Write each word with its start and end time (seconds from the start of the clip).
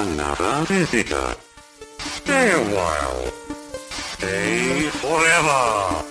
another 0.00 0.64
visitor. 0.66 1.36
Stay 1.98 2.50
a 2.52 2.62
while. 2.74 3.30
Stay 4.14 4.88
forever. 5.02 6.04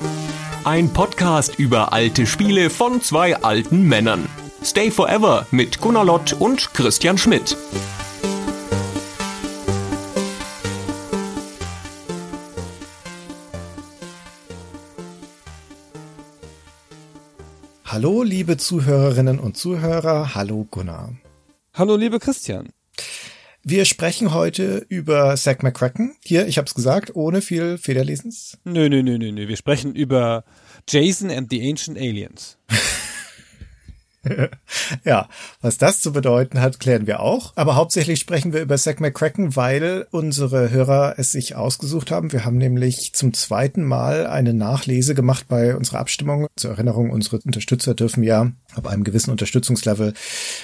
Ein 0.63 0.93
Podcast 0.93 1.57
über 1.57 1.91
alte 1.91 2.27
Spiele 2.27 2.69
von 2.69 3.01
zwei 3.01 3.35
alten 3.37 3.87
Männern. 3.87 4.29
Stay 4.63 4.91
Forever 4.91 5.47
mit 5.51 5.79
Gunnar 5.81 6.05
Lott 6.05 6.33
und 6.33 6.73
Christian 6.73 7.17
Schmidt. 7.17 7.57
Hallo, 17.85 18.21
liebe 18.21 18.57
Zuhörerinnen 18.57 19.39
und 19.39 19.57
Zuhörer. 19.57 20.35
Hallo, 20.35 20.67
Gunnar. 20.69 21.09
Hallo, 21.73 21.95
liebe 21.95 22.19
Christian. 22.19 22.69
Wir 23.69 23.85
sprechen 23.85 24.33
heute 24.33 24.83
über 24.89 25.35
Zack 25.35 25.61
McCracken. 25.61 26.15
Hier, 26.25 26.47
ich 26.47 26.57
habe 26.57 26.65
es 26.65 26.73
gesagt, 26.73 27.15
ohne 27.15 27.39
viel 27.39 27.77
Federlesens. 27.77 28.57
Nö, 28.63 28.89
nö, 28.89 29.03
nö, 29.03 29.19
nö, 29.19 29.31
nö. 29.31 29.47
Wir 29.47 29.57
sprechen 29.57 29.93
über 29.93 30.43
Jason 30.89 31.29
and 31.29 31.51
the 31.51 31.69
Ancient 31.69 31.95
Aliens. 31.95 32.57
ja, 35.05 35.29
was 35.61 35.77
das 35.77 36.01
zu 36.01 36.11
bedeuten 36.11 36.59
hat, 36.59 36.79
klären 36.79 37.05
wir 37.05 37.19
auch. 37.19 37.53
Aber 37.55 37.75
hauptsächlich 37.75 38.19
sprechen 38.19 38.53
wir 38.53 38.61
über 38.61 38.75
Zack 38.75 39.01
McCracken, 39.01 39.55
weil 39.55 40.07
unsere 40.09 40.71
Hörer 40.71 41.15
es 41.17 41.31
sich 41.31 41.55
ausgesucht 41.55 42.09
haben. 42.09 42.31
Wir 42.31 42.45
haben 42.45 42.57
nämlich 42.57 43.13
zum 43.13 43.33
zweiten 43.33 43.83
Mal 43.83 44.25
eine 44.25 44.55
Nachlese 44.55 45.13
gemacht 45.13 45.45
bei 45.47 45.75
unserer 45.75 45.99
Abstimmung. 45.99 46.47
Zur 46.55 46.71
Erinnerung, 46.71 47.11
unsere 47.11 47.37
Unterstützer 47.45 47.93
dürfen 47.93 48.23
ja 48.23 48.51
ab 48.75 48.87
einem 48.87 49.03
gewissen 49.03 49.31
Unterstützungslevel 49.31 50.13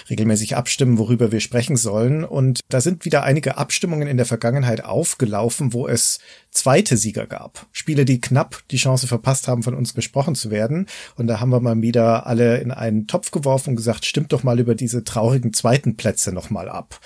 regelmäßig 0.09 0.55
abstimmen, 0.55 0.97
worüber 0.97 1.31
wir 1.31 1.39
sprechen 1.39 1.75
sollen. 1.75 2.23
Und 2.23 2.59
da 2.69 2.81
sind 2.81 3.05
wieder 3.05 3.23
einige 3.23 3.57
Abstimmungen 3.57 4.07
in 4.07 4.17
der 4.17 4.25
Vergangenheit 4.25 4.83
aufgelaufen, 4.83 5.73
wo 5.73 5.87
es 5.87 6.19
zweite 6.51 6.97
Sieger 6.97 7.25
gab. 7.25 7.65
Spiele, 7.71 8.05
die 8.05 8.21
knapp 8.21 8.63
die 8.71 8.77
Chance 8.77 9.07
verpasst 9.07 9.47
haben, 9.47 9.63
von 9.63 9.73
uns 9.73 9.93
besprochen 9.93 10.35
zu 10.35 10.51
werden. 10.51 10.87
Und 11.15 11.27
da 11.27 11.39
haben 11.39 11.49
wir 11.49 11.59
mal 11.59 11.81
wieder 11.81 12.27
alle 12.27 12.57
in 12.57 12.71
einen 12.71 13.07
Topf 13.07 13.31
geworfen 13.31 13.71
und 13.71 13.75
gesagt, 13.75 14.05
stimmt 14.05 14.31
doch 14.31 14.43
mal 14.43 14.59
über 14.59 14.75
diese 14.75 15.03
traurigen 15.03 15.53
zweiten 15.53 15.97
Plätze 15.97 16.31
nochmal 16.31 16.69
ab. 16.69 16.99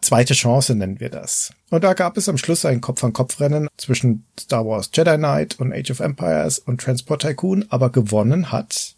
Zweite 0.00 0.34
Chance 0.34 0.74
nennen 0.74 0.98
wir 0.98 1.10
das. 1.10 1.52
Und 1.70 1.84
da 1.84 1.94
gab 1.94 2.16
es 2.16 2.28
am 2.28 2.38
Schluss 2.38 2.64
ein 2.64 2.80
Kopf-an-Kopf-Rennen 2.80 3.68
zwischen 3.76 4.26
Star 4.38 4.66
Wars 4.66 4.90
Jedi 4.92 5.16
Knight 5.16 5.60
und 5.60 5.72
Age 5.72 5.92
of 5.92 6.00
Empires 6.00 6.58
und 6.58 6.80
Transport 6.80 7.22
Tycoon, 7.22 7.66
aber 7.68 7.90
gewonnen 7.90 8.50
hat 8.50 8.96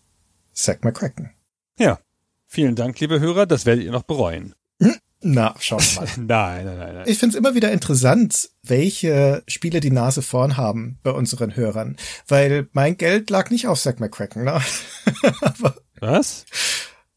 Zack 0.55 0.85
McCracken. 0.85 1.31
Ja, 1.79 1.99
vielen 2.47 2.77
Dank, 2.77 2.99
liebe 3.01 3.21
Hörer, 3.21 3.47
das 3.47 3.67
werdet 3.67 3.85
ihr 3.85 3.93
noch 3.93 4.05
bereuen. 4.05 4.55
Hm? 4.81 4.97
Na, 5.21 5.55
schauen 5.59 5.81
wir 5.81 6.03
mal. 6.03 6.09
nein, 6.17 6.67
nein, 6.67 6.79
nein, 6.79 6.95
nein. 6.97 7.05
Ich 7.07 7.19
finde 7.19 7.35
es 7.35 7.39
immer 7.39 7.55
wieder 7.55 7.73
interessant, 7.73 8.51
welche 8.63 9.43
Spiele 9.49 9.81
die 9.81 9.91
Nase 9.91 10.23
vorn 10.23 10.57
haben 10.57 10.99
bei 11.03 11.11
unseren 11.11 11.57
Hörern. 11.57 11.97
Weil 12.29 12.69
mein 12.73 12.97
Geld 12.97 13.31
lag 13.31 13.51
nicht 13.51 13.67
auf 13.67 13.81
Zack 13.81 14.01
McCracken, 14.01 14.45
ne? 14.45 14.61
Aber 15.41 15.77
Was? 16.01 16.45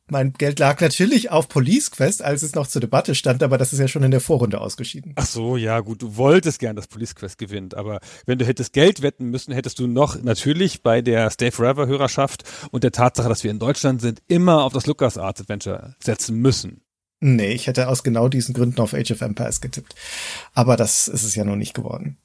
Mein 0.09 0.31
Geld 0.31 0.59
lag 0.59 0.79
natürlich 0.79 1.31
auf 1.31 1.49
Police 1.49 1.91
Quest, 1.91 2.21
als 2.21 2.41
es 2.41 2.55
noch 2.55 2.67
zur 2.67 2.79
Debatte 2.79 3.13
stand, 3.13 3.43
aber 3.43 3.57
das 3.57 3.73
ist 3.73 3.79
ja 3.79 3.89
schon 3.89 4.03
in 4.03 4.11
der 4.11 4.21
Vorrunde 4.21 4.61
ausgeschieden. 4.61 5.11
Ach 5.15 5.25
so, 5.25 5.57
ja, 5.57 5.81
gut, 5.81 6.01
du 6.01 6.15
wolltest 6.15 6.59
gern, 6.59 6.77
dass 6.77 6.87
Police 6.87 7.13
Quest 7.13 7.37
gewinnt, 7.37 7.75
aber 7.75 7.99
wenn 8.25 8.37
du 8.37 8.45
hättest 8.45 8.71
Geld 8.71 9.01
wetten 9.01 9.25
müssen, 9.25 9.53
hättest 9.53 9.79
du 9.79 9.87
noch 9.87 10.21
natürlich 10.23 10.81
bei 10.81 11.01
der 11.01 11.29
Stay 11.29 11.51
Forever 11.51 11.87
Hörerschaft 11.87 12.45
und 12.71 12.85
der 12.85 12.93
Tatsache, 12.93 13.27
dass 13.27 13.43
wir 13.43 13.51
in 13.51 13.59
Deutschland 13.59 13.99
sind, 13.99 14.21
immer 14.27 14.63
auf 14.63 14.71
das 14.71 14.85
LucasArts 14.85 15.41
Adventure 15.41 15.95
setzen 16.01 16.37
müssen. 16.37 16.81
Nee, 17.19 17.51
ich 17.51 17.67
hätte 17.67 17.89
aus 17.89 18.03
genau 18.03 18.29
diesen 18.29 18.53
Gründen 18.53 18.79
auf 18.79 18.93
Age 18.93 19.11
of 19.11 19.21
Empires 19.21 19.59
getippt. 19.59 19.95
Aber 20.53 20.77
das 20.77 21.07
ist 21.07 21.23
es 21.23 21.35
ja 21.35 21.43
noch 21.43 21.55
nicht 21.55 21.73
geworden. 21.73 22.17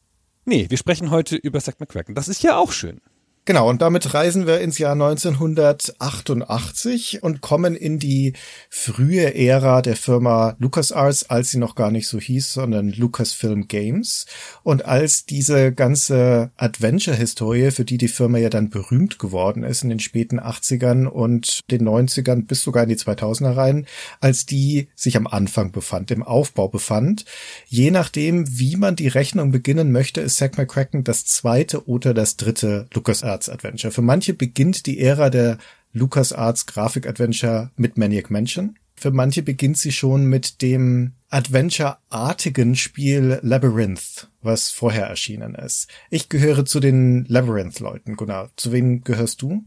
Nee, 0.44 0.66
wir 0.69 0.77
sprechen 0.77 1.10
heute 1.10 1.36
über 1.36 1.60
Zack 1.60 1.80
McCracken. 1.80 2.14
Das 2.14 2.28
ist 2.28 2.42
ja 2.42 2.56
auch 2.56 2.72
schön. 2.72 3.00
Genau, 3.44 3.68
und 3.68 3.82
damit 3.82 4.14
reisen 4.14 4.46
wir 4.46 4.60
ins 4.60 4.78
Jahr 4.78 4.92
1988 4.92 7.25
und 7.25 7.41
kommen 7.41 7.75
in 7.75 7.98
die 7.98 8.34
frühe 8.70 9.34
Ära 9.34 9.82
der 9.82 9.97
Firma 9.97 10.54
LucasArts, 10.60 11.28
als 11.28 11.50
sie 11.50 11.58
noch 11.58 11.75
gar 11.75 11.91
nicht 11.91 12.06
so 12.06 12.20
hieß, 12.20 12.52
sondern 12.52 12.91
Lucasfilm 12.91 13.66
Games. 13.66 14.26
Und 14.62 14.84
als 14.84 15.26
diese 15.26 15.72
ganze 15.72 16.52
Adventure-Historie, 16.56 17.72
für 17.72 17.84
die 17.84 17.98
die 17.98 18.06
Firma 18.06 18.38
ja 18.38 18.48
dann 18.48 18.70
berühmt 18.70 19.19
geworden 19.19 19.64
ist 19.64 19.82
in 19.82 19.88
den 19.88 19.98
späten 19.98 20.38
80ern 20.38 21.06
und 21.06 21.62
den 21.69 21.84
90ern 21.84 22.47
bis 22.47 22.62
sogar 22.62 22.84
in 22.84 22.91
die 22.91 22.97
2000er 22.97 23.56
rein, 23.56 23.86
als 24.20 24.47
die 24.47 24.86
sich 24.94 25.16
am 25.16 25.26
Anfang 25.26 25.72
befand, 25.72 26.12
im 26.12 26.22
Aufbau 26.22 26.69
befand. 26.69 27.25
Je 27.66 27.91
nachdem, 27.91 28.44
wie 28.56 28.76
man 28.76 28.94
die 28.94 29.08
Rechnung 29.08 29.50
beginnen 29.50 29.91
möchte, 29.91 30.20
ist 30.20 30.36
Zack 30.36 30.58
McCracken 30.58 31.02
das 31.02 31.25
zweite 31.25 31.88
oder 31.88 32.14
das 32.14 32.36
dritte 32.36 32.86
LucasArts 32.94 33.31
LucasArts 33.32 33.48
Adventure. 33.48 33.93
Für 33.93 34.03
manche 34.03 34.34
beginnt 34.34 34.87
die 34.87 35.00
Ära 35.00 35.31
der 35.31 35.59
LucasArts 35.93 36.66
Grafik 36.66 37.06
Adventure 37.06 37.70
mit 37.76 37.97
Maniac 37.97 38.31
Mansion. 38.31 38.78
Für 38.94 39.10
manche 39.10 39.43
beginnt 39.43 39.78
sie 39.78 39.93
schon 39.93 40.26
mit 40.26 40.62
dem 40.62 41.12
Adventure-artigen 41.31 42.76
Spiel 42.76 43.41
Labyrinth, 43.43 44.28
was 44.43 44.70
vorher 44.70 45.06
erschienen 45.06 45.54
ist. 45.54 45.88
Ich 46.10 46.28
gehöre 46.28 46.65
zu 46.65 46.78
den 46.78 47.25
Labyrinth-Leuten, 47.25 48.16
Gunnar. 48.16 48.50
Zu 48.56 48.70
wem 48.70 49.03
gehörst 49.03 49.43
du? 49.43 49.64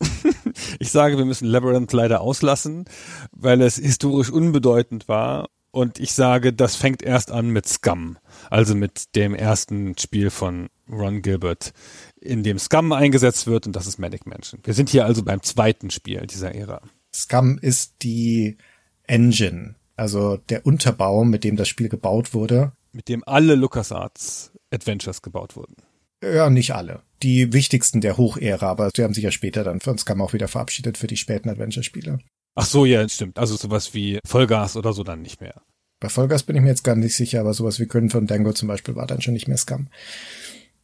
ich 0.78 0.90
sage, 0.90 1.18
wir 1.18 1.26
müssen 1.26 1.46
Labyrinth 1.46 1.92
leider 1.92 2.22
auslassen, 2.22 2.86
weil 3.30 3.60
es 3.60 3.76
historisch 3.76 4.30
unbedeutend 4.30 5.06
war. 5.06 5.48
Und 5.70 5.98
ich 5.98 6.12
sage, 6.12 6.52
das 6.52 6.76
fängt 6.76 7.02
erst 7.02 7.30
an 7.30 7.48
mit 7.48 7.66
Scum, 7.66 8.18
also 8.50 8.74
mit 8.74 9.14
dem 9.14 9.34
ersten 9.34 9.96
Spiel 9.96 10.28
von 10.28 10.68
Ron 10.90 11.22
Gilbert, 11.22 11.72
in 12.22 12.42
dem 12.42 12.58
Scum 12.58 12.92
eingesetzt 12.92 13.46
wird 13.46 13.66
und 13.66 13.74
das 13.74 13.86
ist 13.86 13.98
Manic 13.98 14.26
Mansion. 14.26 14.60
Wir 14.64 14.74
sind 14.74 14.88
hier 14.88 15.04
also 15.04 15.22
beim 15.22 15.42
zweiten 15.42 15.90
Spiel 15.90 16.26
dieser 16.26 16.54
Ära. 16.54 16.80
Scum 17.14 17.58
ist 17.58 17.96
die 18.02 18.56
Engine, 19.04 19.74
also 19.96 20.36
der 20.36 20.64
Unterbau, 20.64 21.24
mit 21.24 21.44
dem 21.44 21.56
das 21.56 21.68
Spiel 21.68 21.88
gebaut 21.88 22.32
wurde. 22.32 22.72
Mit 22.92 23.08
dem 23.08 23.22
alle 23.26 23.54
LucasArts 23.54 24.52
Adventures 24.70 25.22
gebaut 25.22 25.56
wurden. 25.56 25.76
Ja, 26.22 26.48
nicht 26.50 26.74
alle. 26.74 27.02
Die 27.22 27.52
wichtigsten 27.52 28.00
der 28.00 28.16
Hochära, 28.16 28.70
aber 28.70 28.90
sie 28.94 29.02
haben 29.02 29.14
sich 29.14 29.24
ja 29.24 29.32
später 29.32 29.64
dann 29.64 29.80
von 29.80 29.98
Scum 29.98 30.20
auch 30.20 30.32
wieder 30.32 30.48
verabschiedet 30.48 30.96
für 30.98 31.08
die 31.08 31.16
späten 31.16 31.48
Adventure-Spiele. 31.48 32.20
Ach 32.54 32.66
so, 32.66 32.84
ja, 32.84 33.08
stimmt. 33.08 33.38
Also 33.38 33.56
sowas 33.56 33.94
wie 33.94 34.20
Vollgas 34.24 34.76
oder 34.76 34.92
so 34.92 35.02
dann 35.02 35.22
nicht 35.22 35.40
mehr. 35.40 35.62
Bei 36.00 36.08
Vollgas 36.08 36.42
bin 36.42 36.56
ich 36.56 36.62
mir 36.62 36.68
jetzt 36.68 36.84
gar 36.84 36.96
nicht 36.96 37.14
sicher, 37.14 37.40
aber 37.40 37.54
sowas 37.54 37.80
wie 37.80 37.86
Grin 37.86 38.10
von 38.10 38.26
Dango 38.26 38.52
zum 38.52 38.68
Beispiel 38.68 38.94
war 38.94 39.06
dann 39.06 39.22
schon 39.22 39.34
nicht 39.34 39.48
mehr 39.48 39.56
Scum 39.56 39.88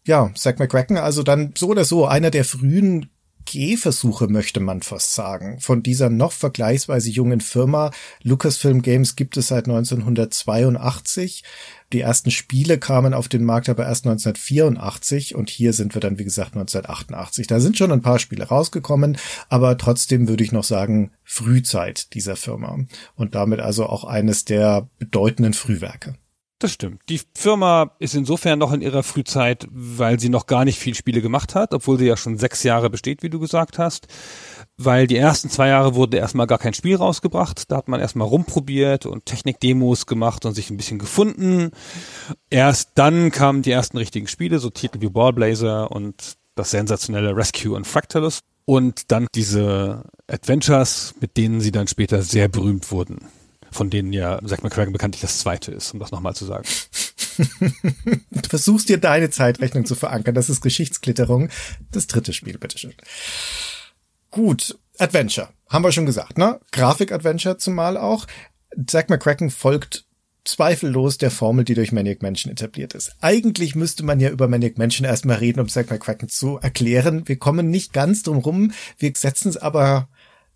ja, 0.09 0.33
Zack 0.35 0.59
McCracken, 0.59 0.97
also 0.97 1.23
dann 1.23 1.53
so 1.57 1.69
oder 1.69 1.85
so 1.85 2.07
einer 2.07 2.31
der 2.31 2.45
frühen 2.45 3.11
Gehversuche, 3.45 4.29
möchte 4.29 4.61
man 4.61 4.83
fast 4.83 5.15
sagen, 5.15 5.59
von 5.61 5.83
dieser 5.83 6.11
noch 6.11 6.33
vergleichsweise 6.33 7.09
jungen 7.11 7.41
Firma. 7.41 7.91
Lucasfilm 8.23 8.83
Games 8.83 9.17
gibt 9.17 9.37
es 9.37 9.49
seit 9.49 9.67
1982. 9.67 11.45
Die 11.93 12.01
ersten 12.01 12.31
Spiele 12.31 12.79
kamen 12.79 13.15
auf 13.15 13.29
den 13.29 13.45
Markt 13.45 13.69
aber 13.69 13.87
erst 13.87 14.07
1984 14.07 15.35
und 15.35 15.49
hier 15.49 15.73
sind 15.73 15.95
wir 15.95 16.01
dann, 16.01 16.19
wie 16.19 16.25
gesagt, 16.25 16.55
1988. 16.57 17.47
Da 17.47 17.61
sind 17.61 17.79
schon 17.79 17.93
ein 17.93 18.03
paar 18.03 18.19
Spiele 18.19 18.45
rausgekommen, 18.45 19.17
aber 19.49 19.79
trotzdem 19.79 20.29
würde 20.29 20.45
ich 20.45 20.53
noch 20.53 20.65
sagen, 20.65 21.13
Frühzeit 21.25 22.13
dieser 22.13 22.37
Firma 22.37 22.79
und 23.15 23.35
damit 23.35 23.61
also 23.61 23.87
auch 23.87 24.05
eines 24.05 24.45
der 24.45 24.89
bedeutenden 24.99 25.55
Frühwerke. 25.55 26.17
Das 26.61 26.73
stimmt. 26.73 27.03
Die 27.09 27.21
Firma 27.37 27.93
ist 28.01 28.17
insofern 28.17 28.59
noch 28.59 28.73
in 28.73 28.81
ihrer 28.81 29.05
Frühzeit, 29.05 29.69
weil 29.71 30.19
sie 30.19 30.29
noch 30.29 30.47
gar 30.47 30.65
nicht 30.65 30.81
viel 30.81 30.97
Spiele 30.97 31.21
gemacht 31.21 31.55
hat, 31.55 31.73
obwohl 31.73 31.99
sie 31.99 32.07
ja 32.07 32.17
schon 32.17 32.37
sechs 32.37 32.65
Jahre 32.65 32.91
besteht, 32.91 33.23
wie 33.23 33.31
du 33.31 33.39
gesagt 33.39 33.79
hast. 33.79 34.09
Weil 34.77 35.07
die 35.07 35.17
ersten 35.17 35.51
zwei 35.51 35.69
Jahre 35.69 35.95
wurde 35.95 36.17
erstmal 36.17 36.49
gar 36.49 36.59
kein 36.59 36.75
Spiel 36.75 36.97
rausgebracht. 36.97 37.71
Da 37.71 37.77
hat 37.77 37.87
man 37.87 38.01
erstmal 38.01 38.27
rumprobiert 38.27 39.07
und 39.07 39.25
Technikdemos 39.25 40.07
gemacht 40.07 40.45
und 40.47 40.55
sich 40.55 40.71
ein 40.71 40.77
bisschen 40.77 40.99
gefunden. 40.99 41.71
Erst 42.51 42.91
dann 42.97 43.31
kamen 43.31 43.63
die 43.63 43.71
ersten 43.71 43.97
richtigen 43.97 44.27
Spiele, 44.27 44.59
so 44.59 44.71
Titel 44.71 45.01
wie 45.01 45.11
Ballblazer 45.11 45.93
und 45.93 46.39
das 46.57 46.72
sensationelle 46.72 47.37
Rescue 47.37 47.77
und 47.77 47.87
Fractalus. 47.87 48.41
Und 48.65 49.13
dann 49.13 49.28
diese 49.33 50.03
Adventures, 50.27 51.15
mit 51.21 51.37
denen 51.37 51.61
sie 51.61 51.71
dann 51.71 51.87
später 51.87 52.22
sehr 52.22 52.49
berühmt 52.49 52.91
wurden 52.91 53.19
von 53.70 53.91
denen 53.91 54.12
ja 54.12 54.41
Zack 54.47 54.62
McCracken 54.62 54.92
bekanntlich 54.92 55.22
das 55.22 55.38
zweite 55.38 55.72
ist, 55.72 55.92
um 55.92 56.00
das 56.00 56.10
nochmal 56.10 56.34
zu 56.34 56.44
sagen. 56.44 56.65
du 58.30 58.48
versuchst 58.48 58.88
dir 58.88 58.98
deine 58.98 59.30
Zeitrechnung 59.30 59.86
zu 59.86 59.94
verankern. 59.94 60.34
Das 60.34 60.50
ist 60.50 60.60
Geschichtsklitterung. 60.60 61.48
Das 61.92 62.06
dritte 62.06 62.32
Spiel, 62.32 62.59
bitteschön. 62.59 62.94
Gut, 64.30 64.78
Adventure. 64.98 65.48
Haben 65.68 65.84
wir 65.84 65.92
schon 65.92 66.06
gesagt, 66.06 66.38
ne? 66.38 66.60
Grafik-Adventure 66.72 67.59
zumal 67.59 67.97
auch. 67.97 68.26
Zack 68.86 69.10
McCracken 69.10 69.50
folgt 69.50 70.04
zweifellos 70.44 71.18
der 71.18 71.30
Formel, 71.30 71.65
die 71.65 71.74
durch 71.74 71.92
Maniac 71.92 72.22
Mansion 72.22 72.50
etabliert 72.50 72.94
ist. 72.94 73.15
Eigentlich 73.20 73.74
müsste 73.74 74.03
man 74.03 74.18
ja 74.18 74.30
über 74.30 74.48
Maniac 74.48 74.78
Mansion 74.78 75.06
erstmal 75.06 75.36
reden, 75.36 75.60
um 75.60 75.68
Zack 75.68 75.91
McCracken 75.91 76.28
zu 76.28 76.59
erklären. 76.59 77.28
Wir 77.28 77.38
kommen 77.38 77.70
nicht 77.70 77.92
ganz 77.92 78.22
drum 78.22 78.38
rum. 78.38 78.72
Wir 78.97 79.12
setzen 79.15 79.50
es 79.50 79.56
aber 79.56 80.09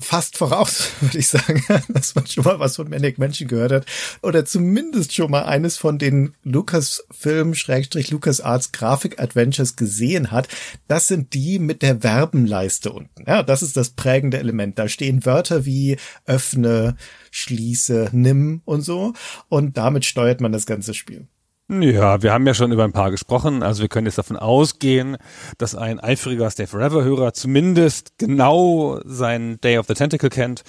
fast 0.02 0.36
voraus, 0.36 0.90
würde 1.00 1.18
ich 1.18 1.28
sagen, 1.28 1.64
dass 1.88 2.14
man 2.14 2.26
schon 2.26 2.44
mal 2.44 2.58
was 2.58 2.76
von 2.76 2.88
Manic 2.88 3.18
Mansion 3.18 3.48
gehört 3.48 3.72
hat 3.72 3.86
oder 4.22 4.44
zumindest 4.44 5.14
schon 5.14 5.30
mal 5.30 5.44
eines 5.44 5.78
von 5.78 5.98
den 5.98 6.34
Lucasfilm 6.42 7.54
Schrägstrich 7.54 8.10
LucasArts 8.10 8.72
Grafik 8.72 9.20
Adventures 9.20 9.76
gesehen 9.76 10.30
hat. 10.30 10.48
Das 10.88 11.08
sind 11.08 11.34
die 11.34 11.58
mit 11.58 11.82
der 11.82 12.00
Verbenleiste 12.00 12.92
unten. 12.92 13.24
Ja, 13.26 13.42
das 13.42 13.62
ist 13.62 13.76
das 13.76 13.90
prägende 13.90 14.38
Element. 14.38 14.78
Da 14.78 14.88
stehen 14.88 15.24
Wörter 15.24 15.64
wie 15.64 15.96
öffne, 16.26 16.96
schließe, 17.30 18.10
nimm 18.12 18.62
und 18.64 18.82
so 18.82 19.14
und 19.48 19.76
damit 19.76 20.04
steuert 20.04 20.40
man 20.40 20.52
das 20.52 20.66
ganze 20.66 20.94
Spiel. 20.94 21.28
Ja, 21.68 22.22
wir 22.22 22.32
haben 22.32 22.46
ja 22.46 22.54
schon 22.54 22.72
über 22.72 22.84
ein 22.84 22.92
paar 22.92 23.10
gesprochen. 23.10 23.62
Also 23.62 23.82
wir 23.82 23.88
können 23.88 24.06
jetzt 24.06 24.18
davon 24.18 24.36
ausgehen, 24.36 25.16
dass 25.58 25.74
ein 25.74 26.00
eifriger 26.00 26.50
Stay 26.50 26.66
Forever-Hörer 26.66 27.32
zumindest 27.32 28.18
genau 28.18 29.00
sein 29.04 29.58
Day 29.60 29.78
of 29.78 29.86
the 29.86 29.94
Tentacle 29.94 30.28
kennt 30.28 30.62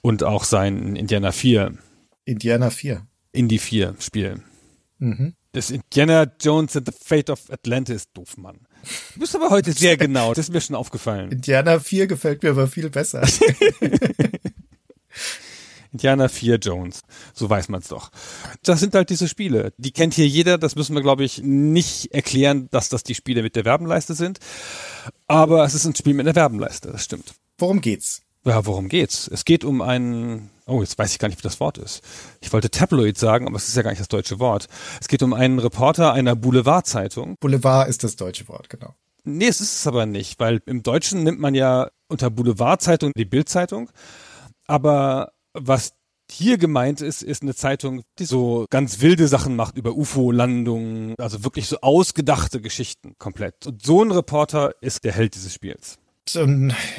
und 0.00 0.24
auch 0.24 0.44
sein 0.44 0.96
Indiana 0.96 1.30
4. 1.30 1.74
Indiana 2.24 2.70
4. 2.70 3.06
Indie 3.32 3.58
4 3.58 3.94
Spiel. 3.98 4.42
Mhm. 4.98 5.34
Das 5.52 5.70
Indiana 5.70 6.26
Jones 6.40 6.76
and 6.76 6.86
the 6.86 6.94
Fate 6.98 7.30
of 7.30 7.50
Atlantis, 7.50 8.12
doof 8.12 8.36
Mann. 8.36 8.58
Du 9.14 9.20
bist 9.20 9.36
aber 9.36 9.50
heute 9.50 9.72
sehr 9.72 9.96
genau, 9.96 10.34
das 10.34 10.46
ist 10.46 10.52
mir 10.52 10.60
schon 10.60 10.76
aufgefallen. 10.76 11.30
Indiana 11.30 11.78
4 11.78 12.06
gefällt 12.06 12.42
mir 12.42 12.50
aber 12.50 12.66
viel 12.66 12.90
besser. 12.90 13.22
Indiana 15.94 16.28
4 16.28 16.56
Jones. 16.56 17.02
So 17.32 17.48
weiß 17.48 17.68
man's 17.68 17.88
doch. 17.88 18.10
Das 18.64 18.80
sind 18.80 18.94
halt 18.94 19.10
diese 19.10 19.28
Spiele. 19.28 19.72
Die 19.78 19.92
kennt 19.92 20.12
hier 20.14 20.26
jeder. 20.26 20.58
Das 20.58 20.74
müssen 20.74 20.94
wir, 20.94 21.02
glaube 21.02 21.22
ich, 21.22 21.40
nicht 21.42 22.12
erklären, 22.12 22.68
dass 22.72 22.88
das 22.88 23.04
die 23.04 23.14
Spiele 23.14 23.42
mit 23.42 23.54
der 23.54 23.64
Werbenleiste 23.64 24.14
sind. 24.14 24.40
Aber 25.28 25.64
es 25.64 25.74
ist 25.74 25.86
ein 25.86 25.94
Spiel 25.94 26.14
mit 26.14 26.26
einer 26.26 26.34
Werbenleiste. 26.34 26.90
Das 26.90 27.04
stimmt. 27.04 27.34
Worum 27.58 27.80
geht's? 27.80 28.22
Ja, 28.44 28.66
worum 28.66 28.88
geht's? 28.88 29.28
Es 29.32 29.44
geht 29.44 29.64
um 29.64 29.80
einen, 29.80 30.50
oh, 30.66 30.80
jetzt 30.80 30.98
weiß 30.98 31.12
ich 31.12 31.20
gar 31.20 31.28
nicht, 31.28 31.38
wie 31.38 31.46
das 31.46 31.60
Wort 31.60 31.78
ist. 31.78 32.02
Ich 32.40 32.52
wollte 32.52 32.70
Tabloid 32.70 33.16
sagen, 33.16 33.46
aber 33.46 33.56
es 33.56 33.68
ist 33.68 33.76
ja 33.76 33.82
gar 33.82 33.90
nicht 33.90 34.00
das 34.00 34.08
deutsche 34.08 34.40
Wort. 34.40 34.66
Es 35.00 35.06
geht 35.06 35.22
um 35.22 35.32
einen 35.32 35.60
Reporter 35.60 36.12
einer 36.12 36.34
Boulevardzeitung. 36.34 37.36
Boulevard 37.38 37.88
ist 37.88 38.02
das 38.02 38.16
deutsche 38.16 38.48
Wort, 38.48 38.68
genau. 38.68 38.94
Nee, 39.22 39.46
es 39.46 39.60
ist 39.60 39.76
es 39.76 39.86
aber 39.86 40.04
nicht, 40.06 40.40
weil 40.40 40.60
im 40.66 40.82
Deutschen 40.82 41.22
nimmt 41.22 41.38
man 41.38 41.54
ja 41.54 41.88
unter 42.08 42.28
Boulevardzeitung 42.30 43.12
die 43.16 43.24
Bildzeitung. 43.24 43.90
Aber 44.66 45.32
was 45.54 45.94
hier 46.30 46.58
gemeint 46.58 47.00
ist, 47.00 47.22
ist 47.22 47.42
eine 47.42 47.54
Zeitung, 47.54 48.02
die 48.18 48.24
so 48.24 48.66
ganz 48.70 49.00
wilde 49.00 49.28
Sachen 49.28 49.56
macht 49.56 49.76
über 49.76 49.94
UFO-Landungen, 49.94 51.14
also 51.18 51.44
wirklich 51.44 51.68
so 51.68 51.80
ausgedachte 51.80 52.60
Geschichten 52.60 53.14
komplett. 53.18 53.66
Und 53.66 53.84
so 53.84 54.02
ein 54.02 54.10
Reporter 54.10 54.74
ist 54.80 55.04
der 55.04 55.12
Held 55.12 55.34
dieses 55.34 55.54
Spiels. 55.54 55.98
Ja, 56.32 56.46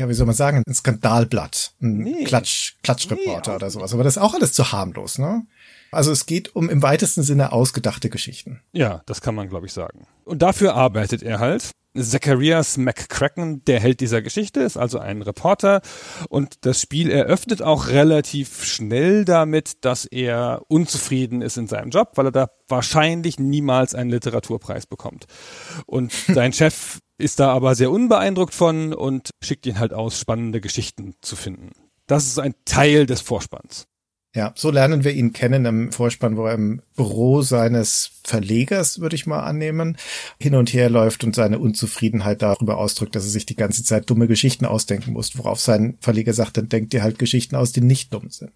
wie 0.07 0.13
soll 0.13 0.27
man 0.27 0.35
sagen, 0.35 0.63
ein 0.67 0.73
Skandalblatt, 0.73 1.73
ein 1.81 1.97
nee. 1.97 2.23
Klatsch, 2.25 2.75
Klatschreporter 2.83 3.51
nee, 3.51 3.55
oder 3.55 3.69
sowas. 3.71 3.93
Aber 3.93 4.03
das 4.03 4.17
ist 4.17 4.21
auch 4.21 4.35
alles 4.35 4.53
zu 4.53 4.71
harmlos, 4.71 5.17
ne? 5.17 5.47
Also 5.95 6.11
es 6.11 6.25
geht 6.25 6.55
um 6.55 6.69
im 6.69 6.83
weitesten 6.83 7.23
Sinne 7.23 7.51
ausgedachte 7.53 8.09
Geschichten. 8.09 8.61
Ja, 8.73 9.01
das 9.05 9.21
kann 9.21 9.33
man, 9.33 9.47
glaube 9.47 9.65
ich, 9.65 9.73
sagen. 9.73 10.07
Und 10.25 10.41
dafür 10.41 10.75
arbeitet 10.75 11.23
er 11.23 11.39
halt. 11.39 11.71
Zacharias 11.97 12.75
McCracken, 12.75 13.63
der 13.63 13.79
Held 13.79 14.01
dieser 14.01 14.21
Geschichte, 14.21 14.59
ist 14.59 14.75
also 14.75 14.99
ein 14.99 15.21
Reporter 15.21 15.81
und 16.27 16.65
das 16.65 16.81
Spiel 16.81 17.09
eröffnet 17.09 17.61
auch 17.61 17.87
relativ 17.87 18.65
schnell 18.65 19.23
damit, 19.23 19.85
dass 19.85 20.03
er 20.03 20.63
unzufrieden 20.67 21.41
ist 21.41 21.55
in 21.55 21.67
seinem 21.67 21.91
Job, 21.91 22.11
weil 22.15 22.27
er 22.27 22.31
da 22.33 22.49
wahrscheinlich 22.67 23.39
niemals 23.39 23.95
einen 23.95 24.09
Literaturpreis 24.09 24.87
bekommt. 24.87 25.25
Und 25.85 26.11
sein 26.27 26.51
Chef 26.51 26.99
ist 27.17 27.39
da 27.39 27.53
aber 27.53 27.75
sehr 27.75 27.91
unbeeindruckt 27.91 28.53
von 28.53 28.93
und 28.93 29.29
schickt 29.41 29.65
ihn 29.65 29.79
halt 29.79 29.93
aus, 29.93 30.19
spannende 30.19 30.59
Geschichten 30.59 31.15
zu 31.21 31.37
finden. 31.37 31.71
Das 32.07 32.25
ist 32.25 32.39
ein 32.39 32.55
Teil 32.65 33.05
des 33.05 33.21
Vorspanns. 33.21 33.87
Ja, 34.35 34.51
so 34.55 34.69
lernen 34.69 35.05
wir 35.05 35.13
ihn 35.13 35.31
kennen 35.31 35.63
im 35.63 35.93
Vorspann, 35.93 36.35
wo 36.35 36.45
er 36.45 36.55
im 36.55 36.81
Büro 36.97 37.41
seines 37.41 38.11
Verlegers, 38.25 38.99
würde 38.99 39.15
ich 39.15 39.25
mal 39.25 39.39
annehmen, 39.39 39.95
hin 40.37 40.55
und 40.55 40.73
her 40.73 40.89
läuft 40.89 41.23
und 41.23 41.33
seine 41.33 41.57
Unzufriedenheit 41.57 42.41
darüber 42.41 42.77
ausdrückt, 42.77 43.15
dass 43.15 43.23
er 43.23 43.29
sich 43.29 43.45
die 43.45 43.55
ganze 43.55 43.85
Zeit 43.85 44.09
dumme 44.09 44.27
Geschichten 44.27 44.65
ausdenken 44.65 45.13
muss, 45.13 45.37
worauf 45.37 45.61
sein 45.61 45.97
Verleger 46.01 46.33
sagt, 46.33 46.57
dann 46.57 46.67
denkt 46.67 46.93
ihr 46.93 47.01
halt 47.01 47.17
Geschichten 47.17 47.55
aus, 47.55 47.71
die 47.71 47.79
nicht 47.79 48.13
dumm 48.13 48.29
sind. 48.29 48.51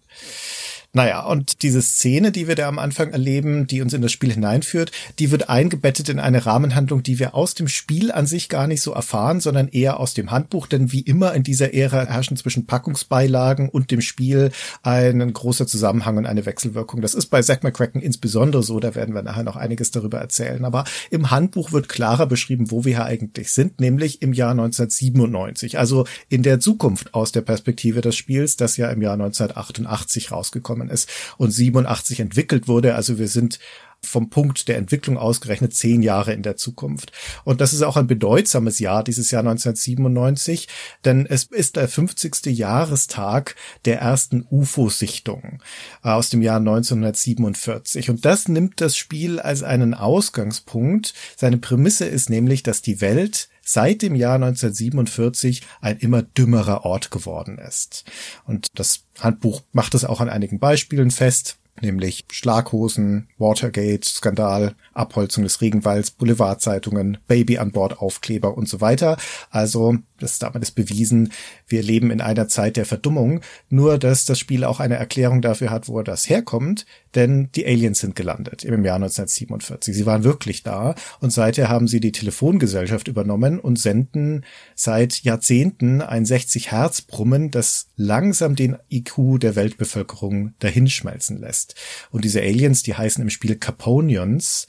Naja, 0.92 1.24
und 1.24 1.62
diese 1.62 1.82
Szene, 1.82 2.32
die 2.32 2.48
wir 2.48 2.56
da 2.56 2.66
am 2.66 2.80
Anfang 2.80 3.12
erleben, 3.12 3.68
die 3.68 3.80
uns 3.80 3.92
in 3.92 4.02
das 4.02 4.10
Spiel 4.10 4.32
hineinführt, 4.32 4.90
die 5.20 5.30
wird 5.30 5.48
eingebettet 5.48 6.08
in 6.08 6.18
eine 6.18 6.46
Rahmenhandlung, 6.46 7.04
die 7.04 7.20
wir 7.20 7.36
aus 7.36 7.54
dem 7.54 7.68
Spiel 7.68 8.10
an 8.10 8.26
sich 8.26 8.48
gar 8.48 8.66
nicht 8.66 8.82
so 8.82 8.90
erfahren, 8.92 9.38
sondern 9.38 9.68
eher 9.68 10.00
aus 10.00 10.14
dem 10.14 10.32
Handbuch, 10.32 10.66
denn 10.66 10.90
wie 10.90 11.02
immer 11.02 11.32
in 11.34 11.44
dieser 11.44 11.74
Ära 11.74 12.06
herrschen 12.06 12.36
zwischen 12.36 12.66
Packungsbeilagen 12.66 13.68
und 13.68 13.92
dem 13.92 14.00
Spiel 14.00 14.50
ein 14.82 15.32
großer 15.32 15.68
Zusammenhang 15.68 16.16
und 16.16 16.26
eine 16.26 16.44
Wechselwirkung. 16.44 17.02
Das 17.02 17.14
ist 17.14 17.26
bei 17.26 17.40
Zack 17.40 17.62
McCracken 17.62 18.02
insbesondere 18.02 18.64
so, 18.64 18.80
da 18.80 18.96
werden 18.96 19.14
wir 19.14 19.22
nachher 19.22 19.44
noch 19.44 19.56
einiges 19.56 19.92
darüber 19.92 20.18
erzählen. 20.18 20.64
Aber 20.64 20.82
im 21.12 21.30
Handbuch 21.30 21.70
wird 21.70 21.88
klarer 21.88 22.26
beschrieben, 22.26 22.72
wo 22.72 22.84
wir 22.84 22.96
hier 22.96 23.04
eigentlich 23.04 23.52
sind, 23.52 23.80
nämlich 23.80 24.22
im 24.22 24.32
Jahr 24.32 24.50
1997, 24.50 25.78
also 25.78 26.04
in 26.28 26.42
der 26.42 26.58
Zukunft 26.58 27.14
aus 27.14 27.30
der 27.30 27.42
Perspektive 27.42 28.00
des 28.00 28.16
Spiels, 28.16 28.56
das 28.56 28.76
ja 28.76 28.90
im 28.90 29.02
Jahr 29.02 29.12
1988 29.12 30.32
rausgekommen 30.32 30.79
rausgekommen 30.80 30.90
ist 30.90 31.08
und 31.36 31.50
87 31.50 32.20
entwickelt 32.20 32.68
wurde. 32.68 32.94
Also 32.94 33.18
wir 33.18 33.28
sind 33.28 33.58
vom 34.02 34.30
Punkt 34.30 34.66
der 34.68 34.78
Entwicklung 34.78 35.18
ausgerechnet 35.18 35.74
zehn 35.74 36.00
Jahre 36.00 36.32
in 36.32 36.42
der 36.42 36.56
Zukunft. 36.56 37.12
Und 37.44 37.60
das 37.60 37.74
ist 37.74 37.82
auch 37.82 37.98
ein 37.98 38.06
bedeutsames 38.06 38.78
Jahr, 38.78 39.04
dieses 39.04 39.30
Jahr 39.30 39.40
1997, 39.40 40.68
denn 41.04 41.26
es 41.26 41.44
ist 41.44 41.76
der 41.76 41.86
50. 41.86 42.46
Jahrestag 42.46 43.56
der 43.84 44.00
ersten 44.00 44.46
UFO-Sichtung 44.50 45.60
äh, 46.02 46.08
aus 46.08 46.30
dem 46.30 46.40
Jahr 46.40 46.56
1947. 46.56 48.08
Und 48.08 48.24
das 48.24 48.48
nimmt 48.48 48.80
das 48.80 48.96
Spiel 48.96 49.38
als 49.38 49.62
einen 49.62 49.92
Ausgangspunkt. 49.92 51.12
Seine 51.36 51.58
Prämisse 51.58 52.06
ist 52.06 52.30
nämlich, 52.30 52.62
dass 52.62 52.80
die 52.80 53.02
Welt 53.02 53.49
seit 53.72 54.02
dem 54.02 54.14
Jahr 54.14 54.34
1947 54.34 55.62
ein 55.80 55.98
immer 55.98 56.22
dümmerer 56.22 56.84
Ort 56.84 57.10
geworden 57.10 57.58
ist. 57.58 58.04
Und 58.44 58.66
das 58.74 59.04
Handbuch 59.20 59.62
macht 59.72 59.94
es 59.94 60.04
auch 60.04 60.20
an 60.20 60.28
einigen 60.28 60.58
Beispielen 60.58 61.10
fest 61.10 61.60
nämlich 61.82 62.26
Schlaghosen, 62.30 63.28
Watergate, 63.38 64.04
Skandal, 64.04 64.74
Abholzung 64.92 65.44
des 65.44 65.60
Regenwalds, 65.60 66.10
Boulevardzeitungen, 66.10 67.18
Baby 67.26 67.58
an 67.58 67.72
Bord 67.72 67.98
Aufkleber 67.98 68.56
und 68.56 68.68
so 68.68 68.80
weiter. 68.80 69.16
Also, 69.50 69.96
das 70.22 70.32
ist 70.32 70.42
damit 70.42 70.62
ist 70.62 70.72
bewiesen, 70.72 71.32
wir 71.66 71.82
leben 71.82 72.10
in 72.10 72.20
einer 72.20 72.48
Zeit 72.48 72.76
der 72.76 72.86
Verdummung, 72.86 73.40
nur 73.68 73.98
dass 73.98 74.24
das 74.24 74.38
Spiel 74.38 74.64
auch 74.64 74.80
eine 74.80 74.96
Erklärung 74.96 75.42
dafür 75.42 75.70
hat, 75.70 75.88
wo 75.88 76.02
das 76.02 76.28
herkommt, 76.28 76.86
denn 77.14 77.50
die 77.54 77.66
Aliens 77.66 78.00
sind 78.00 78.14
gelandet 78.14 78.64
im 78.64 78.84
Jahr 78.84 78.96
1947. 78.96 79.94
Sie 79.94 80.06
waren 80.06 80.24
wirklich 80.24 80.62
da. 80.62 80.94
Und 81.20 81.32
seither 81.32 81.68
haben 81.68 81.88
sie 81.88 82.00
die 82.00 82.12
Telefongesellschaft 82.12 83.08
übernommen 83.08 83.58
und 83.58 83.78
senden 83.78 84.44
seit 84.74 85.22
Jahrzehnten 85.22 86.02
ein 86.02 86.24
60 86.24 86.70
Hertz 86.70 87.02
Brummen, 87.02 87.50
das 87.50 87.88
langsam 87.96 88.54
den 88.54 88.76
IQ 88.90 89.40
der 89.40 89.56
Weltbevölkerung 89.56 90.54
dahinschmelzen 90.60 91.38
lässt. 91.38 91.74
Und 92.10 92.24
diese 92.24 92.40
Aliens, 92.40 92.82
die 92.82 92.94
heißen 92.94 93.22
im 93.22 93.30
Spiel 93.30 93.56
Caponions, 93.56 94.66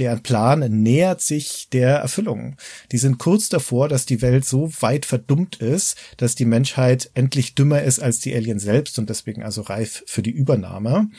deren 0.00 0.22
Plan 0.22 0.60
nähert 0.82 1.20
sich 1.20 1.68
der 1.70 1.96
Erfüllung. 1.98 2.56
Die 2.90 2.98
sind 2.98 3.18
kurz 3.18 3.48
davor, 3.48 3.88
dass 3.88 4.06
die 4.06 4.22
Welt 4.22 4.44
so 4.44 4.70
weit 4.80 5.06
verdummt 5.06 5.56
ist, 5.56 5.96
dass 6.16 6.34
die 6.34 6.46
Menschheit 6.46 7.10
endlich 7.14 7.54
dümmer 7.54 7.82
ist 7.82 8.00
als 8.00 8.18
die 8.18 8.34
Aliens 8.34 8.62
selbst 8.62 8.98
und 8.98 9.10
deswegen 9.10 9.42
also 9.42 9.60
reif 9.62 10.02
für 10.06 10.22
die 10.22 10.30
Übernahme. 10.30 11.10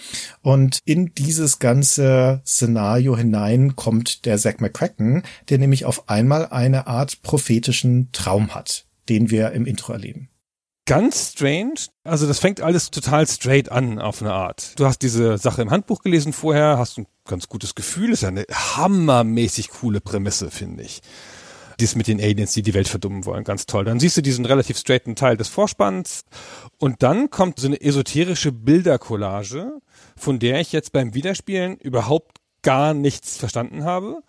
Und 0.41 0.79
in 0.83 1.13
dieses 1.15 1.59
ganze 1.59 2.41
Szenario 2.45 3.15
hinein 3.15 3.75
kommt 3.75 4.25
der 4.25 4.37
Zack 4.37 4.59
McCracken, 4.59 5.23
der 5.49 5.59
nämlich 5.59 5.85
auf 5.85 6.09
einmal 6.09 6.47
eine 6.47 6.87
Art 6.87 7.21
prophetischen 7.21 8.11
Traum 8.11 8.55
hat, 8.55 8.85
den 9.07 9.29
wir 9.29 9.51
im 9.51 9.65
Intro 9.65 9.93
erleben 9.93 10.30
ganz 10.91 11.31
strange. 11.31 11.75
Also 12.03 12.27
das 12.27 12.39
fängt 12.39 12.59
alles 12.59 12.91
total 12.91 13.25
straight 13.25 13.71
an 13.71 13.99
auf 13.99 14.21
eine 14.21 14.33
Art. 14.33 14.77
Du 14.77 14.85
hast 14.85 15.01
diese 15.01 15.37
Sache 15.37 15.61
im 15.61 15.71
Handbuch 15.71 16.01
gelesen 16.01 16.33
vorher, 16.33 16.77
hast 16.77 16.97
ein 16.97 17.07
ganz 17.25 17.47
gutes 17.47 17.75
Gefühl, 17.75 18.11
ist 18.11 18.23
ja 18.23 18.27
eine 18.27 18.43
hammermäßig 18.51 19.69
coole 19.69 20.01
Prämisse, 20.01 20.51
finde 20.51 20.83
ich. 20.83 21.01
Dies 21.79 21.95
mit 21.95 22.07
den 22.07 22.19
Aliens, 22.19 22.51
die 22.51 22.61
die 22.61 22.73
Welt 22.73 22.89
verdummen 22.89 23.23
wollen, 23.23 23.45
ganz 23.45 23.67
toll. 23.67 23.85
Dann 23.85 24.01
siehst 24.01 24.17
du 24.17 24.21
diesen 24.21 24.45
relativ 24.45 24.77
straighten 24.77 25.15
Teil 25.15 25.37
des 25.37 25.47
Vorspanns 25.47 26.25
und 26.77 27.01
dann 27.03 27.29
kommt 27.29 27.61
so 27.61 27.67
eine 27.67 27.79
esoterische 27.79 28.51
Bildercollage, 28.51 29.79
von 30.17 30.39
der 30.39 30.59
ich 30.59 30.73
jetzt 30.73 30.91
beim 30.91 31.13
Wiederspielen 31.13 31.77
überhaupt 31.77 32.40
gar 32.63 32.93
nichts 32.93 33.37
verstanden 33.37 33.83
habe 33.83 34.21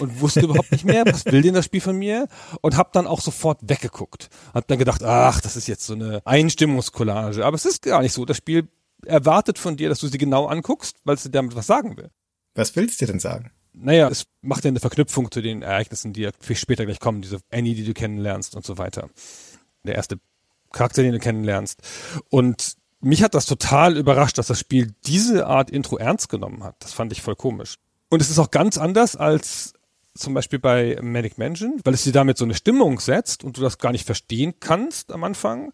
und 0.00 0.20
wusste 0.20 0.40
überhaupt 0.40 0.72
nicht 0.72 0.84
mehr, 0.84 1.04
was 1.06 1.24
will 1.26 1.42
denn 1.42 1.54
das 1.54 1.64
Spiel 1.64 1.80
von 1.80 1.96
mir 1.96 2.28
und 2.60 2.76
habe 2.76 2.90
dann 2.92 3.06
auch 3.06 3.20
sofort 3.20 3.58
weggeguckt. 3.62 4.28
Hab 4.54 4.66
dann 4.68 4.78
gedacht, 4.78 5.02
ach, 5.02 5.40
das 5.40 5.56
ist 5.56 5.68
jetzt 5.68 5.86
so 5.86 5.94
eine 5.94 6.20
Einstimmungscollage, 6.24 7.44
aber 7.44 7.54
es 7.54 7.64
ist 7.64 7.82
gar 7.82 8.02
nicht 8.02 8.12
so. 8.12 8.24
Das 8.24 8.36
Spiel 8.36 8.68
erwartet 9.04 9.58
von 9.58 9.76
dir, 9.76 9.88
dass 9.88 10.00
du 10.00 10.08
sie 10.08 10.18
genau 10.18 10.46
anguckst, 10.46 10.96
weil 11.04 11.14
es 11.14 11.22
dir 11.22 11.30
damit 11.30 11.54
was 11.54 11.66
sagen 11.66 11.96
will. 11.96 12.10
Was 12.54 12.74
willst 12.74 13.00
du 13.00 13.06
denn 13.06 13.20
sagen? 13.20 13.50
Naja, 13.72 14.08
es 14.08 14.24
macht 14.40 14.64
ja 14.64 14.68
eine 14.68 14.80
Verknüpfung 14.80 15.30
zu 15.30 15.42
den 15.42 15.60
Ereignissen, 15.60 16.14
die 16.14 16.22
ja 16.22 16.30
viel 16.40 16.56
später 16.56 16.86
gleich 16.86 16.98
kommen, 16.98 17.20
diese 17.20 17.40
Annie, 17.50 17.74
die 17.74 17.84
du 17.84 17.92
kennenlernst 17.92 18.56
und 18.56 18.64
so 18.64 18.78
weiter. 18.78 19.10
Der 19.84 19.94
erste 19.94 20.18
Charakter, 20.72 21.02
den 21.02 21.12
du 21.12 21.18
kennenlernst. 21.18 21.82
Und 22.30 22.75
mich 23.00 23.22
hat 23.22 23.34
das 23.34 23.46
total 23.46 23.96
überrascht, 23.96 24.38
dass 24.38 24.46
das 24.46 24.58
Spiel 24.58 24.94
diese 25.06 25.46
Art 25.46 25.70
Intro 25.70 25.96
ernst 25.96 26.28
genommen 26.28 26.64
hat. 26.64 26.76
Das 26.80 26.92
fand 26.92 27.12
ich 27.12 27.22
voll 27.22 27.36
komisch. 27.36 27.76
Und 28.08 28.22
es 28.22 28.30
ist 28.30 28.38
auch 28.38 28.50
ganz 28.50 28.78
anders 28.78 29.16
als 29.16 29.74
zum 30.14 30.34
Beispiel 30.34 30.58
bei 30.58 30.98
Manic 31.02 31.38
Mansion, 31.38 31.80
weil 31.84 31.94
es 31.94 32.04
dir 32.04 32.12
damit 32.12 32.38
so 32.38 32.44
eine 32.44 32.54
Stimmung 32.54 33.00
setzt 33.00 33.44
und 33.44 33.56
du 33.56 33.60
das 33.60 33.78
gar 33.78 33.92
nicht 33.92 34.06
verstehen 34.06 34.54
kannst 34.60 35.12
am 35.12 35.24
Anfang. 35.24 35.72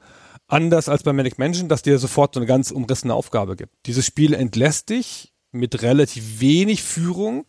Anders 0.48 0.88
als 0.88 1.02
bei 1.04 1.12
Manic 1.12 1.38
Mansion, 1.38 1.68
dass 1.68 1.82
dir 1.82 1.98
sofort 1.98 2.34
so 2.34 2.40
eine 2.40 2.46
ganz 2.46 2.70
umrissene 2.70 3.14
Aufgabe 3.14 3.56
gibt. 3.56 3.72
Dieses 3.86 4.04
Spiel 4.04 4.34
entlässt 4.34 4.90
dich 4.90 5.32
mit 5.52 5.82
relativ 5.82 6.40
wenig 6.40 6.82
Führung 6.82 7.46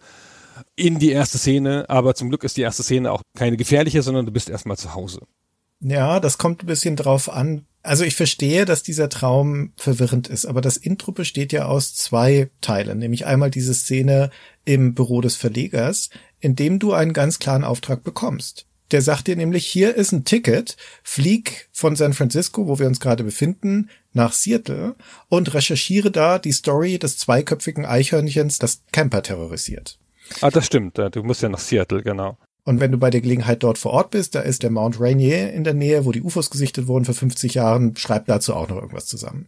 in 0.76 1.00
die 1.00 1.10
erste 1.10 1.38
Szene, 1.38 1.86
aber 1.90 2.16
zum 2.16 2.30
Glück 2.30 2.44
ist 2.44 2.58
die 2.58 2.62
erste 2.62 2.84
Szene 2.84 3.12
auch 3.12 3.22
keine 3.36 3.58
gefährliche, 3.58 4.04
sondern 4.04 4.26
du 4.26 4.32
bist 4.32 4.50
erstmal 4.50 4.78
zu 4.78 4.94
Hause. 4.94 5.22
Ja, 5.80 6.20
das 6.20 6.38
kommt 6.38 6.64
ein 6.64 6.68
bisschen 6.68 6.96
drauf 6.96 7.30
an. 7.30 7.66
Also 7.86 8.06
ich 8.06 8.16
verstehe, 8.16 8.64
dass 8.64 8.82
dieser 8.82 9.10
Traum 9.10 9.74
verwirrend 9.76 10.30
ist, 10.30 10.46
aber 10.46 10.62
das 10.62 10.78
Intro 10.78 11.12
besteht 11.12 11.52
ja 11.52 11.66
aus 11.66 11.94
zwei 11.94 12.50
Teilen, 12.62 12.98
nämlich 12.98 13.26
einmal 13.26 13.52
diese 13.52 13.74
Szene 13.74 14.32
im 14.64 14.96
Büro 14.96 15.20
des 15.20 15.36
Verlegers, 15.36 16.10
in 16.40 16.56
dem 16.56 16.80
du 16.80 16.94
einen 16.94 17.12
ganz 17.12 17.40
klaren 17.40 17.66
Auftrag 17.66 18.04
bekommst. 18.04 18.68
Der 18.92 19.02
sagt 19.02 19.28
dir 19.28 19.36
nämlich, 19.36 19.66
hier 19.66 19.96
ist 19.96 20.14
ein 20.14 20.24
Ticket, 20.24 20.78
flieg 21.04 21.68
von 21.74 21.98
San 21.98 22.14
Francisco, 22.14 22.68
wo 22.68 22.80
wir 22.80 22.88
uns 22.88 23.02
gerade 23.02 23.26
befinden, 23.26 23.90
nach 24.14 24.32
Seattle 24.32 24.96
und 25.28 25.54
recherchiere 25.54 26.10
da 26.10 26.40
die 26.40 26.52
Story 26.54 27.00
des 27.00 27.18
zweiköpfigen 27.18 27.86
Eichhörnchens, 27.86 28.60
das 28.60 28.84
Camper 28.94 29.24
terrorisiert. 29.24 30.00
Ah, 30.40 30.52
das 30.52 30.68
stimmt. 30.68 30.98
Du 30.98 31.24
musst 31.24 31.42
ja 31.42 31.50
nach 31.50 31.60
Seattle, 31.60 32.02
genau. 32.02 32.38
Und 32.66 32.80
wenn 32.80 32.92
du 32.92 32.98
bei 32.98 33.10
der 33.10 33.22
Gelegenheit 33.22 33.62
dort 33.62 33.78
vor 33.78 33.92
Ort 33.92 34.12
bist, 34.12 34.36
da 34.36 34.40
ist 34.40 34.64
der 34.64 34.72
Mount 34.72 35.00
Rainier 35.00 35.52
in 35.52 35.64
der 35.64 35.74
Nähe, 35.74 36.06
wo 36.06 36.12
die 36.12 36.22
UFOs 36.22 36.50
gesichtet 36.50 36.88
wurden 36.88 37.06
vor 37.06 37.14
50 37.14 37.56
Jahren, 37.56 37.96
schreib 37.98 38.26
dazu 38.28 38.54
auch 38.54 38.70
noch 38.70 38.78
irgendwas 38.78 39.06
zusammen. 39.06 39.48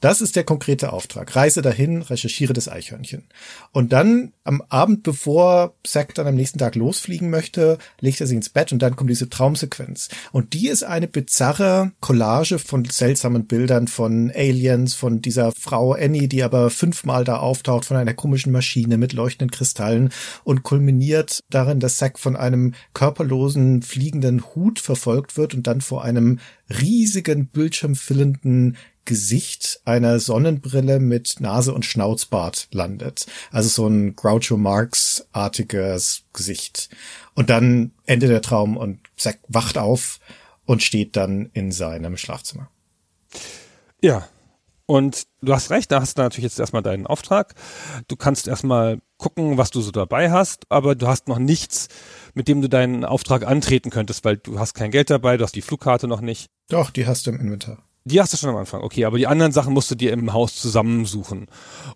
Das 0.00 0.20
ist 0.20 0.36
der 0.36 0.44
konkrete 0.44 0.92
Auftrag. 0.92 1.34
Reise 1.36 1.62
dahin, 1.62 2.02
recherchiere 2.02 2.52
das 2.52 2.68
Eichhörnchen. 2.68 3.24
Und 3.72 3.92
dann 3.92 4.32
am 4.44 4.62
Abend, 4.68 5.02
bevor 5.02 5.74
Zack 5.84 6.14
dann 6.14 6.26
am 6.26 6.34
nächsten 6.34 6.58
Tag 6.58 6.74
losfliegen 6.74 7.30
möchte, 7.30 7.78
legt 8.00 8.20
er 8.20 8.26
sich 8.26 8.36
ins 8.36 8.48
Bett 8.48 8.72
und 8.72 8.80
dann 8.80 8.96
kommt 8.96 9.10
diese 9.10 9.28
Traumsequenz. 9.28 10.08
Und 10.32 10.52
die 10.52 10.68
ist 10.68 10.82
eine 10.82 11.06
bizarre 11.06 11.92
Collage 12.00 12.58
von 12.58 12.84
seltsamen 12.84 13.46
Bildern 13.46 13.86
von 13.86 14.32
Aliens, 14.34 14.94
von 14.94 15.22
dieser 15.22 15.52
Frau 15.52 15.92
Annie, 15.92 16.28
die 16.28 16.42
aber 16.42 16.70
fünfmal 16.70 17.24
da 17.24 17.36
auftaucht, 17.36 17.84
von 17.84 17.96
einer 17.96 18.14
komischen 18.14 18.52
Maschine 18.52 18.98
mit 18.98 19.12
leuchtenden 19.12 19.50
Kristallen 19.50 20.12
und 20.44 20.62
kulminiert 20.62 21.40
darin, 21.50 21.80
dass 21.80 21.98
Zack 21.98 22.18
von 22.18 22.36
einem 22.36 22.74
körperlosen 22.94 23.82
fliegenden 23.82 24.42
Hut 24.54 24.80
verfolgt 24.80 25.36
wird 25.36 25.54
und 25.54 25.66
dann 25.66 25.80
vor 25.80 26.02
einem 26.04 26.40
riesigen 26.80 27.46
bildschirmfüllenden 27.46 28.76
Gesicht 29.04 29.80
einer 29.84 30.18
Sonnenbrille 30.20 31.00
mit 31.00 31.40
Nase 31.40 31.74
und 31.74 31.84
Schnauzbart 31.84 32.68
landet. 32.70 33.26
Also 33.50 33.68
so 33.68 33.86
ein 33.86 34.16
Groucho 34.16 34.56
Marx-artiges 34.56 36.24
Gesicht. 36.32 36.88
Und 37.34 37.50
dann 37.50 37.92
endet 38.06 38.30
der 38.30 38.42
Traum 38.42 38.76
und 38.76 39.00
Zack 39.16 39.40
wacht 39.48 39.78
auf 39.78 40.20
und 40.64 40.82
steht 40.82 41.16
dann 41.16 41.50
in 41.52 41.72
seinem 41.72 42.16
Schlafzimmer. 42.16 42.70
Ja, 44.00 44.28
und 44.86 45.26
du 45.40 45.54
hast 45.54 45.70
recht, 45.70 45.90
da 45.90 46.00
hast 46.00 46.18
du 46.18 46.22
natürlich 46.22 46.44
jetzt 46.44 46.60
erstmal 46.60 46.82
deinen 46.82 47.06
Auftrag. 47.06 47.54
Du 48.08 48.16
kannst 48.16 48.48
erstmal 48.48 49.00
gucken, 49.16 49.56
was 49.56 49.70
du 49.70 49.80
so 49.80 49.90
dabei 49.90 50.30
hast, 50.30 50.64
aber 50.68 50.94
du 50.94 51.06
hast 51.06 51.28
noch 51.28 51.38
nichts, 51.38 51.88
mit 52.34 52.48
dem 52.48 52.60
du 52.60 52.68
deinen 52.68 53.04
Auftrag 53.04 53.46
antreten 53.46 53.90
könntest, 53.90 54.24
weil 54.24 54.36
du 54.36 54.58
hast 54.58 54.74
kein 54.74 54.90
Geld 54.90 55.10
dabei, 55.10 55.36
du 55.36 55.44
hast 55.44 55.54
die 55.54 55.62
Flugkarte 55.62 56.08
noch 56.08 56.20
nicht. 56.20 56.50
Doch, 56.68 56.90
die 56.90 57.06
hast 57.06 57.26
du 57.26 57.30
im 57.30 57.40
Inventar. 57.40 57.78
Die 58.04 58.20
hast 58.20 58.32
du 58.32 58.36
schon 58.36 58.50
am 58.50 58.56
Anfang, 58.56 58.82
okay, 58.82 59.04
aber 59.04 59.18
die 59.18 59.26
anderen 59.26 59.52
Sachen 59.52 59.72
musst 59.72 59.90
du 59.90 59.94
dir 59.94 60.12
im 60.12 60.32
Haus 60.32 60.56
zusammensuchen. 60.56 61.46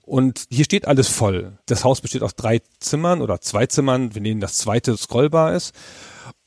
Und 0.03 0.45
hier 0.51 0.65
steht 0.65 0.87
alles 0.87 1.09
voll. 1.09 1.59
Das 1.67 1.85
Haus 1.85 2.01
besteht 2.01 2.23
aus 2.23 2.37
drei 2.37 2.61
Zimmern 2.79 3.23
oder 3.23 3.41
zwei 3.41 3.67
Zimmern, 3.67 4.15
wenn 4.15 4.25
denen 4.25 4.41
das 4.41 4.59
zweite 4.59 4.97
scrollbar 4.97 5.55
ist 5.55 5.75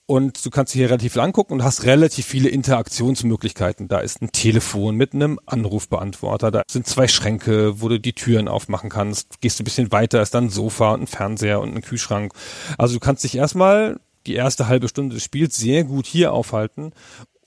und 0.09 0.43
du 0.43 0.49
kannst 0.49 0.73
dich 0.73 0.79
hier 0.79 0.89
relativ 0.89 1.13
viel 1.13 1.21
angucken 1.21 1.53
und 1.53 1.63
hast 1.63 1.83
relativ 1.83 2.25
viele 2.25 2.49
Interaktionsmöglichkeiten. 2.49 3.87
Da 3.87 3.99
ist 3.99 4.23
ein 4.23 4.31
Telefon 4.31 4.95
mit 4.95 5.13
einem 5.13 5.39
Anrufbeantworter, 5.45 6.49
da 6.49 6.63
sind 6.67 6.87
zwei 6.87 7.07
Schränke, 7.07 7.79
wo 7.79 7.89
du 7.89 7.99
die 7.99 8.13
Türen 8.13 8.47
aufmachen 8.47 8.89
kannst. 8.89 9.39
Gehst 9.39 9.59
du 9.59 9.63
ein 9.63 9.65
bisschen 9.65 9.91
weiter, 9.91 10.23
ist 10.23 10.33
dann 10.33 10.45
ein 10.45 10.49
Sofa 10.49 10.93
und 10.95 11.01
ein 11.01 11.07
Fernseher 11.07 11.59
und 11.61 11.75
ein 11.75 11.83
Kühlschrank. 11.83 12.33
Also 12.79 12.95
du 12.95 12.99
kannst 12.99 13.23
dich 13.23 13.35
erstmal 13.35 13.99
die 14.25 14.33
erste 14.33 14.67
halbe 14.67 14.87
Stunde 14.87 15.13
des 15.13 15.23
Spiels 15.23 15.57
sehr 15.57 15.83
gut 15.83 16.07
hier 16.07 16.33
aufhalten 16.33 16.91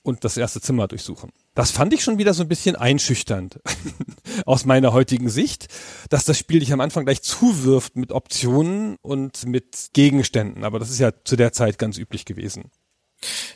und 0.01 0.23
das 0.23 0.37
erste 0.37 0.61
Zimmer 0.61 0.87
durchsuchen. 0.87 1.33
Das 1.55 1.69
fand 1.69 1.93
ich 1.93 2.03
schon 2.03 2.17
wieder 2.17 2.33
so 2.33 2.43
ein 2.43 2.47
bisschen 2.49 2.75
einschüchternd 2.75 3.59
aus 4.45 4.65
meiner 4.65 4.91
heutigen 4.91 5.29
Sicht, 5.29 5.67
dass 6.09 6.25
das 6.25 6.37
Spiel 6.37 6.59
dich 6.59 6.73
am 6.73 6.81
Anfang 6.81 7.05
gleich 7.05 7.21
zuwirft 7.21 7.95
mit 7.95 8.11
Optionen 8.11 8.95
und 9.01 9.45
mit 9.45 9.89
Gegenständen. 9.93 10.63
Aber 10.63 10.79
das 10.79 10.89
ist 10.89 10.99
ja 10.99 11.11
zu 11.23 11.35
der 11.35 11.53
Zeit 11.53 11.77
ganz 11.77 11.97
üblich 11.97 12.25
gewesen. 12.25 12.71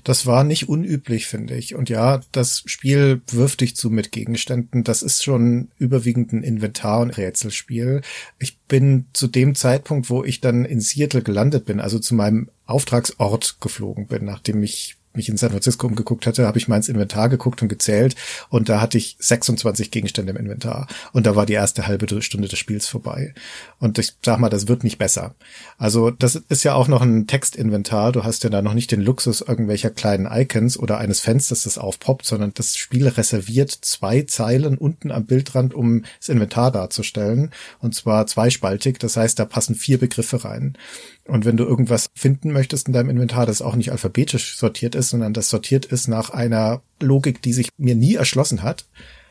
Das 0.03 0.25
war 0.25 0.43
nicht 0.43 0.69
unüblich, 0.69 1.27
finde 1.27 1.55
ich. 1.55 1.75
Und 1.75 1.89
ja, 1.89 2.21
das 2.31 2.63
Spiel 2.65 3.21
wirft 3.27 3.61
dich 3.61 3.75
zu 3.75 3.89
mit 3.89 4.11
Gegenständen. 4.11 4.83
Das 4.83 5.01
ist 5.01 5.23
schon 5.23 5.71
überwiegend 5.77 6.31
ein 6.33 6.43
Inventar- 6.43 7.01
und 7.01 7.17
Rätselspiel. 7.17 8.01
Ich 8.39 8.59
bin 8.61 9.07
zu 9.13 9.27
dem 9.27 9.55
Zeitpunkt, 9.55 10.09
wo 10.09 10.23
ich 10.23 10.39
dann 10.39 10.65
in 10.65 10.79
Seattle 10.79 11.21
gelandet 11.21 11.65
bin, 11.65 11.79
also 11.79 11.99
zu 11.99 12.15
meinem 12.15 12.49
Auftragsort 12.65 13.57
geflogen 13.59 14.07
bin, 14.07 14.25
nachdem 14.25 14.63
ich 14.63 14.96
mich 15.17 15.29
in 15.29 15.37
San 15.37 15.51
Francisco 15.51 15.87
umgeguckt 15.87 16.25
hatte, 16.25 16.47
habe 16.47 16.57
ich 16.57 16.67
mal 16.67 16.77
ins 16.77 16.89
Inventar 16.89 17.29
geguckt 17.29 17.61
und 17.61 17.67
gezählt 17.67 18.15
und 18.49 18.69
da 18.69 18.79
hatte 18.79 18.97
ich 18.97 19.17
26 19.19 19.91
Gegenstände 19.91 20.31
im 20.31 20.37
Inventar 20.37 20.87
und 21.11 21.25
da 21.25 21.35
war 21.35 21.45
die 21.45 21.53
erste 21.53 21.87
halbe 21.87 22.21
Stunde 22.21 22.47
des 22.47 22.57
Spiels 22.57 22.87
vorbei. 22.87 23.33
Und 23.79 23.99
ich 23.99 24.13
sag 24.23 24.39
mal, 24.39 24.49
das 24.49 24.67
wird 24.67 24.83
nicht 24.83 24.97
besser. 24.97 25.35
Also 25.77 26.09
das 26.09 26.35
ist 26.35 26.63
ja 26.63 26.73
auch 26.73 26.87
noch 26.87 27.01
ein 27.01 27.27
Textinventar. 27.27 28.11
Du 28.11 28.23
hast 28.23 28.43
ja 28.43 28.49
da 28.49 28.61
noch 28.61 28.73
nicht 28.73 28.91
den 28.91 29.01
Luxus 29.01 29.41
irgendwelcher 29.41 29.89
kleinen 29.89 30.27
Icons 30.31 30.77
oder 30.79 30.97
eines 30.97 31.19
Fensters, 31.19 31.63
das 31.63 31.77
aufpoppt, 31.77 32.25
sondern 32.25 32.53
das 32.53 32.77
Spiel 32.77 33.07
reserviert 33.07 33.71
zwei 33.71 34.21
Zeilen 34.23 34.77
unten 34.77 35.11
am 35.11 35.25
Bildrand, 35.25 35.73
um 35.73 36.03
das 36.19 36.29
Inventar 36.29 36.71
darzustellen 36.71 37.51
und 37.79 37.95
zwar 37.95 38.27
zweispaltig. 38.27 38.99
Das 38.99 39.17
heißt, 39.17 39.37
da 39.39 39.45
passen 39.45 39.75
vier 39.75 39.97
Begriffe 39.97 40.43
rein. 40.43 40.77
Und 41.27 41.45
wenn 41.45 41.57
du 41.57 41.65
irgendwas 41.65 42.07
finden 42.15 42.51
möchtest 42.51 42.87
in 42.87 42.93
deinem 42.93 43.09
Inventar, 43.09 43.45
das 43.45 43.61
auch 43.61 43.75
nicht 43.75 43.91
alphabetisch 43.91 44.57
sortiert 44.57 44.95
ist, 44.95 45.09
sondern 45.09 45.33
das 45.33 45.49
sortiert 45.49 45.85
ist 45.85 46.07
nach 46.07 46.29
einer 46.29 46.81
Logik, 46.99 47.41
die 47.41 47.53
sich 47.53 47.69
mir 47.77 47.95
nie 47.95 48.15
erschlossen 48.15 48.63
hat, 48.63 48.85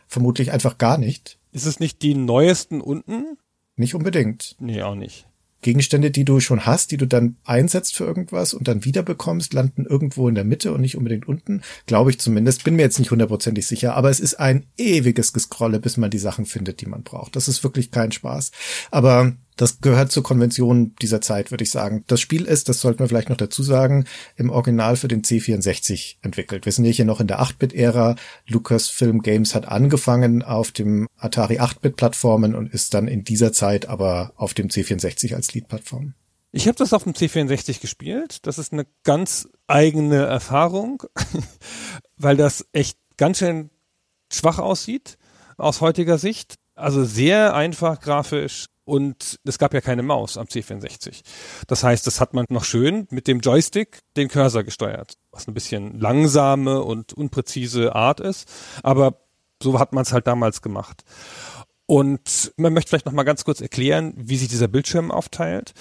vermutlich 0.06 0.52
einfach 0.52 0.78
gar 0.78 0.98
nicht. 0.98 1.38
Ist 1.52 1.66
es 1.66 1.80
nicht 1.80 2.02
die 2.02 2.14
neuesten 2.14 2.80
unten? 2.80 3.38
Nicht 3.76 3.94
unbedingt. 3.94 4.56
Nee, 4.58 4.82
auch 4.82 4.94
nicht. 4.94 5.26
Gegenstände, 5.62 6.10
die 6.10 6.24
du 6.24 6.38
schon 6.38 6.64
hast, 6.64 6.92
die 6.92 6.96
du 6.96 7.06
dann 7.06 7.36
einsetzt 7.44 7.96
für 7.96 8.04
irgendwas 8.04 8.54
und 8.54 8.68
dann 8.68 8.84
wieder 8.84 9.02
bekommst, 9.02 9.52
landen 9.52 9.84
irgendwo 9.84 10.28
in 10.28 10.34
der 10.34 10.44
Mitte 10.44 10.72
und 10.72 10.80
nicht 10.80 10.96
unbedingt 10.96 11.26
unten. 11.26 11.62
Glaube 11.86 12.10
ich 12.10 12.20
zumindest. 12.20 12.62
Bin 12.62 12.76
mir 12.76 12.82
jetzt 12.82 12.98
nicht 12.98 13.10
hundertprozentig 13.10 13.66
sicher, 13.66 13.94
aber 13.96 14.10
es 14.10 14.20
ist 14.20 14.34
ein 14.34 14.66
ewiges 14.76 15.32
Gescrolle, 15.32 15.80
bis 15.80 15.96
man 15.96 16.10
die 16.10 16.18
Sachen 16.18 16.46
findet, 16.46 16.80
die 16.82 16.86
man 16.86 17.02
braucht. 17.02 17.34
Das 17.34 17.48
ist 17.48 17.64
wirklich 17.64 17.90
kein 17.90 18.12
Spaß. 18.12 18.52
Aber 18.90 19.32
das 19.56 19.80
gehört 19.80 20.12
zur 20.12 20.22
Konvention 20.22 20.94
dieser 21.00 21.20
Zeit, 21.20 21.50
würde 21.50 21.64
ich 21.64 21.70
sagen. 21.70 22.04
Das 22.06 22.20
Spiel 22.20 22.44
ist, 22.44 22.68
das 22.68 22.80
sollten 22.80 23.00
wir 23.00 23.08
vielleicht 23.08 23.30
noch 23.30 23.36
dazu 23.36 23.62
sagen, 23.62 24.04
im 24.36 24.50
Original 24.50 24.96
für 24.96 25.08
den 25.08 25.22
C64 25.22 26.16
entwickelt. 26.22 26.66
Wir 26.66 26.72
sind 26.72 26.84
hier 26.84 27.04
noch 27.04 27.20
in 27.20 27.26
der 27.26 27.40
8-Bit-Ära. 27.40 28.16
Lucasfilm 28.46 29.22
Games 29.22 29.54
hat 29.54 29.66
angefangen 29.66 30.42
auf 30.42 30.72
dem 30.72 31.08
Atari 31.16 31.58
8-Bit-Plattformen 31.58 32.54
und 32.54 32.72
ist 32.72 32.94
dann 32.94 33.08
in 33.08 33.24
dieser 33.24 33.52
Zeit 33.52 33.88
aber 33.88 34.32
auf 34.36 34.54
dem 34.54 34.68
C64 34.68 35.34
als 35.34 35.52
Lead-Plattform. 35.54 36.14
Ich 36.52 36.68
habe 36.68 36.78
das 36.78 36.92
auf 36.92 37.04
dem 37.04 37.12
C64 37.12 37.80
gespielt. 37.80 38.46
Das 38.46 38.58
ist 38.58 38.72
eine 38.72 38.86
ganz 39.04 39.48
eigene 39.66 40.24
Erfahrung, 40.24 41.02
weil 42.16 42.36
das 42.36 42.66
echt 42.72 42.98
ganz 43.16 43.38
schön 43.38 43.70
schwach 44.32 44.58
aussieht 44.58 45.18
aus 45.56 45.80
heutiger 45.80 46.18
Sicht. 46.18 46.56
Also 46.74 47.04
sehr 47.04 47.54
einfach 47.54 48.00
grafisch, 48.00 48.66
und 48.86 49.40
es 49.44 49.58
gab 49.58 49.74
ja 49.74 49.82
keine 49.82 50.02
Maus 50.02 50.38
am 50.38 50.46
C64. 50.46 51.22
Das 51.66 51.84
heißt, 51.84 52.06
das 52.06 52.20
hat 52.20 52.32
man 52.32 52.46
noch 52.48 52.64
schön 52.64 53.06
mit 53.10 53.26
dem 53.28 53.40
Joystick 53.40 54.00
den 54.16 54.28
Cursor 54.28 54.62
gesteuert, 54.62 55.18
was 55.32 55.46
ein 55.46 55.54
bisschen 55.54 56.00
langsame 56.00 56.82
und 56.82 57.12
unpräzise 57.12 57.94
Art 57.94 58.20
ist, 58.20 58.48
aber 58.82 59.18
so 59.62 59.78
hat 59.78 59.92
man 59.92 60.02
es 60.02 60.12
halt 60.12 60.26
damals 60.26 60.62
gemacht. 60.62 61.02
Und 61.88 62.52
man 62.56 62.72
möchte 62.72 62.88
vielleicht 62.88 63.06
noch 63.06 63.12
mal 63.12 63.22
ganz 63.22 63.44
kurz 63.44 63.60
erklären, 63.60 64.12
wie 64.16 64.36
sich 64.36 64.48
dieser 64.48 64.66
Bildschirm 64.66 65.12
aufteilt, 65.12 65.72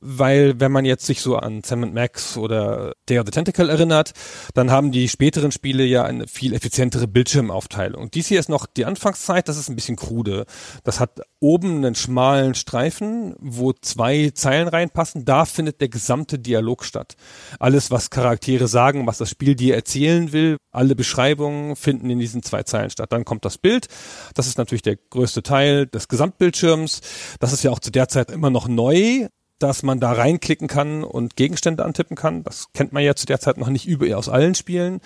weil 0.00 0.58
wenn 0.58 0.72
man 0.72 0.84
jetzt 0.84 1.06
sich 1.06 1.22
so 1.22 1.36
an 1.36 1.62
Sam 1.62 1.92
Max 1.94 2.36
oder 2.36 2.94
Day 3.08 3.20
of 3.20 3.26
the 3.26 3.30
Tentacle 3.30 3.70
erinnert, 3.70 4.10
dann 4.54 4.72
haben 4.72 4.90
die 4.90 5.08
späteren 5.08 5.52
Spiele 5.52 5.84
ja 5.84 6.02
eine 6.02 6.26
viel 6.26 6.52
effizientere 6.52 7.06
Bildschirmaufteilung. 7.06 8.10
Dies 8.10 8.26
hier 8.26 8.40
ist 8.40 8.48
noch 8.48 8.66
die 8.66 8.84
Anfangszeit, 8.84 9.48
das 9.48 9.56
ist 9.56 9.68
ein 9.68 9.76
bisschen 9.76 9.94
krude. 9.94 10.46
Das 10.82 10.98
hat 10.98 11.20
oben 11.38 11.76
einen 11.76 11.94
schmalen 11.94 12.54
Streifen, 12.54 13.36
wo 13.38 13.72
zwei 13.72 14.30
Zeilen 14.34 14.66
reinpassen, 14.66 15.24
da 15.24 15.44
findet 15.44 15.80
der 15.80 15.88
gesamte 15.88 16.40
Dialog 16.40 16.84
statt. 16.84 17.14
Alles, 17.60 17.92
was 17.92 18.10
Charaktere 18.10 18.66
sagen, 18.66 19.06
was 19.06 19.18
das 19.18 19.30
Spiel 19.30 19.54
dir 19.54 19.76
erzählen 19.76 20.32
will, 20.32 20.56
alle 20.72 20.96
Beschreibungen 20.96 21.76
finden 21.76 22.10
in 22.10 22.18
diesen 22.18 22.42
zwei 22.42 22.64
Zeilen 22.64 22.90
statt. 22.90 23.12
Dann 23.12 23.24
kommt 23.24 23.44
das 23.44 23.58
Bild, 23.58 23.86
das 24.34 24.48
ist 24.48 24.58
natürlich 24.58 24.82
der 24.82 24.96
größte 24.96 25.42
Teil 25.42 25.51
Teil 25.52 25.86
des 25.86 26.08
Gesamtbildschirms. 26.08 27.02
Das 27.38 27.52
ist 27.52 27.62
ja 27.62 27.70
auch 27.70 27.78
zu 27.78 27.90
der 27.90 28.08
Zeit 28.08 28.30
immer 28.30 28.48
noch 28.48 28.68
neu, 28.68 29.28
dass 29.58 29.82
man 29.82 30.00
da 30.00 30.12
reinklicken 30.12 30.66
kann 30.66 31.04
und 31.04 31.36
Gegenstände 31.36 31.84
antippen 31.84 32.16
kann. 32.16 32.42
Das 32.42 32.72
kennt 32.72 32.94
man 32.94 33.04
ja 33.04 33.14
zu 33.14 33.26
der 33.26 33.38
Zeit 33.38 33.58
noch 33.58 33.68
nicht 33.68 33.86
über 33.86 34.16
aus 34.16 34.30
allen 34.30 34.54
Spielen. 34.54 35.00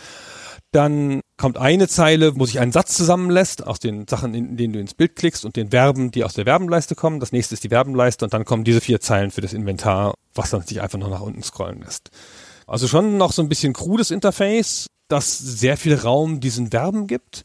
Dann 0.71 1.21
kommt 1.37 1.59
eine 1.59 1.89
Zeile, 1.89 2.39
wo 2.39 2.47
sich 2.47 2.61
ein 2.61 2.71
Satz 2.71 2.97
zusammenlässt 2.97 3.67
aus 3.67 3.81
den 3.81 4.07
Sachen, 4.07 4.35
in 4.35 4.57
denen 4.57 4.73
du 4.73 4.79
ins 4.79 4.95
Bild 4.95 5.17
klickst 5.17 5.45
und 5.45 5.57
den 5.57 5.71
Verben, 5.71 6.13
die 6.13 6.23
aus 6.23 6.35
der 6.35 6.45
Verbenleiste 6.45 6.95
kommen. 6.95 7.19
Das 7.19 7.33
nächste 7.33 7.55
ist 7.55 7.65
die 7.65 7.71
Verbenleiste 7.71 8.25
und 8.25 8.33
dann 8.33 8.45
kommen 8.45 8.63
diese 8.63 8.81
vier 8.81 9.01
Zeilen 9.01 9.33
für 9.33 9.41
das 9.41 9.53
Inventar, 9.53 10.15
was 10.33 10.51
dann 10.51 10.63
sich 10.63 10.81
einfach 10.81 10.99
noch 10.99 11.11
nach 11.11 11.23
unten 11.23 11.43
scrollen 11.43 11.81
lässt. 11.81 12.11
Also 12.69 12.87
schon 12.87 13.17
noch 13.17 13.33
so 13.33 13.43
ein 13.43 13.49
bisschen 13.49 13.73
krudes 13.73 14.13
Interface, 14.13 14.87
das 15.09 15.39
sehr 15.39 15.77
viel 15.77 15.97
Raum 15.97 16.39
diesen 16.39 16.71
Verben 16.71 17.09
gibt 17.09 17.45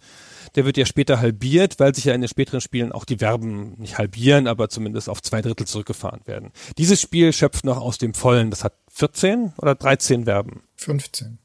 der 0.56 0.66
wird 0.66 0.78
ja 0.78 0.86
später 0.86 1.20
halbiert, 1.20 1.80
weil 1.80 1.96
sich 1.96 2.06
ja 2.06 2.14
in 2.14 2.22
den 2.22 2.28
späteren 2.28 2.62
Spielen 2.62 2.92
auch 2.92 3.06
die 3.06 3.18
Verben 3.18 3.74
nicht 3.78 3.98
halbieren, 3.98 4.48
aber 4.48 4.70
zumindest 4.70 5.10
auf 5.10 5.22
zwei 5.22 5.42
Drittel 5.42 5.66
zurückgefahren 5.68 6.22
werden. 6.26 6.52
Dieses 6.78 7.02
Spiel 7.02 7.34
schöpft 7.34 7.66
noch 7.66 7.78
aus 7.78 7.98
dem 7.98 8.14
Vollen. 8.14 8.50
Das 8.50 8.64
hat 8.64 8.74
14 8.90 9.54
oder 9.58 9.76
13 9.76 10.26
Verben? 10.26 10.64
15. 10.76 11.38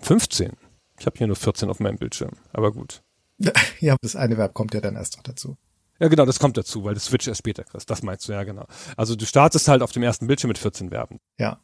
15? 0.00 0.52
Ich 0.98 1.06
habe 1.06 1.16
hier 1.18 1.26
nur 1.26 1.36
14 1.36 1.70
auf 1.70 1.80
meinem 1.80 1.98
Bildschirm, 1.98 2.32
aber 2.52 2.72
gut. 2.72 3.02
Ja, 3.80 3.96
das 4.00 4.16
eine 4.16 4.38
Verb 4.38 4.54
kommt 4.54 4.74
ja 4.74 4.80
dann 4.80 4.96
erst 4.96 5.16
noch 5.16 5.24
dazu. 5.24 5.56
Ja, 6.00 6.08
genau, 6.08 6.24
das 6.24 6.38
kommt 6.38 6.56
dazu, 6.56 6.84
weil 6.84 6.94
du 6.94 7.00
Switch 7.00 7.28
erst 7.28 7.38
später 7.38 7.64
kriegst. 7.64 7.88
Das 7.88 8.02
meinst 8.02 8.28
du, 8.28 8.32
ja, 8.32 8.42
genau. 8.44 8.66
Also 8.96 9.14
du 9.14 9.26
startest 9.26 9.68
halt 9.68 9.82
auf 9.82 9.92
dem 9.92 10.02
ersten 10.02 10.26
Bildschirm 10.26 10.48
mit 10.48 10.58
14 10.58 10.90
Verben. 10.90 11.20
Ja. 11.38 11.60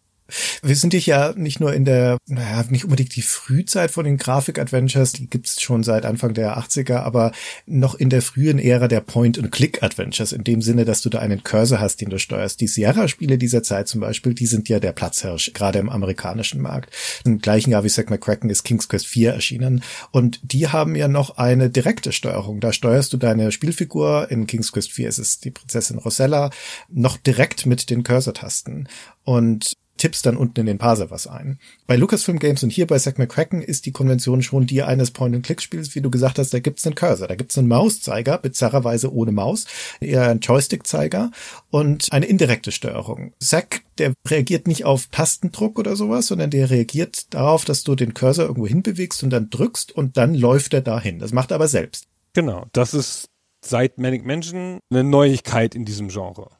Wir 0.62 0.76
sind 0.76 0.92
dich 0.92 1.06
ja 1.06 1.32
nicht 1.36 1.60
nur 1.60 1.72
in 1.72 1.84
der, 1.84 2.18
naja, 2.26 2.64
nicht 2.68 2.84
unbedingt 2.84 3.16
die 3.16 3.22
Frühzeit 3.22 3.90
von 3.90 4.04
den 4.04 4.16
Grafik-Adventures, 4.16 5.12
die 5.12 5.28
gibt's 5.28 5.60
schon 5.60 5.82
seit 5.82 6.04
Anfang 6.04 6.34
der 6.34 6.58
80er, 6.58 6.98
aber 6.98 7.32
noch 7.66 7.94
in 7.94 8.10
der 8.10 8.22
frühen 8.22 8.58
Ära 8.58 8.88
der 8.88 9.00
Point-and-Click-Adventures, 9.00 10.32
in 10.32 10.44
dem 10.44 10.62
Sinne, 10.62 10.84
dass 10.84 11.02
du 11.02 11.08
da 11.08 11.18
einen 11.18 11.42
Cursor 11.42 11.80
hast, 11.80 12.00
den 12.00 12.10
du 12.10 12.18
steuerst. 12.18 12.60
Die 12.60 12.66
Sierra-Spiele 12.66 13.38
dieser 13.38 13.62
Zeit 13.62 13.88
zum 13.88 14.00
Beispiel, 14.00 14.34
die 14.34 14.46
sind 14.46 14.68
ja 14.68 14.80
der 14.80 14.92
Platzhirsch, 14.92 15.52
gerade 15.54 15.78
im 15.78 15.88
amerikanischen 15.88 16.60
Markt. 16.60 16.94
Im 17.24 17.38
gleichen 17.38 17.70
Jahr 17.70 17.84
wie 17.84 17.88
Zack 17.88 18.10
McCracken 18.10 18.50
ist 18.50 18.64
King's 18.64 18.88
Quest 18.88 19.06
4 19.06 19.32
erschienen 19.32 19.82
und 20.10 20.40
die 20.42 20.68
haben 20.68 20.94
ja 20.94 21.08
noch 21.08 21.38
eine 21.38 21.70
direkte 21.70 22.12
Steuerung. 22.12 22.60
Da 22.60 22.72
steuerst 22.72 23.12
du 23.12 23.16
deine 23.16 23.52
Spielfigur, 23.52 24.30
in 24.30 24.46
King's 24.46 24.72
Quest 24.72 24.92
4 24.92 25.08
ist 25.08 25.18
es 25.18 25.40
die 25.40 25.50
Prinzessin 25.50 25.98
Rosella, 25.98 26.50
noch 26.88 27.16
direkt 27.16 27.66
mit 27.66 27.90
den 27.90 28.02
Cursor-Tasten. 28.02 28.88
Und 29.24 29.74
tippst 30.00 30.26
dann 30.26 30.36
unten 30.36 30.60
in 30.60 30.66
den 30.66 30.78
Parser 30.78 31.10
was 31.10 31.26
ein. 31.26 31.58
Bei 31.86 31.96
Lucasfilm 31.96 32.38
Games 32.38 32.62
und 32.62 32.70
hier 32.70 32.86
bei 32.86 32.98
Zack 32.98 33.18
McCracken 33.18 33.62
ist 33.62 33.86
die 33.86 33.92
Konvention 33.92 34.42
schon 34.42 34.66
die 34.66 34.82
eines 34.82 35.10
Point-and-Click-Spiels, 35.10 35.94
wie 35.94 36.00
du 36.00 36.10
gesagt 36.10 36.38
hast, 36.38 36.52
da 36.52 36.58
gibt's 36.58 36.86
einen 36.86 36.94
Cursor, 36.94 37.28
da 37.28 37.34
gibt's 37.34 37.58
einen 37.58 37.68
Mauszeiger, 37.68 38.38
bizarrerweise 38.38 39.12
ohne 39.12 39.32
Maus, 39.32 39.66
eher 40.00 40.28
ein 40.28 40.40
Joystick-Zeiger 40.40 41.30
und 41.70 42.08
eine 42.10 42.26
indirekte 42.26 42.72
Steuerung. 42.72 43.32
Zack, 43.38 43.82
der 43.98 44.14
reagiert 44.26 44.66
nicht 44.66 44.84
auf 44.84 45.06
Tastendruck 45.12 45.78
oder 45.78 45.94
sowas, 45.94 46.26
sondern 46.26 46.50
der 46.50 46.70
reagiert 46.70 47.32
darauf, 47.34 47.64
dass 47.64 47.84
du 47.84 47.94
den 47.94 48.14
Cursor 48.14 48.46
irgendwo 48.46 48.66
hinbewegst 48.66 49.22
und 49.22 49.30
dann 49.30 49.50
drückst 49.50 49.92
und 49.92 50.16
dann 50.16 50.34
läuft 50.34 50.74
er 50.74 50.80
dahin. 50.80 51.18
Das 51.18 51.32
macht 51.32 51.52
er 51.52 51.56
aber 51.56 51.68
selbst. 51.68 52.06
Genau, 52.32 52.66
das 52.72 52.94
ist 52.94 53.28
seit 53.62 53.98
Manic 53.98 54.24
Mansion 54.24 54.80
eine 54.90 55.04
Neuigkeit 55.04 55.74
in 55.74 55.84
diesem 55.84 56.08
Genre. 56.08 56.50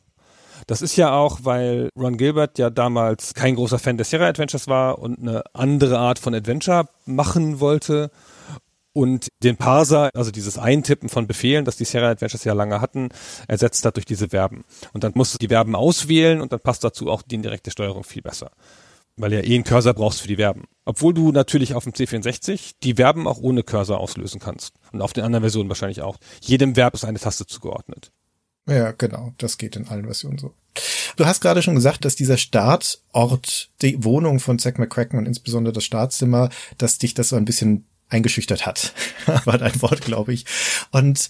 Das 0.67 0.83
ist 0.83 0.97
ja 0.97 1.13
auch, 1.13 1.41
weil 1.43 1.89
Ron 1.99 2.17
Gilbert 2.17 2.59
ja 2.59 2.71
damals 2.71 3.35
kein 3.35 3.57
großer 3.57 3.79
Fan 3.79 3.97
des 3.97 4.11
Sierra 4.11 4.27
Adventures 4.27 4.69
war 4.69 4.99
und 4.99 5.19
eine 5.19 5.43
andere 5.53 5.99
Art 5.99 6.19
von 6.19 6.35
Adventure 6.35 6.89
machen 7.07 7.61
wollte 7.61 8.11
und 8.93 9.29
den 9.43 9.57
Parser, 9.57 10.11
also 10.15 10.31
dieses 10.31 10.59
Eintippen 10.59 11.09
von 11.09 11.27
Befehlen, 11.27 11.65
das 11.65 11.77
die 11.77 11.85
Sierra 11.85 12.11
Adventures 12.11 12.45
ja 12.45 12.55
lange 12.55 12.81
hatten, 12.81 13.11
ersetzt 13.47 13.85
hat 13.85 13.97
durch 13.97 14.05
diese 14.05 14.31
Verben. 14.31 14.65
Und 14.93 15.05
dann 15.05 15.13
musst 15.15 15.35
du 15.35 15.39
die 15.39 15.49
Verben 15.49 15.77
auswählen 15.77 16.41
und 16.41 16.53
dann 16.53 16.61
passt 16.61 16.83
dazu 16.83 17.11
auch 17.11 17.23
die 17.23 17.37
indirekte 17.37 17.71
Steuerung 17.71 18.05
viel 18.05 18.23
besser. 18.23 18.51
Weil 19.17 19.33
ja 19.33 19.41
eh 19.41 19.55
einen 19.55 19.65
Cursor 19.65 19.95
brauchst 19.95 20.23
für 20.23 20.29
die 20.29 20.37
Verben. 20.37 20.65
Obwohl 20.85 21.15
du 21.15 21.31
natürlich 21.31 21.75
auf 21.75 21.85
dem 21.85 21.93
C64 21.93 22.73
die 22.83 22.95
Verben 22.95 23.29
auch 23.29 23.39
ohne 23.39 23.63
Cursor 23.63 23.99
auslösen 23.99 24.41
kannst. 24.41 24.75
Und 24.93 25.03
auf 25.03 25.13
den 25.13 25.25
anderen 25.25 25.43
Versionen 25.43 25.69
wahrscheinlich 25.69 26.03
auch. 26.03 26.17
Jedem 26.41 26.75
Verb 26.75 26.95
ist 26.95 27.05
eine 27.05 27.19
Taste 27.19 27.47
zugeordnet. 27.47 28.11
Ja, 28.69 28.93
genau. 28.93 29.35
Das 29.39 29.59
geht 29.59 29.77
in 29.77 29.89
allen 29.89 30.05
Versionen 30.05 30.39
so. 30.39 30.55
Du 31.17 31.27
hast 31.27 31.41
gerade 31.41 31.63
schon 31.63 31.75
gesagt, 31.75 32.05
dass 32.05 32.17
dieser 32.17 32.37
Startort, 32.37 33.71
die 33.83 34.03
Wohnung 34.05 34.41
von 34.41 34.59
Zack 34.59 34.79
McCracken 34.79 35.19
und 35.19 35.27
insbesondere 35.27 35.73
das 35.73 35.85
Startzimmer, 35.85 36.49
dass 36.79 36.99
dich 36.99 37.15
das 37.15 37.31
so 37.31 37.37
ein 37.37 37.45
bisschen 37.45 37.85
eingeschüchtert 38.09 38.67
hat. 38.67 38.95
War 39.45 39.59
dein 39.59 39.83
Wort, 39.83 40.03
glaube 40.03 40.33
ich. 40.33 40.47
Und 40.93 41.29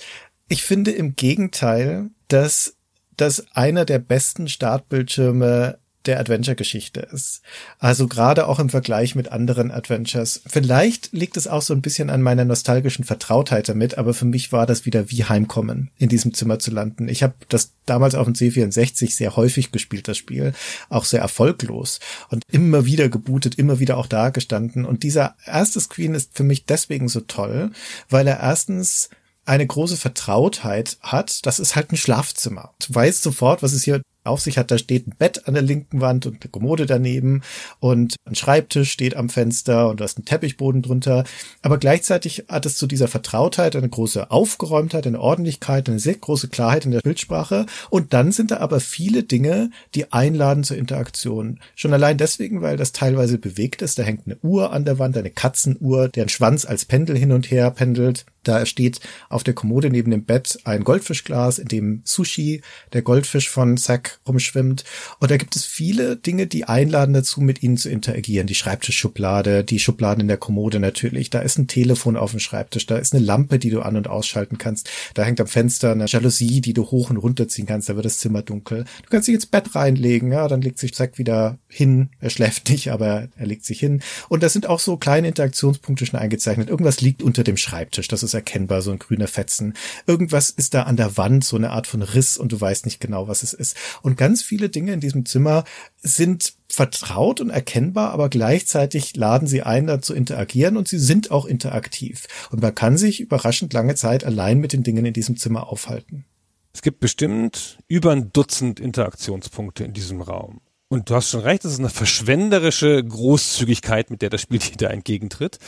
ich 0.49 0.63
finde 0.63 0.91
im 0.93 1.17
Gegenteil, 1.17 2.11
dass 2.29 2.77
das 3.17 3.47
einer 3.55 3.85
der 3.85 3.99
besten 3.99 4.49
Startbildschirme 4.49 5.79
der 6.07 6.19
Adventure-Geschichte 6.19 7.01
ist. 7.01 7.43
Also 7.79 8.09
gerade 8.09 8.47
auch 8.47 8.59
im 8.59 8.71
Vergleich 8.71 9.15
mit 9.15 9.29
anderen 9.29 9.71
Adventures. 9.71 10.43
Vielleicht 10.47 11.13
liegt 11.13 11.37
es 11.37 11.47
auch 11.47 11.63
so 11.63 11.75
ein 11.75 11.83
bisschen 11.83 12.09
an 12.09 12.23
meiner 12.23 12.45
nostalgischen 12.45 13.05
Vertrautheit 13.05 13.69
damit, 13.69 13.99
aber 13.99 14.15
für 14.15 14.25
mich 14.25 14.53
war 14.53 14.67
das 14.67 14.87
wieder 14.87 15.11
wie 15.11 15.25
Heimkommen, 15.25 15.91
in 15.99 16.09
diesem 16.09 16.33
Zimmer 16.33 16.59
zu 16.59 16.71
landen. 16.71 17.09
Ich 17.09 17.23
habe 17.23 17.35
das 17.49 17.73
damals 17.85 18.15
auf 18.15 18.27
dem 18.27 18.35
C64 18.35 19.15
sehr 19.15 19.37
häufig 19.37 19.73
gespielt, 19.73 20.09
das 20.09 20.17
Spiel, 20.17 20.55
auch 20.89 21.05
sehr 21.05 21.21
erfolglos 21.21 22.01
und 22.31 22.45
immer 22.51 22.87
wieder 22.87 23.09
gebootet, 23.09 23.57
immer 23.57 23.79
wieder 23.79 23.99
auch 23.99 24.07
da 24.07 24.31
gestanden. 24.31 24.87
Und 24.87 25.03
dieser 25.03 25.37
erste 25.45 25.81
Screen 25.81 26.15
ist 26.15 26.31
für 26.35 26.45
mich 26.45 26.65
deswegen 26.65 27.09
so 27.09 27.21
toll, 27.21 27.73
weil 28.09 28.27
er 28.27 28.41
erstens 28.41 29.11
eine 29.45 29.67
große 29.67 29.97
Vertrautheit 29.97 30.99
hat, 31.01 31.45
das 31.45 31.59
ist 31.59 31.75
halt 31.75 31.93
ein 31.93 31.97
Schlafzimmer. 31.97 32.73
Du 32.87 32.95
weißt 32.95 33.23
sofort, 33.23 33.63
was 33.63 33.73
es 33.73 33.83
hier 33.83 34.01
auf 34.25 34.41
sich 34.41 34.59
hat. 34.59 34.71
Da 34.71 34.79
steht 34.79 35.07
ein 35.07 35.15
Bett 35.19 35.47
an 35.47 35.55
der 35.55 35.63
linken 35.63 36.01
Wand 36.01 36.27
und 36.27 36.43
eine 36.43 36.51
Kommode 36.51 36.87
daneben 36.87 37.43
und 37.81 38.17
ein 38.25 38.35
Schreibtisch 38.35 38.91
steht 38.91 39.17
am 39.17 39.29
Fenster 39.29 39.89
und 39.89 40.01
da 40.01 40.05
ist 40.05 40.19
ein 40.19 40.25
Teppichboden 40.25 40.83
drunter. 40.83 41.25
Aber 41.63 41.79
gleichzeitig 41.79 42.45
hat 42.49 42.67
es 42.67 42.77
zu 42.77 42.87
dieser 42.87 43.09
Vertrautheit 43.09 43.77
eine 43.77 43.89
große 43.89 44.31
Aufgeräumtheit, 44.31 45.07
eine 45.07 45.21
Ordentlichkeit, 45.21 45.89
eine 45.89 45.99
sehr 45.99 46.15
große 46.15 46.49
Klarheit 46.49 46.85
in 46.85 46.91
der 46.91 47.01
Bildsprache. 47.01 47.67
Und 47.89 48.13
dann 48.13 48.33
sind 48.33 48.51
da 48.51 48.59
aber 48.59 48.81
viele 48.81 49.23
Dinge, 49.23 49.71
die 49.95 50.13
einladen 50.13 50.65
zur 50.65 50.77
Interaktion. 50.77 51.61
Schon 51.75 51.93
allein 51.93 52.19
deswegen, 52.19 52.63
weil 52.63 52.77
das 52.77 52.93
teilweise 52.93 53.39
bewegt 53.39 53.83
ist. 53.83 53.99
Da 53.99 54.03
hängt 54.03 54.27
eine 54.27 54.39
Uhr 54.43 54.73
an 54.73 54.85
der 54.85 54.99
Wand, 54.99 55.17
eine 55.17 55.31
Katzenuhr, 55.31 56.09
deren 56.09 56.29
Schwanz 56.29 56.65
als 56.65 56.85
Pendel 56.85 57.17
hin 57.17 57.33
und 57.33 57.51
her 57.51 57.71
pendelt. 57.71 58.27
Da 58.43 58.65
steht 58.65 59.01
auf 59.29 59.45
der 59.45 59.55
Kommode 59.55 59.91
neben 59.91 60.11
dem 60.11 60.25
Bett 60.25 60.59
ein 60.65 60.85
Goldfischglas, 60.85 61.59
in 61.59 61.69
dem 61.69 62.03
Sushi, 62.05 62.63
der 62.93 63.03
Goldfisch 63.03 63.51
von 63.51 63.77
Zack, 63.77 64.10
rumschwimmt. 64.27 64.85
Und 65.19 65.31
da 65.31 65.37
gibt 65.37 65.57
es 65.57 65.65
viele 65.65 66.17
Dinge, 66.17 66.47
die 66.47 66.65
einladen 66.65 67.13
dazu, 67.13 67.41
mit 67.41 67.63
ihnen 67.63 67.77
zu 67.77 67.89
interagieren. 67.89 68.47
Die 68.47 68.55
Schreibtischschublade, 68.55 69.65
die 69.65 69.79
Schubladen 69.79 70.23
in 70.23 70.29
der 70.29 70.37
Kommode 70.37 70.81
natürlich. 70.81 71.31
Da 71.31 71.41
ist 71.41 71.59
ein 71.59 71.67
Telefon 71.67 72.17
auf 72.17 72.31
dem 72.33 72.41
Schreibtisch, 72.41 72.87
da 72.87 72.97
ist 72.97 73.15
eine 73.15 73.25
Lampe, 73.25 73.59
die 73.59 73.71
du 73.71 73.83
an- 73.83 73.97
und 73.97 74.09
ausschalten 74.09 74.59
kannst. 74.59 74.89
Da 75.15 75.25
hängt 75.25 75.41
am 75.41 75.47
Fenster 75.47 75.93
eine 75.93 76.07
Jalousie, 76.07 76.61
die 76.61 76.73
du 76.73 76.91
hoch 76.91 77.11
und 77.11 77.17
runter 77.17 77.49
ziehen 77.49 77.67
kannst. 77.67 77.89
Da 77.89 77.97
wird 77.97 78.05
das 78.05 78.19
Zimmer 78.19 78.43
dunkel. 78.43 78.85
Du 79.03 79.11
kannst 79.11 79.29
dich 79.29 79.35
ins 79.35 79.47
Bett 79.47 79.75
reinlegen, 79.75 80.33
ja, 80.33 80.49
dann 80.49 80.63
legt 80.63 80.79
sich 80.79 80.95
Zack 80.95 81.19
wieder 81.19 81.59
hin. 81.69 82.11
Er 82.21 82.31
schläft 82.31 82.69
nicht, 82.69 82.91
aber 82.91 83.29
er 83.37 83.47
legt 83.47 83.65
sich 83.65 83.79
hin. 83.79 84.03
Und 84.29 84.43
da 84.43 84.49
sind 84.49 84.69
auch 84.69 84.81
so 84.81 84.97
kleine 84.97 85.29
Interaktionspunkte 85.29 86.07
schon 86.07 86.19
eingezeichnet. 86.19 86.69
Irgendwas 86.69 87.01
liegt 87.01 87.23
unter 87.23 87.45
dem 87.45 87.57
Schreibtisch. 87.57 88.09
Das 88.09 88.23
ist 88.23 88.35
erkennbar, 88.35 88.83
so 88.83 88.91
ein 88.91 88.99
grüner 88.99 89.29
Fetzen. 89.29 89.75
Irgendwas 90.07 90.51
ist 90.51 90.75
da 90.75 90.83
an 90.83 90.97
der 90.97 91.17
Wand, 91.17 91.45
so 91.45 91.57
eine 91.57 91.71
Art 91.71 91.87
von 91.87 92.03
Riss 92.03 92.37
und 92.37 92.53
du 92.53 92.61
weißt 92.61 92.85
nicht 92.85 93.01
genau, 93.01 93.29
was 93.29 93.43
es 93.43 93.53
ist. 93.53 93.77
Und 94.03 94.17
ganz 94.17 94.43
viele 94.43 94.69
Dinge 94.69 94.93
in 94.93 95.01
diesem 95.01 95.27
Zimmer 95.27 95.65
sind 96.01 96.55
vertraut 96.69 97.41
und 97.41 97.51
erkennbar, 97.51 98.13
aber 98.13 98.29
gleichzeitig 98.29 99.17
laden 99.17 99.49
sie 99.49 99.63
ein, 99.63 99.87
da 99.87 100.01
zu 100.01 100.15
interagieren 100.15 100.77
und 100.77 100.89
sie 100.89 100.99
sind 100.99 101.31
auch 101.31 101.47
interaktiv. 101.47 102.27
Und 102.51 102.63
man 102.63 102.75
kann 102.75 102.97
sich 102.97 103.21
überraschend 103.21 103.73
lange 103.73 103.95
Zeit 103.95 104.25
allein 104.25 104.59
mit 104.59 104.73
den 104.73 104.83
Dingen 104.83 105.05
in 105.05 105.13
diesem 105.13 105.37
Zimmer 105.37 105.69
aufhalten. 105.69 106.25
Es 106.73 106.83
gibt 106.83 107.01
bestimmt 107.01 107.79
über 107.89 108.13
ein 108.13 108.33
Dutzend 108.33 108.79
Interaktionspunkte 108.79 109.85
in 109.85 109.93
diesem 109.93 110.21
Raum. 110.21 110.61
Und 110.93 111.09
du 111.09 111.15
hast 111.15 111.31
schon 111.31 111.43
recht, 111.43 111.65
das 111.65 111.75
ist 111.75 111.79
eine 111.79 111.89
verschwenderische 111.89 113.05
Großzügigkeit, 113.05 114.11
mit 114.11 114.23
der 114.23 114.29
das 114.29 114.41
Spiel 114.41 114.59
dir 114.59 114.77
da 114.77 114.89
entgegentritt, 114.89 115.61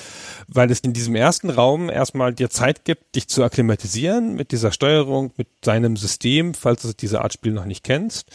weil 0.49 0.69
es 0.69 0.81
in 0.81 0.95
diesem 0.95 1.15
ersten 1.15 1.49
Raum 1.49 1.91
erstmal 1.91 2.35
dir 2.35 2.51
Zeit 2.51 2.85
gibt, 2.85 3.15
dich 3.15 3.29
zu 3.29 3.45
akklimatisieren 3.45 4.35
mit 4.35 4.51
dieser 4.51 4.73
Steuerung, 4.73 5.31
mit 5.37 5.47
seinem 5.65 5.97
System, 5.97 6.55
falls 6.55 6.83
du 6.83 6.93
diese 6.93 7.21
Art 7.21 7.35
Spiel 7.35 7.53
noch 7.53 7.67
nicht 7.67 7.85
kennst 7.85 8.31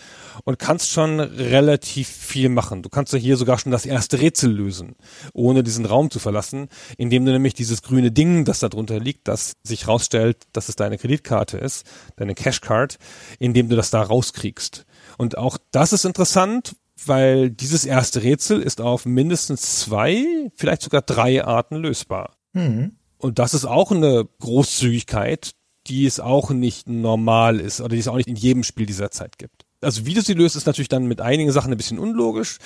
und 0.46 0.60
kannst 0.60 0.90
schon 0.90 1.20
relativ 1.20 2.08
viel 2.08 2.48
machen. 2.48 2.84
Du 2.84 2.90
kannst 2.90 3.12
ja 3.12 3.20
hier 3.20 3.36
sogar 3.36 3.60
schon 3.60 3.74
das 3.74 3.86
erste 3.86 4.22
Rätsel 4.22 4.54
lösen, 4.54 4.96
ohne 5.34 5.64
diesen 5.64 5.86
Raum 5.86 6.10
zu 6.10 6.20
verlassen, 6.20 6.70
indem 6.98 7.26
du 7.26 7.34
nämlich 7.34 7.54
dieses 7.54 7.82
grüne 7.82 8.12
Ding, 8.12 8.46
das 8.46 8.62
da 8.62 8.70
drunter 8.70 9.02
liegt, 9.02 9.28
das 9.28 9.58
sich 9.62 9.90
rausstellt, 9.90 10.38
dass 10.54 10.70
es 10.70 10.78
deine 10.78 10.98
Kreditkarte 10.98 11.58
ist, 11.58 11.86
deine 12.16 12.34
Cashcard, 12.34 12.98
indem 13.40 13.68
du 13.68 13.76
das 13.76 13.90
da 13.90 14.02
rauskriegst. 14.02 14.86
Und 15.18 15.38
auch 15.38 15.58
das 15.72 15.94
ist 15.94 16.06
interessant, 16.06 16.76
weil 17.06 17.50
dieses 17.52 17.86
erste 17.86 18.24
Rätsel 18.24 18.62
ist 18.62 18.82
auf 18.82 19.06
mindestens 19.06 19.80
zwei, 19.80 20.52
vielleicht 20.56 20.82
sogar 20.82 21.02
drei 21.02 21.44
Arten 21.44 21.76
lösbar. 21.76 22.38
Mhm. 22.54 22.94
Und 23.18 23.40
das 23.40 23.54
ist 23.54 23.66
auch 23.66 23.92
eine 23.92 24.28
Großzügigkeit, 24.40 25.52
die 25.88 26.06
es 26.06 26.20
auch 26.20 26.52
nicht 26.52 26.88
normal 26.88 27.60
ist 27.60 27.82
oder 27.82 27.90
die 27.90 28.00
es 28.00 28.08
auch 28.08 28.18
nicht 28.18 28.30
in 28.30 28.36
jedem 28.36 28.64
Spiel 28.64 28.86
dieser 28.86 29.12
Zeit 29.12 29.38
gibt 29.38 29.67
also 29.82 30.06
wie 30.06 30.14
du 30.14 30.22
sie 30.22 30.34
löst, 30.34 30.56
ist 30.56 30.66
natürlich 30.66 30.90
dann 30.90 31.06
mit 31.06 31.22
einigen 31.22 31.52
Sachen 31.52 31.72
ein 31.72 31.78
bisschen 31.78 32.00
unlogisch. 32.00 32.58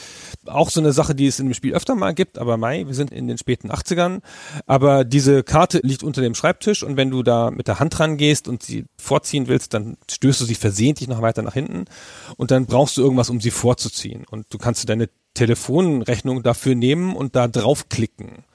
Auch 0.46 0.70
so 0.70 0.80
eine 0.80 0.94
Sache, 0.94 1.14
die 1.14 1.28
es 1.28 1.40
in 1.40 1.48
dem 1.48 1.54
Spiel 1.54 1.74
öfter 1.74 1.96
mal 1.96 2.14
gibt, 2.14 2.38
aber 2.38 2.58
Mai, 2.58 2.88
wir 2.88 2.94
sind 2.94 3.12
in 3.12 3.28
den 3.28 3.38
späten 3.38 3.72
80ern. 3.72 4.22
Aber 4.66 5.04
diese 5.04 5.44
Karte 5.44 5.80
liegt 5.84 6.04
unter 6.04 6.22
dem 6.22 6.36
Schreibtisch 6.36 6.84
und 6.84 6.98
wenn 6.98 7.10
du 7.10 7.24
da 7.24 7.52
mit 7.52 7.68
der 7.68 7.80
Hand 7.80 8.00
rangehst 8.00 8.48
und 8.48 8.64
sie 8.64 8.86
vorziehen 8.98 9.48
willst, 9.48 9.74
dann 9.74 9.98
stößt 10.10 10.42
du 10.42 10.46
sie 10.46 10.56
versehentlich 10.56 11.10
noch 11.10 11.22
weiter 11.22 11.42
nach 11.42 11.54
hinten 11.54 11.86
und 12.38 12.52
dann 12.52 12.66
brauchst 12.66 12.98
du 12.98 13.02
irgendwas, 13.02 13.30
um 13.30 13.42
sie 13.42 13.52
vorzuziehen. 13.52 14.26
Und 14.30 14.46
du 14.54 14.58
kannst 14.58 14.88
deine 14.88 15.10
Telefonrechnung 15.34 16.44
dafür 16.44 16.76
nehmen 16.76 17.16
und 17.16 17.36
da 17.36 17.48
draufklicken 17.48 18.46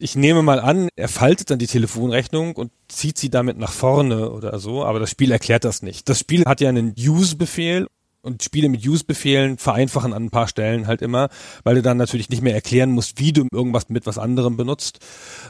ich 0.00 0.16
nehme 0.16 0.42
mal 0.42 0.60
an, 0.60 0.88
er 0.96 1.08
faltet 1.08 1.50
dann 1.50 1.58
die 1.58 1.66
Telefonrechnung 1.66 2.56
und 2.56 2.72
zieht 2.88 3.18
sie 3.18 3.30
damit 3.30 3.58
nach 3.58 3.72
vorne 3.72 4.30
oder 4.30 4.58
so, 4.58 4.84
aber 4.84 4.98
das 4.98 5.10
Spiel 5.10 5.30
erklärt 5.30 5.64
das 5.64 5.82
nicht. 5.82 6.08
Das 6.08 6.18
Spiel 6.18 6.44
hat 6.46 6.60
ja 6.60 6.70
einen 6.70 6.94
Use-Befehl 6.98 7.86
und 8.22 8.42
Spiele 8.42 8.68
mit 8.68 8.86
Use-Befehlen 8.86 9.58
vereinfachen 9.58 10.12
an 10.12 10.24
ein 10.24 10.30
paar 10.30 10.48
Stellen 10.48 10.86
halt 10.86 11.02
immer, 11.02 11.28
weil 11.64 11.74
du 11.74 11.82
dann 11.82 11.98
natürlich 11.98 12.30
nicht 12.30 12.42
mehr 12.42 12.54
erklären 12.54 12.90
musst, 12.90 13.18
wie 13.18 13.32
du 13.32 13.46
irgendwas 13.52 13.88
mit 13.88 14.06
was 14.06 14.18
anderem 14.18 14.56
benutzt, 14.56 15.00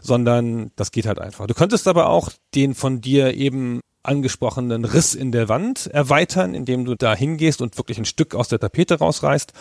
sondern 0.02 0.72
das 0.76 0.90
geht 0.90 1.06
halt 1.06 1.20
einfach. 1.20 1.46
Du 1.46 1.54
könntest 1.54 1.86
aber 1.86 2.08
auch 2.08 2.30
den 2.54 2.74
von 2.74 3.00
dir 3.00 3.34
eben 3.34 3.80
angesprochenen 4.02 4.84
Riss 4.84 5.14
in 5.14 5.30
der 5.30 5.48
Wand 5.48 5.86
erweitern, 5.86 6.54
indem 6.54 6.84
du 6.84 6.94
da 6.94 7.14
hingehst 7.14 7.60
und 7.60 7.76
wirklich 7.76 7.98
ein 7.98 8.04
Stück 8.04 8.34
aus 8.34 8.48
der 8.48 8.58
Tapete 8.58 8.98
rausreißt 8.98 9.52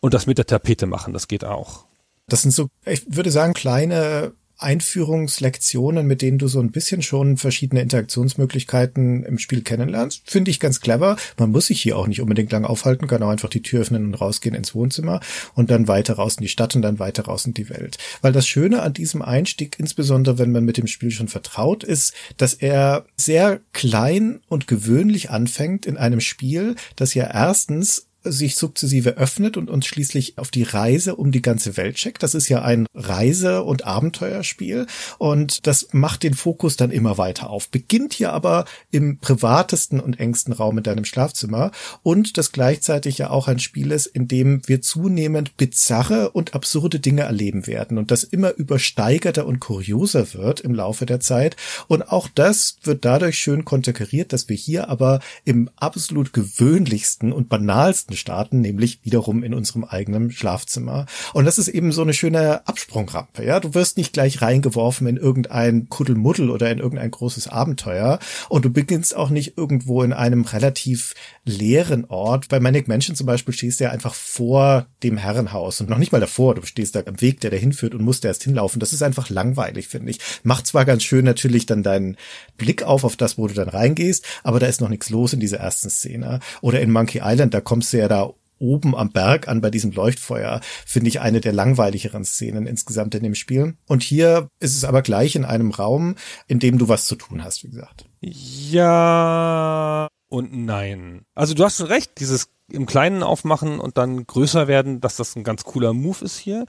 und 0.00 0.14
das 0.14 0.26
mit 0.26 0.38
der 0.38 0.46
Tapete 0.46 0.86
machen. 0.86 1.12
Das 1.12 1.28
geht 1.28 1.44
auch. 1.44 1.87
Das 2.28 2.42
sind 2.42 2.52
so, 2.52 2.68
ich 2.84 3.02
würde 3.08 3.30
sagen, 3.30 3.54
kleine 3.54 4.32
Einführungslektionen, 4.58 6.06
mit 6.06 6.20
denen 6.20 6.38
du 6.38 6.48
so 6.48 6.60
ein 6.60 6.72
bisschen 6.72 7.02
schon 7.02 7.36
verschiedene 7.36 7.80
Interaktionsmöglichkeiten 7.80 9.24
im 9.24 9.38
Spiel 9.38 9.62
kennenlernst. 9.62 10.22
Finde 10.24 10.50
ich 10.50 10.58
ganz 10.58 10.80
clever. 10.80 11.16
Man 11.38 11.50
muss 11.50 11.66
sich 11.66 11.80
hier 11.80 11.96
auch 11.96 12.08
nicht 12.08 12.20
unbedingt 12.20 12.50
lang 12.50 12.64
aufhalten, 12.64 13.06
kann 13.06 13.22
auch 13.22 13.30
einfach 13.30 13.48
die 13.48 13.62
Tür 13.62 13.82
öffnen 13.82 14.04
und 14.04 14.14
rausgehen 14.14 14.56
ins 14.56 14.74
Wohnzimmer 14.74 15.20
und 15.54 15.70
dann 15.70 15.86
weiter 15.86 16.14
raus 16.14 16.36
in 16.36 16.42
die 16.42 16.48
Stadt 16.48 16.74
und 16.74 16.82
dann 16.82 16.98
weiter 16.98 17.24
raus 17.24 17.46
in 17.46 17.54
die 17.54 17.70
Welt. 17.70 17.98
Weil 18.20 18.32
das 18.32 18.48
Schöne 18.48 18.82
an 18.82 18.92
diesem 18.92 19.22
Einstieg, 19.22 19.76
insbesondere 19.78 20.38
wenn 20.38 20.50
man 20.50 20.64
mit 20.64 20.76
dem 20.76 20.88
Spiel 20.88 21.12
schon 21.12 21.28
vertraut 21.28 21.84
ist, 21.84 22.12
dass 22.36 22.54
er 22.54 23.06
sehr 23.16 23.60
klein 23.72 24.40
und 24.48 24.66
gewöhnlich 24.66 25.30
anfängt 25.30 25.86
in 25.86 25.96
einem 25.96 26.20
Spiel, 26.20 26.74
das 26.96 27.14
ja 27.14 27.30
erstens 27.32 28.07
sich 28.24 28.56
sukzessive 28.56 29.16
öffnet 29.16 29.56
und 29.56 29.70
uns 29.70 29.86
schließlich 29.86 30.38
auf 30.38 30.50
die 30.50 30.64
Reise 30.64 31.16
um 31.16 31.30
die 31.30 31.42
ganze 31.42 31.76
Welt 31.76 31.98
schickt. 31.98 32.22
Das 32.22 32.34
ist 32.34 32.48
ja 32.48 32.62
ein 32.62 32.86
Reise- 32.94 33.62
und 33.62 33.84
Abenteuerspiel 33.84 34.86
und 35.18 35.66
das 35.66 35.88
macht 35.92 36.22
den 36.22 36.34
Fokus 36.34 36.76
dann 36.76 36.90
immer 36.90 37.18
weiter 37.18 37.50
auf. 37.50 37.68
Beginnt 37.68 38.14
hier 38.14 38.32
aber 38.32 38.64
im 38.90 39.18
privatesten 39.18 40.00
und 40.00 40.18
engsten 40.18 40.52
Raum 40.52 40.78
in 40.78 40.84
deinem 40.84 41.04
Schlafzimmer 41.04 41.70
und 42.02 42.38
das 42.38 42.52
gleichzeitig 42.52 43.18
ja 43.18 43.30
auch 43.30 43.48
ein 43.48 43.60
Spiel 43.60 43.92
ist, 43.92 44.06
in 44.06 44.26
dem 44.28 44.62
wir 44.66 44.82
zunehmend 44.82 45.56
bizarre 45.56 46.30
und 46.30 46.54
absurde 46.54 47.00
Dinge 47.00 47.22
erleben 47.22 47.66
werden 47.66 47.98
und 47.98 48.10
das 48.10 48.24
immer 48.24 48.54
übersteigerter 48.54 49.46
und 49.46 49.60
kurioser 49.60 50.34
wird 50.34 50.60
im 50.60 50.74
Laufe 50.74 51.06
der 51.06 51.20
Zeit 51.20 51.56
und 51.86 52.10
auch 52.10 52.28
das 52.34 52.78
wird 52.82 53.04
dadurch 53.04 53.38
schön 53.38 53.64
konterkariert, 53.64 54.32
dass 54.32 54.48
wir 54.48 54.56
hier 54.56 54.88
aber 54.88 55.20
im 55.44 55.70
absolut 55.76 56.32
gewöhnlichsten 56.32 57.32
und 57.32 57.48
banalsten 57.48 58.07
starten, 58.16 58.60
nämlich 58.60 59.00
wiederum 59.02 59.42
in 59.42 59.54
unserem 59.54 59.84
eigenen 59.84 60.30
Schlafzimmer. 60.30 61.06
Und 61.32 61.44
das 61.44 61.58
ist 61.58 61.68
eben 61.68 61.92
so 61.92 62.02
eine 62.02 62.14
schöne 62.14 62.66
Absprungrampe, 62.66 63.44
ja. 63.44 63.60
Du 63.60 63.74
wirst 63.74 63.96
nicht 63.96 64.12
gleich 64.12 64.42
reingeworfen 64.42 65.06
in 65.06 65.16
irgendein 65.16 65.88
Kuddelmuddel 65.88 66.50
oder 66.50 66.70
in 66.70 66.78
irgendein 66.78 67.10
großes 67.10 67.48
Abenteuer 67.48 68.18
und 68.48 68.64
du 68.64 68.70
beginnst 68.70 69.16
auch 69.16 69.30
nicht 69.30 69.56
irgendwo 69.56 70.02
in 70.02 70.12
einem 70.12 70.44
relativ 70.44 71.14
leeren 71.44 72.04
Ort. 72.06 72.48
Bei 72.48 72.60
Manic 72.60 72.88
Mansion 72.88 73.16
zum 73.16 73.26
Beispiel 73.26 73.54
stehst 73.54 73.80
du 73.80 73.84
ja 73.84 73.90
einfach 73.90 74.14
vor 74.14 74.86
dem 75.02 75.16
Herrenhaus 75.16 75.80
und 75.80 75.90
noch 75.90 75.98
nicht 75.98 76.12
mal 76.12 76.20
davor. 76.20 76.54
Du 76.54 76.62
stehst 76.62 76.94
da 76.94 77.02
am 77.06 77.20
Weg, 77.20 77.40
der 77.40 77.50
dahin 77.50 77.72
führt 77.72 77.94
und 77.94 78.02
musst 78.02 78.24
erst 78.24 78.44
hinlaufen. 78.44 78.80
Das 78.80 78.92
ist 78.92 79.02
einfach 79.02 79.30
langweilig, 79.30 79.88
finde 79.88 80.10
ich. 80.10 80.20
Macht 80.42 80.66
zwar 80.66 80.84
ganz 80.84 81.02
schön 81.02 81.24
natürlich 81.24 81.66
dann 81.66 81.82
deinen 81.82 82.16
Blick 82.56 82.82
auf, 82.82 83.04
auf 83.04 83.16
das, 83.16 83.38
wo 83.38 83.46
du 83.46 83.54
dann 83.54 83.68
reingehst, 83.68 84.24
aber 84.42 84.60
da 84.60 84.66
ist 84.66 84.80
noch 84.80 84.88
nichts 84.88 85.10
los 85.10 85.32
in 85.32 85.40
dieser 85.40 85.58
ersten 85.58 85.90
Szene. 85.90 86.40
Oder 86.60 86.80
in 86.80 86.90
Monkey 86.90 87.20
Island, 87.22 87.54
da 87.54 87.60
kommst 87.60 87.92
du 87.92 87.97
ja 87.98 88.08
da 88.08 88.32
oben 88.58 88.96
am 88.96 89.10
Berg 89.10 89.48
an 89.48 89.60
bei 89.60 89.70
diesem 89.70 89.92
Leuchtfeuer, 89.92 90.60
finde 90.84 91.08
ich 91.08 91.20
eine 91.20 91.40
der 91.40 91.52
langweiligeren 91.52 92.24
Szenen 92.24 92.66
insgesamt 92.66 93.14
in 93.14 93.22
dem 93.22 93.34
Spiel. 93.34 93.76
Und 93.86 94.02
hier 94.02 94.48
ist 94.60 94.76
es 94.76 94.84
aber 94.84 95.02
gleich 95.02 95.36
in 95.36 95.44
einem 95.44 95.70
Raum, 95.70 96.16
in 96.46 96.58
dem 96.58 96.78
du 96.78 96.88
was 96.88 97.06
zu 97.06 97.14
tun 97.16 97.44
hast, 97.44 97.62
wie 97.64 97.68
gesagt. 97.70 98.06
Ja 98.20 100.08
und 100.28 100.52
nein. 100.52 101.22
Also 101.34 101.54
du 101.54 101.64
hast 101.64 101.78
schon 101.78 101.86
recht, 101.86 102.18
dieses 102.18 102.48
im 102.70 102.86
Kleinen 102.86 103.22
aufmachen 103.22 103.80
und 103.80 103.96
dann 103.96 104.26
größer 104.26 104.68
werden, 104.68 105.00
dass 105.00 105.16
das 105.16 105.36
ein 105.36 105.44
ganz 105.44 105.64
cooler 105.64 105.94
Move 105.94 106.24
ist 106.24 106.38
hier. 106.38 106.66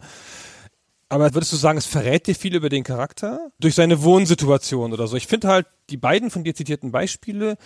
Aber 1.10 1.34
würdest 1.34 1.52
du 1.52 1.58
sagen, 1.58 1.78
es 1.80 1.88
verrät 1.88 2.28
dir 2.28 2.36
viel 2.36 2.56
über 2.56 2.70
den 2.70 2.84
Charakter? 2.84 3.50
Durch 3.60 3.74
seine 3.74 4.04
Wohnsituation 4.04 4.94
oder 4.94 5.08
so? 5.08 5.18
Ich 5.18 5.26
finde 5.26 5.48
halt, 5.48 5.66
die 5.90 5.98
beiden 5.98 6.30
von 6.30 6.44
dir 6.44 6.54
zitierten 6.54 6.92
Beispiele 6.92 7.58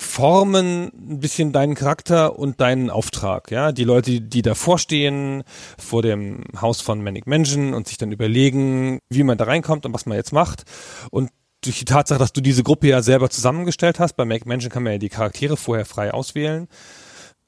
formen 0.00 0.90
ein 0.94 1.20
bisschen 1.20 1.52
deinen 1.52 1.74
Charakter 1.74 2.38
und 2.38 2.60
deinen 2.60 2.90
Auftrag, 2.90 3.50
ja. 3.50 3.72
Die 3.72 3.84
Leute, 3.84 4.20
die 4.20 4.42
davor 4.42 4.78
stehen, 4.78 5.44
vor 5.78 6.02
dem 6.02 6.44
Haus 6.60 6.80
von 6.80 7.02
Manic 7.02 7.26
Mansion 7.26 7.74
und 7.74 7.88
sich 7.88 7.98
dann 7.98 8.12
überlegen, 8.12 8.98
wie 9.08 9.22
man 9.22 9.38
da 9.38 9.44
reinkommt 9.44 9.86
und 9.86 9.94
was 9.94 10.06
man 10.06 10.16
jetzt 10.16 10.32
macht. 10.32 10.64
Und 11.10 11.30
durch 11.62 11.78
die 11.78 11.84
Tatsache, 11.84 12.18
dass 12.18 12.32
du 12.32 12.40
diese 12.40 12.62
Gruppe 12.62 12.88
ja 12.88 13.02
selber 13.02 13.30
zusammengestellt 13.30 13.98
hast, 13.98 14.14
bei 14.14 14.24
Manic 14.24 14.46
Mansion 14.46 14.70
kann 14.70 14.82
man 14.82 14.92
ja 14.92 14.98
die 14.98 15.08
Charaktere 15.08 15.56
vorher 15.56 15.86
frei 15.86 16.12
auswählen 16.12 16.68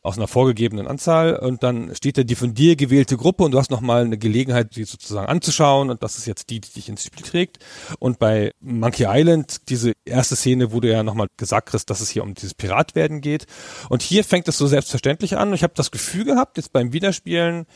aus 0.07 0.16
einer 0.16 0.29
vorgegebenen 0.29 0.87
Anzahl 0.87 1.37
und 1.37 1.62
dann 1.62 1.95
steht 1.95 2.16
da 2.16 2.23
die 2.23 2.37
von 2.37 2.55
dir 2.55 2.77
gewählte 2.77 3.16
Gruppe 3.16 3.45
und 3.45 3.51
du 3.53 3.59
hast 3.59 3.71
nochmal 3.71 4.05
eine 4.05 4.19
Gelegenheit, 4.19 4.75
sie 4.75 4.85
sozusagen 4.85 5.27
anzuschauen 5.29 5.90
und 5.90 6.03
das 6.03 6.16
ist 6.16 6.27
jetzt 6.27 6.51
die, 6.51 6.61
die 6.61 6.73
dich 6.73 6.88
ins 6.88 7.05
Spiel 7.05 7.25
trägt. 7.25 7.59
Und 7.99 8.19
bei 8.19 8.53
Monkey 8.61 9.07
Island, 9.09 9.69
diese 9.69 9.92
erste 10.05 10.37
Szene, 10.37 10.73
wo 10.73 10.81
du 10.81 10.90
ja 10.90 11.03
nochmal 11.03 11.27
gesagt 11.37 11.75
hast, 11.75 11.87
dass 11.87 12.01
es 12.01 12.11
hier 12.11 12.23
um 12.23 12.35
dieses 12.35 12.55
Piratwerden 12.55 13.21
geht. 13.21 13.47
Und 13.88 14.03
hier 14.03 14.25
fängt 14.25 14.49
es 14.49 14.59
so 14.59 14.66
selbstverständlich 14.66 15.37
an 15.37 15.53
ich 15.57 15.62
habe 15.62 15.75
das 15.75 15.90
Gefühl 15.90 16.25
gehabt, 16.25 16.59
jetzt 16.59 16.73
beim 16.73 16.92
Wiederspielen, 16.92 17.66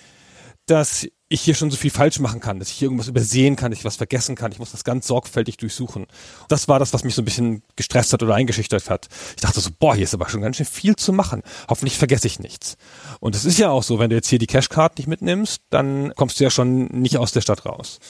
dass 0.66 1.08
ich 1.32 1.40
hier 1.42 1.54
schon 1.54 1.70
so 1.70 1.76
viel 1.76 1.92
falsch 1.92 2.18
machen 2.18 2.40
kann, 2.40 2.58
dass 2.58 2.70
ich 2.70 2.74
hier 2.74 2.86
irgendwas 2.86 3.06
übersehen 3.06 3.54
kann, 3.54 3.70
dass 3.70 3.78
ich 3.78 3.84
was 3.84 3.96
vergessen 3.96 4.34
kann. 4.34 4.50
Ich 4.50 4.58
muss 4.58 4.72
das 4.72 4.82
ganz 4.82 5.06
sorgfältig 5.06 5.56
durchsuchen. 5.56 6.06
Das 6.48 6.66
war 6.66 6.80
das, 6.80 6.92
was 6.92 7.04
mich 7.04 7.14
so 7.14 7.22
ein 7.22 7.24
bisschen 7.24 7.62
gestresst 7.76 8.12
hat 8.12 8.22
oder 8.24 8.34
eingeschüchtert 8.34 8.90
hat. 8.90 9.08
Ich 9.36 9.42
dachte 9.42 9.60
so, 9.60 9.70
boah, 9.78 9.94
hier 9.94 10.04
ist 10.04 10.12
aber 10.12 10.28
schon 10.28 10.40
ganz 10.40 10.56
schön 10.56 10.66
viel 10.66 10.96
zu 10.96 11.12
machen. 11.12 11.42
Hoffentlich 11.68 11.96
vergesse 11.96 12.26
ich 12.26 12.40
nichts. 12.40 12.76
Und 13.20 13.36
es 13.36 13.44
ist 13.44 13.58
ja 13.58 13.70
auch 13.70 13.84
so, 13.84 14.00
wenn 14.00 14.10
du 14.10 14.16
jetzt 14.16 14.28
hier 14.28 14.40
die 14.40 14.48
Cashcard 14.48 14.98
nicht 14.98 15.06
mitnimmst, 15.06 15.62
dann 15.70 16.12
kommst 16.16 16.40
du 16.40 16.44
ja 16.44 16.50
schon 16.50 16.86
nicht 16.86 17.16
aus 17.16 17.30
der 17.30 17.42
Stadt 17.42 17.64
raus. 17.64 18.00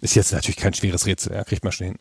Ist 0.00 0.16
jetzt 0.16 0.32
natürlich 0.32 0.56
kein 0.56 0.72
schweres 0.72 1.04
Rätsel, 1.04 1.34
ja, 1.34 1.44
kriegt 1.44 1.62
man 1.62 1.72
schon 1.72 1.88
hin. 1.88 1.96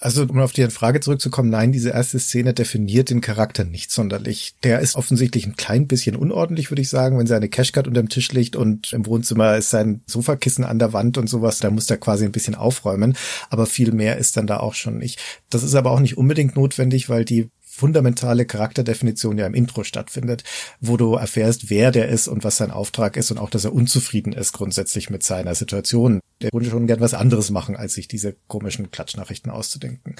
Also, 0.00 0.22
um 0.22 0.38
auf 0.38 0.52
die 0.52 0.64
Frage 0.70 1.00
zurückzukommen, 1.00 1.50
nein, 1.50 1.72
diese 1.72 1.90
erste 1.90 2.20
Szene 2.20 2.54
definiert 2.54 3.10
den 3.10 3.20
Charakter 3.20 3.64
nicht 3.64 3.90
sonderlich. 3.90 4.54
Der 4.62 4.78
ist 4.78 4.94
offensichtlich 4.94 5.44
ein 5.44 5.56
klein 5.56 5.88
bisschen 5.88 6.14
unordentlich, 6.14 6.70
würde 6.70 6.82
ich 6.82 6.88
sagen, 6.88 7.18
wenn 7.18 7.26
seine 7.26 7.48
Cashcard 7.48 7.88
unterm 7.88 8.08
Tisch 8.08 8.30
liegt 8.30 8.54
und 8.54 8.92
im 8.92 9.06
Wohnzimmer 9.06 9.56
ist 9.56 9.70
sein 9.70 10.02
Sofakissen 10.06 10.62
an 10.62 10.78
der 10.78 10.92
Wand 10.92 11.18
und 11.18 11.28
sowas, 11.28 11.58
da 11.58 11.70
muss 11.70 11.90
er 11.90 11.96
quasi 11.96 12.24
ein 12.24 12.32
bisschen 12.32 12.54
aufräumen. 12.54 13.16
Aber 13.50 13.66
viel 13.66 13.90
mehr 13.90 14.18
ist 14.18 14.36
dann 14.36 14.46
da 14.46 14.58
auch 14.58 14.74
schon 14.74 14.98
nicht. 14.98 15.20
Das 15.50 15.64
ist 15.64 15.74
aber 15.74 15.90
auch 15.90 16.00
nicht 16.00 16.16
unbedingt 16.16 16.54
notwendig, 16.54 17.08
weil 17.08 17.24
die 17.24 17.50
fundamentale 17.78 18.44
Charakterdefinition 18.44 19.38
ja 19.38 19.46
im 19.46 19.54
Intro 19.54 19.84
stattfindet, 19.84 20.42
wo 20.80 20.96
du 20.96 21.14
erfährst, 21.14 21.70
wer 21.70 21.90
der 21.92 22.08
ist 22.08 22.28
und 22.28 22.44
was 22.44 22.56
sein 22.56 22.70
Auftrag 22.70 23.16
ist 23.16 23.30
und 23.30 23.38
auch, 23.38 23.50
dass 23.50 23.64
er 23.64 23.72
unzufrieden 23.72 24.32
ist 24.32 24.52
grundsätzlich 24.52 25.10
mit 25.10 25.22
seiner 25.22 25.54
Situation. 25.54 26.20
Der 26.42 26.50
würde 26.52 26.70
schon 26.70 26.86
gern 26.86 27.00
was 27.00 27.14
anderes 27.14 27.50
machen, 27.50 27.76
als 27.76 27.94
sich 27.94 28.06
diese 28.06 28.36
komischen 28.46 28.90
Klatschnachrichten 28.90 29.50
auszudenken. 29.50 30.14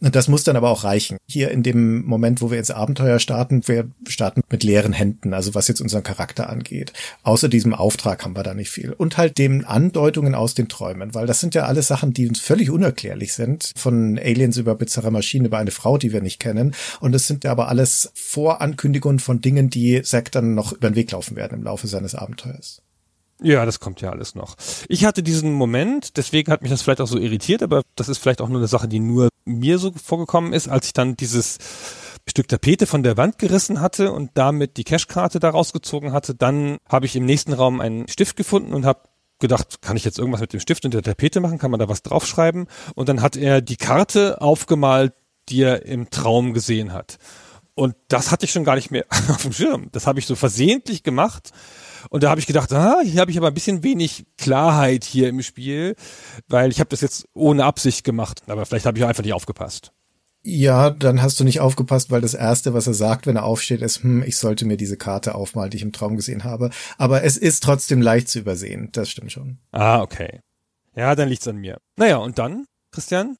Und 0.00 0.16
das 0.16 0.26
muss 0.26 0.42
dann 0.42 0.56
aber 0.56 0.70
auch 0.70 0.82
reichen. 0.82 1.16
Hier 1.28 1.50
in 1.50 1.62
dem 1.62 2.04
Moment, 2.04 2.40
wo 2.40 2.50
wir 2.50 2.58
ins 2.58 2.72
Abenteuer 2.72 3.20
starten, 3.20 3.66
wir 3.66 3.88
starten 4.08 4.42
mit 4.50 4.64
leeren 4.64 4.92
Händen, 4.92 5.32
also 5.32 5.54
was 5.54 5.68
jetzt 5.68 5.80
unseren 5.80 6.02
Charakter 6.02 6.48
angeht. 6.48 6.92
Außer 7.22 7.48
diesem 7.48 7.74
Auftrag 7.74 8.24
haben 8.24 8.36
wir 8.36 8.42
da 8.42 8.54
nicht 8.54 8.70
viel. 8.70 8.92
Und 8.92 9.16
halt 9.16 9.38
dem 9.38 9.64
Andeutungen 9.64 10.34
aus 10.34 10.54
den 10.54 10.68
Träumen, 10.68 11.14
weil 11.14 11.26
das 11.26 11.40
sind 11.40 11.54
ja 11.54 11.64
alles 11.64 11.86
Sachen, 11.86 12.12
die 12.12 12.28
uns 12.28 12.40
völlig 12.40 12.70
unerklärlich 12.70 13.32
sind. 13.34 13.72
Von 13.76 14.18
Aliens 14.18 14.56
über 14.56 14.74
bizarre 14.74 15.10
Maschinen, 15.10 15.46
über 15.46 15.58
eine 15.58 15.70
Frau, 15.70 15.98
die 15.98 16.12
wir 16.12 16.20
nicht 16.20 16.40
kennen. 16.40 16.74
Und 17.00 17.14
es 17.14 17.26
sind 17.26 17.44
ja 17.44 17.50
aber 17.50 17.68
alles 17.68 18.12
Vorankündigungen 18.14 19.18
von 19.18 19.40
Dingen, 19.40 19.70
die 19.70 20.02
Zack 20.02 20.30
dann 20.32 20.54
noch 20.54 20.72
über 20.72 20.90
den 20.90 20.94
Weg 20.96 21.10
laufen 21.10 21.36
werden 21.36 21.58
im 21.58 21.64
Laufe 21.64 21.88
seines 21.88 22.14
Abenteuers. 22.14 22.82
Ja, 23.42 23.64
das 23.64 23.80
kommt 23.80 24.02
ja 24.02 24.10
alles 24.10 24.34
noch. 24.34 24.56
Ich 24.88 25.04
hatte 25.04 25.22
diesen 25.22 25.52
Moment, 25.52 26.18
deswegen 26.18 26.52
hat 26.52 26.60
mich 26.60 26.70
das 26.70 26.82
vielleicht 26.82 27.00
auch 27.00 27.06
so 27.06 27.18
irritiert, 27.18 27.62
aber 27.62 27.82
das 27.96 28.10
ist 28.10 28.18
vielleicht 28.18 28.42
auch 28.42 28.48
nur 28.48 28.58
eine 28.58 28.68
Sache, 28.68 28.86
die 28.86 29.00
nur 29.00 29.30
mir 29.46 29.78
so 29.78 29.92
vorgekommen 29.92 30.52
ist, 30.52 30.68
als 30.68 30.86
ich 30.86 30.92
dann 30.92 31.16
dieses 31.16 31.56
Stück 32.28 32.48
Tapete 32.48 32.86
von 32.86 33.02
der 33.02 33.16
Wand 33.16 33.38
gerissen 33.38 33.80
hatte 33.80 34.12
und 34.12 34.32
damit 34.34 34.76
die 34.76 34.84
Cashkarte 34.84 35.40
da 35.40 35.50
rausgezogen 35.50 36.12
hatte, 36.12 36.34
dann 36.34 36.76
habe 36.86 37.06
ich 37.06 37.16
im 37.16 37.24
nächsten 37.24 37.54
Raum 37.54 37.80
einen 37.80 38.08
Stift 38.08 38.36
gefunden 38.36 38.74
und 38.74 38.84
habe 38.84 39.08
gedacht, 39.40 39.80
kann 39.80 39.96
ich 39.96 40.04
jetzt 40.04 40.18
irgendwas 40.18 40.42
mit 40.42 40.52
dem 40.52 40.60
Stift 40.60 40.84
und 40.84 40.92
der 40.92 41.02
Tapete 41.02 41.40
machen? 41.40 41.58
Kann 41.58 41.70
man 41.70 41.80
da 41.80 41.88
was 41.88 42.02
draufschreiben? 42.02 42.66
Und 42.94 43.08
dann 43.08 43.22
hat 43.22 43.36
er 43.36 43.62
die 43.62 43.76
Karte 43.76 44.40
aufgemalt, 44.42 45.14
die 45.50 45.62
er 45.62 45.86
im 45.86 46.10
Traum 46.10 46.52
gesehen 46.52 46.92
hat. 46.92 47.18
Und 47.74 47.94
das 48.08 48.30
hatte 48.30 48.44
ich 48.44 48.52
schon 48.52 48.64
gar 48.64 48.74
nicht 48.74 48.90
mehr 48.90 49.06
auf 49.28 49.42
dem 49.42 49.52
Schirm. 49.52 49.88
Das 49.92 50.06
habe 50.06 50.18
ich 50.18 50.26
so 50.26 50.34
versehentlich 50.34 51.02
gemacht. 51.02 51.50
Und 52.08 52.22
da 52.22 52.30
habe 52.30 52.40
ich 52.40 52.46
gedacht, 52.46 52.72
ah, 52.72 53.00
hier 53.02 53.20
habe 53.20 53.30
ich 53.30 53.38
aber 53.38 53.48
ein 53.48 53.54
bisschen 53.54 53.82
wenig 53.82 54.26
Klarheit 54.38 55.04
hier 55.04 55.28
im 55.28 55.42
Spiel, 55.42 55.96
weil 56.48 56.70
ich 56.70 56.80
habe 56.80 56.90
das 56.90 57.00
jetzt 57.00 57.26
ohne 57.34 57.64
Absicht 57.64 58.04
gemacht. 58.04 58.42
Aber 58.46 58.64
vielleicht 58.66 58.86
habe 58.86 58.98
ich 58.98 59.04
einfach 59.04 59.22
nicht 59.22 59.34
aufgepasst. 59.34 59.92
Ja, 60.42 60.88
dann 60.88 61.20
hast 61.20 61.38
du 61.38 61.44
nicht 61.44 61.60
aufgepasst, 61.60 62.10
weil 62.10 62.22
das 62.22 62.32
Erste, 62.32 62.72
was 62.72 62.86
er 62.86 62.94
sagt, 62.94 63.26
wenn 63.26 63.36
er 63.36 63.44
aufsteht, 63.44 63.82
ist, 63.82 64.02
hm, 64.02 64.22
ich 64.22 64.38
sollte 64.38 64.64
mir 64.64 64.78
diese 64.78 64.96
Karte 64.96 65.34
aufmalen, 65.34 65.70
die 65.70 65.76
ich 65.76 65.82
im 65.82 65.92
Traum 65.92 66.16
gesehen 66.16 66.44
habe. 66.44 66.70
Aber 66.96 67.24
es 67.24 67.36
ist 67.36 67.62
trotzdem 67.62 68.00
leicht 68.00 68.28
zu 68.28 68.38
übersehen. 68.38 68.88
Das 68.92 69.10
stimmt 69.10 69.32
schon. 69.32 69.58
Ah, 69.70 70.00
okay. 70.00 70.40
Ja, 70.96 71.14
dann 71.14 71.28
liegt's 71.28 71.46
an 71.46 71.56
mir. 71.56 71.78
Naja, 71.96 72.16
und 72.16 72.38
dann, 72.38 72.64
Christian? 72.90 73.36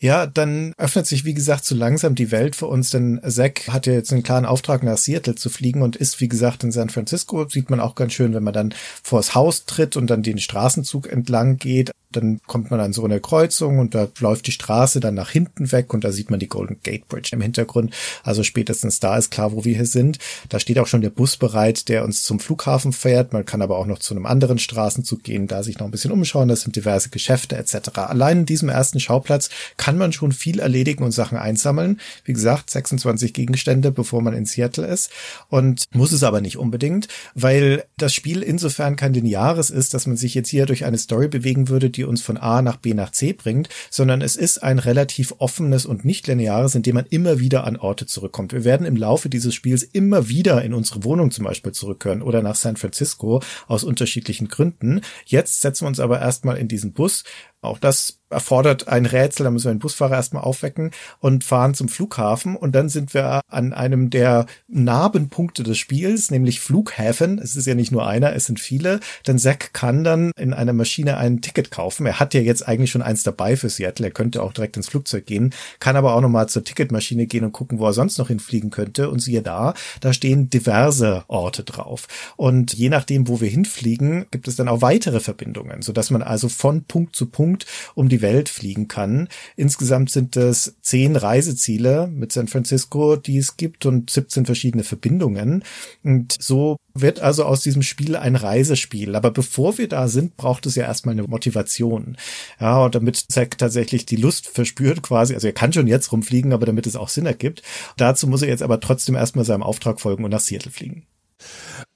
Ja, 0.00 0.26
dann 0.26 0.74
öffnet 0.78 1.06
sich, 1.06 1.24
wie 1.24 1.34
gesagt, 1.34 1.64
so 1.64 1.74
langsam 1.74 2.14
die 2.14 2.30
Welt 2.30 2.54
für 2.54 2.66
uns, 2.66 2.90
denn 2.90 3.20
Zack 3.26 3.68
hat 3.68 3.86
ja 3.86 3.94
jetzt 3.94 4.12
einen 4.12 4.22
klaren 4.22 4.46
Auftrag, 4.46 4.84
nach 4.84 4.96
Seattle 4.96 5.34
zu 5.34 5.50
fliegen 5.50 5.82
und 5.82 5.96
ist, 5.96 6.20
wie 6.20 6.28
gesagt, 6.28 6.62
in 6.62 6.70
San 6.70 6.88
Francisco. 6.88 7.48
Sieht 7.48 7.68
man 7.68 7.80
auch 7.80 7.96
ganz 7.96 8.12
schön, 8.12 8.32
wenn 8.32 8.44
man 8.44 8.54
dann 8.54 8.74
vors 9.02 9.34
Haus 9.34 9.64
tritt 9.64 9.96
und 9.96 10.08
dann 10.08 10.22
den 10.22 10.38
Straßenzug 10.38 11.10
entlang 11.10 11.56
geht. 11.56 11.90
Dann 12.10 12.40
kommt 12.46 12.70
man 12.70 12.80
an 12.80 12.94
so 12.94 13.04
eine 13.04 13.20
Kreuzung 13.20 13.78
und 13.78 13.94
da 13.94 14.08
läuft 14.20 14.46
die 14.46 14.52
Straße 14.52 14.98
dann 14.98 15.14
nach 15.14 15.30
hinten 15.30 15.72
weg 15.72 15.92
und 15.92 16.04
da 16.04 16.12
sieht 16.12 16.30
man 16.30 16.40
die 16.40 16.48
Golden 16.48 16.78
Gate 16.82 17.06
Bridge 17.06 17.30
im 17.32 17.42
Hintergrund. 17.42 17.92
Also 18.22 18.42
spätestens 18.42 18.98
da 18.98 19.18
ist 19.18 19.30
klar, 19.30 19.52
wo 19.52 19.66
wir 19.66 19.74
hier 19.74 19.84
sind. 19.84 20.18
Da 20.48 20.58
steht 20.58 20.78
auch 20.78 20.86
schon 20.86 21.02
der 21.02 21.10
Bus 21.10 21.36
bereit, 21.36 21.88
der 21.90 22.04
uns 22.04 22.22
zum 22.22 22.40
Flughafen 22.40 22.94
fährt. 22.94 23.34
Man 23.34 23.44
kann 23.44 23.60
aber 23.60 23.76
auch 23.76 23.84
noch 23.84 23.98
zu 23.98 24.14
einem 24.14 24.24
anderen 24.24 24.58
Straßenzug 24.58 25.22
gehen, 25.22 25.48
da 25.48 25.62
sich 25.62 25.78
noch 25.78 25.86
ein 25.86 25.90
bisschen 25.90 26.10
umschauen. 26.10 26.48
Das 26.48 26.62
sind 26.62 26.76
diverse 26.76 27.10
Geschäfte 27.10 27.56
etc. 27.56 27.90
Allein 27.96 28.38
in 28.38 28.46
diesem 28.46 28.70
ersten 28.70 29.00
Schauplatz 29.00 29.50
kann 29.76 29.87
man 29.96 30.12
schon 30.12 30.32
viel 30.32 30.58
erledigen 30.58 31.04
und 31.04 31.12
Sachen 31.12 31.38
einsammeln. 31.38 32.00
Wie 32.24 32.32
gesagt, 32.32 32.70
26 32.70 33.32
Gegenstände, 33.32 33.90
bevor 33.92 34.20
man 34.22 34.34
in 34.34 34.44
Seattle 34.44 34.86
ist. 34.86 35.10
Und 35.48 35.84
muss 35.94 36.12
es 36.12 36.22
aber 36.22 36.40
nicht 36.40 36.58
unbedingt, 36.58 37.08
weil 37.34 37.84
das 37.96 38.12
Spiel 38.12 38.42
insofern 38.42 38.96
kein 38.96 39.14
lineares 39.14 39.70
ist, 39.70 39.94
dass 39.94 40.06
man 40.06 40.16
sich 40.16 40.34
jetzt 40.34 40.48
hier 40.48 40.66
durch 40.66 40.84
eine 40.84 40.98
Story 40.98 41.28
bewegen 41.28 41.68
würde, 41.68 41.90
die 41.90 42.04
uns 42.04 42.22
von 42.22 42.36
A 42.36 42.62
nach 42.62 42.76
B 42.76 42.94
nach 42.94 43.12
C 43.12 43.32
bringt, 43.32 43.68
sondern 43.90 44.20
es 44.20 44.36
ist 44.36 44.62
ein 44.62 44.78
relativ 44.78 45.34
offenes 45.38 45.86
und 45.86 46.04
nicht 46.04 46.26
lineares, 46.26 46.74
in 46.74 46.82
dem 46.82 46.96
man 46.96 47.06
immer 47.08 47.38
wieder 47.38 47.64
an 47.64 47.76
Orte 47.76 48.06
zurückkommt. 48.06 48.52
Wir 48.52 48.64
werden 48.64 48.86
im 48.86 48.96
Laufe 48.96 49.28
dieses 49.28 49.54
Spiels 49.54 49.82
immer 49.82 50.28
wieder 50.28 50.62
in 50.62 50.74
unsere 50.74 51.04
Wohnung 51.04 51.30
zum 51.30 51.44
Beispiel 51.44 51.72
zurückkehren 51.72 52.22
oder 52.22 52.42
nach 52.42 52.56
San 52.56 52.76
Francisco 52.76 53.40
aus 53.66 53.84
unterschiedlichen 53.84 54.48
Gründen. 54.48 55.00
Jetzt 55.24 55.60
setzen 55.60 55.84
wir 55.84 55.88
uns 55.88 56.00
aber 56.00 56.20
erstmal 56.20 56.58
in 56.58 56.68
diesen 56.68 56.92
Bus, 56.92 57.24
auch 57.60 57.78
das 57.78 58.18
erfordert 58.30 58.88
ein 58.88 59.06
Rätsel, 59.06 59.44
da 59.44 59.50
müssen 59.50 59.66
wir 59.66 59.74
den 59.74 59.78
Busfahrer 59.78 60.16
erstmal 60.16 60.42
aufwecken 60.42 60.90
und 61.20 61.44
fahren 61.44 61.74
zum 61.74 61.88
Flughafen 61.88 62.56
und 62.56 62.72
dann 62.74 62.88
sind 62.88 63.14
wir 63.14 63.40
an 63.48 63.72
einem 63.72 64.10
der 64.10 64.46
Narbenpunkte 64.68 65.62
des 65.62 65.78
Spiels, 65.78 66.30
nämlich 66.30 66.60
Flughäfen. 66.60 67.38
Es 67.38 67.56
ist 67.56 67.66
ja 67.66 67.74
nicht 67.74 67.90
nur 67.90 68.06
einer, 68.06 68.34
es 68.34 68.44
sind 68.44 68.60
viele. 68.60 69.00
Denn 69.26 69.38
Zack 69.38 69.72
kann 69.72 70.04
dann 70.04 70.32
in 70.36 70.52
einer 70.52 70.72
Maschine 70.72 71.16
ein 71.16 71.40
Ticket 71.40 71.70
kaufen. 71.70 72.06
Er 72.06 72.20
hat 72.20 72.34
ja 72.34 72.40
jetzt 72.40 72.66
eigentlich 72.66 72.90
schon 72.90 73.02
eins 73.02 73.22
dabei 73.22 73.56
für 73.56 73.70
Seattle. 73.70 74.08
Er 74.08 74.12
könnte 74.12 74.42
auch 74.42 74.52
direkt 74.52 74.76
ins 74.76 74.88
Flugzeug 74.88 75.26
gehen, 75.26 75.54
kann 75.80 75.96
aber 75.96 76.14
auch 76.14 76.20
nochmal 76.20 76.48
zur 76.48 76.64
Ticketmaschine 76.64 77.26
gehen 77.26 77.44
und 77.44 77.52
gucken, 77.52 77.78
wo 77.78 77.86
er 77.86 77.92
sonst 77.92 78.18
noch 78.18 78.28
hinfliegen 78.28 78.70
könnte. 78.70 79.10
Und 79.10 79.20
siehe 79.20 79.42
da, 79.42 79.74
da 80.00 80.12
stehen 80.12 80.50
diverse 80.50 81.24
Orte 81.28 81.64
drauf. 81.64 82.06
Und 82.36 82.74
je 82.74 82.90
nachdem, 82.90 83.26
wo 83.26 83.40
wir 83.40 83.48
hinfliegen, 83.48 84.26
gibt 84.30 84.48
es 84.48 84.56
dann 84.56 84.68
auch 84.68 84.82
weitere 84.82 85.20
Verbindungen, 85.20 85.82
sodass 85.82 86.10
man 86.10 86.22
also 86.22 86.48
von 86.48 86.84
Punkt 86.84 87.16
zu 87.16 87.26
Punkt 87.26 87.47
Punkt 87.48 87.66
um 87.94 88.08
die 88.08 88.20
Welt 88.20 88.48
fliegen 88.48 88.88
kann. 88.88 89.28
Insgesamt 89.56 90.10
sind 90.10 90.36
es 90.36 90.76
zehn 90.82 91.16
Reiseziele 91.16 92.06
mit 92.06 92.32
San 92.32 92.48
Francisco, 92.48 93.16
die 93.16 93.38
es 93.38 93.56
gibt 93.56 93.86
und 93.86 94.10
17 94.10 94.44
verschiedene 94.44 94.84
Verbindungen. 94.84 95.64
Und 96.04 96.36
so 96.38 96.76
wird 96.94 97.20
also 97.20 97.44
aus 97.44 97.62
diesem 97.62 97.82
Spiel 97.82 98.16
ein 98.16 98.36
Reisespiel. 98.36 99.16
Aber 99.16 99.30
bevor 99.30 99.78
wir 99.78 99.88
da 99.88 100.08
sind, 100.08 100.36
braucht 100.36 100.66
es 100.66 100.74
ja 100.74 100.84
erstmal 100.84 101.14
eine 101.14 101.22
Motivation. 101.22 102.16
Ja, 102.60 102.84
und 102.84 102.94
damit 102.94 103.16
Zack 103.16 103.56
tatsächlich 103.56 104.04
die 104.04 104.16
Lust 104.16 104.46
verspürt 104.46 105.02
quasi, 105.02 105.34
also 105.34 105.46
er 105.46 105.52
kann 105.52 105.72
schon 105.72 105.86
jetzt 105.86 106.12
rumfliegen, 106.12 106.52
aber 106.52 106.66
damit 106.66 106.86
es 106.86 106.96
auch 106.96 107.08
Sinn 107.08 107.26
ergibt. 107.26 107.62
Dazu 107.96 108.26
muss 108.26 108.42
er 108.42 108.48
jetzt 108.48 108.62
aber 108.62 108.80
trotzdem 108.80 109.14
erstmal 109.14 109.44
seinem 109.44 109.62
Auftrag 109.62 110.00
folgen 110.00 110.24
und 110.24 110.30
nach 110.30 110.40
Seattle 110.40 110.72
fliegen. 110.72 111.06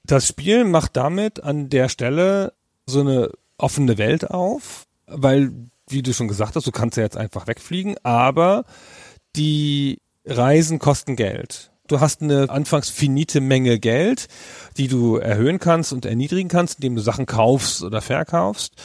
Das 0.05 0.27
Spiel 0.27 0.63
macht 0.63 0.95
damit 0.95 1.43
an 1.43 1.69
der 1.69 1.89
Stelle 1.89 2.53
so 2.85 3.01
eine 3.01 3.31
offene 3.57 3.97
Welt 3.97 4.29
auf, 4.29 4.82
weil, 5.07 5.51
wie 5.87 6.01
du 6.01 6.13
schon 6.13 6.27
gesagt 6.27 6.55
hast, 6.55 6.67
du 6.67 6.71
kannst 6.71 6.97
ja 6.97 7.03
jetzt 7.03 7.17
einfach 7.17 7.47
wegfliegen, 7.47 7.95
aber 8.03 8.65
die 9.35 9.99
Reisen 10.25 10.79
kosten 10.79 11.15
Geld. 11.15 11.71
Du 11.87 11.99
hast 11.99 12.21
eine 12.21 12.49
anfangs 12.49 12.89
finite 12.89 13.41
Menge 13.41 13.77
Geld, 13.77 14.27
die 14.77 14.87
du 14.87 15.17
erhöhen 15.17 15.59
kannst 15.59 15.91
und 15.91 16.05
erniedrigen 16.05 16.47
kannst, 16.47 16.75
indem 16.75 16.95
du 16.95 17.01
Sachen 17.01 17.25
kaufst 17.25 17.83
oder 17.83 18.01
verkaufst. 18.01 18.75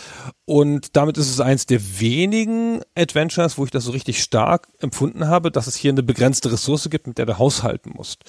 Und 0.46 0.96
damit 0.96 1.16
ist 1.16 1.30
es 1.30 1.40
eins 1.40 1.66
der 1.66 2.00
wenigen 2.00 2.80
Adventures, 2.96 3.56
wo 3.56 3.64
ich 3.64 3.70
das 3.70 3.84
so 3.84 3.92
richtig 3.92 4.20
stark 4.20 4.66
empfunden 4.80 5.28
habe, 5.28 5.52
dass 5.52 5.68
es 5.68 5.76
hier 5.76 5.92
eine 5.92 6.02
begrenzte 6.02 6.50
Ressource 6.50 6.90
gibt, 6.90 7.06
mit 7.06 7.18
der 7.18 7.26
du 7.26 7.38
haushalten 7.38 7.92
musst. 7.94 8.24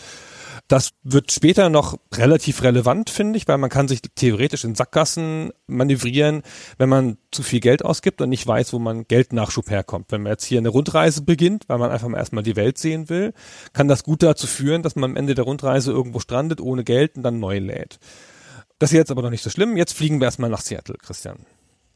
Das 0.70 0.92
wird 1.02 1.32
später 1.32 1.70
noch 1.70 1.98
relativ 2.14 2.62
relevant, 2.62 3.10
finde 3.10 3.38
ich, 3.38 3.48
weil 3.48 3.58
man 3.58 3.72
kann 3.72 3.88
sich 3.88 4.02
theoretisch 4.14 4.64
in 4.64 4.76
Sackgassen 4.76 5.52
manövrieren, 5.66 6.44
wenn 6.78 6.90
man 6.90 7.18
zu 7.32 7.42
viel 7.42 7.60
Geld 7.60 7.84
ausgibt 7.84 8.22
und 8.22 8.30
nicht 8.30 8.46
weiß, 8.46 8.72
wo 8.72 8.78
man 8.78 9.08
Geldnachschub 9.08 9.72
herkommt. 9.72 10.12
Wenn 10.12 10.22
man 10.22 10.34
jetzt 10.34 10.46
hier 10.46 10.60
eine 10.60 10.70
Rundreise 10.70 11.24
beginnt, 11.24 11.64
weil 11.70 11.80
man 11.80 11.90
einfach 11.90 12.08
mal 12.08 12.20
erstmal 12.20 12.44
die 12.44 12.56
Welt 12.56 12.78
sehen 12.78 13.10
will, 13.10 13.34
kann 13.74 13.88
das 13.88 14.04
gut 14.04 14.22
dazu 14.22 14.46
führen, 14.46 14.84
dass 14.84 14.96
man 14.96 15.10
am 15.10 15.18
Ende 15.18 15.34
der 15.34 15.46
Rundreise 15.46 15.92
irgendwo 15.92 16.20
strandet, 16.20 16.62
ohne 16.62 16.84
Geld 16.84 17.18
und 17.18 17.24
dann 17.24 17.40
neu 17.40 17.58
lädt. 17.58 17.98
Das 18.78 18.92
ist 18.92 18.98
jetzt 18.98 19.12
aber 19.12 19.24
noch 19.24 19.32
nicht 19.32 19.44
so 19.44 19.50
schlimm. 19.50 19.76
Jetzt 19.76 19.94
fliegen 19.94 20.20
wir 20.20 20.26
erstmal 20.26 20.52
nach 20.52 20.62
Seattle, 20.62 20.98
Christian. 21.02 21.48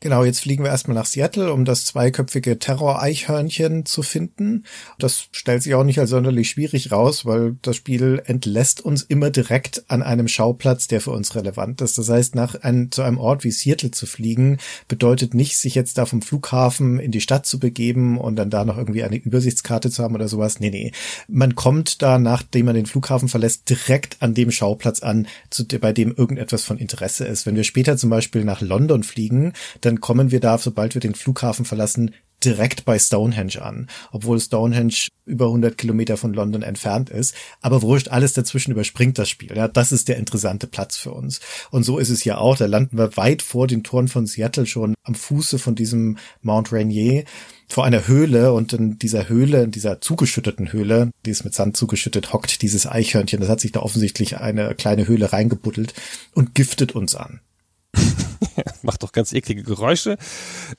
Genau, 0.04 0.26
jetzt 0.26 0.42
fliegen 0.42 0.66
wir 0.66 0.70
erstmal 0.70 0.96
nach 0.96 1.06
Seattle, 1.06 1.54
um 1.54 1.64
das 1.64 1.86
zweiköpfige 1.86 2.60
Terror-Eichhörnchen 2.60 3.86
zu 3.86 4.04
finden. 4.04 4.66
Das 5.00 5.30
stellt 5.32 5.64
sich 5.64 5.76
auch 5.76 5.86
nicht 5.86 5.98
als 5.98 6.10
sonderlich 6.10 6.50
schwierig 6.50 6.92
raus, 6.92 7.26
weil 7.26 7.56
das 7.62 7.78
Spiel 7.78 8.22
entlässt 8.26 8.82
uns 8.82 9.04
immer 9.04 9.30
direkt 9.30 9.86
an 9.88 10.04
einem 10.04 10.28
Schauplatz, 10.28 10.90
der 10.90 11.00
für 11.00 11.12
uns 11.12 11.36
relevant 11.36 11.80
ist. 11.80 11.98
Das 11.98 12.10
heißt, 12.10 12.36
nach 12.36 12.56
ein, 12.64 12.92
zu 12.92 13.02
einem 13.02 13.18
Ort 13.18 13.46
wie 13.46 13.52
Seattle 13.52 13.92
zu 13.92 14.06
fliegen, 14.06 14.58
bedeutet 14.90 15.34
nicht, 15.36 15.58
sich 15.58 15.74
jetzt 15.74 15.98
da 15.98 16.06
vom 16.06 16.22
Flughafen 16.22 17.00
in 17.00 17.12
die 17.12 17.22
Stadt 17.22 17.46
zu 17.46 17.58
begeben 17.58 18.18
und 18.18 18.36
dann 18.36 18.50
da 18.50 18.66
noch 18.66 18.78
irgendwie 18.78 19.04
eine 19.04 19.16
Übersichtskarte 19.16 19.90
zu 19.90 20.04
haben 20.04 20.16
oder 20.16 20.28
sowas. 20.28 20.60
Nee, 20.60 20.70
nee. 20.70 20.92
Man 21.30 21.56
kommt 21.56 22.02
da, 22.02 22.20
nachdem 22.20 22.66
man 22.66 22.76
den 22.76 22.88
Flughafen 22.88 23.30
verlässt, 23.30 23.70
direkt 23.70 24.18
an 24.20 24.34
dem 24.34 24.52
Schauplatz 24.52 25.02
an, 25.02 25.28
zu, 25.50 25.66
bei 25.66 25.94
dem 25.94 26.14
irgendetwas 26.14 26.66
von 26.66 26.78
Interesse 26.78 27.24
ist. 27.24 27.46
Wenn 27.46 27.56
wir 27.56 27.64
später 27.64 27.96
zum 27.96 28.10
Beispiel 28.10 28.44
nach 28.44 28.60
London 28.60 29.04
fliegen, 29.04 29.54
dann 29.80 29.93
dann 29.94 30.02
kommen 30.02 30.32
wir 30.32 30.40
da, 30.40 30.58
sobald 30.58 30.96
wir 30.96 31.02
den 31.02 31.14
Flughafen 31.14 31.66
verlassen, 31.66 32.16
direkt 32.44 32.84
bei 32.84 32.98
Stonehenge 32.98 33.62
an, 33.62 33.88
obwohl 34.12 34.40
Stonehenge 34.40 35.08
über 35.26 35.46
100 35.46 35.78
Kilometer 35.78 36.18
von 36.18 36.34
London 36.34 36.64
entfernt 36.64 37.10
ist. 37.12 37.36
Aber 37.62 37.84
wurscht, 37.84 38.10
alles 38.10 38.34
dazwischen 38.34 38.72
überspringt 38.72 39.20
das 39.20 39.30
Spiel. 39.30 39.56
Ja, 39.56 39.68
das 39.68 39.92
ist 39.92 40.10
der 40.10 40.18
interessante 40.18 40.66
Platz 40.66 40.98
für 40.98 41.12
uns. 41.12 41.40
Und 41.70 41.84
so 41.84 42.00
ist 42.00 42.10
es 42.10 42.22
hier 42.22 42.40
auch. 42.40 42.58
Da 42.58 42.66
landen 42.66 42.98
wir 42.98 43.16
weit 43.16 43.44
vor 43.44 43.68
den 43.68 43.84
Toren 43.84 44.08
von 44.08 44.26
Seattle 44.26 44.66
schon 44.66 44.96
am 45.04 45.16
Fuße 45.16 45.60
von 45.60 45.76
diesem 45.76 46.18
Mount 46.42 46.74
Rainier 46.74 47.24
vor 47.70 47.86
einer 47.86 48.08
Höhle 48.08 48.52
und 48.52 48.74
in 48.74 48.98
dieser 48.98 49.30
Höhle, 49.30 49.64
in 49.64 49.72
dieser 49.72 50.02
zugeschütteten 50.02 50.74
Höhle, 50.74 51.12
die 51.26 51.32
ist 51.32 51.46
mit 51.46 51.54
Sand 51.54 51.78
zugeschüttet, 51.78 52.34
hockt 52.34 52.62
dieses 52.64 52.88
Eichhörnchen. 52.88 53.40
Das 53.40 53.50
hat 53.50 53.62
sich 53.62 53.72
da 53.72 53.82
offensichtlich 53.82 54.38
eine 54.40 54.74
kleine 54.76 55.08
Höhle 55.08 55.32
reingebuddelt 55.32 55.94
und 56.34 56.56
giftet 56.56 56.94
uns 56.94 57.16
an. 57.16 57.42
Macht 58.82 59.04
doch 59.04 59.12
ganz 59.12 59.34
eklige 59.34 59.64
Geräusche 59.64 60.18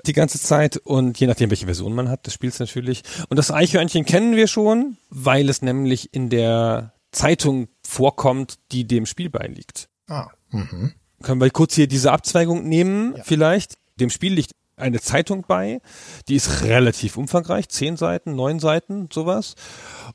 die 0.06 0.12
ganze 0.12 0.40
Zeit 0.40 0.76
und 0.76 1.18
je 1.18 1.26
nachdem, 1.26 1.50
welche 1.50 1.66
Version 1.66 1.94
man 1.94 2.08
hat 2.08 2.26
des 2.26 2.34
Spiels 2.34 2.58
natürlich. 2.58 3.02
Und 3.28 3.36
das 3.38 3.50
Eichhörnchen 3.50 4.04
kennen 4.04 4.36
wir 4.36 4.46
schon, 4.46 4.96
weil 5.10 5.48
es 5.48 5.62
nämlich 5.62 6.12
in 6.14 6.30
der 6.30 6.92
Zeitung 7.12 7.68
vorkommt, 7.86 8.58
die 8.72 8.86
dem 8.86 9.06
Spiel 9.06 9.30
beiliegt. 9.30 9.88
Ah, 10.08 10.28
mhm. 10.50 10.92
Können 11.22 11.40
wir 11.40 11.50
kurz 11.50 11.74
hier 11.74 11.86
diese 11.86 12.12
Abzweigung 12.12 12.68
nehmen, 12.68 13.14
Ja. 13.16 13.22
vielleicht? 13.24 13.78
Dem 13.96 14.10
Spiel 14.10 14.34
liegt 14.34 14.52
eine 14.76 15.00
Zeitung 15.00 15.44
bei, 15.46 15.80
die 16.28 16.34
ist 16.34 16.62
relativ 16.64 17.16
umfangreich, 17.16 17.68
zehn 17.68 17.96
Seiten, 17.96 18.34
neun 18.34 18.58
Seiten, 18.58 19.08
sowas. 19.12 19.54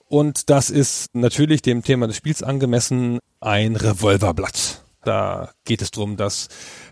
Und 0.06 0.50
das 0.50 0.70
ist 0.70 1.16
natürlich 1.16 1.62
dem 1.62 1.82
Thema 1.82 2.08
des 2.08 2.18
Spiels 2.18 2.44
angemessen 2.44 3.20
ein 3.40 3.78
Revolverblatt. 3.78 4.84
Da 5.04 5.52
geht 5.64 5.82
es 5.82 5.92
darum, 5.92 6.18
dass 6.18 6.50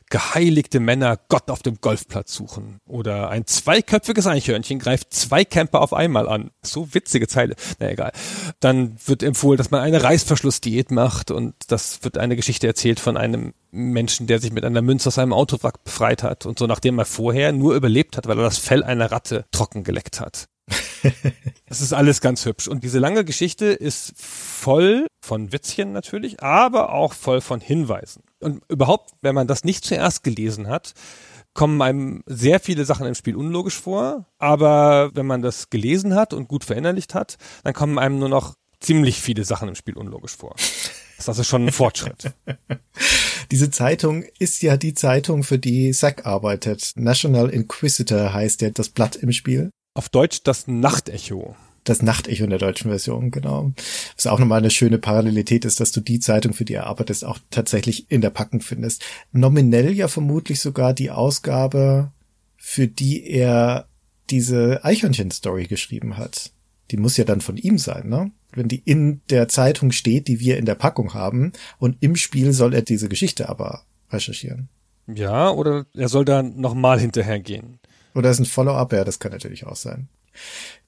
geheiligte 0.09 0.79
Männer 0.79 1.19
Gott 1.29 1.49
auf 1.49 1.63
dem 1.63 1.79
Golfplatz 1.81 2.33
suchen. 2.33 2.79
Oder 2.85 3.29
ein 3.29 3.45
zweiköpfiges 3.45 4.27
Eichhörnchen 4.27 4.79
greift 4.79 5.13
zwei 5.13 5.43
Camper 5.43 5.81
auf 5.81 5.93
einmal 5.93 6.27
an. 6.27 6.51
So 6.63 6.93
witzige 6.93 7.27
Zeile. 7.27 7.55
Na 7.79 7.89
egal. 7.89 8.11
Dann 8.59 8.97
wird 9.05 9.23
empfohlen, 9.23 9.57
dass 9.57 9.71
man 9.71 9.81
eine 9.81 10.03
Reißverschlussdiät 10.03 10.91
macht 10.91 11.31
und 11.31 11.55
das 11.67 12.03
wird 12.03 12.17
eine 12.17 12.35
Geschichte 12.35 12.67
erzählt 12.67 12.99
von 12.99 13.17
einem 13.17 13.53
Menschen, 13.71 14.27
der 14.27 14.39
sich 14.39 14.51
mit 14.51 14.63
einer 14.63 14.81
Münze 14.81 15.09
aus 15.09 15.15
seinem 15.15 15.33
Autowrack 15.33 15.83
befreit 15.83 16.23
hat 16.23 16.45
und 16.45 16.57
so, 16.57 16.67
nachdem 16.67 16.97
er 16.99 17.05
vorher 17.05 17.51
nur 17.51 17.75
überlebt 17.75 18.17
hat, 18.17 18.27
weil 18.27 18.37
er 18.37 18.43
das 18.43 18.57
Fell 18.57 18.83
einer 18.83 19.11
Ratte 19.11 19.45
trocken 19.51 19.83
geleckt 19.83 20.19
hat. 20.19 20.47
Das 21.69 21.81
ist 21.81 21.91
alles 21.91 22.21
ganz 22.21 22.45
hübsch. 22.45 22.69
Und 22.69 22.85
diese 22.85 22.97
lange 22.97 23.25
Geschichte 23.25 23.65
ist 23.65 24.13
voll 24.15 25.05
von 25.21 25.51
Witzchen 25.51 25.91
natürlich, 25.91 26.41
aber 26.41 26.93
auch 26.93 27.11
voll 27.11 27.41
von 27.41 27.59
Hinweisen. 27.59 28.23
Und 28.39 28.61
überhaupt, 28.69 29.11
wenn 29.21 29.35
man 29.35 29.47
das 29.47 29.63
nicht 29.63 29.85
zuerst 29.85 30.23
gelesen 30.23 30.67
hat, 30.67 30.93
kommen 31.53 31.81
einem 31.81 32.23
sehr 32.27 32.59
viele 32.59 32.85
Sachen 32.85 33.07
im 33.07 33.15
Spiel 33.15 33.35
unlogisch 33.35 33.79
vor. 33.79 34.25
Aber 34.37 35.11
wenn 35.15 35.25
man 35.25 35.41
das 35.41 35.69
gelesen 35.69 36.15
hat 36.15 36.33
und 36.33 36.47
gut 36.47 36.63
verinnerlicht 36.63 37.15
hat, 37.15 37.37
dann 37.63 37.73
kommen 37.73 37.97
einem 37.97 38.19
nur 38.19 38.29
noch 38.29 38.55
ziemlich 38.79 39.19
viele 39.21 39.43
Sachen 39.43 39.67
im 39.67 39.75
Spiel 39.75 39.97
unlogisch 39.97 40.35
vor. 40.35 40.55
Das 41.25 41.39
ist 41.39 41.47
schon 41.47 41.65
ein 41.65 41.71
Fortschritt. 41.71 42.31
Diese 43.51 43.71
Zeitung 43.71 44.23
ist 44.39 44.61
ja 44.61 44.77
die 44.77 44.93
Zeitung, 44.93 45.43
für 45.43 45.57
die 45.57 45.91
Zack 45.91 46.25
arbeitet. 46.25 46.91
National 46.95 47.49
Inquisitor 47.49 48.33
heißt 48.33 48.61
ja 48.61 48.69
das 48.69 48.89
Blatt 48.89 49.15
im 49.15 49.31
Spiel. 49.31 49.71
Auf 49.95 50.09
Deutsch 50.09 50.43
das 50.43 50.67
Nachtecho. 50.67 51.55
Das 51.87 52.01
Nachtecho 52.01 52.43
in 52.43 52.49
der 52.49 52.59
deutschen 52.59 52.89
Version, 52.91 53.31
genau. 53.31 53.71
Was 54.17 54.27
auch 54.27 54.39
nochmal 54.39 54.57
eine 54.57 54.71
schöne 54.71 54.97
Parallelität 54.97 55.63
ist, 55.63 55.79
dass 55.79 55.93
du 55.93 56.01
die 56.01 56.19
Zeitung, 56.19 56.53
für 56.53 56.65
die 56.65 56.73
er 56.73 56.87
arbeitet, 56.87 57.23
auch 57.23 57.39
tatsächlich 57.49 58.11
in 58.11 58.19
der 58.19 58.29
Packung 58.29 58.59
findest. 58.59 59.05
Nominell 59.31 59.93
ja 59.93 60.09
vermutlich 60.09 60.59
sogar 60.59 60.93
die 60.93 61.11
Ausgabe, 61.11 62.11
für 62.57 62.89
die 62.89 63.25
er 63.25 63.87
diese 64.29 64.83
Eichhörnchen-Story 64.83 65.67
geschrieben 65.67 66.17
hat. 66.17 66.51
Die 66.91 66.97
muss 66.97 67.15
ja 67.15 67.23
dann 67.23 67.39
von 67.39 67.55
ihm 67.55 67.77
sein, 67.77 68.09
ne? 68.09 68.31
Wenn 68.51 68.67
die 68.67 68.81
in 68.83 69.21
der 69.29 69.47
Zeitung 69.47 69.93
steht, 69.93 70.27
die 70.27 70.41
wir 70.41 70.57
in 70.57 70.65
der 70.65 70.75
Packung 70.75 71.13
haben, 71.13 71.53
und 71.79 71.95
im 72.01 72.17
Spiel 72.17 72.51
soll 72.51 72.73
er 72.73 72.81
diese 72.81 73.07
Geschichte 73.07 73.47
aber 73.47 73.83
recherchieren. 74.09 74.67
Ja, 75.07 75.51
oder 75.51 75.85
er 75.93 76.09
soll 76.09 76.25
da 76.25 76.43
nochmal 76.43 76.99
hinterhergehen. 76.99 77.79
Oder 78.13 78.29
ist 78.29 78.39
ein 78.39 78.45
Follow-up? 78.45 78.91
Ja, 78.91 79.05
das 79.05 79.19
kann 79.19 79.31
natürlich 79.31 79.65
auch 79.65 79.77
sein. 79.77 80.09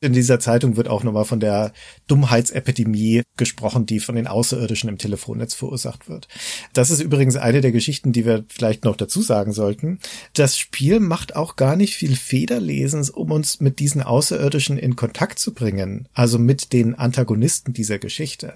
In 0.02 0.14
dieser 0.14 0.40
Zeitung 0.40 0.78
wird 0.78 0.88
auch 0.88 1.04
nochmal 1.04 1.26
von 1.26 1.42
der 1.42 1.74
Dummheitsepidemie 2.08 3.24
gesprochen, 3.36 3.86
die 3.86 4.00
von 4.00 4.16
den 4.16 4.28
Außerirdischen 4.28 4.88
im 4.88 4.98
Telefonnetz 4.98 5.54
verursacht 5.54 6.08
wird. 6.08 6.30
Das 6.72 6.90
ist 6.90 7.02
übrigens 7.02 7.36
eine 7.36 7.60
der 7.60 7.74
Geschichten, 7.74 8.14
die 8.14 8.26
wir 8.26 8.46
vielleicht 8.48 8.86
noch 8.86 8.96
dazu 8.96 9.22
sagen 9.22 9.52
sollten. 9.52 10.00
Das 10.34 10.58
Spiel 10.58 11.02
macht 11.02 11.36
auch 11.36 11.58
gar 11.58 11.76
nicht 11.76 11.96
viel 11.96 12.16
Federlesens, 12.16 13.10
um 13.10 13.32
uns 13.32 13.60
mit 13.60 13.80
diesen 13.80 14.02
Außerirdischen 14.02 14.78
in 14.78 14.96
Kontakt 14.96 15.38
zu 15.38 15.54
bringen, 15.54 16.08
also 16.14 16.40
mit 16.40 16.72
den 16.72 16.96
Antagonisten 16.96 17.74
dieser 17.74 18.00
Geschichte. 18.00 18.54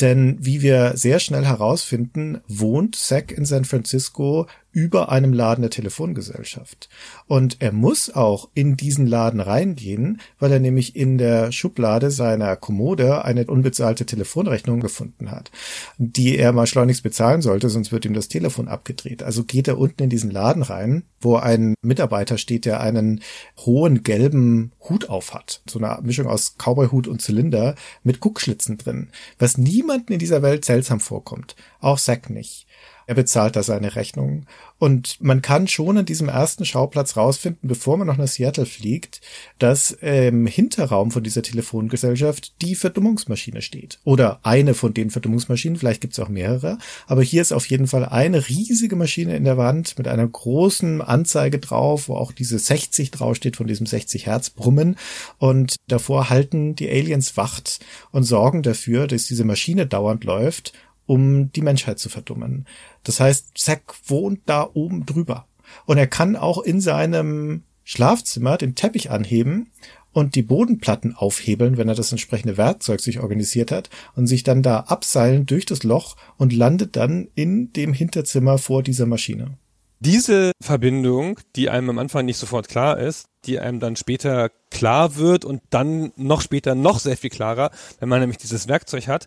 Denn 0.00 0.38
wie 0.40 0.62
wir 0.62 0.96
sehr 0.96 1.20
schnell 1.20 1.44
herausfinden, 1.44 2.40
wohnt 2.48 2.96
Zack 2.96 3.32
in 3.32 3.44
San 3.44 3.66
Francisco 3.66 4.46
über 4.76 5.10
einem 5.10 5.32
Laden 5.32 5.62
der 5.62 5.70
Telefongesellschaft. 5.70 6.90
Und 7.26 7.62
er 7.62 7.72
muss 7.72 8.10
auch 8.14 8.50
in 8.52 8.76
diesen 8.76 9.06
Laden 9.06 9.40
reingehen, 9.40 10.20
weil 10.38 10.52
er 10.52 10.60
nämlich 10.60 10.85
in 10.94 11.18
der 11.18 11.50
Schublade 11.50 12.10
seiner 12.10 12.54
Kommode 12.54 13.24
eine 13.24 13.46
unbezahlte 13.46 14.06
Telefonrechnung 14.06 14.78
gefunden 14.78 15.30
hat, 15.30 15.50
die 15.98 16.36
er 16.36 16.52
mal 16.52 16.66
schleunigst 16.66 17.02
bezahlen 17.02 17.42
sollte, 17.42 17.70
sonst 17.70 17.90
wird 17.90 18.04
ihm 18.04 18.14
das 18.14 18.28
Telefon 18.28 18.68
abgedreht. 18.68 19.22
Also 19.22 19.42
geht 19.42 19.66
er 19.66 19.78
unten 19.78 20.04
in 20.04 20.10
diesen 20.10 20.30
Laden 20.30 20.62
rein, 20.62 21.04
wo 21.20 21.36
ein 21.36 21.74
Mitarbeiter 21.82 22.38
steht, 22.38 22.66
der 22.66 22.80
einen 22.80 23.22
hohen 23.64 24.02
gelben 24.02 24.72
Hut 24.88 25.08
auf 25.08 25.34
hat. 25.34 25.62
So 25.68 25.78
eine 25.80 25.98
Mischung 26.02 26.26
aus 26.26 26.56
Cowboyhut 26.58 27.08
und 27.08 27.22
Zylinder 27.22 27.74
mit 28.04 28.20
Guckschlitzen 28.20 28.78
drin, 28.78 29.08
was 29.38 29.58
niemanden 29.58 30.12
in 30.12 30.18
dieser 30.18 30.42
Welt 30.42 30.64
seltsam 30.64 31.00
vorkommt. 31.00 31.56
Auch 31.80 31.98
Zack 31.98 32.30
nicht. 32.30 32.66
Er 33.06 33.14
bezahlt 33.14 33.54
da 33.54 33.62
seine 33.62 33.94
Rechnung. 33.94 34.46
Und 34.78 35.20
man 35.20 35.40
kann 35.40 35.68
schon 35.68 35.96
an 35.96 36.04
diesem 36.04 36.28
ersten 36.28 36.64
Schauplatz 36.64 37.16
rausfinden, 37.16 37.68
bevor 37.68 37.96
man 37.96 38.08
noch 38.08 38.16
nach 38.16 38.26
Seattle 38.28 38.66
fliegt, 38.66 39.20
dass 39.58 39.92
im 39.92 40.46
Hinterraum 40.46 41.12
von 41.12 41.22
dieser 41.22 41.42
Telefongesellschaft 41.42 42.60
die 42.62 42.74
Verdummungsmaschine 42.74 43.62
steht. 43.62 44.00
Oder 44.04 44.40
eine 44.42 44.74
von 44.74 44.92
den 44.92 45.10
Verdummungsmaschinen, 45.10 45.78
vielleicht 45.78 46.00
gibt 46.00 46.14
es 46.14 46.18
auch 46.18 46.28
mehrere. 46.28 46.78
Aber 47.06 47.22
hier 47.22 47.42
ist 47.42 47.52
auf 47.52 47.66
jeden 47.66 47.86
Fall 47.86 48.04
eine 48.04 48.48
riesige 48.48 48.96
Maschine 48.96 49.36
in 49.36 49.44
der 49.44 49.56
Wand 49.56 49.96
mit 49.98 50.08
einer 50.08 50.26
großen 50.26 51.00
Anzeige 51.00 51.58
drauf, 51.58 52.08
wo 52.08 52.16
auch 52.16 52.32
diese 52.32 52.58
60 52.58 53.12
draufsteht 53.12 53.56
von 53.56 53.68
diesem 53.68 53.86
60 53.86 54.26
Hertz 54.26 54.50
Brummen. 54.50 54.96
Und 55.38 55.76
davor 55.86 56.28
halten 56.28 56.74
die 56.74 56.90
Aliens 56.90 57.36
Wacht 57.36 57.80
und 58.10 58.24
sorgen 58.24 58.62
dafür, 58.62 59.06
dass 59.06 59.26
diese 59.26 59.44
Maschine 59.44 59.86
dauernd 59.86 60.24
läuft 60.24 60.72
um 61.06 61.52
die 61.52 61.62
Menschheit 61.62 61.98
zu 61.98 62.08
verdummen. 62.08 62.66
Das 63.04 63.20
heißt, 63.20 63.56
Zack 63.56 63.94
wohnt 64.06 64.40
da 64.46 64.68
oben 64.74 65.06
drüber. 65.06 65.46
Und 65.84 65.98
er 65.98 66.06
kann 66.06 66.36
auch 66.36 66.62
in 66.62 66.80
seinem 66.80 67.62
Schlafzimmer 67.84 68.56
den 68.56 68.74
Teppich 68.74 69.10
anheben 69.10 69.70
und 70.12 70.34
die 70.34 70.42
Bodenplatten 70.42 71.14
aufhebeln, 71.14 71.76
wenn 71.76 71.88
er 71.88 71.94
das 71.94 72.10
entsprechende 72.10 72.56
Werkzeug 72.56 73.00
sich 73.00 73.20
organisiert 73.20 73.70
hat 73.70 73.90
und 74.14 74.26
sich 74.26 74.42
dann 74.42 74.62
da 74.62 74.80
abseilen 74.80 75.46
durch 75.46 75.66
das 75.66 75.82
Loch 75.82 76.16
und 76.36 76.52
landet 76.52 76.96
dann 76.96 77.28
in 77.34 77.72
dem 77.72 77.92
Hinterzimmer 77.92 78.58
vor 78.58 78.82
dieser 78.82 79.06
Maschine. 79.06 79.58
Diese 80.00 80.52
Verbindung, 80.60 81.40
die 81.56 81.70
einem 81.70 81.90
am 81.90 81.98
Anfang 81.98 82.26
nicht 82.26 82.36
sofort 82.36 82.68
klar 82.68 82.98
ist, 82.98 83.28
die 83.46 83.58
einem 83.58 83.80
dann 83.80 83.96
später 83.96 84.50
klar 84.70 85.16
wird 85.16 85.44
und 85.44 85.62
dann 85.70 86.12
noch 86.16 86.42
später 86.42 86.74
noch 86.74 86.98
sehr 86.98 87.16
viel 87.16 87.30
klarer, 87.30 87.70
wenn 87.98 88.08
man 88.08 88.20
nämlich 88.20 88.38
dieses 88.38 88.68
Werkzeug 88.68 89.08
hat, 89.08 89.26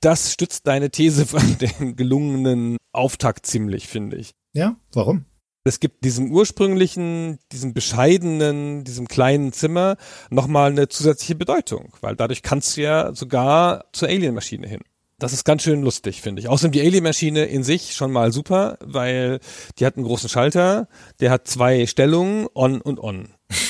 das 0.00 0.32
stützt 0.32 0.66
deine 0.66 0.90
These 0.90 1.26
von 1.26 1.56
dem 1.58 1.96
gelungenen 1.96 2.76
Auftakt 2.92 3.46
ziemlich, 3.46 3.88
finde 3.88 4.16
ich. 4.16 4.34
Ja, 4.52 4.76
warum? 4.92 5.24
Es 5.66 5.80
gibt 5.80 6.04
diesem 6.04 6.30
ursprünglichen, 6.30 7.38
diesem 7.50 7.72
bescheidenen, 7.72 8.84
diesem 8.84 9.08
kleinen 9.08 9.54
Zimmer 9.54 9.96
nochmal 10.28 10.70
eine 10.70 10.88
zusätzliche 10.88 11.36
Bedeutung, 11.36 11.94
weil 12.02 12.16
dadurch 12.16 12.42
kannst 12.42 12.76
du 12.76 12.82
ja 12.82 13.14
sogar 13.14 13.86
zur 13.92 14.08
Alien-Maschine 14.08 14.68
hin. 14.68 14.82
Das 15.18 15.32
ist 15.32 15.44
ganz 15.44 15.62
schön 15.62 15.82
lustig, 15.82 16.20
finde 16.22 16.40
ich. 16.40 16.48
Außerdem 16.48 16.72
die 16.72 16.80
Alien-Maschine 16.80 17.44
in 17.44 17.62
sich 17.62 17.94
schon 17.94 18.10
mal 18.10 18.32
super, 18.32 18.78
weil 18.80 19.38
die 19.78 19.86
hat 19.86 19.96
einen 19.96 20.04
großen 20.04 20.28
Schalter, 20.28 20.88
der 21.20 21.30
hat 21.30 21.46
zwei 21.46 21.86
Stellungen, 21.86 22.48
on 22.54 22.80
und 22.80 22.98
on. 23.00 23.28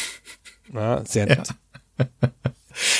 Ja, 0.72 1.04
sehr 1.06 1.26
nett. 1.26 1.54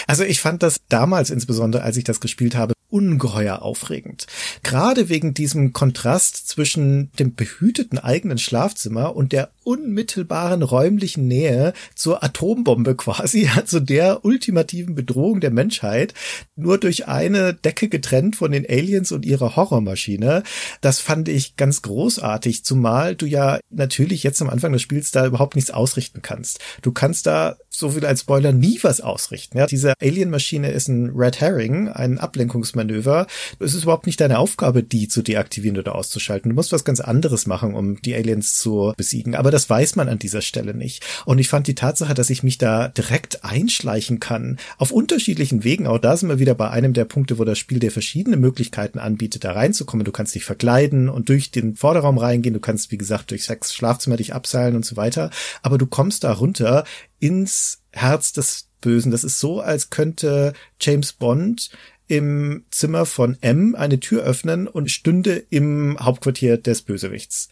Also 0.07 0.23
ich 0.23 0.41
fand 0.41 0.63
das 0.63 0.83
damals 0.89 1.31
insbesondere, 1.31 1.83
als 1.83 1.97
ich 1.97 2.05
das 2.05 2.21
gespielt 2.21 2.55
habe, 2.55 2.74
ungeheuer 2.95 3.63
aufregend. 3.63 4.29
Gerade 4.63 5.09
wegen 5.09 5.35
diesem 5.35 5.73
Kontrast 5.73 6.47
zwischen 6.47 7.11
dem 7.19 7.35
behüteten 7.35 7.99
eigenen 7.99 8.39
Schlafzimmer 8.39 9.17
und 9.17 9.33
der 9.33 9.51
unmittelbaren 9.65 10.63
räumlichen 10.63 11.27
Nähe 11.27 11.73
zur 11.97 12.23
Atombombe 12.23 12.95
quasi, 12.95 13.51
also 13.57 13.81
der 13.81 14.25
ultimativen 14.25 14.95
Bedrohung 14.95 15.41
der 15.41 15.51
Menschheit, 15.51 16.15
nur 16.55 16.79
durch 16.79 17.09
eine 17.09 17.53
Decke 17.53 17.89
getrennt 17.89 18.37
von 18.37 18.53
den 18.53 18.65
Aliens 18.69 19.11
und 19.11 19.27
ihrer 19.27 19.57
Horrormaschine. 19.57 20.45
Das 20.81 21.01
fand 21.01 21.29
ich 21.29 21.57
ganz 21.57 21.83
großartig, 21.83 22.65
zumal 22.65 23.17
du 23.17 23.27
ja 23.27 23.59
natürlich 23.71 24.23
jetzt 24.23 24.41
am 24.41 24.51
Anfang 24.51 24.73
des 24.73 24.83
Spiels 24.83 25.11
da 25.11 25.27
überhaupt 25.27 25.57
nichts 25.57 25.73
ausrichten 25.73 26.23
kannst. 26.23 26.61
Du 26.83 26.93
kannst 26.93 27.27
da, 27.27 27.57
so 27.71 27.91
viel 27.91 28.07
als 28.07 28.21
Spoiler, 28.21 28.53
nie 28.53 28.79
was 28.83 29.01
ausrichten. 29.01 29.59
Ja, 29.59 29.67
diese 29.67 29.95
Alien-Maschine 30.01 30.71
ist 30.71 30.87
ein 30.87 31.11
Red 31.11 31.41
Herring, 31.41 31.89
ein 31.89 32.19
Ablenkungsmanöver 32.19 32.84
Manöver. 32.85 33.27
Es 33.59 33.75
ist 33.75 33.85
überhaupt 33.85 34.07
nicht 34.07 34.21
deine 34.21 34.39
Aufgabe, 34.39 34.83
die 34.83 35.09
zu 35.09 35.23
deaktivieren 35.23 35.79
oder 35.79 35.95
auszuschalten. 35.95 36.51
Du 36.51 36.55
musst 36.55 36.73
was 36.73 36.85
ganz 36.85 37.01
anderes 37.01 37.47
machen, 37.47 37.75
um 37.75 38.01
die 38.01 38.15
Aliens 38.15 38.55
zu 38.55 38.93
besiegen. 38.97 39.35
Aber 39.35 39.51
das 39.51 39.69
weiß 39.69 39.97
man 39.97 40.09
an 40.09 40.19
dieser 40.19 40.43
Stelle 40.43 40.75
nicht. 40.75 41.05
Und 41.25 41.39
ich 41.39 41.49
fand 41.49 41.67
die 41.67 41.75
Tatsache, 41.75 42.15
dass 42.15 42.31
ich 42.31 42.43
mich 42.43 42.59
da 42.59 42.89
direkt 42.89 43.45
einschleichen 43.45 44.21
kann, 44.21 44.59
auf 44.79 44.91
unterschiedlichen 44.91 45.65
Wegen, 45.65 45.87
auch 45.87 45.99
da 45.99 46.17
sind 46.17 46.29
wir 46.29 46.39
wieder 46.39 46.55
bei 46.55 46.71
einem 46.71 46.93
der 46.93 47.05
Punkte, 47.05 47.39
wo 47.39 47.45
das 47.45 47.59
Spiel 47.59 47.79
dir 47.79 47.91
verschiedene 47.91 48.37
Möglichkeiten 48.37 48.99
anbietet, 48.99 49.45
da 49.45 49.53
reinzukommen. 49.53 50.05
Du 50.05 50.13
kannst 50.13 50.35
dich 50.35 50.45
verkleiden 50.45 51.09
und 51.09 51.29
durch 51.29 51.51
den 51.51 51.77
Vorderraum 51.77 52.19
reingehen. 52.19 52.55
Du 52.55 52.61
kannst, 52.61 52.91
wie 52.93 52.99
gesagt, 52.99 53.31
durch 53.31 53.45
Sex 53.45 53.75
Schlafzimmer 53.75 54.17
dich 54.17 54.35
abseilen 54.35 54.77
und 54.77 54.85
so 54.85 54.97
weiter. 54.97 55.31
Aber 55.63 55.79
du 55.79 55.87
kommst 55.87 56.25
da 56.25 56.33
runter 56.33 56.85
ins 57.19 57.81
Herz 57.93 58.33
des 58.33 58.69
Bösen. 58.85 59.11
Das 59.11 59.25
ist 59.25 59.41
so, 59.41 59.61
als 59.61 59.89
könnte 59.89 60.53
James 60.79 61.15
Bond 61.15 61.71
im 62.07 62.65
Zimmer 62.71 63.07
von 63.07 63.37
M 63.41 63.75
eine 63.75 64.01
Tür 64.01 64.23
öffnen 64.23 64.69
und 64.69 64.91
stünde 64.91 65.37
im 65.51 65.97
Hauptquartier 66.01 66.59
des 66.59 66.83
Bösewichts. 66.83 67.49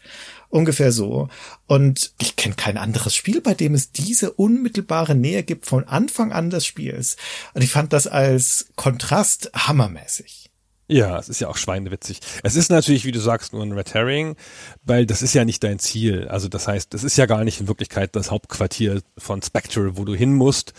Ungefähr 0.49 0.91
so. 0.91 1.29
Und 1.65 2.13
ich 2.21 2.35
kenne 2.35 2.55
kein 2.55 2.77
anderes 2.77 3.15
Spiel, 3.15 3.41
bei 3.41 3.53
dem 3.53 3.73
es 3.73 3.91
diese 3.91 4.31
unmittelbare 4.33 5.15
Nähe 5.15 5.43
gibt 5.43 5.65
von 5.65 5.85
Anfang 5.85 6.31
an 6.31 6.49
des 6.49 6.65
Spiels. 6.65 7.17
Und 7.53 7.63
ich 7.63 7.71
fand 7.71 7.93
das 7.93 8.07
als 8.07 8.67
Kontrast 8.75 9.51
hammermäßig. 9.55 10.43
Ja, 10.87 11.17
es 11.17 11.29
ist 11.29 11.39
ja 11.39 11.47
auch 11.47 11.57
schweinewitzig. 11.57 12.19
Es 12.43 12.55
ist 12.55 12.69
natürlich, 12.69 13.05
wie 13.05 13.13
du 13.13 13.19
sagst, 13.19 13.53
nur 13.53 13.63
ein 13.63 13.71
Red 13.71 13.93
Herring, 13.93 14.35
weil 14.83 15.05
das 15.05 15.21
ist 15.21 15.33
ja 15.33 15.45
nicht 15.45 15.63
dein 15.63 15.79
Ziel. 15.79 16.27
Also 16.27 16.49
das 16.49 16.67
heißt, 16.67 16.93
das 16.93 17.03
ist 17.03 17.17
ja 17.17 17.25
gar 17.25 17.43
nicht 17.45 17.61
in 17.61 17.67
Wirklichkeit 17.67 18.15
das 18.15 18.31
Hauptquartier 18.31 19.01
von 19.17 19.41
Spectre, 19.41 19.97
wo 19.97 20.03
du 20.03 20.13
hin 20.13 20.33
musst. 20.33 20.73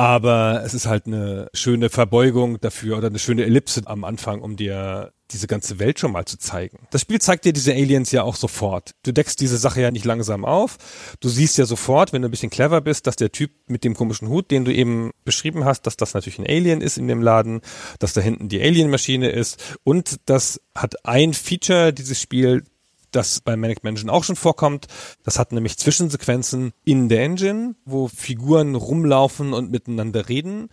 Aber 0.00 0.62
es 0.64 0.72
ist 0.72 0.86
halt 0.86 1.06
eine 1.06 1.50
schöne 1.52 1.90
Verbeugung 1.90 2.58
dafür 2.58 2.96
oder 2.96 3.08
eine 3.08 3.18
schöne 3.18 3.44
Ellipse 3.44 3.82
am 3.84 4.04
Anfang, 4.04 4.40
um 4.40 4.56
dir 4.56 5.12
diese 5.30 5.46
ganze 5.46 5.78
Welt 5.78 6.00
schon 6.00 6.10
mal 6.10 6.24
zu 6.24 6.38
zeigen. 6.38 6.86
Das 6.90 7.02
Spiel 7.02 7.20
zeigt 7.20 7.44
dir 7.44 7.52
diese 7.52 7.72
Aliens 7.72 8.10
ja 8.10 8.22
auch 8.22 8.36
sofort. 8.36 8.92
Du 9.02 9.12
deckst 9.12 9.38
diese 9.42 9.58
Sache 9.58 9.82
ja 9.82 9.90
nicht 9.90 10.06
langsam 10.06 10.46
auf. 10.46 10.78
Du 11.20 11.28
siehst 11.28 11.58
ja 11.58 11.66
sofort, 11.66 12.14
wenn 12.14 12.22
du 12.22 12.28
ein 12.28 12.30
bisschen 12.30 12.48
clever 12.48 12.80
bist, 12.80 13.06
dass 13.06 13.16
der 13.16 13.30
Typ 13.30 13.50
mit 13.66 13.84
dem 13.84 13.94
komischen 13.94 14.30
Hut, 14.30 14.50
den 14.50 14.64
du 14.64 14.72
eben 14.72 15.10
beschrieben 15.26 15.66
hast, 15.66 15.82
dass 15.82 15.98
das 15.98 16.14
natürlich 16.14 16.38
ein 16.38 16.46
Alien 16.46 16.80
ist 16.80 16.96
in 16.96 17.06
dem 17.06 17.20
Laden, 17.20 17.60
dass 17.98 18.14
da 18.14 18.22
hinten 18.22 18.48
die 18.48 18.62
Alien-Maschine 18.62 19.28
ist 19.28 19.76
und 19.84 20.16
das 20.24 20.62
hat 20.74 21.04
ein 21.04 21.34
Feature, 21.34 21.92
dieses 21.92 22.18
Spiel, 22.18 22.64
das 23.10 23.40
bei 23.40 23.56
Manic 23.56 23.84
Mansion 23.84 24.10
auch 24.10 24.24
schon 24.24 24.36
vorkommt. 24.36 24.86
Das 25.22 25.38
hat 25.38 25.52
nämlich 25.52 25.78
Zwischensequenzen 25.78 26.72
in 26.84 27.08
der 27.08 27.22
Engine, 27.22 27.74
wo 27.84 28.08
Figuren 28.08 28.74
rumlaufen 28.74 29.52
und 29.52 29.70
miteinander 29.70 30.28
reden. 30.28 30.68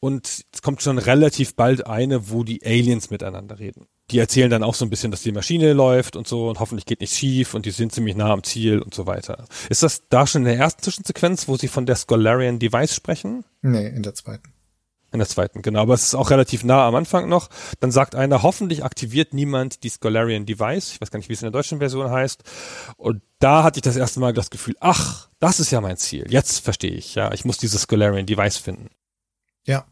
Und 0.00 0.44
es 0.52 0.62
kommt 0.62 0.82
schon 0.82 0.98
relativ 0.98 1.54
bald 1.54 1.86
eine, 1.86 2.30
wo 2.30 2.44
die 2.44 2.64
Aliens 2.64 3.10
miteinander 3.10 3.58
reden. 3.58 3.86
Die 4.10 4.18
erzählen 4.18 4.50
dann 4.50 4.62
auch 4.62 4.74
so 4.74 4.84
ein 4.84 4.90
bisschen, 4.90 5.10
dass 5.10 5.22
die 5.22 5.32
Maschine 5.32 5.72
läuft 5.72 6.16
und 6.16 6.26
so 6.26 6.48
und 6.48 6.60
hoffentlich 6.60 6.86
geht 6.86 7.00
nichts 7.00 7.16
schief 7.16 7.54
und 7.54 7.64
die 7.64 7.70
sind 7.70 7.92
ziemlich 7.92 8.16
nah 8.16 8.32
am 8.32 8.42
Ziel 8.42 8.80
und 8.80 8.92
so 8.94 9.06
weiter. 9.06 9.46
Ist 9.70 9.82
das 9.82 10.02
da 10.08 10.26
schon 10.26 10.42
in 10.42 10.48
der 10.48 10.58
ersten 10.58 10.82
Zwischensequenz, 10.82 11.48
wo 11.48 11.56
sie 11.56 11.68
von 11.68 11.86
der 11.86 11.96
Scholarian 11.96 12.58
Device 12.58 12.94
sprechen? 12.94 13.44
Nee, 13.62 13.86
in 13.86 14.02
der 14.02 14.14
zweiten. 14.14 14.52
In 15.12 15.18
der 15.18 15.28
zweiten, 15.28 15.60
genau. 15.60 15.82
Aber 15.82 15.92
es 15.92 16.04
ist 16.04 16.14
auch 16.14 16.30
relativ 16.30 16.64
nah 16.64 16.86
am 16.86 16.94
Anfang 16.94 17.28
noch. 17.28 17.50
Dann 17.80 17.90
sagt 17.90 18.14
einer, 18.14 18.42
hoffentlich 18.42 18.82
aktiviert 18.82 19.34
niemand 19.34 19.84
die 19.84 19.90
Scholarian 19.90 20.46
Device. 20.46 20.92
Ich 20.92 21.00
weiß 21.02 21.10
gar 21.10 21.18
nicht, 21.18 21.28
wie 21.28 21.34
es 21.34 21.42
in 21.42 21.46
der 21.46 21.52
deutschen 21.52 21.78
Version 21.78 22.10
heißt. 22.10 22.42
Und 22.96 23.20
da 23.38 23.62
hatte 23.62 23.78
ich 23.78 23.82
das 23.82 23.96
erste 23.96 24.20
Mal 24.20 24.32
das 24.32 24.48
Gefühl, 24.48 24.74
ach, 24.80 25.28
das 25.38 25.60
ist 25.60 25.70
ja 25.70 25.82
mein 25.82 25.98
Ziel. 25.98 26.24
Jetzt 26.30 26.60
verstehe 26.60 26.92
ich, 26.92 27.14
ja. 27.14 27.30
Ich 27.32 27.44
muss 27.44 27.58
dieses 27.58 27.82
Scholarian 27.82 28.24
Device 28.24 28.56
finden. 28.56 28.88
Ja. 29.66 29.84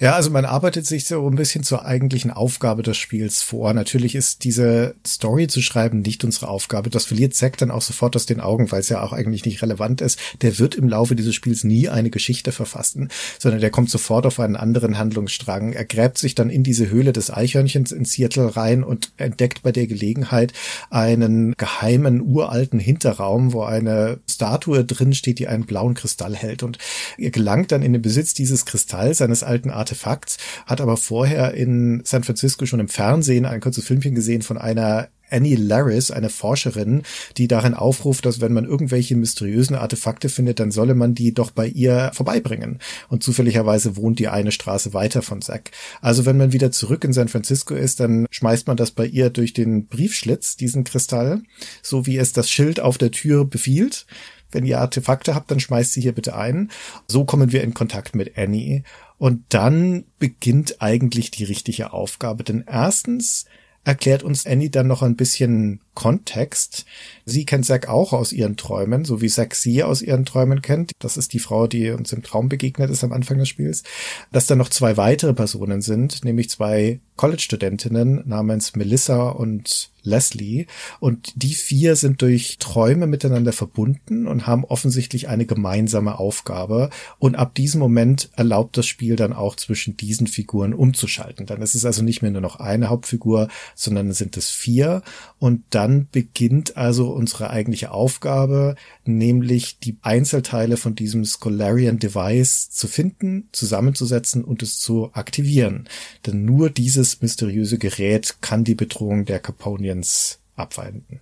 Ja, 0.00 0.14
also 0.14 0.30
man 0.30 0.44
arbeitet 0.44 0.86
sich 0.86 1.04
so 1.04 1.26
ein 1.28 1.36
bisschen 1.36 1.62
zur 1.62 1.84
eigentlichen 1.84 2.30
Aufgabe 2.30 2.82
des 2.82 2.96
Spiels 2.96 3.42
vor. 3.42 3.72
Natürlich 3.72 4.14
ist 4.14 4.42
diese 4.44 4.96
Story 5.06 5.46
zu 5.46 5.62
schreiben 5.62 6.00
nicht 6.00 6.24
unsere 6.24 6.48
Aufgabe. 6.48 6.90
Das 6.90 7.04
verliert 7.04 7.34
Zack 7.34 7.58
dann 7.58 7.70
auch 7.70 7.82
sofort 7.82 8.16
aus 8.16 8.26
den 8.26 8.40
Augen, 8.40 8.72
weil 8.72 8.80
es 8.80 8.88
ja 8.88 9.02
auch 9.02 9.12
eigentlich 9.12 9.44
nicht 9.44 9.62
relevant 9.62 10.00
ist. 10.00 10.18
Der 10.42 10.58
wird 10.58 10.74
im 10.74 10.88
Laufe 10.88 11.14
dieses 11.14 11.34
Spiels 11.34 11.62
nie 11.62 11.88
eine 11.88 12.10
Geschichte 12.10 12.50
verfassen, 12.50 13.10
sondern 13.38 13.60
der 13.60 13.70
kommt 13.70 13.90
sofort 13.90 14.26
auf 14.26 14.40
einen 14.40 14.56
anderen 14.56 14.98
Handlungsstrang. 14.98 15.72
Er 15.72 15.84
gräbt 15.84 16.18
sich 16.18 16.34
dann 16.34 16.50
in 16.50 16.64
diese 16.64 16.90
Höhle 16.90 17.12
des 17.12 17.32
Eichhörnchens 17.32 17.92
in 17.92 18.04
Seattle 18.04 18.56
rein 18.56 18.82
und 18.82 19.12
entdeckt 19.18 19.62
bei 19.62 19.70
der 19.70 19.86
Gelegenheit 19.86 20.52
einen 20.90 21.54
geheimen 21.56 22.20
uralten 22.20 22.80
Hinterraum, 22.80 23.52
wo 23.52 23.62
eine 23.62 24.18
Statue 24.28 24.84
drin 24.84 25.14
steht, 25.14 25.38
die 25.38 25.46
einen 25.46 25.66
blauen 25.66 25.94
Kristall 25.94 26.34
hält 26.34 26.62
und 26.64 26.78
er 27.18 27.30
gelangt 27.30 27.70
dann 27.70 27.82
in 27.82 27.92
den 27.92 28.02
Besitz 28.02 28.34
dieses 28.34 28.66
Kristalls, 28.66 29.22
eines 29.22 29.44
alten 29.52 29.70
Artefakts, 29.70 30.38
hat 30.64 30.80
aber 30.80 30.96
vorher 30.96 31.52
in 31.52 32.00
San 32.04 32.24
Francisco 32.24 32.64
schon 32.64 32.80
im 32.80 32.88
Fernsehen 32.88 33.44
ein 33.44 33.60
kurzes 33.60 33.84
Filmchen 33.84 34.14
gesehen 34.14 34.40
von 34.40 34.56
einer 34.56 35.08
Annie 35.30 35.56
Laris, 35.56 36.10
eine 36.10 36.28
Forscherin, 36.28 37.02
die 37.36 37.48
darin 37.48 37.74
aufruft, 37.74 38.26
dass 38.26 38.40
wenn 38.40 38.52
man 38.52 38.66
irgendwelche 38.66 39.16
mysteriösen 39.16 39.76
Artefakte 39.76 40.28
findet, 40.28 40.60
dann 40.60 40.70
solle 40.70 40.94
man 40.94 41.14
die 41.14 41.32
doch 41.32 41.50
bei 41.50 41.66
ihr 41.66 42.10
vorbeibringen. 42.14 42.78
Und 43.08 43.22
zufälligerweise 43.22 43.96
wohnt 43.96 44.18
die 44.18 44.28
eine 44.28 44.52
Straße 44.52 44.92
weiter 44.92 45.22
von 45.22 45.40
Zack. 45.40 45.70
Also 46.00 46.26
wenn 46.26 46.36
man 46.36 46.52
wieder 46.52 46.70
zurück 46.70 47.04
in 47.04 47.12
San 47.12 47.28
Francisco 47.28 47.74
ist, 47.74 48.00
dann 48.00 48.26
schmeißt 48.30 48.66
man 48.66 48.76
das 48.76 48.90
bei 48.90 49.06
ihr 49.06 49.30
durch 49.30 49.54
den 49.54 49.86
Briefschlitz, 49.86 50.56
diesen 50.56 50.84
Kristall, 50.84 51.42
so 51.82 52.06
wie 52.06 52.18
es 52.18 52.32
das 52.32 52.50
Schild 52.50 52.80
auf 52.80 52.98
der 52.98 53.10
Tür 53.10 53.46
befiehlt. 53.46 54.06
Wenn 54.52 54.66
ihr 54.66 54.80
Artefakte 54.80 55.34
habt, 55.34 55.50
dann 55.50 55.60
schmeißt 55.60 55.94
sie 55.94 56.02
hier 56.02 56.12
bitte 56.12 56.36
ein. 56.36 56.70
So 57.08 57.24
kommen 57.24 57.52
wir 57.52 57.62
in 57.62 57.72
Kontakt 57.72 58.14
mit 58.14 58.36
Annie. 58.36 58.82
Und 59.22 59.44
dann 59.50 60.06
beginnt 60.18 60.82
eigentlich 60.82 61.30
die 61.30 61.44
richtige 61.44 61.92
Aufgabe. 61.92 62.42
Denn 62.42 62.64
erstens 62.66 63.44
erklärt 63.84 64.24
uns 64.24 64.48
Annie 64.48 64.68
dann 64.68 64.88
noch 64.88 65.00
ein 65.00 65.14
bisschen 65.14 65.78
Kontext. 65.94 66.86
Sie 67.24 67.46
kennt 67.46 67.64
Zack 67.64 67.88
auch 67.88 68.12
aus 68.12 68.32
ihren 68.32 68.56
Träumen, 68.56 69.04
so 69.04 69.20
wie 69.20 69.28
Zack 69.28 69.54
sie 69.54 69.84
aus 69.84 70.02
ihren 70.02 70.24
Träumen 70.24 70.60
kennt. 70.60 70.90
Das 70.98 71.16
ist 71.16 71.34
die 71.34 71.38
Frau, 71.38 71.68
die 71.68 71.90
uns 71.90 72.12
im 72.12 72.24
Traum 72.24 72.48
begegnet 72.48 72.90
ist 72.90 73.04
am 73.04 73.12
Anfang 73.12 73.38
des 73.38 73.48
Spiels. 73.48 73.84
Dass 74.32 74.48
da 74.48 74.56
noch 74.56 74.70
zwei 74.70 74.96
weitere 74.96 75.34
Personen 75.34 75.82
sind, 75.82 76.24
nämlich 76.24 76.50
zwei 76.50 76.98
College-Studentinnen 77.16 78.22
namens 78.26 78.74
Melissa 78.74 79.28
und 79.28 79.92
Leslie. 80.02 80.66
Und 81.00 81.32
die 81.36 81.54
vier 81.54 81.96
sind 81.96 82.22
durch 82.22 82.58
Träume 82.58 83.06
miteinander 83.06 83.52
verbunden 83.52 84.26
und 84.26 84.46
haben 84.46 84.64
offensichtlich 84.64 85.28
eine 85.28 85.46
gemeinsame 85.46 86.18
Aufgabe. 86.18 86.90
Und 87.18 87.36
ab 87.36 87.54
diesem 87.54 87.80
Moment 87.80 88.30
erlaubt 88.36 88.76
das 88.76 88.86
Spiel 88.86 89.16
dann 89.16 89.32
auch 89.32 89.56
zwischen 89.56 89.96
diesen 89.96 90.26
Figuren 90.26 90.74
umzuschalten. 90.74 91.46
Dann 91.46 91.62
ist 91.62 91.74
es 91.74 91.84
also 91.84 92.02
nicht 92.02 92.22
mehr 92.22 92.30
nur 92.30 92.40
noch 92.40 92.56
eine 92.56 92.88
Hauptfigur, 92.88 93.48
sondern 93.74 94.12
sind 94.12 94.36
es 94.36 94.50
vier. 94.50 95.02
Und 95.38 95.62
dann 95.70 96.08
beginnt 96.10 96.76
also 96.76 97.10
unsere 97.10 97.50
eigentliche 97.50 97.92
Aufgabe, 97.92 98.74
nämlich 99.04 99.78
die 99.78 99.96
Einzelteile 100.02 100.76
von 100.76 100.94
diesem 100.94 101.24
Scholarian 101.24 101.98
Device 101.98 102.70
zu 102.70 102.88
finden, 102.88 103.48
zusammenzusetzen 103.52 104.44
und 104.44 104.62
es 104.62 104.78
zu 104.78 105.10
aktivieren. 105.12 105.88
Denn 106.26 106.44
nur 106.44 106.70
dieses 107.02 107.20
mysteriöse 107.20 107.78
Gerät 107.78 108.36
kann 108.42 108.62
die 108.62 108.76
Bedrohung 108.76 109.24
der 109.24 109.40
Caponians 109.40 110.38
abwenden. 110.54 111.20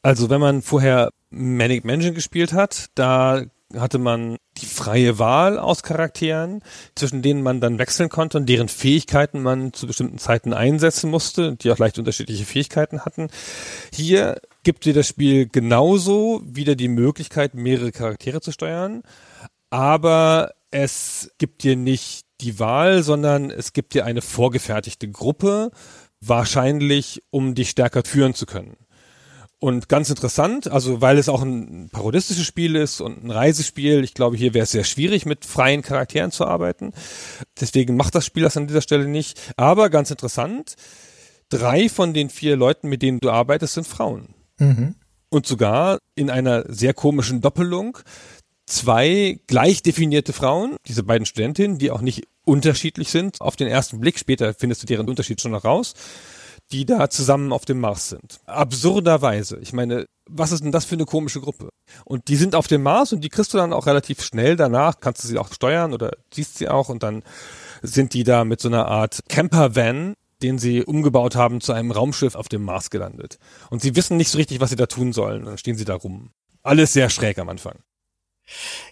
Also 0.00 0.30
wenn 0.30 0.40
man 0.40 0.62
vorher 0.62 1.10
Manic 1.28 1.84
Mansion 1.84 2.14
gespielt 2.14 2.54
hat, 2.54 2.86
da 2.94 3.44
hatte 3.74 3.98
man 3.98 4.38
die 4.56 4.64
freie 4.64 5.18
Wahl 5.18 5.58
aus 5.58 5.82
Charakteren, 5.82 6.62
zwischen 6.94 7.20
denen 7.20 7.42
man 7.42 7.60
dann 7.60 7.78
wechseln 7.78 8.08
konnte 8.08 8.38
und 8.38 8.48
deren 8.48 8.68
Fähigkeiten 8.68 9.42
man 9.42 9.74
zu 9.74 9.86
bestimmten 9.86 10.16
Zeiten 10.16 10.54
einsetzen 10.54 11.10
musste, 11.10 11.54
die 11.56 11.70
auch 11.70 11.78
leicht 11.78 11.98
unterschiedliche 11.98 12.46
Fähigkeiten 12.46 13.04
hatten. 13.04 13.28
Hier 13.92 14.40
gibt 14.62 14.86
dir 14.86 14.94
das 14.94 15.06
Spiel 15.06 15.48
genauso 15.48 16.40
wieder 16.46 16.76
die 16.76 16.88
Möglichkeit, 16.88 17.52
mehrere 17.52 17.92
Charaktere 17.92 18.40
zu 18.40 18.52
steuern, 18.52 19.02
aber 19.68 20.54
es 20.70 21.30
gibt 21.36 21.62
dir 21.62 21.76
nicht 21.76 22.27
die 22.40 22.58
Wahl, 22.58 23.02
sondern 23.02 23.50
es 23.50 23.72
gibt 23.72 23.94
dir 23.94 24.04
eine 24.04 24.22
vorgefertigte 24.22 25.08
Gruppe, 25.08 25.70
wahrscheinlich 26.20 27.22
um 27.30 27.54
dich 27.54 27.70
stärker 27.70 28.02
führen 28.04 28.34
zu 28.34 28.46
können. 28.46 28.76
Und 29.60 29.88
ganz 29.88 30.08
interessant, 30.08 30.70
also 30.70 31.00
weil 31.00 31.18
es 31.18 31.28
auch 31.28 31.42
ein 31.42 31.88
parodistisches 31.90 32.46
Spiel 32.46 32.76
ist 32.76 33.00
und 33.00 33.24
ein 33.24 33.30
Reisespiel, 33.32 34.04
ich 34.04 34.14
glaube, 34.14 34.36
hier 34.36 34.54
wäre 34.54 34.62
es 34.62 34.70
sehr 34.70 34.84
schwierig, 34.84 35.26
mit 35.26 35.44
freien 35.44 35.82
Charakteren 35.82 36.30
zu 36.30 36.46
arbeiten. 36.46 36.92
Deswegen 37.60 37.96
macht 37.96 38.14
das 38.14 38.24
Spiel 38.24 38.44
das 38.44 38.56
an 38.56 38.68
dieser 38.68 38.82
Stelle 38.82 39.08
nicht. 39.08 39.40
Aber 39.56 39.90
ganz 39.90 40.12
interessant, 40.12 40.76
drei 41.48 41.88
von 41.88 42.14
den 42.14 42.30
vier 42.30 42.56
Leuten, 42.56 42.88
mit 42.88 43.02
denen 43.02 43.18
du 43.18 43.30
arbeitest, 43.30 43.74
sind 43.74 43.86
Frauen. 43.86 44.34
Mhm. 44.60 44.94
Und 45.28 45.46
sogar 45.46 45.98
in 46.14 46.30
einer 46.30 46.64
sehr 46.72 46.94
komischen 46.94 47.40
Doppelung 47.40 47.98
zwei 48.68 49.40
gleich 49.46 49.82
definierte 49.82 50.32
Frauen, 50.32 50.76
diese 50.86 51.02
beiden 51.02 51.26
Studentinnen, 51.26 51.78
die 51.78 51.90
auch 51.90 52.00
nicht 52.00 52.26
unterschiedlich 52.44 53.10
sind 53.10 53.40
auf 53.40 53.56
den 53.56 53.68
ersten 53.68 54.00
Blick. 54.00 54.18
Später 54.18 54.54
findest 54.54 54.82
du 54.82 54.86
deren 54.86 55.08
Unterschied 55.08 55.40
schon 55.40 55.52
noch 55.52 55.64
raus 55.64 55.94
die 56.70 56.84
da 56.84 57.08
zusammen 57.08 57.52
auf 57.52 57.64
dem 57.64 57.80
Mars 57.80 58.10
sind. 58.10 58.40
Absurderweise. 58.46 59.58
Ich 59.60 59.72
meine, 59.72 60.06
was 60.28 60.52
ist 60.52 60.62
denn 60.62 60.72
das 60.72 60.84
für 60.84 60.96
eine 60.96 61.06
komische 61.06 61.40
Gruppe? 61.40 61.70
Und 62.04 62.28
die 62.28 62.36
sind 62.36 62.54
auf 62.54 62.66
dem 62.66 62.82
Mars 62.82 63.12
und 63.12 63.22
die 63.22 63.30
kriegst 63.30 63.54
du 63.54 63.58
dann 63.58 63.72
auch 63.72 63.86
relativ 63.86 64.22
schnell 64.22 64.56
danach, 64.56 65.00
kannst 65.00 65.24
du 65.24 65.28
sie 65.28 65.38
auch 65.38 65.52
steuern 65.52 65.94
oder 65.94 66.10
siehst 66.32 66.58
sie 66.58 66.68
auch 66.68 66.88
und 66.88 67.02
dann 67.02 67.22
sind 67.82 68.12
die 68.12 68.24
da 68.24 68.44
mit 68.44 68.60
so 68.60 68.68
einer 68.68 68.86
Art 68.86 69.20
Camper-Van 69.28 70.14
den 70.40 70.58
sie 70.58 70.84
umgebaut 70.84 71.34
haben 71.34 71.60
zu 71.60 71.72
einem 71.72 71.90
Raumschiff 71.90 72.36
auf 72.36 72.48
dem 72.48 72.62
Mars 72.62 72.90
gelandet. 72.90 73.38
Und 73.70 73.82
sie 73.82 73.96
wissen 73.96 74.16
nicht 74.16 74.30
so 74.30 74.38
richtig, 74.38 74.60
was 74.60 74.70
sie 74.70 74.76
da 74.76 74.86
tun 74.86 75.12
sollen. 75.12 75.44
Dann 75.44 75.58
stehen 75.58 75.76
sie 75.76 75.84
da 75.84 75.94
rum. 75.94 76.30
Alles 76.62 76.92
sehr 76.92 77.10
schräg 77.10 77.38
am 77.38 77.48
Anfang. 77.48 77.80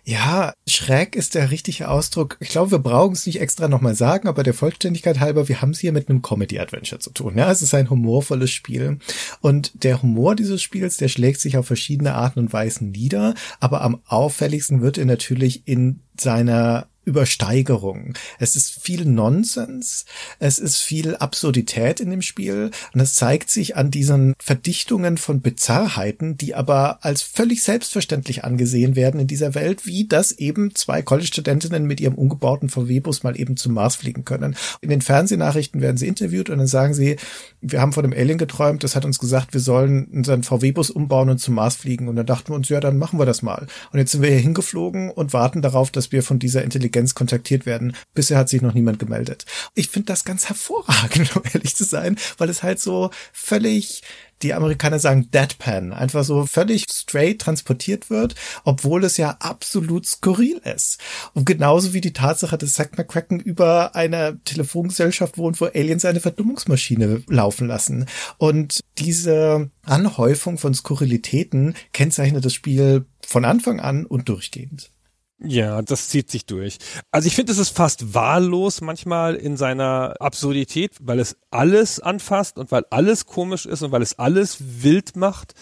Ja, 0.05 0.55
schräg 0.69 1.17
ist 1.17 1.35
der 1.35 1.51
richtige 1.51 1.89
Ausdruck. 1.89 2.37
Ich 2.41 2.51
glaube, 2.51 2.71
wir 2.71 2.79
brauchen 2.79 3.13
es 3.13 3.27
nicht 3.27 3.41
extra 3.41 3.69
nochmal 3.69 3.95
sagen, 3.95 4.29
aber 4.29 4.43
der 4.43 4.55
Vollständigkeit 4.55 5.21
halber, 5.21 5.49
wir 5.49 5.61
haben 5.61 5.71
es 5.71 5.81
hier 5.81 5.93
mit 5.93 6.09
einem 6.09 6.23
Comedy-Adventure 6.23 7.01
zu 7.01 7.11
tun. 7.11 7.37
Ja, 7.37 7.51
es 7.51 7.63
ist 7.63 7.75
ein 7.75 7.91
humorvolles 7.91 8.51
Spiel. 8.51 8.99
Und 9.41 9.85
der 9.85 10.03
Humor 10.03 10.37
dieses 10.37 10.63
Spiels, 10.63 10.97
der 10.97 11.09
schlägt 11.09 11.41
sich 11.41 11.57
auf 11.57 11.67
verschiedene 11.67 12.15
Arten 12.15 12.39
und 12.41 12.53
Weisen 12.53 12.91
nieder, 12.91 13.35
aber 13.61 13.83
am 13.83 14.01
auffälligsten 14.07 14.83
wird 14.83 14.99
er 14.99 15.07
natürlich 15.07 15.67
in 15.67 16.01
seiner 16.19 16.87
Übersteigerung. 17.07 18.15
Es 18.39 18.57
ist 18.57 18.83
viel 18.83 19.05
Nonsens, 19.05 20.05
es 20.41 20.59
ist 20.59 20.79
viel 20.79 21.15
Absurdität 21.15 22.01
in 22.01 22.11
dem 22.11 22.21
Spiel 22.21 22.73
und 22.93 23.01
es 23.01 23.15
zeigt 23.15 23.49
sich 23.49 23.77
an 23.77 23.93
diesen 23.93 24.35
Verdichtungen 24.41 25.17
von 25.17 25.41
Bizarrheiten, 25.41 26.37
die 26.37 26.57
aber 26.57 27.05
als 27.05 27.23
völlig 27.23 27.63
selbstverständlich 27.63 28.45
angesehen 28.45 28.97
werden 28.97 29.21
in 29.21 29.29
dieser 29.29 29.55
Welt, 29.55 29.87
wie 29.87 30.09
dass 30.09 30.33
eben 30.33 30.75
zwei 30.75 31.01
College-Studentinnen 31.01 31.87
mit 31.87 32.01
ihrem 32.01 32.17
umgebauten 32.17 32.69
VW-Bus 32.69 33.23
mal 33.23 33.39
eben 33.39 33.57
zum 33.57 33.75
Mars 33.75 33.95
fliegen 33.95 34.25
können. 34.25 34.57
In 34.81 34.91
den 34.91 35.01
Fernsehnachrichten 35.01 35.81
werden 35.81 35.97
sie 35.97 36.09
interviewt 36.09 36.51
und 36.51 36.59
dann 36.59 36.67
sagen 36.67 36.93
sie, 36.93 37.17
wir 37.61 37.81
haben 37.81 37.93
von 37.93 38.03
dem 38.03 38.13
Alien 38.13 38.39
geträumt, 38.39 38.83
das 38.83 38.97
hat 38.97 39.05
uns 39.05 39.21
gesagt, 39.21 39.55
wir 39.55 39.61
sollen 39.61 40.07
unseren 40.07 40.43
VW-Bus 40.43 40.91
umbauen 40.91 41.31
und 41.31 41.39
zum 41.39 41.55
Mars 41.55 41.77
fliegen 41.77 42.09
und 42.09 42.17
dann 42.17 42.27
dachten 42.27 42.49
wir 42.49 42.57
uns, 42.57 42.69
ja, 42.69 42.81
dann 42.81 42.99
machen 42.99 43.21
wir 43.21 43.27
das 43.27 43.43
mal. 43.43 43.69
Und 43.93 44.01
jetzt 44.01 44.11
sind 44.11 44.23
wir 44.23 44.31
hier 44.31 44.41
hingeflogen 44.41 45.13
und 45.13 45.33
warten 45.33 45.63
darauf, 45.63 45.93
dass 45.93 46.11
wir 46.11 46.25
von 46.25 46.41
dieser 46.41 46.65
Intelligenz 46.65 46.96
Intelligenz 46.97 47.15
kontaktiert 47.15 47.67
werden. 47.67 47.95
Bisher 48.15 48.39
hat 48.39 48.49
sich 48.49 48.63
noch 48.63 48.75
niemand 48.75 48.99
gemeldet. 48.99 49.45
Ich 49.75 49.89
finde 49.89 50.07
das 50.07 50.25
ganz 50.25 50.49
hervorragend, 50.49 51.37
um 51.37 51.43
ehrlich 51.53 51.77
zu 51.77 51.85
sein, 51.85 52.17
weil 52.39 52.49
es 52.49 52.63
halt 52.63 52.81
so 52.81 53.11
völlig 53.33 54.03
die 54.43 54.53
Amerikaner 54.53 54.99
sagen 54.99 55.31
Deadpan, 55.31 55.95
einfach 55.95 56.23
so 56.23 56.45
völlig 56.45 56.85
straight 56.91 57.41
transportiert 57.41 58.11
wird, 58.11 58.35
obwohl 58.65 59.03
es 59.05 59.17
ja 59.17 59.31
absolut 59.41 60.05
skurril 60.05 60.61
ist. 60.63 61.01
Und 61.33 61.47
genauso 61.47 61.95
wie 61.95 62.03
die 62.03 62.13
Tatsache, 62.13 62.59
dass 62.59 62.75
Zack 62.75 62.99
McCracken 62.99 63.41
über 63.41 63.95
einer 63.95 64.43
Telefongesellschaft 64.45 65.39
wohnt, 65.39 65.59
wo 65.63 65.65
Aliens 65.65 66.05
eine 66.05 66.21
Verdummungsmaschine 66.21 67.23
laufen 67.29 67.67
lassen. 67.67 68.05
Und 68.37 68.81
diese 68.99 69.71
Anhäufung 69.83 70.59
von 70.59 70.75
Skurrilitäten 70.75 71.75
kennzeichnet 71.95 72.45
das 72.45 72.53
Spiel 72.53 73.07
von 73.27 73.47
Anfang 73.47 73.81
an 73.81 74.05
und 74.05 74.29
durchgehend. 74.29 74.91
Ja, 75.39 75.83
das 75.83 76.09
zieht 76.09 76.31
sich 76.31 76.47
durch. 76.47 76.79
Also 77.11 77.27
ich 77.27 77.35
finde, 77.35 77.53
es 77.53 77.59
ist 77.59 77.77
fast 77.77 78.15
wahllos 78.15 78.81
manchmal 78.81 79.35
in 79.35 79.59
seiner 79.59 80.15
Absurdität, 80.19 80.97
weil 81.01 81.21
es 81.21 81.37
alles 81.51 82.01
anfasst 82.01 82.59
und 82.59 82.73
weil 82.73 82.85
alles 82.91 83.27
komisch 83.27 83.67
ist 83.67 83.83
und 83.83 83.93
weil 83.93 84.01
es 84.01 84.19
alles 84.19 84.83
wild 84.83 85.15
macht. 85.15 85.53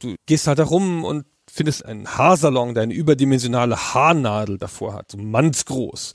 Du 0.00 0.16
gehst 0.26 0.46
halt 0.46 0.58
da 0.58 0.64
rum 0.64 1.02
und 1.04 1.24
findest 1.50 1.86
einen 1.86 2.06
Haarsalon, 2.18 2.74
der 2.74 2.82
eine 2.82 2.94
überdimensionale 2.94 3.76
Haarnadel 3.94 4.58
davor 4.58 4.92
hat, 4.92 5.12
so 5.12 5.18
mannsgroß. 5.18 6.12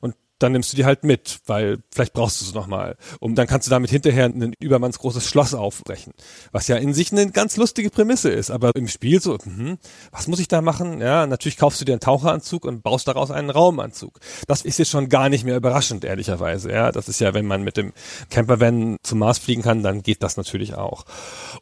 Und 0.00 0.14
dann 0.38 0.52
nimmst 0.52 0.72
du 0.72 0.76
die 0.76 0.84
halt 0.84 1.02
mit, 1.02 1.40
weil 1.46 1.78
vielleicht 1.90 2.12
brauchst 2.12 2.40
du 2.40 2.44
es 2.44 2.54
nochmal. 2.54 2.96
Und 3.20 3.36
dann 3.36 3.46
kannst 3.46 3.66
du 3.66 3.70
damit 3.70 3.90
hinterher 3.90 4.26
ein 4.26 4.52
übermannsgroßes 4.60 5.26
Schloss 5.26 5.54
aufbrechen. 5.54 6.12
Was 6.52 6.68
ja 6.68 6.76
in 6.76 6.92
sich 6.92 7.10
eine 7.12 7.30
ganz 7.30 7.56
lustige 7.56 7.90
Prämisse 7.90 8.30
ist. 8.30 8.50
Aber 8.50 8.72
im 8.74 8.88
Spiel 8.88 9.20
so, 9.22 9.38
hm, 9.38 9.78
was 10.10 10.28
muss 10.28 10.38
ich 10.38 10.48
da 10.48 10.60
machen? 10.60 11.00
Ja, 11.00 11.26
natürlich 11.26 11.56
kaufst 11.56 11.80
du 11.80 11.84
dir 11.86 11.92
einen 11.92 12.00
Taucheranzug 12.00 12.66
und 12.66 12.82
baust 12.82 13.08
daraus 13.08 13.30
einen 13.30 13.48
Raumanzug. 13.48 14.18
Das 14.46 14.62
ist 14.62 14.78
jetzt 14.78 14.90
schon 14.90 15.08
gar 15.08 15.30
nicht 15.30 15.44
mehr 15.44 15.56
überraschend, 15.56 16.04
ehrlicherweise. 16.04 16.70
Ja, 16.70 16.92
das 16.92 17.08
ist 17.08 17.20
ja, 17.20 17.32
wenn 17.32 17.46
man 17.46 17.62
mit 17.62 17.78
dem 17.78 17.92
Campervan 18.28 18.98
zum 19.02 19.20
Mars 19.20 19.38
fliegen 19.38 19.62
kann, 19.62 19.82
dann 19.82 20.02
geht 20.02 20.22
das 20.22 20.36
natürlich 20.36 20.74
auch. 20.74 21.04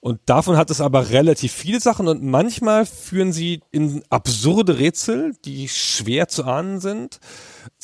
Und 0.00 0.20
davon 0.26 0.56
hat 0.56 0.70
es 0.70 0.80
aber 0.80 1.10
relativ 1.10 1.52
viele 1.52 1.80
Sachen 1.80 2.08
und 2.08 2.24
manchmal 2.24 2.86
führen 2.86 3.32
sie 3.32 3.60
in 3.70 4.02
absurde 4.10 4.78
Rätsel, 4.78 5.34
die 5.44 5.68
schwer 5.68 6.26
zu 6.28 6.44
ahnen 6.44 6.80
sind 6.80 7.20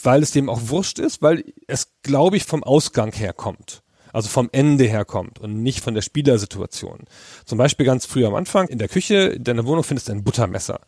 weil 0.02 0.22
es 0.22 0.30
dem 0.32 0.48
auch 0.48 0.60
wurscht 0.64 0.98
ist, 0.98 1.22
weil 1.22 1.44
es, 1.66 1.92
glaube 2.02 2.36
ich, 2.36 2.44
vom 2.44 2.64
Ausgang 2.64 3.12
herkommt. 3.12 3.82
Also 4.12 4.28
vom 4.28 4.48
Ende 4.52 4.84
herkommt 4.84 5.38
und 5.38 5.62
nicht 5.62 5.80
von 5.80 5.94
der 5.94 6.02
Spielersituation. 6.02 7.04
Zum 7.44 7.58
Beispiel 7.58 7.86
ganz 7.86 8.06
früh 8.06 8.26
am 8.26 8.34
Anfang 8.34 8.66
in 8.66 8.78
der 8.78 8.88
Küche 8.88 9.14
in 9.14 9.44
deiner 9.44 9.66
Wohnung 9.66 9.84
findest 9.84 10.08
du 10.08 10.12
ein 10.12 10.24
Buttermesser. 10.24 10.80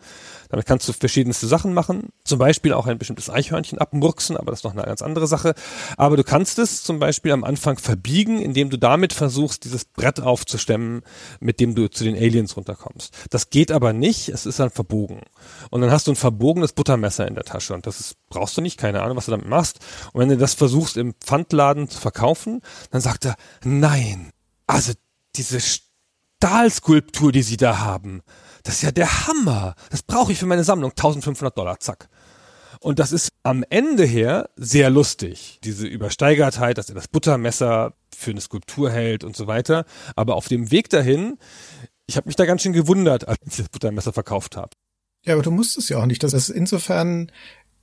Damit 0.53 0.67
kannst 0.67 0.87
du 0.87 0.93
verschiedenste 0.93 1.47
Sachen 1.47 1.73
machen. 1.73 2.11
Zum 2.25 2.39
Beispiel 2.39 2.75
auch 2.75 2.87
ein 2.87 2.99
bestimmtes 2.99 3.31
Eichhörnchen 3.31 3.79
abmurksen, 3.79 4.37
aber 4.37 4.51
das 4.51 4.61
ist 4.61 4.65
noch 4.65 4.73
eine 4.73 4.83
ganz 4.83 5.01
andere 5.01 5.27
Sache. 5.27 5.55
Aber 5.97 6.19
du 6.19 6.25
kannst 6.25 6.59
es 6.59 6.83
zum 6.83 6.99
Beispiel 6.99 7.33
am 7.33 7.43
Anfang 7.43 7.79
verbiegen, 7.79 8.39
indem 8.39 8.69
du 8.69 8.77
damit 8.77 9.15
versuchst, 9.15 9.65
dieses 9.65 9.87
Brett 9.87 10.21
aufzustemmen, 10.21 11.05
mit 11.41 11.59
dem 11.59 11.75
du 11.75 11.89
zu 11.89 12.05
den 12.05 12.17
Aliens 12.17 12.55
runterkommst. 12.55 13.15
Das 13.31 13.49
geht 13.49 13.73
aber 13.73 13.95
nicht, 13.95 14.29
es 14.29 14.45
ist 14.45 14.59
dann 14.59 14.69
verbogen. 14.69 15.23
Und 15.71 15.81
dann 15.81 15.91
hast 15.91 16.07
du 16.07 16.13
ein 16.13 16.17
verbogenes 16.17 16.75
Buttermesser 16.75 17.27
in 17.27 17.35
der 17.35 17.45
Tasche 17.45 17.73
und 17.73 17.87
das 17.87 17.99
ist, 17.99 18.17
brauchst 18.29 18.55
du 18.55 18.61
nicht, 18.61 18.79
keine 18.79 19.01
Ahnung, 19.01 19.17
was 19.17 19.25
du 19.25 19.31
damit 19.31 19.49
machst. 19.49 19.79
Und 20.13 20.21
wenn 20.21 20.29
du 20.29 20.37
das 20.37 20.53
versuchst 20.53 20.99
im 20.99 21.15
Pfandladen 21.15 21.89
zu 21.89 21.99
verkaufen, 21.99 22.61
dann 22.91 23.01
sagt 23.01 23.25
er, 23.25 23.37
nein, 23.65 24.33
also 24.67 24.93
diese 25.35 25.61
Stahlskulptur, 26.43 27.33
die 27.33 27.43
sie 27.43 27.57
da 27.57 27.79
haben, 27.79 28.21
das 28.63 28.77
ist 28.77 28.83
ja 28.83 28.91
der 28.91 29.27
Hammer. 29.27 29.75
Das 29.91 30.03
brauche 30.03 30.33
ich 30.33 30.39
für 30.39 30.47
meine 30.47 30.65
Sammlung. 30.65 30.91
1500 30.91 31.57
Dollar, 31.57 31.81
zack. 31.81 32.09
Und 32.81 32.99
das 32.99 33.13
ist 33.13 33.33
am 33.45 33.65
Ende 33.71 34.05
her 34.05 34.51
sehr 34.57 34.91
lustig. 34.91 35.61
Diese 35.63 35.87
Übersteigertheit, 35.87 36.79
dass 36.79 36.89
er 36.89 36.97
das 36.97 37.09
Buttermesser 37.09 37.95
für 38.15 38.33
eine 38.33 38.41
Skulptur 38.41 38.91
hält 38.91 39.23
und 39.23 39.37
so 39.37 39.47
weiter. 39.47 39.85
Aber 40.17 40.35
auf 40.35 40.49
dem 40.49 40.71
Weg 40.71 40.91
dahin, 40.91 41.39
ich 42.07 42.17
habe 42.17 42.27
mich 42.27 42.37
da 42.37 42.45
ganz 42.45 42.63
schön 42.63 42.73
gewundert, 42.73 43.29
als 43.29 43.39
ich 43.47 43.57
das 43.57 43.69
Buttermesser 43.69 44.13
verkauft 44.13 44.57
habe. 44.57 44.71
Ja, 45.25 45.35
aber 45.35 45.43
du 45.43 45.53
musstest 45.53 45.91
ja 45.91 45.99
auch 45.99 46.07
nicht. 46.07 46.25
Das 46.25 46.33
ist 46.33 46.49
insofern 46.49 47.31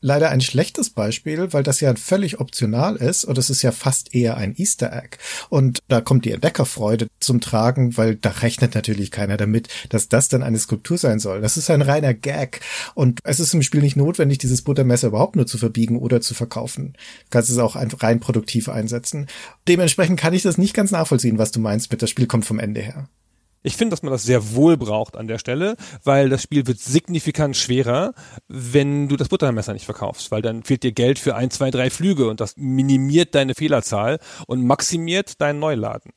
leider 0.01 0.29
ein 0.29 0.41
schlechtes 0.41 0.89
Beispiel, 0.89 1.51
weil 1.53 1.63
das 1.63 1.81
ja 1.81 1.93
völlig 1.95 2.39
optional 2.39 2.95
ist 2.95 3.25
und 3.25 3.37
es 3.37 3.49
ist 3.49 3.61
ja 3.61 3.71
fast 3.71 4.15
eher 4.15 4.37
ein 4.37 4.55
Easter 4.57 4.91
Egg. 4.93 5.17
Und 5.49 5.79
da 5.87 6.01
kommt 6.01 6.25
die 6.25 6.31
Entdeckerfreude 6.31 7.07
zum 7.19 7.41
Tragen, 7.41 7.97
weil 7.97 8.15
da 8.15 8.29
rechnet 8.29 8.75
natürlich 8.75 9.11
keiner 9.11 9.37
damit, 9.37 9.67
dass 9.89 10.09
das 10.09 10.29
dann 10.29 10.43
eine 10.43 10.59
Skulptur 10.59 10.97
sein 10.97 11.19
soll. 11.19 11.41
Das 11.41 11.57
ist 11.57 11.69
ein 11.69 11.81
reiner 11.81 12.13
Gag. 12.13 12.61
Und 12.95 13.19
es 13.23 13.39
ist 13.39 13.53
im 13.53 13.61
Spiel 13.61 13.81
nicht 13.81 13.97
notwendig, 13.97 14.37
dieses 14.37 14.61
Buttermesser 14.61 15.07
überhaupt 15.07 15.35
nur 15.35 15.47
zu 15.47 15.57
verbiegen 15.57 15.97
oder 15.97 16.21
zu 16.21 16.33
verkaufen. 16.33 16.93
Du 16.93 17.29
kannst 17.31 17.49
es 17.49 17.57
auch 17.57 17.75
rein 17.75 18.19
produktiv 18.19 18.69
einsetzen. 18.69 19.27
Dementsprechend 19.67 20.19
kann 20.19 20.33
ich 20.33 20.43
das 20.43 20.57
nicht 20.57 20.73
ganz 20.73 20.91
nachvollziehen, 20.91 21.37
was 21.37 21.51
du 21.51 21.59
meinst 21.59 21.91
mit 21.91 22.01
das 22.01 22.09
Spiel 22.09 22.27
kommt 22.27 22.45
vom 22.45 22.59
Ende 22.59 22.81
her. 22.81 23.09
Ich 23.61 23.75
finde, 23.75 23.91
dass 23.91 24.03
man 24.03 24.11
das 24.11 24.23
sehr 24.23 24.53
wohl 24.53 24.77
braucht 24.77 25.17
an 25.17 25.27
der 25.27 25.37
Stelle, 25.37 25.75
weil 26.03 26.29
das 26.29 26.43
Spiel 26.43 26.65
wird 26.65 26.79
signifikant 26.79 27.57
schwerer, 27.57 28.13
wenn 28.47 29.09
du 29.09 29.17
das 29.17 29.27
Buttermesser 29.27 29.73
nicht 29.73 29.85
verkaufst, 29.85 30.31
weil 30.31 30.41
dann 30.41 30.63
fehlt 30.63 30.83
dir 30.83 30.93
Geld 30.93 31.19
für 31.19 31.35
ein, 31.35 31.51
zwei, 31.51 31.69
drei 31.69 31.89
Flüge 31.89 32.29
und 32.29 32.39
das 32.39 32.55
minimiert 32.55 33.35
deine 33.35 33.55
Fehlerzahl 33.55 34.19
und 34.47 34.65
maximiert 34.65 35.41
deinen 35.41 35.59
Neuladen 35.59 36.11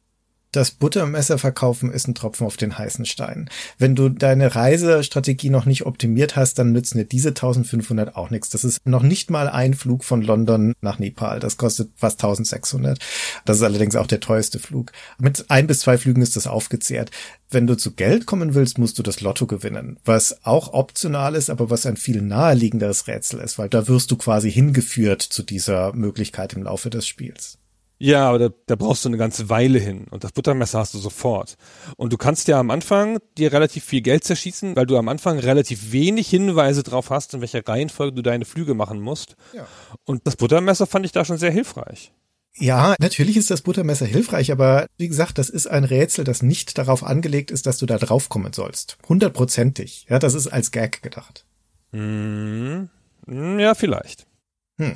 das 0.52 0.70
Buttermesser 0.70 1.38
verkaufen 1.38 1.90
ist 1.90 2.06
ein 2.06 2.14
Tropfen 2.14 2.46
auf 2.46 2.58
den 2.58 2.76
heißen 2.76 3.06
Stein. 3.06 3.48
Wenn 3.78 3.94
du 3.94 4.10
deine 4.10 4.54
Reisestrategie 4.54 5.48
noch 5.48 5.64
nicht 5.64 5.86
optimiert 5.86 6.36
hast, 6.36 6.58
dann 6.58 6.72
nützen 6.72 6.98
dir 6.98 7.06
diese 7.06 7.30
1500 7.30 8.16
auch 8.16 8.28
nichts. 8.28 8.50
Das 8.50 8.62
ist 8.62 8.86
noch 8.86 9.02
nicht 9.02 9.30
mal 9.30 9.48
ein 9.48 9.72
Flug 9.72 10.04
von 10.04 10.20
London 10.20 10.74
nach 10.82 10.98
Nepal. 10.98 11.40
Das 11.40 11.56
kostet 11.56 11.90
fast 11.96 12.22
1600. 12.22 12.98
Das 13.46 13.56
ist 13.56 13.62
allerdings 13.62 13.96
auch 13.96 14.06
der 14.06 14.20
teuerste 14.20 14.58
Flug. 14.58 14.92
Mit 15.18 15.46
ein 15.48 15.66
bis 15.66 15.80
zwei 15.80 15.96
Flügen 15.96 16.20
ist 16.20 16.36
das 16.36 16.46
aufgezehrt. 16.46 17.10
Wenn 17.48 17.66
du 17.66 17.74
zu 17.74 17.92
Geld 17.92 18.26
kommen 18.26 18.54
willst, 18.54 18.78
musst 18.78 18.98
du 18.98 19.02
das 19.02 19.22
Lotto 19.22 19.46
gewinnen, 19.46 19.98
was 20.04 20.44
auch 20.44 20.74
optional 20.74 21.34
ist, 21.34 21.48
aber 21.50 21.70
was 21.70 21.86
ein 21.86 21.96
viel 21.96 22.20
naheliegenderes 22.20 23.06
Rätsel 23.08 23.40
ist, 23.40 23.58
weil 23.58 23.68
da 23.70 23.88
wirst 23.88 24.10
du 24.10 24.16
quasi 24.16 24.50
hingeführt 24.50 25.22
zu 25.22 25.42
dieser 25.42 25.94
Möglichkeit 25.94 26.52
im 26.52 26.62
Laufe 26.64 26.90
des 26.90 27.06
Spiels. 27.06 27.58
Ja, 28.02 28.28
aber 28.28 28.38
da, 28.40 28.48
da 28.66 28.74
brauchst 28.74 29.04
du 29.04 29.08
eine 29.08 29.16
ganze 29.16 29.48
Weile 29.48 29.78
hin 29.78 30.06
und 30.10 30.24
das 30.24 30.32
Buttermesser 30.32 30.80
hast 30.80 30.92
du 30.92 30.98
sofort. 30.98 31.54
Und 31.96 32.12
du 32.12 32.16
kannst 32.16 32.48
ja 32.48 32.58
am 32.58 32.70
Anfang 32.70 33.20
dir 33.38 33.52
relativ 33.52 33.84
viel 33.84 34.00
Geld 34.00 34.24
zerschießen, 34.24 34.74
weil 34.74 34.86
du 34.86 34.96
am 34.96 35.08
Anfang 35.08 35.38
relativ 35.38 35.92
wenig 35.92 36.28
Hinweise 36.28 36.82
drauf 36.82 37.10
hast, 37.10 37.32
in 37.34 37.40
welcher 37.42 37.64
Reihenfolge 37.64 38.16
du 38.16 38.22
deine 38.22 38.44
Flüge 38.44 38.74
machen 38.74 39.00
musst. 39.00 39.36
Ja. 39.54 39.68
Und 40.04 40.26
das 40.26 40.34
Buttermesser 40.34 40.88
fand 40.88 41.06
ich 41.06 41.12
da 41.12 41.24
schon 41.24 41.38
sehr 41.38 41.52
hilfreich. 41.52 42.12
Ja, 42.56 42.96
natürlich 42.98 43.36
ist 43.36 43.52
das 43.52 43.62
Buttermesser 43.62 44.06
hilfreich, 44.06 44.50
aber 44.50 44.86
wie 44.98 45.06
gesagt, 45.06 45.38
das 45.38 45.48
ist 45.48 45.68
ein 45.68 45.84
Rätsel, 45.84 46.24
das 46.24 46.42
nicht 46.42 46.76
darauf 46.78 47.04
angelegt 47.04 47.52
ist, 47.52 47.66
dass 47.66 47.78
du 47.78 47.86
da 47.86 47.98
draufkommen 47.98 48.52
sollst. 48.52 48.98
Hundertprozentig. 49.08 50.06
Ja, 50.08 50.18
das 50.18 50.34
ist 50.34 50.48
als 50.48 50.72
Gag 50.72 51.02
gedacht. 51.02 51.46
Hm, 51.92 52.88
ja, 53.28 53.76
vielleicht. 53.76 54.26
Hm. 54.82 54.94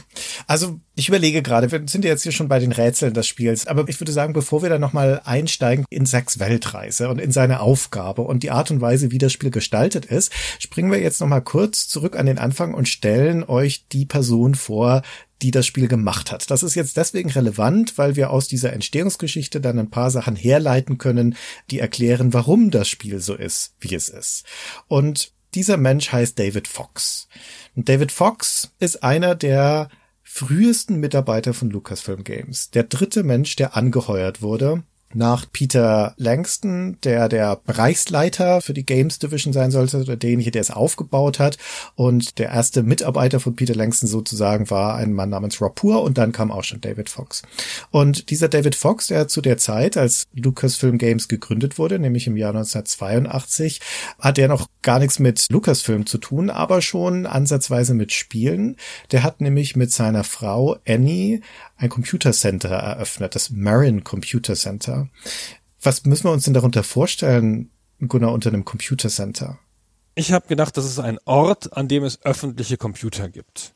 Also 0.49 0.81
ich 0.97 1.09
überlege 1.09 1.43
gerade, 1.43 1.71
wir 1.71 1.83
sind 1.87 2.05
ja 2.05 2.11
jetzt 2.11 2.25
hier 2.25 2.33
schon 2.33 2.49
bei 2.49 2.59
den 2.59 2.73
Rätseln 2.73 3.15
des 3.15 3.29
Spiels, 3.29 3.67
aber 3.69 3.89
ich 3.89 4.01
würde 4.01 4.13
sagen, 4.13 4.33
bevor 4.33 4.63
wir 4.63 4.69
da 4.69 4.79
nochmal 4.81 5.21
einsteigen 5.25 5.85
in 5.91 6.07
Zacks 6.07 6.41
Weltreise 6.41 7.09
und 7.09 7.21
in 7.21 7.31
seine 7.31 7.61
Aufgabe 7.61 8.23
und 8.23 8.43
die 8.43 8.51
Art 8.51 8.71
und 8.73 8.81
Weise, 8.81 9.13
wie 9.13 9.19
das 9.19 9.33
Spiel 9.33 9.51
gestaltet 9.51 10.05
ist, 10.07 10.33
springen 10.59 10.91
wir 10.91 11.01
jetzt 11.01 11.21
nochmal 11.21 11.43
kurz 11.43 11.87
zurück 11.87 12.17
an 12.19 12.27
den 12.27 12.39
Anfang 12.39 12.75
und 12.75 12.89
stellen 12.89 13.45
euch 13.45 13.87
die 13.89 14.07
Person 14.07 14.57
vor, 14.57 15.03
die 15.43 15.51
das 15.53 15.67
Spiel 15.67 15.87
gemacht 15.87 16.33
hat. 16.33 16.51
Das 16.51 16.63
ist 16.63 16.75
jetzt 16.75 16.97
deswegen 16.97 17.31
relevant, 17.31 17.99
weil 17.99 18.17
wir 18.17 18.31
aus 18.31 18.49
dieser 18.49 18.73
Entstehungsgeschichte 18.73 19.61
dann 19.61 19.79
ein 19.79 19.91
paar 19.91 20.11
Sachen 20.11 20.35
herleiten 20.35 20.99
können, 20.99 21.37
die 21.71 21.79
erklären, 21.79 22.33
warum 22.33 22.71
das 22.71 22.89
Spiel 22.89 23.21
so 23.21 23.35
ist, 23.35 23.75
wie 23.79 23.95
es 23.95 24.09
ist. 24.09 24.45
Und 24.89 25.36
dieser 25.57 25.77
Mensch 25.79 26.13
heißt 26.13 26.39
David 26.39 26.69
Fox. 26.69 27.29
Und 27.75 27.89
David 27.89 28.13
Fox 28.13 28.71
ist 28.79 29.03
einer 29.03 29.35
der 29.35 29.89
frühesten 30.23 31.01
Mitarbeiter 31.01 31.55
von 31.55 31.71
Lucasfilm 31.71 32.23
Games. 32.23 32.71
Der 32.71 32.85
dritte 32.85 33.23
Mensch, 33.25 33.57
der 33.57 33.77
angeheuert 33.77 34.43
wurde 34.43 34.85
nach 35.17 35.47
Peter 35.51 36.15
Langston, 36.19 36.99
der 37.03 37.29
der 37.29 37.57
Bereichsleiter 37.65 38.61
für 38.61 38.75
die 38.75 38.87
Games 38.87 39.19
Division 39.19 39.53
sein 39.53 39.71
sollte, 39.71 39.99
oder 39.99 40.17
derjenige, 40.17 40.51
der 40.51 40.61
es 40.61 40.71
aufgebaut 40.71 41.39
hat. 41.39 41.59
Und 41.95 42.39
der 42.39 42.51
erste 42.51 42.83
Mitarbeiter 42.83 43.41
von 43.41 43.57
Peter 43.57 43.75
Langston 43.75 44.09
sozusagen 44.09 44.71
war 44.71 44.97
ein 44.97 45.13
Mann 45.13 45.31
namens 45.31 45.61
Rapur 45.61 46.03
und 46.03 46.19
dann 46.19 46.33
kam 46.33 46.53
auch 46.53 46.65
schon 46.65 46.81
David 46.81 47.09
Fox. 47.09 47.43
Und 47.91 48.31
dieser 48.31 48.49
David 48.49 48.75
Fox, 48.75 49.09
der 49.09 49.29
zu 49.29 49.41
der 49.41 49.57
Zeit, 49.57 49.97
als 49.97 50.27
Lucasfilm 50.35 50.99
Games 50.99 51.29
gegründet 51.29 51.79
wurde, 51.79 51.99
nämlich 51.99 52.27
im 52.27 52.37
Jahr 52.37 52.51
1982, 52.51 53.81
hat 54.19 54.39
er 54.39 54.49
noch 54.49 54.69
gar 54.83 54.99
nichts 54.99 55.19
mit 55.19 55.47
Lucasfilm 55.51 56.07
zu 56.07 56.19
tun, 56.19 56.51
aber 56.51 56.83
schon 56.83 57.27
ansatzweise 57.27 57.95
mit 57.95 58.13
Spielen. 58.13 58.77
Der 59.13 59.23
hat 59.23 59.41
nämlich 59.41 59.77
mit 59.77 59.93
seiner 59.93 60.25
Frau 60.25 60.77
Annie 60.87 61.41
ein 61.77 61.89
Computer 61.89 62.33
Center 62.33 62.71
eröffnet, 62.71 63.35
das 63.35 63.51
Marin 63.51 64.05
Computer 64.05 64.55
Center. 64.55 65.09
Was 65.81 66.05
müssen 66.05 66.25
wir 66.25 66.33
uns 66.33 66.45
denn 66.45 66.55
darunter 66.55 66.83
vorstellen, 66.83 67.71
Gunnar, 68.01 68.33
unter 68.33 68.51
einem 68.51 68.65
Computer 68.65 69.09
Center? 69.09 69.59
Ich 70.15 70.33
habe 70.33 70.49
gedacht, 70.49 70.77
das 70.77 70.87
ist 70.87 70.99
ein 70.99 71.19
Ort, 71.27 71.77
an 71.77 71.89
dem 71.89 72.03
es 72.03 72.25
öffentliche 72.25 72.79
Computer 72.79 73.29
gibt. 73.29 73.76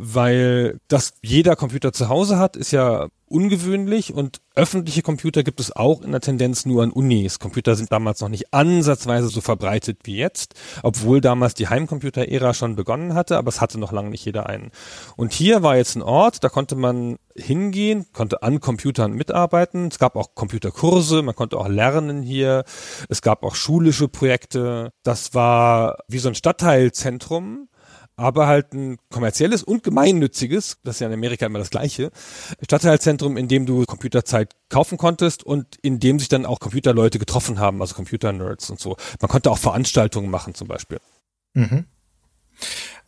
Weil 0.00 0.78
das 0.86 1.14
jeder 1.22 1.56
Computer 1.56 1.92
zu 1.92 2.08
Hause 2.08 2.38
hat, 2.38 2.56
ist 2.56 2.70
ja 2.70 3.08
ungewöhnlich 3.26 4.14
und 4.14 4.40
öffentliche 4.54 5.02
Computer 5.02 5.42
gibt 5.42 5.58
es 5.58 5.74
auch 5.74 6.02
in 6.02 6.12
der 6.12 6.20
Tendenz 6.20 6.66
nur 6.66 6.84
an 6.84 6.92
Unis. 6.92 7.40
Computer 7.40 7.74
sind 7.74 7.90
damals 7.90 8.20
noch 8.20 8.28
nicht 8.28 8.54
ansatzweise 8.54 9.28
so 9.28 9.40
verbreitet 9.40 9.98
wie 10.04 10.16
jetzt, 10.16 10.54
obwohl 10.84 11.20
damals 11.20 11.54
die 11.54 11.68
Heimcomputer-Ära 11.68 12.54
schon 12.54 12.76
begonnen 12.76 13.14
hatte, 13.14 13.36
aber 13.36 13.48
es 13.48 13.60
hatte 13.60 13.78
noch 13.78 13.90
lange 13.90 14.10
nicht 14.10 14.24
jeder 14.24 14.48
einen. 14.48 14.70
Und 15.16 15.32
hier 15.32 15.64
war 15.64 15.76
jetzt 15.76 15.96
ein 15.96 16.02
Ort, 16.02 16.44
da 16.44 16.48
konnte 16.48 16.76
man 16.76 17.16
hingehen, 17.34 18.06
konnte 18.12 18.44
an 18.44 18.60
Computern 18.60 19.12
mitarbeiten. 19.12 19.88
Es 19.88 19.98
gab 19.98 20.14
auch 20.14 20.36
Computerkurse, 20.36 21.22
man 21.22 21.34
konnte 21.34 21.58
auch 21.58 21.68
lernen 21.68 22.22
hier. 22.22 22.62
Es 23.08 23.20
gab 23.20 23.42
auch 23.42 23.56
schulische 23.56 24.06
Projekte. 24.06 24.92
Das 25.02 25.34
war 25.34 25.98
wie 26.06 26.18
so 26.18 26.28
ein 26.28 26.36
Stadtteilzentrum 26.36 27.68
aber 28.18 28.48
halt 28.48 28.74
ein 28.74 28.98
kommerzielles 29.10 29.62
und 29.62 29.84
gemeinnütziges, 29.84 30.78
das 30.82 30.96
ist 30.96 31.00
ja 31.00 31.06
in 31.06 31.12
Amerika 31.12 31.46
immer 31.46 31.60
das 31.60 31.70
gleiche, 31.70 32.10
Stadtteilzentrum, 32.62 33.36
in 33.36 33.46
dem 33.46 33.64
du 33.64 33.84
Computerzeit 33.84 34.56
kaufen 34.68 34.98
konntest 34.98 35.44
und 35.44 35.76
in 35.82 36.00
dem 36.00 36.18
sich 36.18 36.28
dann 36.28 36.44
auch 36.44 36.58
Computerleute 36.58 37.20
getroffen 37.20 37.60
haben, 37.60 37.80
also 37.80 37.94
Computer-Nerds 37.94 38.70
und 38.70 38.80
so. 38.80 38.96
Man 39.20 39.28
konnte 39.28 39.50
auch 39.50 39.58
Veranstaltungen 39.58 40.30
machen 40.30 40.54
zum 40.54 40.66
Beispiel. 40.66 40.98
Mhm. 41.54 41.86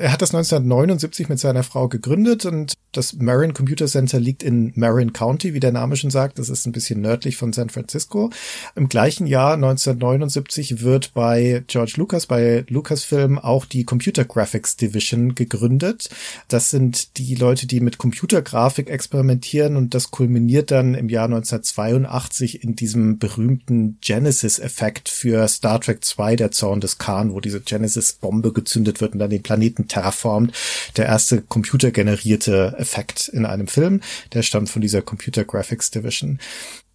Er 0.01 0.12
hat 0.12 0.22
das 0.22 0.34
1979 0.34 1.28
mit 1.28 1.38
seiner 1.38 1.62
Frau 1.62 1.86
gegründet 1.86 2.46
und 2.46 2.72
das 2.92 3.12
Marin 3.12 3.53
Computer 3.53 3.86
Center 3.86 4.18
liegt 4.18 4.42
in 4.42 4.72
Marin 4.74 5.12
County, 5.12 5.53
wie 5.53 5.61
der 5.61 5.72
Name 5.72 5.94
schon 5.96 6.11
sagt. 6.11 6.38
Das 6.38 6.48
ist 6.48 6.66
ein 6.66 6.72
bisschen 6.72 7.03
nördlich 7.03 7.36
von 7.36 7.53
San 7.53 7.68
Francisco. 7.68 8.30
Im 8.74 8.88
gleichen 8.88 9.26
Jahr 9.26 9.55
1979 9.55 10.80
wird 10.82 11.12
bei 11.12 11.62
George 11.66 11.92
Lucas, 11.96 12.24
bei 12.24 12.64
Lucasfilm 12.68 13.38
auch 13.38 13.66
die 13.66 13.84
Computer 13.84 14.24
Graphics 14.24 14.76
Division 14.76 15.34
gegründet. 15.34 16.09
Das 16.48 16.70
sind 16.70 17.18
die 17.18 17.34
Leute, 17.34 17.66
die 17.66 17.80
mit 17.80 17.98
Computergrafik 17.98 18.88
experimentieren 18.88 19.76
und 19.76 19.94
das 19.94 20.11
kulminiert 20.11 20.70
dann 20.70 20.94
im 20.94 21.11
Jahr 21.11 21.26
1982 21.26 22.64
in 22.64 22.74
diesem 22.74 23.18
berühmten 23.18 23.98
Genesis-Effekt 24.01 25.11
für 25.11 25.46
Star 25.46 25.78
Trek 25.80 26.05
2, 26.05 26.36
der 26.36 26.51
Zorn 26.53 26.80
des 26.80 26.96
Khan, 26.96 27.34
wo 27.34 27.40
diese 27.40 27.61
Genesis-Bombe 27.61 28.55
gezündet 28.55 29.03
wird 29.03 29.12
und 29.12 29.18
dann 29.18 29.30
den 29.30 29.39
Planeten 29.41 29.88
terraformt. 29.88 30.53
Der 30.97 31.07
erste 31.07 31.43
computergenerierte 31.43 32.74
Effekt 32.78 33.28
in 33.28 33.47
einem 33.47 33.66
Film, 33.66 34.01
der 34.32 34.43
stammt 34.43 34.70
von 34.70 34.82
dieser 34.82 35.03
Computer 35.03 35.45
Graphics 35.45 35.91
Division. 35.91 36.38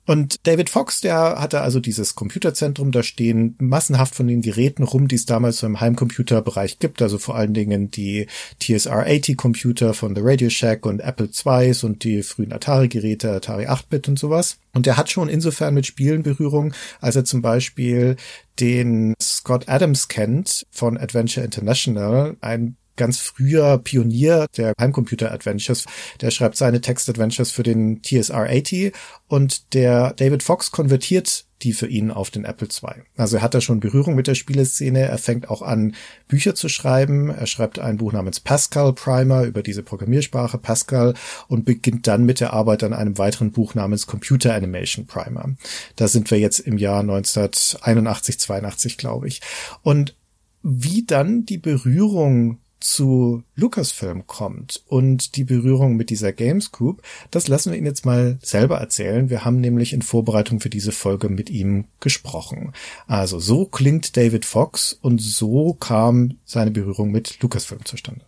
Und 0.05 0.45
David 0.45 0.69
Fox, 0.69 1.01
der 1.01 1.39
hatte 1.39 1.61
also 1.61 1.79
dieses 1.79 2.15
Computerzentrum, 2.15 2.91
da 2.91 3.01
stehen 3.01 3.55
massenhaft 3.59 4.13
von 4.13 4.27
den 4.27 4.41
Geräten 4.41 4.83
rum, 4.83 5.07
die 5.07 5.15
es 5.15 5.25
damals 5.25 5.57
so 5.57 5.67
im 5.67 5.79
Heimcomputerbereich 5.81 6.79
gibt, 6.79 7.01
also 7.01 7.17
vor 7.17 7.35
allen 7.35 7.53
Dingen 7.53 7.89
die 7.89 8.27
TSR-80 8.61 9.35
Computer 9.35 9.93
von 9.93 10.15
The 10.15 10.21
Radio 10.23 10.49
Shack 10.49 10.85
und 10.85 10.99
Apple 10.99 11.29
IIs 11.45 11.83
und 11.83 12.03
die 12.03 12.21
frühen 12.21 12.53
Atari-Geräte, 12.53 13.31
Atari 13.31 13.65
8-Bit 13.65 14.07
und 14.07 14.19
sowas. 14.19 14.57
Und 14.73 14.85
er 14.85 14.97
hat 14.97 15.09
schon 15.09 15.27
insofern 15.27 15.73
mit 15.73 15.87
Spielen 15.87 16.21
Berührung, 16.21 16.73
als 17.01 17.15
er 17.15 17.25
zum 17.25 17.41
Beispiel 17.41 18.15
den 18.59 19.15
Scott 19.21 19.67
Adams 19.67 20.07
kennt 20.07 20.65
von 20.69 20.97
Adventure 20.97 21.45
International, 21.45 22.37
ein 22.41 22.77
ganz 22.95 23.19
früher 23.19 23.77
Pionier 23.77 24.47
der 24.57 24.73
Heimcomputer 24.79 25.31
Adventures. 25.31 25.85
Der 26.21 26.31
schreibt 26.31 26.57
seine 26.57 26.81
Text 26.81 27.09
Adventures 27.09 27.51
für 27.51 27.63
den 27.63 28.01
TSR-80 28.01 28.93
und 29.27 29.73
der 29.73 30.13
David 30.13 30.43
Fox 30.43 30.71
konvertiert 30.71 31.45
die 31.61 31.73
für 31.73 31.87
ihn 31.87 32.11
auf 32.11 32.29
den 32.29 32.45
Apple 32.45 32.67
II. 32.67 33.03
Also 33.15 33.37
er 33.37 33.41
hat 33.41 33.53
da 33.53 33.61
schon 33.61 33.79
Berührung 33.79 34.15
mit 34.15 34.27
der 34.27 34.35
Spieleszene. 34.35 35.01
Er 35.01 35.17
fängt 35.17 35.49
auch 35.49 35.61
an, 35.61 35.95
Bücher 36.27 36.53
zu 36.53 36.69
schreiben. 36.69 37.29
Er 37.29 37.47
schreibt 37.47 37.79
ein 37.79 37.97
Buch 37.97 38.11
namens 38.11 38.39
Pascal 38.39 38.93
Primer 38.93 39.43
über 39.43 39.63
diese 39.63 39.81
Programmiersprache 39.81 40.57
Pascal 40.57 41.13
und 41.47 41.65
beginnt 41.65 42.07
dann 42.07 42.25
mit 42.25 42.39
der 42.39 42.53
Arbeit 42.53 42.83
an 42.83 42.93
einem 42.93 43.17
weiteren 43.17 43.51
Buch 43.51 43.73
namens 43.73 44.05
Computer 44.05 44.53
Animation 44.53 45.07
Primer. 45.07 45.55
Da 45.95 46.07
sind 46.07 46.29
wir 46.29 46.39
jetzt 46.39 46.59
im 46.59 46.77
Jahr 46.77 46.99
1981, 46.99 48.39
82, 48.39 48.97
glaube 48.97 49.27
ich. 49.27 49.41
Und 49.81 50.15
wie 50.61 51.05
dann 51.05 51.45
die 51.45 51.57
Berührung 51.57 52.59
zu 52.85 53.43
Lucasfilm 53.55 54.27
kommt 54.27 54.83
und 54.87 55.35
die 55.37 55.43
Berührung 55.43 55.95
mit 55.95 56.11
dieser 56.11 56.31
Games 56.31 56.71
Group, 56.71 57.01
das 57.31 57.47
lassen 57.47 57.71
wir 57.71 57.79
ihn 57.79 57.85
jetzt 57.85 58.05
mal 58.05 58.37
selber 58.41 58.77
erzählen. 58.77 59.29
Wir 59.29 59.43
haben 59.43 59.59
nämlich 59.59 59.91
in 59.91 60.03
Vorbereitung 60.03 60.59
für 60.59 60.69
diese 60.69 60.91
Folge 60.91 61.29
mit 61.29 61.49
ihm 61.49 61.85
gesprochen. 61.99 62.73
Also 63.07 63.39
so 63.39 63.65
klingt 63.65 64.15
David 64.15 64.45
Fox 64.45 64.93
und 64.93 65.19
so 65.19 65.73
kam 65.73 66.37
seine 66.45 66.69
Berührung 66.69 67.11
mit 67.11 67.41
Lucasfilm 67.41 67.83
zustande. 67.85 68.25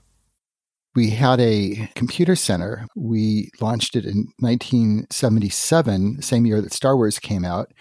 We 0.95 1.11
had 1.11 1.39
a 1.39 1.87
computer 1.93 2.35
center. 2.35 2.87
We 2.95 3.51
launched 3.59 3.95
it 3.95 4.05
in 4.05 4.33
1977, 4.39 6.23
same 6.23 6.47
year 6.47 6.63
that 6.63 6.73
Star 6.73 6.97
Wars 6.97 7.19
came 7.19 7.45
out. 7.45 7.71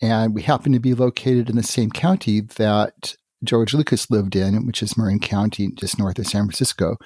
And 0.00 0.32
we 0.32 0.42
happened 0.42 0.74
to 0.74 0.80
be 0.80 0.94
located 0.94 1.50
in 1.50 1.56
the 1.56 1.64
same 1.64 1.90
county 1.90 2.40
that 2.40 3.16
George 3.44 3.74
Lucas 3.74 4.10
lived 4.10 4.36
in, 4.36 4.66
which 4.66 4.82
is 4.82 4.96
Marin 4.96 5.20
County, 5.20 5.70
just 5.74 5.98
north 5.98 6.18
of 6.18 6.26
San 6.26 6.44
Francisco. 6.44 6.96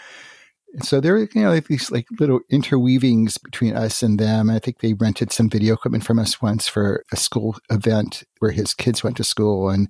And 0.74 0.84
so 0.84 1.00
there 1.00 1.14
were, 1.14 1.28
you 1.34 1.42
know, 1.42 1.58
these 1.60 1.90
like 1.90 2.06
little 2.20 2.40
interweavings 2.52 3.42
between 3.42 3.74
us 3.74 4.02
and 4.02 4.18
them. 4.18 4.50
I 4.50 4.58
think 4.58 4.80
they 4.80 4.92
rented 4.92 5.32
some 5.32 5.48
video 5.48 5.74
equipment 5.74 6.04
from 6.04 6.18
us 6.18 6.42
once 6.42 6.68
for 6.68 7.04
a 7.10 7.16
school 7.16 7.56
event 7.70 8.24
where 8.40 8.50
his 8.50 8.74
kids 8.74 9.02
went 9.02 9.16
to 9.16 9.24
school 9.24 9.70
and, 9.70 9.88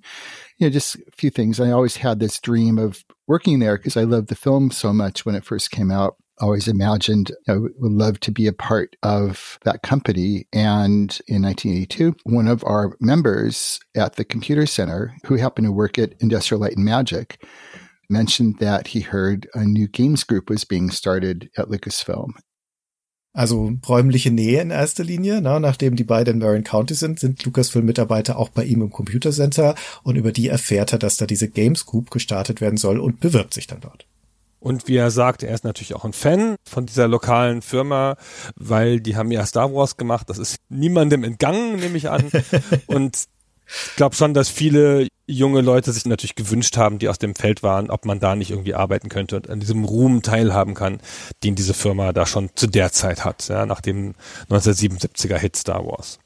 you 0.57 0.67
know, 0.67 0.71
just 0.71 0.95
a 0.95 1.11
few 1.17 1.31
things. 1.31 1.59
I 1.59 1.71
always 1.71 1.97
had 1.97 2.19
this 2.19 2.39
dream 2.39 2.77
of 2.77 3.03
working 3.27 3.59
there 3.59 3.77
because 3.77 3.97
I 3.97 4.03
loved 4.03 4.29
the 4.29 4.35
film 4.35 4.71
so 4.71 4.93
much 4.93 5.25
when 5.25 5.35
it 5.35 5.43
first 5.43 5.69
came 5.69 5.91
out 5.91 6.15
always 6.39 6.67
imagined 6.67 7.31
I 7.47 7.57
would 7.57 7.75
love 7.77 8.19
to 8.21 8.31
be 8.31 8.47
a 8.47 8.53
part 8.53 8.95
of 9.03 9.59
that 9.63 9.83
company. 9.83 10.47
And 10.53 11.19
in 11.27 11.43
1982, 11.43 12.15
one 12.23 12.47
of 12.47 12.63
our 12.63 12.95
members 12.99 13.79
at 13.95 14.15
the 14.15 14.25
computer 14.25 14.65
center, 14.65 15.15
who 15.25 15.35
happened 15.35 15.67
to 15.67 15.71
work 15.71 15.97
at 15.97 16.13
Industrial 16.19 16.61
Light 16.61 16.75
and 16.75 16.85
Magic, 16.85 17.43
mentioned 18.09 18.59
that 18.59 18.87
he 18.87 19.01
heard 19.01 19.47
a 19.53 19.63
new 19.63 19.87
games 19.87 20.23
group 20.23 20.49
was 20.49 20.65
being 20.65 20.89
started 20.89 21.49
at 21.57 21.69
Lucasfilm. 21.69 22.31
Also 23.33 23.71
räumliche 23.87 24.31
Nähe 24.31 24.59
in 24.59 24.71
erster 24.71 25.03
Linie. 25.03 25.39
Na, 25.39 25.59
nachdem 25.59 25.95
die 25.95 26.03
beiden 26.03 26.35
in 26.35 26.39
Marin 26.39 26.63
County 26.63 26.95
sind, 26.95 27.19
sind 27.19 27.45
Lucasfilm-Mitarbeiter 27.45 28.37
auch 28.37 28.49
bei 28.49 28.63
ihm 28.63 28.81
im 28.81 28.89
Computercenter 28.89 29.75
und 30.03 30.15
über 30.15 30.31
die 30.31 30.47
erfährt 30.47 30.93
er, 30.93 30.99
dass 30.99 31.17
da 31.17 31.27
diese 31.27 31.47
Games 31.47 31.85
Group 31.85 32.09
gestartet 32.09 32.59
werden 32.59 32.77
soll 32.77 32.99
und 32.99 33.19
bewirbt 33.19 33.53
sich 33.53 33.67
dann 33.67 33.81
dort. 33.81 34.07
Und 34.59 34.87
wie 34.87 34.97
er 34.97 35.11
sagt, 35.11 35.43
er 35.43 35.53
ist 35.53 35.63
natürlich 35.63 35.95
auch 35.95 36.05
ein 36.05 36.13
Fan 36.13 36.55
von 36.67 36.85
dieser 36.85 37.07
lokalen 37.07 37.61
Firma, 37.61 38.17
weil 38.55 38.99
die 38.99 39.15
haben 39.15 39.31
ja 39.31 39.45
Star 39.45 39.73
Wars 39.73 39.97
gemacht. 39.97 40.29
Das 40.29 40.37
ist 40.37 40.57
niemandem 40.69 41.23
entgangen, 41.23 41.77
nehme 41.77 41.97
ich 41.97 42.09
an. 42.09 42.29
Und 42.87 43.27
ich 43.67 43.95
glaube 43.95 44.15
schon, 44.15 44.33
dass 44.33 44.49
viele 44.49 45.07
junge 45.27 45.61
Leute 45.61 45.91
sich 45.91 46.05
natürlich 46.05 46.35
gewünscht 46.35 46.75
haben, 46.77 46.97
die 46.97 47.07
aus 47.07 47.19
dem 47.19 47.35
Feld 47.35 47.61
waren, 47.61 47.91
ob 47.91 48.05
man 48.05 48.19
da 48.19 48.35
nicht 48.35 48.49
irgendwie 48.49 48.73
arbeiten 48.73 49.09
könnte 49.09 49.35
und 49.35 49.49
an 49.49 49.59
diesem 49.59 49.85
Ruhm 49.85 50.23
teilhaben 50.23 50.73
kann, 50.73 50.99
den 51.43 51.53
diese 51.53 51.75
Firma 51.75 52.11
da 52.11 52.25
schon 52.25 52.49
zu 52.55 52.65
der 52.65 52.91
Zeit 52.91 53.25
hat, 53.25 53.47
ja, 53.47 53.67
nach 53.67 53.81
dem 53.81 54.15
1977er 54.49 55.37
Hit 55.37 55.55
Star 55.55 55.85
Wars. 55.85 56.17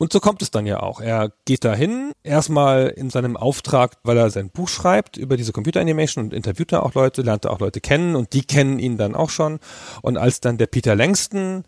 Und 0.00 0.12
so 0.12 0.20
kommt 0.20 0.42
es 0.42 0.52
dann 0.52 0.64
ja 0.64 0.80
auch. 0.80 1.00
Er 1.00 1.32
geht 1.44 1.64
dahin, 1.64 2.12
erstmal 2.22 2.86
in 2.86 3.10
seinem 3.10 3.36
Auftrag, 3.36 3.96
weil 4.04 4.16
er 4.16 4.30
sein 4.30 4.48
Buch 4.48 4.68
schreibt 4.68 5.16
über 5.16 5.36
diese 5.36 5.52
Computer 5.52 5.80
Animation 5.80 6.26
und 6.26 6.34
interviewt 6.34 6.70
da 6.70 6.80
auch 6.80 6.94
Leute, 6.94 7.22
lernt 7.22 7.44
da 7.44 7.50
auch 7.50 7.58
Leute 7.58 7.80
kennen 7.80 8.14
und 8.14 8.32
die 8.32 8.44
kennen 8.44 8.78
ihn 8.78 8.96
dann 8.96 9.16
auch 9.16 9.30
schon. 9.30 9.58
Und 10.00 10.16
als 10.16 10.40
dann 10.40 10.56
der 10.56 10.68
Peter 10.68 10.94
Langston, 10.94 11.64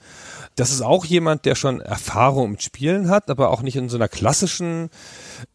das 0.56 0.70
ist 0.70 0.82
auch 0.82 1.04
jemand, 1.04 1.44
der 1.44 1.54
schon 1.54 1.80
Erfahrung 1.80 2.52
mit 2.52 2.62
Spielen 2.62 3.08
hat, 3.08 3.30
aber 3.30 3.50
auch 3.50 3.62
nicht 3.62 3.76
in 3.76 3.88
so 3.88 3.96
einer 3.96 4.08
klassischen 4.08 4.90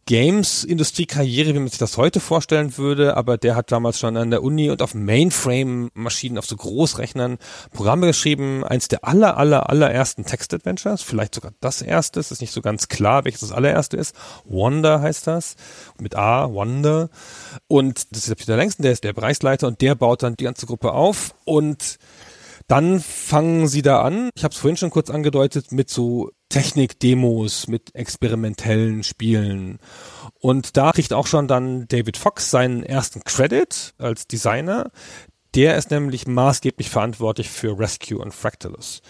Games-Industrie-Karriere, 0.06 1.54
wie 1.54 1.58
man 1.58 1.68
sich 1.68 1.78
das 1.78 1.96
heute 1.96 2.20
vorstellen 2.20 2.76
würde, 2.76 3.16
aber 3.16 3.36
der 3.36 3.56
hat 3.56 3.72
damals 3.72 3.98
schon 3.98 4.16
an 4.16 4.30
der 4.30 4.42
Uni 4.42 4.70
und 4.70 4.82
auf 4.82 4.94
Mainframe-Maschinen, 4.94 6.38
auf 6.38 6.46
so 6.46 6.56
Großrechnern 6.56 7.38
Programme 7.72 8.06
geschrieben. 8.06 8.64
Eins 8.64 8.88
der 8.88 9.04
aller, 9.04 9.36
aller, 9.36 9.68
allerersten 9.68 10.24
Text-Adventures, 10.24 11.02
vielleicht 11.02 11.34
sogar 11.34 11.52
das 11.60 11.82
erste, 11.82 12.20
es 12.20 12.30
ist 12.30 12.40
nicht 12.40 12.52
so 12.52 12.60
ganz 12.62 12.88
klar, 12.88 13.24
welches 13.24 13.40
das 13.40 13.52
allererste 13.52 13.96
ist. 13.96 14.14
Wonder 14.44 15.00
heißt 15.00 15.26
das, 15.26 15.56
mit 16.00 16.16
A, 16.16 16.52
Wonder. 16.52 17.10
Und 17.68 18.12
das 18.12 18.20
ist 18.20 18.28
der 18.28 18.34
Peter 18.36 18.56
Langston, 18.56 18.84
der 18.84 18.92
ist 18.92 19.04
der 19.04 19.12
Bereichsleiter 19.12 19.66
und 19.66 19.80
der 19.80 19.94
baut 19.94 20.22
dann 20.22 20.36
die 20.36 20.44
ganze 20.44 20.66
Gruppe 20.66 20.92
auf 20.92 21.34
und 21.44 21.98
dann 22.68 23.00
fangen 23.00 23.68
sie 23.68 23.82
da 23.82 24.02
an, 24.02 24.30
ich 24.34 24.42
habe 24.42 24.52
es 24.52 24.58
vorhin 24.58 24.76
schon 24.76 24.90
kurz 24.90 25.08
angedeutet, 25.10 25.70
mit 25.70 25.88
so 25.88 26.30
Technik-Demos, 26.48 27.68
mit 27.68 27.94
experimentellen 27.94 29.04
Spielen. 29.04 29.78
Und 30.40 30.76
da 30.76 30.92
kriegt 30.92 31.12
auch 31.12 31.26
schon 31.26 31.48
dann 31.48 31.86
David 31.88 32.16
Fox 32.16 32.50
seinen 32.50 32.82
ersten 32.82 33.22
Credit 33.22 33.94
als 33.98 34.26
Designer. 34.26 34.90
Der 35.54 35.76
ist 35.76 35.90
nämlich 35.90 36.26
maßgeblich 36.26 36.90
verantwortlich 36.90 37.50
für 37.50 37.78
Rescue 37.78 38.18
und 38.18 38.34
Fractalus. 38.34 39.00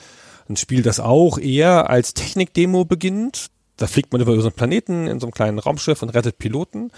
Ein 0.48 0.56
Spiel, 0.56 0.82
das 0.82 1.00
auch 1.00 1.38
eher 1.38 1.90
als 1.90 2.14
Technik-Demo 2.14 2.84
beginnt. 2.84 3.48
Da 3.76 3.86
fliegt 3.86 4.12
man 4.12 4.22
über 4.22 4.34
so 4.36 4.42
einen 4.42 4.52
Planeten 4.52 5.06
in 5.06 5.18
so 5.18 5.26
einem 5.26 5.32
kleinen 5.32 5.58
Raumschiff 5.58 6.02
und 6.02 6.10
rettet 6.10 6.38
Piloten. 6.38 6.90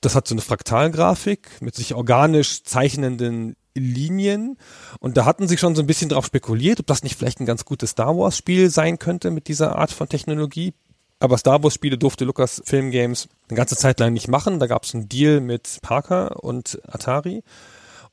Das 0.00 0.14
hat 0.14 0.26
so 0.26 0.34
eine 0.34 0.40
Fraktalgrafik 0.40 1.60
mit 1.60 1.74
sich 1.74 1.94
organisch 1.94 2.64
zeichnenden 2.64 3.54
Linien. 3.74 4.56
Und 4.98 5.16
da 5.16 5.24
hatten 5.24 5.48
sie 5.48 5.58
schon 5.58 5.74
so 5.74 5.82
ein 5.82 5.86
bisschen 5.86 6.08
drauf 6.08 6.26
spekuliert, 6.26 6.80
ob 6.80 6.86
das 6.86 7.02
nicht 7.02 7.16
vielleicht 7.16 7.40
ein 7.40 7.46
ganz 7.46 7.64
gutes 7.64 7.90
Star 7.90 8.16
Wars 8.16 8.36
Spiel 8.36 8.70
sein 8.70 8.98
könnte 8.98 9.30
mit 9.30 9.48
dieser 9.48 9.76
Art 9.76 9.92
von 9.92 10.08
Technologie. 10.08 10.74
Aber 11.18 11.36
Star 11.36 11.62
Wars 11.62 11.74
Spiele 11.74 11.98
durfte 11.98 12.24
Lucas 12.24 12.62
Film 12.64 12.90
Games 12.90 13.28
eine 13.48 13.56
ganze 13.56 13.76
Zeit 13.76 14.00
lang 14.00 14.12
nicht 14.12 14.28
machen. 14.28 14.58
Da 14.58 14.66
gab 14.66 14.84
es 14.84 14.94
einen 14.94 15.08
Deal 15.08 15.40
mit 15.40 15.78
Parker 15.82 16.42
und 16.42 16.80
Atari. 16.86 17.42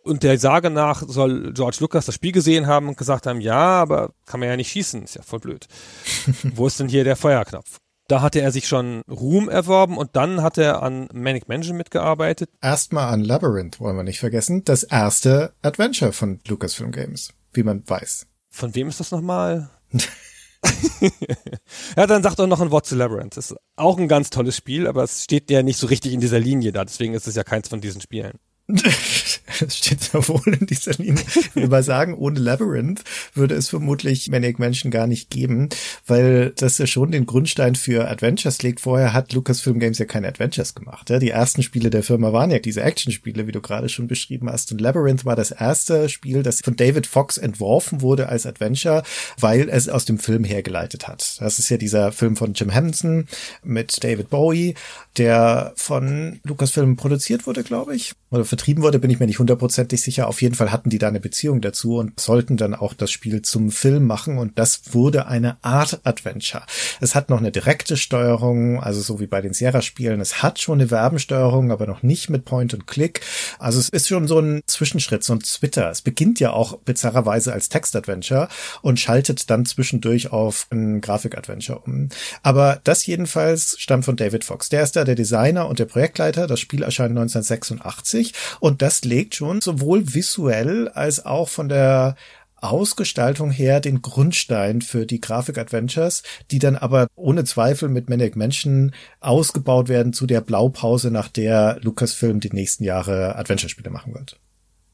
Und 0.03 0.23
der 0.23 0.39
Sage 0.39 0.69
nach 0.69 1.03
soll 1.05 1.53
George 1.53 1.77
Lucas 1.81 2.05
das 2.05 2.15
Spiel 2.15 2.31
gesehen 2.31 2.67
haben 2.67 2.87
und 2.87 2.97
gesagt 2.97 3.27
haben, 3.27 3.41
ja, 3.41 3.81
aber 3.81 4.11
kann 4.25 4.39
man 4.39 4.47
ja 4.47 4.55
nicht 4.55 4.71
schießen, 4.71 5.03
ist 5.03 5.15
ja 5.15 5.21
voll 5.21 5.39
blöd. 5.39 5.67
Wo 6.55 6.67
ist 6.67 6.79
denn 6.79 6.87
hier 6.87 7.03
der 7.03 7.17
Feuerknopf? 7.17 7.79
Da 8.07 8.21
hatte 8.21 8.39
er 8.39 8.51
sich 8.51 8.67
schon 8.67 9.01
Ruhm 9.09 9.49
erworben 9.49 9.97
und 9.97 10.15
dann 10.15 10.41
hat 10.41 10.57
er 10.57 10.81
an 10.81 11.09
Manic 11.13 11.49
Mansion 11.49 11.75
mitgearbeitet. 11.75 12.49
Erstmal 12.61 13.13
an 13.13 13.21
Labyrinth, 13.21 13.81
wollen 13.81 13.97
wir 13.97 14.03
nicht 14.03 14.19
vergessen. 14.19 14.63
Das 14.63 14.83
erste 14.83 15.53
Adventure 15.61 16.13
von 16.13 16.39
Lucasfilm 16.47 16.91
Games, 16.91 17.33
wie 17.51 17.63
man 17.63 17.83
weiß. 17.85 18.25
Von 18.49 18.75
wem 18.75 18.87
ist 18.87 19.01
das 19.01 19.11
nochmal? 19.11 19.69
ja, 21.97 22.07
dann 22.07 22.23
sagt 22.23 22.39
doch 22.39 22.47
noch 22.47 22.61
ein 22.61 22.71
Wort 22.71 22.85
zu 22.85 22.95
Labyrinth. 22.95 23.35
Das 23.35 23.51
ist 23.51 23.57
auch 23.75 23.97
ein 23.97 24.07
ganz 24.07 24.29
tolles 24.29 24.55
Spiel, 24.55 24.87
aber 24.87 25.03
es 25.03 25.25
steht 25.25 25.51
ja 25.51 25.61
nicht 25.61 25.77
so 25.77 25.87
richtig 25.87 26.13
in 26.13 26.21
dieser 26.21 26.39
Linie 26.39 26.71
da. 26.71 26.85
Deswegen 26.85 27.13
ist 27.13 27.27
es 27.27 27.35
ja 27.35 27.43
keins 27.43 27.67
von 27.67 27.81
diesen 27.81 27.99
Spielen. 27.99 28.39
Das 29.59 29.77
steht 29.77 30.01
sehr 30.01 30.27
wohl 30.27 30.53
in 30.59 30.65
dieser 30.65 30.93
Linie. 30.93 31.23
Will 31.53 31.67
mal 31.67 31.83
sagen, 31.83 32.13
ohne 32.13 32.39
Labyrinth 32.39 33.03
würde 33.33 33.55
es 33.55 33.69
vermutlich 33.69 34.29
Manic 34.29 34.59
Mansion 34.59 34.91
gar 34.91 35.07
nicht 35.07 35.29
geben, 35.29 35.69
weil 36.05 36.51
das 36.57 36.77
ja 36.77 36.87
schon 36.87 37.11
den 37.11 37.25
Grundstein 37.25 37.75
für 37.75 38.09
Adventures 38.09 38.61
legt. 38.61 38.81
Vorher 38.81 39.13
hat 39.13 39.33
Lucasfilm 39.33 39.79
Games 39.79 39.99
ja 39.99 40.05
keine 40.05 40.27
Adventures 40.27 40.75
gemacht. 40.75 41.09
Ja? 41.09 41.19
Die 41.19 41.29
ersten 41.29 41.63
Spiele 41.63 41.89
der 41.89 42.03
Firma 42.03 42.33
waren 42.33 42.51
ja 42.51 42.59
diese 42.59 42.81
Action-Spiele, 42.81 43.47
wie 43.47 43.51
du 43.51 43.61
gerade 43.61 43.89
schon 43.89 44.07
beschrieben 44.07 44.49
hast. 44.49 44.71
Und 44.71 44.81
Labyrinth 44.81 45.25
war 45.25 45.35
das 45.35 45.51
erste 45.51 46.09
Spiel, 46.09 46.43
das 46.43 46.61
von 46.61 46.75
David 46.75 47.07
Fox 47.07 47.37
entworfen 47.37 48.01
wurde 48.01 48.29
als 48.29 48.45
Adventure, 48.45 49.03
weil 49.39 49.69
es 49.69 49.89
aus 49.89 50.05
dem 50.05 50.19
Film 50.19 50.43
hergeleitet 50.43 51.07
hat. 51.07 51.37
Das 51.39 51.59
ist 51.59 51.69
ja 51.69 51.77
dieser 51.77 52.11
Film 52.11 52.35
von 52.35 52.53
Jim 52.53 52.69
Henson 52.69 53.27
mit 53.63 54.03
David 54.03 54.29
Bowie, 54.29 54.75
der 55.17 55.73
von 55.75 56.39
Lucasfilm 56.43 56.95
produziert 56.95 57.47
wurde, 57.47 57.63
glaube 57.63 57.95
ich. 57.95 58.13
Oder 58.29 58.45
vertrieben 58.45 58.83
wurde, 58.83 58.99
bin 58.99 59.09
ich 59.09 59.19
mir 59.19 59.25
nicht 59.25 59.36
hundertprozentig 59.39 60.01
sicher. 60.01 60.27
Auf 60.27 60.41
jeden 60.41 60.55
Fall 60.55 60.71
hatten 60.71 60.89
die 60.89 60.97
da 60.97 61.07
eine 61.07 61.19
Beziehung 61.19 61.61
dazu 61.61 61.97
und 61.97 62.19
sollten 62.19 62.57
dann 62.57 62.73
auch 62.73 62.93
das 62.93 63.11
Spiel 63.11 63.41
zum 63.41 63.71
Film 63.71 64.05
machen 64.05 64.37
und 64.37 64.57
das 64.59 64.93
wurde 64.93 65.27
eine 65.27 65.57
Art 65.63 66.01
Adventure. 66.03 66.63
Es 66.99 67.15
hat 67.15 67.29
noch 67.29 67.39
eine 67.39 67.51
direkte 67.51 67.97
Steuerung, 67.97 68.81
also 68.81 69.01
so 69.01 69.19
wie 69.19 69.27
bei 69.27 69.41
den 69.41 69.53
Sierra-Spielen. 69.53 70.21
Es 70.21 70.41
hat 70.41 70.59
schon 70.59 70.79
eine 70.79 70.91
Werbensteuerung, 70.91 71.71
aber 71.71 71.87
noch 71.87 72.03
nicht 72.03 72.29
mit 72.29 72.45
Point 72.45 72.73
and 72.73 72.87
Click. 72.87 73.21
Also 73.59 73.79
es 73.79 73.89
ist 73.89 74.07
schon 74.07 74.27
so 74.27 74.39
ein 74.39 74.61
Zwischenschritt, 74.67 75.23
so 75.23 75.33
ein 75.33 75.39
Twitter. 75.39 75.89
Es 75.89 76.01
beginnt 76.01 76.39
ja 76.39 76.51
auch 76.51 76.77
bizarrerweise 76.79 77.53
als 77.53 77.69
Text-Adventure 77.69 78.47
und 78.81 78.99
schaltet 78.99 79.49
dann 79.49 79.65
zwischendurch 79.65 80.31
auf 80.31 80.67
ein 80.71 81.01
Grafik-Adventure 81.01 81.79
um. 81.79 82.09
Aber 82.43 82.79
das 82.83 83.05
jedenfalls 83.05 83.75
stammt 83.79 84.05
von 84.05 84.15
David 84.15 84.43
Fox. 84.43 84.69
Der 84.69 84.83
ist 84.83 84.95
da 84.95 85.03
der 85.03 85.15
Designer 85.15 85.67
und 85.67 85.79
der 85.79 85.85
Projektleiter. 85.85 86.47
Das 86.47 86.59
Spiel 86.59 86.83
erscheint 86.83 87.11
1986 87.11 88.33
und 88.59 88.81
das 88.81 89.03
legt 89.03 89.26
schon 89.35 89.61
sowohl 89.61 90.13
visuell 90.13 90.87
als 90.89 91.25
auch 91.25 91.49
von 91.49 91.69
der 91.69 92.15
Ausgestaltung 92.59 93.51
her 93.51 93.79
den 93.79 94.01
Grundstein 94.01 94.81
für 94.81 95.05
die 95.05 95.21
Grafik-Adventures, 95.21 96.23
die 96.51 96.59
dann 96.59 96.75
aber 96.75 97.07
ohne 97.15 97.43
Zweifel 97.43 97.89
mit 97.89 98.09
Manic 98.09 98.35
Mansion 98.35 98.93
ausgebaut 99.19 99.89
werden 99.89 100.13
zu 100.13 100.25
der 100.25 100.41
Blaupause, 100.41 101.11
nach 101.11 101.27
der 101.27 101.77
Lucasfilm 101.81 102.39
die 102.39 102.51
nächsten 102.51 102.83
Jahre 102.83 103.35
Adventure-Spiele 103.35 103.89
machen 103.91 104.13
wird. 104.15 104.39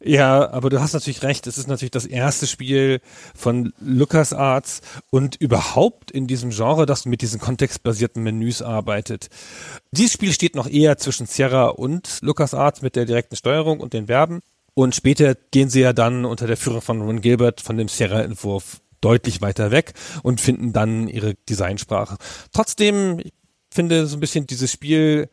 Ja, 0.05 0.49
aber 0.51 0.69
du 0.69 0.81
hast 0.81 0.93
natürlich 0.93 1.23
recht. 1.23 1.47
Es 1.47 1.57
ist 1.57 1.67
natürlich 1.67 1.91
das 1.91 2.05
erste 2.05 2.45
Spiel 2.45 2.99
von 3.33 3.71
LucasArts 3.79 4.81
und 5.11 5.37
überhaupt 5.37 6.11
in 6.11 6.27
diesem 6.27 6.49
Genre, 6.49 6.85
das 6.85 7.05
mit 7.05 7.21
diesen 7.21 7.39
kontextbasierten 7.39 8.21
Menüs 8.21 8.61
arbeitet. 8.61 9.29
Dieses 9.91 10.11
Spiel 10.11 10.33
steht 10.33 10.55
noch 10.55 10.67
eher 10.69 10.97
zwischen 10.97 11.25
Sierra 11.25 11.67
und 11.67 12.19
LucasArts 12.21 12.81
mit 12.81 12.97
der 12.97 13.05
direkten 13.05 13.37
Steuerung 13.37 13.79
und 13.79 13.93
den 13.93 14.07
Verben. 14.07 14.41
Und 14.73 14.93
später 14.93 15.35
gehen 15.51 15.69
sie 15.69 15.81
ja 15.81 15.93
dann 15.93 16.25
unter 16.25 16.47
der 16.47 16.57
Führung 16.57 16.81
von 16.81 17.01
Ron 17.01 17.21
Gilbert 17.21 17.61
von 17.61 17.77
dem 17.77 17.87
Sierra-Entwurf 17.87 18.81
deutlich 18.99 19.41
weiter 19.41 19.71
weg 19.71 19.93
und 20.21 20.41
finden 20.41 20.73
dann 20.73 21.07
ihre 21.07 21.35
Designsprache. 21.49 22.17
Trotzdem, 22.51 23.19
ich 23.19 23.33
finde 23.71 24.05
so 24.07 24.17
ein 24.17 24.19
bisschen 24.19 24.47
dieses 24.47 24.71
Spiel 24.71 25.29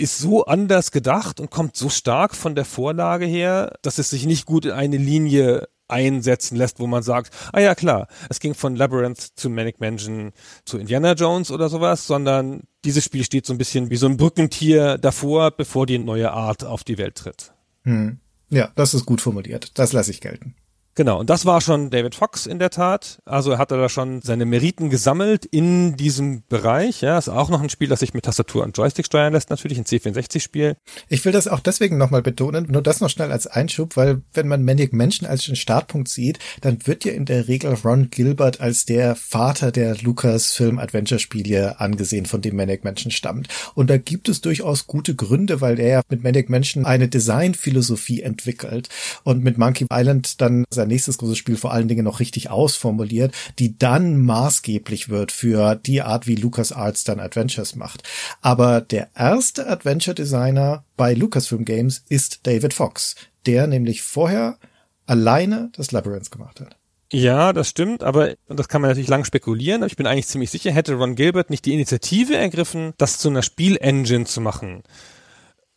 ist 0.00 0.18
so 0.18 0.44
anders 0.44 0.90
gedacht 0.90 1.40
und 1.40 1.50
kommt 1.50 1.76
so 1.76 1.88
stark 1.88 2.34
von 2.34 2.54
der 2.54 2.64
Vorlage 2.64 3.26
her, 3.26 3.74
dass 3.82 3.98
es 3.98 4.10
sich 4.10 4.26
nicht 4.26 4.46
gut 4.46 4.64
in 4.64 4.72
eine 4.72 4.96
Linie 4.96 5.68
einsetzen 5.88 6.56
lässt, 6.56 6.78
wo 6.78 6.86
man 6.86 7.02
sagt, 7.02 7.34
ah 7.52 7.60
ja 7.60 7.74
klar, 7.74 8.06
es 8.28 8.40
ging 8.40 8.54
von 8.54 8.76
Labyrinth 8.76 9.20
zu 9.20 9.50
Manic 9.50 9.80
Mansion 9.80 10.32
zu 10.64 10.78
Indiana 10.78 11.12
Jones 11.12 11.50
oder 11.50 11.68
sowas, 11.68 12.06
sondern 12.06 12.62
dieses 12.84 13.04
Spiel 13.04 13.24
steht 13.24 13.44
so 13.44 13.52
ein 13.52 13.58
bisschen 13.58 13.90
wie 13.90 13.96
so 13.96 14.06
ein 14.06 14.16
Brückentier 14.16 14.98
davor, 14.98 15.50
bevor 15.50 15.86
die 15.86 15.98
neue 15.98 16.30
Art 16.30 16.64
auf 16.64 16.84
die 16.84 16.96
Welt 16.96 17.16
tritt. 17.16 17.52
Hm. 17.82 18.20
Ja, 18.48 18.70
das 18.74 18.94
ist 18.94 19.06
gut 19.06 19.20
formuliert. 19.20 19.78
Das 19.78 19.92
lasse 19.92 20.10
ich 20.10 20.20
gelten. 20.20 20.54
Genau, 21.00 21.18
und 21.18 21.30
das 21.30 21.46
war 21.46 21.62
schon 21.62 21.88
David 21.88 22.14
Fox 22.14 22.44
in 22.44 22.58
der 22.58 22.68
Tat. 22.68 23.20
Also 23.24 23.52
er 23.52 23.64
da 23.64 23.88
schon 23.88 24.20
seine 24.20 24.44
Meriten 24.44 24.90
gesammelt 24.90 25.46
in 25.46 25.96
diesem 25.96 26.42
Bereich. 26.50 27.00
Ja, 27.00 27.16
ist 27.16 27.30
auch 27.30 27.48
noch 27.48 27.62
ein 27.62 27.70
Spiel, 27.70 27.88
das 27.88 28.00
sich 28.00 28.12
mit 28.12 28.26
Tastatur 28.26 28.64
und 28.64 28.76
Joystick 28.76 29.06
steuern 29.06 29.32
lässt, 29.32 29.48
natürlich 29.48 29.78
ein 29.78 29.86
C64-Spiel. 29.86 30.76
Ich 31.08 31.24
will 31.24 31.32
das 31.32 31.48
auch 31.48 31.60
deswegen 31.60 31.96
nochmal 31.96 32.20
betonen, 32.20 32.66
nur 32.68 32.82
das 32.82 33.00
noch 33.00 33.08
schnell 33.08 33.32
als 33.32 33.46
Einschub, 33.46 33.96
weil 33.96 34.20
wenn 34.34 34.46
man 34.46 34.62
Manic 34.62 34.92
Mansion 34.92 35.26
als 35.26 35.46
den 35.46 35.56
Startpunkt 35.56 36.08
sieht, 36.08 36.38
dann 36.60 36.86
wird 36.86 37.06
ja 37.06 37.12
in 37.12 37.24
der 37.24 37.48
Regel 37.48 37.72
Ron 37.82 38.10
Gilbert 38.10 38.60
als 38.60 38.84
der 38.84 39.16
Vater 39.16 39.72
der 39.72 39.96
Lucasfilm-Adventure-Spiele 39.96 41.80
angesehen, 41.80 42.26
von 42.26 42.42
dem 42.42 42.56
Manic 42.56 42.84
Mansion 42.84 43.10
stammt. 43.10 43.48
Und 43.74 43.88
da 43.88 43.96
gibt 43.96 44.28
es 44.28 44.42
durchaus 44.42 44.86
gute 44.86 45.14
Gründe, 45.14 45.62
weil 45.62 45.80
er 45.80 46.02
mit 46.10 46.22
Manic 46.22 46.50
Mansion 46.50 46.84
eine 46.84 47.08
Designphilosophie 47.08 48.20
entwickelt 48.20 48.90
und 49.24 49.42
mit 49.42 49.56
Monkey 49.56 49.86
Island 49.90 50.42
dann 50.42 50.66
sein 50.68 50.89
nächstes 50.90 51.16
großes 51.18 51.38
Spiel 51.38 51.56
vor 51.56 51.72
allen 51.72 51.88
Dingen 51.88 52.04
noch 52.04 52.20
richtig 52.20 52.50
ausformuliert, 52.50 53.34
die 53.58 53.78
dann 53.78 54.20
maßgeblich 54.20 55.08
wird 55.08 55.32
für 55.32 55.74
die 55.74 56.02
Art, 56.02 56.26
wie 56.26 56.34
LucasArts 56.34 57.04
dann 57.04 57.20
Adventures 57.20 57.74
macht. 57.76 58.02
Aber 58.42 58.82
der 58.82 59.08
erste 59.14 59.66
Adventure 59.66 60.14
Designer 60.14 60.84
bei 60.96 61.14
Lucasfilm 61.14 61.64
Games 61.64 62.04
ist 62.08 62.40
David 62.46 62.74
Fox, 62.74 63.14
der 63.46 63.66
nämlich 63.66 64.02
vorher 64.02 64.58
alleine 65.06 65.70
das 65.74 65.92
Labyrinth 65.92 66.30
gemacht 66.30 66.60
hat. 66.60 66.76
Ja, 67.12 67.52
das 67.52 67.68
stimmt, 67.68 68.04
aber 68.04 68.34
das 68.48 68.68
kann 68.68 68.80
man 68.80 68.90
natürlich 68.90 69.08
lang 69.08 69.24
spekulieren, 69.24 69.82
aber 69.82 69.90
ich 69.90 69.96
bin 69.96 70.06
eigentlich 70.06 70.28
ziemlich 70.28 70.50
sicher, 70.50 70.70
hätte 70.70 70.94
Ron 70.94 71.16
Gilbert 71.16 71.50
nicht 71.50 71.64
die 71.64 71.74
Initiative 71.74 72.36
ergriffen, 72.36 72.92
das 72.98 73.18
zu 73.18 73.28
einer 73.28 73.42
Spielengine 73.42 74.26
zu 74.26 74.40
machen, 74.40 74.84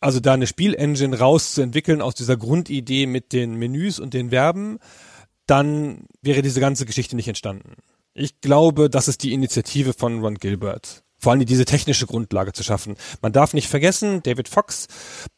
Also 0.04 0.20
da 0.20 0.34
eine 0.34 0.46
Spielengine 0.46 1.18
rauszuentwickeln 1.18 2.02
aus 2.02 2.14
dieser 2.14 2.36
Grundidee 2.36 3.06
mit 3.06 3.32
den 3.32 3.54
Menüs 3.54 3.98
und 3.98 4.12
den 4.12 4.28
Verben, 4.28 4.78
dann 5.46 6.04
wäre 6.20 6.42
diese 6.42 6.60
ganze 6.60 6.84
Geschichte 6.84 7.16
nicht 7.16 7.28
entstanden. 7.28 7.76
Ich 8.12 8.42
glaube, 8.42 8.90
das 8.90 9.08
ist 9.08 9.22
die 9.22 9.32
Initiative 9.32 9.94
von 9.94 10.20
Ron 10.20 10.34
Gilbert 10.34 11.03
vor 11.18 11.32
allem 11.32 11.44
diese 11.44 11.64
technische 11.64 12.06
Grundlage 12.06 12.52
zu 12.52 12.62
schaffen. 12.62 12.96
Man 13.22 13.32
darf 13.32 13.54
nicht 13.54 13.68
vergessen, 13.68 14.22
David 14.22 14.48
Fox, 14.48 14.86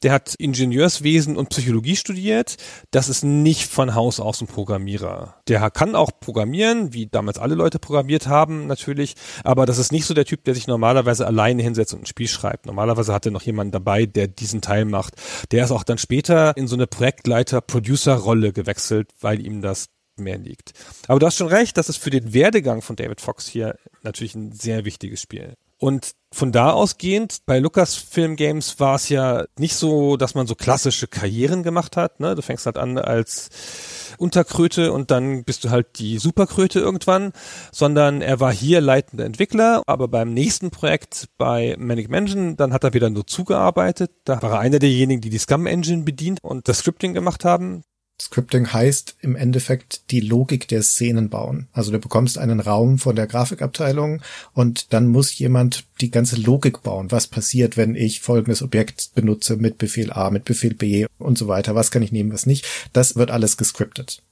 der 0.02 0.12
hat 0.12 0.34
Ingenieurswesen 0.34 1.36
und 1.36 1.50
Psychologie 1.50 1.96
studiert. 1.96 2.56
Das 2.90 3.08
ist 3.08 3.22
nicht 3.24 3.68
von 3.68 3.94
Haus 3.94 4.18
aus 4.20 4.40
ein 4.40 4.48
Programmierer. 4.48 5.36
Der 5.48 5.70
kann 5.70 5.94
auch 5.94 6.10
programmieren, 6.18 6.92
wie 6.92 7.06
damals 7.06 7.38
alle 7.38 7.54
Leute 7.54 7.78
programmiert 7.78 8.26
haben, 8.26 8.66
natürlich. 8.66 9.14
Aber 9.44 9.64
das 9.64 9.78
ist 9.78 9.92
nicht 9.92 10.06
so 10.06 10.14
der 10.14 10.24
Typ, 10.24 10.44
der 10.44 10.54
sich 10.54 10.66
normalerweise 10.66 11.26
alleine 11.26 11.62
hinsetzt 11.62 11.94
und 11.94 12.02
ein 12.02 12.06
Spiel 12.06 12.28
schreibt. 12.28 12.66
Normalerweise 12.66 13.12
hat 13.12 13.26
er 13.26 13.32
noch 13.32 13.42
jemanden 13.42 13.72
dabei, 13.72 14.06
der 14.06 14.28
diesen 14.28 14.60
Teil 14.60 14.84
macht. 14.84 15.14
Der 15.52 15.64
ist 15.64 15.70
auch 15.70 15.84
dann 15.84 15.98
später 15.98 16.56
in 16.56 16.66
so 16.66 16.74
eine 16.74 16.86
Projektleiter-Producer-Rolle 16.86 18.52
gewechselt, 18.52 19.10
weil 19.20 19.44
ihm 19.44 19.62
das 19.62 19.86
mehr 20.18 20.38
liegt. 20.38 20.72
Aber 21.08 21.18
du 21.18 21.26
hast 21.26 21.36
schon 21.36 21.48
recht, 21.48 21.76
das 21.76 21.88
ist 21.88 21.98
für 21.98 22.10
den 22.10 22.32
Werdegang 22.32 22.82
von 22.82 22.96
David 22.96 23.20
Fox 23.20 23.46
hier 23.46 23.78
natürlich 24.02 24.34
ein 24.34 24.52
sehr 24.52 24.84
wichtiges 24.84 25.20
Spiel. 25.20 25.54
Und 25.78 26.12
von 26.32 26.52
da 26.52 26.72
ausgehend, 26.72 27.38
bei 27.46 27.58
Lucasfilm 27.58 28.36
Games 28.36 28.80
war 28.80 28.96
es 28.96 29.08
ja 29.08 29.44
nicht 29.58 29.74
so, 29.74 30.16
dass 30.16 30.34
man 30.34 30.46
so 30.46 30.54
klassische 30.54 31.06
Karrieren 31.06 31.62
gemacht 31.62 31.96
hat. 31.96 32.20
Ne? 32.20 32.34
Du 32.34 32.42
fängst 32.42 32.66
halt 32.66 32.78
an 32.78 32.98
als 32.98 34.14
Unterkröte 34.18 34.92
und 34.92 35.10
dann 35.10 35.44
bist 35.44 35.64
du 35.64 35.70
halt 35.70 35.98
die 35.98 36.18
Superkröte 36.18 36.80
irgendwann, 36.80 37.32
sondern 37.72 38.22
er 38.22 38.40
war 38.40 38.52
hier 38.52 38.80
leitender 38.80 39.24
Entwickler, 39.24 39.82
aber 39.86 40.08
beim 40.08 40.32
nächsten 40.32 40.70
Projekt 40.70 41.28
bei 41.36 41.76
Manic 41.78 42.08
Mansion, 42.08 42.56
dann 42.56 42.72
hat 42.72 42.84
er 42.84 42.94
wieder 42.94 43.10
nur 43.10 43.26
zugearbeitet. 43.26 44.10
Da 44.24 44.40
war 44.42 44.52
er 44.52 44.60
einer 44.60 44.78
derjenigen, 44.78 45.20
die 45.20 45.30
die 45.30 45.38
Scum 45.38 45.66
Engine 45.66 46.04
bedient 46.04 46.38
und 46.42 46.68
das 46.68 46.78
Scripting 46.78 47.12
gemacht 47.14 47.44
haben. 47.44 47.82
Scripting 48.20 48.72
heißt 48.72 49.16
im 49.20 49.36
Endeffekt 49.36 50.10
die 50.10 50.20
Logik 50.20 50.68
der 50.68 50.82
Szenen 50.82 51.28
bauen. 51.28 51.68
Also 51.72 51.92
du 51.92 51.98
bekommst 51.98 52.38
einen 52.38 52.60
Raum 52.60 52.98
von 52.98 53.14
der 53.14 53.26
Grafikabteilung 53.26 54.22
und 54.54 54.92
dann 54.92 55.06
muss 55.06 55.38
jemand 55.38 55.84
die 56.00 56.10
ganze 56.10 56.36
Logik 56.36 56.82
bauen. 56.82 57.10
Was 57.10 57.26
passiert, 57.26 57.76
wenn 57.76 57.94
ich 57.94 58.20
folgendes 58.20 58.62
Objekt 58.62 59.10
benutze 59.14 59.56
mit 59.56 59.78
Befehl 59.78 60.12
A, 60.12 60.30
mit 60.30 60.44
Befehl 60.44 60.74
B 60.74 61.06
und 61.18 61.36
so 61.36 61.46
weiter? 61.48 61.74
Was 61.74 61.90
kann 61.90 62.02
ich 62.02 62.12
nehmen, 62.12 62.32
was 62.32 62.46
nicht? 62.46 62.66
Das 62.92 63.16
wird 63.16 63.30
alles 63.30 63.56
gescriptet. 63.56 64.22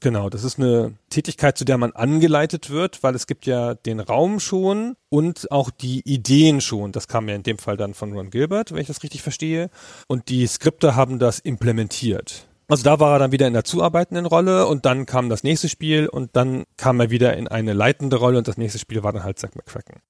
Genau, 0.00 0.30
das 0.30 0.44
ist 0.44 0.60
eine 0.60 0.94
Tätigkeit, 1.10 1.58
zu 1.58 1.64
der 1.64 1.76
man 1.76 1.90
angeleitet 1.90 2.70
wird, 2.70 3.02
weil 3.02 3.16
es 3.16 3.26
gibt 3.26 3.46
ja 3.46 3.74
den 3.74 3.98
Raum 3.98 4.38
schon 4.38 4.94
und 5.08 5.50
auch 5.50 5.70
die 5.70 6.02
Ideen 6.08 6.60
schon. 6.60 6.92
Das 6.92 7.08
kam 7.08 7.28
ja 7.28 7.34
in 7.34 7.42
dem 7.42 7.58
Fall 7.58 7.76
dann 7.76 7.94
von 7.94 8.12
Ron 8.12 8.30
Gilbert, 8.30 8.70
wenn 8.70 8.80
ich 8.80 8.86
das 8.86 9.02
richtig 9.02 9.22
verstehe. 9.22 9.70
Und 10.06 10.28
die 10.28 10.46
Skripte 10.46 10.94
haben 10.94 11.18
das 11.18 11.40
implementiert. 11.40 12.47
Also 12.68 12.84
da 12.84 13.00
war 13.00 13.14
er 13.14 13.18
dann 13.18 13.32
wieder 13.32 13.46
in 13.46 13.54
der 13.54 13.64
zuarbeitenden 13.64 14.26
Rolle 14.26 14.66
und 14.66 14.84
dann 14.84 15.06
kam 15.06 15.30
das 15.30 15.42
nächste 15.42 15.70
Spiel 15.70 16.06
und 16.06 16.36
dann 16.36 16.64
kam 16.76 17.00
er 17.00 17.10
wieder 17.10 17.34
in 17.36 17.48
eine 17.48 17.72
leitende 17.72 18.16
Rolle 18.16 18.38
und 18.38 18.46
das 18.46 18.58
nächste 18.58 18.78
Spiel 18.78 19.02
war 19.02 19.12
dann 19.12 19.24
halt 19.24 19.38
Zack 19.38 19.56
McCracken. 19.56 20.02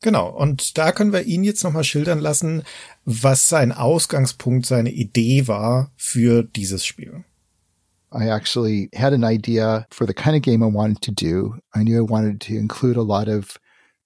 Genau, 0.00 0.30
und 0.30 0.78
da 0.78 0.90
können 0.90 1.12
wir 1.12 1.22
ihn 1.22 1.44
jetzt 1.44 1.62
nochmal 1.62 1.84
schildern 1.84 2.18
lassen, 2.18 2.64
was 3.04 3.48
sein 3.48 3.72
Ausgangspunkt, 3.72 4.66
seine 4.66 4.90
Idee 4.90 5.46
war 5.46 5.92
für 5.96 6.42
dieses 6.42 6.84
Spiel. 6.84 7.24
I 8.12 8.28
actually 8.28 8.90
had 8.94 9.12
an 9.12 9.22
idea 9.22 9.86
for 9.90 10.06
the 10.06 10.14
kind 10.14 10.34
of 10.34 10.42
game 10.42 10.62
I 10.62 10.74
wanted 10.74 11.02
to 11.02 11.12
do. 11.12 11.56
I 11.74 11.82
knew 11.82 11.96
I 11.96 12.10
wanted 12.10 12.40
to 12.46 12.54
include 12.54 12.98
a 12.98 13.02
lot 13.02 13.28
of 13.28 13.60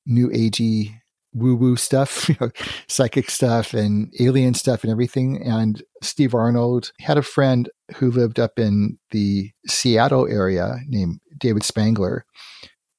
new 0.05 0.29
agey 0.29 0.93
woo 1.37 1.55
woo 1.55 1.77
stuff, 1.77 2.29
you 2.29 2.37
know, 2.41 2.51
psychic 2.89 3.31
stuff 3.31 3.75
and 3.75 4.13
alien 4.21 4.55
stuff 4.55 4.83
and 4.83 4.91
everything. 4.91 5.43
And 5.43 5.83
Steve 6.03 6.35
Arnold 6.35 6.93
had 7.01 7.19
a 7.19 7.23
friend 7.23 7.69
who 7.97 8.11
lived 8.11 8.41
up 8.41 8.59
in 8.59 8.99
the 9.11 9.51
Seattle 9.69 10.27
area 10.29 10.77
named 10.89 11.21
David 11.39 11.63
Spangler, 11.63 12.25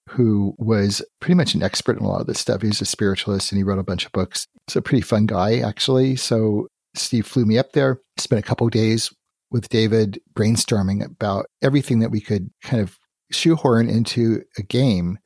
who 0.09 0.53
was 0.57 1.01
pretty 1.19 1.35
much 1.35 1.53
an 1.53 1.63
expert 1.63 1.97
in 1.97 2.05
a 2.05 2.07
lot 2.07 2.21
of 2.21 2.27
this 2.27 2.39
stuff. 2.39 2.61
He's 2.61 2.81
a 2.81 2.85
spiritualist 2.85 3.51
and 3.51 3.57
he 3.57 3.63
wrote 3.63 3.79
a 3.79 3.83
bunch 3.83 4.05
of 4.05 4.11
books. 4.11 4.47
He's 4.67 4.75
a 4.75 4.81
pretty 4.81 5.01
fun 5.01 5.25
guy, 5.25 5.59
actually. 5.59 6.15
So 6.15 6.67
Steve 6.95 7.25
flew 7.25 7.45
me 7.45 7.57
up 7.57 7.73
there, 7.73 7.99
spent 8.17 8.39
a 8.39 8.47
couple 8.47 8.69
days 8.69 9.11
with 9.49 9.69
David 9.69 10.19
brainstorming 10.33 11.05
about 11.05 11.47
everything 11.61 11.99
that 11.99 12.11
we 12.11 12.19
could 12.19 12.49
kind 12.63 12.81
of 12.81 12.97
shoehorn 13.31 13.89
into 13.89 14.43
a 14.57 14.61
game 14.61 15.17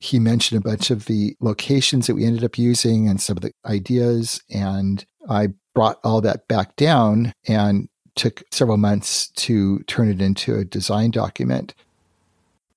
he 0.00 0.18
mentioned 0.18 0.58
a 0.58 0.68
bunch 0.68 0.90
of 0.90 1.04
the 1.04 1.36
locations 1.40 2.06
that 2.06 2.14
we 2.14 2.24
ended 2.24 2.42
up 2.42 2.58
using 2.58 3.06
and 3.06 3.20
some 3.20 3.36
of 3.36 3.42
the 3.42 3.52
ideas. 3.66 4.42
And 4.50 5.04
I 5.28 5.50
brought 5.74 6.00
all 6.02 6.22
that 6.22 6.48
back 6.48 6.74
down 6.76 7.32
and 7.46 7.88
took 8.16 8.42
several 8.50 8.78
months 8.78 9.28
to 9.28 9.80
turn 9.80 10.08
it 10.08 10.20
into 10.20 10.54
a 10.54 10.64
design 10.64 11.10
document. 11.10 11.74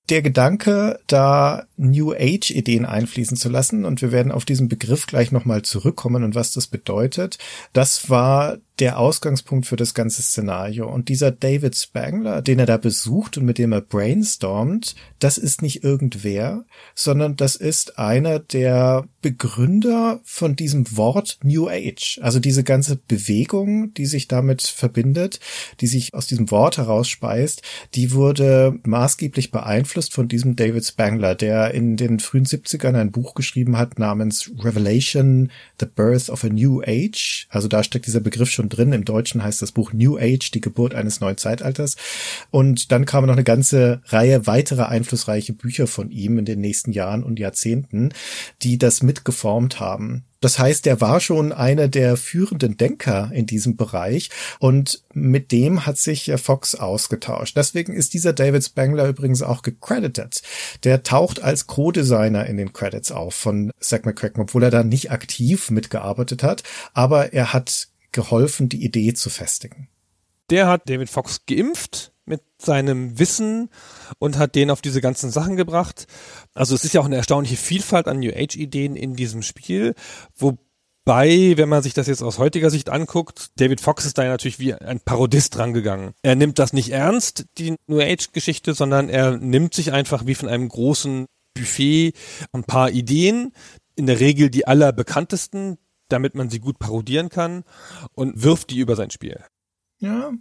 Der 0.10 0.22
Gedanke, 0.22 1.00
da 1.08 1.66
New 1.78 2.14
Age 2.14 2.52
Ideen 2.52 2.86
einfließen 2.86 3.38
zu 3.38 3.48
lassen, 3.48 3.86
und 3.86 4.02
wir 4.02 4.12
werden 4.12 4.34
auf 4.34 4.44
diesen 4.44 4.68
Begriff 4.68 5.08
gleich 5.08 5.32
nochmal 5.32 5.62
zurückkommen 5.62 6.26
und 6.26 6.36
was 6.36 6.52
das 6.52 6.68
bedeutet, 6.68 7.38
das 7.72 8.10
war 8.10 8.58
der 8.80 8.98
Ausgangspunkt 8.98 9.68
für 9.68 9.76
das 9.76 9.94
ganze 9.94 10.22
Szenario. 10.22 10.92
Und 10.92 11.10
dieser 11.10 11.32
David 11.32 11.76
Spangler, 11.76 12.42
den 12.42 12.60
er 12.60 12.66
da 12.66 12.78
besucht 12.78 13.38
und 13.38 13.46
mit 13.46 13.58
dem 13.58 13.72
er 13.72 13.82
brainstormt, 13.82 14.96
das 15.20 15.38
ist 15.38 15.62
nicht 15.62 15.84
irgendwer, 15.84 16.66
sondern 16.96 17.36
das 17.36 17.56
ist 17.56 18.00
einer 18.00 18.40
der 18.40 19.08
Begründer 19.22 20.20
von 20.24 20.56
diesem 20.56 20.98
Wort 20.98 21.40
New 21.44 21.70
Age. 21.70 22.20
Also 22.22 22.40
diese 22.40 22.64
ganze 22.64 22.96
Bewegung, 22.96 23.94
die 23.94 24.06
sich 24.06 24.28
damit 24.28 24.64
verbindet, 24.64 25.40
die 25.80 25.88
sich 25.88 26.14
aus 26.14 26.28
diesem 26.28 26.50
Wort 26.52 26.78
herausspeist, 26.78 27.62
die 27.94 28.12
wurde 28.12 28.80
maßgeblich 28.84 29.52
beeinflusst 29.52 30.14
von 30.14 30.28
diesem 30.28 30.56
David 30.56 30.86
Spangler, 30.86 31.36
der 31.36 31.74
in 31.74 31.96
den 31.96 32.20
frühen 32.20 32.46
70ern 32.46 32.96
ein 32.96 33.12
Buch 33.12 33.36
geschrieben 33.36 33.78
hat 33.78 34.00
namens 34.00 34.52
Revelation, 34.60 35.52
The 35.80 35.86
Birth 35.86 36.30
of 36.30 36.44
a 36.44 36.50
New 36.50 36.82
Age. 36.82 37.48
Also 37.50 37.68
da 37.68 37.84
steckt 37.84 38.08
dieser 38.08 38.20
Begriff 38.20 38.50
schon 38.50 38.63
drin. 38.70 38.94
Im 38.94 39.06
Deutschen 39.06 39.44
heißt 39.44 39.62
das 39.62 39.72
Buch 39.72 39.94
New 39.94 40.18
Age, 40.18 40.52
die 40.52 40.62
Geburt 40.62 40.94
eines 40.94 41.20
neuen 41.20 41.38
Zeitalters. 41.38 41.96
Und 42.52 42.92
dann 42.92 43.06
kamen 43.06 43.28
noch 43.28 43.34
eine 43.34 43.44
ganze 43.44 44.02
Reihe 44.06 44.48
weiterer 44.48 44.90
einflussreiche 44.90 45.54
Bücher 45.54 45.88
von 45.88 46.12
ihm 46.12 46.38
in 46.38 46.46
den 46.46 46.62
nächsten 46.62 46.92
Jahren 46.92 47.24
und 47.24 47.40
Jahrzehnten, 47.40 48.10
die 48.62 48.78
das 48.78 49.04
mitgeformt 49.04 49.80
haben. 49.80 50.26
Das 50.44 50.60
heißt, 50.60 50.88
er 50.88 51.00
war 51.00 51.22
schon 51.22 51.54
einer 51.54 51.88
der 51.88 52.18
führenden 52.18 52.76
Denker 52.76 53.32
in 53.34 53.46
diesem 53.46 53.78
Bereich 53.78 54.30
und 54.60 55.02
mit 55.14 55.54
dem 55.54 55.86
hat 55.86 55.98
sich 55.98 56.34
Fox 56.36 56.76
ausgetauscht. 56.76 57.56
Deswegen 57.56 57.94
ist 57.94 58.14
dieser 58.14 58.34
David 58.34 58.66
Spangler 58.66 59.08
übrigens 59.08 59.42
auch 59.42 59.62
gecredited. 59.62 60.42
Der 60.84 61.02
taucht 61.02 61.42
als 61.42 61.66
Co-Designer 61.68 62.46
in 62.46 62.58
den 62.58 62.74
Credits 62.74 63.14
auf 63.14 63.36
von 63.36 63.72
Zack 63.80 64.06
McCracken, 64.06 64.42
obwohl 64.42 64.64
er 64.64 64.72
da 64.72 64.84
nicht 64.84 65.12
aktiv 65.12 65.72
mitgearbeitet 65.72 66.44
hat, 66.44 66.64
aber 66.94 67.32
er 67.32 67.54
hat 67.54 67.88
geholfen, 68.14 68.70
die 68.70 68.84
Idee 68.84 69.14
zu 69.14 69.30
festigen. 69.30 69.90
Der 70.50 70.68
hat 70.68 70.90
David 70.90 71.10
Fox 71.10 71.46
geimpft 71.46 72.12
mit 72.26 72.42
seinem 72.58 73.20
Wissen 73.20 73.70
und 74.20 74.38
hat 74.38 74.56
den 74.56 74.72
auf 74.72 74.82
diese 74.82 75.02
ganzen 75.02 75.32
Sachen 75.32 75.56
gebracht. 75.56 76.08
Also 76.54 76.76
es 76.76 76.86
ist 76.86 76.94
ja 76.94 77.02
auch 77.02 77.06
eine 77.06 77.18
erstaunliche 77.18 77.58
Vielfalt 77.58 78.08
an 78.08 78.20
New 78.20 78.32
Age 78.34 78.56
Ideen 78.56 78.96
in 78.96 79.16
diesem 79.16 79.42
Spiel, 79.42 79.94
wobei, 80.38 81.54
wenn 81.58 81.70
man 81.70 81.84
sich 81.84 81.94
das 81.94 82.08
jetzt 82.08 82.24
aus 82.24 82.38
heutiger 82.38 82.70
Sicht 82.70 82.90
anguckt, 82.90 83.52
David 83.58 83.82
Fox 83.82 84.06
ist 84.06 84.18
da 84.18 84.24
natürlich 84.24 84.60
wie 84.60 84.74
ein 84.74 85.02
Parodist 85.02 85.58
rangegangen. 85.58 86.14
Er 86.22 86.36
nimmt 86.36 86.60
das 86.60 86.72
nicht 86.72 86.92
ernst, 86.92 87.46
die 87.58 87.76
New 87.88 88.00
Age 88.00 88.32
Geschichte, 88.32 88.74
sondern 88.74 89.10
er 89.10 89.38
nimmt 89.38 89.74
sich 89.74 89.92
einfach 89.92 90.26
wie 90.26 90.36
von 90.36 90.48
einem 90.48 90.70
großen 90.70 91.26
Buffet 91.54 92.14
ein 92.52 92.64
paar 92.64 92.90
Ideen, 92.90 93.54
in 93.96 94.08
der 94.08 94.20
Regel 94.20 94.50
die 94.50 94.66
allerbekanntesten, 94.66 95.78
damit 96.14 96.36
man 96.36 96.50
sie 96.50 96.60
gut 96.60 96.80
parodieren 96.80 97.30
kann 97.30 97.64
und 98.14 98.42
wirft 98.42 98.70
die 98.70 98.80
über 98.80 98.96
sein 98.96 99.12
Spiel. 99.12 99.44
Ja, 100.00 100.32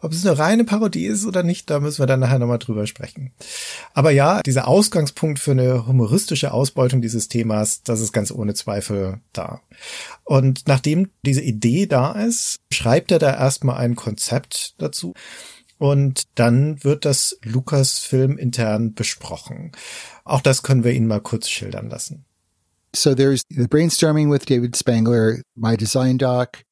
ob 0.00 0.12
es 0.12 0.26
eine 0.26 0.38
reine 0.38 0.64
Parodie 0.64 1.06
ist 1.06 1.26
oder 1.26 1.42
nicht, 1.42 1.70
da 1.70 1.80
müssen 1.80 2.00
wir 2.00 2.06
dann 2.06 2.20
nachher 2.20 2.38
nochmal 2.38 2.58
drüber 2.58 2.86
sprechen. 2.86 3.32
Aber 3.92 4.10
ja, 4.10 4.40
dieser 4.42 4.68
Ausgangspunkt 4.68 5.38
für 5.38 5.52
eine 5.52 5.86
humoristische 5.86 6.52
Ausbeutung 6.52 7.00
dieses 7.00 7.28
Themas, 7.28 7.82
das 7.82 8.00
ist 8.00 8.12
ganz 8.12 8.30
ohne 8.30 8.54
Zweifel 8.54 9.20
da. 9.32 9.60
Und 10.24 10.66
nachdem 10.66 11.10
diese 11.24 11.42
Idee 11.42 11.86
da 11.86 12.12
ist, 12.12 12.60
schreibt 12.72 13.12
er 13.12 13.18
da 13.18 13.32
erstmal 13.34 13.76
ein 13.76 13.96
Konzept 13.96 14.74
dazu. 14.78 15.14
Und 15.78 16.24
dann 16.34 16.84
wird 16.84 17.06
das 17.06 17.38
Lukas-Film 17.42 18.36
intern 18.36 18.92
besprochen. 18.92 19.72
Auch 20.24 20.42
das 20.42 20.62
können 20.62 20.84
wir 20.84 20.92
Ihnen 20.92 21.06
mal 21.06 21.22
kurz 21.22 21.48
schildern 21.48 21.88
lassen. 21.88 22.26
So 22.92 23.14
there's 23.14 23.44
the 23.50 23.68
brainstorming 23.68 24.28
with 24.30 24.46
David 24.46 24.74
Spangler, 24.74 25.42
my 25.56 25.76
design 25.76 26.16
doc. 26.16 26.64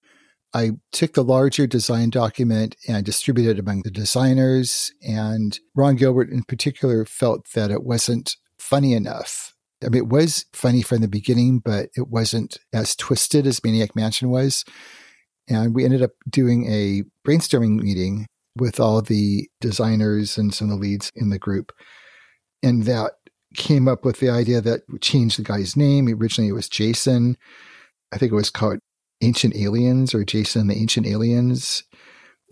I 0.54 0.72
took 0.92 1.12
the 1.12 1.22
larger 1.22 1.66
design 1.66 2.10
document 2.10 2.74
and 2.88 3.04
distributed 3.04 3.58
it 3.58 3.60
among 3.60 3.82
the 3.82 3.90
designers. 3.90 4.92
And 5.02 5.58
Ron 5.76 5.96
Gilbert, 5.96 6.30
in 6.30 6.42
particular, 6.42 7.04
felt 7.04 7.52
that 7.52 7.70
it 7.70 7.84
wasn't 7.84 8.36
funny 8.58 8.94
enough. 8.94 9.54
I 9.84 9.90
mean, 9.90 10.02
it 10.02 10.08
was 10.08 10.46
funny 10.52 10.82
from 10.82 11.02
the 11.02 11.08
beginning, 11.08 11.60
but 11.60 11.90
it 11.94 12.08
wasn't 12.08 12.58
as 12.72 12.96
twisted 12.96 13.46
as 13.46 13.62
Maniac 13.62 13.94
Mansion 13.94 14.30
was. 14.30 14.64
And 15.48 15.74
we 15.74 15.84
ended 15.84 16.02
up 16.02 16.10
doing 16.28 16.70
a 16.70 17.04
brainstorming 17.26 17.80
meeting 17.80 18.26
with 18.56 18.80
all 18.80 19.00
the 19.02 19.48
designers 19.60 20.36
and 20.36 20.52
some 20.52 20.70
of 20.70 20.76
the 20.76 20.80
leads 20.80 21.12
in 21.14 21.30
the 21.30 21.38
group. 21.38 21.72
And 22.62 22.84
that 22.84 23.12
came 23.58 23.88
up 23.88 24.04
with 24.04 24.20
the 24.20 24.30
idea 24.30 24.60
that 24.62 24.82
we 24.88 24.98
changed 24.98 25.38
the 25.38 25.42
guy's 25.42 25.76
name. 25.76 26.08
Originally, 26.08 26.48
it 26.48 26.54
was 26.54 26.68
Jason. 26.68 27.36
I 28.12 28.16
think 28.16 28.32
it 28.32 28.36
was 28.36 28.50
called 28.50 28.78
Ancient 29.20 29.54
Aliens 29.54 30.14
or 30.14 30.24
Jason 30.24 30.68
the 30.68 30.76
Ancient 30.76 31.06
Aliens. 31.06 31.84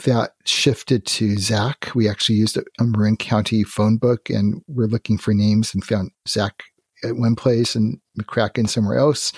That 0.04 0.32
shifted 0.44 1.06
to 1.06 1.38
Zach. 1.38 1.90
We 1.94 2.06
actually 2.08 2.36
used 2.36 2.58
a 2.58 2.84
Marin 2.84 3.16
County 3.16 3.64
phone 3.64 3.96
book 3.96 4.28
and 4.28 4.62
we're 4.66 4.88
looking 4.88 5.16
for 5.16 5.32
names 5.32 5.72
and 5.72 5.82
found 5.82 6.10
Zach 6.28 6.64
at 7.02 7.16
one 7.16 7.36
place 7.36 7.74
and 7.74 7.98
McCracken 8.20 8.68
somewhere 8.68 8.98
else. 8.98 9.32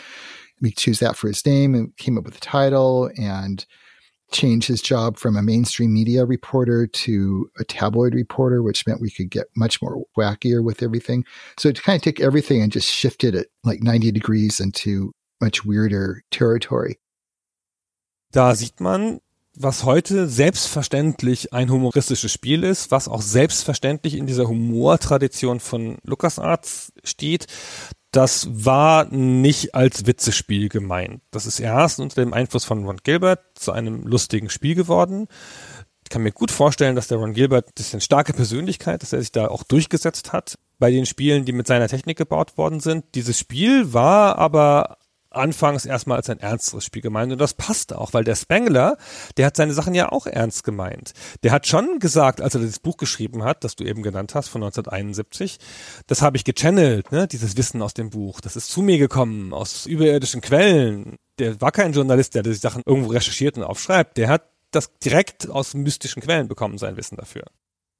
We 0.60 0.72
choose 0.72 0.98
that 0.98 1.16
for 1.16 1.28
his 1.28 1.46
name 1.46 1.76
and 1.76 1.96
came 1.96 2.18
up 2.18 2.24
with 2.24 2.34
the 2.34 2.40
title 2.40 3.08
and 3.16 3.64
changed 4.30 4.68
his 4.68 4.82
job 4.82 5.16
from 5.16 5.36
a 5.36 5.42
mainstream 5.42 5.92
media 5.92 6.24
reporter 6.24 6.86
to 6.86 7.50
a 7.58 7.64
tabloid 7.64 8.14
reporter, 8.14 8.62
which 8.62 8.86
meant 8.86 9.00
we 9.00 9.10
could 9.10 9.30
get 9.30 9.46
much 9.56 9.80
more 9.80 10.04
wackier 10.16 10.62
with 10.62 10.82
everything. 10.82 11.24
So 11.58 11.72
to 11.72 11.82
kind 11.82 11.96
of 11.96 12.02
take 12.02 12.20
everything 12.20 12.62
and 12.62 12.72
just 12.72 12.88
shifted 12.88 13.34
it 13.34 13.48
like 13.64 13.82
90 13.82 14.12
degrees 14.12 14.60
into 14.60 15.12
much 15.40 15.64
weirder 15.64 16.22
territory. 16.30 16.98
Da 18.32 18.52
sieht 18.52 18.80
man, 18.80 19.20
was 19.60 19.84
heute 19.84 20.28
selbstverständlich 20.28 21.52
ein 21.52 21.70
humoristisches 21.70 22.30
Spiel 22.30 22.62
ist, 22.62 22.90
was 22.90 23.08
auch 23.08 23.22
selbstverständlich 23.22 24.14
in 24.14 24.26
dieser 24.26 24.48
Humortradition 24.48 25.60
von 25.60 25.98
LucasArts 26.04 26.92
steht, 27.02 27.46
das 28.12 28.48
war 28.50 29.06
nicht 29.12 29.74
als 29.74 30.06
Witzespiel 30.06 30.68
gemeint. 30.68 31.20
Das 31.30 31.44
ist 31.44 31.60
erst 31.60 31.98
unter 32.00 32.22
dem 32.22 32.32
Einfluss 32.32 32.64
von 32.64 32.84
Ron 32.86 32.98
Gilbert 33.02 33.40
zu 33.54 33.72
einem 33.72 34.06
lustigen 34.06 34.48
Spiel 34.48 34.74
geworden. 34.74 35.26
Ich 36.04 36.10
kann 36.10 36.22
mir 36.22 36.32
gut 36.32 36.50
vorstellen, 36.50 36.96
dass 36.96 37.08
der 37.08 37.18
Ron 37.18 37.34
Gilbert, 37.34 37.78
ist 37.78 37.92
eine 37.92 38.00
starke 38.00 38.32
Persönlichkeit, 38.32 39.02
dass 39.02 39.12
er 39.12 39.20
sich 39.20 39.32
da 39.32 39.48
auch 39.48 39.62
durchgesetzt 39.62 40.32
hat 40.32 40.58
bei 40.78 40.90
den 40.90 41.04
Spielen, 41.04 41.44
die 41.44 41.52
mit 41.52 41.66
seiner 41.66 41.88
Technik 41.88 42.16
gebaut 42.16 42.56
worden 42.56 42.80
sind. 42.80 43.04
Dieses 43.14 43.38
Spiel 43.38 43.92
war 43.92 44.38
aber 44.38 44.98
anfangs 45.30 45.84
erstmal 45.84 46.16
als 46.16 46.30
ein 46.30 46.40
ernsteres 46.40 46.84
Spiel 46.84 47.02
gemeint 47.02 47.32
und 47.32 47.38
das 47.38 47.54
passte 47.54 47.98
auch, 47.98 48.12
weil 48.12 48.24
der 48.24 48.36
Spengler, 48.36 48.96
der 49.36 49.46
hat 49.46 49.56
seine 49.56 49.74
Sachen 49.74 49.94
ja 49.94 50.10
auch 50.10 50.26
ernst 50.26 50.64
gemeint. 50.64 51.12
Der 51.42 51.52
hat 51.52 51.66
schon 51.66 51.98
gesagt, 51.98 52.40
als 52.40 52.54
er 52.54 52.62
das 52.62 52.78
Buch 52.78 52.96
geschrieben 52.96 53.44
hat, 53.44 53.64
das 53.64 53.76
du 53.76 53.84
eben 53.84 54.02
genannt 54.02 54.34
hast, 54.34 54.48
von 54.48 54.62
1971, 54.62 55.58
das 56.06 56.22
habe 56.22 56.36
ich 56.36 56.44
gechannelt, 56.44 57.12
ne, 57.12 57.28
dieses 57.28 57.56
Wissen 57.56 57.82
aus 57.82 57.94
dem 57.94 58.10
Buch, 58.10 58.40
das 58.40 58.56
ist 58.56 58.70
zu 58.70 58.82
mir 58.82 58.98
gekommen, 58.98 59.52
aus 59.52 59.86
überirdischen 59.86 60.40
Quellen. 60.40 61.16
Der 61.38 61.60
war 61.60 61.72
kein 61.72 61.92
Journalist, 61.92 62.34
der 62.34 62.42
die 62.42 62.54
Sachen 62.54 62.82
irgendwo 62.84 63.10
recherchiert 63.10 63.56
und 63.56 63.64
aufschreibt, 63.64 64.16
der 64.16 64.28
hat 64.28 64.42
das 64.70 64.92
direkt 64.98 65.48
aus 65.48 65.74
mystischen 65.74 66.22
Quellen 66.22 66.48
bekommen, 66.48 66.78
sein 66.78 66.96
Wissen 66.96 67.16
dafür. 67.16 67.44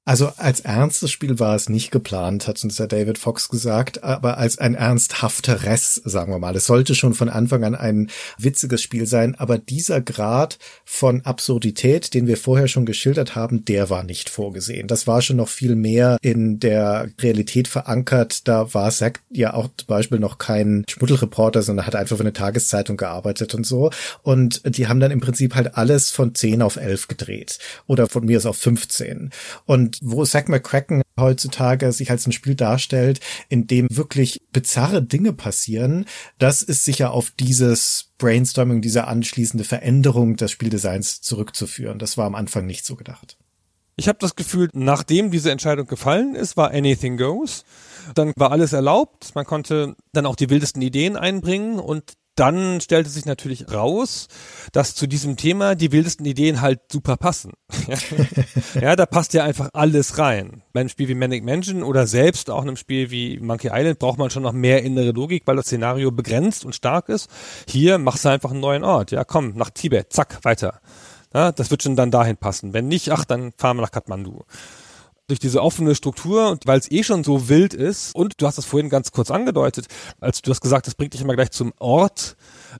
Also 0.09 0.31
als 0.37 0.61
ernstes 0.61 1.11
Spiel 1.11 1.37
war 1.37 1.55
es 1.55 1.69
nicht 1.69 1.91
geplant, 1.91 2.47
hat 2.47 2.63
uns 2.63 2.77
der 2.77 2.87
David 2.87 3.19
Fox 3.19 3.47
gesagt, 3.47 4.03
aber 4.03 4.39
als 4.39 4.57
ein 4.57 4.73
ernsthafteres, 4.73 6.01
sagen 6.03 6.33
wir 6.33 6.39
mal. 6.39 6.55
Es 6.55 6.65
sollte 6.65 6.95
schon 6.95 7.13
von 7.13 7.29
Anfang 7.29 7.63
an 7.63 7.75
ein 7.75 8.09
witziges 8.39 8.81
Spiel 8.81 9.05
sein, 9.05 9.35
aber 9.35 9.59
dieser 9.59 10.01
Grad 10.01 10.57
von 10.83 11.21
Absurdität, 11.25 12.15
den 12.15 12.25
wir 12.25 12.37
vorher 12.37 12.67
schon 12.67 12.87
geschildert 12.87 13.35
haben, 13.35 13.65
der 13.65 13.91
war 13.91 14.01
nicht 14.01 14.31
vorgesehen. 14.31 14.87
Das 14.87 15.05
war 15.05 15.21
schon 15.21 15.35
noch 15.35 15.47
viel 15.47 15.75
mehr 15.75 16.17
in 16.23 16.59
der 16.59 17.09
Realität 17.21 17.67
verankert. 17.67 18.47
Da 18.47 18.73
war 18.73 18.89
Zack 18.89 19.19
ja 19.29 19.53
auch 19.53 19.69
zum 19.77 19.85
Beispiel 19.85 20.17
noch 20.17 20.39
kein 20.39 20.85
Schmuddelreporter, 20.89 21.61
sondern 21.61 21.85
hat 21.85 21.95
einfach 21.95 22.17
für 22.17 22.23
eine 22.23 22.33
Tageszeitung 22.33 22.97
gearbeitet 22.97 23.53
und 23.53 23.63
so. 23.63 23.91
Und 24.23 24.75
die 24.75 24.87
haben 24.87 25.01
dann 25.01 25.11
im 25.11 25.21
Prinzip 25.21 25.53
halt 25.53 25.77
alles 25.77 26.09
von 26.09 26.33
10 26.33 26.63
auf 26.63 26.77
11 26.77 27.09
gedreht 27.09 27.59
oder 27.85 28.07
von 28.07 28.25
mir 28.25 28.37
aus 28.37 28.47
auf 28.47 28.57
15. 28.57 29.29
Und 29.67 29.98
wo 30.01 30.25
Zack 30.25 30.49
McCracken 30.49 31.01
heutzutage 31.19 31.91
sich 31.91 32.11
als 32.11 32.25
ein 32.25 32.31
Spiel 32.31 32.55
darstellt, 32.55 33.19
in 33.49 33.67
dem 33.67 33.87
wirklich 33.91 34.41
bizarre 34.51 35.03
Dinge 35.03 35.33
passieren, 35.33 36.05
das 36.37 36.61
ist 36.61 36.85
sicher 36.85 37.11
auf 37.11 37.31
dieses 37.31 38.11
Brainstorming, 38.17 38.81
diese 38.81 39.07
anschließende 39.07 39.63
Veränderung 39.63 40.35
des 40.35 40.51
Spieldesigns 40.51 41.21
zurückzuführen. 41.21 41.99
Das 41.99 42.17
war 42.17 42.25
am 42.25 42.35
Anfang 42.35 42.65
nicht 42.65 42.85
so 42.85 42.95
gedacht. 42.95 43.37
Ich 43.99 44.07
habe 44.07 44.17
das 44.21 44.37
Gefühl, 44.37 44.69
nachdem 44.71 45.29
diese 45.29 45.51
Entscheidung 45.51 45.85
gefallen 45.85 46.33
ist, 46.33 46.55
war 46.55 46.71
Anything 46.71 47.17
Goes. 47.17 47.65
Dann 48.15 48.31
war 48.37 48.51
alles 48.51 48.71
erlaubt. 48.71 49.35
Man 49.35 49.45
konnte 49.45 49.95
dann 50.13 50.25
auch 50.25 50.37
die 50.37 50.49
wildesten 50.49 50.81
Ideen 50.81 51.17
einbringen 51.17 51.79
und 51.79 52.13
dann 52.39 52.79
stellte 52.79 53.09
sich 53.09 53.25
natürlich 53.25 53.71
raus, 53.71 54.27
dass 54.71 54.95
zu 54.95 55.07
diesem 55.07 55.35
Thema 55.35 55.75
die 55.75 55.91
wildesten 55.91 56.25
Ideen 56.25 56.61
halt 56.61 56.79
super 56.91 57.17
passen. 57.17 57.53
ja, 58.81 58.95
da 58.95 59.05
passt 59.05 59.33
ja 59.33 59.43
einfach 59.43 59.69
alles 59.73 60.17
rein. 60.17 60.63
Bei 60.73 60.79
einem 60.79 60.89
Spiel 60.89 61.09
wie 61.09 61.15
Manic 61.15 61.43
Mansion 61.43 61.83
oder 61.83 62.07
selbst 62.07 62.49
auch 62.49 62.61
einem 62.61 62.77
Spiel 62.77 63.11
wie 63.11 63.39
Monkey 63.39 63.69
Island 63.73 63.99
braucht 63.99 64.17
man 64.17 64.29
schon 64.29 64.43
noch 64.43 64.53
mehr 64.53 64.83
innere 64.83 65.11
Logik, 65.11 65.43
weil 65.45 65.57
das 65.57 65.65
Szenario 65.65 66.11
begrenzt 66.11 66.63
und 66.63 66.75
stark 66.75 67.09
ist. 67.09 67.29
Hier 67.67 67.97
machst 67.97 68.23
du 68.23 68.29
einfach 68.29 68.51
einen 68.51 68.61
neuen 68.61 68.83
Ort. 68.83 69.11
Ja, 69.11 69.23
komm, 69.23 69.53
nach 69.55 69.69
Tibet, 69.69 70.13
zack, 70.13 70.39
weiter. 70.43 70.79
Ja, 71.33 71.51
das 71.51 71.69
wird 71.69 71.83
schon 71.83 71.95
dann 71.95 72.09
dahin 72.09 72.37
passen. 72.37 72.73
Wenn 72.73 72.87
nicht, 72.87 73.11
ach, 73.11 73.25
dann 73.25 73.51
fahren 73.57 73.77
wir 73.77 73.81
nach 73.81 73.91
Kathmandu 73.91 74.43
durch 75.29 75.39
diese 75.39 75.61
offene 75.61 75.95
Struktur 75.95 76.49
und 76.49 76.67
weil 76.67 76.79
es 76.79 76.91
eh 76.91 77.03
schon 77.03 77.23
so 77.23 77.49
wild 77.49 77.73
ist 77.73 78.13
und 78.15 78.41
du 78.41 78.47
hast 78.47 78.57
das 78.57 78.65
vorhin 78.65 78.89
ganz 78.89 79.11
kurz 79.11 79.31
angedeutet, 79.31 79.87
als 80.19 80.41
du 80.41 80.51
hast 80.51 80.61
gesagt, 80.61 80.87
das 80.87 80.95
bringt 80.95 81.13
dich 81.13 81.21
immer 81.21 81.35
gleich 81.35 81.51
zum 81.51 81.71
Ort, 81.79 82.35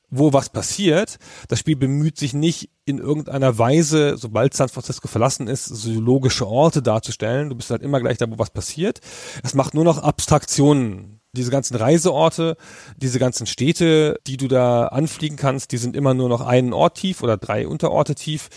wo 0.09 0.33
was 0.33 0.49
passiert. 0.49 1.17
Das 1.47 1.59
Spiel 1.59 1.75
bemüht 1.75 2.17
sich 2.17 2.33
nicht 2.33 2.69
in 2.85 2.97
irgendeiner 2.97 3.57
Weise, 3.57 4.17
sobald 4.17 4.55
San 4.55 4.69
Francisco 4.69 5.07
verlassen 5.07 5.47
ist, 5.47 5.65
zoologische 5.65 6.47
Orte 6.47 6.81
darzustellen. 6.81 7.49
Du 7.49 7.55
bist 7.55 7.69
halt 7.69 7.83
immer 7.83 7.99
gleich 7.99 8.17
da, 8.17 8.29
wo 8.29 8.39
was 8.39 8.49
passiert. 8.49 8.99
Es 9.43 9.53
macht 9.53 9.75
nur 9.75 9.83
noch 9.83 9.99
Abstraktionen 9.99 11.18
diese 11.33 11.51
ganzen 11.51 11.75
Reiseorte, 11.75 12.57
diese 12.97 13.19
ganzen 13.19 13.45
Städte, 13.45 14.19
die 14.25 14.37
du 14.37 14.47
da 14.47 14.87
anfliegen 14.87 15.37
kannst, 15.37 15.71
die 15.71 15.77
sind 15.77 15.95
immer 15.95 16.13
nur 16.13 16.29
noch 16.29 16.41
einen 16.41 16.73
Ort 16.73 16.97
tief 16.97 17.21
oder 17.21 17.37
drei 17.37 17.67
Unterorte 17.67 18.15
tief. 18.15 18.49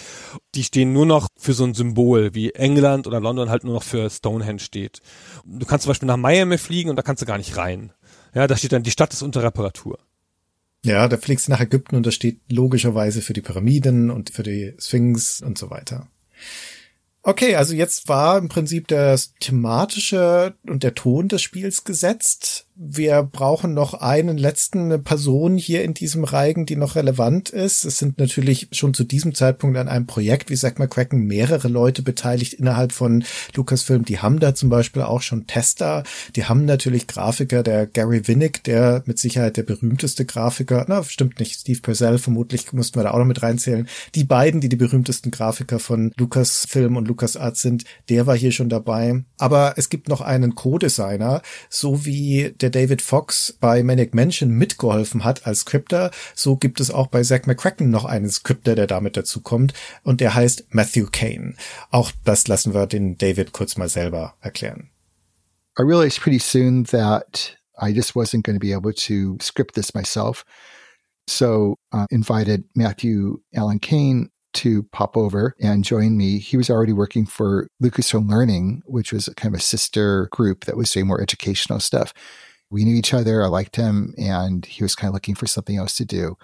Die 0.55 0.65
stehen 0.65 0.93
nur 0.93 1.07
noch 1.07 1.29
für 1.37 1.53
so 1.53 1.65
ein 1.65 1.75
Symbol, 1.75 2.35
wie 2.35 2.53
England 2.53 3.07
oder 3.07 3.21
London 3.21 3.51
halt 3.51 3.65
nur 3.65 3.75
noch 3.75 3.83
für 3.83 4.09
Stonehenge 4.09 4.61
steht. 4.61 5.01
Du 5.45 5.67
kannst 5.67 5.85
zum 5.85 5.91
Beispiel 5.91 6.07
nach 6.07 6.17
Miami 6.17 6.59
fliegen 6.59 6.91
und 6.91 6.97
da 6.97 7.03
kannst 7.03 7.23
du 7.23 7.27
gar 7.27 7.39
nicht 7.39 7.57
rein. 7.57 7.93
Ja, 8.35 8.47
da 8.47 8.57
steht 8.57 8.73
dann, 8.73 8.83
die 8.83 8.91
Stadt 8.91 9.13
ist 9.13 9.23
unter 9.23 9.43
Reparatur. 9.43 9.99
Ja, 10.85 11.07
da 11.07 11.17
fliegst 11.17 11.47
du 11.47 11.53
nach 11.53 11.61
Ägypten 11.61 11.95
und 11.95 12.07
da 12.07 12.11
steht 12.11 12.41
logischerweise 12.51 13.23
für 13.23 13.35
die 13.35 13.41
Pyramiden 13.41 14.11
und 14.11 14.31
für 14.31 14.43
die 14.43 14.75
Sphinx 14.79 15.41
und 15.41 15.57
so 15.57 15.71
weiter. 15.71 16.09
Okay, 17.25 17.55
also 17.55 17.75
jetzt 17.75 18.09
war 18.09 18.37
im 18.39 18.49
Prinzip 18.49 18.89
das 18.89 19.35
thematische 19.39 20.57
und 20.67 20.83
der 20.83 20.95
Ton 20.95 21.29
des 21.29 21.41
Spiels 21.41 21.85
gesetzt 21.85 22.67
wir 22.85 23.23
brauchen 23.23 23.75
noch 23.75 23.95
einen 23.95 24.37
letzten 24.37 25.05
Person 25.05 25.57
hier 25.57 25.85
in 25.85 25.95
diesem 25.95 26.25
Reigen, 26.25 26.67
die 26.67 26.75
noch 26.75 26.97
relevant 26.97 27.49
ist. 27.51 27.85
Es 27.85 27.99
sind 27.99 28.19
natürlich 28.19 28.69
schon 28.73 28.93
zu 28.93 29.05
diesem 29.05 29.37
Zeitpunkt 29.37 29.77
an 29.77 29.89
einem 29.89 30.07
Projekt, 30.07 30.51
wie 30.51 30.57
sagt 30.57 30.81
McCracken, 30.81 31.25
mehrere 31.25 31.69
Leute 31.69 32.03
beteiligt 32.03 32.55
innerhalb 32.55 32.91
von 32.91 33.25
Lucasfilm. 33.55 34.05
Die 34.05 34.19
haben 34.19 34.41
da 34.41 34.57
zum 34.57 34.69
Beispiel 34.69 35.03
auch 35.03 35.23
schon 35.23 35.47
Tester. 35.47 36.03
Die 36.35 36.47
haben 36.47 36.65
natürlich 36.65 37.07
Grafiker, 37.07 37.63
der 37.63 37.87
Gary 37.87 38.27
Winnick, 38.27 38.65
der 38.65 39.05
mit 39.07 39.21
Sicherheit 39.21 39.57
der 39.57 39.63
berühmteste 39.63 40.25
Grafiker, 40.25 40.85
na, 40.89 41.05
stimmt 41.05 41.39
nicht, 41.39 41.61
Steve 41.61 41.81
Purcell, 41.81 42.19
vermutlich 42.19 42.73
mussten 42.73 42.99
wir 42.99 43.05
da 43.05 43.13
auch 43.13 43.19
noch 43.19 43.27
mit 43.27 43.43
reinzählen. 43.43 43.89
Die 44.17 44.25
beiden, 44.25 44.61
die 44.61 44.69
die 44.69 44.77
berühmtesten 44.77 45.31
Grafiker 45.31 45.79
von 45.79 46.13
Lucasfilm 46.17 46.97
und 46.97 47.07
LucasArts 47.07 47.63
sind, 47.63 47.85
der 48.09 48.27
war 48.27 48.37
hier 48.37 48.51
schon 48.51 48.69
dabei. 48.69 49.23
Aber 49.39 49.75
es 49.77 49.89
gibt 49.89 50.09
noch 50.09 50.21
einen 50.21 50.57
Co-Designer, 50.57 51.43
so 51.71 52.05
wie 52.05 52.55
der 52.61 52.72
David 52.73 53.01
Fox 53.03 53.57
bei 53.61 53.83
Manic 53.85 54.15
Mansion 54.15 54.51
mitgeholfen 54.51 55.23
hat 55.25 55.47
als 55.47 55.61
Scripter, 55.61 56.11
so 56.35 56.57
gibt 56.57 56.81
es 56.81 56.91
auch 56.91 57.07
bei 57.07 57.23
Zack 57.23 57.47
McCracken 57.47 57.91
noch 57.91 58.05
einen 58.05 58.31
Scripter, 58.31 58.75
der 58.75 58.89
damit 58.89 59.17
dazu 59.17 59.41
kommt 59.41 59.75
und 60.03 60.21
der 60.21 60.35
heißt 60.35 60.67
Matthew 60.71 61.07
Kane. 61.13 61.55
Auch 61.91 62.11
das 62.25 62.49
lassen 62.49 62.75
wir 62.75 62.87
den 62.87 63.17
David 63.17 63.53
kurz 63.53 63.77
mal 63.77 63.89
selber 63.89 64.35
erklären. 64.41 64.91
I 65.79 65.83
realized 65.83 66.21
pretty 66.21 66.39
soon 66.39 66.85
that 66.87 67.57
I 67.81 67.93
just 67.93 68.15
wasn't 68.15 68.43
going 68.43 68.57
to 68.57 68.61
be 68.61 68.73
able 68.73 68.93
to 68.93 69.39
script 69.41 69.75
this 69.75 69.95
myself. 69.95 70.45
So 71.27 71.77
uh, 71.93 72.07
invited 72.11 72.65
Matthew 72.75 73.39
Allen 73.55 73.79
Kane 73.79 74.31
to 74.55 74.83
pop 74.93 75.17
over 75.17 75.55
and 75.61 75.85
join 75.85 76.17
me. 76.17 76.39
He 76.39 76.57
was 76.57 76.69
already 76.69 76.93
working 76.93 77.25
for 77.25 77.69
Lucasfilm 77.83 78.29
Learning, 78.29 78.83
which 78.85 79.13
was 79.13 79.31
kind 79.37 79.55
of 79.55 79.61
a 79.61 79.63
sister 79.63 80.29
group 80.31 80.65
that 80.67 80.77
was 80.77 80.91
doing 80.91 81.07
more 81.07 81.23
educational 81.23 81.81
stuff 81.81 82.13
we 82.73 82.85
knew 82.85 82.97
each 82.97 83.15
other. 83.15 83.45
I 83.45 83.49
liked 83.49 83.77
him, 83.77 84.15
and 84.17 84.65
he 84.65 84.83
was 84.83 84.95
kind 84.95 85.09
of 85.09 85.15
looking 85.15 85.35
for 85.35 85.47
something 85.47 85.77
else 85.77 85.95
to 85.99 86.05
do. 86.05 86.37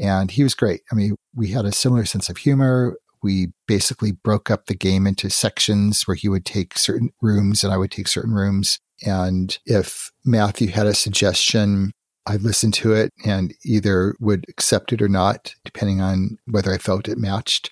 And 0.00 0.30
he 0.30 0.42
was 0.42 0.54
great. 0.54 0.80
I 0.90 0.94
mean, 0.94 1.16
we 1.34 1.48
had 1.48 1.66
a 1.66 1.72
similar 1.72 2.06
sense 2.06 2.28
of 2.28 2.38
humor. 2.38 2.96
We 3.22 3.48
basically 3.66 4.12
broke 4.12 4.50
up 4.50 4.66
the 4.66 4.74
game 4.74 5.06
into 5.06 5.28
sections 5.28 6.04
where 6.06 6.14
he 6.14 6.28
would 6.28 6.44
take 6.44 6.78
certain 6.78 7.10
rooms 7.20 7.64
and 7.64 7.72
I 7.72 7.76
would 7.76 7.90
take 7.90 8.08
certain 8.08 8.32
rooms. 8.32 8.78
And 9.04 9.58
if 9.66 10.10
Matthew 10.24 10.68
had 10.68 10.86
a 10.86 10.94
suggestion, 10.94 11.92
I 12.26 12.36
listened 12.36 12.74
to 12.74 12.92
it 12.92 13.12
and 13.24 13.54
either 13.64 14.14
would 14.20 14.46
accept 14.48 14.92
it 14.92 15.02
or 15.02 15.08
not, 15.08 15.54
depending 15.64 16.00
on 16.00 16.38
whether 16.46 16.72
I 16.72 16.78
felt 16.78 17.08
it 17.08 17.18
matched. 17.18 17.70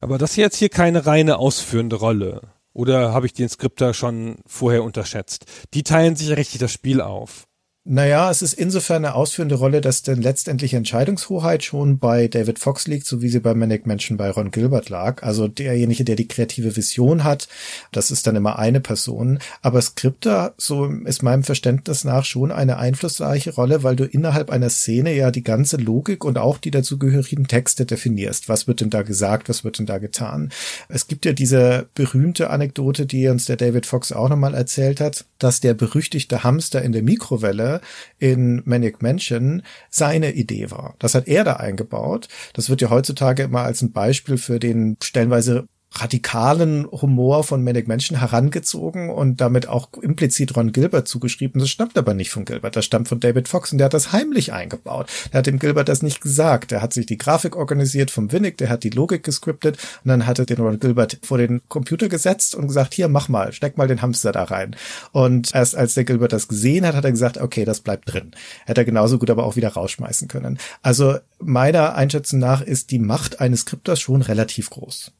Aber 0.00 0.18
das 0.18 0.32
ist 0.32 0.36
jetzt 0.36 0.58
hier 0.58 0.68
keine 0.68 1.06
reine 1.06 1.38
ausführende 1.38 1.96
Rolle. 1.96 2.42
Oder 2.74 3.14
habe 3.14 3.26
ich 3.26 3.32
den 3.32 3.48
Skripter 3.48 3.94
schon 3.94 4.36
vorher 4.46 4.82
unterschätzt? 4.82 5.46
Die 5.72 5.84
teilen 5.84 6.16
sich 6.16 6.28
ja 6.28 6.34
richtig 6.34 6.58
das 6.58 6.72
Spiel 6.72 7.00
auf. 7.00 7.46
Naja, 7.86 8.30
es 8.30 8.40
ist 8.40 8.54
insofern 8.54 9.04
eine 9.04 9.14
ausführende 9.14 9.56
Rolle, 9.56 9.82
dass 9.82 10.00
denn 10.00 10.22
letztendlich 10.22 10.72
Entscheidungshoheit 10.72 11.64
schon 11.64 11.98
bei 11.98 12.28
David 12.28 12.58
Fox 12.58 12.86
liegt, 12.86 13.04
so 13.04 13.20
wie 13.20 13.28
sie 13.28 13.40
bei 13.40 13.52
Manic 13.52 13.86
Mansion 13.86 14.16
bei 14.16 14.30
Ron 14.30 14.50
Gilbert 14.50 14.88
lag. 14.88 15.22
Also 15.22 15.48
derjenige, 15.48 16.02
der 16.02 16.16
die 16.16 16.26
kreative 16.26 16.76
Vision 16.76 17.24
hat, 17.24 17.46
das 17.92 18.10
ist 18.10 18.26
dann 18.26 18.36
immer 18.36 18.58
eine 18.58 18.80
Person. 18.80 19.38
Aber 19.60 19.82
Skripter, 19.82 20.54
so 20.56 20.86
ist 20.86 21.22
meinem 21.22 21.44
Verständnis 21.44 22.04
nach 22.04 22.24
schon 22.24 22.52
eine 22.52 22.78
einflussreiche 22.78 23.52
Rolle, 23.52 23.82
weil 23.82 23.96
du 23.96 24.04
innerhalb 24.04 24.48
einer 24.48 24.70
Szene 24.70 25.12
ja 25.12 25.30
die 25.30 25.44
ganze 25.44 25.76
Logik 25.76 26.24
und 26.24 26.38
auch 26.38 26.56
die 26.56 26.70
dazugehörigen 26.70 27.48
Texte 27.48 27.84
definierst. 27.84 28.48
Was 28.48 28.66
wird 28.66 28.80
denn 28.80 28.88
da 28.88 29.02
gesagt? 29.02 29.50
Was 29.50 29.62
wird 29.62 29.78
denn 29.78 29.84
da 29.84 29.98
getan? 29.98 30.52
Es 30.88 31.06
gibt 31.06 31.26
ja 31.26 31.34
diese 31.34 31.86
berühmte 31.94 32.48
Anekdote, 32.48 33.04
die 33.04 33.28
uns 33.28 33.44
der 33.44 33.56
David 33.56 33.84
Fox 33.84 34.10
auch 34.10 34.30
nochmal 34.30 34.54
erzählt 34.54 35.02
hat, 35.02 35.26
dass 35.38 35.60
der 35.60 35.74
berüchtigte 35.74 36.44
Hamster 36.44 36.80
in 36.80 36.92
der 36.92 37.02
Mikrowelle 37.02 37.73
in 38.18 38.62
Manic 38.64 39.02
Mansion 39.02 39.62
seine 39.90 40.32
Idee 40.32 40.70
war. 40.70 40.94
Das 40.98 41.14
hat 41.14 41.28
er 41.28 41.44
da 41.44 41.54
eingebaut. 41.54 42.28
Das 42.52 42.68
wird 42.68 42.80
ja 42.80 42.90
heutzutage 42.90 43.44
immer 43.44 43.62
als 43.62 43.82
ein 43.82 43.92
Beispiel 43.92 44.36
für 44.36 44.58
den 44.58 44.96
stellenweise 45.02 45.66
radikalen 45.94 46.86
Humor 46.90 47.44
von 47.44 47.62
Manic 47.62 47.86
Mansion 47.88 48.18
herangezogen 48.18 49.10
und 49.10 49.40
damit 49.40 49.68
auch 49.68 49.88
implizit 50.00 50.56
Ron 50.56 50.72
Gilbert 50.72 51.06
zugeschrieben. 51.08 51.60
Das 51.60 51.70
stammt 51.70 51.96
aber 51.96 52.14
nicht 52.14 52.30
von 52.30 52.44
Gilbert, 52.44 52.76
das 52.76 52.84
stammt 52.84 53.08
von 53.08 53.20
David 53.20 53.48
Fox 53.48 53.72
und 53.72 53.78
der 53.78 53.86
hat 53.86 53.94
das 53.94 54.12
heimlich 54.12 54.52
eingebaut. 54.52 55.08
Der 55.32 55.38
hat 55.38 55.46
dem 55.46 55.58
Gilbert 55.58 55.88
das 55.88 56.02
nicht 56.02 56.20
gesagt. 56.20 56.70
Der 56.70 56.82
hat 56.82 56.92
sich 56.92 57.06
die 57.06 57.18
Grafik 57.18 57.56
organisiert 57.56 58.10
vom 58.10 58.32
Winnick, 58.32 58.58
der 58.58 58.68
hat 58.68 58.82
die 58.82 58.90
Logik 58.90 59.22
gescriptet 59.22 59.78
und 60.04 60.08
dann 60.08 60.26
hat 60.26 60.38
er 60.38 60.46
den 60.46 60.58
Ron 60.58 60.80
Gilbert 60.80 61.18
vor 61.22 61.38
den 61.38 61.62
Computer 61.68 62.08
gesetzt 62.08 62.54
und 62.54 62.66
gesagt, 62.66 62.94
hier, 62.94 63.08
mach 63.08 63.28
mal, 63.28 63.52
steck 63.52 63.78
mal 63.78 63.88
den 63.88 64.02
Hamster 64.02 64.32
da 64.32 64.44
rein. 64.44 64.76
Und 65.12 65.54
erst 65.54 65.76
als 65.76 65.94
der 65.94 66.04
Gilbert 66.04 66.32
das 66.32 66.48
gesehen 66.48 66.86
hat, 66.86 66.94
hat 66.94 67.04
er 67.04 67.12
gesagt, 67.12 67.38
okay, 67.38 67.64
das 67.64 67.80
bleibt 67.80 68.12
drin. 68.12 68.32
Hätte 68.66 68.80
er 68.80 68.84
genauso 68.84 69.18
gut 69.18 69.30
aber 69.30 69.44
auch 69.44 69.56
wieder 69.56 69.68
rausschmeißen 69.68 70.28
können. 70.28 70.58
Also 70.82 71.18
meiner 71.38 71.94
Einschätzung 71.94 72.40
nach 72.40 72.62
ist 72.62 72.90
die 72.90 72.98
Macht 72.98 73.40
eines 73.40 73.60
Skripters 73.60 74.00
schon 74.00 74.22
relativ 74.22 74.70
groß. 74.70 75.12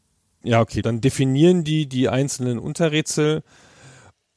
Ja, 0.45 0.61
okay, 0.61 0.83
dann 0.83 1.01
definieren 1.01 1.65
die 1.65 1.89
die 1.89 2.09
einzelnen 2.09 2.59
Unterrätsel 2.59 3.43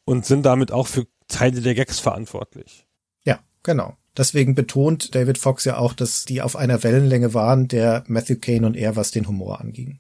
und 0.05 0.25
sind 0.25 0.45
damit 0.45 0.71
auch 0.71 0.87
für 0.87 1.05
Teile 1.27 1.61
der 1.61 1.75
Gags 1.75 1.99
verantwortlich. 1.99 2.87
Ja, 3.25 3.39
genau. 3.61 3.95
Deswegen 4.15 4.55
betont 4.55 5.13
David 5.13 5.37
Fox 5.37 5.65
ja 5.65 5.77
auch, 5.77 5.93
dass 5.93 6.25
die 6.25 6.41
auf 6.41 6.55
einer 6.55 6.81
Wellenlänge 6.81 7.33
waren, 7.33 7.67
der 7.67 8.03
Matthew 8.07 8.37
Kane 8.37 8.65
und 8.65 8.75
er, 8.75 8.95
was 8.95 9.11
den 9.11 9.27
Humor 9.27 9.61
anging. 9.61 9.99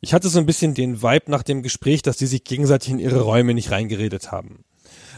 Ich 0.00 0.12
hatte 0.12 0.28
so 0.28 0.38
ein 0.38 0.44
bisschen 0.44 0.74
den 0.74 1.00
Vibe 1.02 1.30
nach 1.30 1.42
dem 1.42 1.62
Gespräch, 1.62 2.02
dass 2.02 2.18
die 2.18 2.26
sich 2.26 2.44
gegenseitig 2.44 2.90
in 2.90 2.98
ihre 2.98 3.22
Räume 3.22 3.54
nicht 3.54 3.70
reingeredet 3.70 4.32
haben. 4.32 4.64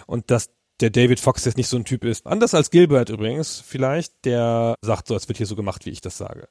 Und 0.07 0.31
dass 0.31 0.51
der 0.81 0.91
David 0.91 1.19
Fox 1.19 1.45
jetzt 1.45 1.57
nicht 1.57 1.69
so 1.69 1.77
ein 1.77 1.85
Typ 1.85 2.05
ist. 2.05 2.27
Anders 2.27 2.55
als 2.55 2.71
Gilbert 2.71 3.09
übrigens, 3.09 3.65
vielleicht, 3.67 4.13
der 4.25 4.77
sagt 4.83 5.09
so, 5.09 5.17
es 5.17 5.27
wird 5.27 5.39
hier 5.39 5.47
so 5.47 5.57
gemacht, 5.57 5.87
wie 5.87 5.91
ich 5.91 6.03
das 6.03 6.19
sage. 6.19 6.49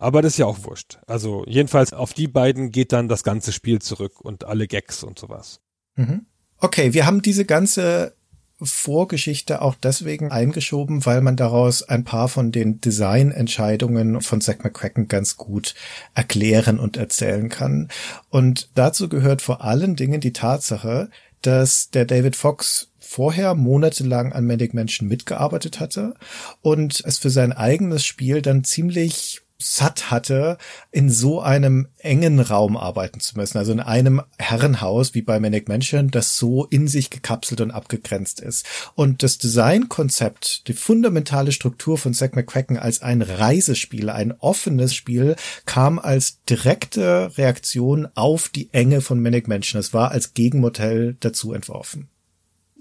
Aber 0.00 0.22
das 0.22 0.32
ist 0.32 0.38
ja 0.38 0.46
auch 0.46 0.64
wurscht. 0.64 0.98
Also 1.06 1.44
jedenfalls 1.46 1.92
auf 1.92 2.14
die 2.14 2.26
beiden 2.26 2.70
geht 2.72 2.92
dann 2.92 3.06
das 3.06 3.22
ganze 3.22 3.52
Spiel 3.52 3.80
zurück 3.80 4.20
und 4.20 4.44
alle 4.44 4.66
Gags 4.66 5.04
und 5.04 5.18
sowas. 5.18 5.60
Mhm. 5.94 6.26
Okay, 6.58 6.94
wir 6.94 7.04
haben 7.06 7.20
diese 7.20 7.44
ganze 7.44 8.14
Vorgeschichte 8.62 9.60
auch 9.60 9.74
deswegen 9.74 10.30
eingeschoben, 10.30 11.04
weil 11.04 11.20
man 11.20 11.36
daraus 11.36 11.82
ein 11.82 12.04
paar 12.04 12.28
von 12.28 12.50
den 12.50 12.80
Designentscheidungen 12.80 14.22
von 14.22 14.40
Zack 14.40 14.64
McCracken 14.64 15.06
ganz 15.06 15.36
gut 15.36 15.74
erklären 16.14 16.78
und 16.78 16.96
erzählen 16.96 17.50
kann. 17.50 17.88
Und 18.30 18.70
dazu 18.74 19.08
gehört 19.08 19.42
vor 19.42 19.62
allen 19.62 19.96
Dingen 19.96 20.20
die 20.20 20.32
Tatsache, 20.32 21.10
dass 21.42 21.90
der 21.90 22.06
David 22.06 22.36
Fox 22.36 22.90
vorher 22.98 23.54
monatelang 23.54 24.32
an 24.32 24.46
Manic 24.46 24.72
Mansion 24.72 25.08
mitgearbeitet 25.08 25.80
hatte 25.80 26.14
und 26.62 27.02
es 27.04 27.18
für 27.18 27.30
sein 27.30 27.52
eigenes 27.52 28.04
Spiel 28.04 28.40
dann 28.42 28.64
ziemlich 28.64 29.42
satt 29.60 30.10
hatte, 30.10 30.58
in 30.90 31.10
so 31.10 31.40
einem 31.40 31.88
engen 31.98 32.40
Raum 32.40 32.76
arbeiten 32.76 33.20
zu 33.20 33.36
müssen. 33.36 33.58
Also 33.58 33.72
in 33.72 33.80
einem 33.80 34.22
Herrenhaus 34.38 35.14
wie 35.14 35.22
bei 35.22 35.38
Manic 35.38 35.68
Mansion, 35.68 36.10
das 36.10 36.36
so 36.36 36.64
in 36.64 36.88
sich 36.88 37.10
gekapselt 37.10 37.60
und 37.60 37.70
abgegrenzt 37.70 38.40
ist. 38.40 38.66
Und 38.94 39.22
das 39.22 39.38
Designkonzept, 39.38 40.68
die 40.68 40.72
fundamentale 40.72 41.52
Struktur 41.52 41.98
von 41.98 42.14
Zack 42.14 42.36
McCracken 42.36 42.78
als 42.78 43.02
ein 43.02 43.22
Reisespiel, 43.22 44.10
ein 44.10 44.32
offenes 44.32 44.94
Spiel, 44.94 45.36
kam 45.66 45.98
als 45.98 46.42
direkte 46.44 47.36
Reaktion 47.36 48.08
auf 48.14 48.48
die 48.48 48.70
Enge 48.72 49.00
von 49.00 49.20
Manic 49.20 49.48
Mansion. 49.48 49.80
Es 49.80 49.92
war 49.92 50.10
als 50.10 50.34
Gegenmodell 50.34 51.16
dazu 51.20 51.52
entworfen. 51.52 52.08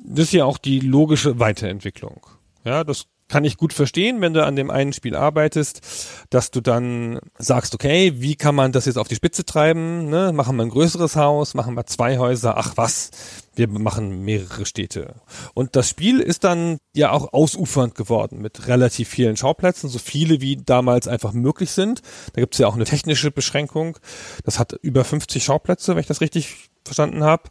Das 0.04 0.26
ist 0.26 0.34
ja 0.34 0.46
auch 0.46 0.58
die 0.58 0.80
logische 0.80 1.40
Weiterentwicklung. 1.40 2.26
Ja, 2.64 2.84
das 2.84 3.06
kann 3.30 3.46
ich 3.46 3.58
gut 3.58 3.74
verstehen, 3.74 4.20
wenn 4.22 4.34
du 4.34 4.44
an 4.46 4.56
dem 4.56 4.70
einen 4.70 4.92
Spiel 4.92 5.16
arbeitest, 5.16 5.82
dass 6.30 6.52
du 6.52 6.62
dann 6.62 7.20
sagst, 7.38 7.74
okay, 7.76 8.14
wie 8.18 8.36
kann 8.36 8.56
man 8.56 8.72
das 8.72 8.86
jetzt 8.86 8.98
auf 8.98 9.08
die 9.08 9.16
Spitze 9.16 9.46
treiben? 9.46 10.10
Ne? 10.10 10.34
Machen 10.34 10.58
wir 10.58 10.64
ein 10.64 10.70
größeres 10.70 11.16
Haus, 11.16 11.54
machen 11.54 11.76
wir 11.76 11.86
zwei 11.86 12.18
Häuser, 12.18 12.58
ach 12.58 12.74
was, 12.76 13.12
wir 13.56 13.68
machen 13.68 14.26
mehrere 14.26 14.66
Städte. 14.66 15.16
Und 15.54 15.76
das 15.76 15.88
Spiel 15.88 16.20
ist 16.20 16.44
dann 16.44 16.80
ja 16.94 17.12
auch 17.12 17.32
ausufernd 17.34 17.94
geworden 17.94 18.42
mit 18.42 18.68
relativ 18.68 19.10
vielen 19.10 19.38
Schauplätzen, 19.38 19.90
so 19.90 20.00
viele 20.00 20.42
wie 20.42 20.58
damals 20.58 21.08
einfach 21.08 21.34
möglich 21.34 21.72
sind. 21.72 22.02
Da 22.34 22.42
gibt 22.42 22.56
es 22.56 22.60
ja 22.60 22.68
auch 22.68 22.76
eine 22.76 22.86
technische 22.86 23.32
Beschränkung. 23.32 23.98
Das 24.44 24.58
hat 24.58 24.74
über 24.82 25.04
50 25.04 25.44
Schauplätze, 25.44 25.94
wenn 25.94 26.02
ich 26.02 26.08
das 26.08 26.22
richtig 26.22 26.70
verstanden 26.84 27.24
habe. 27.24 27.44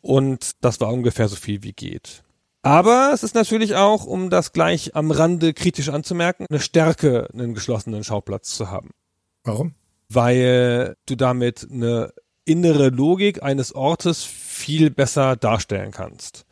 Und 0.00 0.52
das 0.62 0.80
war 0.80 0.92
ungefähr 0.92 1.28
so 1.28 1.36
viel 1.36 1.62
wie 1.62 1.72
geht. 1.72 2.24
Aber 2.62 3.10
es 3.12 3.24
ist 3.24 3.34
natürlich 3.34 3.74
auch, 3.74 4.04
um 4.04 4.30
das 4.30 4.52
gleich 4.52 4.94
am 4.94 5.10
Rande 5.10 5.52
kritisch 5.52 5.88
anzumerken, 5.88 6.46
eine 6.48 6.60
Stärke, 6.60 7.28
einen 7.32 7.54
geschlossenen 7.54 8.04
Schauplatz 8.04 8.54
zu 8.54 8.70
haben. 8.70 8.90
Warum? 9.42 9.74
Weil 10.08 10.96
du 11.06 11.16
damit 11.16 11.66
eine 11.70 12.12
innere 12.44 12.88
Logik 12.90 13.42
eines 13.42 13.74
Ortes 13.74 14.24
viel 14.24 14.90
besser 14.90 15.36
darstellen 15.36 15.90
kannst. 15.90 16.44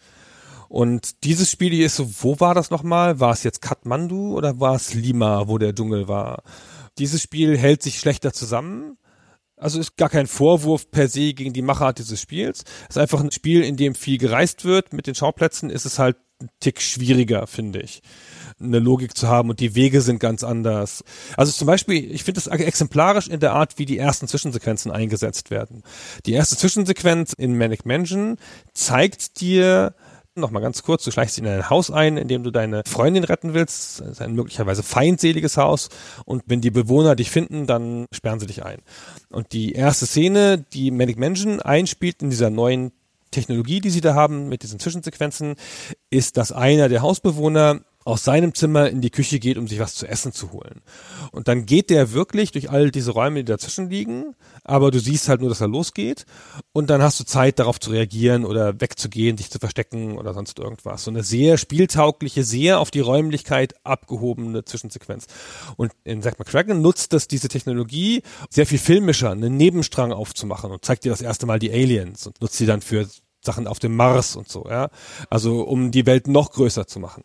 Und 0.68 1.24
dieses 1.24 1.50
Spiel 1.50 1.72
hier 1.72 1.86
ist 1.86 1.96
so, 1.96 2.08
wo 2.20 2.38
war 2.38 2.54
das 2.54 2.70
nochmal? 2.70 3.18
War 3.18 3.32
es 3.32 3.42
jetzt 3.42 3.61
Kathmandu 3.61 4.36
oder 4.36 4.61
war 4.61 4.76
es 4.76 4.94
Lima, 4.94 5.48
wo 5.48 5.58
der 5.58 5.74
Dschungel 5.74 6.08
war? 6.08 6.42
Dieses 6.98 7.22
Spiel 7.22 7.58
hält 7.58 7.82
sich 7.82 7.98
schlechter 7.98 8.32
zusammen, 8.32 8.96
also 9.61 9.78
ist 9.78 9.96
gar 9.96 10.08
kein 10.08 10.26
Vorwurf 10.26 10.90
per 10.90 11.08
se 11.08 11.34
gegen 11.34 11.52
die 11.52 11.62
Machart 11.62 11.98
dieses 11.98 12.20
Spiels. 12.20 12.64
Es 12.88 12.96
ist 12.96 12.98
einfach 12.98 13.20
ein 13.20 13.30
Spiel, 13.30 13.62
in 13.62 13.76
dem 13.76 13.94
viel 13.94 14.18
gereist 14.18 14.64
wird. 14.64 14.92
Mit 14.92 15.06
den 15.06 15.14
Schauplätzen 15.14 15.70
ist 15.70 15.84
es 15.84 15.98
halt 15.98 16.16
ein 16.40 16.48
Tick 16.58 16.80
schwieriger, 16.80 17.46
finde 17.46 17.80
ich, 17.80 18.02
eine 18.58 18.78
Logik 18.78 19.14
zu 19.14 19.28
haben 19.28 19.50
und 19.50 19.61
die 19.61 19.74
Wege 19.74 20.00
sind 20.00 20.20
ganz 20.20 20.42
anders. 20.42 21.04
Also 21.36 21.52
zum 21.52 21.66
Beispiel, 21.66 22.11
ich 22.11 22.24
finde 22.24 22.40
es 22.40 22.46
exemplarisch 22.46 23.28
in 23.28 23.40
der 23.40 23.52
Art, 23.52 23.78
wie 23.78 23.84
die 23.84 23.98
ersten 23.98 24.26
Zwischensequenzen 24.26 24.90
eingesetzt 24.90 25.50
werden. 25.50 25.82
Die 26.24 26.32
erste 26.32 26.56
Zwischensequenz 26.56 27.34
in 27.34 27.58
Manic 27.58 27.84
Mansion 27.84 28.38
zeigt 28.72 29.40
dir 29.40 29.94
Nochmal 30.41 30.62
ganz 30.62 30.82
kurz, 30.82 31.05
du 31.05 31.11
schleichst 31.11 31.38
in 31.38 31.47
ein 31.47 31.70
Haus 31.70 31.91
ein, 31.91 32.16
in 32.16 32.28
dem 32.28 32.43
du 32.43 32.51
deine 32.51 32.82
Freundin 32.86 33.24
retten 33.24 33.55
willst. 33.55 34.01
Das 34.01 34.09
ist 34.09 34.22
ein 34.22 34.34
möglicherweise 34.34 34.82
feindseliges 34.82 35.57
Haus. 35.57 35.88
Und 36.24 36.43
wenn 36.47 36.61
die 36.61 36.70
Bewohner 36.70 37.16
dich 37.16 37.30
finden, 37.30 37.66
dann 37.66 38.07
sperren 38.12 38.41
sie 38.41 38.47
dich 38.47 38.64
ein. 38.64 38.78
Und 39.30 39.53
die 39.53 39.72
erste 39.72 40.07
Szene, 40.07 40.64
die 40.72 40.91
Manic 40.91 41.18
Mansion 41.18 41.61
einspielt 41.61 42.22
in 42.22 42.30
dieser 42.30 42.51
neuen 42.51 42.93
Technologie, 43.30 43.80
die 43.80 43.91
sie 43.91 44.01
da 44.01 44.14
haben, 44.14 44.49
mit 44.49 44.62
diesen 44.62 44.80
Zwischensequenzen, 44.80 45.55
ist, 46.11 46.36
dass 46.36 46.51
einer 46.53 46.88
der 46.88 47.03
Hausbewohner 47.03 47.80
aus 48.11 48.24
seinem 48.24 48.54
Zimmer 48.54 48.88
in 48.88 49.00
die 49.00 49.11
Küche 49.11 49.38
geht, 49.38 49.56
um 49.56 49.68
sich 49.68 49.78
was 49.78 49.94
zu 49.94 50.06
essen 50.06 50.32
zu 50.32 50.52
holen. 50.52 50.82
Und 51.32 51.48
dann 51.48 51.66
geht 51.66 51.90
der 51.90 52.12
wirklich 52.12 52.52
durch 52.52 52.70
all 52.70 52.90
diese 52.90 53.12
Räume, 53.12 53.40
die 53.40 53.50
dazwischen 53.52 53.90
liegen, 53.90 54.34
aber 54.64 54.90
du 54.90 54.98
siehst 54.98 55.28
halt 55.28 55.40
nur, 55.40 55.48
dass 55.48 55.61
er 55.61 55.68
losgeht 55.68 56.26
und 56.72 56.90
dann 56.90 57.02
hast 57.02 57.18
du 57.20 57.24
Zeit, 57.24 57.58
darauf 57.58 57.80
zu 57.80 57.90
reagieren 57.90 58.44
oder 58.44 58.80
wegzugehen, 58.80 59.36
dich 59.36 59.50
zu 59.50 59.58
verstecken 59.58 60.18
oder 60.18 60.34
sonst 60.34 60.58
irgendwas. 60.58 61.04
So 61.04 61.11
eine 61.11 61.22
sehr 61.22 61.58
spieltaugliche, 61.58 62.44
sehr 62.44 62.80
auf 62.80 62.90
die 62.90 63.00
Räumlichkeit 63.00 63.74
abgehobene 63.84 64.64
Zwischensequenz. 64.64 65.26
Und 65.76 65.92
in 66.04 66.22
Zack 66.22 66.38
McCracken 66.38 66.82
nutzt 66.82 67.12
das 67.12 67.28
diese 67.28 67.48
Technologie 67.48 68.22
sehr 68.48 68.66
viel 68.66 68.78
filmischer, 68.78 69.30
einen 69.30 69.56
Nebenstrang 69.56 70.12
aufzumachen 70.12 70.70
und 70.70 70.84
zeigt 70.84 71.04
dir 71.04 71.11
das 71.11 71.22
erste 71.22 71.46
Mal 71.46 71.58
die 71.58 71.72
Aliens 71.72 72.26
und 72.26 72.40
nutzt 72.40 72.56
sie 72.56 72.66
dann 72.66 72.80
für 72.80 73.08
Sachen 73.42 73.66
auf 73.66 73.78
dem 73.78 73.96
Mars 73.96 74.36
und 74.36 74.48
so, 74.48 74.66
ja. 74.68 74.90
Also 75.30 75.62
um 75.62 75.90
die 75.90 76.06
Welt 76.06 76.28
noch 76.28 76.52
größer 76.52 76.86
zu 76.86 77.00
machen. 77.00 77.22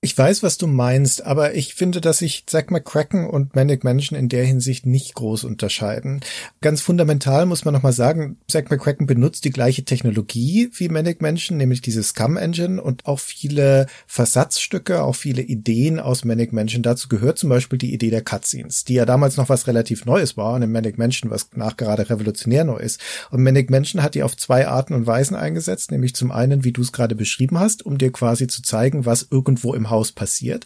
Ich 0.00 0.16
weiß, 0.16 0.44
was 0.44 0.58
du 0.58 0.68
meinst, 0.68 1.26
aber 1.26 1.56
ich 1.56 1.74
finde, 1.74 2.00
dass 2.00 2.18
sich 2.18 2.46
Zack 2.46 2.70
McCracken 2.70 3.28
und 3.28 3.56
Manic 3.56 3.82
Mansion 3.82 4.16
in 4.16 4.28
der 4.28 4.44
Hinsicht 4.44 4.86
nicht 4.86 5.14
groß 5.14 5.42
unterscheiden. 5.42 6.20
Ganz 6.60 6.82
fundamental 6.82 7.46
muss 7.46 7.64
man 7.64 7.74
nochmal 7.74 7.92
sagen, 7.92 8.36
Zack 8.46 8.70
McCracken 8.70 9.08
benutzt 9.08 9.44
die 9.44 9.50
gleiche 9.50 9.84
Technologie 9.84 10.70
wie 10.72 10.88
Manic 10.88 11.20
Mansion, 11.20 11.56
nämlich 11.56 11.80
diese 11.80 12.04
Scum 12.04 12.36
Engine 12.36 12.80
und 12.80 13.06
auch 13.06 13.18
viele 13.18 13.86
Versatzstücke, 14.06 15.02
auch 15.02 15.16
viele 15.16 15.42
Ideen 15.42 15.98
aus 15.98 16.24
Manic 16.24 16.52
Mansion. 16.52 16.84
Dazu 16.84 17.08
gehört 17.08 17.40
zum 17.40 17.50
Beispiel 17.50 17.80
die 17.80 17.92
Idee 17.92 18.10
der 18.10 18.22
Cutscenes, 18.22 18.84
die 18.84 18.94
ja 18.94 19.04
damals 19.04 19.36
noch 19.36 19.48
was 19.48 19.66
relativ 19.66 20.04
Neues 20.04 20.36
war 20.36 20.54
und 20.54 20.62
in 20.62 20.70
Manic 20.70 20.96
Mansion 20.96 21.32
was 21.32 21.50
nachgerade 21.56 22.08
revolutionär 22.08 22.62
neu 22.62 22.78
ist. 22.78 23.00
Und 23.32 23.42
Manic 23.42 23.68
Mansion 23.68 24.04
hat 24.04 24.14
die 24.14 24.22
auf 24.22 24.36
zwei 24.36 24.68
Arten 24.68 24.94
und 24.94 25.08
Weisen 25.08 25.34
eingesetzt, 25.34 25.90
nämlich 25.90 26.14
zum 26.14 26.30
einen, 26.30 26.62
wie 26.62 26.70
du 26.70 26.82
es 26.82 26.92
gerade 26.92 27.16
beschrieben 27.16 27.58
hast, 27.58 27.84
um 27.84 27.98
dir 27.98 28.12
quasi 28.12 28.46
zu 28.46 28.62
zeigen, 28.62 29.04
was 29.04 29.26
irgendwo 29.28 29.74
im 29.74 29.88
Haus 29.98 30.12
passiert. 30.12 30.64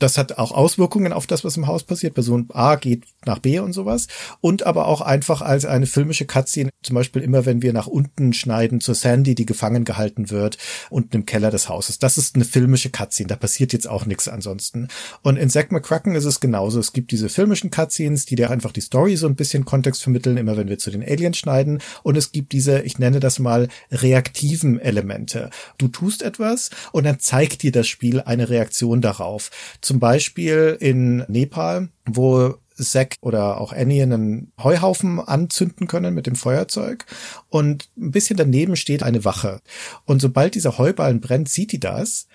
Das 0.00 0.18
hat 0.18 0.38
auch 0.38 0.50
Auswirkungen 0.50 1.12
auf 1.12 1.28
das, 1.28 1.44
was 1.44 1.56
im 1.56 1.68
Haus 1.68 1.84
passiert. 1.84 2.14
Person 2.14 2.48
A 2.52 2.74
geht 2.74 3.04
nach 3.24 3.38
B 3.38 3.60
und 3.60 3.72
sowas. 3.72 4.08
Und 4.40 4.64
aber 4.64 4.86
auch 4.88 5.00
einfach 5.00 5.40
als 5.40 5.64
eine 5.64 5.86
filmische 5.86 6.26
Cutscene, 6.26 6.70
zum 6.82 6.94
Beispiel 6.94 7.22
immer, 7.22 7.46
wenn 7.46 7.62
wir 7.62 7.72
nach 7.72 7.86
unten 7.86 8.32
schneiden 8.32 8.80
zur 8.80 8.96
Sandy, 8.96 9.36
die 9.36 9.46
gefangen 9.46 9.84
gehalten 9.84 10.30
wird, 10.30 10.58
unten 10.90 11.14
im 11.14 11.26
Keller 11.26 11.52
des 11.52 11.68
Hauses. 11.68 12.00
Das 12.00 12.18
ist 12.18 12.34
eine 12.34 12.44
filmische 12.44 12.90
Cutscene. 12.90 13.28
Da 13.28 13.36
passiert 13.36 13.72
jetzt 13.72 13.88
auch 13.88 14.04
nichts 14.04 14.26
ansonsten. 14.26 14.88
Und 15.22 15.36
in 15.36 15.48
Zack 15.48 15.70
McCracken 15.70 16.16
ist 16.16 16.24
es 16.24 16.40
genauso. 16.40 16.80
Es 16.80 16.92
gibt 16.92 17.12
diese 17.12 17.28
filmischen 17.28 17.70
Cutscenes, 17.70 18.26
die 18.26 18.34
dir 18.34 18.50
einfach 18.50 18.72
die 18.72 18.80
Story 18.80 19.16
so 19.16 19.28
ein 19.28 19.36
bisschen 19.36 19.64
Kontext 19.64 20.02
vermitteln, 20.02 20.36
immer 20.36 20.56
wenn 20.56 20.68
wir 20.68 20.78
zu 20.78 20.90
den 20.90 21.04
Aliens 21.04 21.38
schneiden. 21.38 21.80
Und 22.02 22.16
es 22.16 22.32
gibt 22.32 22.50
diese, 22.50 22.80
ich 22.80 22.98
nenne 22.98 23.20
das 23.20 23.38
mal, 23.38 23.68
reaktiven 23.92 24.80
Elemente. 24.80 25.50
Du 25.78 25.86
tust 25.86 26.22
etwas 26.22 26.70
und 26.90 27.04
dann 27.04 27.20
zeigt 27.20 27.62
dir 27.62 27.70
das 27.70 27.86
Spiel 27.86 28.20
eine 28.20 28.48
Reaktion 28.48 28.61
darauf. 29.00 29.50
Zum 29.80 30.00
Beispiel 30.00 30.76
in 30.80 31.24
Nepal, 31.28 31.88
wo 32.06 32.56
Zack 32.76 33.16
oder 33.20 33.60
auch 33.60 33.72
Annie 33.72 34.02
einen 34.02 34.52
Heuhaufen 34.62 35.20
anzünden 35.20 35.86
können 35.86 36.14
mit 36.14 36.26
dem 36.26 36.36
Feuerzeug 36.36 37.06
und 37.48 37.90
ein 37.96 38.10
bisschen 38.10 38.36
daneben 38.36 38.76
steht 38.76 39.02
eine 39.02 39.24
Wache. 39.24 39.60
Und 40.04 40.20
sobald 40.20 40.54
dieser 40.54 40.78
Heuballen 40.78 41.20
brennt, 41.20 41.48
sieht 41.48 41.72
die 41.72 41.80
das 41.80 42.26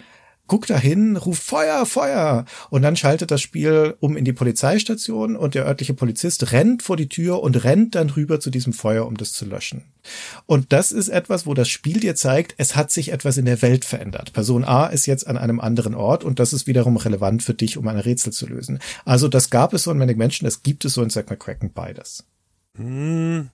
guckt 0.48 0.70
dahin, 0.70 1.18
ruft 1.18 1.44
Feuer, 1.44 1.86
Feuer. 1.86 2.46
Und 2.70 2.82
dann 2.82 2.96
schaltet 2.96 3.32
das 3.32 3.42
Spiel 3.42 3.96
um 4.00 4.18
in 4.18 4.26
die 4.26 4.34
Polizeistation 4.34 5.36
und 5.36 5.56
der 5.56 5.66
örtliche 5.66 5.94
Polizist 5.94 6.52
rennt 6.52 6.84
vor 6.84 6.98
die 6.98 7.10
Tür 7.10 7.42
und 7.42 7.64
rennt 7.64 7.96
dann 7.96 8.10
rüber 8.10 8.40
zu 8.40 8.50
diesem 8.50 8.74
Feuer, 8.74 9.06
um 9.06 9.18
das 9.18 9.34
zu 9.34 9.46
löschen. 9.46 9.84
Und 10.46 10.72
das 10.72 10.92
ist 10.92 11.10
etwas, 11.10 11.46
wo 11.46 11.54
das 11.54 11.70
Spiel 11.70 12.00
dir 12.00 12.16
zeigt, 12.16 12.56
es 12.58 12.76
hat 12.76 12.92
sich 12.92 13.12
etwas 13.12 13.38
in 13.38 13.46
der 13.46 13.62
Welt 13.62 13.86
verändert. 13.86 14.34
Person 14.34 14.64
A 14.64 14.88
ist 14.88 15.06
jetzt 15.06 15.28
an 15.28 15.38
einem 15.38 15.60
anderen 15.60 15.96
Ort 15.96 16.24
und 16.24 16.40
das 16.40 16.54
ist 16.54 16.68
wiederum 16.68 16.98
relevant 16.98 17.44
für 17.44 17.54
dich, 17.54 17.78
um 17.78 17.88
ein 17.88 18.00
Rätsel 18.00 18.32
zu 18.34 18.48
lösen. 18.48 18.80
Also 19.06 19.28
das 19.28 19.50
gab 19.50 19.74
es 19.74 19.84
so 19.84 19.92
in 19.92 19.98
Manic 19.98 20.18
Menschen, 20.18 20.46
das 20.46 20.64
gibt 20.64 20.86
es 20.86 20.94
so 20.94 21.04
in 21.04 21.10
Zack 21.10 21.30
McCracken 21.30 21.74
beides. 21.74 22.26
Hm, 22.76 23.50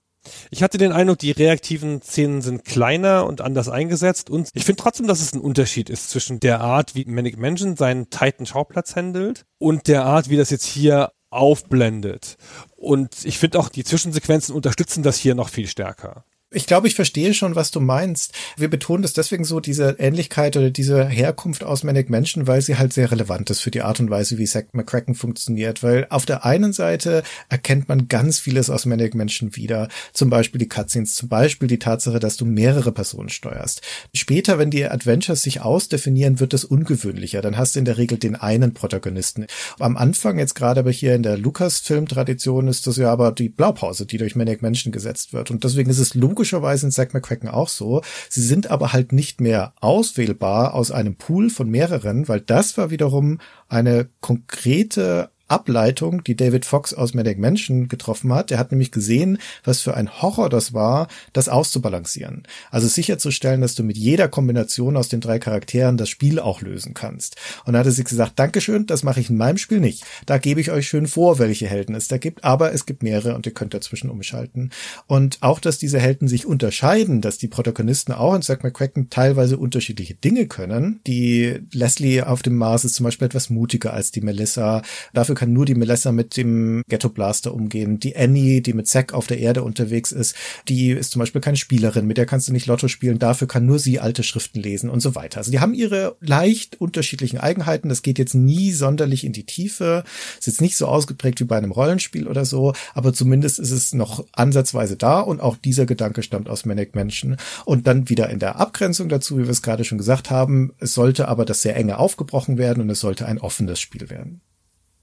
ich 0.50 0.62
hatte 0.62 0.78
den 0.78 0.92
Eindruck, 0.92 1.18
die 1.18 1.30
reaktiven 1.30 2.02
Szenen 2.02 2.42
sind 2.42 2.64
kleiner 2.64 3.26
und 3.26 3.40
anders 3.40 3.68
eingesetzt 3.68 4.30
und 4.30 4.50
ich 4.54 4.64
finde 4.64 4.82
trotzdem, 4.82 5.06
dass 5.06 5.20
es 5.20 5.32
ein 5.34 5.40
Unterschied 5.40 5.90
ist 5.90 6.10
zwischen 6.10 6.40
der 6.40 6.60
Art, 6.60 6.94
wie 6.94 7.04
Manic 7.04 7.38
Mansion 7.38 7.76
seinen 7.76 8.10
tighten 8.10 8.46
Schauplatz 8.46 8.96
handelt 8.96 9.44
und 9.58 9.88
der 9.88 10.04
Art, 10.04 10.30
wie 10.30 10.36
das 10.36 10.50
jetzt 10.50 10.64
hier 10.64 11.12
aufblendet. 11.30 12.36
Und 12.76 13.24
ich 13.24 13.38
finde 13.38 13.58
auch, 13.58 13.68
die 13.68 13.84
Zwischensequenzen 13.84 14.54
unterstützen 14.54 15.02
das 15.02 15.16
hier 15.16 15.34
noch 15.34 15.48
viel 15.48 15.66
stärker. 15.66 16.24
Ich 16.54 16.66
glaube, 16.66 16.86
ich 16.86 16.94
verstehe 16.94 17.34
schon, 17.34 17.56
was 17.56 17.72
du 17.72 17.80
meinst. 17.80 18.32
Wir 18.56 18.68
betonen 18.68 19.02
das 19.02 19.12
deswegen 19.12 19.44
so, 19.44 19.58
diese 19.58 19.96
Ähnlichkeit 19.98 20.56
oder 20.56 20.70
diese 20.70 21.04
Herkunft 21.04 21.64
aus 21.64 21.82
Manic 21.82 22.10
Mansion, 22.10 22.46
weil 22.46 22.62
sie 22.62 22.76
halt 22.76 22.92
sehr 22.92 23.10
relevant 23.10 23.50
ist 23.50 23.60
für 23.60 23.72
die 23.72 23.82
Art 23.82 23.98
und 23.98 24.08
Weise, 24.08 24.38
wie 24.38 24.44
Zack 24.44 24.72
McCracken 24.72 25.16
funktioniert. 25.16 25.82
Weil 25.82 26.06
auf 26.10 26.26
der 26.26 26.44
einen 26.44 26.72
Seite 26.72 27.24
erkennt 27.48 27.88
man 27.88 28.06
ganz 28.06 28.38
vieles 28.38 28.70
aus 28.70 28.86
Manic 28.86 29.16
Mansion 29.16 29.56
wieder. 29.56 29.88
Zum 30.12 30.30
Beispiel 30.30 30.60
die 30.60 30.68
Cutscenes, 30.68 31.14
zum 31.14 31.28
Beispiel 31.28 31.66
die 31.66 31.80
Tatsache, 31.80 32.20
dass 32.20 32.36
du 32.36 32.44
mehrere 32.44 32.92
Personen 32.92 33.30
steuerst. 33.30 33.82
Später, 34.14 34.56
wenn 34.58 34.70
die 34.70 34.84
Adventures 34.86 35.42
sich 35.42 35.60
ausdefinieren, 35.60 36.38
wird 36.38 36.54
es 36.54 36.64
ungewöhnlicher. 36.64 37.42
Dann 37.42 37.58
hast 37.58 37.74
du 37.74 37.80
in 37.80 37.84
der 37.84 37.98
Regel 37.98 38.16
den 38.16 38.36
einen 38.36 38.74
Protagonisten. 38.74 39.46
Am 39.80 39.96
Anfang, 39.96 40.38
jetzt 40.38 40.54
gerade 40.54 40.80
aber 40.80 40.92
hier 40.92 41.16
in 41.16 41.24
der 41.24 41.36
Lucas-Film-Tradition, 41.36 42.68
ist 42.68 42.86
das 42.86 42.96
ja 42.96 43.10
aber 43.10 43.32
die 43.32 43.48
Blaupause, 43.48 44.06
die 44.06 44.18
durch 44.18 44.36
Manic 44.36 44.62
Mansion 44.62 44.92
gesetzt 44.92 45.32
wird. 45.32 45.50
Und 45.50 45.64
deswegen 45.64 45.90
ist 45.90 45.98
es 45.98 46.14
logisch, 46.14 46.43
logischerweise 46.44 46.86
in 46.86 46.92
Zack 46.92 47.14
McCracken 47.14 47.48
auch 47.48 47.68
so. 47.68 48.02
Sie 48.28 48.42
sind 48.42 48.70
aber 48.70 48.92
halt 48.92 49.12
nicht 49.12 49.40
mehr 49.40 49.72
auswählbar 49.80 50.74
aus 50.74 50.90
einem 50.90 51.16
Pool 51.16 51.48
von 51.48 51.70
mehreren, 51.70 52.28
weil 52.28 52.40
das 52.40 52.76
war 52.76 52.90
wiederum 52.90 53.38
eine 53.68 54.08
konkrete 54.20 55.30
Ableitung, 55.48 56.24
die 56.24 56.36
David 56.36 56.64
Fox 56.64 56.94
aus 56.94 57.14
Manic 57.14 57.38
Mansion 57.38 57.88
getroffen 57.88 58.32
hat. 58.32 58.50
Er 58.50 58.58
hat 58.58 58.72
nämlich 58.72 58.90
gesehen, 58.90 59.38
was 59.62 59.80
für 59.80 59.94
ein 59.94 60.22
Horror 60.22 60.48
das 60.48 60.72
war, 60.72 61.08
das 61.32 61.48
auszubalancieren. 61.48 62.44
Also 62.70 62.88
sicherzustellen, 62.88 63.60
dass 63.60 63.74
du 63.74 63.82
mit 63.82 63.96
jeder 63.98 64.28
Kombination 64.28 64.96
aus 64.96 65.08
den 65.08 65.20
drei 65.20 65.38
Charakteren 65.38 65.96
das 65.96 66.08
Spiel 66.08 66.40
auch 66.40 66.62
lösen 66.62 66.94
kannst. 66.94 67.36
Und 67.64 67.74
da 67.74 67.80
hat 67.80 67.86
er 67.86 67.92
sich 67.92 68.04
gesagt, 68.04 68.38
Dankeschön, 68.38 68.86
das 68.86 69.02
mache 69.02 69.20
ich 69.20 69.30
in 69.30 69.36
meinem 69.36 69.58
Spiel 69.58 69.80
nicht. 69.80 70.04
Da 70.26 70.38
gebe 70.38 70.60
ich 70.60 70.70
euch 70.70 70.88
schön 70.88 71.06
vor, 71.06 71.38
welche 71.38 71.66
Helden 71.66 71.94
es 71.94 72.08
da 72.08 72.18
gibt, 72.18 72.42
aber 72.44 72.72
es 72.72 72.86
gibt 72.86 73.02
mehrere 73.02 73.34
und 73.34 73.46
ihr 73.46 73.54
könnt 73.54 73.74
dazwischen 73.74 74.10
umschalten. 74.10 74.70
Und 75.06 75.38
auch, 75.42 75.60
dass 75.60 75.78
diese 75.78 75.98
Helden 75.98 76.26
sich 76.26 76.46
unterscheiden, 76.46 77.20
dass 77.20 77.38
die 77.38 77.48
Protagonisten 77.48 78.12
auch 78.12 78.34
in 78.34 78.42
Zack 78.42 78.64
McCracken 78.64 79.10
teilweise 79.10 79.58
unterschiedliche 79.58 80.14
Dinge 80.14 80.46
können. 80.46 81.00
Die 81.06 81.60
Leslie 81.72 82.22
auf 82.22 82.42
dem 82.42 82.56
Mars 82.56 82.84
ist 82.84 82.94
zum 82.94 83.04
Beispiel 83.04 83.26
etwas 83.26 83.50
mutiger 83.50 83.92
als 83.92 84.10
die 84.10 84.20
Melissa. 84.20 84.82
Dafür 85.12 85.33
Dafür 85.34 85.46
kann 85.46 85.52
nur 85.52 85.66
die 85.66 85.74
Melissa 85.74 86.12
mit 86.12 86.36
dem 86.36 86.82
Ghetto 86.88 87.08
Blaster 87.08 87.52
umgehen. 87.52 87.98
Die 87.98 88.16
Annie, 88.16 88.60
die 88.60 88.72
mit 88.72 88.86
Zack 88.86 89.12
auf 89.12 89.26
der 89.26 89.38
Erde 89.40 89.64
unterwegs 89.64 90.12
ist, 90.12 90.36
die 90.68 90.90
ist 90.90 91.10
zum 91.10 91.18
Beispiel 91.18 91.40
keine 91.40 91.56
Spielerin, 91.56 92.06
mit 92.06 92.18
der 92.18 92.26
kannst 92.26 92.46
du 92.46 92.52
nicht 92.52 92.66
Lotto 92.66 92.86
spielen. 92.86 93.18
Dafür 93.18 93.48
kann 93.48 93.66
nur 93.66 93.80
sie 93.80 93.98
alte 93.98 94.22
Schriften 94.22 94.62
lesen 94.62 94.90
und 94.90 95.00
so 95.00 95.16
weiter. 95.16 95.38
Also 95.38 95.50
die 95.50 95.58
haben 95.58 95.74
ihre 95.74 96.16
leicht 96.20 96.80
unterschiedlichen 96.80 97.38
Eigenheiten. 97.38 97.88
Das 97.88 98.02
geht 98.02 98.20
jetzt 98.20 98.34
nie 98.34 98.70
sonderlich 98.70 99.24
in 99.24 99.32
die 99.32 99.44
Tiefe. 99.44 100.04
Ist 100.38 100.46
jetzt 100.46 100.60
nicht 100.60 100.76
so 100.76 100.86
ausgeprägt 100.86 101.40
wie 101.40 101.44
bei 101.44 101.56
einem 101.56 101.72
Rollenspiel 101.72 102.28
oder 102.28 102.44
so, 102.44 102.72
aber 102.94 103.12
zumindest 103.12 103.58
ist 103.58 103.72
es 103.72 103.92
noch 103.92 104.24
ansatzweise 104.32 104.96
da 104.96 105.18
und 105.18 105.40
auch 105.40 105.56
dieser 105.56 105.84
Gedanke 105.84 106.22
stammt 106.22 106.48
aus 106.48 106.64
Manic 106.64 106.94
Mansion. 106.94 107.36
Und 107.64 107.88
dann 107.88 108.08
wieder 108.08 108.30
in 108.30 108.38
der 108.38 108.60
Abgrenzung 108.60 109.08
dazu, 109.08 109.36
wie 109.36 109.44
wir 109.44 109.50
es 109.50 109.62
gerade 109.62 109.84
schon 109.84 109.98
gesagt 109.98 110.30
haben, 110.30 110.74
es 110.78 110.94
sollte 110.94 111.26
aber 111.26 111.44
das 111.44 111.62
sehr 111.62 111.74
enge 111.74 111.98
aufgebrochen 111.98 112.56
werden 112.56 112.82
und 112.82 112.90
es 112.90 113.00
sollte 113.00 113.26
ein 113.26 113.40
offenes 113.40 113.80
Spiel 113.80 114.10
werden. 114.10 114.40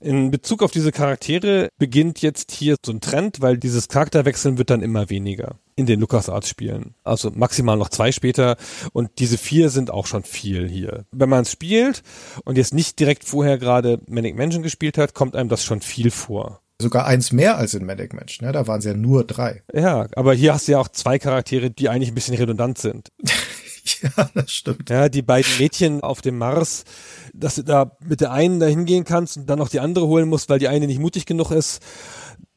In 0.02 0.32
Bezug 0.32 0.64
auf 0.64 0.72
diese 0.72 0.92
Charaktere 0.92 1.70
beginnt 1.78 2.24
jetzt 2.24 2.52
hier 2.52 2.76
so 2.84 2.92
ein 2.92 3.02
Trend, 3.02 3.40
weil 3.40 3.60
dieses 3.60 3.88
Charakterwechseln 3.88 4.58
wird 4.58 4.72
dann 4.72 4.82
immer 4.82 5.12
weniger 5.12 5.60
in 5.76 5.86
den 5.86 6.00
LucasArts-Spielen. 6.00 6.96
Also 7.04 7.32
maximal 7.36 7.78
noch 7.78 7.90
zwei 7.90 8.12
später 8.12 8.58
und 8.94 9.12
diese 9.20 9.38
vier 9.38 9.70
sind 9.70 9.92
auch 9.92 10.08
schon 10.08 10.24
viel 10.24 10.68
hier. 10.68 11.06
Wenn 11.12 11.30
man 11.30 11.44
es 11.44 11.52
spielt 11.52 12.02
und 12.46 12.58
jetzt 12.58 12.74
nicht 12.74 13.00
direkt 13.00 13.26
vorher 13.26 13.60
gerade 13.60 14.00
Manic 14.08 14.36
Mansion 14.36 14.64
gespielt 14.64 14.98
hat, 14.98 15.14
kommt 15.14 15.36
einem 15.36 15.50
das 15.50 15.64
schon 15.64 15.82
viel 15.82 16.10
vor. 16.10 16.62
Sogar 16.82 17.06
eins 17.06 17.32
mehr 17.32 17.58
als 17.58 17.76
in 17.76 17.86
Manic 17.86 18.14
Mansion, 18.16 18.48
ne? 18.48 18.54
da 18.54 18.66
waren 18.66 18.80
es 18.80 18.86
ja 18.86 18.96
nur 18.96 19.24
drei. 19.24 19.62
Ja, 19.72 20.08
aber 20.16 20.34
hier 20.34 20.56
hast 20.56 20.68
du 20.68 20.72
ja 20.72 20.80
auch 20.80 20.88
zwei 20.88 21.20
Charaktere, 21.20 21.70
die 21.70 21.90
eigentlich 21.90 22.10
ein 22.10 22.16
bisschen 22.16 22.36
redundant 22.36 22.80
sind. 22.80 23.10
ja, 24.18 24.30
das 24.34 24.52
stimmt. 24.52 24.90
Ja, 24.90 25.10
die 25.10 25.22
beiden 25.22 25.58
Mädchen 25.58 26.02
auf 26.02 26.22
dem 26.22 26.38
Mars, 26.38 26.84
dass 27.34 27.56
du 27.56 27.64
da 27.64 27.98
mit 28.04 28.22
der 28.22 28.32
einen 28.32 28.60
da 28.60 28.66
hingehen 28.66 29.04
kannst 29.04 29.38
und 29.38 29.48
dann 29.48 29.60
noch 29.60 29.70
die 29.70 29.80
andere 29.80 30.08
holen 30.08 30.30
musst, 30.30 30.50
weil 30.50 30.60
die 30.60 30.68
eine 30.68 30.88
nicht 30.88 31.00
mutig 31.00 31.26
genug 31.26 31.52
ist. 31.52 31.82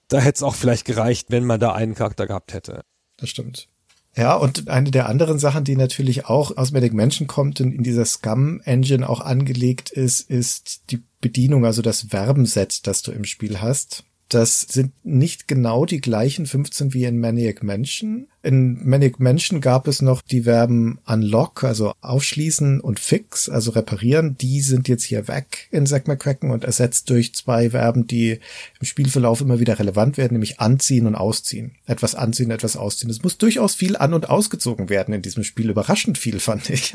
Da 0.09 0.19
hätte 0.19 0.37
es 0.37 0.43
auch 0.43 0.55
vielleicht 0.55 0.85
gereicht, 0.85 1.27
wenn 1.31 1.45
man 1.45 1.61
da 1.61 1.73
einen 1.73 1.95
Charakter 1.95 2.27
gehabt 2.27 2.53
hätte. 2.55 2.83
Das 3.16 3.31
stimmt. 3.31 3.69
Ja, 4.16 4.37
und 4.37 4.69
eine 4.69 4.91
der 4.91 5.09
anderen 5.09 5.39
Sachen, 5.39 5.65
die 5.65 5.77
natürlich 5.77 6.27
auch 6.27 6.57
aus 6.57 6.71
Medic 6.71 6.95
Mansion 6.95 7.27
kommt 7.27 7.61
und 7.61 7.73
in 7.73 7.83
dieser 7.83 8.05
Scum-Engine 8.05 9.09
auch 9.09 9.21
angelegt 9.21 9.91
ist, 9.91 10.31
ist 10.31 10.91
die 10.91 11.03
Bedienung, 11.21 11.65
also 11.65 11.83
das 11.83 12.07
Verbenset, 12.11 12.87
das 12.87 13.03
du 13.03 13.11
im 13.11 13.25
Spiel 13.25 13.61
hast. 13.61 14.05
Das 14.29 14.61
sind 14.61 14.93
nicht 15.05 15.49
genau 15.49 15.85
die 15.85 16.01
gleichen 16.01 16.47
15 16.47 16.95
wie 16.95 17.05
in 17.05 17.19
Maniac 17.19 17.62
Mansion. 17.62 18.29
In 18.45 18.87
Manic 18.87 19.21
Mansion 19.21 19.62
gab 19.62 19.89
es 19.89 20.03
noch 20.03 20.21
die 20.21 20.43
Verben 20.43 20.99
unlock, 21.07 21.65
also 21.65 21.95
aufschließen 22.03 22.79
und 22.79 23.01
fix, 23.01 23.49
also 23.49 23.71
reparieren. 23.71 24.37
Die 24.37 24.61
sind 24.61 24.87
jetzt 24.87 25.05
hier 25.05 25.29
weg 25.29 25.69
in 25.71 25.87
Zack 25.87 26.09
McCracken 26.09 26.51
und 26.51 26.62
ersetzt 26.62 27.09
durch 27.09 27.35
zwei 27.35 27.71
Verben, 27.71 28.07
die 28.07 28.41
im 28.81 28.87
Spielverlauf 28.87 29.41
immer 29.41 29.61
wieder 29.61 29.79
relevant 29.79 30.19
werden, 30.19 30.35
nämlich 30.35 30.61
anziehen 30.61 31.07
und 31.07 31.15
ausziehen. 31.15 31.77
Etwas 31.87 32.15
anziehen, 32.15 32.51
etwas 32.51 32.77
ausziehen. 32.77 33.09
Es 33.09 33.23
muss 33.23 33.39
durchaus 33.39 33.77
viel 33.77 33.97
an- 33.97 34.12
und 34.12 34.29
ausgezogen 34.29 34.91
werden 34.91 35.15
in 35.15 35.23
diesem 35.23 35.43
Spiel. 35.43 35.71
Überraschend 35.71 36.19
viel, 36.19 36.39
fand 36.39 36.69
ich. 36.69 36.95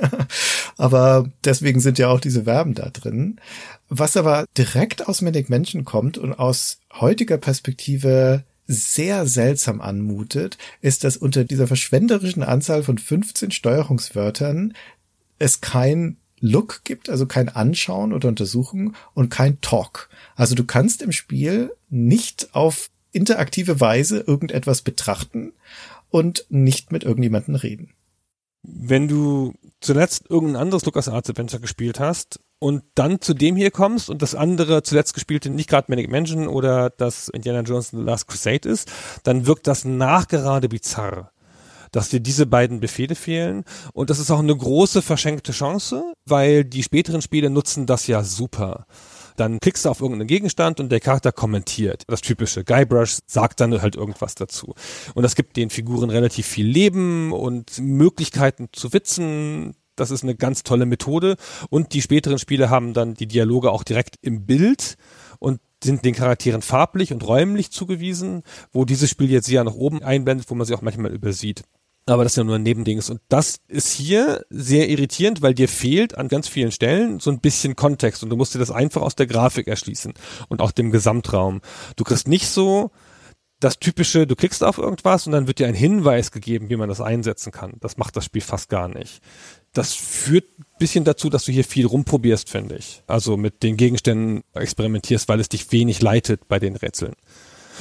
Aber 0.78 1.32
deswegen 1.46 1.80
sind 1.80 1.98
ja 1.98 2.10
auch 2.10 2.20
diese 2.20 2.44
Verben 2.44 2.76
da 2.76 2.92
drin. 2.92 3.42
Was 3.90 4.16
aber 4.16 4.46
direkt 4.56 5.08
aus 5.08 5.22
Manic 5.22 5.50
Mansion 5.50 5.84
kommt 5.84 6.20
und 6.20 6.34
aus 6.34 6.78
heutiger 6.94 7.40
Perspektive 7.40 8.44
sehr 8.72 9.26
seltsam 9.26 9.82
anmutet, 9.82 10.60
ist, 10.80 11.04
dass 11.04 11.18
unter 11.18 11.44
dieser 11.44 11.66
verschwenderischen 11.66 12.44
Anzahl 12.44 12.84
von 12.84 13.00
15 13.00 13.50
Steuerungswörtern 13.50 14.76
es 15.40 15.60
kein 15.60 16.18
Look 16.40 16.84
gibt, 16.84 17.10
also 17.10 17.26
kein 17.26 17.50
Anschauen 17.50 18.14
oder 18.14 18.30
Untersuchen 18.30 18.96
und 19.16 19.30
kein 19.30 19.60
Talk. 19.62 20.08
Also 20.36 20.54
du 20.54 20.64
kannst 20.64 21.02
im 21.02 21.12
Spiel 21.12 21.72
nicht 21.90 22.50
auf 22.54 22.92
interaktive 23.12 23.82
Weise 23.82 24.20
irgendetwas 24.20 24.84
betrachten 24.84 25.54
und 26.10 26.46
nicht 26.50 26.92
mit 26.92 27.04
irgendjemanden 27.04 27.56
reden. 27.56 27.96
Wenn 28.62 29.08
du 29.08 29.56
zuletzt 29.82 30.30
irgendein 30.30 30.62
anderes 30.62 30.86
LucasArts 30.86 31.32
Adventure 31.32 31.62
gespielt 31.62 32.00
hast 32.00 32.40
und 32.60 32.84
dann 32.96 33.22
zu 33.22 33.34
dem 33.34 33.56
hier 33.56 33.72
kommst 33.72 34.10
und 34.10 34.22
das 34.22 34.36
andere 34.36 34.84
zuletzt 34.84 35.14
gespielte 35.14 35.50
nicht 35.50 35.70
gerade 35.70 35.86
Manic 35.90 36.12
Mansion 36.12 36.48
oder 36.48 36.90
das 36.90 37.30
Indiana 37.30 37.62
Jones 37.62 37.90
The 37.92 37.98
Last 37.98 38.28
Crusade 38.28 38.68
ist, 38.68 38.92
dann 39.24 39.48
wirkt 39.48 39.68
das 39.68 39.86
nachgerade 39.86 40.70
bizarr 40.70 41.32
dass 41.92 42.10
dir 42.10 42.20
diese 42.20 42.46
beiden 42.46 42.80
Befehle 42.80 43.16
fehlen. 43.16 43.64
Und 43.94 44.12
das 44.12 44.20
ist 44.20 44.30
auch 44.30 44.38
eine 44.38 44.56
große 44.56 45.02
verschenkte 45.02 45.54
Chance, 45.54 46.14
weil 46.28 46.64
die 46.64 46.84
späteren 46.84 47.24
Spiele 47.24 47.50
nutzen 47.50 47.88
das 47.88 48.06
ja 48.06 48.24
super 48.24 48.86
dann 49.40 49.60
klickst 49.60 49.86
du 49.86 49.90
auf 49.90 50.02
irgendeinen 50.02 50.28
Gegenstand 50.28 50.80
und 50.80 50.90
der 50.90 51.00
Charakter 51.00 51.32
kommentiert. 51.32 52.04
Das 52.08 52.22
typische. 52.22 52.64
Guybrush 52.64 53.20
sagt 53.26 53.60
dann 53.60 53.82
halt 53.82 53.96
irgendwas 53.96 54.36
dazu. 54.36 54.76
Und 55.14 55.24
das 55.24 55.36
gibt 55.36 55.56
den 55.56 55.70
Figuren 55.70 56.10
relativ 56.10 56.46
viel 56.46 56.68
Leben 56.68 57.32
und 57.32 57.80
Möglichkeiten 57.80 58.68
zu 58.74 58.92
witzen. 58.94 59.76
Das 60.00 60.12
ist 60.12 60.24
eine 60.24 60.36
ganz 60.36 60.64
tolle 60.64 60.86
Methode. 60.86 61.36
Und 61.70 61.94
die 61.94 62.02
späteren 62.02 62.40
Spiele 62.40 62.70
haben 62.70 62.94
dann 62.94 63.14
die 63.14 63.28
Dialoge 63.28 63.72
auch 63.72 63.84
direkt 63.84 64.16
im 64.22 64.46
Bild 64.46 64.98
und 65.40 65.60
sind 65.84 66.04
den 66.04 66.14
Charakteren 66.14 66.62
farblich 66.62 67.14
und 67.14 67.26
räumlich 67.26 67.72
zugewiesen, 67.72 68.44
wo 68.74 68.86
dieses 68.86 69.10
Spiel 69.10 69.32
jetzt 69.32 69.48
ja 69.48 69.64
nach 69.64 69.76
oben 69.76 70.04
einblendet, 70.04 70.50
wo 70.50 70.56
man 70.56 70.68
sie 70.68 70.74
auch 70.74 70.82
manchmal 70.82 71.12
übersieht 71.12 71.64
aber 72.10 72.24
das 72.24 72.34
ist 72.34 72.38
ja 72.38 72.44
nur 72.44 72.56
ein 72.56 72.64
Nebending 72.64 73.02
Und 73.10 73.22
das 73.30 73.60
ist 73.68 73.92
hier 73.92 74.46
sehr 74.50 74.90
irritierend, 74.90 75.42
weil 75.42 75.54
dir 75.54 75.68
fehlt 75.68 76.18
an 76.18 76.28
ganz 76.28 76.48
vielen 76.48 76.72
Stellen 76.72 77.20
so 77.20 77.30
ein 77.30 77.40
bisschen 77.40 77.76
Kontext 77.76 78.24
und 78.24 78.30
du 78.30 78.36
musst 78.36 78.56
dir 78.56 78.60
das 78.60 78.72
einfach 78.72 79.02
aus 79.02 79.16
der 79.16 79.28
Grafik 79.28 79.68
erschließen 79.68 80.14
und 80.48 80.62
auch 80.62 80.72
dem 80.72 80.92
Gesamtraum. 80.92 81.62
Du 81.96 82.04
kriegst 82.04 82.28
nicht 82.28 82.48
so 82.48 82.92
das 83.60 83.80
typische, 83.80 84.26
du 84.26 84.36
klickst 84.36 84.64
auf 84.64 84.78
irgendwas 84.78 85.28
und 85.28 85.34
dann 85.34 85.48
wird 85.48 85.60
dir 85.60 85.68
ein 85.68 85.74
Hinweis 85.74 86.32
gegeben, 86.32 86.70
wie 86.70 86.78
man 86.78 86.88
das 86.88 87.02
einsetzen 87.02 87.52
kann. 87.52 87.74
Das 87.82 87.98
macht 87.98 88.16
das 88.16 88.26
Spiel 88.26 88.42
fast 88.42 88.70
gar 88.70 88.88
nicht. 88.88 89.22
Das 89.74 89.94
führt 89.94 90.46
ein 90.60 90.66
bisschen 90.80 91.04
dazu, 91.04 91.30
dass 91.30 91.46
du 91.46 91.52
hier 91.52 91.66
viel 91.66 91.86
rumprobierst, 91.86 92.50
finde 92.50 92.78
ich. 92.78 93.04
Also 93.06 93.36
mit 93.38 93.62
den 93.62 93.76
Gegenständen 93.76 94.44
experimentierst, 94.54 95.28
weil 95.28 95.40
es 95.40 95.50
dich 95.50 95.72
wenig 95.72 96.02
leitet 96.02 96.48
bei 96.48 96.60
den 96.60 96.76
Rätseln. 96.76 97.14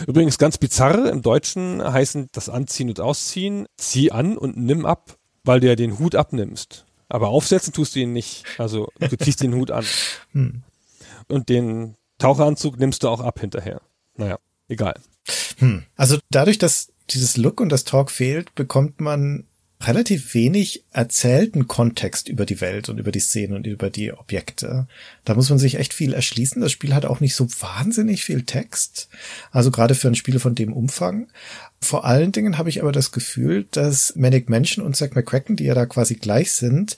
Übrigens 0.07 0.39
ganz 0.39 0.59
bizarr, 0.59 1.11
im 1.11 1.23
Deutschen 1.23 1.83
heißen 1.83 2.29
das 2.33 2.49
Anziehen 2.49 2.89
und 2.89 3.01
Ausziehen, 3.01 3.67
zieh 3.77 4.11
an 4.11 4.37
und 4.37 4.57
nimm 4.57 4.85
ab, 4.85 5.17
weil 5.45 5.61
du 5.61 5.69
ja 5.69 5.77
den 5.77 5.99
Hut 5.99 6.15
abnimmst. 6.15 6.87
Aber 7.09 7.29
aufsetzen 7.29 7.73
tust 7.73 7.95
du 7.95 8.01
ihn 8.01 8.13
nicht. 8.13 8.45
Also 8.59 8.89
du 8.99 9.17
ziehst 9.17 9.43
den 9.43 9.55
Hut 9.55 9.71
an. 9.71 9.85
Hm. 10.33 10.63
Und 11.29 11.49
den 11.49 11.97
Taucheranzug 12.19 12.79
nimmst 12.79 13.03
du 13.03 13.09
auch 13.09 13.21
ab 13.21 13.41
hinterher. 13.41 13.81
Naja, 14.17 14.39
egal. 14.69 14.95
Hm. 15.59 15.85
Also 15.97 16.19
dadurch, 16.31 16.59
dass 16.59 16.89
dieses 17.11 17.37
Look 17.37 17.61
und 17.61 17.71
das 17.71 17.85
Talk 17.85 18.11
fehlt, 18.11 18.55
bekommt 18.55 19.01
man 19.01 19.45
relativ 19.81 20.35
wenig 20.35 20.85
erzählten 20.91 21.69
Kontext 21.69 22.29
über 22.29 22.45
die 22.45 22.61
Welt 22.61 22.89
und 22.89 22.99
über 22.99 23.13
die 23.13 23.21
Szenen 23.21 23.55
und 23.55 23.67
über 23.67 23.91
die 23.91 24.13
Objekte. 24.13 24.89
Da 25.25 25.35
muss 25.35 25.51
man 25.51 25.59
sich 25.59 25.77
echt 25.77 25.95
viel 25.95 26.15
erschließen. 26.15 26.61
Das 26.61 26.73
Spiel 26.73 26.95
hat 26.95 27.05
auch 27.05 27.21
nicht 27.21 27.37
so 27.37 27.49
wahnsinnig 27.61 28.25
viel 28.25 28.43
Text. 28.43 29.09
Also 29.53 29.71
gerade 29.71 29.95
für 29.95 30.09
ein 30.09 30.17
Spiel 30.17 30.41
von 30.41 30.57
dem 30.57 30.73
Umfang. 30.73 31.29
Vor 31.81 32.05
allen 32.05 32.33
Dingen 32.33 32.59
habe 32.59 32.71
ich 32.71 32.83
aber 32.83 32.91
das 32.91 33.13
Gefühl, 33.13 33.69
dass 33.71 34.17
Manic 34.17 34.49
Mansion 34.49 34.85
und 34.85 34.97
Zack 34.97 35.15
McCracken, 35.15 35.55
die 35.55 35.65
ja 35.65 35.75
da 35.75 35.87
quasi 35.87 36.17
gleich 36.17 36.51
sind, 36.53 36.97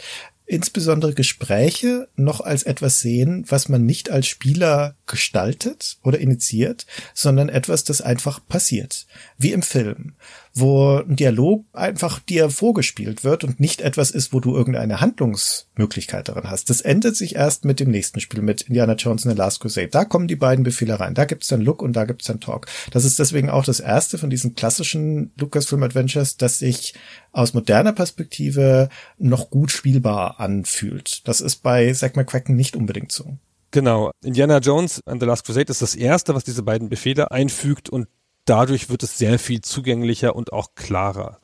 insbesondere 0.51 1.15
Gespräche 1.15 2.09
noch 2.17 2.41
als 2.41 2.65
etwas 2.65 3.01
sehen, 3.01 3.45
was 3.49 3.69
man 3.69 3.87
nicht 3.87 4.11
als 4.11 4.27
Spieler 4.27 4.97
gestaltet 5.07 5.99
oder 6.03 6.19
initiiert, 6.19 6.87
sondern 7.15 7.49
etwas, 7.49 7.85
das 7.85 8.01
einfach 8.01 8.41
passiert. 8.49 9.07
Wie 9.39 9.53
im 9.53 9.63
Film 9.63 10.15
wo 10.55 10.99
ein 10.99 11.17
Dialog 11.17 11.65
einfach 11.73 12.19
dir 12.19 12.51
vorgespielt 12.51 13.25
wird 13.25 13.45
und 13.45 13.61
nicht 13.61 13.81
etwas 13.81 14.11
ist, 14.11 14.33
wo 14.33 14.41
du 14.41 14.55
irgendeine 14.55 15.01
Handlungsmöglichkeit 15.01 16.29
darin 16.29 16.51
hast. 16.51 16.71
Das 16.71 16.81
ändert 16.81 17.17
sich 17.17 17.37
erst 17.37 17.65
mit 17.65 17.81
dem 17.81 17.91
nächsten 17.91 18.21
Spiel, 18.21 18.43
mit 18.43 18.63
Indiana 18.63 18.95
Jones 18.95 19.27
and 19.27 19.35
the 19.35 19.39
Last 19.39 19.61
Crusade. 19.61 19.89
Da 19.89 20.05
kommen 20.05 20.29
die 20.29 20.37
beiden 20.37 20.65
Befehle 20.65 20.99
rein. 20.99 21.15
Da 21.15 21.25
gibt's 21.25 21.49
dann 21.49 21.61
Look 21.61 21.83
und 21.83 21.95
da 21.95 22.05
gibt's 22.05 22.27
dann 22.27 22.41
Talk. 22.41 22.67
Das 22.91 23.05
ist 23.05 23.19
deswegen 23.19 23.51
auch 23.51 23.65
das 23.65 23.81
erste 23.81 24.19
von 24.19 24.31
diesen 24.31 24.55
klassischen 24.55 25.33
Lucasfilm 25.39 25.83
Adventures, 25.83 26.37
das 26.37 26.59
sich 26.59 26.95
aus 27.33 27.55
moderner 27.55 27.93
Perspektive 27.93 28.89
noch 29.19 29.51
gut 29.51 29.71
spielbar 29.71 30.41
anfühlt. 30.41 31.27
Das 31.29 31.41
ist 31.41 31.57
bei 31.57 31.93
Zack 31.93 32.17
McCracken 32.17 32.57
nicht 32.57 32.77
unbedingt 32.77 33.13
so. 33.13 33.39
Genau. 33.71 34.11
Indiana 34.25 34.59
Jones 34.59 35.01
and 35.07 35.21
the 35.21 35.27
Last 35.27 35.45
Crusade 35.45 35.71
ist 35.71 35.83
das 35.83 35.95
erste, 35.95 36.35
was 36.35 36.43
diese 36.43 36.63
beiden 36.63 36.89
Befehle 36.89 37.31
einfügt 37.31 37.89
und 37.89 38.09
dadurch 38.45 38.89
wird 38.89 39.03
es 39.03 39.19
sehr 39.19 39.39
viel 39.39 39.61
zugänglicher 39.61 40.37
und 40.37 40.53
auch 40.53 40.75
klarer. 40.75 41.41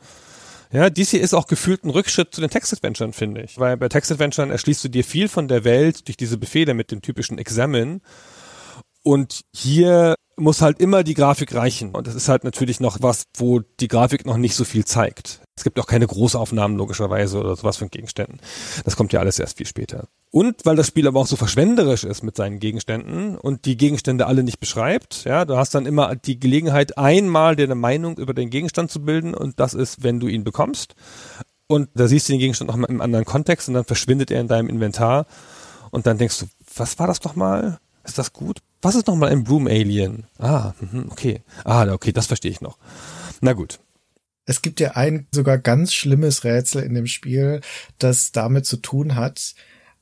Ja, 0.72 0.90
dies 0.90 1.10
hier 1.10 1.20
ist 1.20 1.34
auch 1.34 1.46
gefühlt 1.46 1.84
ein 1.84 1.90
Rückschritt 1.90 2.34
zu 2.34 2.40
den 2.40 2.50
Text-Adventuren, 2.50 3.12
finde 3.12 3.42
ich. 3.42 3.58
Weil 3.58 3.76
bei 3.76 3.88
Text-Adventuren 3.88 4.50
erschließt 4.50 4.84
du 4.84 4.88
dir 4.88 5.04
viel 5.04 5.28
von 5.28 5.48
der 5.48 5.64
Welt 5.64 6.08
durch 6.08 6.16
diese 6.16 6.38
Befehle 6.38 6.74
mit 6.74 6.90
dem 6.90 7.02
typischen 7.02 7.38
Examine. 7.38 8.00
Und 9.02 9.42
hier 9.54 10.16
muss 10.36 10.60
halt 10.60 10.80
immer 10.80 11.04
die 11.04 11.14
Grafik 11.14 11.54
reichen. 11.54 11.94
Und 11.94 12.06
das 12.06 12.14
ist 12.14 12.28
halt 12.28 12.44
natürlich 12.44 12.80
noch 12.80 12.98
was, 13.00 13.24
wo 13.36 13.60
die 13.60 13.88
Grafik 13.88 14.26
noch 14.26 14.36
nicht 14.36 14.56
so 14.56 14.64
viel 14.64 14.84
zeigt. 14.84 15.42
Es 15.56 15.64
gibt 15.64 15.80
auch 15.80 15.86
keine 15.86 16.06
Großaufnahmen 16.06 16.76
logischerweise 16.76 17.38
oder 17.38 17.56
sowas 17.56 17.78
von 17.78 17.88
Gegenständen. 17.88 18.40
Das 18.84 18.94
kommt 18.94 19.14
ja 19.14 19.20
alles 19.20 19.38
erst 19.38 19.56
viel 19.56 19.66
später. 19.66 20.08
Und 20.30 20.66
weil 20.66 20.76
das 20.76 20.86
Spiel 20.86 21.08
aber 21.08 21.18
auch 21.20 21.26
so 21.26 21.36
verschwenderisch 21.36 22.04
ist 22.04 22.22
mit 22.22 22.36
seinen 22.36 22.58
Gegenständen 22.58 23.38
und 23.38 23.64
die 23.64 23.78
Gegenstände 23.78 24.26
alle 24.26 24.42
nicht 24.42 24.60
beschreibt, 24.60 25.24
ja, 25.24 25.46
du 25.46 25.56
hast 25.56 25.74
dann 25.74 25.86
immer 25.86 26.14
die 26.14 26.38
Gelegenheit, 26.38 26.98
einmal 26.98 27.56
dir 27.56 27.64
eine 27.64 27.74
Meinung 27.74 28.18
über 28.18 28.34
den 28.34 28.50
Gegenstand 28.50 28.90
zu 28.90 29.00
bilden 29.00 29.32
und 29.32 29.58
das 29.58 29.72
ist, 29.72 30.02
wenn 30.02 30.20
du 30.20 30.28
ihn 30.28 30.44
bekommst. 30.44 30.94
Und 31.68 31.88
da 31.94 32.06
siehst 32.06 32.28
du 32.28 32.34
den 32.34 32.40
Gegenstand 32.40 32.70
noch 32.70 32.76
mal 32.76 32.90
im 32.90 33.00
anderen 33.00 33.24
Kontext 33.24 33.68
und 33.68 33.74
dann 33.74 33.84
verschwindet 33.84 34.30
er 34.30 34.40
in 34.42 34.48
deinem 34.48 34.68
Inventar 34.68 35.26
und 35.90 36.06
dann 36.06 36.18
denkst 36.18 36.38
du, 36.40 36.46
was 36.76 36.98
war 36.98 37.06
das 37.06 37.20
doch 37.20 37.34
mal? 37.34 37.80
Ist 38.04 38.18
das 38.18 38.34
gut? 38.34 38.60
Was 38.82 38.94
ist 38.94 39.06
nochmal 39.06 39.30
ein 39.30 39.42
Bloom 39.42 39.66
Alien? 39.66 40.26
Ah, 40.38 40.74
mhm, 40.80 41.06
okay. 41.10 41.42
Ah, 41.64 41.90
okay, 41.90 42.12
das 42.12 42.26
verstehe 42.26 42.50
ich 42.50 42.60
noch. 42.60 42.76
Na 43.40 43.54
gut. 43.54 43.80
Es 44.46 44.62
gibt 44.62 44.80
ja 44.80 44.92
ein 44.92 45.26
sogar 45.32 45.58
ganz 45.58 45.92
schlimmes 45.92 46.44
Rätsel 46.44 46.82
in 46.84 46.94
dem 46.94 47.06
Spiel, 47.06 47.60
das 47.98 48.32
damit 48.32 48.64
zu 48.64 48.76
tun 48.76 49.16
hat, 49.16 49.54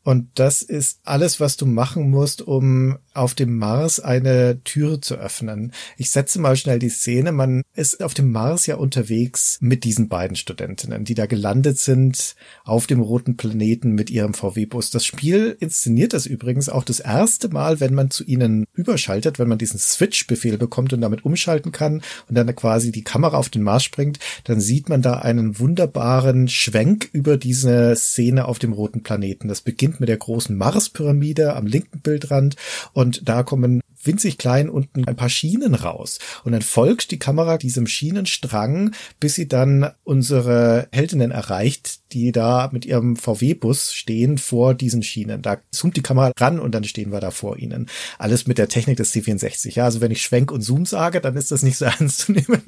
und 0.05 0.28
das 0.35 0.60
ist 0.60 1.01
alles, 1.05 1.40
was 1.40 1.56
du 1.56 1.64
machen 1.64 2.10
musst, 2.10 2.43
um 2.43 2.98
auf 3.14 3.35
dem 3.35 3.56
Mars 3.56 4.01
eine 4.01 4.62
Türe 4.62 5.01
zu 5.01 5.14
öffnen. 5.14 5.72
Ich 5.97 6.10
setze 6.10 6.39
mal 6.40 6.56
schnell 6.56 6.78
die 6.78 6.90
Szene. 6.90 7.32
Man 7.32 7.62
ist 7.74 8.02
auf 8.02 8.12
dem 8.12 8.31
Mars 8.31 8.66
ja 8.66 8.76
unterwegs 8.76 9.59
mit 9.60 9.85
diesen 9.85 10.09
beiden 10.09 10.36
Studentinnen, 10.36 11.05
die 11.05 11.14
da 11.14 11.24
gelandet 11.24 11.78
sind 11.78 12.35
auf 12.64 12.86
dem 12.86 13.01
roten 13.01 13.36
Planeten 13.36 13.93
mit 13.93 14.10
ihrem 14.10 14.35
VW-Bus. 14.35 14.90
Das 14.90 15.06
Spiel 15.06 15.56
inszeniert 15.59 16.12
das 16.12 16.26
übrigens 16.26 16.68
auch 16.68 16.85
das 16.85 17.01
erste 17.01 17.48
Mal, 17.48 17.81
wenn 17.81 17.94
man 17.94 18.10
zu 18.10 18.24
ihnen 18.24 18.66
überschaltet, 18.74 19.39
wenn 19.39 19.48
man 19.48 19.59
diesen 19.59 19.78
Switch-Befehl 19.78 20.59
bekommt 20.59 20.93
und 20.93 21.01
damit 21.01 21.24
umschalten 21.24 21.72
kann 21.72 22.02
und 22.28 22.35
dann 22.35 22.55
quasi 22.55 22.93
die 22.93 23.05
Kamera 23.05 23.39
auf 23.39 23.48
den 23.48 23.62
Mars 23.62 23.85
springt, 23.85 24.18
dann 24.44 24.60
sieht 24.60 24.90
man 24.90 25.01
da 25.01 25.14
einen 25.14 25.59
wunderbaren 25.59 26.48
Schwenk 26.48 27.09
über 27.12 27.39
diese 27.39 27.97
Szene 27.97 28.47
auf 28.47 28.59
dem 28.59 28.72
roten 28.74 29.02
Planeten. 29.02 29.48
Das 29.48 29.62
beginnt 29.62 29.93
mit 30.00 30.08
der 30.08 30.16
großen 30.16 30.56
Mars-Pyramide 30.56 31.54
am 31.54 31.66
linken 31.66 32.00
Bildrand 32.00 32.56
und 32.92 33.04
und 33.04 33.28
da 33.28 33.42
kommen 33.42 33.80
winzig 34.02 34.38
klein 34.38 34.68
unten 34.68 35.06
ein 35.06 35.16
paar 35.16 35.28
Schienen 35.28 35.74
raus. 35.74 36.18
Und 36.44 36.52
dann 36.52 36.62
folgt 36.62 37.10
die 37.10 37.18
Kamera 37.18 37.58
diesem 37.58 37.86
Schienenstrang, 37.86 38.94
bis 39.20 39.34
sie 39.34 39.48
dann 39.48 39.90
unsere 40.04 40.88
Heldinnen 40.92 41.30
erreicht, 41.30 42.00
die 42.12 42.32
da 42.32 42.68
mit 42.72 42.84
ihrem 42.84 43.16
VW-Bus 43.16 43.92
stehen 43.92 44.38
vor 44.38 44.74
diesen 44.74 45.02
Schienen. 45.02 45.42
Da 45.42 45.58
zoomt 45.70 45.96
die 45.96 46.02
Kamera 46.02 46.32
ran 46.38 46.60
und 46.60 46.74
dann 46.74 46.84
stehen 46.84 47.12
wir 47.12 47.20
da 47.20 47.30
vor 47.30 47.58
ihnen. 47.58 47.88
Alles 48.18 48.46
mit 48.46 48.58
der 48.58 48.68
Technik 48.68 48.96
des 48.98 49.14
C64. 49.14 49.74
Ja, 49.74 49.84
also 49.84 50.00
wenn 50.00 50.10
ich 50.10 50.22
Schwenk 50.22 50.50
und 50.50 50.62
Zoom 50.62 50.86
sage, 50.86 51.20
dann 51.20 51.36
ist 51.36 51.50
das 51.50 51.62
nicht 51.62 51.76
so 51.76 51.84
ernst 51.84 52.18
zu 52.18 52.32
nehmen. 52.32 52.62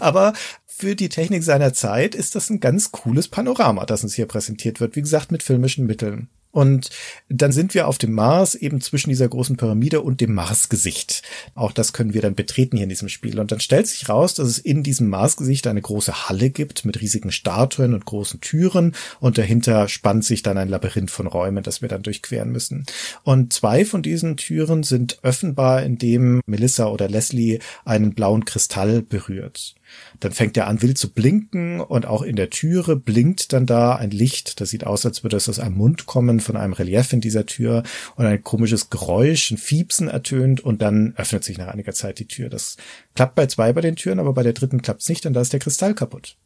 Aber 0.00 0.34
für 0.76 0.96
die 0.96 1.08
Technik 1.08 1.44
seiner 1.44 1.72
Zeit 1.72 2.14
ist 2.14 2.34
das 2.34 2.50
ein 2.50 2.60
ganz 2.60 2.90
cooles 2.90 3.28
Panorama, 3.28 3.86
das 3.86 4.02
uns 4.02 4.14
hier 4.14 4.26
präsentiert 4.26 4.80
wird. 4.80 4.96
Wie 4.96 5.02
gesagt, 5.02 5.30
mit 5.30 5.42
filmischen 5.42 5.86
Mitteln. 5.86 6.28
Und 6.50 6.90
dann 7.28 7.50
sind 7.50 7.74
wir 7.74 7.88
auf 7.88 7.98
dem 7.98 8.12
Mars 8.12 8.54
eben 8.54 8.80
zwischen 8.80 9.10
dieser 9.10 9.26
großen 9.26 9.56
Pyramide 9.56 10.02
und 10.02 10.20
dem 10.20 10.34
Marsgesicht. 10.34 11.22
Auch 11.56 11.72
das 11.72 11.92
können 11.92 12.14
wir 12.14 12.22
dann 12.22 12.36
betreten 12.36 12.76
hier 12.76 12.84
in 12.84 12.90
diesem 12.90 13.08
Spiel. 13.08 13.40
Und 13.40 13.50
dann 13.50 13.58
stellt 13.58 13.88
sich 13.88 14.08
raus, 14.08 14.34
dass 14.34 14.46
es 14.46 14.58
in 14.58 14.84
diesem 14.84 15.08
Marsgesicht 15.08 15.66
eine 15.66 15.82
große 15.82 16.28
Halle 16.28 16.50
gibt 16.50 16.84
mit 16.84 17.00
riesigen 17.00 17.32
Statuen 17.32 17.92
und 17.92 18.04
großen 18.04 18.40
Türen. 18.40 18.94
Und 19.18 19.36
dahinter 19.36 19.88
spannt 19.88 20.24
sich 20.24 20.44
dann 20.44 20.56
ein 20.56 20.68
Labyrinth 20.68 21.10
von 21.10 21.26
Räumen, 21.26 21.64
das 21.64 21.82
wir 21.82 21.88
dann 21.88 22.04
durchqueren 22.04 22.52
müssen. 22.52 22.86
Und 23.24 23.52
zwei 23.52 23.84
von 23.84 24.02
diesen 24.02 24.36
Türen 24.36 24.84
sind 24.84 25.18
offenbar, 25.24 25.82
indem 25.82 26.40
Melissa 26.46 26.86
oder 26.86 27.08
Leslie 27.08 27.58
einen 27.84 28.14
blauen 28.14 28.44
Kristall 28.44 29.02
berührt. 29.02 29.74
Dann 30.20 30.32
fängt 30.32 30.56
er 30.56 30.66
an, 30.66 30.82
wild 30.82 30.98
zu 30.98 31.12
blinken 31.12 31.80
und 31.80 32.06
auch 32.06 32.22
in 32.22 32.36
der 32.36 32.50
Türe 32.50 32.96
blinkt 32.96 33.52
dann 33.52 33.66
da 33.66 33.96
ein 33.96 34.10
Licht. 34.10 34.60
Das 34.60 34.70
sieht 34.70 34.86
aus, 34.86 35.04
als 35.04 35.22
würde 35.22 35.36
es 35.36 35.48
aus 35.48 35.58
einem 35.58 35.76
Mund 35.76 36.06
kommen 36.06 36.40
von 36.40 36.56
einem 36.56 36.72
Relief 36.72 37.12
in 37.12 37.20
dieser 37.20 37.46
Tür 37.46 37.82
und 38.16 38.26
ein 38.26 38.42
komisches 38.42 38.90
Geräusch, 38.90 39.50
ein 39.50 39.58
Fiepsen 39.58 40.08
ertönt 40.08 40.60
und 40.60 40.82
dann 40.82 41.14
öffnet 41.16 41.44
sich 41.44 41.58
nach 41.58 41.68
einiger 41.68 41.92
Zeit 41.92 42.18
die 42.18 42.28
Tür. 42.28 42.48
Das 42.48 42.76
klappt 43.14 43.34
bei 43.34 43.46
zwei 43.46 43.72
bei 43.72 43.80
den 43.80 43.96
Türen, 43.96 44.18
aber 44.18 44.32
bei 44.32 44.42
der 44.42 44.52
dritten 44.52 44.82
klappt's 44.82 45.08
nicht, 45.08 45.24
denn 45.24 45.32
da 45.32 45.40
ist 45.40 45.52
der 45.52 45.60
Kristall 45.60 45.94
kaputt. 45.94 46.36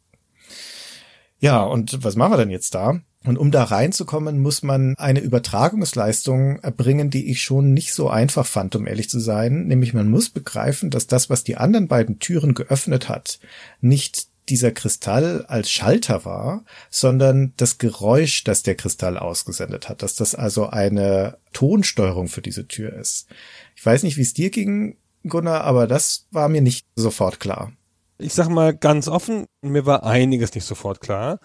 Ja, 1.39 1.63
und 1.63 2.03
was 2.03 2.15
machen 2.15 2.33
wir 2.33 2.37
denn 2.37 2.49
jetzt 2.49 2.75
da? 2.75 2.99
Und 3.25 3.37
um 3.37 3.51
da 3.51 3.65
reinzukommen, 3.65 4.39
muss 4.39 4.63
man 4.63 4.95
eine 4.97 5.19
Übertragungsleistung 5.19 6.59
erbringen, 6.59 7.09
die 7.09 7.29
ich 7.29 7.43
schon 7.43 7.73
nicht 7.73 7.93
so 7.93 8.09
einfach 8.09 8.45
fand, 8.45 8.75
um 8.77 8.87
ehrlich 8.87 9.09
zu 9.09 9.19
sein. 9.19 9.67
Nämlich 9.67 9.93
man 9.93 10.09
muss 10.09 10.29
begreifen, 10.29 10.89
dass 10.89 11.05
das, 11.05 11.29
was 11.29 11.43
die 11.43 11.57
anderen 11.57 11.89
beiden 11.89 12.19
Türen 12.19 12.53
geöffnet 12.53 13.09
hat, 13.09 13.39
nicht 13.81 14.27
dieser 14.47 14.71
Kristall 14.71 15.45
als 15.47 15.69
Schalter 15.69 16.25
war, 16.25 16.63
sondern 16.89 17.53
das 17.57 17.77
Geräusch, 17.77 18.43
das 18.43 18.63
der 18.63 18.75
Kristall 18.75 19.17
ausgesendet 19.17 19.89
hat, 19.89 20.01
dass 20.01 20.15
das 20.15 20.33
also 20.33 20.67
eine 20.67 21.37
Tonsteuerung 21.53 22.29
für 22.29 22.41
diese 22.41 22.67
Tür 22.67 22.93
ist. 22.93 23.27
Ich 23.75 23.85
weiß 23.85 24.03
nicht, 24.03 24.17
wie 24.17 24.21
es 24.21 24.33
dir 24.33 24.49
ging, 24.49 24.97
Gunnar, 25.27 25.65
aber 25.65 25.87
das 25.87 26.27
war 26.31 26.49
mir 26.49 26.61
nicht 26.61 26.87
sofort 26.95 27.39
klar. 27.39 27.73
Ich 28.19 28.33
sag 28.33 28.49
mal 28.49 28.75
ganz 28.75 29.07
offen, 29.07 29.45
mir 29.61 29.85
war 29.85 30.03
einiges 30.03 30.53
nicht 30.53 30.65
sofort 30.65 30.99
klar 30.99 31.39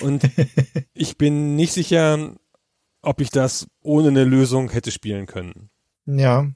und 0.00 0.22
ich 0.94 1.18
bin 1.18 1.56
nicht 1.56 1.72
sicher, 1.72 2.34
ob 3.02 3.20
ich 3.20 3.30
das 3.30 3.66
ohne 3.82 4.08
eine 4.08 4.24
Lösung 4.24 4.70
hätte 4.70 4.92
spielen 4.92 5.26
können. 5.26 5.70
Ja, 6.06 6.46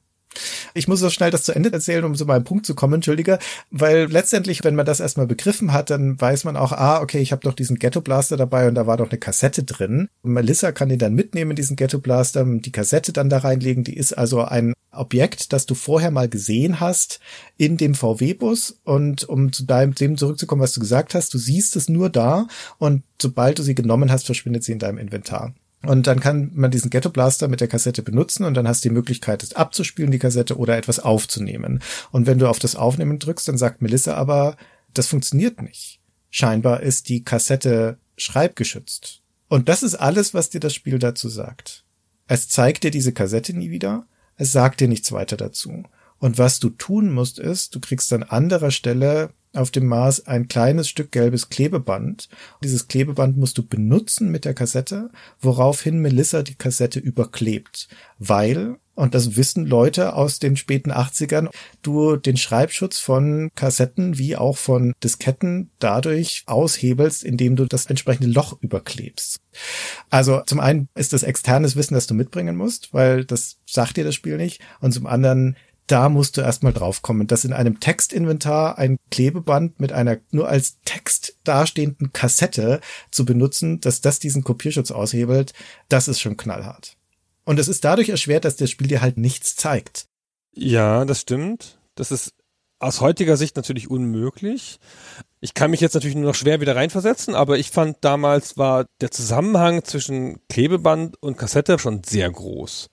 ich 0.74 0.88
muss 0.88 1.00
so 1.00 1.10
schnell 1.10 1.30
das 1.30 1.44
zu 1.44 1.54
Ende 1.54 1.72
erzählen, 1.72 2.04
um 2.04 2.14
zu 2.14 2.26
meinem 2.26 2.44
Punkt 2.44 2.66
zu 2.66 2.74
kommen, 2.74 2.94
entschuldige, 2.94 3.38
weil 3.70 4.06
letztendlich, 4.06 4.64
wenn 4.64 4.74
man 4.74 4.86
das 4.86 5.00
erstmal 5.00 5.26
begriffen 5.26 5.72
hat, 5.72 5.90
dann 5.90 6.20
weiß 6.20 6.44
man 6.44 6.56
auch, 6.56 6.72
ah, 6.72 7.00
okay, 7.00 7.20
ich 7.20 7.32
habe 7.32 7.42
doch 7.42 7.54
diesen 7.54 7.78
Ghetto 7.78 8.00
Blaster 8.00 8.36
dabei 8.36 8.68
und 8.68 8.74
da 8.74 8.86
war 8.86 8.96
doch 8.96 9.10
eine 9.10 9.18
Kassette 9.18 9.62
drin. 9.62 10.08
Und 10.22 10.32
Melissa 10.32 10.72
kann 10.72 10.88
den 10.88 10.98
dann 10.98 11.14
mitnehmen, 11.14 11.56
diesen 11.56 11.76
Ghetto 11.76 11.98
Blaster, 11.98 12.44
die 12.44 12.72
Kassette 12.72 13.12
dann 13.12 13.30
da 13.30 13.38
reinlegen. 13.38 13.84
Die 13.84 13.96
ist 13.96 14.12
also 14.12 14.42
ein 14.42 14.74
Objekt, 14.96 15.52
das 15.52 15.66
du 15.66 15.74
vorher 15.74 16.10
mal 16.10 16.28
gesehen 16.28 16.80
hast 16.80 17.20
in 17.56 17.76
dem 17.76 17.94
VW-Bus. 17.94 18.80
Und 18.84 19.24
um 19.24 19.52
zu 19.52 19.64
deinem, 19.64 19.94
dem 19.94 20.16
zurückzukommen, 20.16 20.62
was 20.62 20.72
du 20.72 20.80
gesagt 20.80 21.14
hast, 21.14 21.32
du 21.34 21.38
siehst 21.38 21.76
es 21.76 21.88
nur 21.88 22.10
da 22.10 22.46
und 22.78 23.02
sobald 23.20 23.58
du 23.58 23.62
sie 23.62 23.74
genommen 23.74 24.10
hast, 24.10 24.26
verschwindet 24.26 24.64
sie 24.64 24.72
in 24.72 24.78
deinem 24.78 24.98
Inventar. 24.98 25.54
Und 25.86 26.06
dann 26.06 26.20
kann 26.20 26.50
man 26.54 26.70
diesen 26.70 26.90
Ghetto 26.90 27.10
Blaster 27.10 27.48
mit 27.48 27.60
der 27.60 27.68
Kassette 27.68 28.02
benutzen 28.02 28.44
und 28.44 28.54
dann 28.54 28.66
hast 28.66 28.84
du 28.84 28.88
die 28.88 28.94
Möglichkeit, 28.94 29.42
es 29.42 29.54
abzuspielen, 29.54 30.10
die 30.10 30.18
Kassette, 30.18 30.56
oder 30.56 30.76
etwas 30.76 30.98
aufzunehmen. 30.98 31.80
Und 32.10 32.26
wenn 32.26 32.38
du 32.38 32.48
auf 32.48 32.58
das 32.58 32.76
Aufnehmen 32.76 33.18
drückst, 33.18 33.48
dann 33.48 33.58
sagt 33.58 33.82
Melissa 33.82 34.14
aber, 34.14 34.56
das 34.94 35.08
funktioniert 35.08 35.60
nicht. 35.60 36.00
Scheinbar 36.30 36.82
ist 36.82 37.08
die 37.08 37.22
Kassette 37.22 37.98
schreibgeschützt. 38.16 39.20
Und 39.48 39.68
das 39.68 39.82
ist 39.82 39.94
alles, 39.94 40.34
was 40.34 40.50
dir 40.50 40.60
das 40.60 40.74
Spiel 40.74 40.98
dazu 40.98 41.28
sagt. 41.28 41.84
Es 42.26 42.48
zeigt 42.48 42.84
dir 42.84 42.90
diese 42.90 43.12
Kassette 43.12 43.52
nie 43.52 43.70
wieder, 43.70 44.06
es 44.36 44.52
sagt 44.52 44.80
dir 44.80 44.88
nichts 44.88 45.12
weiter 45.12 45.36
dazu. 45.36 45.84
Und 46.18 46.38
was 46.38 46.60
du 46.60 46.70
tun 46.70 47.12
musst, 47.12 47.38
ist, 47.38 47.74
du 47.74 47.80
kriegst 47.80 48.12
an 48.12 48.22
anderer 48.22 48.70
Stelle 48.70 49.30
auf 49.52 49.70
dem 49.70 49.86
Mars 49.86 50.26
ein 50.26 50.48
kleines 50.48 50.88
Stück 50.88 51.12
gelbes 51.12 51.48
Klebeband. 51.48 52.28
Dieses 52.62 52.88
Klebeband 52.88 53.36
musst 53.36 53.58
du 53.58 53.66
benutzen 53.66 54.30
mit 54.30 54.44
der 54.44 54.54
Kassette, 54.54 55.10
woraufhin 55.40 56.00
Melissa 56.00 56.42
die 56.42 56.56
Kassette 56.56 56.98
überklebt, 56.98 57.88
weil, 58.18 58.76
und 58.94 59.14
das 59.14 59.36
wissen 59.36 59.66
Leute 59.66 60.14
aus 60.14 60.38
den 60.38 60.56
späten 60.56 60.92
80ern, 60.92 61.48
du 61.82 62.16
den 62.16 62.36
Schreibschutz 62.36 62.98
von 62.98 63.50
Kassetten 63.54 64.18
wie 64.18 64.36
auch 64.36 64.56
von 64.56 64.92
Disketten 65.02 65.70
dadurch 65.78 66.44
aushebelst, 66.46 67.24
indem 67.24 67.56
du 67.56 67.66
das 67.66 67.86
entsprechende 67.86 68.30
Loch 68.30 68.56
überklebst. 68.60 69.40
Also 70.10 70.42
zum 70.46 70.60
einen 70.60 70.88
ist 70.94 71.12
das 71.12 71.22
externes 71.22 71.76
Wissen, 71.76 71.94
das 71.94 72.06
du 72.06 72.14
mitbringen 72.14 72.56
musst, 72.56 72.92
weil 72.92 73.24
das 73.24 73.56
sagt 73.66 73.96
dir 73.96 74.04
das 74.04 74.14
Spiel 74.14 74.36
nicht, 74.36 74.60
und 74.80 74.92
zum 74.92 75.06
anderen 75.06 75.56
da 75.86 76.08
musst 76.08 76.36
du 76.36 76.40
erstmal 76.40 76.72
draufkommen, 76.72 77.26
dass 77.26 77.44
in 77.44 77.52
einem 77.52 77.78
Textinventar 77.78 78.78
ein 78.78 78.96
Klebeband 79.10 79.80
mit 79.80 79.92
einer 79.92 80.18
nur 80.30 80.48
als 80.48 80.78
Text 80.84 81.36
dastehenden 81.44 82.12
Kassette 82.12 82.80
zu 83.10 83.24
benutzen, 83.24 83.80
dass 83.80 84.00
das 84.00 84.18
diesen 84.18 84.44
Kopierschutz 84.44 84.90
aushebelt, 84.90 85.52
das 85.88 86.08
ist 86.08 86.20
schon 86.20 86.36
knallhart. 86.36 86.96
Und 87.44 87.58
es 87.58 87.68
ist 87.68 87.84
dadurch 87.84 88.08
erschwert, 88.08 88.44
dass 88.44 88.56
das 88.56 88.70
Spiel 88.70 88.86
dir 88.86 89.00
halt 89.02 89.18
nichts 89.18 89.56
zeigt. 89.56 90.06
Ja, 90.54 91.04
das 91.04 91.20
stimmt. 91.20 91.78
Das 91.94 92.10
ist 92.10 92.34
aus 92.78 93.00
heutiger 93.00 93.36
Sicht 93.36 93.56
natürlich 93.56 93.90
unmöglich. 93.90 94.78
Ich 95.40 95.54
kann 95.54 95.70
mich 95.70 95.80
jetzt 95.80 95.94
natürlich 95.94 96.16
nur 96.16 96.26
noch 96.26 96.34
schwer 96.34 96.60
wieder 96.60 96.76
reinversetzen, 96.76 97.34
aber 97.34 97.58
ich 97.58 97.70
fand 97.70 97.98
damals 98.02 98.56
war 98.56 98.86
der 99.00 99.10
Zusammenhang 99.10 99.84
zwischen 99.84 100.40
Klebeband 100.48 101.22
und 101.22 101.36
Kassette 101.36 101.78
schon 101.78 102.02
sehr 102.04 102.30
groß. 102.30 102.88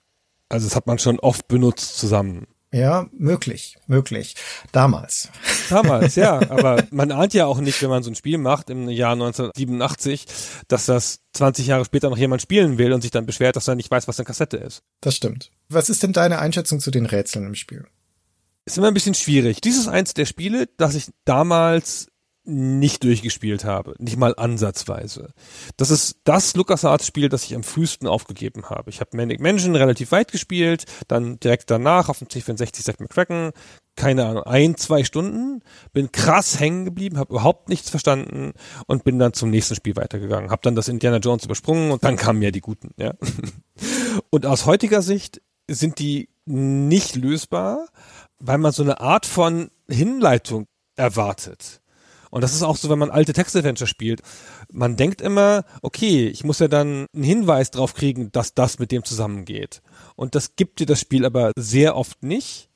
Also 0.48 0.66
das 0.66 0.76
hat 0.76 0.86
man 0.86 0.98
schon 0.98 1.18
oft 1.18 1.48
benutzt 1.48 1.96
zusammen. 1.98 2.46
Ja, 2.72 3.06
möglich, 3.12 3.76
möglich. 3.86 4.34
Damals. 4.72 5.28
Damals, 5.68 6.14
ja. 6.16 6.40
Aber 6.50 6.84
man 6.90 7.12
ahnt 7.12 7.34
ja 7.34 7.44
auch 7.44 7.60
nicht, 7.60 7.82
wenn 7.82 7.90
man 7.90 8.02
so 8.02 8.10
ein 8.10 8.14
Spiel 8.14 8.38
macht 8.38 8.70
im 8.70 8.88
Jahr 8.88 9.12
1987, 9.12 10.24
dass 10.68 10.86
das 10.86 11.20
20 11.34 11.66
Jahre 11.66 11.84
später 11.84 12.08
noch 12.08 12.16
jemand 12.16 12.40
spielen 12.40 12.78
will 12.78 12.94
und 12.94 13.02
sich 13.02 13.10
dann 13.10 13.26
beschwert, 13.26 13.56
dass 13.56 13.68
er 13.68 13.74
nicht 13.74 13.90
weiß, 13.90 14.08
was 14.08 14.18
eine 14.18 14.24
Kassette 14.24 14.56
ist. 14.56 14.82
Das 15.02 15.14
stimmt. 15.14 15.50
Was 15.68 15.90
ist 15.90 16.02
denn 16.02 16.14
deine 16.14 16.38
Einschätzung 16.38 16.80
zu 16.80 16.90
den 16.90 17.04
Rätseln 17.04 17.46
im 17.46 17.54
Spiel? 17.54 17.84
Ist 18.64 18.78
immer 18.78 18.88
ein 18.88 18.94
bisschen 18.94 19.14
schwierig. 19.14 19.60
Dies 19.60 19.76
ist 19.76 19.88
eins 19.88 20.14
der 20.14 20.24
Spiele, 20.24 20.68
das 20.78 20.94
ich 20.94 21.10
damals 21.24 22.06
nicht 22.44 23.04
durchgespielt 23.04 23.64
habe, 23.64 23.94
nicht 23.98 24.16
mal 24.16 24.34
ansatzweise. 24.36 25.32
Das 25.76 25.90
ist 25.90 26.18
das 26.24 26.56
LucasArts-Spiel, 26.56 27.28
das 27.28 27.44
ich 27.44 27.54
am 27.54 27.62
frühesten 27.62 28.08
aufgegeben 28.08 28.68
habe. 28.68 28.90
Ich 28.90 29.00
habe 29.00 29.16
Manic 29.16 29.40
Mansion 29.40 29.76
relativ 29.76 30.10
weit 30.10 30.32
gespielt, 30.32 30.84
dann 31.06 31.38
direkt 31.38 31.70
danach 31.70 32.08
auf 32.08 32.18
dem 32.18 32.28
C64 32.28 32.82
Zack 32.82 33.00
McCracken, 33.00 33.52
keine 33.94 34.26
Ahnung, 34.26 34.42
ein, 34.44 34.76
zwei 34.76 35.04
Stunden, 35.04 35.62
bin 35.92 36.10
krass 36.10 36.58
hängen 36.58 36.84
geblieben, 36.84 37.18
habe 37.18 37.34
überhaupt 37.34 37.68
nichts 37.68 37.90
verstanden 37.90 38.54
und 38.86 39.04
bin 39.04 39.18
dann 39.18 39.34
zum 39.34 39.50
nächsten 39.50 39.76
Spiel 39.76 39.94
weitergegangen. 39.94 40.50
Habe 40.50 40.62
dann 40.62 40.74
das 40.74 40.88
Indiana 40.88 41.18
Jones 41.18 41.44
übersprungen 41.44 41.92
und 41.92 42.02
dann 42.02 42.16
kamen 42.16 42.42
ja 42.42 42.50
die 42.50 42.60
Guten. 42.60 42.90
Ja. 42.96 43.14
Und 44.30 44.46
aus 44.46 44.66
heutiger 44.66 45.00
Sicht 45.00 45.40
sind 45.68 45.98
die 45.98 46.28
nicht 46.44 47.16
lösbar, 47.16 47.88
weil 48.38 48.58
man 48.58 48.72
so 48.72 48.82
eine 48.82 49.00
Art 49.00 49.26
von 49.26 49.70
Hinleitung 49.88 50.66
erwartet. 50.96 51.81
Und 52.32 52.40
das 52.40 52.54
ist 52.54 52.62
auch 52.62 52.76
so, 52.76 52.88
wenn 52.88 52.98
man 52.98 53.10
alte 53.10 53.34
Text-Adventure 53.34 53.86
spielt. 53.86 54.22
Man 54.72 54.96
denkt 54.96 55.20
immer, 55.20 55.64
okay, 55.82 56.28
ich 56.28 56.44
muss 56.44 56.60
ja 56.60 56.66
dann 56.66 57.06
einen 57.14 57.24
Hinweis 57.24 57.70
drauf 57.70 57.92
kriegen, 57.92 58.32
dass 58.32 58.54
das 58.54 58.78
mit 58.78 58.90
dem 58.90 59.04
zusammengeht. 59.04 59.82
Und 60.16 60.34
das 60.34 60.56
gibt 60.56 60.80
dir 60.80 60.86
das 60.86 60.98
Spiel 60.98 61.26
aber 61.26 61.52
sehr 61.56 61.94
oft 61.94 62.22
nicht 62.22 62.70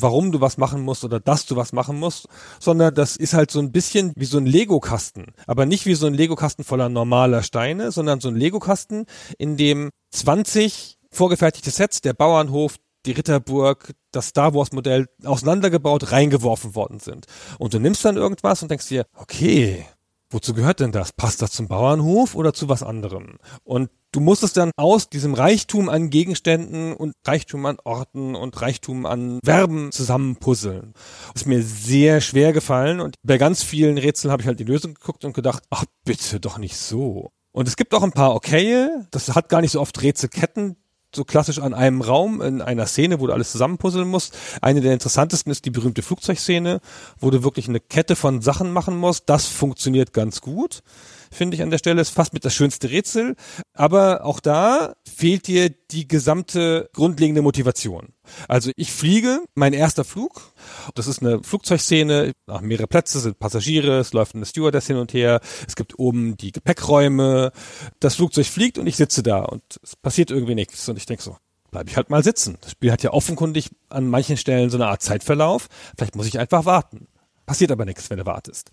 warum 0.00 0.32
du 0.32 0.40
was 0.40 0.58
machen 0.58 0.82
musst 0.82 1.04
oder 1.04 1.20
dass 1.20 1.46
du 1.46 1.56
was 1.56 1.72
machen 1.72 1.98
musst, 1.98 2.28
sondern 2.60 2.94
das 2.94 3.16
ist 3.16 3.34
halt 3.34 3.50
so 3.50 3.58
ein 3.58 3.72
bisschen 3.72 4.12
wie 4.16 4.24
so 4.24 4.38
ein 4.38 4.46
Lego-Kasten. 4.46 5.26
Aber 5.46 5.66
nicht 5.66 5.86
wie 5.86 5.94
so 5.94 6.06
ein 6.06 6.14
Lego-Kasten 6.14 6.64
voller 6.64 6.88
normaler 6.88 7.42
Steine, 7.42 7.90
sondern 7.90 8.20
so 8.20 8.28
ein 8.28 8.36
Lego-Kasten, 8.36 9.06
in 9.38 9.56
dem 9.56 9.90
20 10.12 10.98
vorgefertigte 11.10 11.70
Sets, 11.70 12.00
der 12.00 12.12
Bauernhof, 12.12 12.76
die 13.08 13.12
Ritterburg, 13.12 13.94
das 14.12 14.28
Star 14.28 14.54
Wars 14.54 14.72
Modell 14.72 15.06
auseinandergebaut, 15.24 16.12
reingeworfen 16.12 16.74
worden 16.74 17.00
sind. 17.00 17.26
Und 17.58 17.72
du 17.72 17.78
nimmst 17.78 18.04
dann 18.04 18.16
irgendwas 18.16 18.62
und 18.62 18.70
denkst 18.70 18.88
dir, 18.88 19.06
okay, 19.16 19.86
wozu 20.30 20.52
gehört 20.52 20.80
denn 20.80 20.92
das? 20.92 21.12
Passt 21.12 21.40
das 21.40 21.52
zum 21.52 21.68
Bauernhof 21.68 22.34
oder 22.34 22.52
zu 22.52 22.68
was 22.68 22.82
anderem? 22.82 23.38
Und 23.64 23.90
du 24.12 24.20
musst 24.20 24.42
es 24.42 24.52
dann 24.52 24.72
aus 24.76 25.08
diesem 25.08 25.32
Reichtum 25.32 25.88
an 25.88 26.10
Gegenständen 26.10 26.92
und 26.92 27.14
Reichtum 27.26 27.64
an 27.64 27.78
Orten 27.82 28.34
und 28.34 28.60
Reichtum 28.60 29.06
an 29.06 29.40
Verben 29.42 29.90
zusammenpuzzeln. 29.90 30.92
Das 31.32 31.42
ist 31.42 31.48
mir 31.48 31.62
sehr 31.62 32.20
schwer 32.20 32.52
gefallen 32.52 33.00
und 33.00 33.14
bei 33.22 33.38
ganz 33.38 33.62
vielen 33.62 33.96
Rätseln 33.96 34.30
habe 34.30 34.42
ich 34.42 34.48
halt 34.48 34.60
die 34.60 34.64
Lösung 34.64 34.92
geguckt 34.92 35.24
und 35.24 35.32
gedacht, 35.32 35.64
ach 35.70 35.86
bitte 36.04 36.40
doch 36.40 36.58
nicht 36.58 36.76
so. 36.76 37.30
Und 37.52 37.66
es 37.66 37.76
gibt 37.76 37.94
auch 37.94 38.02
ein 38.02 38.12
paar 38.12 38.34
okaye, 38.34 39.06
das 39.10 39.34
hat 39.34 39.48
gar 39.48 39.62
nicht 39.62 39.72
so 39.72 39.80
oft 39.80 40.02
Rätselketten, 40.02 40.76
so 41.14 41.24
klassisch 41.24 41.58
an 41.58 41.74
einem 41.74 42.02
Raum 42.02 42.40
in 42.40 42.60
einer 42.60 42.86
Szene, 42.86 43.20
wo 43.20 43.26
du 43.26 43.32
alles 43.32 43.52
zusammenpuzzeln 43.52 44.08
musst. 44.08 44.36
Eine 44.60 44.80
der 44.80 44.92
interessantesten 44.92 45.50
ist 45.50 45.64
die 45.64 45.70
berühmte 45.70 46.02
Flugzeugszene, 46.02 46.80
wo 47.18 47.30
du 47.30 47.42
wirklich 47.42 47.68
eine 47.68 47.80
Kette 47.80 48.16
von 48.16 48.42
Sachen 48.42 48.72
machen 48.72 48.96
musst. 48.96 49.24
Das 49.26 49.46
funktioniert 49.46 50.12
ganz 50.12 50.40
gut 50.40 50.82
finde 51.30 51.56
ich 51.56 51.62
an 51.62 51.70
der 51.70 51.78
Stelle. 51.78 52.00
Ist 52.00 52.10
fast 52.10 52.32
mit 52.32 52.44
das 52.44 52.54
schönste 52.54 52.90
Rätsel. 52.90 53.36
Aber 53.74 54.24
auch 54.24 54.40
da 54.40 54.94
fehlt 55.06 55.46
dir 55.46 55.70
die 55.90 56.06
gesamte 56.08 56.90
grundlegende 56.92 57.42
Motivation. 57.42 58.14
Also 58.46 58.70
ich 58.76 58.92
fliege, 58.92 59.40
mein 59.54 59.72
erster 59.72 60.04
Flug. 60.04 60.52
Das 60.94 61.06
ist 61.06 61.22
eine 61.22 61.42
Flugzeugszene, 61.42 62.32
nach 62.46 62.60
mehrere 62.60 62.86
Plätze 62.86 63.20
sind 63.20 63.38
Passagiere, 63.38 63.98
es 63.98 64.12
läuft 64.12 64.34
eine 64.34 64.44
Stewardess 64.44 64.86
hin 64.86 64.96
und 64.96 65.14
her, 65.14 65.40
es 65.66 65.76
gibt 65.76 65.98
oben 65.98 66.36
die 66.36 66.52
Gepäckräume, 66.52 67.52
das 68.00 68.16
Flugzeug 68.16 68.46
fliegt 68.46 68.78
und 68.78 68.86
ich 68.86 68.96
sitze 68.96 69.22
da 69.22 69.40
und 69.40 69.62
es 69.82 69.96
passiert 69.96 70.30
irgendwie 70.30 70.54
nichts. 70.54 70.88
Und 70.88 70.98
ich 70.98 71.06
denke 71.06 71.22
so, 71.22 71.36
bleibe 71.70 71.90
ich 71.90 71.96
halt 71.96 72.10
mal 72.10 72.22
sitzen. 72.22 72.58
Das 72.60 72.72
Spiel 72.72 72.92
hat 72.92 73.02
ja 73.02 73.12
offenkundig 73.12 73.70
an 73.88 74.08
manchen 74.08 74.36
Stellen 74.36 74.70
so 74.70 74.76
eine 74.76 74.88
Art 74.88 75.02
Zeitverlauf. 75.02 75.68
Vielleicht 75.96 76.16
muss 76.16 76.26
ich 76.26 76.38
einfach 76.38 76.64
warten. 76.64 77.08
Passiert 77.48 77.72
aber 77.72 77.86
nichts, 77.86 78.10
wenn 78.10 78.18
du 78.18 78.26
wartest. 78.26 78.70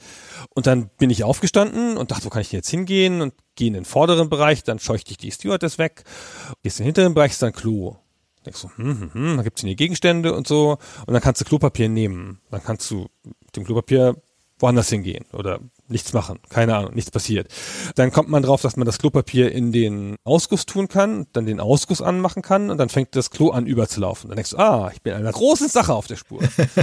Und 0.54 0.68
dann 0.68 0.90
bin 0.98 1.10
ich 1.10 1.24
aufgestanden 1.24 1.96
und 1.96 2.12
dachte, 2.12 2.26
wo 2.26 2.30
kann 2.30 2.42
ich 2.42 2.50
denn 2.50 2.58
jetzt 2.58 2.70
hingehen? 2.70 3.22
Und 3.22 3.34
gehe 3.56 3.68
in 3.68 3.74
den 3.74 3.86
vorderen 3.86 4.28
Bereich, 4.28 4.64
dann 4.64 4.80
scheucht 4.80 5.10
dich 5.10 5.16
die 5.16 5.32
Stewardess 5.32 5.78
weg. 5.78 6.04
Gehst 6.62 6.80
in 6.80 6.84
den 6.84 6.88
hinteren 6.88 7.14
Bereich, 7.14 7.32
ist 7.32 7.42
dann 7.42 7.54
Klo. 7.54 7.96
Denkst 8.46 8.60
so, 8.60 8.70
hm, 8.76 9.00
hm, 9.00 9.14
hm, 9.14 9.38
da 9.38 9.44
gibt's 9.44 9.62
hier 9.62 9.76
Gegenstände 9.76 10.34
und 10.34 10.46
so. 10.46 10.78
Und 11.08 11.14
dann 11.14 11.22
kannst 11.22 11.40
du 11.40 11.46
Klopapier 11.46 11.88
nehmen. 11.88 12.42
Dann 12.52 12.62
kannst 12.62 12.92
du 12.92 13.08
mit 13.24 13.56
dem 13.56 13.64
Klopapier 13.64 14.22
woanders 14.60 14.90
hingehen 14.90 15.24
oder 15.32 15.62
nichts 15.88 16.14
machen. 16.14 16.40
Keine 16.50 16.76
Ahnung, 16.76 16.94
nichts 16.94 17.12
passiert. 17.12 17.48
Dann 17.96 18.12
kommt 18.12 18.30
man 18.30 18.44
drauf, 18.44 18.62
dass 18.62 18.78
man 18.78 18.86
das 18.86 18.98
Klopapier 18.98 19.52
in 19.52 19.72
den 19.72 20.16
Ausguss 20.24 20.66
tun 20.66 20.88
kann, 20.88 21.28
dann 21.34 21.46
den 21.46 21.60
Ausguss 21.60 22.02
anmachen 22.02 22.42
kann 22.42 22.70
und 22.70 22.78
dann 22.78 22.90
fängt 22.90 23.16
das 23.16 23.30
Klo 23.30 23.52
an 23.52 23.68
überzulaufen. 23.68 24.30
Dann 24.30 24.36
denkst 24.36 24.52
du, 24.52 24.58
ah, 24.58 24.92
ich 24.94 25.02
bin 25.02 25.14
einer 25.14 25.32
großen 25.32 25.70
Sache 25.70 25.94
auf 25.94 26.08
der 26.08 26.16
Spur. 26.16 26.42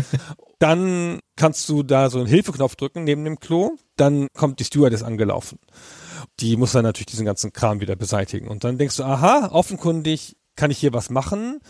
dann 0.58 1.20
kannst 1.36 1.68
du 1.68 1.82
da 1.82 2.10
so 2.10 2.18
einen 2.18 2.28
Hilfeknopf 2.28 2.76
drücken 2.76 3.04
neben 3.04 3.24
dem 3.24 3.40
Klo, 3.40 3.76
dann 3.96 4.28
kommt 4.34 4.60
die 4.60 4.64
Stewardess 4.64 5.02
angelaufen. 5.02 5.58
Die 6.40 6.56
muss 6.56 6.72
dann 6.72 6.84
natürlich 6.84 7.06
diesen 7.06 7.26
ganzen 7.26 7.52
Kram 7.52 7.80
wieder 7.80 7.96
beseitigen. 7.96 8.48
Und 8.48 8.64
dann 8.64 8.78
denkst 8.78 8.96
du, 8.96 9.04
aha, 9.04 9.48
offenkundig 9.52 10.36
kann 10.56 10.70
ich 10.70 10.78
hier 10.78 10.92
was 10.92 11.10
machen. 11.10 11.60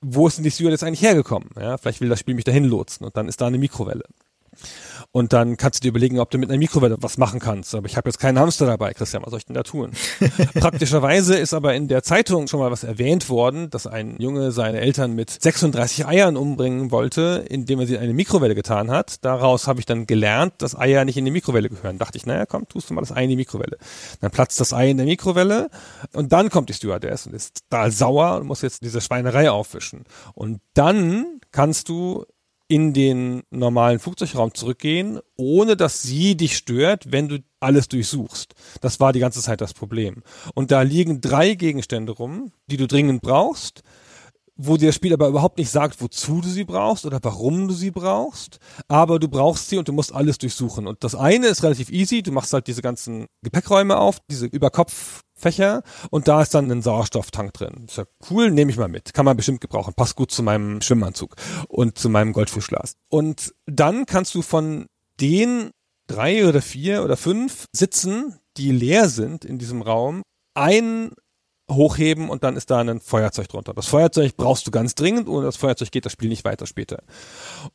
Wo 0.00 0.28
ist 0.28 0.36
denn 0.36 0.44
die 0.44 0.50
Stewardess 0.50 0.82
eigentlich 0.82 1.02
hergekommen? 1.02 1.50
Ja, 1.58 1.78
vielleicht 1.78 2.00
will 2.00 2.08
das 2.08 2.20
Spiel 2.20 2.34
mich 2.34 2.44
dahin 2.44 2.64
lotsen 2.64 3.06
und 3.06 3.16
dann 3.16 3.26
ist 3.26 3.40
da 3.40 3.46
eine 3.46 3.58
Mikrowelle. 3.58 4.04
Und 5.10 5.32
dann 5.32 5.56
kannst 5.56 5.80
du 5.80 5.82
dir 5.82 5.88
überlegen, 5.88 6.20
ob 6.20 6.30
du 6.30 6.36
mit 6.36 6.50
einer 6.50 6.58
Mikrowelle 6.58 6.96
was 7.00 7.16
machen 7.16 7.40
kannst. 7.40 7.74
Aber 7.74 7.86
ich 7.86 7.96
habe 7.96 8.10
jetzt 8.10 8.18
keinen 8.18 8.38
Hamster 8.38 8.66
dabei, 8.66 8.92
Christian, 8.92 9.22
was 9.22 9.30
soll 9.30 9.38
ich 9.38 9.46
denn 9.46 9.54
da 9.54 9.62
tun? 9.62 9.92
Praktischerweise 10.54 11.36
ist 11.36 11.54
aber 11.54 11.74
in 11.74 11.88
der 11.88 12.02
Zeitung 12.02 12.46
schon 12.46 12.60
mal 12.60 12.70
was 12.70 12.84
erwähnt 12.84 13.30
worden, 13.30 13.70
dass 13.70 13.86
ein 13.86 14.16
Junge 14.18 14.52
seine 14.52 14.80
Eltern 14.80 15.14
mit 15.14 15.30
36 15.30 16.06
Eiern 16.06 16.36
umbringen 16.36 16.90
wollte, 16.90 17.44
indem 17.48 17.80
er 17.80 17.86
sie 17.86 17.94
in 17.94 18.00
eine 18.00 18.12
Mikrowelle 18.12 18.54
getan 18.54 18.90
hat. 18.90 19.24
Daraus 19.24 19.66
habe 19.66 19.80
ich 19.80 19.86
dann 19.86 20.06
gelernt, 20.06 20.54
dass 20.58 20.78
Eier 20.78 21.06
nicht 21.06 21.16
in 21.16 21.24
die 21.24 21.30
Mikrowelle 21.30 21.70
gehören. 21.70 21.96
Dachte 21.96 22.18
ich, 22.18 22.26
naja, 22.26 22.44
komm, 22.44 22.68
tust 22.68 22.90
du 22.90 22.94
mal 22.94 23.00
das 23.00 23.12
Ei 23.12 23.24
in 23.24 23.30
die 23.30 23.36
Mikrowelle. 23.36 23.78
Dann 24.20 24.30
platzt 24.30 24.60
das 24.60 24.74
Ei 24.74 24.90
in 24.90 24.98
der 24.98 25.06
Mikrowelle 25.06 25.70
und 26.12 26.32
dann 26.32 26.50
kommt 26.50 26.68
die 26.68 26.74
Stewardess 26.74 27.26
und 27.26 27.32
ist 27.32 27.60
da 27.70 27.90
sauer 27.90 28.36
und 28.36 28.46
muss 28.46 28.60
jetzt 28.60 28.82
diese 28.82 29.00
Schweinerei 29.00 29.50
aufwischen. 29.50 30.04
Und 30.34 30.60
dann 30.74 31.40
kannst 31.50 31.88
du 31.88 32.26
in 32.68 32.92
den 32.92 33.42
normalen 33.50 33.98
Flugzeugraum 33.98 34.52
zurückgehen, 34.52 35.20
ohne 35.36 35.74
dass 35.74 36.02
sie 36.02 36.36
dich 36.36 36.56
stört, 36.56 37.10
wenn 37.10 37.28
du 37.28 37.38
alles 37.60 37.88
durchsuchst. 37.88 38.54
Das 38.82 39.00
war 39.00 39.14
die 39.14 39.20
ganze 39.20 39.40
Zeit 39.40 39.62
das 39.62 39.72
Problem. 39.72 40.22
Und 40.54 40.70
da 40.70 40.82
liegen 40.82 41.22
drei 41.22 41.54
Gegenstände 41.54 42.12
rum, 42.12 42.52
die 42.66 42.76
du 42.76 42.86
dringend 42.86 43.22
brauchst, 43.22 43.82
wo 44.58 44.76
dir 44.76 44.88
das 44.88 44.96
Spiel 44.96 45.12
aber 45.12 45.28
überhaupt 45.28 45.56
nicht 45.56 45.70
sagt, 45.70 46.00
wozu 46.02 46.40
du 46.40 46.48
sie 46.48 46.64
brauchst 46.64 47.06
oder 47.06 47.20
warum 47.22 47.68
du 47.68 47.74
sie 47.74 47.92
brauchst, 47.92 48.58
aber 48.88 49.18
du 49.18 49.28
brauchst 49.28 49.68
sie 49.70 49.78
und 49.78 49.88
du 49.88 49.92
musst 49.92 50.12
alles 50.12 50.36
durchsuchen. 50.38 50.86
Und 50.86 51.04
das 51.04 51.14
eine 51.14 51.46
ist 51.46 51.62
relativ 51.62 51.90
easy, 51.90 52.22
du 52.22 52.32
machst 52.32 52.52
halt 52.52 52.66
diese 52.66 52.82
ganzen 52.82 53.26
Gepäckräume 53.42 53.96
auf, 53.96 54.18
diese 54.28 54.46
Überkopf 54.46 55.22
Fächer 55.38 55.82
und 56.10 56.26
da 56.26 56.42
ist 56.42 56.52
dann 56.52 56.70
ein 56.70 56.82
Sauerstofftank 56.82 57.54
drin. 57.54 57.84
Ist 57.86 57.96
ja 57.96 58.04
cool, 58.28 58.50
nehme 58.50 58.72
ich 58.72 58.76
mal 58.76 58.88
mit. 58.88 59.14
Kann 59.14 59.24
man 59.24 59.36
bestimmt 59.36 59.60
gebrauchen. 59.60 59.94
Passt 59.94 60.16
gut 60.16 60.32
zu 60.32 60.42
meinem 60.42 60.82
Schwimmanzug 60.82 61.36
und 61.68 61.96
zu 61.96 62.08
meinem 62.08 62.32
Goldfischglas. 62.32 62.96
Und 63.08 63.54
dann 63.66 64.04
kannst 64.04 64.34
du 64.34 64.42
von 64.42 64.86
den 65.20 65.70
drei 66.08 66.48
oder 66.48 66.60
vier 66.60 67.04
oder 67.04 67.16
fünf 67.16 67.66
Sitzen, 67.72 68.36
die 68.56 68.72
leer 68.72 69.08
sind 69.08 69.44
in 69.44 69.58
diesem 69.58 69.82
Raum, 69.82 70.22
ein 70.54 71.12
hochheben 71.70 72.30
und 72.30 72.44
dann 72.44 72.56
ist 72.56 72.70
da 72.70 72.80
ein 72.80 73.00
Feuerzeug 73.00 73.48
drunter. 73.48 73.74
Das 73.74 73.86
Feuerzeug 73.86 74.36
brauchst 74.36 74.66
du 74.66 74.70
ganz 74.70 74.94
dringend, 74.94 75.28
ohne 75.28 75.46
das 75.46 75.56
Feuerzeug 75.56 75.90
geht 75.90 76.06
das 76.06 76.12
Spiel 76.12 76.28
nicht 76.28 76.44
weiter 76.44 76.66
später. 76.66 77.02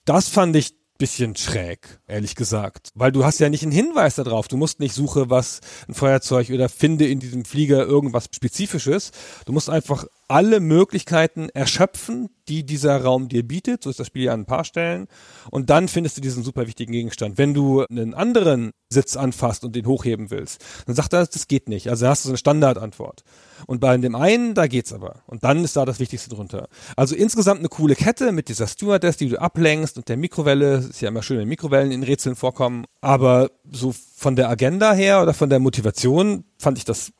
Das 0.05 0.29
fand 0.29 0.55
ich 0.55 0.75
bisschen 0.97 1.35
schräg, 1.35 1.99
ehrlich 2.07 2.35
gesagt. 2.35 2.91
Weil 2.95 3.11
du 3.11 3.25
hast 3.25 3.39
ja 3.39 3.49
nicht 3.49 3.63
einen 3.63 3.71
Hinweis 3.71 4.15
darauf. 4.15 4.47
Du 4.47 4.57
musst 4.57 4.79
nicht 4.79 4.93
suche, 4.93 5.29
was 5.29 5.59
ein 5.87 5.93
Feuerzeug 5.93 6.49
oder 6.49 6.69
finde 6.69 7.07
in 7.07 7.19
diesem 7.19 7.45
Flieger 7.45 7.85
irgendwas 7.85 8.29
Spezifisches. 8.31 9.11
Du 9.45 9.53
musst 9.53 9.69
einfach 9.69 10.05
alle 10.33 10.59
Möglichkeiten 10.59 11.49
erschöpfen, 11.49 12.27
die 12.47 12.65
dieser 12.65 12.99
Raum 12.99 13.29
dir 13.29 13.47
bietet. 13.47 13.83
So 13.83 13.91
ist 13.91 13.99
das 13.99 14.07
Spiel 14.07 14.23
ja 14.23 14.33
an 14.33 14.41
ein 14.41 14.45
paar 14.47 14.65
Stellen. 14.65 15.05
Und 15.51 15.69
dann 15.69 15.87
findest 15.87 16.17
du 16.17 16.21
diesen 16.21 16.41
super 16.41 16.65
wichtigen 16.65 16.91
Gegenstand. 16.91 17.37
Wenn 17.37 17.53
du 17.53 17.85
einen 17.85 18.15
anderen 18.15 18.71
Sitz 18.89 19.15
anfasst 19.15 19.63
und 19.63 19.75
den 19.75 19.85
hochheben 19.85 20.31
willst, 20.31 20.65
dann 20.87 20.95
sagt 20.95 21.13
er, 21.13 21.27
das 21.27 21.47
geht 21.47 21.69
nicht. 21.69 21.87
Also 21.87 22.07
hast 22.07 22.25
du 22.25 22.29
so 22.29 22.31
eine 22.31 22.39
Standardantwort. 22.39 23.23
Und 23.67 23.79
bei 23.79 23.95
dem 23.95 24.15
einen, 24.15 24.55
da 24.55 24.65
geht's 24.65 24.91
aber. 24.91 25.21
Und 25.27 25.43
dann 25.43 25.63
ist 25.63 25.75
da 25.75 25.85
das 25.85 25.99
Wichtigste 25.99 26.31
drunter. 26.31 26.67
Also 26.95 27.13
insgesamt 27.13 27.59
eine 27.59 27.69
coole 27.69 27.93
Kette 27.93 28.31
mit 28.31 28.49
dieser 28.49 28.65
Stewardess, 28.65 29.17
die 29.17 29.29
du 29.29 29.39
ablenkst 29.39 29.97
und 29.97 30.09
der 30.09 30.17
Mikrowelle. 30.17 30.77
Ist 30.77 31.01
ja 31.01 31.09
immer 31.09 31.21
schön, 31.21 31.37
wenn 31.37 31.47
Mikrowellen 31.47 31.91
in 31.91 32.01
Rätseln 32.01 32.35
vorkommen. 32.35 32.85
Aber 33.01 33.51
so 33.71 33.93
von 34.15 34.35
der 34.35 34.49
Agenda 34.49 34.93
her 34.93 35.21
oder 35.21 35.35
von 35.35 35.51
der 35.51 35.59
Motivation 35.59 36.43
fand 36.57 36.79
ich 36.79 36.85
das 36.85 37.11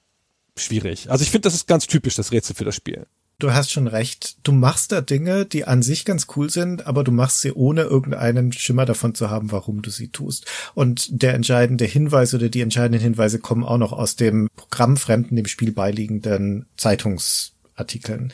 schwierig. 0.58 1.10
Also 1.10 1.24
ich 1.24 1.32
finde, 1.32 1.48
das 1.48 1.56
ist 1.56 1.68
ganz 1.68 1.88
typisch, 1.88 2.16
das 2.16 2.32
Rätsel 2.32 2.56
für 2.56 2.66
das 2.66 2.76
Spiel. 2.76 3.06
Du 3.40 3.52
hast 3.54 3.72
schon 3.72 3.88
recht. 3.88 4.38
Du 4.44 4.52
machst 4.52 4.92
da 4.92 5.02
Dinge, 5.02 5.46
die 5.46 5.66
an 5.66 5.82
sich 5.82 6.06
ganz 6.06 6.28
cool 6.36 6.50
sind, 6.50 6.88
aber 6.88 7.04
du 7.04 7.12
machst 7.12 7.42
sie 7.42 7.52
ohne 7.52 7.82
irgendeinen 7.82 8.54
Schimmer 8.54 8.86
davon 8.86 9.16
zu 9.16 9.30
haben, 9.30 9.52
warum 9.52 9.82
du 9.82 9.90
sie 9.90 10.10
tust. 10.10 10.46
Und 10.76 11.22
der 11.22 11.34
entscheidende 11.34 11.86
Hinweis 11.86 12.34
oder 12.34 12.50
die 12.50 12.62
entscheidenden 12.62 13.02
Hinweise 13.02 13.40
kommen 13.40 13.64
auch 13.64 13.78
noch 13.78 13.92
aus 13.92 14.16
dem 14.16 14.48
programmfremden, 14.56 15.36
dem 15.36 15.48
Spiel 15.48 15.72
beiliegenden 15.72 16.68
Zeitungsartikeln. 16.78 18.32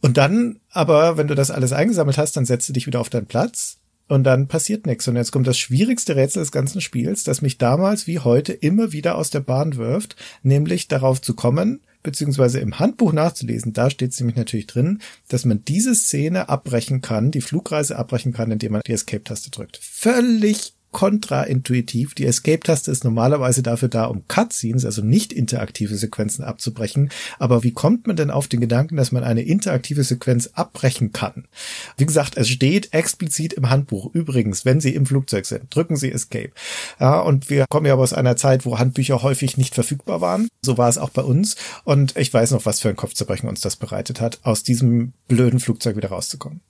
Und 0.00 0.16
dann 0.16 0.58
aber, 0.70 1.16
wenn 1.16 1.28
du 1.28 1.36
das 1.36 1.52
alles 1.52 1.72
eingesammelt 1.72 2.18
hast, 2.18 2.36
dann 2.36 2.46
setzt 2.46 2.68
du 2.68 2.72
dich 2.72 2.86
wieder 2.86 2.98
auf 2.98 3.10
deinen 3.10 3.26
Platz 3.26 3.78
und 4.08 4.24
dann 4.24 4.48
passiert 4.48 4.86
nichts. 4.86 5.08
Und 5.08 5.16
jetzt 5.16 5.32
kommt 5.32 5.46
das 5.46 5.58
schwierigste 5.58 6.16
Rätsel 6.16 6.40
des 6.42 6.52
ganzen 6.52 6.80
Spiels, 6.80 7.24
das 7.24 7.42
mich 7.42 7.58
damals 7.58 8.06
wie 8.06 8.18
heute 8.18 8.52
immer 8.52 8.92
wieder 8.92 9.16
aus 9.16 9.30
der 9.30 9.40
Bahn 9.40 9.76
wirft, 9.76 10.16
nämlich 10.42 10.88
darauf 10.88 11.20
zu 11.20 11.34
kommen, 11.34 11.80
beziehungsweise 12.02 12.58
im 12.58 12.78
Handbuch 12.78 13.12
nachzulesen, 13.12 13.72
da 13.72 13.90
steht 13.90 14.12
es 14.12 14.20
nämlich 14.20 14.36
natürlich 14.36 14.66
drin, 14.66 15.00
dass 15.28 15.44
man 15.44 15.64
diese 15.64 15.94
Szene 15.94 16.48
abbrechen 16.48 17.00
kann, 17.00 17.30
die 17.30 17.40
Flugreise 17.40 17.96
abbrechen 17.96 18.32
kann, 18.32 18.50
indem 18.50 18.72
man 18.72 18.82
die 18.86 18.92
Escape-Taste 18.92 19.50
drückt. 19.50 19.78
Völlig 19.80 20.74
kontraintuitiv. 20.92 22.14
Die 22.14 22.26
Escape-Taste 22.26 22.90
ist 22.90 23.02
normalerweise 23.02 23.62
dafür 23.62 23.88
da, 23.88 24.04
um 24.04 24.28
Cutscenes, 24.28 24.84
also 24.84 25.02
nicht 25.02 25.32
interaktive 25.32 25.96
Sequenzen 25.96 26.44
abzubrechen. 26.44 27.10
Aber 27.38 27.64
wie 27.64 27.72
kommt 27.72 28.06
man 28.06 28.14
denn 28.14 28.30
auf 28.30 28.46
den 28.46 28.60
Gedanken, 28.60 28.96
dass 28.96 29.10
man 29.10 29.24
eine 29.24 29.42
interaktive 29.42 30.04
Sequenz 30.04 30.50
abbrechen 30.52 31.12
kann? 31.12 31.48
Wie 31.96 32.06
gesagt, 32.06 32.36
es 32.36 32.48
steht 32.48 32.92
explizit 32.92 33.54
im 33.54 33.70
Handbuch. 33.70 34.14
Übrigens, 34.14 34.64
wenn 34.64 34.80
Sie 34.80 34.94
im 34.94 35.06
Flugzeug 35.06 35.46
sind, 35.46 35.74
drücken 35.74 35.96
Sie 35.96 36.12
Escape. 36.12 36.52
Ja, 37.00 37.20
und 37.20 37.50
wir 37.50 37.64
kommen 37.68 37.86
ja 37.86 37.94
aber 37.94 38.02
aus 38.02 38.12
einer 38.12 38.36
Zeit, 38.36 38.64
wo 38.66 38.78
Handbücher 38.78 39.22
häufig 39.22 39.56
nicht 39.56 39.74
verfügbar 39.74 40.20
waren. 40.20 40.48
So 40.62 40.78
war 40.78 40.88
es 40.88 40.98
auch 40.98 41.10
bei 41.10 41.22
uns. 41.22 41.56
Und 41.84 42.16
ich 42.16 42.32
weiß 42.32 42.50
noch, 42.52 42.66
was 42.66 42.80
für 42.80 42.90
ein 42.90 42.96
Kopfzerbrechen 42.96 43.48
uns 43.48 43.60
das 43.60 43.76
bereitet 43.76 44.20
hat, 44.20 44.40
aus 44.42 44.62
diesem 44.62 45.14
blöden 45.26 45.58
Flugzeug 45.58 45.96
wieder 45.96 46.10
rauszukommen. 46.10 46.60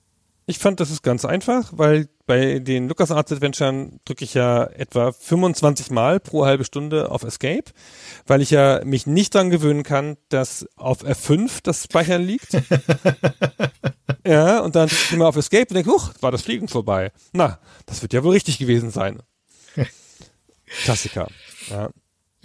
Ich 0.47 0.59
fand, 0.59 0.81
das 0.81 0.91
ist 0.91 1.03
ganz 1.03 1.25
einfach, 1.25 1.71
weil 1.73 2.09
bei 2.27 2.59
den 2.59 2.89
LucasArts 2.89 3.31
Adventuren 3.31 4.01
drücke 4.05 4.25
ich 4.25 4.35
ja 4.35 4.65
etwa 4.65 5.13
25 5.13 5.91
Mal 5.91 6.19
pro 6.19 6.45
halbe 6.45 6.65
Stunde 6.65 7.11
auf 7.11 7.23
Escape, 7.23 7.65
weil 8.27 8.43
ich 8.43 8.51
ja 8.51 8.81
mich 8.85 9.07
nicht 9.07 9.35
dran 9.35 9.51
gewöhnen 9.51 9.85
kann, 9.85 10.17
dass 10.31 10.67
auf 10.77 11.05
F5 11.05 11.61
das 11.63 11.85
Speichern 11.85 12.23
liegt. 12.23 12.53
ja, 14.27 14.59
und 14.61 14.75
dann 14.75 14.89
drücke 14.89 15.03
ich 15.11 15.17
mal 15.17 15.27
auf 15.27 15.37
Escape 15.37 15.67
und 15.69 15.75
denke, 15.75 15.91
huch, 15.91 16.13
war 16.21 16.33
das 16.33 16.43
Fliegen 16.43 16.67
vorbei. 16.67 17.13
Na, 17.33 17.61
das 17.87 18.03
wird 18.03 18.13
ja 18.13 18.25
wohl 18.25 18.33
richtig 18.33 18.59
gewesen 18.59 18.91
sein. 18.91 19.23
Klassiker. 20.85 21.29
Ja. 21.71 21.91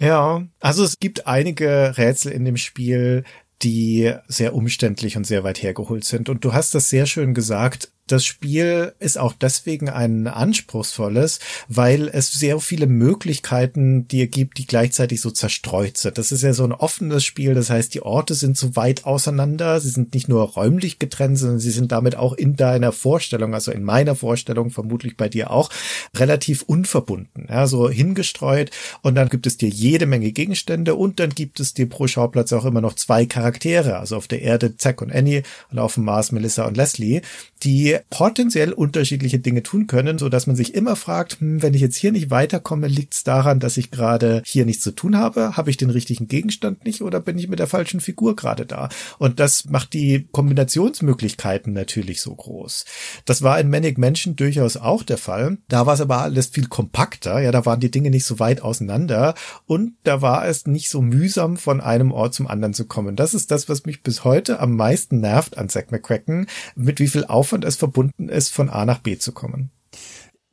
Ja, 0.00 0.46
also 0.60 0.84
es 0.84 1.00
gibt 1.00 1.26
einige 1.26 1.94
Rätsel 1.96 2.30
in 2.30 2.44
dem 2.44 2.56
Spiel, 2.56 3.24
die 3.62 4.12
sehr 4.28 4.54
umständlich 4.54 5.16
und 5.16 5.26
sehr 5.26 5.44
weit 5.44 5.62
hergeholt 5.62 6.04
sind. 6.04 6.28
Und 6.28 6.44
du 6.44 6.52
hast 6.52 6.74
das 6.74 6.88
sehr 6.88 7.06
schön 7.06 7.34
gesagt, 7.34 7.90
das 8.12 8.24
Spiel 8.24 8.92
ist 8.98 9.18
auch 9.18 9.32
deswegen 9.32 9.88
ein 9.88 10.26
anspruchsvolles, 10.26 11.40
weil 11.68 12.08
es 12.08 12.32
sehr 12.32 12.58
viele 12.60 12.86
Möglichkeiten 12.86 14.08
dir 14.08 14.26
gibt, 14.26 14.58
die 14.58 14.66
gleichzeitig 14.66 15.20
so 15.20 15.30
zerstreut 15.30 15.96
sind. 15.96 16.18
Das 16.18 16.32
ist 16.32 16.42
ja 16.42 16.52
so 16.52 16.64
ein 16.64 16.72
offenes 16.72 17.24
Spiel, 17.24 17.54
das 17.54 17.70
heißt, 17.70 17.94
die 17.94 18.02
Orte 18.02 18.34
sind 18.34 18.56
so 18.56 18.76
weit 18.76 19.04
auseinander, 19.04 19.80
sie 19.80 19.90
sind 19.90 20.14
nicht 20.14 20.28
nur 20.28 20.42
räumlich 20.42 20.98
getrennt, 20.98 21.38
sondern 21.38 21.60
sie 21.60 21.70
sind 21.70 21.92
damit 21.92 22.16
auch 22.16 22.32
in 22.32 22.56
deiner 22.56 22.92
Vorstellung, 22.92 23.54
also 23.54 23.70
in 23.70 23.84
meiner 23.84 24.16
Vorstellung, 24.16 24.70
vermutlich 24.70 25.16
bei 25.16 25.28
dir 25.28 25.50
auch, 25.50 25.70
relativ 26.16 26.62
unverbunden, 26.62 27.46
ja, 27.48 27.66
so 27.66 27.88
hingestreut 27.88 28.70
und 29.02 29.14
dann 29.14 29.28
gibt 29.28 29.46
es 29.46 29.56
dir 29.56 29.68
jede 29.68 30.06
Menge 30.06 30.32
Gegenstände 30.32 30.94
und 30.94 31.20
dann 31.20 31.30
gibt 31.30 31.60
es 31.60 31.74
dir 31.74 31.88
pro 31.88 32.06
Schauplatz 32.06 32.52
auch 32.52 32.64
immer 32.64 32.80
noch 32.80 32.94
zwei 32.94 33.26
Charaktere, 33.26 33.98
also 33.98 34.16
auf 34.16 34.28
der 34.28 34.42
Erde 34.42 34.76
Zack 34.76 35.02
und 35.02 35.12
Annie 35.12 35.42
und 35.70 35.78
auf 35.78 35.94
dem 35.94 36.04
Mars 36.04 36.32
Melissa 36.32 36.66
und 36.66 36.76
Leslie, 36.76 37.22
die 37.62 37.97
potenziell 38.10 38.72
unterschiedliche 38.72 39.38
Dinge 39.38 39.62
tun 39.62 39.86
können, 39.86 40.18
so 40.18 40.28
dass 40.28 40.46
man 40.46 40.56
sich 40.56 40.74
immer 40.74 40.96
fragt, 40.96 41.40
hm, 41.40 41.62
wenn 41.62 41.74
ich 41.74 41.80
jetzt 41.80 41.96
hier 41.96 42.12
nicht 42.12 42.30
weiterkomme, 42.30 42.88
liegt 42.88 43.14
es 43.14 43.24
daran, 43.24 43.60
dass 43.60 43.76
ich 43.76 43.90
gerade 43.90 44.42
hier 44.44 44.64
nichts 44.64 44.82
zu 44.82 44.92
tun 44.92 45.16
habe? 45.16 45.56
Habe 45.56 45.70
ich 45.70 45.76
den 45.76 45.90
richtigen 45.90 46.28
Gegenstand 46.28 46.84
nicht 46.84 47.02
oder 47.02 47.20
bin 47.20 47.38
ich 47.38 47.48
mit 47.48 47.58
der 47.58 47.66
falschen 47.66 48.00
Figur 48.00 48.36
gerade 48.36 48.66
da? 48.66 48.88
Und 49.18 49.40
das 49.40 49.66
macht 49.66 49.92
die 49.92 50.28
Kombinationsmöglichkeiten 50.32 51.72
natürlich 51.72 52.20
so 52.20 52.34
groß. 52.34 52.84
Das 53.24 53.42
war 53.42 53.58
in 53.60 53.70
Manic 53.70 53.98
Mansion 53.98 54.36
durchaus 54.36 54.76
auch 54.76 55.02
der 55.02 55.18
Fall. 55.18 55.58
Da 55.68 55.86
war 55.86 55.94
es 55.94 56.00
aber 56.00 56.18
alles 56.18 56.46
viel 56.46 56.66
kompakter. 56.66 57.40
Ja, 57.40 57.52
da 57.52 57.66
waren 57.66 57.80
die 57.80 57.90
Dinge 57.90 58.10
nicht 58.10 58.24
so 58.24 58.38
weit 58.38 58.62
auseinander 58.62 59.34
und 59.66 59.94
da 60.04 60.22
war 60.22 60.46
es 60.46 60.66
nicht 60.66 60.90
so 60.90 61.02
mühsam, 61.02 61.56
von 61.56 61.80
einem 61.80 62.12
Ort 62.12 62.34
zum 62.34 62.46
anderen 62.46 62.74
zu 62.74 62.86
kommen. 62.86 63.16
Das 63.16 63.34
ist 63.34 63.50
das, 63.50 63.68
was 63.68 63.84
mich 63.84 64.02
bis 64.02 64.24
heute 64.24 64.60
am 64.60 64.76
meisten 64.76 65.20
nervt 65.20 65.58
an 65.58 65.68
Zack 65.68 65.90
McCracken, 65.92 66.46
mit 66.76 67.00
wie 67.00 67.08
viel 67.08 67.24
Aufwand 67.24 67.64
es 67.64 67.76
verbunden 67.76 67.87
ist, 68.28 68.52
von 68.52 68.70
A 68.70 68.84
nach 68.84 69.00
B 69.00 69.18
zu 69.18 69.32
kommen. 69.32 69.70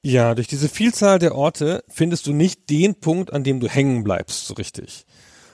Ja, 0.04 0.36
durch 0.36 0.48
diese 0.48 0.70
Vielzahl 0.70 1.18
der 1.18 1.36
Orte 1.36 1.84
findest 1.88 2.28
du 2.28 2.34
nicht 2.34 2.70
den 2.70 2.96
Punkt, 3.00 3.34
an 3.34 3.44
dem 3.44 3.60
du 3.60 3.68
hängen 3.68 4.04
bleibst, 4.04 4.46
so 4.46 4.54
richtig. 4.54 5.06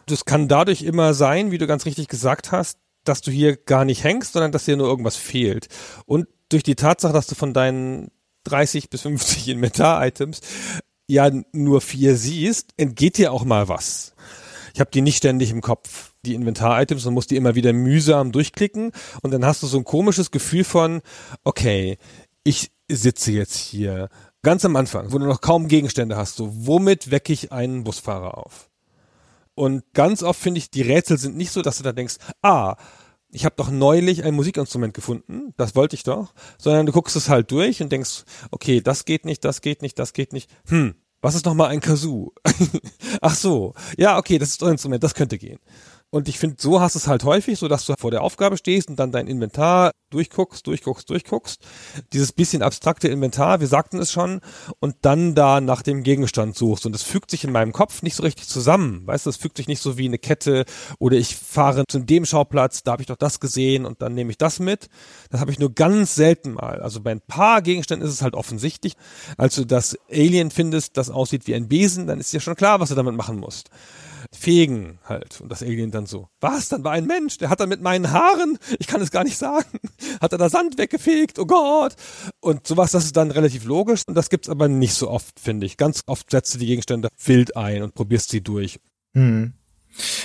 Das 0.07 0.25
kann 0.25 0.49
dadurch 0.49 0.81
immer 0.81 1.13
sein, 1.13 1.51
wie 1.51 1.57
du 1.57 1.67
ganz 1.67 1.85
richtig 1.85 2.09
gesagt 2.09 2.51
hast, 2.51 2.77
dass 3.03 3.21
du 3.21 3.31
hier 3.31 3.55
gar 3.55 3.85
nicht 3.85 4.03
hängst, 4.03 4.33
sondern 4.33 4.51
dass 4.51 4.65
dir 4.65 4.77
nur 4.77 4.87
irgendwas 4.87 5.15
fehlt. 5.15 5.69
Und 6.05 6.27
durch 6.49 6.63
die 6.63 6.75
Tatsache, 6.75 7.13
dass 7.13 7.27
du 7.27 7.35
von 7.35 7.53
deinen 7.53 8.11
30 8.43 8.89
bis 8.89 9.01
50 9.01 9.47
Inventar-Items 9.47 10.41
ja 11.07 11.31
nur 11.51 11.81
vier 11.81 12.15
siehst, 12.15 12.73
entgeht 12.77 13.17
dir 13.17 13.31
auch 13.31 13.43
mal 13.45 13.69
was. 13.69 14.13
Ich 14.73 14.79
habe 14.79 14.91
die 14.91 15.01
nicht 15.01 15.17
ständig 15.17 15.51
im 15.51 15.61
Kopf, 15.61 16.13
die 16.25 16.35
Inventar-Items, 16.35 17.05
und 17.05 17.13
musst 17.13 17.31
die 17.31 17.35
immer 17.35 17.55
wieder 17.55 17.73
mühsam 17.73 18.31
durchklicken 18.31 18.91
und 19.21 19.31
dann 19.31 19.45
hast 19.45 19.63
du 19.63 19.67
so 19.67 19.77
ein 19.77 19.83
komisches 19.83 20.31
Gefühl 20.31 20.63
von, 20.63 21.01
okay, 21.43 21.97
ich 22.43 22.71
sitze 22.89 23.31
jetzt 23.31 23.55
hier 23.55 24.09
ganz 24.41 24.65
am 24.65 24.75
Anfang, 24.75 25.11
wo 25.11 25.17
du 25.17 25.25
noch 25.25 25.41
kaum 25.41 25.67
Gegenstände 25.67 26.17
hast, 26.17 26.35
so 26.35 26.49
womit 26.51 27.11
wecke 27.11 27.33
ich 27.33 27.51
einen 27.51 27.83
Busfahrer 27.83 28.37
auf? 28.37 28.69
Und 29.53 29.83
ganz 29.93 30.23
oft 30.23 30.39
finde 30.39 30.59
ich, 30.59 30.71
die 30.71 30.81
Rätsel 30.81 31.17
sind 31.17 31.37
nicht 31.37 31.51
so, 31.51 31.61
dass 31.61 31.77
du 31.77 31.83
da 31.83 31.91
denkst, 31.91 32.15
ah, 32.41 32.77
ich 33.29 33.45
habe 33.45 33.55
doch 33.57 33.69
neulich 33.69 34.23
ein 34.23 34.33
Musikinstrument 34.33 34.93
gefunden, 34.93 35.53
das 35.57 35.75
wollte 35.75 35.95
ich 35.95 36.03
doch, 36.03 36.33
sondern 36.57 36.85
du 36.85 36.91
guckst 36.91 37.15
es 37.15 37.29
halt 37.29 37.51
durch 37.51 37.81
und 37.81 37.91
denkst, 37.91 38.23
okay, 38.51 38.81
das 38.81 39.05
geht 39.05 39.25
nicht, 39.25 39.45
das 39.45 39.61
geht 39.61 39.81
nicht, 39.81 39.97
das 39.99 40.13
geht 40.13 40.33
nicht. 40.33 40.49
Hm, 40.67 40.95
was 41.21 41.35
ist 41.35 41.45
nochmal 41.45 41.69
ein 41.69 41.79
Kazoo? 41.79 42.33
Ach 43.21 43.35
so, 43.35 43.73
ja, 43.97 44.17
okay, 44.17 44.37
das 44.37 44.49
ist 44.49 44.63
ein 44.63 44.71
Instrument, 44.71 45.03
das 45.03 45.13
könnte 45.13 45.37
gehen. 45.37 45.59
Und 46.13 46.27
ich 46.27 46.37
finde, 46.37 46.57
so 46.59 46.81
hast 46.81 46.95
du 46.95 46.99
es 46.99 47.07
halt 47.07 47.23
häufig, 47.23 47.57
so 47.57 47.69
dass 47.69 47.85
du 47.85 47.93
vor 47.97 48.11
der 48.11 48.21
Aufgabe 48.21 48.57
stehst 48.57 48.89
und 48.89 48.97
dann 48.97 49.13
dein 49.13 49.27
Inventar 49.27 49.91
durchguckst, 50.09 50.67
durchguckst, 50.67 51.09
durchguckst. 51.09 51.65
Dieses 52.11 52.33
bisschen 52.33 52.61
abstrakte 52.61 53.07
Inventar, 53.07 53.61
wir 53.61 53.67
sagten 53.67 53.97
es 53.97 54.11
schon, 54.11 54.41
und 54.79 54.97
dann 55.03 55.35
da 55.35 55.61
nach 55.61 55.81
dem 55.81 56.03
Gegenstand 56.03 56.57
suchst. 56.57 56.85
Und 56.85 56.91
das 56.91 57.03
fügt 57.03 57.31
sich 57.31 57.45
in 57.45 57.53
meinem 57.53 57.71
Kopf 57.71 58.01
nicht 58.01 58.15
so 58.15 58.23
richtig 58.23 58.49
zusammen. 58.49 59.07
Weißt 59.07 59.25
du, 59.25 59.29
das 59.29 59.37
fügt 59.37 59.55
sich 59.55 59.69
nicht 59.69 59.81
so 59.81 59.97
wie 59.97 60.05
eine 60.05 60.17
Kette 60.17 60.65
oder 60.99 61.15
ich 61.15 61.37
fahre 61.37 61.85
zu 61.87 61.99
dem 61.99 62.25
Schauplatz, 62.25 62.83
da 62.83 62.91
habe 62.91 63.03
ich 63.03 63.07
doch 63.07 63.15
das 63.15 63.39
gesehen 63.39 63.85
und 63.85 64.01
dann 64.01 64.13
nehme 64.13 64.31
ich 64.31 64.37
das 64.37 64.59
mit. 64.59 64.89
Das 65.29 65.39
habe 65.39 65.51
ich 65.51 65.59
nur 65.59 65.73
ganz 65.73 66.13
selten 66.15 66.55
mal. 66.55 66.81
Also 66.81 66.99
bei 66.99 67.11
ein 67.11 67.21
paar 67.21 67.61
Gegenständen 67.61 68.05
ist 68.05 68.13
es 68.13 68.21
halt 68.21 68.33
offensichtlich. 68.33 68.97
Als 69.37 69.55
du 69.55 69.63
das 69.63 69.97
Alien 70.11 70.51
findest, 70.51 70.97
das 70.97 71.09
aussieht 71.09 71.47
wie 71.47 71.55
ein 71.55 71.69
Besen, 71.69 72.07
dann 72.07 72.19
ist 72.19 72.33
ja 72.33 72.41
schon 72.41 72.57
klar, 72.57 72.81
was 72.81 72.89
du 72.89 72.95
damit 72.95 73.15
machen 73.15 73.39
musst 73.39 73.69
fegen 74.31 74.99
halt. 75.05 75.41
Und 75.41 75.49
das 75.49 75.63
Alien 75.63 75.91
dann 75.91 76.05
so, 76.05 76.27
was, 76.39 76.69
dann 76.69 76.83
war 76.83 76.91
ein 76.91 77.05
Mensch, 77.05 77.37
der 77.37 77.49
hat 77.49 77.59
dann 77.59 77.69
mit 77.69 77.81
meinen 77.81 78.11
Haaren, 78.11 78.57
ich 78.79 78.87
kann 78.87 79.01
es 79.01 79.11
gar 79.11 79.23
nicht 79.23 79.37
sagen, 79.37 79.79
hat 80.21 80.31
er 80.31 80.37
da 80.37 80.49
Sand 80.49 80.77
weggefegt, 80.77 81.39
oh 81.39 81.45
Gott. 81.45 81.95
Und 82.39 82.67
sowas, 82.67 82.91
das 82.91 83.05
ist 83.05 83.17
dann 83.17 83.31
relativ 83.31 83.65
logisch 83.65 84.03
und 84.07 84.15
das 84.15 84.29
gibt's 84.29 84.49
aber 84.49 84.67
nicht 84.67 84.93
so 84.93 85.09
oft, 85.09 85.39
finde 85.39 85.65
ich. 85.65 85.77
Ganz 85.77 86.01
oft 86.05 86.31
setzt 86.31 86.53
du 86.53 86.59
die 86.59 86.67
Gegenstände 86.67 87.09
wild 87.25 87.55
ein 87.55 87.83
und 87.83 87.93
probierst 87.93 88.29
sie 88.29 88.41
durch. 88.41 88.79
Hm. 89.13 89.53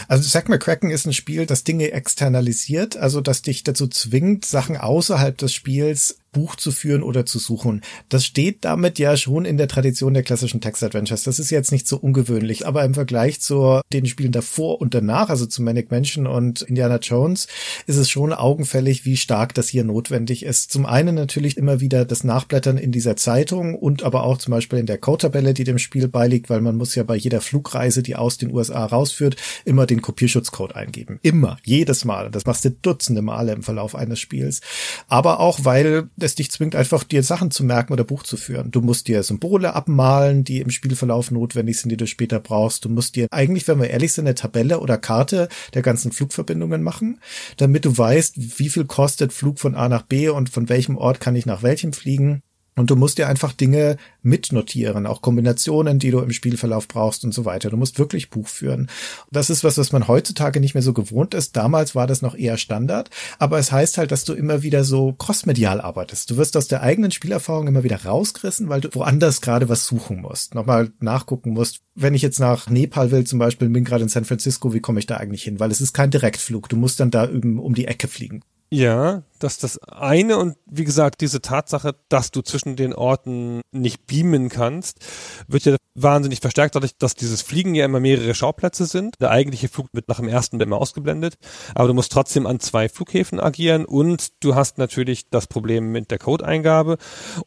Also 0.09 0.28
Zack 0.28 0.48
McCracken 0.48 0.90
ist 0.90 1.06
ein 1.06 1.12
Spiel, 1.12 1.47
das 1.47 1.64
Dinge 1.64 1.90
externalisiert, 1.90 2.97
also 2.97 3.20
das 3.20 3.43
dich 3.43 3.64
dazu 3.64 3.89
zwingt, 3.89 4.44
Sachen 4.44 4.77
außerhalb 4.77 5.36
des 5.36 5.52
Spiels 5.52 6.18
Buch 6.32 6.56
zu 6.56 6.70
führen 6.70 7.02
oder 7.02 7.24
zu 7.24 7.38
suchen. 7.38 7.80
Das 8.08 8.24
steht 8.24 8.64
damit 8.64 8.98
ja 8.98 9.16
schon 9.16 9.44
in 9.44 9.56
der 9.56 9.68
Tradition 9.68 10.14
der 10.14 10.22
klassischen 10.22 10.60
Text-Adventures. 10.60 11.24
Das 11.24 11.38
ist 11.38 11.50
jetzt 11.50 11.72
nicht 11.72 11.88
so 11.88 11.96
ungewöhnlich, 11.96 12.66
aber 12.66 12.84
im 12.84 12.94
Vergleich 12.94 13.40
zu 13.40 13.80
den 13.92 14.06
Spielen 14.06 14.32
davor 14.32 14.80
und 14.80 14.94
danach, 14.94 15.30
also 15.30 15.46
zu 15.46 15.62
Manic 15.62 15.90
Mansion 15.90 16.26
und 16.26 16.62
Indiana 16.62 16.98
Jones, 16.98 17.48
ist 17.86 17.96
es 17.96 18.10
schon 18.10 18.32
augenfällig, 18.32 19.04
wie 19.04 19.16
stark 19.16 19.54
das 19.54 19.68
hier 19.68 19.84
notwendig 19.84 20.44
ist. 20.44 20.70
Zum 20.70 20.84
einen 20.84 21.14
natürlich 21.14 21.56
immer 21.56 21.80
wieder 21.80 22.04
das 22.04 22.22
Nachblättern 22.22 22.76
in 22.76 22.92
dieser 22.92 23.16
Zeitung 23.16 23.74
und 23.74 24.02
aber 24.02 24.24
auch 24.24 24.38
zum 24.38 24.50
Beispiel 24.50 24.78
in 24.78 24.86
der 24.86 24.98
Code-Tabelle, 24.98 25.54
die 25.54 25.64
dem 25.64 25.78
Spiel 25.78 26.08
beiliegt, 26.08 26.50
weil 26.50 26.60
man 26.60 26.76
muss 26.76 26.94
ja 26.94 27.02
bei 27.02 27.16
jeder 27.16 27.40
Flugreise, 27.40 28.02
die 28.02 28.16
aus 28.16 28.36
den 28.36 28.52
USA 28.52 28.84
rausführt, 28.84 29.36
immer 29.64 29.86
den 29.86 30.02
Kopierschutzcode 30.02 30.76
eingeben. 30.76 31.18
Immer, 31.22 31.58
jedes 31.64 32.04
Mal. 32.04 32.30
Das 32.30 32.44
machst 32.44 32.64
du 32.64 32.70
dutzende 32.70 33.22
Male 33.22 33.52
im 33.52 33.62
Verlauf 33.62 33.94
eines 33.94 34.20
Spiels. 34.20 34.60
Aber 35.08 35.40
auch, 35.40 35.60
weil 35.62 36.10
es 36.24 36.34
dich 36.34 36.51
zwingt, 36.51 36.74
einfach 36.74 37.05
dir 37.05 37.22
Sachen 37.22 37.51
zu 37.51 37.64
merken 37.64 37.93
oder 37.93 38.05
Buch 38.05 38.22
zu 38.22 38.36
führen. 38.36 38.70
Du 38.70 38.80
musst 38.80 39.09
dir 39.09 39.22
Symbole 39.22 39.74
abmalen, 39.74 40.44
die 40.44 40.60
im 40.60 40.70
Spielverlauf 40.70 41.30
notwendig 41.30 41.80
sind, 41.80 41.90
die 41.90 41.97
du 41.97 42.06
später 42.06 42.40
brauchst. 42.40 42.84
Du 42.84 42.88
musst 42.88 43.16
dir 43.16 43.26
eigentlich, 43.30 43.68
wenn 43.68 43.80
wir 43.80 43.90
ehrlich 43.90 44.12
sind, 44.12 44.26
eine 44.26 44.34
Tabelle 44.34 44.80
oder 44.80 44.98
Karte 44.98 45.48
der 45.74 45.82
ganzen 45.82 46.12
Flugverbindungen 46.12 46.82
machen, 46.82 47.20
damit 47.56 47.84
du 47.84 47.97
weißt, 47.97 48.59
wie 48.59 48.68
viel 48.68 48.84
kostet 48.84 49.32
Flug 49.32 49.59
von 49.59 49.74
A 49.74 49.88
nach 49.88 50.02
B 50.02 50.28
und 50.28 50.48
von 50.48 50.68
welchem 50.68 50.97
Ort 50.97 51.20
kann 51.20 51.36
ich 51.36 51.47
nach 51.47 51.62
welchem 51.62 51.93
fliegen. 51.93 52.43
Und 52.78 52.90
du 52.90 52.96
musst 52.96 53.16
dir 53.16 53.26
einfach 53.26 53.52
Dinge 53.52 53.96
mitnotieren, 54.22 55.06
auch 55.06 55.22
Kombinationen, 55.22 55.98
die 55.98 56.10
du 56.10 56.18
im 56.18 56.32
Spielverlauf 56.32 56.86
brauchst 56.88 57.24
und 57.24 57.32
so 57.32 57.46
weiter. 57.46 57.70
Du 57.70 57.78
musst 57.78 57.98
wirklich 57.98 58.28
Buch 58.28 58.48
führen. 58.48 58.90
Das 59.30 59.48
ist 59.48 59.64
was, 59.64 59.78
was 59.78 59.92
man 59.92 60.08
heutzutage 60.08 60.60
nicht 60.60 60.74
mehr 60.74 60.82
so 60.82 60.92
gewohnt 60.92 61.32
ist. 61.32 61.56
Damals 61.56 61.94
war 61.94 62.06
das 62.06 62.20
noch 62.20 62.34
eher 62.34 62.58
Standard, 62.58 63.08
aber 63.38 63.58
es 63.58 63.72
heißt 63.72 63.96
halt, 63.96 64.12
dass 64.12 64.24
du 64.24 64.34
immer 64.34 64.62
wieder 64.62 64.84
so 64.84 65.14
crossmedial 65.14 65.80
arbeitest. 65.80 66.30
Du 66.30 66.36
wirst 66.36 66.54
aus 66.54 66.68
der 66.68 66.82
eigenen 66.82 67.12
Spielerfahrung 67.12 67.66
immer 67.66 67.82
wieder 67.82 68.04
rausgerissen, 68.04 68.68
weil 68.68 68.82
du 68.82 68.94
woanders 68.94 69.40
gerade 69.40 69.70
was 69.70 69.86
suchen 69.86 70.20
musst, 70.20 70.54
nochmal 70.54 70.92
nachgucken 71.00 71.54
musst. 71.54 71.80
Wenn 71.94 72.14
ich 72.14 72.20
jetzt 72.20 72.40
nach 72.40 72.68
Nepal 72.68 73.10
will 73.10 73.24
zum 73.24 73.38
Beispiel, 73.38 73.70
bin 73.70 73.84
gerade 73.84 74.02
in 74.02 74.10
San 74.10 74.26
Francisco, 74.26 74.74
wie 74.74 74.80
komme 74.80 74.98
ich 74.98 75.06
da 75.06 75.16
eigentlich 75.16 75.44
hin? 75.44 75.60
Weil 75.60 75.70
es 75.70 75.80
ist 75.80 75.94
kein 75.94 76.10
Direktflug. 76.10 76.68
Du 76.68 76.76
musst 76.76 77.00
dann 77.00 77.10
da 77.10 77.26
üben, 77.26 77.58
um 77.58 77.74
die 77.74 77.86
Ecke 77.86 78.06
fliegen. 78.06 78.42
Ja, 78.68 79.22
dass 79.38 79.59
das 79.59 79.78
eine 79.78 80.38
und 80.38 80.56
wie 80.66 80.84
gesagt, 80.84 81.20
diese 81.20 81.40
Tatsache, 81.40 81.94
dass 82.09 82.32
du 82.32 82.43
zwischen 82.43 82.74
den 82.74 82.94
Orten 82.94 83.60
nicht 83.70 84.06
beamen 84.06 84.48
kannst, 84.48 84.98
wird 85.47 85.66
ja 85.66 85.76
wahnsinnig 85.94 86.40
verstärkt 86.40 86.74
dadurch, 86.74 86.97
dass 86.98 87.14
dieses 87.14 87.43
Fliegen 87.43 87.74
ja 87.76 87.84
immer 87.84 88.01
mehrere 88.01 88.34
Schauplätze 88.34 88.86
sind. 88.86 89.14
Der 89.20 89.30
eigentliche 89.30 89.68
Flug 89.68 89.88
wird 89.93 90.09
nach 90.09 90.16
dem 90.18 90.28
ersten 90.28 90.60
immer 90.60 90.78
ausgeblendet, 90.78 91.36
aber 91.74 91.86
du 91.86 91.94
musst 91.94 92.10
trotzdem 92.10 92.47
an 92.47 92.59
zwei 92.59 92.88
Flughäfen 92.88 93.38
agieren 93.38 93.84
und 93.84 94.28
du 94.43 94.56
hast 94.56 94.78
natürlich 94.78 95.30
das 95.30 95.47
Problem 95.47 95.93
mit 95.93 96.10
der 96.10 96.18
Codeingabe 96.18 96.97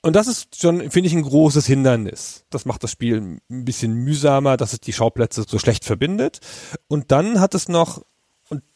und 0.02 0.16
das 0.16 0.28
ist 0.28 0.62
schon, 0.62 0.90
finde 0.90 1.08
ich, 1.08 1.14
ein 1.14 1.24
großes 1.24 1.66
Hindernis. 1.66 2.46
Das 2.50 2.66
macht 2.66 2.84
das 2.84 2.92
Spiel 2.92 3.40
ein 3.50 3.66
bisschen 3.66 3.94
mühsamer, 3.94 4.56
dass 4.56 4.72
es 4.72 4.80
die 4.80 4.94
Schauplätze 4.94 5.44
so 5.48 5.60
schlecht 5.60 5.84
verbindet 5.84 6.40
und 6.88 7.12
dann 7.12 7.42
hat 7.42 7.56
es 7.56 7.68
noch 7.68 8.04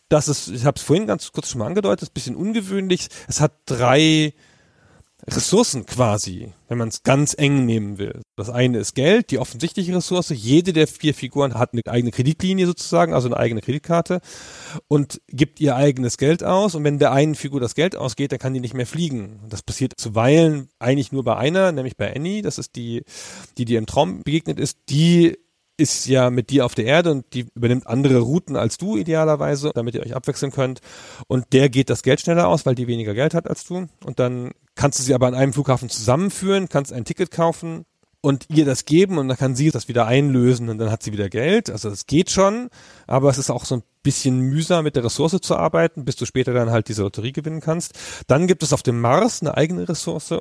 das 0.09 0.27
ist, 0.27 0.49
ich 0.49 0.65
habe 0.65 0.77
es 0.77 0.84
vorhin 0.84 1.07
ganz 1.07 1.31
kurz 1.31 1.49
schon 1.49 1.59
mal 1.59 1.67
angedeutet, 1.67 2.03
ist 2.03 2.11
ein 2.11 2.13
bisschen 2.13 2.35
ungewöhnlich. 2.35 3.07
Es 3.27 3.41
hat 3.41 3.53
drei 3.65 4.34
Ressourcen 5.30 5.85
quasi, 5.85 6.51
wenn 6.67 6.77
man 6.77 6.89
es 6.89 7.03
ganz 7.03 7.34
eng 7.38 7.65
nehmen 7.65 7.97
will. 7.97 8.21
Das 8.35 8.49
eine 8.49 8.80
ist 8.80 8.93
Geld, 8.93 9.31
die 9.31 9.39
offensichtliche 9.39 9.95
Ressource. 9.95 10.30
Jede 10.30 10.73
der 10.73 10.85
vier 10.85 11.13
Figuren 11.13 11.53
hat 11.53 11.71
eine 11.73 11.81
eigene 11.88 12.11
Kreditlinie 12.11 12.65
sozusagen, 12.65 13.13
also 13.13 13.30
eine 13.30 13.38
eigene 13.38 13.61
Kreditkarte 13.61 14.19
und 14.89 15.21
gibt 15.30 15.61
ihr 15.61 15.77
eigenes 15.77 16.17
Geld 16.17 16.43
aus. 16.43 16.75
Und 16.75 16.84
wenn 16.84 16.99
der 16.99 17.13
einen 17.13 17.35
Figur 17.35 17.61
das 17.61 17.75
Geld 17.75 17.95
ausgeht, 17.95 18.34
dann 18.34 18.39
kann 18.39 18.53
die 18.53 18.59
nicht 18.59 18.73
mehr 18.73 18.88
fliegen. 18.88 19.39
Das 19.49 19.61
passiert 19.61 19.93
zuweilen 19.97 20.69
eigentlich 20.80 21.13
nur 21.13 21.23
bei 21.23 21.38
einer, 21.38 21.71
nämlich 21.71 21.95
bei 21.95 22.13
Annie. 22.13 22.41
Das 22.41 22.57
ist 22.57 22.75
die, 22.75 23.03
die 23.57 23.65
dir 23.65 23.80
im 23.80 23.85
Traum 23.85 24.23
begegnet 24.23 24.59
ist. 24.59 24.77
Die 24.89 25.38
ist 25.78 26.06
ja 26.06 26.30
mit 26.30 26.50
dir 26.50 26.66
auf 26.66 26.76
der 26.76 26.86
Erde 26.86 27.12
und 27.12 27.26
die 27.34 27.48
übernimmt 27.56 27.88
andere 27.88 28.20
Routen 28.20 28.56
als 28.56 28.78
du 28.78 28.95
idealerweise, 28.98 29.72
damit 29.74 29.95
ihr 29.95 30.02
euch 30.02 30.16
abwechseln 30.16 30.52
könnt. 30.52 30.82
Und 31.28 31.52
der 31.52 31.70
geht 31.70 31.90
das 31.90 32.04
Geld 32.04 32.22
schneller 32.22 32.48
aus, 32.48 32.66
weil 32.66 32.76
die 32.76 32.88
weniger 32.88 33.14
Geld 33.14 33.34
hat 33.34 33.48
als 33.50 33.64
du. 33.64 33.88
Und 34.06 34.20
dann 34.20 34.52
kannst 34.76 35.00
du 35.00 35.04
sie 35.04 35.14
aber 35.14 35.28
an 35.28 35.36
einem 35.36 35.54
Flughafen 35.54 35.90
zusammenführen, 35.90 36.70
kannst 36.70 36.94
ein 36.94 37.06
Ticket 37.06 37.32
kaufen 37.32 37.86
und 38.22 38.45
ihr 38.50 38.66
das 38.66 38.86
geben 38.86 39.18
und 39.18 39.28
dann 39.28 39.38
kann 39.38 39.56
sie 39.56 39.70
das 39.70 39.90
wieder 39.90 40.06
einlösen 40.06 40.70
und 40.70 40.78
dann 40.78 40.90
hat 40.90 41.04
sie 41.04 41.12
wieder 41.12 41.30
Geld. 41.30 41.70
Also 41.70 41.90
das 41.90 42.06
geht 42.06 42.32
schon, 42.32 42.70
aber 43.06 43.30
es 43.30 43.38
ist 43.38 43.50
auch 43.50 43.66
so 43.66 43.76
ein 43.76 43.84
bisschen 44.02 44.40
mühsam 44.40 44.86
mit 44.86 44.95
der 44.95 45.04
Ressource 45.04 45.40
zu 45.41 45.58
arbeiten, 45.58 46.06
bis 46.06 46.16
du 46.16 46.26
später 46.26 46.54
dann 46.54 46.72
halt 46.72 46.88
diese 46.88 47.02
Lotterie 47.02 47.34
gewinnen 47.34 47.62
kannst. 47.62 47.94
Dann 48.28 48.48
gibt 48.48 48.64
es 48.64 48.74
auf 48.74 48.84
dem 48.84 49.02
Mars 49.02 49.41
eine 49.41 49.58
eigene 49.58 49.90
Ressource 49.90 50.36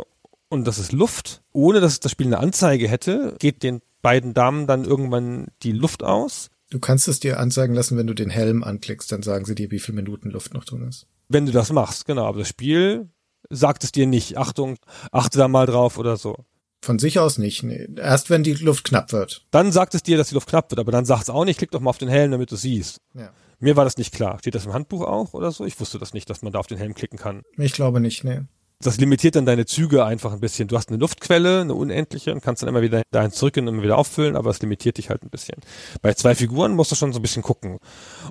und 0.52 0.66
das 0.66 0.78
ist 0.78 0.92
Luft. 0.92 1.42
Ohne 1.52 1.80
dass 1.80 1.98
das 1.98 2.12
Spiel 2.12 2.26
eine 2.26 2.38
Anzeige 2.38 2.86
hätte, 2.86 3.34
geht 3.38 3.62
den 3.62 3.80
beiden 4.02 4.34
Damen 4.34 4.66
dann 4.66 4.84
irgendwann 4.84 5.46
die 5.62 5.72
Luft 5.72 6.02
aus. 6.02 6.50
Du 6.68 6.78
kannst 6.78 7.08
es 7.08 7.20
dir 7.20 7.40
anzeigen 7.40 7.74
lassen, 7.74 7.96
wenn 7.96 8.06
du 8.06 8.14
den 8.14 8.28
Helm 8.28 8.62
anklickst, 8.62 9.10
dann 9.10 9.22
sagen 9.22 9.46
sie 9.46 9.54
dir, 9.54 9.70
wie 9.70 9.78
viele 9.78 9.96
Minuten 9.96 10.30
Luft 10.30 10.52
noch 10.52 10.64
drin 10.64 10.86
ist. 10.86 11.06
Wenn 11.28 11.46
du 11.46 11.52
das 11.52 11.72
machst, 11.72 12.04
genau. 12.04 12.26
Aber 12.26 12.38
das 12.38 12.48
Spiel 12.48 13.08
sagt 13.48 13.82
es 13.82 13.92
dir 13.92 14.06
nicht, 14.06 14.36
Achtung, 14.36 14.76
achte 15.10 15.38
da 15.38 15.48
mal 15.48 15.66
drauf 15.66 15.96
oder 15.96 16.18
so. 16.18 16.44
Von 16.82 16.98
sich 16.98 17.18
aus 17.18 17.38
nicht. 17.38 17.62
Nee. 17.62 17.88
Erst 17.96 18.28
wenn 18.28 18.42
die 18.42 18.54
Luft 18.54 18.84
knapp 18.84 19.12
wird. 19.12 19.46
Dann 19.52 19.72
sagt 19.72 19.94
es 19.94 20.02
dir, 20.02 20.18
dass 20.18 20.28
die 20.28 20.34
Luft 20.34 20.48
knapp 20.48 20.70
wird, 20.70 20.80
aber 20.80 20.92
dann 20.92 21.06
sagt 21.06 21.22
es 21.22 21.30
auch 21.30 21.44
nicht, 21.46 21.58
klick 21.58 21.70
doch 21.70 21.80
mal 21.80 21.90
auf 21.90 21.98
den 21.98 22.08
Helm, 22.08 22.30
damit 22.30 22.50
du 22.50 22.56
siehst. 22.56 23.00
Ja. 23.14 23.30
Mir 23.58 23.76
war 23.76 23.84
das 23.84 23.96
nicht 23.96 24.12
klar. 24.12 24.38
Steht 24.40 24.54
das 24.54 24.66
im 24.66 24.74
Handbuch 24.74 25.02
auch 25.02 25.32
oder 25.32 25.50
so? 25.52 25.64
Ich 25.64 25.78
wusste 25.80 25.98
das 25.98 26.12
nicht, 26.12 26.28
dass 26.28 26.42
man 26.42 26.52
da 26.52 26.58
auf 26.58 26.66
den 26.66 26.78
Helm 26.78 26.94
klicken 26.94 27.18
kann. 27.18 27.42
Ich 27.56 27.72
glaube 27.72 28.00
nicht, 28.00 28.24
nee. 28.24 28.42
Das 28.82 28.98
limitiert 28.98 29.36
dann 29.36 29.46
deine 29.46 29.64
Züge 29.64 30.04
einfach 30.04 30.32
ein 30.32 30.40
bisschen. 30.40 30.66
Du 30.66 30.76
hast 30.76 30.88
eine 30.88 30.98
Luftquelle, 30.98 31.60
eine 31.60 31.74
unendliche, 31.74 32.32
und 32.32 32.42
kannst 32.42 32.62
dann 32.62 32.68
immer 32.68 32.82
wieder 32.82 33.02
dahin 33.12 33.30
zurück 33.30 33.56
und 33.56 33.68
immer 33.68 33.82
wieder 33.82 33.96
auffüllen, 33.96 34.34
aber 34.34 34.50
es 34.50 34.60
limitiert 34.60 34.98
dich 34.98 35.08
halt 35.08 35.22
ein 35.22 35.30
bisschen. 35.30 35.58
Bei 36.02 36.14
zwei 36.14 36.34
Figuren 36.34 36.74
musst 36.74 36.90
du 36.90 36.96
schon 36.96 37.12
so 37.12 37.20
ein 37.20 37.22
bisschen 37.22 37.42
gucken. 37.42 37.78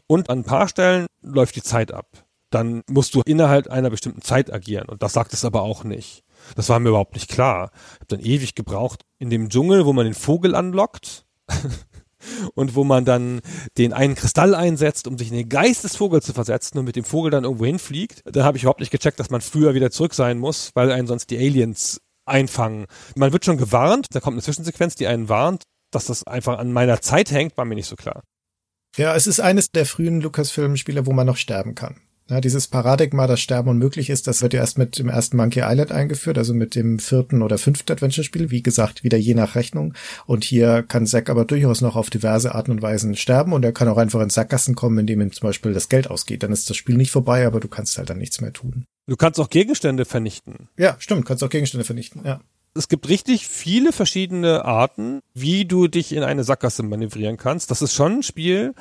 Und 0.07 0.29
an 0.29 0.39
ein 0.39 0.43
paar 0.43 0.67
Stellen 0.67 1.07
läuft 1.21 1.55
die 1.55 1.63
Zeit 1.63 1.93
ab. 1.93 2.07
Dann 2.49 2.81
musst 2.89 3.15
du 3.15 3.21
innerhalb 3.25 3.69
einer 3.69 3.89
bestimmten 3.89 4.21
Zeit 4.21 4.51
agieren. 4.51 4.89
Und 4.89 5.01
das 5.01 5.13
sagt 5.13 5.31
es 5.33 5.45
aber 5.45 5.61
auch 5.61 5.85
nicht. 5.85 6.23
Das 6.55 6.67
war 6.67 6.79
mir 6.79 6.89
überhaupt 6.89 7.13
nicht 7.13 7.29
klar. 7.29 7.71
Ich 7.73 8.01
habe 8.01 8.05
dann 8.09 8.19
ewig 8.19 8.53
gebraucht. 8.53 9.03
In 9.19 9.29
dem 9.29 9.47
Dschungel, 9.47 9.85
wo 9.85 9.93
man 9.93 10.05
den 10.05 10.13
Vogel 10.13 10.53
anlockt 10.53 11.25
und 12.55 12.75
wo 12.75 12.83
man 12.83 13.05
dann 13.05 13.41
den 13.77 13.93
einen 13.93 14.15
Kristall 14.15 14.55
einsetzt, 14.55 15.07
um 15.07 15.17
sich 15.17 15.29
in 15.29 15.37
den 15.37 15.49
Geist 15.49 15.83
des 15.83 15.95
Vogels 15.95 16.25
zu 16.25 16.33
versetzen 16.33 16.77
und 16.77 16.85
mit 16.85 16.95
dem 16.95 17.03
Vogel 17.03 17.31
dann 17.31 17.43
irgendwo 17.43 17.65
hinfliegt, 17.65 18.21
da 18.25 18.43
habe 18.43 18.57
ich 18.57 18.63
überhaupt 18.63 18.79
nicht 18.79 18.91
gecheckt, 18.91 19.19
dass 19.19 19.29
man 19.29 19.41
früher 19.41 19.73
wieder 19.73 19.91
zurück 19.91 20.13
sein 20.13 20.37
muss, 20.37 20.71
weil 20.73 20.91
einen 20.91 21.07
sonst 21.07 21.29
die 21.29 21.37
Aliens 21.37 22.01
einfangen. 22.25 22.85
Man 23.15 23.33
wird 23.33 23.45
schon 23.45 23.57
gewarnt, 23.57 24.07
da 24.11 24.19
kommt 24.19 24.35
eine 24.35 24.43
Zwischensequenz, 24.43 24.95
die 24.95 25.07
einen 25.07 25.29
warnt, 25.29 25.63
dass 25.91 26.05
das 26.05 26.25
einfach 26.25 26.57
an 26.57 26.71
meiner 26.71 27.01
Zeit 27.01 27.31
hängt, 27.31 27.57
war 27.57 27.65
mir 27.65 27.75
nicht 27.75 27.87
so 27.87 27.95
klar. 27.95 28.23
Ja, 28.97 29.15
es 29.15 29.27
ist 29.27 29.39
eines 29.39 29.71
der 29.71 29.85
frühen 29.85 30.21
Lucasfilm-Spiele, 30.21 31.05
wo 31.05 31.13
man 31.13 31.27
noch 31.27 31.37
sterben 31.37 31.75
kann. 31.75 32.01
Ja, 32.31 32.39
dieses 32.39 32.69
Paradigma, 32.69 33.27
dass 33.27 33.41
Sterben 33.41 33.67
unmöglich 33.67 34.09
ist, 34.09 34.25
das 34.25 34.41
wird 34.41 34.53
ja 34.53 34.61
erst 34.61 34.77
mit 34.77 34.97
dem 34.97 35.09
ersten 35.09 35.35
Monkey 35.35 35.63
Island 35.65 35.91
eingeführt, 35.91 36.37
also 36.37 36.53
mit 36.53 36.75
dem 36.75 36.97
vierten 36.97 37.41
oder 37.41 37.57
fünften 37.57 37.91
Adventure-Spiel, 37.91 38.51
wie 38.51 38.63
gesagt, 38.63 39.03
wieder 39.03 39.17
je 39.17 39.33
nach 39.33 39.55
Rechnung. 39.55 39.95
Und 40.27 40.45
hier 40.45 40.81
kann 40.81 41.05
Zack 41.05 41.29
aber 41.29 41.43
durchaus 41.43 41.81
noch 41.81 41.97
auf 41.97 42.09
diverse 42.09 42.55
Arten 42.55 42.71
und 42.71 42.81
Weisen 42.81 43.17
sterben 43.17 43.51
und 43.51 43.65
er 43.65 43.73
kann 43.73 43.89
auch 43.89 43.97
einfach 43.97 44.21
in 44.21 44.29
Sackgassen 44.29 44.75
kommen, 44.75 44.99
indem 44.99 45.19
ihm 45.19 45.33
zum 45.33 45.45
Beispiel 45.45 45.73
das 45.73 45.89
Geld 45.89 46.09
ausgeht. 46.09 46.43
Dann 46.43 46.53
ist 46.53 46.69
das 46.69 46.77
Spiel 46.77 46.95
nicht 46.95 47.11
vorbei, 47.11 47.45
aber 47.45 47.59
du 47.59 47.67
kannst 47.67 47.97
halt 47.97 48.09
dann 48.09 48.19
nichts 48.19 48.39
mehr 48.39 48.53
tun. 48.53 48.85
Du 49.07 49.17
kannst 49.17 49.37
auch 49.37 49.49
Gegenstände 49.49 50.05
vernichten. 50.05 50.69
Ja, 50.77 50.95
stimmt, 50.99 51.25
kannst 51.25 51.43
auch 51.43 51.49
Gegenstände 51.49 51.83
vernichten, 51.83 52.21
ja. 52.23 52.39
Es 52.73 52.87
gibt 52.87 53.09
richtig 53.09 53.49
viele 53.49 53.91
verschiedene 53.91 54.63
Arten, 54.63 55.19
wie 55.33 55.65
du 55.65 55.89
dich 55.89 56.13
in 56.13 56.23
eine 56.23 56.45
Sackgasse 56.45 56.83
manövrieren 56.83 57.35
kannst. 57.35 57.69
Das 57.69 57.81
ist 57.81 57.93
schon 57.93 58.19
ein 58.19 58.23
Spiel, 58.23 58.73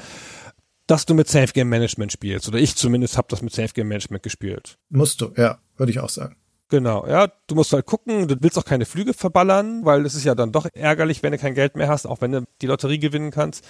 dass 0.90 1.06
du 1.06 1.14
mit 1.14 1.28
Safe 1.28 1.52
Game 1.52 1.68
Management 1.68 2.10
spielst. 2.10 2.48
Oder 2.48 2.58
ich 2.58 2.74
zumindest 2.74 3.16
habe 3.16 3.28
das 3.30 3.42
mit 3.42 3.52
Safe 3.52 3.72
Game 3.72 3.88
Management 3.88 4.22
gespielt. 4.22 4.76
Musst 4.88 5.20
du, 5.20 5.32
ja, 5.36 5.58
würde 5.76 5.92
ich 5.92 6.00
auch 6.00 6.08
sagen. 6.08 6.36
Genau, 6.68 7.06
ja, 7.06 7.28
du 7.48 7.56
musst 7.56 7.72
halt 7.72 7.86
gucken, 7.86 8.28
du 8.28 8.36
willst 8.40 8.56
auch 8.56 8.64
keine 8.64 8.84
Flüge 8.84 9.12
verballern, 9.12 9.84
weil 9.84 10.06
es 10.06 10.14
ist 10.14 10.24
ja 10.24 10.36
dann 10.36 10.52
doch 10.52 10.68
ärgerlich, 10.72 11.22
wenn 11.22 11.32
du 11.32 11.38
kein 11.38 11.54
Geld 11.54 11.76
mehr 11.76 11.88
hast, 11.88 12.06
auch 12.06 12.20
wenn 12.20 12.30
du 12.30 12.44
die 12.62 12.66
Lotterie 12.66 13.00
gewinnen 13.00 13.32
kannst. 13.32 13.64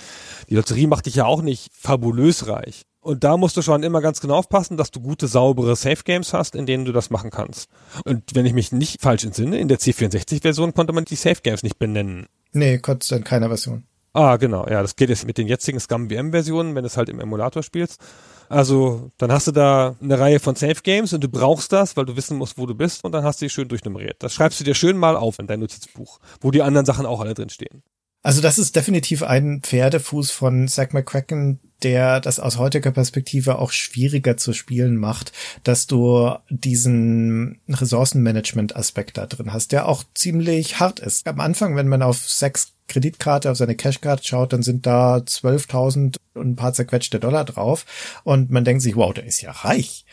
Die 0.50 0.54
Lotterie 0.54 0.86
macht 0.86 1.06
dich 1.06 1.14
ja 1.14 1.24
auch 1.24 1.40
nicht 1.40 1.70
fabulös 1.72 2.46
reich. 2.46 2.82
Und 3.00 3.24
da 3.24 3.38
musst 3.38 3.56
du 3.56 3.62
schon 3.62 3.82
immer 3.82 4.02
ganz 4.02 4.20
genau 4.20 4.34
aufpassen, 4.34 4.76
dass 4.76 4.90
du 4.90 5.00
gute, 5.00 5.26
saubere 5.26 5.76
Safe 5.76 6.02
Games 6.04 6.34
hast, 6.34 6.54
in 6.54 6.66
denen 6.66 6.84
du 6.84 6.92
das 6.92 7.08
machen 7.08 7.30
kannst. 7.30 7.70
Und 8.04 8.34
wenn 8.34 8.44
ich 8.44 8.52
mich 8.52 8.72
nicht 8.72 9.00
falsch 9.00 9.24
entsinne, 9.24 9.58
in 9.58 9.68
der 9.68 9.78
C64-Version 9.78 10.74
konnte 10.74 10.92
man 10.92 11.06
die 11.06 11.16
Safe 11.16 11.40
Games 11.42 11.62
nicht 11.62 11.78
benennen. 11.78 12.26
Nee, 12.52 12.78
konntest 12.78 13.10
du 13.10 13.14
in 13.14 13.24
keiner 13.24 13.48
Version. 13.48 13.84
Ah, 14.12 14.36
genau. 14.36 14.66
Ja, 14.68 14.82
das 14.82 14.96
geht 14.96 15.08
jetzt 15.08 15.26
mit 15.26 15.38
den 15.38 15.46
jetzigen 15.46 15.78
Scum 15.78 16.10
WM-Versionen, 16.10 16.74
wenn 16.74 16.82
du 16.82 16.88
es 16.88 16.96
halt 16.96 17.08
im 17.08 17.20
Emulator 17.20 17.62
spielst. 17.62 18.00
Also, 18.48 19.10
dann 19.18 19.30
hast 19.30 19.46
du 19.46 19.52
da 19.52 19.94
eine 20.02 20.18
Reihe 20.18 20.40
von 20.40 20.56
Safe 20.56 20.82
Games 20.82 21.12
und 21.12 21.22
du 21.22 21.28
brauchst 21.28 21.72
das, 21.72 21.96
weil 21.96 22.06
du 22.06 22.16
wissen 22.16 22.36
musst, 22.36 22.58
wo 22.58 22.66
du 22.66 22.74
bist 22.74 23.04
und 23.04 23.12
dann 23.12 23.22
hast 23.22 23.40
du 23.40 23.44
dich 23.44 23.52
schön 23.52 23.68
durchnummeriert. 23.68 24.16
Das 24.18 24.34
schreibst 24.34 24.58
du 24.58 24.64
dir 24.64 24.74
schön 24.74 24.96
mal 24.96 25.16
auf 25.16 25.38
in 25.38 25.46
dein 25.46 25.60
Notizbuch, 25.60 26.18
wo 26.40 26.50
die 26.50 26.62
anderen 26.62 26.84
Sachen 26.84 27.06
auch 27.06 27.20
alle 27.20 27.34
drin 27.34 27.50
stehen. 27.50 27.84
Also 28.22 28.42
das 28.42 28.58
ist 28.58 28.76
definitiv 28.76 29.22
ein 29.22 29.62
Pferdefuß 29.62 30.30
von 30.30 30.68
Zack 30.68 30.92
McCracken, 30.92 31.58
der 31.82 32.20
das 32.20 32.38
aus 32.38 32.58
heutiger 32.58 32.90
Perspektive 32.90 33.58
auch 33.58 33.70
schwieriger 33.70 34.36
zu 34.36 34.52
spielen 34.52 34.96
macht, 34.96 35.32
dass 35.62 35.86
du 35.86 36.34
diesen 36.50 37.60
Ressourcenmanagement-Aspekt 37.68 39.16
da 39.16 39.24
drin 39.24 39.54
hast, 39.54 39.72
der 39.72 39.88
auch 39.88 40.04
ziemlich 40.14 40.80
hart 40.80 41.00
ist. 41.00 41.26
Am 41.26 41.40
Anfang, 41.40 41.76
wenn 41.76 41.88
man 41.88 42.02
auf 42.02 42.18
sechs 42.18 42.74
Kreditkarte, 42.90 43.50
auf 43.50 43.56
seine 43.56 43.76
Cashcard 43.76 44.26
schaut, 44.26 44.52
dann 44.52 44.62
sind 44.62 44.84
da 44.84 45.16
12.000 45.16 46.16
und 46.34 46.50
ein 46.50 46.56
paar 46.56 46.72
zerquetschte 46.72 47.20
Dollar 47.20 47.44
drauf 47.44 47.86
und 48.24 48.50
man 48.50 48.64
denkt 48.64 48.82
sich, 48.82 48.96
wow, 48.96 49.12
der 49.12 49.24
ist 49.24 49.40
ja 49.40 49.50
reich. 49.50 50.04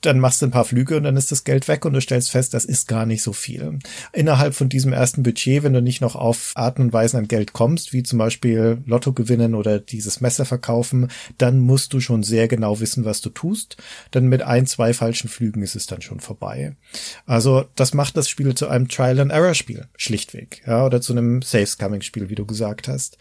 Dann 0.00 0.18
machst 0.18 0.40
du 0.40 0.46
ein 0.46 0.50
paar 0.50 0.64
Flüge 0.64 0.96
und 0.96 1.04
dann 1.04 1.16
ist 1.16 1.30
das 1.30 1.44
Geld 1.44 1.68
weg 1.68 1.84
und 1.84 1.92
du 1.92 2.00
stellst 2.00 2.30
fest, 2.30 2.54
das 2.54 2.64
ist 2.64 2.88
gar 2.88 3.06
nicht 3.06 3.22
so 3.22 3.32
viel. 3.32 3.78
Innerhalb 4.12 4.54
von 4.54 4.68
diesem 4.68 4.92
ersten 4.92 5.22
Budget, 5.22 5.62
wenn 5.62 5.72
du 5.72 5.82
nicht 5.82 6.00
noch 6.00 6.16
auf 6.16 6.52
Arten 6.54 6.82
und 6.82 6.92
Weisen 6.92 7.18
an 7.18 7.28
Geld 7.28 7.52
kommst, 7.52 7.92
wie 7.92 8.02
zum 8.02 8.18
Beispiel 8.18 8.82
Lotto 8.86 9.12
gewinnen 9.12 9.54
oder 9.54 9.78
dieses 9.78 10.20
Messer 10.20 10.44
verkaufen, 10.44 11.08
dann 11.38 11.58
musst 11.58 11.92
du 11.92 12.00
schon 12.00 12.22
sehr 12.22 12.48
genau 12.48 12.80
wissen, 12.80 13.04
was 13.04 13.20
du 13.20 13.30
tust. 13.30 13.76
Dann 14.10 14.26
mit 14.26 14.42
ein, 14.42 14.66
zwei 14.66 14.92
falschen 14.92 15.28
Flügen 15.28 15.62
ist 15.62 15.76
es 15.76 15.86
dann 15.86 16.02
schon 16.02 16.20
vorbei. 16.20 16.76
Also 17.26 17.64
das 17.76 17.94
macht 17.94 18.16
das 18.16 18.28
Spiel 18.28 18.54
zu 18.54 18.68
einem 18.68 18.88
Trial-and-Error-Spiel, 18.88 19.86
schlichtweg, 19.96 20.62
ja, 20.66 20.84
oder 20.84 21.00
zu 21.00 21.12
einem 21.12 21.42
Safe-Scumming-Spiel, 21.42 22.19
wie 22.28 22.34
du 22.34 22.44
gesagt 22.44 22.88
hast 22.88 23.16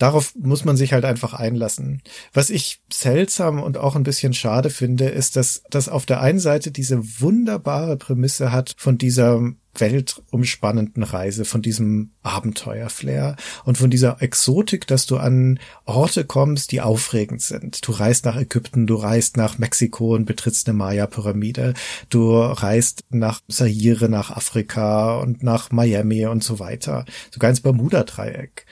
darauf 0.00 0.34
muss 0.34 0.64
man 0.64 0.76
sich 0.76 0.92
halt 0.92 1.04
einfach 1.04 1.34
einlassen. 1.34 2.02
Was 2.32 2.50
ich 2.50 2.80
seltsam 2.92 3.62
und 3.62 3.76
auch 3.76 3.94
ein 3.94 4.02
bisschen 4.02 4.32
schade 4.32 4.70
finde, 4.70 5.08
ist, 5.08 5.36
dass 5.36 5.62
das 5.70 5.88
auf 5.88 6.06
der 6.06 6.20
einen 6.20 6.40
Seite 6.40 6.72
diese 6.72 7.20
wunderbare 7.20 7.96
Prämisse 7.96 8.50
hat 8.50 8.74
von 8.76 8.98
dieser 8.98 9.40
weltumspannenden 9.76 11.02
Reise, 11.02 11.44
von 11.44 11.62
diesem 11.62 12.10
Abenteuerflair 12.22 13.36
und 13.64 13.78
von 13.78 13.90
dieser 13.90 14.20
Exotik, 14.20 14.86
dass 14.86 15.06
du 15.06 15.16
an 15.18 15.60
Orte 15.84 16.24
kommst, 16.24 16.72
die 16.72 16.80
aufregend 16.80 17.40
sind. 17.40 17.86
Du 17.86 17.92
reist 17.92 18.24
nach 18.24 18.36
Ägypten, 18.36 18.86
du 18.86 18.96
reist 18.96 19.36
nach 19.36 19.58
Mexiko 19.58 20.14
und 20.14 20.24
betrittst 20.24 20.68
eine 20.68 20.76
Maya-Pyramide, 20.76 21.74
du 22.08 22.36
reist 22.36 23.04
nach 23.10 23.40
Zaire, 23.48 24.08
nach 24.08 24.30
Afrika 24.30 25.18
und 25.18 25.42
nach 25.42 25.70
Miami 25.70 26.26
und 26.26 26.42
so 26.42 26.58
weiter, 26.58 27.04
sogar 27.30 27.50
ins 27.50 27.60
Bermuda-Dreieck. 27.60 28.66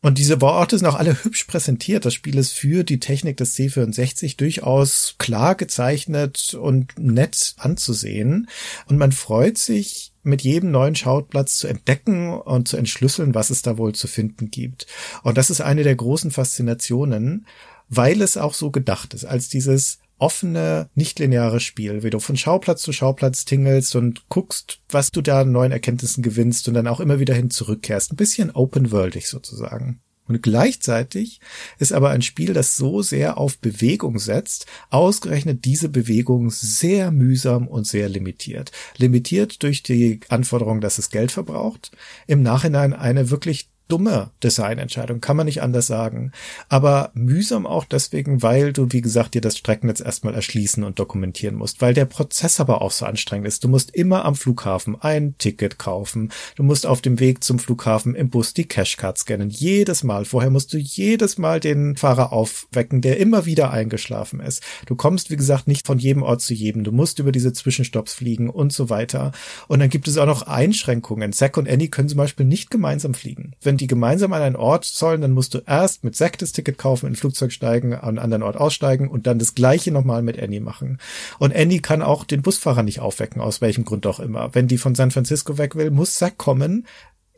Und 0.00 0.18
diese 0.18 0.40
Worte 0.40 0.78
sind 0.78 0.86
auch 0.86 0.94
alle 0.94 1.24
hübsch 1.24 1.44
präsentiert. 1.44 2.04
Das 2.04 2.14
Spiel 2.14 2.38
ist 2.38 2.52
für 2.52 2.84
die 2.84 3.00
Technik 3.00 3.36
des 3.36 3.56
C64 3.56 4.36
durchaus 4.36 5.16
klar 5.18 5.56
gezeichnet 5.56 6.54
und 6.54 6.96
nett 6.98 7.54
anzusehen. 7.58 8.48
Und 8.86 8.98
man 8.98 9.10
freut 9.10 9.58
sich, 9.58 10.12
mit 10.22 10.42
jedem 10.42 10.70
neuen 10.70 10.94
Schauplatz 10.94 11.56
zu 11.56 11.66
entdecken 11.66 12.32
und 12.32 12.68
zu 12.68 12.76
entschlüsseln, 12.76 13.34
was 13.34 13.50
es 13.50 13.62
da 13.62 13.78
wohl 13.78 13.94
zu 13.94 14.06
finden 14.06 14.50
gibt. 14.50 14.86
Und 15.22 15.38
das 15.38 15.50
ist 15.50 15.60
eine 15.60 15.82
der 15.82 15.96
großen 15.96 16.30
Faszinationen, 16.30 17.46
weil 17.88 18.20
es 18.22 18.36
auch 18.36 18.54
so 18.54 18.70
gedacht 18.70 19.14
ist, 19.14 19.24
als 19.24 19.48
dieses 19.48 19.98
offene, 20.18 20.88
nicht-lineare 20.94 21.60
Spiel, 21.60 22.02
wie 22.02 22.10
du 22.10 22.18
von 22.18 22.36
Schauplatz 22.36 22.82
zu 22.82 22.92
Schauplatz 22.92 23.44
tingelst 23.44 23.96
und 23.96 24.28
guckst, 24.28 24.80
was 24.88 25.10
du 25.10 25.22
da 25.22 25.42
an 25.42 25.52
neuen 25.52 25.72
Erkenntnissen 25.72 26.22
gewinnst 26.22 26.68
und 26.68 26.74
dann 26.74 26.88
auch 26.88 27.00
immer 27.00 27.20
wieder 27.20 27.34
hin 27.34 27.50
zurückkehrst. 27.50 28.12
Ein 28.12 28.16
bisschen 28.16 28.50
open-worldig 28.50 29.28
sozusagen. 29.28 30.00
Und 30.28 30.42
gleichzeitig 30.42 31.40
ist 31.78 31.92
aber 31.92 32.10
ein 32.10 32.20
Spiel, 32.20 32.52
das 32.52 32.76
so 32.76 33.00
sehr 33.00 33.38
auf 33.38 33.58
Bewegung 33.58 34.18
setzt, 34.18 34.66
ausgerechnet 34.90 35.64
diese 35.64 35.88
Bewegung 35.88 36.50
sehr 36.50 37.10
mühsam 37.10 37.66
und 37.66 37.86
sehr 37.86 38.10
limitiert. 38.10 38.70
Limitiert 38.98 39.62
durch 39.62 39.82
die 39.82 40.20
Anforderung, 40.28 40.82
dass 40.82 40.98
es 40.98 41.08
Geld 41.10 41.32
verbraucht. 41.32 41.92
Im 42.26 42.42
Nachhinein 42.42 42.92
eine 42.92 43.30
wirklich 43.30 43.70
dumme 43.88 44.30
Designentscheidung, 44.42 45.20
kann 45.20 45.36
man 45.36 45.46
nicht 45.46 45.62
anders 45.62 45.86
sagen. 45.86 46.32
Aber 46.68 47.10
mühsam 47.14 47.66
auch 47.66 47.84
deswegen, 47.84 48.42
weil 48.42 48.72
du, 48.72 48.86
wie 48.90 49.00
gesagt, 49.00 49.34
dir 49.34 49.40
das 49.40 49.56
Streckennetz 49.56 50.00
erstmal 50.00 50.34
erschließen 50.34 50.84
und 50.84 50.98
dokumentieren 50.98 51.56
musst, 51.56 51.80
weil 51.80 51.94
der 51.94 52.04
Prozess 52.04 52.60
aber 52.60 52.82
auch 52.82 52.90
so 52.90 53.06
anstrengend 53.06 53.48
ist. 53.48 53.64
Du 53.64 53.68
musst 53.68 53.94
immer 53.94 54.24
am 54.24 54.34
Flughafen 54.34 55.00
ein 55.00 55.36
Ticket 55.38 55.78
kaufen. 55.78 56.30
Du 56.56 56.62
musst 56.62 56.86
auf 56.86 57.00
dem 57.00 57.18
Weg 57.18 57.42
zum 57.42 57.58
Flughafen 57.58 58.14
im 58.14 58.28
Bus 58.28 58.52
die 58.52 58.66
Cashcard 58.66 59.18
scannen. 59.18 59.50
Jedes 59.50 60.04
Mal. 60.04 60.24
Vorher 60.26 60.50
musst 60.50 60.72
du 60.74 60.78
jedes 60.78 61.38
Mal 61.38 61.58
den 61.58 61.96
Fahrer 61.96 62.32
aufwecken, 62.32 63.00
der 63.00 63.18
immer 63.18 63.46
wieder 63.46 63.70
eingeschlafen 63.70 64.40
ist. 64.40 64.62
Du 64.86 64.94
kommst, 64.94 65.30
wie 65.30 65.36
gesagt, 65.36 65.66
nicht 65.66 65.86
von 65.86 65.98
jedem 65.98 66.22
Ort 66.22 66.42
zu 66.42 66.52
jedem. 66.52 66.84
Du 66.84 66.92
musst 66.92 67.18
über 67.18 67.32
diese 67.32 67.52
Zwischenstopps 67.54 68.12
fliegen 68.12 68.50
und 68.50 68.72
so 68.72 68.90
weiter. 68.90 69.32
Und 69.66 69.80
dann 69.80 69.88
gibt 69.88 70.08
es 70.08 70.18
auch 70.18 70.26
noch 70.26 70.42
Einschränkungen. 70.42 71.32
Zack 71.32 71.56
und 71.56 71.68
Annie 71.68 71.88
können 71.88 72.08
zum 72.08 72.18
Beispiel 72.18 72.44
nicht 72.44 72.70
gemeinsam 72.70 73.14
fliegen. 73.14 73.52
Wenn 73.62 73.77
die 73.78 73.86
gemeinsam 73.86 74.32
an 74.32 74.42
einen 74.42 74.56
Ort 74.56 74.84
sollen, 74.84 75.20
dann 75.20 75.32
musst 75.32 75.54
du 75.54 75.58
erst 75.66 76.04
mit 76.04 76.16
Zack 76.16 76.38
das 76.38 76.52
Ticket 76.52 76.78
kaufen, 76.78 77.06
in 77.06 77.12
ein 77.12 77.16
Flugzeug 77.16 77.52
steigen, 77.52 77.94
an 77.94 78.00
einen 78.00 78.18
anderen 78.18 78.42
Ort 78.42 78.56
aussteigen 78.56 79.08
und 79.08 79.26
dann 79.26 79.38
das 79.38 79.54
gleiche 79.54 79.90
nochmal 79.90 80.22
mit 80.22 80.40
Annie 80.40 80.60
machen. 80.60 80.98
Und 81.38 81.54
Annie 81.54 81.80
kann 81.80 82.02
auch 82.02 82.24
den 82.24 82.42
Busfahrer 82.42 82.82
nicht 82.82 83.00
aufwecken, 83.00 83.40
aus 83.40 83.60
welchem 83.60 83.84
Grund 83.84 84.06
auch 84.06 84.20
immer. 84.20 84.54
Wenn 84.54 84.68
die 84.68 84.78
von 84.78 84.94
San 84.94 85.10
Francisco 85.10 85.58
weg 85.58 85.76
will, 85.76 85.90
muss 85.90 86.14
Zack 86.14 86.36
kommen, 86.36 86.86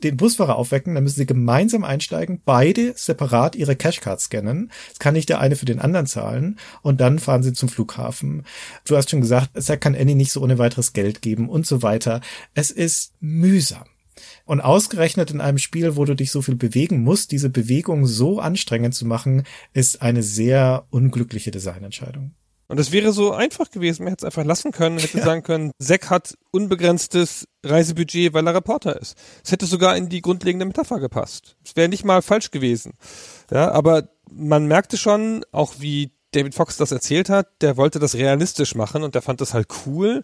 den 0.03 0.17
Busfahrer 0.17 0.57
aufwecken, 0.57 0.95
dann 0.95 1.05
müssen 1.05 1.19
sie 1.19 1.27
gemeinsam 1.27 1.85
einsteigen, 1.85 2.41
beide 2.45 2.95
separat 2.97 3.55
ihre 3.55 3.77
Cashcard 3.77 4.21
scannen. 4.21 4.71
Es 4.93 4.99
kann 4.99 5.15
nicht 5.15 5.29
der 5.29 5.41
eine 5.41 5.57
für 5.57 5.67
den 5.67 5.79
anderen 5.79 6.07
zahlen 6.07 6.59
und 6.83 7.01
dann 7.01 7.19
fahren 7.19 7.43
sie 7.43 7.53
zum 7.53 7.69
Flughafen. 7.69 8.45
Du 8.87 8.97
hast 8.97 9.11
schon 9.11 9.21
gesagt, 9.21 9.63
Zack 9.63 9.81
kann 9.81 9.95
Annie 9.95 10.17
nicht 10.17 10.33
so 10.33 10.43
ohne 10.43 10.59
weiteres 10.59 10.93
Geld 10.93 11.23
geben 11.23 11.49
und 11.49 11.67
so 11.67 11.83
weiter. 11.83 12.21
Es 12.55 12.71
ist 12.71 13.13
mühsam. 13.21 13.85
Und 14.45 14.61
ausgerechnet 14.61 15.31
in 15.31 15.41
einem 15.41 15.59
Spiel, 15.59 15.97
wo 15.97 16.05
du 16.05 16.15
dich 16.15 16.31
so 16.31 16.43
viel 16.43 16.57
bewegen 16.57 17.03
musst, 17.03 17.33
diese 17.33 17.51
Bewegung 17.51 18.07
so 18.07 18.41
anstrengend 18.41 18.95
zu 18.95 19.07
machen, 19.07 19.45
ist 19.73 20.03
eine 20.03 20.23
sehr 20.23 20.87
unglückliche 20.91 21.51
Designentscheidung. 21.51 22.35
Und 22.71 22.79
es 22.79 22.93
wäre 22.93 23.13
so 23.13 23.33
einfach 23.33 23.73
gewesen, 23.73 24.05
man 24.05 24.13
hätte 24.13 24.25
es 24.25 24.27
einfach 24.27 24.45
lassen 24.45 24.71
können, 24.71 25.01
hätte 25.01 25.19
ja. 25.19 25.25
sagen 25.25 25.43
können, 25.43 25.73
Zack 25.83 26.09
hat 26.09 26.39
unbegrenztes 26.53 27.49
Reisebudget, 27.65 28.33
weil 28.33 28.47
er 28.47 28.55
Reporter 28.55 29.01
ist. 29.01 29.19
Es 29.45 29.51
hätte 29.51 29.67
sogar 29.67 29.97
in 29.97 30.09
die 30.09 30.23
grundlegende 30.23 30.67
Metapher 30.67 31.01
gepasst. 31.01 31.57
Es 31.65 31.75
wäre 31.75 31.89
nicht 31.89 32.05
mal 32.05 32.23
falsch 32.23 32.53
gewesen. 32.53 32.93
Ja, 33.51 33.73
aber 33.73 34.11
man 34.31 34.67
merkte 34.67 34.99
schon, 34.99 35.45
auch 35.51 35.75
wie 35.81 36.13
David 36.31 36.55
Fox 36.55 36.77
das 36.77 36.93
erzählt 36.93 37.29
hat, 37.29 37.49
der 37.61 37.77
wollte 37.77 37.99
das 37.99 38.15
realistisch 38.15 38.77
machen 38.77 39.03
und 39.03 39.17
der 39.17 39.23
fand 39.23 39.41
das 39.41 39.53
halt 39.53 39.67
cool, 39.85 40.23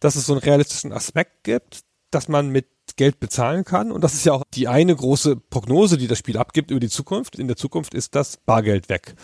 dass 0.00 0.16
es 0.16 0.26
so 0.26 0.32
einen 0.32 0.42
realistischen 0.42 0.92
Aspekt 0.92 1.44
gibt, 1.44 1.84
dass 2.10 2.26
man 2.26 2.48
mit 2.48 2.66
Geld 2.96 3.20
bezahlen 3.20 3.64
kann. 3.64 3.90
Und 3.90 4.02
das 4.02 4.14
ist 4.14 4.24
ja 4.24 4.32
auch 4.32 4.44
die 4.54 4.68
eine 4.68 4.94
große 4.94 5.36
Prognose, 5.36 5.98
die 5.98 6.06
das 6.06 6.18
Spiel 6.18 6.38
abgibt 6.38 6.70
über 6.70 6.80
die 6.80 6.88
Zukunft. 6.88 7.38
In 7.38 7.48
der 7.48 7.56
Zukunft 7.56 7.94
ist 7.94 8.14
das 8.14 8.36
Bargeld 8.36 8.88
weg. 8.88 9.14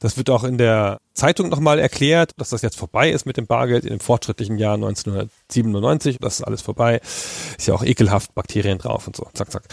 Das 0.00 0.16
wird 0.16 0.30
auch 0.30 0.44
in 0.44 0.58
der 0.58 0.98
Zeitung 1.14 1.48
nochmal 1.48 1.78
erklärt, 1.78 2.32
dass 2.38 2.50
das 2.50 2.62
jetzt 2.62 2.76
vorbei 2.76 3.10
ist 3.10 3.26
mit 3.26 3.36
dem 3.36 3.46
Bargeld 3.46 3.84
in 3.84 3.90
dem 3.90 4.00
fortschrittlichen 4.00 4.58
Jahr 4.58 4.74
1997. 4.74 6.18
Das 6.20 6.40
ist 6.40 6.46
alles 6.46 6.62
vorbei. 6.62 7.00
Ist 7.58 7.68
ja 7.68 7.74
auch 7.74 7.84
ekelhaft, 7.84 8.34
Bakterien 8.34 8.78
drauf 8.78 9.06
und 9.06 9.16
so. 9.16 9.28
Zack, 9.34 9.52
zack. 9.52 9.64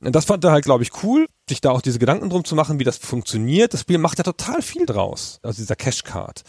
Und 0.00 0.14
das 0.14 0.24
fand 0.24 0.42
er 0.44 0.52
halt, 0.52 0.64
glaube 0.64 0.82
ich, 0.82 1.02
cool, 1.02 1.26
sich 1.48 1.60
da 1.60 1.70
auch 1.70 1.82
diese 1.82 1.98
Gedanken 1.98 2.30
drum 2.30 2.44
zu 2.44 2.54
machen, 2.54 2.78
wie 2.78 2.84
das 2.84 2.96
funktioniert. 2.96 3.74
Das 3.74 3.80
Spiel 3.80 3.98
macht 3.98 4.18
ja 4.18 4.24
total 4.24 4.62
viel 4.62 4.86
draus. 4.86 5.38
Also 5.42 5.60
dieser 5.60 5.76
Cashcard 5.76 6.42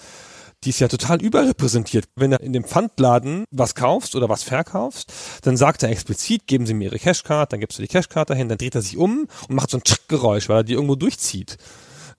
die 0.63 0.69
ist 0.69 0.79
ja 0.79 0.87
total 0.87 1.21
überrepräsentiert. 1.21 2.05
Wenn 2.15 2.31
du 2.31 2.37
in 2.37 2.53
dem 2.53 2.63
Pfandladen 2.63 3.45
was 3.51 3.75
kaufst 3.75 4.15
oder 4.15 4.29
was 4.29 4.43
verkaufst, 4.43 5.11
dann 5.43 5.57
sagt 5.57 5.83
er 5.83 5.89
explizit, 5.89 6.47
geben 6.47 6.65
Sie 6.65 6.73
mir 6.73 6.85
Ihre 6.85 6.99
Cashcard, 6.99 7.53
dann 7.53 7.59
gibst 7.59 7.77
du 7.77 7.81
die 7.81 7.87
Cashcard 7.87 8.29
dahin, 8.29 8.49
dann 8.49 8.57
dreht 8.57 8.75
er 8.75 8.81
sich 8.81 8.97
um 8.97 9.27
und 9.47 9.55
macht 9.55 9.69
so 9.69 9.77
ein 9.77 9.83
Tschick-Geräusch, 9.83 10.49
weil 10.49 10.57
er 10.57 10.63
die 10.63 10.73
irgendwo 10.73 10.95
durchzieht. 10.95 11.57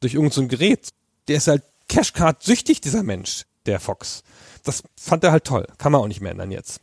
Durch 0.01 0.15
irgendein 0.15 0.35
so 0.35 0.47
Gerät. 0.47 0.91
Der 1.29 1.39
ist 1.39 1.49
halt 1.49 1.65
Cashcard 1.89 2.43
süchtig, 2.43 2.81
dieser 2.81 3.03
Mensch, 3.03 3.47
der 3.67 3.81
Fox. 3.81 4.23
Das 4.63 4.83
fand 5.01 5.25
er 5.25 5.33
halt 5.33 5.45
toll. 5.45 5.67
Kann 5.79 5.93
man 5.93 6.01
auch 6.01 6.09
nicht 6.09 6.21
mehr 6.21 6.33
ändern 6.33 6.51
jetzt 6.51 6.81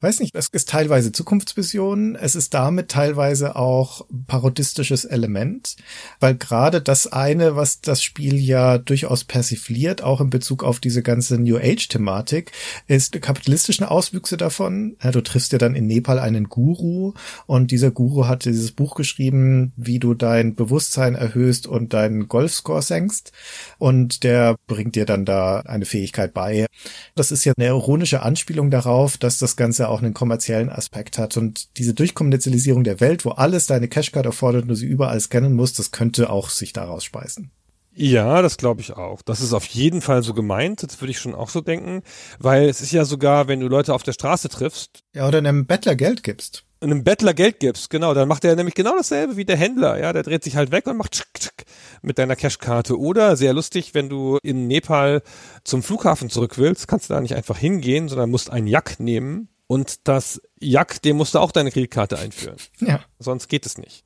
weiß 0.00 0.20
nicht, 0.20 0.34
es 0.34 0.48
ist 0.48 0.70
teilweise 0.70 1.12
Zukunftsvision, 1.12 2.16
es 2.16 2.34
ist 2.34 2.54
damit 2.54 2.88
teilweise 2.88 3.54
auch 3.56 4.06
parodistisches 4.26 5.04
Element, 5.04 5.76
weil 6.20 6.36
gerade 6.36 6.80
das 6.80 7.06
eine, 7.06 7.54
was 7.54 7.82
das 7.82 8.02
Spiel 8.02 8.36
ja 8.36 8.78
durchaus 8.78 9.24
persifliert, 9.24 10.02
auch 10.02 10.22
in 10.22 10.30
Bezug 10.30 10.64
auf 10.64 10.80
diese 10.80 11.02
ganze 11.02 11.38
New 11.38 11.58
Age-Thematik, 11.58 12.52
ist 12.86 13.14
die 13.14 13.20
kapitalistischen 13.20 13.84
Auswüchse 13.84 14.38
davon. 14.38 14.96
Ja, 15.02 15.10
du 15.10 15.20
triffst 15.20 15.52
ja 15.52 15.58
dann 15.58 15.74
in 15.74 15.86
Nepal 15.86 16.18
einen 16.18 16.48
Guru 16.48 17.12
und 17.46 17.70
dieser 17.70 17.90
Guru 17.90 18.26
hat 18.26 18.46
dieses 18.46 18.72
Buch 18.72 18.94
geschrieben, 18.94 19.72
wie 19.76 19.98
du 19.98 20.14
dein 20.14 20.54
Bewusstsein 20.54 21.14
erhöhst 21.14 21.66
und 21.66 21.92
deinen 21.92 22.26
Golfscore 22.28 22.80
senkst 22.80 23.32
und 23.78 24.24
der 24.24 24.56
bringt 24.66 24.94
dir 24.96 25.04
dann 25.04 25.26
da 25.26 25.60
eine 25.60 25.84
Fähigkeit 25.84 26.32
bei. 26.32 26.66
Das 27.14 27.32
ist 27.32 27.44
ja 27.44 27.52
eine 27.58 27.66
ironische 27.66 28.22
Anspielung 28.22 28.70
darauf, 28.70 29.18
dass 29.18 29.36
das 29.36 29.56
Ganze 29.56 29.89
auch 29.90 30.02
einen 30.02 30.14
kommerziellen 30.14 30.70
Aspekt 30.70 31.18
hat. 31.18 31.36
Und 31.36 31.76
diese 31.78 31.94
Durchkommerzialisierung 31.94 32.84
der 32.84 33.00
Welt, 33.00 33.24
wo 33.24 33.30
alles 33.30 33.66
deine 33.66 33.88
Cashcard 33.88 34.26
erfordert 34.26 34.62
und 34.62 34.68
du 34.68 34.74
sie 34.74 34.86
überall 34.86 35.20
scannen 35.20 35.54
musst, 35.54 35.78
das 35.78 35.90
könnte 35.90 36.30
auch 36.30 36.48
sich 36.48 36.72
daraus 36.72 37.04
speisen. 37.04 37.50
Ja, 37.92 38.40
das 38.40 38.56
glaube 38.56 38.80
ich 38.80 38.92
auch. 38.92 39.20
Das 39.22 39.40
ist 39.40 39.52
auf 39.52 39.66
jeden 39.66 40.00
Fall 40.00 40.22
so 40.22 40.32
gemeint. 40.32 40.82
Das 40.82 41.00
würde 41.00 41.10
ich 41.10 41.18
schon 41.18 41.34
auch 41.34 41.48
so 41.48 41.60
denken. 41.60 42.02
Weil 42.38 42.68
es 42.68 42.80
ist 42.80 42.92
ja 42.92 43.04
sogar, 43.04 43.48
wenn 43.48 43.60
du 43.60 43.68
Leute 43.68 43.94
auf 43.94 44.02
der 44.02 44.12
Straße 44.12 44.48
triffst. 44.48 45.02
Ja, 45.14 45.26
oder 45.26 45.38
einem 45.38 45.66
Bettler 45.66 45.96
Geld 45.96 46.22
gibst. 46.22 46.64
Einem 46.80 47.04
Bettler 47.04 47.34
Geld 47.34 47.60
gibst, 47.60 47.90
genau. 47.90 48.14
Dann 48.14 48.28
macht 48.28 48.44
er 48.44 48.56
nämlich 48.56 48.74
genau 48.74 48.96
dasselbe 48.96 49.36
wie 49.36 49.44
der 49.44 49.56
Händler. 49.56 50.00
Ja, 50.00 50.12
der 50.12 50.22
dreht 50.22 50.44
sich 50.44 50.56
halt 50.56 50.70
weg 50.70 50.86
und 50.86 50.96
macht 50.96 51.12
tschick, 51.12 51.34
tschick 51.34 51.64
mit 52.00 52.18
deiner 52.18 52.36
Cashkarte. 52.36 52.98
Oder 52.98 53.36
sehr 53.36 53.52
lustig, 53.52 53.92
wenn 53.92 54.08
du 54.08 54.38
in 54.42 54.66
Nepal 54.66 55.22
zum 55.64 55.82
Flughafen 55.82 56.30
zurück 56.30 56.56
willst, 56.58 56.88
kannst 56.88 57.10
du 57.10 57.14
da 57.14 57.20
nicht 57.20 57.34
einfach 57.34 57.58
hingehen, 57.58 58.08
sondern 58.08 58.30
musst 58.30 58.50
einen 58.50 58.66
Jack 58.66 58.98
nehmen 59.00 59.48
und 59.70 60.08
das 60.08 60.42
Jack, 60.58 61.00
dem 61.02 61.16
musst 61.16 61.36
du 61.36 61.38
auch 61.38 61.52
deine 61.52 61.70
Kreditkarte 61.70 62.18
einführen. 62.18 62.56
Ja. 62.80 63.04
Sonst 63.20 63.46
geht 63.46 63.66
es 63.66 63.78
nicht. 63.78 64.04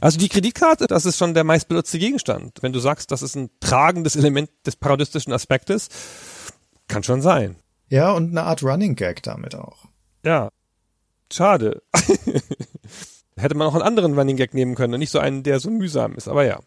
Also 0.00 0.20
die 0.20 0.28
Kreditkarte, 0.28 0.86
das 0.86 1.04
ist 1.04 1.18
schon 1.18 1.34
der 1.34 1.42
meistbenutzte 1.42 1.98
Gegenstand. 1.98 2.58
Wenn 2.62 2.72
du 2.72 2.78
sagst, 2.78 3.10
das 3.10 3.22
ist 3.22 3.34
ein 3.34 3.50
tragendes 3.58 4.14
Element 4.14 4.50
des 4.66 4.76
parodistischen 4.76 5.32
Aspektes, 5.32 5.88
kann 6.86 7.02
schon 7.02 7.22
sein. 7.22 7.56
Ja, 7.88 8.12
und 8.12 8.30
eine 8.30 8.44
Art 8.44 8.62
Running 8.62 8.94
Gag 8.94 9.20
damit 9.24 9.56
auch. 9.56 9.86
Ja. 10.24 10.50
Schade. 11.32 11.82
Hätte 13.36 13.56
man 13.56 13.66
auch 13.66 13.74
einen 13.74 13.82
anderen 13.82 14.16
Running 14.16 14.36
Gag 14.36 14.54
nehmen 14.54 14.76
können 14.76 14.94
und 14.94 15.00
nicht 15.00 15.10
so 15.10 15.18
einen, 15.18 15.42
der 15.42 15.58
so 15.58 15.70
mühsam 15.70 16.14
ist, 16.14 16.28
aber 16.28 16.44
ja. 16.44 16.60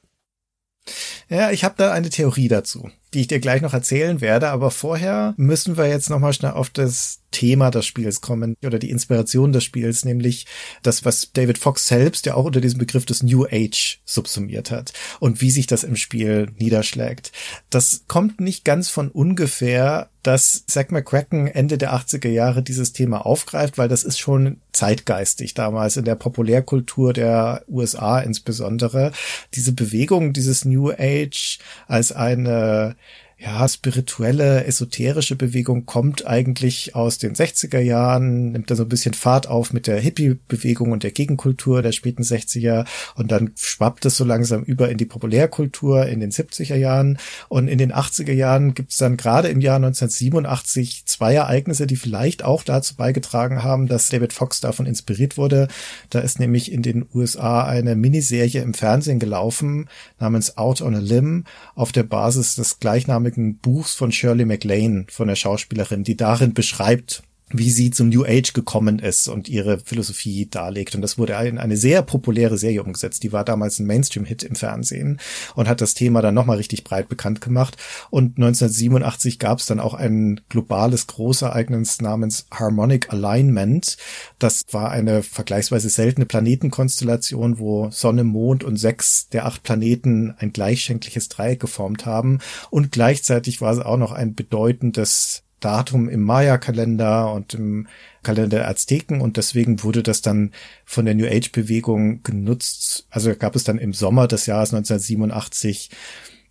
Ja, 1.30 1.52
ich 1.52 1.64
habe 1.64 1.76
da 1.78 1.94
eine 1.94 2.10
Theorie 2.10 2.50
dazu, 2.50 2.90
die 3.14 3.22
ich 3.22 3.28
dir 3.28 3.40
gleich 3.40 3.62
noch 3.62 3.74
erzählen 3.74 4.20
werde, 4.20 4.50
aber 4.50 4.70
vorher 4.70 5.34
müssen 5.38 5.78
wir 5.78 5.88
jetzt 5.88 6.10
nochmal 6.10 6.34
schnell 6.34 6.52
auf 6.52 6.70
das 6.70 7.21
Thema 7.32 7.72
des 7.72 7.86
Spiels 7.86 8.22
kommen 8.22 8.56
oder 8.64 8.78
die 8.78 8.90
Inspiration 8.90 9.52
des 9.52 9.64
Spiels, 9.64 10.06
nämlich 10.06 10.46
das, 10.84 11.06
was 11.06 11.32
David 11.34 11.58
Fox 11.58 11.88
selbst 11.88 12.26
ja 12.26 12.36
auch 12.36 12.46
unter 12.46 12.62
diesem 12.62 12.80
Begriff 12.80 13.06
des 13.06 13.24
New 13.24 13.46
Age 13.46 14.00
subsumiert 14.06 14.72
hat 14.72 14.94
und 15.20 15.42
wie 15.42 15.52
sich 15.52 15.68
das 15.68 15.84
im 15.84 15.96
Spiel 15.96 16.50
niederschlägt. 16.58 17.32
Das 17.70 18.04
kommt 18.08 18.40
nicht 18.40 18.66
ganz 18.66 18.90
von 18.90 19.10
ungefähr, 19.10 20.10
dass 20.24 20.66
Zack 20.68 20.92
McCracken 20.92 21.48
Ende 21.48 21.78
der 21.78 21.94
80er 21.94 22.30
Jahre 22.30 22.62
dieses 22.62 22.94
Thema 22.94 23.26
aufgreift, 23.26 23.78
weil 23.78 23.88
das 23.88 24.04
ist 24.04 24.20
schon 24.20 24.62
zeitgeistig 24.72 25.54
damals 25.54 25.98
in 25.98 26.06
der 26.06 26.16
Populärkultur 26.16 27.14
der 27.14 27.64
USA 27.68 28.20
insbesondere. 28.20 29.12
Diese 29.56 29.74
Bewegung, 29.74 30.34
dieses 30.34 30.66
New 30.66 30.92
Age 30.92 31.60
als 31.88 32.12
eine 32.12 32.96
ja, 33.44 33.68
spirituelle, 33.68 34.66
esoterische 34.66 35.36
Bewegung 35.36 35.88
kommt 35.88 36.28
eigentlich 36.28 36.94
aus 36.94 37.18
den 37.18 37.34
60er 37.34 37.80
Jahren, 37.80 38.52
nimmt 38.52 38.70
da 38.70 38.76
so 38.76 38.84
ein 38.84 38.90
bisschen 38.90 39.16
Fahrt 39.16 39.48
auf 39.48 39.74
mit 39.74 39.88
der 39.88 40.00
Hippie-Bewegung 40.00 40.92
und 40.92 41.02
der 41.02 41.10
Gegenkultur 41.10 41.82
der 41.82 41.92
späten 41.92 42.22
60er 42.22 42.86
und 43.16 43.32
dann 43.32 43.52
schwappt 43.56 44.06
es 44.06 44.16
so 44.16 44.26
langsam 44.26 44.62
über 44.62 44.90
in 44.90 45.00
die 45.00 45.06
Populärkultur 45.06 46.06
in 46.06 46.20
den 46.20 46.30
70er 46.30 46.76
Jahren 46.76 47.18
und 47.50 47.68
in 47.68 47.80
den 47.80 47.92
80er 47.92 48.32
Jahren 48.32 48.76
gibt 48.76 48.92
es 48.92 48.98
dann 48.98 49.18
gerade 49.18 49.48
im 49.48 49.60
Jahr 49.60 49.78
1987 49.78 51.08
zwei 51.08 51.34
Ereignisse, 51.34 51.88
die 51.88 51.96
vielleicht 51.96 52.44
auch 52.44 52.62
dazu 52.62 52.96
beigetragen 52.96 53.64
haben, 53.64 53.88
dass 53.88 54.10
David 54.10 54.34
Fox 54.34 54.62
davon 54.62 54.86
inspiriert 54.86 55.38
wurde. 55.38 55.68
Da 56.12 56.20
ist 56.20 56.40
nämlich 56.40 56.72
in 56.72 56.84
den 56.84 57.08
USA 57.12 57.64
eine 57.64 57.96
Miniserie 57.96 58.62
im 58.62 58.76
Fernsehen 58.76 59.18
gelaufen 59.18 59.90
namens 60.20 60.58
Out 60.58 60.82
on 60.82 60.94
a 60.94 61.00
Limb 61.00 61.48
auf 61.74 61.92
der 61.92 62.04
Basis 62.04 62.54
des 62.54 62.80
gleichnamigen 62.80 63.31
gleichnamigen 63.32 63.58
Buchs 63.58 63.96
von 63.96 64.12
Shirley 64.12 64.46
MacLaine, 64.46 65.06
von 65.10 65.28
der 65.28 65.36
Schauspielerin, 65.36 66.04
die 66.04 66.16
darin 66.18 66.54
beschreibt, 66.54 67.24
wie 67.54 67.70
sie 67.70 67.92
zum 67.92 68.10
New 68.10 68.24
Age 68.24 68.54
gekommen 68.54 69.00
ist 69.00 69.28
und 69.28 69.50
ihre 69.50 69.80
Philosophie 69.80 70.48
darlegt. 70.50 70.96
Und 70.96 71.02
das 71.02 71.18
wurde 71.18 71.34
in 71.34 71.58
eine 71.58 71.78
sehr 71.78 72.02
populäre 72.02 72.58
Serie 72.58 72.84
umgesetzt. 72.84 73.24
Die 73.24 73.32
war 73.32 73.44
damals 73.44 73.80
ein 73.80 73.88
Mainstream-Hit 73.88 74.44
im 74.44 74.56
Fernsehen 74.56 75.20
und 75.56 75.68
hat 75.68 75.82
das 75.82 75.94
Thema 75.94 76.22
dann 76.22 76.34
nochmal 76.34 76.58
richtig 76.58 76.84
breit 76.84 77.10
bekannt 77.10 77.42
gemacht. 77.42 77.78
Und 78.10 78.38
1987 78.38 79.40
gab 79.40 79.60
es 79.60 79.66
dann 79.66 79.80
auch 79.80 79.94
ein 79.94 80.42
globales 80.50 81.08
Großereignis 81.08 82.02
namens 82.02 82.46
Harmonic 82.52 83.12
Alignment. 83.12 83.98
Das 84.40 84.64
war 84.72 84.92
eine 84.92 85.24
vergleichsweise 85.24 85.90
seltene 85.90 86.26
Planetenkonstellation, 86.26 87.60
wo 87.60 87.90
Sonne, 87.92 88.24
Mond 88.24 88.64
und 88.64 88.78
sechs 88.78 89.30
der 89.30 89.46
acht 89.46 89.64
Planeten 89.64 90.36
ein 90.38 90.54
gleichschenkliches 90.54 91.30
Dreieck 91.30 91.60
geformt 91.60 92.06
haben. 92.06 92.40
Und 92.70 92.92
gleichzeitig 92.92 93.62
war 93.62 93.74
es 93.74 93.80
auch 93.80 93.98
noch 93.98 94.12
ein 94.12 94.36
bedeutendes 94.36 95.44
Datum 95.62 96.10
im 96.10 96.22
Maya-Kalender 96.22 97.34
und 97.34 97.54
im 97.54 97.88
Kalender 98.24 98.58
der 98.58 98.68
Azteken 98.68 99.22
und 99.22 99.38
deswegen 99.38 99.84
wurde 99.84 100.04
das 100.04 100.22
dann 100.22 100.52
von 100.86 101.06
der 101.06 101.16
New 101.16 101.26
Age-Bewegung 101.26 102.24
genutzt. 102.24 103.08
Also 103.10 103.34
gab 103.36 103.56
es 103.56 103.64
dann 103.64 103.78
im 103.78 103.94
Sommer 103.94 104.28
des 104.28 104.46
Jahres 104.46 104.74
1987 104.74 105.90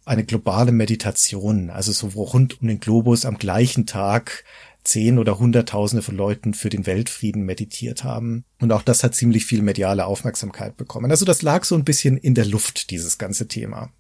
eine 0.04 0.24
globale 0.24 0.72
Meditation, 0.72 1.70
also 1.70 1.92
so 1.92 2.08
rund 2.08 2.60
um 2.60 2.68
den 2.68 2.80
Globus 2.80 3.24
am 3.24 3.38
gleichen 3.38 3.86
Tag 3.86 4.44
zehn 4.82 5.18
oder 5.18 5.38
hunderttausende 5.38 6.02
von 6.02 6.16
Leuten 6.16 6.54
für 6.54 6.70
den 6.70 6.86
Weltfrieden 6.86 7.42
meditiert 7.42 8.02
haben. 8.02 8.44
Und 8.60 8.72
auch 8.72 8.82
das 8.82 9.04
hat 9.04 9.14
ziemlich 9.14 9.44
viel 9.44 9.62
mediale 9.62 10.06
Aufmerksamkeit 10.06 10.76
bekommen. 10.76 11.10
Also 11.10 11.24
das 11.24 11.42
lag 11.42 11.64
so 11.64 11.74
ein 11.74 11.84
bisschen 11.84 12.16
in 12.16 12.34
der 12.34 12.46
Luft, 12.46 12.90
dieses 12.90 13.18
ganze 13.18 13.46
Thema. 13.46 13.90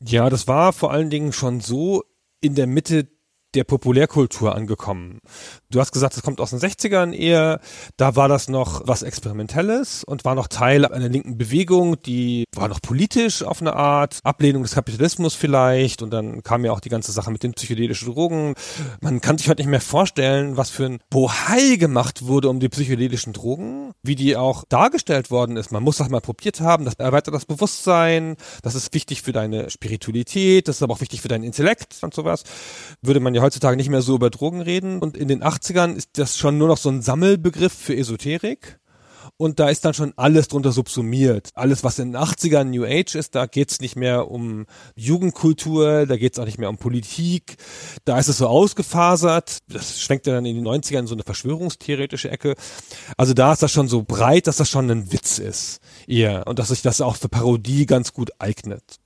Ja, 0.00 0.30
das 0.30 0.46
war 0.48 0.72
vor 0.72 0.92
allen 0.92 1.10
Dingen 1.10 1.32
schon 1.32 1.60
so 1.60 2.04
in 2.40 2.54
der 2.54 2.66
Mitte 2.66 3.08
der 3.54 3.64
Populärkultur 3.64 4.54
angekommen. 4.54 5.18
Du 5.70 5.80
hast 5.80 5.92
gesagt, 5.92 6.16
es 6.16 6.22
kommt 6.22 6.40
aus 6.40 6.50
den 6.50 6.58
60ern 6.58 7.12
eher. 7.12 7.60
Da 7.96 8.16
war 8.16 8.28
das 8.28 8.48
noch 8.48 8.82
was 8.86 9.02
Experimentelles 9.02 10.04
und 10.04 10.24
war 10.24 10.34
noch 10.34 10.48
Teil 10.48 10.86
einer 10.86 11.08
linken 11.08 11.36
Bewegung, 11.36 12.00
die 12.02 12.44
war 12.54 12.68
noch 12.68 12.80
politisch 12.80 13.42
auf 13.42 13.60
eine 13.60 13.74
Art, 13.74 14.20
Ablehnung 14.24 14.62
des 14.62 14.74
Kapitalismus 14.74 15.34
vielleicht 15.34 16.02
und 16.02 16.10
dann 16.10 16.42
kam 16.42 16.64
ja 16.64 16.72
auch 16.72 16.80
die 16.80 16.88
ganze 16.88 17.12
Sache 17.12 17.30
mit 17.30 17.42
den 17.42 17.52
psychedelischen 17.52 18.12
Drogen. 18.12 18.54
Man 19.00 19.20
kann 19.20 19.38
sich 19.38 19.48
heute 19.48 19.62
nicht 19.62 19.70
mehr 19.70 19.80
vorstellen, 19.80 20.56
was 20.56 20.70
für 20.70 20.86
ein 20.86 20.98
Bohai 21.10 21.76
gemacht 21.76 22.26
wurde 22.26 22.48
um 22.48 22.60
die 22.60 22.68
psychedelischen 22.68 23.32
Drogen, 23.32 23.92
wie 24.02 24.16
die 24.16 24.36
auch 24.36 24.64
dargestellt 24.68 25.30
worden 25.30 25.56
ist. 25.56 25.72
Man 25.72 25.82
muss 25.82 25.98
das 25.98 26.08
mal 26.08 26.20
probiert 26.20 26.60
haben, 26.60 26.84
das 26.84 26.94
erweitert 26.94 27.34
das 27.34 27.44
Bewusstsein, 27.44 28.36
das 28.62 28.74
ist 28.74 28.94
wichtig 28.94 29.22
für 29.22 29.32
deine 29.32 29.70
Spiritualität, 29.70 30.68
das 30.68 30.76
ist 30.76 30.82
aber 30.82 30.94
auch 30.94 31.00
wichtig 31.00 31.20
für 31.20 31.28
deinen 31.28 31.44
Intellekt 31.44 31.98
und 32.02 32.14
sowas. 32.14 32.44
Würde 33.02 33.20
man 33.20 33.34
ja 33.34 33.41
heutzutage 33.42 33.76
nicht 33.76 33.90
mehr 33.90 34.02
so 34.02 34.14
über 34.14 34.30
Drogen 34.30 34.60
reden 34.60 35.00
und 35.00 35.16
in 35.16 35.28
den 35.28 35.42
80ern 35.42 35.94
ist 35.94 36.10
das 36.14 36.38
schon 36.38 36.58
nur 36.58 36.68
noch 36.68 36.78
so 36.78 36.88
ein 36.88 37.02
Sammelbegriff 37.02 37.72
für 37.72 37.96
Esoterik. 37.96 38.78
Und 39.36 39.58
da 39.58 39.68
ist 39.68 39.84
dann 39.84 39.94
schon 39.94 40.12
alles 40.16 40.48
drunter 40.48 40.72
subsumiert. 40.72 41.50
Alles, 41.54 41.82
was 41.82 41.98
in 41.98 42.12
den 42.12 42.20
80ern 42.20 42.64
New 42.64 42.84
Age 42.84 43.14
ist, 43.14 43.34
da 43.34 43.46
geht's 43.46 43.80
nicht 43.80 43.96
mehr 43.96 44.30
um 44.30 44.66
Jugendkultur, 44.94 46.06
da 46.06 46.16
geht's 46.16 46.38
auch 46.38 46.44
nicht 46.44 46.58
mehr 46.58 46.68
um 46.68 46.76
Politik. 46.76 47.56
Da 48.04 48.18
ist 48.18 48.28
es 48.28 48.38
so 48.38 48.46
ausgefasert. 48.46 49.58
Das 49.68 50.00
schwenkt 50.00 50.26
ja 50.26 50.34
dann 50.34 50.44
in 50.44 50.56
den 50.56 50.66
90ern 50.66 51.00
in 51.00 51.06
so 51.06 51.14
eine 51.14 51.24
verschwörungstheoretische 51.24 52.30
Ecke. 52.30 52.54
Also 53.16 53.34
da 53.34 53.52
ist 53.52 53.62
das 53.62 53.72
schon 53.72 53.88
so 53.88 54.02
breit, 54.02 54.46
dass 54.46 54.58
das 54.58 54.68
schon 54.68 54.90
ein 54.90 55.12
Witz 55.12 55.38
ist. 55.38 55.80
Eher. 56.06 56.46
Und 56.46 56.58
dass 56.58 56.68
sich 56.68 56.82
das 56.82 57.00
auch 57.00 57.16
für 57.16 57.28
Parodie 57.28 57.86
ganz 57.86 58.12
gut 58.12 58.30
eignet. 58.38 59.01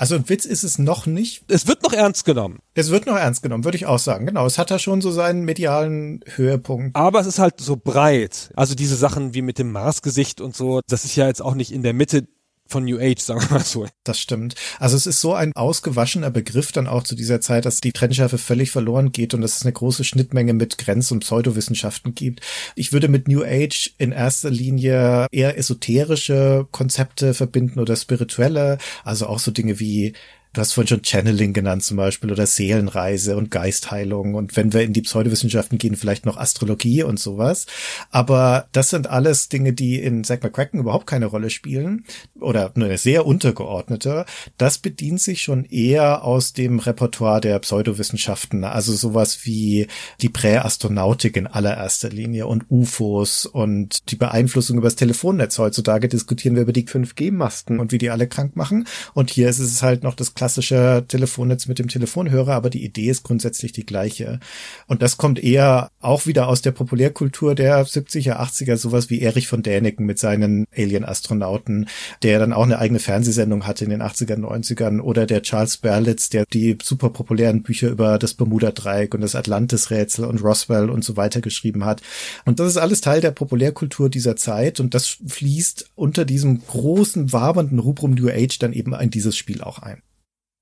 Also 0.00 0.14
ein 0.14 0.26
Witz 0.30 0.46
ist 0.46 0.64
es 0.64 0.78
noch 0.78 1.04
nicht. 1.04 1.44
Es 1.48 1.66
wird 1.66 1.82
noch 1.82 1.92
ernst 1.92 2.24
genommen. 2.24 2.60
Es 2.72 2.90
wird 2.90 3.04
noch 3.04 3.16
ernst 3.16 3.42
genommen, 3.42 3.64
würde 3.64 3.76
ich 3.76 3.84
auch 3.84 3.98
sagen. 3.98 4.24
Genau, 4.24 4.46
es 4.46 4.56
hat 4.56 4.70
da 4.70 4.78
schon 4.78 5.02
so 5.02 5.10
seinen 5.10 5.44
medialen 5.44 6.24
Höhepunkt. 6.36 6.96
Aber 6.96 7.20
es 7.20 7.26
ist 7.26 7.38
halt 7.38 7.60
so 7.60 7.76
breit. 7.76 8.50
Also 8.56 8.74
diese 8.74 8.96
Sachen 8.96 9.34
wie 9.34 9.42
mit 9.42 9.58
dem 9.58 9.70
Marsgesicht 9.72 10.40
und 10.40 10.56
so, 10.56 10.80
das 10.88 11.04
ist 11.04 11.16
ja 11.16 11.26
jetzt 11.26 11.42
auch 11.42 11.54
nicht 11.54 11.70
in 11.70 11.82
der 11.82 11.92
Mitte 11.92 12.26
von 12.70 12.84
New 12.84 12.98
Age, 12.98 13.20
sagen 13.20 13.40
wir 13.42 13.58
mal 13.58 13.64
so. 13.64 13.86
Das 14.04 14.18
stimmt. 14.18 14.54
Also 14.78 14.96
es 14.96 15.06
ist 15.06 15.20
so 15.20 15.34
ein 15.34 15.52
ausgewaschener 15.54 16.30
Begriff 16.30 16.72
dann 16.72 16.86
auch 16.86 17.02
zu 17.02 17.14
dieser 17.14 17.40
Zeit, 17.40 17.64
dass 17.64 17.80
die 17.80 17.92
Trennschärfe 17.92 18.38
völlig 18.38 18.70
verloren 18.70 19.12
geht 19.12 19.34
und 19.34 19.40
dass 19.40 19.56
es 19.56 19.62
eine 19.62 19.72
große 19.72 20.04
Schnittmenge 20.04 20.52
mit 20.52 20.78
Grenz- 20.78 21.10
und 21.10 21.20
Pseudowissenschaften 21.20 22.14
gibt. 22.14 22.40
Ich 22.76 22.92
würde 22.92 23.08
mit 23.08 23.28
New 23.28 23.42
Age 23.42 23.94
in 23.98 24.12
erster 24.12 24.50
Linie 24.50 25.26
eher 25.30 25.58
esoterische 25.58 26.66
Konzepte 26.70 27.34
verbinden 27.34 27.80
oder 27.80 27.96
spirituelle, 27.96 28.78
also 29.04 29.26
auch 29.26 29.38
so 29.38 29.50
Dinge 29.50 29.80
wie 29.80 30.14
Du 30.52 30.60
hast 30.60 30.72
vorhin 30.72 30.88
schon 30.88 31.04
Channeling 31.04 31.52
genannt 31.52 31.84
zum 31.84 31.96
Beispiel 31.96 32.32
oder 32.32 32.44
Seelenreise 32.44 33.36
und 33.36 33.52
Geistheilung 33.52 34.34
und 34.34 34.56
wenn 34.56 34.72
wir 34.72 34.82
in 34.82 34.92
die 34.92 35.02
Pseudowissenschaften 35.02 35.78
gehen, 35.78 35.94
vielleicht 35.94 36.26
noch 36.26 36.36
Astrologie 36.36 37.04
und 37.04 37.20
sowas. 37.20 37.66
Aber 38.10 38.66
das 38.72 38.90
sind 38.90 39.08
alles 39.08 39.48
Dinge, 39.48 39.72
die 39.72 40.00
in 40.00 40.24
Zack 40.24 40.42
McCracken 40.42 40.80
überhaupt 40.80 41.06
keine 41.06 41.26
Rolle 41.26 41.50
spielen 41.50 42.04
oder 42.40 42.72
nur 42.74 42.88
eine 42.88 42.98
sehr 42.98 43.26
untergeordnete. 43.26 44.24
Das 44.58 44.78
bedient 44.78 45.20
sich 45.20 45.40
schon 45.40 45.66
eher 45.66 46.24
aus 46.24 46.52
dem 46.52 46.80
Repertoire 46.80 47.40
der 47.40 47.60
Pseudowissenschaften, 47.60 48.64
also 48.64 48.92
sowas 48.92 49.44
wie 49.44 49.86
die 50.20 50.30
Präastronautik 50.30 51.36
in 51.36 51.46
allererster 51.46 52.08
Linie 52.08 52.48
und 52.48 52.64
UFOs 52.68 53.46
und 53.46 54.10
die 54.10 54.16
Beeinflussung 54.16 54.78
über 54.78 54.88
das 54.88 54.96
Telefonnetz. 54.96 55.60
Heutzutage 55.60 56.08
diskutieren 56.08 56.56
wir 56.56 56.62
über 56.62 56.72
die 56.72 56.88
5G-Masten 56.88 57.78
und 57.78 57.92
wie 57.92 57.98
die 57.98 58.10
alle 58.10 58.26
krank 58.26 58.56
machen. 58.56 58.88
Und 59.14 59.30
hier 59.30 59.48
ist 59.48 59.60
es 59.60 59.84
halt 59.84 60.02
noch 60.02 60.14
das 60.14 60.39
klassische 60.40 61.04
Telefonnetz 61.06 61.66
mit 61.66 61.78
dem 61.78 61.88
Telefonhörer, 61.88 62.54
aber 62.54 62.70
die 62.70 62.82
Idee 62.82 63.10
ist 63.10 63.24
grundsätzlich 63.24 63.72
die 63.72 63.84
gleiche. 63.84 64.40
Und 64.86 65.02
das 65.02 65.18
kommt 65.18 65.38
eher 65.38 65.90
auch 66.00 66.24
wieder 66.24 66.48
aus 66.48 66.62
der 66.62 66.70
Populärkultur 66.70 67.54
der 67.54 67.84
70er, 67.84 68.40
80er, 68.40 68.78
sowas 68.78 69.10
wie 69.10 69.20
Erich 69.20 69.48
von 69.48 69.62
Däniken 69.62 70.06
mit 70.06 70.18
seinen 70.18 70.64
Alien-Astronauten, 70.74 71.90
der 72.22 72.38
dann 72.38 72.54
auch 72.54 72.62
eine 72.62 72.78
eigene 72.78 73.00
Fernsehsendung 73.00 73.66
hatte 73.66 73.84
in 73.84 73.90
den 73.90 74.00
80er, 74.00 74.38
90ern 74.38 75.00
oder 75.02 75.26
der 75.26 75.42
Charles 75.42 75.76
Berlitz, 75.76 76.30
der 76.30 76.46
die 76.50 76.78
super 76.82 77.10
populären 77.10 77.62
Bücher 77.62 77.90
über 77.90 78.18
das 78.18 78.32
Bermuda-Dreieck 78.32 79.12
und 79.12 79.20
das 79.20 79.34
Atlantis-Rätsel 79.34 80.24
und 80.24 80.42
Roswell 80.42 80.88
und 80.88 81.04
so 81.04 81.18
weiter 81.18 81.42
geschrieben 81.42 81.84
hat. 81.84 82.00
Und 82.46 82.60
das 82.60 82.68
ist 82.68 82.78
alles 82.78 83.02
Teil 83.02 83.20
der 83.20 83.32
Populärkultur 83.32 84.08
dieser 84.08 84.36
Zeit 84.36 84.80
und 84.80 84.94
das 84.94 85.18
fließt 85.26 85.90
unter 85.96 86.24
diesem 86.24 86.62
großen, 86.66 87.30
wabernden 87.30 87.78
Rubrum 87.78 88.12
New 88.12 88.30
Age 88.30 88.58
dann 88.58 88.72
eben 88.72 88.94
in 88.94 89.10
dieses 89.10 89.36
Spiel 89.36 89.60
auch 89.60 89.80
ein. 89.80 90.00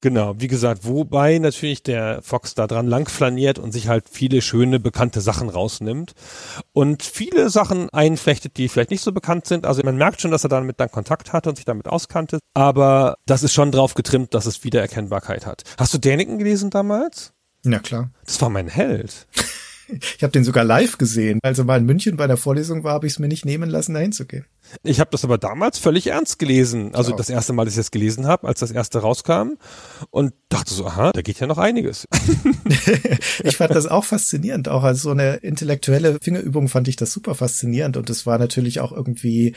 Genau, 0.00 0.34
wie 0.38 0.46
gesagt, 0.46 0.84
wobei 0.84 1.38
natürlich 1.38 1.82
der 1.82 2.22
Fox 2.22 2.54
da 2.54 2.68
dran 2.68 2.86
langflaniert 2.86 3.58
und 3.58 3.72
sich 3.72 3.88
halt 3.88 4.08
viele 4.08 4.42
schöne, 4.42 4.78
bekannte 4.78 5.20
Sachen 5.20 5.48
rausnimmt 5.48 6.12
und 6.72 7.02
viele 7.02 7.50
Sachen 7.50 7.90
einflechtet, 7.90 8.58
die 8.58 8.68
vielleicht 8.68 8.92
nicht 8.92 9.02
so 9.02 9.10
bekannt 9.10 9.46
sind. 9.46 9.66
Also 9.66 9.82
man 9.82 9.96
merkt 9.96 10.20
schon, 10.20 10.30
dass 10.30 10.44
er 10.44 10.50
damit 10.50 10.78
dann 10.78 10.92
Kontakt 10.92 11.32
hatte 11.32 11.48
und 11.48 11.56
sich 11.56 11.64
damit 11.64 11.88
auskannte, 11.88 12.38
aber 12.54 13.16
das 13.26 13.42
ist 13.42 13.54
schon 13.54 13.72
drauf 13.72 13.94
getrimmt, 13.94 14.34
dass 14.34 14.46
es 14.46 14.62
Wiedererkennbarkeit 14.62 15.46
hat. 15.46 15.64
Hast 15.76 15.94
du 15.94 15.98
Däniken 15.98 16.38
gelesen 16.38 16.70
damals? 16.70 17.32
Na 17.64 17.80
klar. 17.80 18.10
Das 18.24 18.40
war 18.40 18.50
mein 18.50 18.68
Held. 18.68 19.26
Ich 19.90 20.22
habe 20.22 20.32
den 20.32 20.44
sogar 20.44 20.64
live 20.64 20.98
gesehen. 20.98 21.40
Als 21.42 21.58
er 21.58 21.64
mal 21.64 21.78
in 21.78 21.86
München 21.86 22.18
bei 22.18 22.26
der 22.26 22.36
Vorlesung 22.36 22.84
war, 22.84 22.92
habe 22.92 23.06
ich 23.06 23.14
es 23.14 23.18
mir 23.18 23.28
nicht 23.28 23.46
nehmen 23.46 23.70
lassen, 23.70 23.94
dahin 23.94 24.12
zu 24.12 24.26
gehen. 24.26 24.44
Ich 24.82 25.00
habe 25.00 25.10
das 25.10 25.24
aber 25.24 25.38
damals 25.38 25.78
völlig 25.78 26.08
ernst 26.08 26.38
gelesen. 26.38 26.94
Also 26.94 27.14
das 27.14 27.30
erste 27.30 27.52
Mal, 27.52 27.64
dass 27.64 27.74
ich 27.74 27.80
das 27.80 27.90
gelesen 27.90 28.26
habe, 28.26 28.46
als 28.46 28.60
das 28.60 28.70
erste 28.70 28.98
rauskam 28.98 29.54
und 30.10 30.32
dachte 30.48 30.72
so, 30.72 30.86
aha, 30.86 31.12
da 31.12 31.22
geht 31.22 31.40
ja 31.40 31.46
noch 31.46 31.58
einiges. 31.58 32.06
ich 33.44 33.56
fand 33.56 33.74
das 33.74 33.86
auch 33.86 34.04
faszinierend. 34.04 34.68
Auch 34.68 34.84
als 34.84 35.02
so 35.02 35.10
eine 35.10 35.36
intellektuelle 35.36 36.18
Fingerübung 36.20 36.68
fand 36.68 36.88
ich 36.88 36.96
das 36.96 37.12
super 37.12 37.34
faszinierend 37.34 37.96
und 37.96 38.10
es 38.10 38.26
war 38.26 38.38
natürlich 38.38 38.80
auch 38.80 38.92
irgendwie 38.92 39.54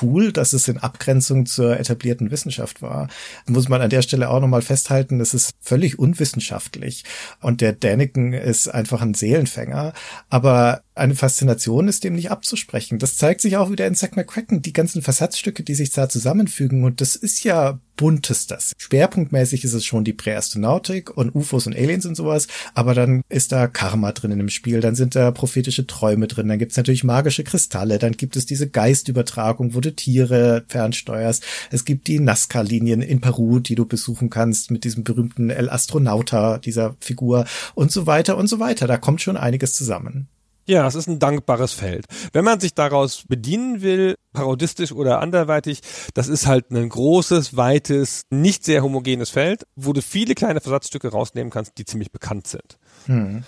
cool, 0.00 0.32
dass 0.32 0.52
es 0.52 0.68
in 0.68 0.78
Abgrenzung 0.78 1.46
zur 1.46 1.78
etablierten 1.78 2.30
Wissenschaft 2.30 2.82
war. 2.82 3.08
Muss 3.46 3.68
man 3.68 3.82
an 3.82 3.90
der 3.90 4.02
Stelle 4.02 4.30
auch 4.30 4.40
nochmal 4.40 4.62
festhalten, 4.62 5.20
es 5.20 5.34
ist 5.34 5.52
völlig 5.60 5.98
unwissenschaftlich 5.98 7.04
und 7.40 7.60
der 7.60 7.72
Däniken 7.72 8.32
ist 8.32 8.68
einfach 8.68 9.02
ein 9.02 9.14
Seelenfänger, 9.14 9.92
aber 10.28 10.82
eine 10.94 11.14
Faszination 11.14 11.88
ist 11.88 12.04
dem 12.04 12.14
nicht 12.14 12.30
abzusprechen. 12.30 12.98
Das 12.98 13.16
zeigt 13.16 13.40
sich 13.40 13.56
auch 13.56 13.70
wieder 13.70 13.86
in 13.86 13.94
Zack 13.94 14.16
McCracken, 14.16 14.60
die 14.60 14.72
ganzen 14.72 15.02
Versatzstücke, 15.02 15.62
die 15.62 15.74
sich 15.74 15.90
da 15.90 16.08
zusammenfügen. 16.08 16.84
Und 16.84 17.00
das 17.00 17.14
ist 17.14 17.44
ja 17.44 17.78
buntes 17.96 18.46
das. 18.46 18.72
Schwerpunktmäßig 18.76 19.62
ist 19.64 19.74
es 19.74 19.84
schon 19.84 20.04
die 20.04 20.12
Präastronautik 20.12 21.16
und 21.16 21.34
UFOs 21.34 21.66
und 21.66 21.76
Aliens 21.76 22.06
und 22.06 22.16
sowas. 22.16 22.48
Aber 22.74 22.94
dann 22.94 23.22
ist 23.28 23.52
da 23.52 23.68
Karma 23.68 24.12
drin 24.12 24.32
in 24.32 24.38
dem 24.38 24.48
Spiel. 24.48 24.80
Dann 24.80 24.94
sind 24.96 25.14
da 25.14 25.30
prophetische 25.30 25.86
Träume 25.86 26.26
drin. 26.26 26.48
Dann 26.48 26.58
gibt's 26.58 26.76
natürlich 26.76 27.04
magische 27.04 27.44
Kristalle. 27.44 27.98
Dann 27.98 28.12
gibt 28.12 28.36
es 28.36 28.46
diese 28.46 28.68
Geistübertragung, 28.68 29.74
wo 29.74 29.80
du 29.80 29.94
Tiere 29.94 30.64
fernsteuerst. 30.68 31.44
Es 31.70 31.84
gibt 31.84 32.08
die 32.08 32.18
Nazca-Linien 32.18 33.00
in 33.00 33.20
Peru, 33.20 33.60
die 33.60 33.74
du 33.74 33.86
besuchen 33.86 34.28
kannst 34.28 34.70
mit 34.70 34.84
diesem 34.84 35.04
berühmten 35.04 35.50
El 35.50 35.70
Astronauta, 35.70 36.58
dieser 36.58 36.96
Figur 37.00 37.46
und 37.74 37.92
so 37.92 38.06
weiter 38.06 38.36
und 38.36 38.48
so 38.48 38.58
weiter. 38.58 38.86
Da 38.86 38.96
kommt 38.96 39.22
schon 39.22 39.36
einiges 39.36 39.74
zusammen. 39.74 40.28
Ja, 40.66 40.86
es 40.86 40.94
ist 40.94 41.08
ein 41.08 41.18
dankbares 41.18 41.72
Feld. 41.72 42.06
Wenn 42.32 42.44
man 42.44 42.60
sich 42.60 42.74
daraus 42.74 43.24
bedienen 43.26 43.82
will, 43.82 44.16
parodistisch 44.32 44.92
oder 44.92 45.20
anderweitig, 45.20 45.80
das 46.14 46.28
ist 46.28 46.46
halt 46.46 46.70
ein 46.70 46.88
großes, 46.88 47.56
weites, 47.56 48.22
nicht 48.30 48.64
sehr 48.64 48.82
homogenes 48.82 49.30
Feld, 49.30 49.66
wo 49.74 49.92
du 49.92 50.02
viele 50.02 50.34
kleine 50.34 50.60
Versatzstücke 50.60 51.08
rausnehmen 51.08 51.50
kannst, 51.50 51.78
die 51.78 51.84
ziemlich 51.84 52.12
bekannt 52.12 52.46
sind. 52.46 52.78
Hm. 53.06 53.44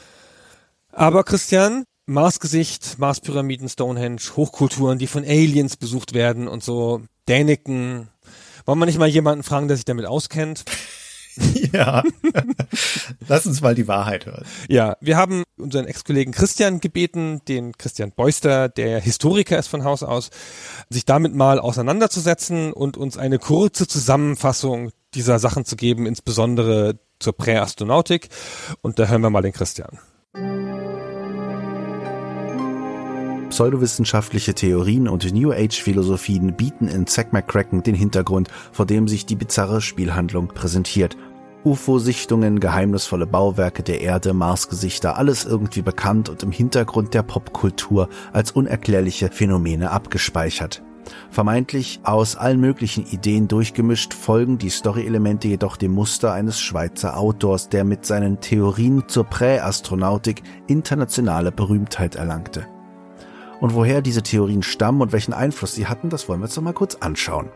Aber 0.90 1.24
Christian, 1.24 1.84
Marsgesicht, 2.06 2.98
Marspyramiden, 2.98 3.68
Stonehenge, 3.68 4.20
Hochkulturen, 4.36 4.98
die 4.98 5.06
von 5.06 5.24
Aliens 5.24 5.76
besucht 5.76 6.14
werden 6.14 6.48
und 6.48 6.64
so, 6.64 7.02
Däniken. 7.28 8.08
Wollen 8.66 8.78
wir 8.78 8.86
nicht 8.86 8.98
mal 8.98 9.08
jemanden 9.08 9.44
fragen, 9.44 9.68
der 9.68 9.76
sich 9.76 9.84
damit 9.84 10.06
auskennt? 10.06 10.64
ja. 11.72 12.02
Lass 13.28 13.46
uns 13.46 13.60
mal 13.60 13.74
die 13.74 13.88
Wahrheit 13.88 14.26
hören. 14.26 14.44
Ja, 14.68 14.96
wir 15.00 15.16
haben 15.16 15.44
unseren 15.56 15.86
Ex-Kollegen 15.86 16.32
Christian 16.32 16.80
gebeten, 16.80 17.40
den 17.48 17.76
Christian 17.76 18.12
Beuster, 18.12 18.68
der 18.68 19.00
Historiker 19.00 19.58
ist 19.58 19.68
von 19.68 19.84
Haus 19.84 20.02
aus, 20.02 20.30
sich 20.90 21.04
damit 21.04 21.34
mal 21.34 21.58
auseinanderzusetzen 21.58 22.72
und 22.72 22.96
uns 22.96 23.16
eine 23.16 23.38
kurze 23.38 23.86
Zusammenfassung 23.86 24.90
dieser 25.14 25.38
Sachen 25.38 25.64
zu 25.64 25.76
geben, 25.76 26.06
insbesondere 26.06 26.98
zur 27.18 27.36
Präastronautik. 27.36 28.28
Und 28.80 28.98
da 28.98 29.06
hören 29.06 29.22
wir 29.22 29.30
mal 29.30 29.42
den 29.42 29.52
Christian. 29.52 29.98
Pseudowissenschaftliche 33.52 34.54
Theorien 34.54 35.06
und 35.06 35.30
New 35.34 35.52
Age-Philosophien 35.52 36.54
bieten 36.54 36.88
in 36.88 37.06
Zack 37.06 37.34
McCracken 37.34 37.82
den 37.82 37.94
Hintergrund, 37.94 38.48
vor 38.72 38.86
dem 38.86 39.08
sich 39.08 39.26
die 39.26 39.34
bizarre 39.34 39.82
Spielhandlung 39.82 40.48
präsentiert. 40.48 41.18
UFO-Sichtungen, 41.62 42.60
geheimnisvolle 42.60 43.26
Bauwerke 43.26 43.82
der 43.82 44.00
Erde, 44.00 44.32
Marsgesichter, 44.32 45.18
alles 45.18 45.44
irgendwie 45.44 45.82
bekannt 45.82 46.30
und 46.30 46.42
im 46.42 46.50
Hintergrund 46.50 47.12
der 47.12 47.24
Popkultur 47.24 48.08
als 48.32 48.52
unerklärliche 48.52 49.28
Phänomene 49.28 49.90
abgespeichert. 49.90 50.82
Vermeintlich 51.28 52.00
aus 52.04 52.36
allen 52.36 52.58
möglichen 52.58 53.04
Ideen 53.04 53.48
durchgemischt 53.48 54.14
folgen 54.14 54.56
die 54.56 54.70
Story-Elemente 54.70 55.48
jedoch 55.48 55.76
dem 55.76 55.92
Muster 55.92 56.32
eines 56.32 56.58
Schweizer 56.58 57.18
Autors, 57.18 57.68
der 57.68 57.84
mit 57.84 58.06
seinen 58.06 58.40
Theorien 58.40 59.04
zur 59.08 59.24
Präastronautik 59.24 60.42
internationale 60.68 61.52
Berühmtheit 61.52 62.14
erlangte. 62.14 62.66
Und 63.62 63.74
woher 63.74 64.02
diese 64.02 64.24
Theorien 64.24 64.64
stammen 64.64 65.02
und 65.02 65.12
welchen 65.12 65.32
Einfluss 65.32 65.72
sie 65.72 65.86
hatten, 65.86 66.10
das 66.10 66.28
wollen 66.28 66.40
wir 66.40 66.46
uns 66.46 66.56
noch 66.56 66.64
mal 66.64 66.72
kurz 66.72 66.96
anschauen. 66.96 67.48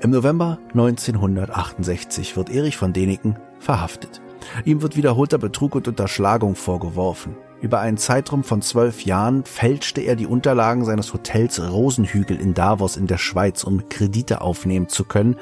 Im 0.00 0.10
November 0.10 0.58
1968 0.70 2.36
wird 2.36 2.50
Erich 2.50 2.76
von 2.76 2.92
Däniken 2.92 3.36
verhaftet. 3.60 4.20
Ihm 4.64 4.82
wird 4.82 4.96
wiederholter 4.96 5.38
Betrug 5.38 5.76
und 5.76 5.86
Unterschlagung 5.86 6.56
vorgeworfen. 6.56 7.36
Über 7.62 7.80
einen 7.80 7.96
Zeitraum 7.96 8.44
von 8.44 8.60
zwölf 8.60 9.04
Jahren 9.04 9.44
fälschte 9.44 10.02
er 10.02 10.14
die 10.14 10.26
Unterlagen 10.26 10.84
seines 10.84 11.14
Hotels 11.14 11.60
Rosenhügel 11.60 12.38
in 12.38 12.52
Davos 12.52 12.98
in 12.98 13.06
der 13.06 13.16
Schweiz, 13.16 13.64
um 13.64 13.88
Kredite 13.88 14.42
aufnehmen 14.42 14.88
zu 14.88 15.04
können, 15.04 15.36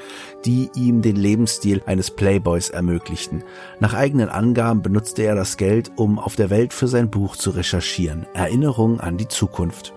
die 0.44 0.70
ihm 0.76 1.02
den 1.02 1.16
Lebensstil 1.16 1.82
eines 1.86 2.12
Playboys 2.12 2.70
ermöglichten. 2.70 3.42
Nach 3.80 3.94
eigenen 3.94 4.28
Angaben 4.28 4.82
benutzte 4.82 5.22
er 5.22 5.34
das 5.34 5.56
Geld, 5.56 5.90
um 5.96 6.20
auf 6.20 6.36
der 6.36 6.50
Welt 6.50 6.72
für 6.72 6.86
sein 6.86 7.10
Buch 7.10 7.36
zu 7.36 7.50
recherchieren. 7.50 8.26
Erinnerung 8.32 9.00
an 9.00 9.16
die 9.16 9.28
Zukunft. 9.28 9.92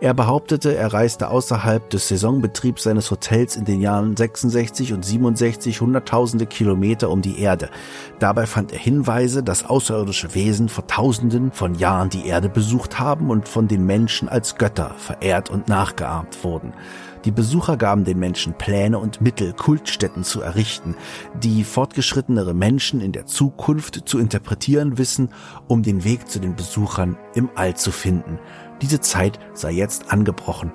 Er 0.00 0.12
behauptete, 0.12 0.76
er 0.76 0.92
reiste 0.92 1.28
außerhalb 1.30 1.88
des 1.88 2.08
Saisonbetriebs 2.08 2.82
seines 2.82 3.10
Hotels 3.10 3.56
in 3.56 3.64
den 3.64 3.80
Jahren 3.80 4.16
66 4.16 4.92
und 4.92 5.04
67 5.04 5.80
hunderttausende 5.80 6.46
Kilometer 6.46 7.10
um 7.10 7.22
die 7.22 7.38
Erde. 7.38 7.70
Dabei 8.18 8.46
fand 8.46 8.72
er 8.72 8.78
Hinweise, 8.78 9.44
dass 9.44 9.64
außerirdische 9.64 10.34
Wesen 10.34 10.68
vor 10.68 10.88
tausenden 10.88 11.52
von 11.52 11.76
Jahren 11.76 12.10
die 12.10 12.26
Erde 12.26 12.48
besucht 12.48 12.98
haben 12.98 13.30
und 13.30 13.48
von 13.48 13.68
den 13.68 13.86
Menschen 13.86 14.28
als 14.28 14.56
Götter 14.56 14.94
verehrt 14.98 15.48
und 15.48 15.68
nachgeahmt 15.68 16.42
wurden. 16.42 16.74
Die 17.24 17.30
Besucher 17.30 17.78
gaben 17.78 18.04
den 18.04 18.18
Menschen 18.18 18.52
Pläne 18.52 18.98
und 18.98 19.22
Mittel, 19.22 19.54
Kultstätten 19.54 20.24
zu 20.24 20.42
errichten, 20.42 20.94
die 21.42 21.64
fortgeschrittenere 21.64 22.52
Menschen 22.52 23.00
in 23.00 23.12
der 23.12 23.24
Zukunft 23.24 24.02
zu 24.06 24.18
interpretieren 24.18 24.98
wissen, 24.98 25.30
um 25.66 25.82
den 25.82 26.04
Weg 26.04 26.28
zu 26.28 26.38
den 26.38 26.54
Besuchern 26.54 27.16
im 27.34 27.48
All 27.54 27.76
zu 27.76 27.92
finden. 27.92 28.38
Diese 28.82 29.00
Zeit 29.00 29.38
sei 29.54 29.72
jetzt 29.72 30.12
angebrochen. 30.12 30.72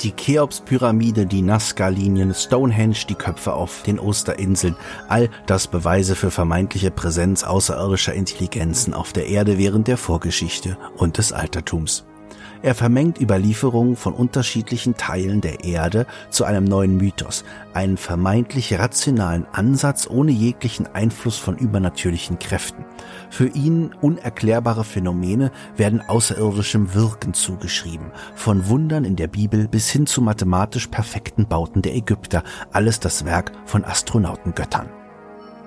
Die 0.00 0.12
Cheops-Pyramide, 0.12 1.26
die 1.26 1.42
Nazca-Linien, 1.42 2.34
Stonehenge, 2.34 3.06
die 3.08 3.14
Köpfe 3.14 3.52
auf 3.52 3.84
den 3.84 4.00
Osterinseln, 4.00 4.76
all 5.08 5.30
das 5.46 5.68
Beweise 5.68 6.16
für 6.16 6.32
vermeintliche 6.32 6.90
Präsenz 6.90 7.44
außerirdischer 7.44 8.12
Intelligenzen 8.12 8.94
auf 8.94 9.12
der 9.12 9.28
Erde 9.28 9.58
während 9.58 9.86
der 9.86 9.96
Vorgeschichte 9.96 10.76
und 10.96 11.18
des 11.18 11.32
Altertums. 11.32 12.04
Er 12.62 12.76
vermengt 12.76 13.20
Überlieferungen 13.20 13.96
von 13.96 14.12
unterschiedlichen 14.12 14.96
Teilen 14.96 15.40
der 15.40 15.64
Erde 15.64 16.06
zu 16.30 16.44
einem 16.44 16.64
neuen 16.64 16.96
Mythos, 16.96 17.44
einen 17.74 17.96
vermeintlich 17.96 18.78
rationalen 18.78 19.46
Ansatz 19.52 20.06
ohne 20.08 20.30
jeglichen 20.30 20.86
Einfluss 20.86 21.38
von 21.38 21.56
übernatürlichen 21.56 22.38
Kräften. 22.38 22.84
Für 23.30 23.48
ihn 23.48 23.90
unerklärbare 24.00 24.84
Phänomene 24.84 25.50
werden 25.76 26.02
außerirdischem 26.06 26.94
Wirken 26.94 27.34
zugeschrieben, 27.34 28.12
von 28.36 28.68
Wundern 28.68 29.04
in 29.04 29.16
der 29.16 29.28
Bibel 29.28 29.66
bis 29.66 29.90
hin 29.90 30.06
zu 30.06 30.22
mathematisch 30.22 30.86
perfekten 30.86 31.46
Bauten 31.46 31.82
der 31.82 31.96
Ägypter, 31.96 32.44
alles 32.72 33.00
das 33.00 33.24
Werk 33.24 33.50
von 33.64 33.84
Astronautengöttern. 33.84 35.01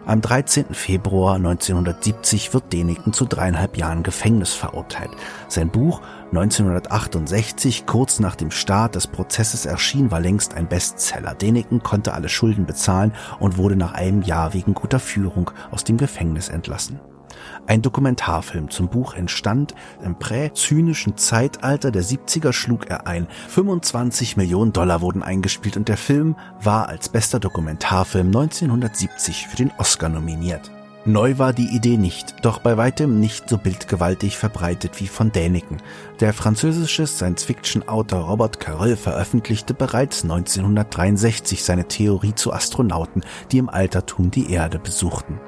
Am 0.07 0.21
13. 0.21 0.65
Februar 0.75 1.33
1970 1.37 2.53
wird 2.53 2.71
Däniken 2.71 3.11
zu 3.11 3.25
dreieinhalb 3.25 3.75
Jahren 3.75 4.03
Gefängnis 4.03 4.53
verurteilt. 4.53 5.09
Sein 5.47 5.71
Buch 5.71 5.99
1968, 6.27 7.87
kurz 7.87 8.19
nach 8.19 8.35
dem 8.35 8.51
Start 8.51 8.93
des 8.93 9.07
Prozesses 9.07 9.65
erschien, 9.65 10.11
war 10.11 10.19
längst 10.19 10.53
ein 10.53 10.69
Bestseller. 10.69 11.33
Däniken 11.33 11.81
konnte 11.81 12.13
alle 12.13 12.29
Schulden 12.29 12.67
bezahlen 12.67 13.13
und 13.39 13.57
wurde 13.57 13.75
nach 13.75 13.93
einem 13.93 14.21
Jahr 14.21 14.53
wegen 14.53 14.75
guter 14.75 14.99
Führung 14.99 15.49
aus 15.71 15.83
dem 15.83 15.97
Gefängnis 15.97 16.49
entlassen. 16.49 16.99
Ein 17.67 17.81
Dokumentarfilm 17.81 18.69
zum 18.69 18.89
Buch 18.89 19.13
entstand. 19.13 19.75
Im 20.03 20.17
prä-zynischen 20.17 21.17
Zeitalter 21.17 21.91
der 21.91 22.03
70er 22.03 22.53
schlug 22.53 22.87
er 22.89 23.07
ein. 23.07 23.27
25 23.49 24.37
Millionen 24.37 24.73
Dollar 24.73 25.01
wurden 25.01 25.23
eingespielt 25.23 25.77
und 25.77 25.87
der 25.87 25.97
Film 25.97 26.35
war 26.61 26.89
als 26.89 27.09
bester 27.09 27.39
Dokumentarfilm 27.39 28.27
1970 28.27 29.47
für 29.47 29.57
den 29.57 29.71
Oscar 29.77 30.09
nominiert. 30.09 30.71
Neu 31.07 31.37
war 31.37 31.53
die 31.53 31.67
Idee 31.67 31.97
nicht, 31.97 32.33
doch 32.41 32.57
bei 32.57 32.77
weitem 32.77 33.19
nicht 33.19 33.47
so 33.47 33.59
bildgewaltig 33.59 34.37
verbreitet 34.37 34.99
wie 34.99 35.05
von 35.05 35.31
Däniken. 35.31 35.77
Der 36.19 36.33
französische 36.33 37.05
Science-Fiction-Autor 37.05 38.21
Robert 38.21 38.59
Carrel 38.59 38.95
veröffentlichte 38.95 39.75
bereits 39.75 40.23
1963 40.23 41.63
seine 41.63 41.87
Theorie 41.87 42.33
zu 42.33 42.51
Astronauten, 42.51 43.23
die 43.51 43.59
im 43.59 43.69
Altertum 43.69 44.31
die 44.31 44.51
Erde 44.51 44.79
besuchten. 44.79 45.39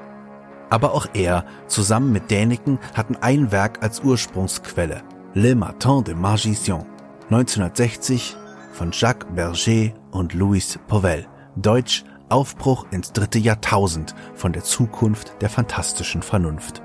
Aber 0.69 0.93
auch 0.93 1.07
er, 1.13 1.45
zusammen 1.67 2.11
mit 2.11 2.29
Däniken, 2.29 2.79
hatten 2.93 3.15
ein 3.21 3.51
Werk 3.51 3.81
als 3.81 4.01
Ursprungsquelle, 4.01 5.01
Le 5.33 5.55
Matin 5.55 6.03
de 6.03 6.13
Magicien, 6.13 6.85
1960 7.29 8.35
von 8.73 8.91
Jacques 8.91 9.27
Berger 9.33 9.93
und 10.11 10.33
Louis 10.33 10.79
Pauwel, 10.87 11.25
Deutsch 11.55 12.03
Aufbruch 12.29 12.85
ins 12.91 13.13
dritte 13.13 13.39
Jahrtausend 13.39 14.13
von 14.35 14.51
der 14.51 14.63
Zukunft 14.63 15.41
der 15.41 15.49
fantastischen 15.49 16.21
Vernunft. 16.21 16.81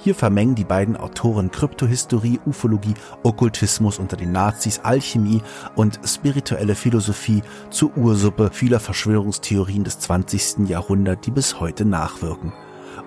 Hier 0.00 0.14
vermengen 0.14 0.54
die 0.54 0.64
beiden 0.64 0.96
Autoren 0.96 1.50
Kryptohistorie, 1.50 2.38
Ufologie, 2.46 2.94
Okkultismus 3.24 3.98
unter 3.98 4.16
den 4.16 4.30
Nazis, 4.30 4.78
Alchemie 4.84 5.42
und 5.74 5.98
spirituelle 6.04 6.76
Philosophie 6.76 7.42
zur 7.70 7.96
Ursuppe 7.96 8.50
vieler 8.52 8.78
Verschwörungstheorien 8.78 9.82
des 9.82 9.98
20. 9.98 10.68
Jahrhunderts, 10.68 11.22
die 11.22 11.32
bis 11.32 11.58
heute 11.58 11.84
nachwirken 11.84 12.52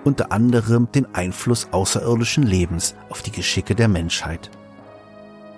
unter 0.04 0.32
anderem 0.32 0.88
den 0.92 1.14
Einfluss 1.14 1.68
außerirdischen 1.70 2.44
Lebens 2.44 2.94
auf 3.08 3.22
die 3.22 3.32
Geschicke 3.32 3.74
der 3.74 3.88
Menschheit. 3.88 4.50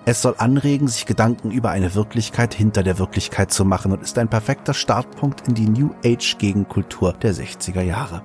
Es 0.07 0.21
soll 0.21 0.35
anregen, 0.37 0.87
sich 0.87 1.07
Gedanken 1.07 1.49
über 1.49 1.71
eine 1.71 1.95
Wirklichkeit 1.95 2.53
hinter 2.53 2.83
der 2.83 2.99
Wirklichkeit 2.99 3.51
zu 3.51 3.65
machen 3.65 3.91
und 3.91 4.03
ist 4.03 4.19
ein 4.19 4.29
perfekter 4.29 4.75
Startpunkt 4.75 5.47
in 5.47 5.55
die 5.55 5.67
New 5.67 5.89
Age 6.05 6.37
Gegenkultur 6.37 7.13
der 7.13 7.33
60er 7.33 7.81
Jahre. 7.81 8.21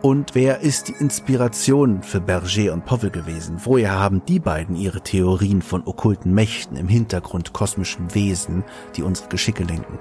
Und 0.00 0.34
wer 0.34 0.60
ist 0.60 0.88
die 0.88 0.96
Inspiration 1.00 2.02
für 2.02 2.20
Berger 2.20 2.74
und 2.74 2.84
Powell 2.84 3.10
gewesen? 3.10 3.56
Woher 3.64 3.98
haben 3.98 4.22
die 4.26 4.38
beiden 4.38 4.76
ihre 4.76 5.00
Theorien 5.00 5.62
von 5.62 5.82
okkulten 5.86 6.34
Mächten 6.34 6.76
im 6.76 6.88
Hintergrund 6.88 7.54
kosmischen 7.54 8.14
Wesen, 8.14 8.64
die 8.96 9.02
unsere 9.02 9.28
Geschicke 9.28 9.64
lenken? 9.64 9.98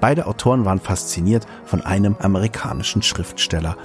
Beide 0.00 0.26
Autoren 0.26 0.64
waren 0.64 0.80
fasziniert 0.80 1.46
von 1.64 1.82
einem 1.82 2.16
amerikanischen 2.18 3.00
Schriftsteller, 3.00 3.76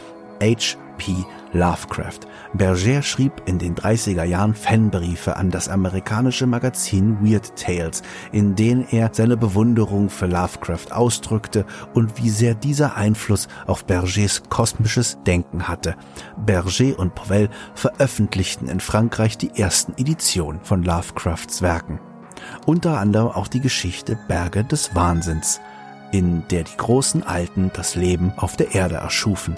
H.P. 0.42 1.26
Lovecraft. 1.54 2.20
Berger 2.54 3.02
schrieb 3.02 3.42
in 3.46 3.58
den 3.58 3.76
30er 3.76 4.24
Jahren 4.24 4.54
Fanbriefe 4.54 5.36
an 5.36 5.50
das 5.50 5.70
amerikanische 5.70 6.46
Magazin 6.46 7.18
Weird 7.22 7.56
Tales, 7.56 8.02
in 8.32 8.56
denen 8.56 8.88
er 8.92 9.10
seine 9.14 9.38
Bewunderung 9.38 10.10
für 10.10 10.28
Lovecraft 10.28 10.92
ausdrückte 10.92 11.66
und 11.94 12.22
wie 12.22 12.30
sehr 12.30 12.54
dieser 12.54 12.96
Einfluss 12.96 13.48
auf 13.68 13.86
Bergers 13.86 14.44
kosmisches 14.50 15.18
Denken 15.26 15.68
hatte. 15.68 15.96
Berger 16.38 17.00
und 17.00 17.16
Powell 17.16 17.50
veröffentlichten 17.74 18.68
in 18.68 18.80
Frankreich 18.80 19.38
die 19.38 19.60
ersten 19.60 19.94
Editionen 19.98 20.62
von 20.64 20.84
Lovecrafts 20.84 21.62
Werken. 21.62 22.00
Unter 22.66 23.00
anderem 23.00 23.30
auch 23.30 23.48
die 23.48 23.62
Geschichte 23.62 24.18
Berge 24.28 24.64
des 24.64 24.96
Wahnsinns, 24.96 25.60
in 26.12 26.44
der 26.50 26.64
die 26.64 26.78
großen 26.78 27.24
Alten 27.24 27.72
das 27.74 27.96
Leben 27.96 28.34
auf 28.38 28.56
der 28.56 28.74
Erde 28.74 28.96
erschufen. 28.96 29.58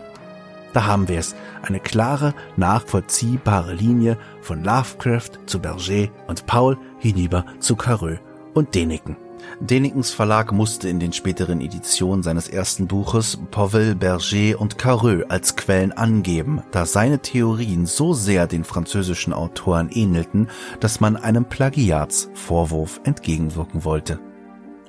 Da 0.73 0.85
haben 0.85 1.07
wir 1.07 1.19
es. 1.19 1.35
Eine 1.61 1.80
klare, 1.80 2.34
nachvollziehbare 2.56 3.73
Linie 3.73 4.18
von 4.41 4.64
Lovecraft 4.64 5.31
zu 5.45 5.60
Berger 5.60 6.10
und 6.27 6.45
Paul 6.45 6.77
hinüber 6.99 7.45
zu 7.60 7.76
Carreux 7.76 8.19
und 8.53 8.73
Däniken. 8.76 9.18
Dänikens 9.60 10.11
Verlag 10.11 10.52
musste 10.52 10.88
in 10.89 10.99
den 10.99 11.14
späteren 11.14 11.61
Editionen 11.61 12.23
seines 12.23 12.48
ersten 12.48 12.88
Buches 12.88 13.39
Powell, 13.52 13.95
Berger 13.95 14.60
und 14.60 14.77
Carreux 14.77 15.23
als 15.30 15.56
Quellen 15.56 15.91
angeben, 15.91 16.61
da 16.72 16.85
seine 16.85 17.19
Theorien 17.19 17.85
so 17.85 18.14
sehr 18.14 18.48
den 18.48 18.64
französischen 18.64 19.34
Autoren 19.34 19.89
ähnelten, 19.91 20.48
dass 20.80 20.99
man 20.99 21.15
einem 21.15 21.45
Plagiatsvorwurf 21.45 23.02
entgegenwirken 23.03 23.84
wollte. 23.84 24.19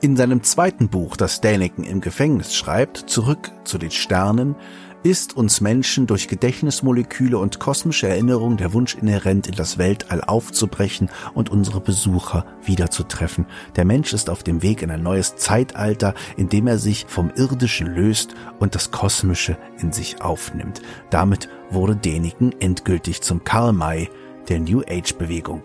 In 0.00 0.16
seinem 0.16 0.42
zweiten 0.42 0.88
Buch, 0.88 1.16
das 1.16 1.40
Däniken 1.40 1.84
im 1.84 2.00
Gefängnis 2.00 2.56
schreibt, 2.56 2.98
Zurück 3.08 3.52
zu 3.62 3.78
den 3.78 3.92
Sternen, 3.92 4.56
ist 5.02 5.36
uns 5.36 5.60
Menschen 5.60 6.06
durch 6.06 6.28
Gedächtnismoleküle 6.28 7.38
und 7.38 7.58
kosmische 7.58 8.08
Erinnerung 8.08 8.56
der 8.56 8.72
Wunsch 8.72 8.94
inhärent, 8.94 9.46
in 9.48 9.54
das 9.54 9.78
Weltall 9.78 10.22
aufzubrechen 10.22 11.10
und 11.34 11.50
unsere 11.50 11.80
Besucher 11.80 12.46
wiederzutreffen. 12.64 13.46
Der 13.76 13.84
Mensch 13.84 14.12
ist 14.12 14.30
auf 14.30 14.42
dem 14.42 14.62
Weg 14.62 14.82
in 14.82 14.90
ein 14.90 15.02
neues 15.02 15.36
Zeitalter, 15.36 16.14
in 16.36 16.48
dem 16.48 16.66
er 16.66 16.78
sich 16.78 17.06
vom 17.08 17.30
Irdischen 17.34 17.88
löst 17.88 18.34
und 18.60 18.74
das 18.74 18.90
Kosmische 18.90 19.56
in 19.78 19.92
sich 19.92 20.22
aufnimmt. 20.22 20.82
Damit 21.10 21.48
wurde 21.70 21.96
Däniken 21.96 22.54
endgültig 22.60 23.22
zum 23.22 23.42
Karl 23.44 23.72
May 23.72 24.08
der 24.48 24.60
New 24.60 24.82
Age 24.88 25.14
Bewegung. 25.14 25.62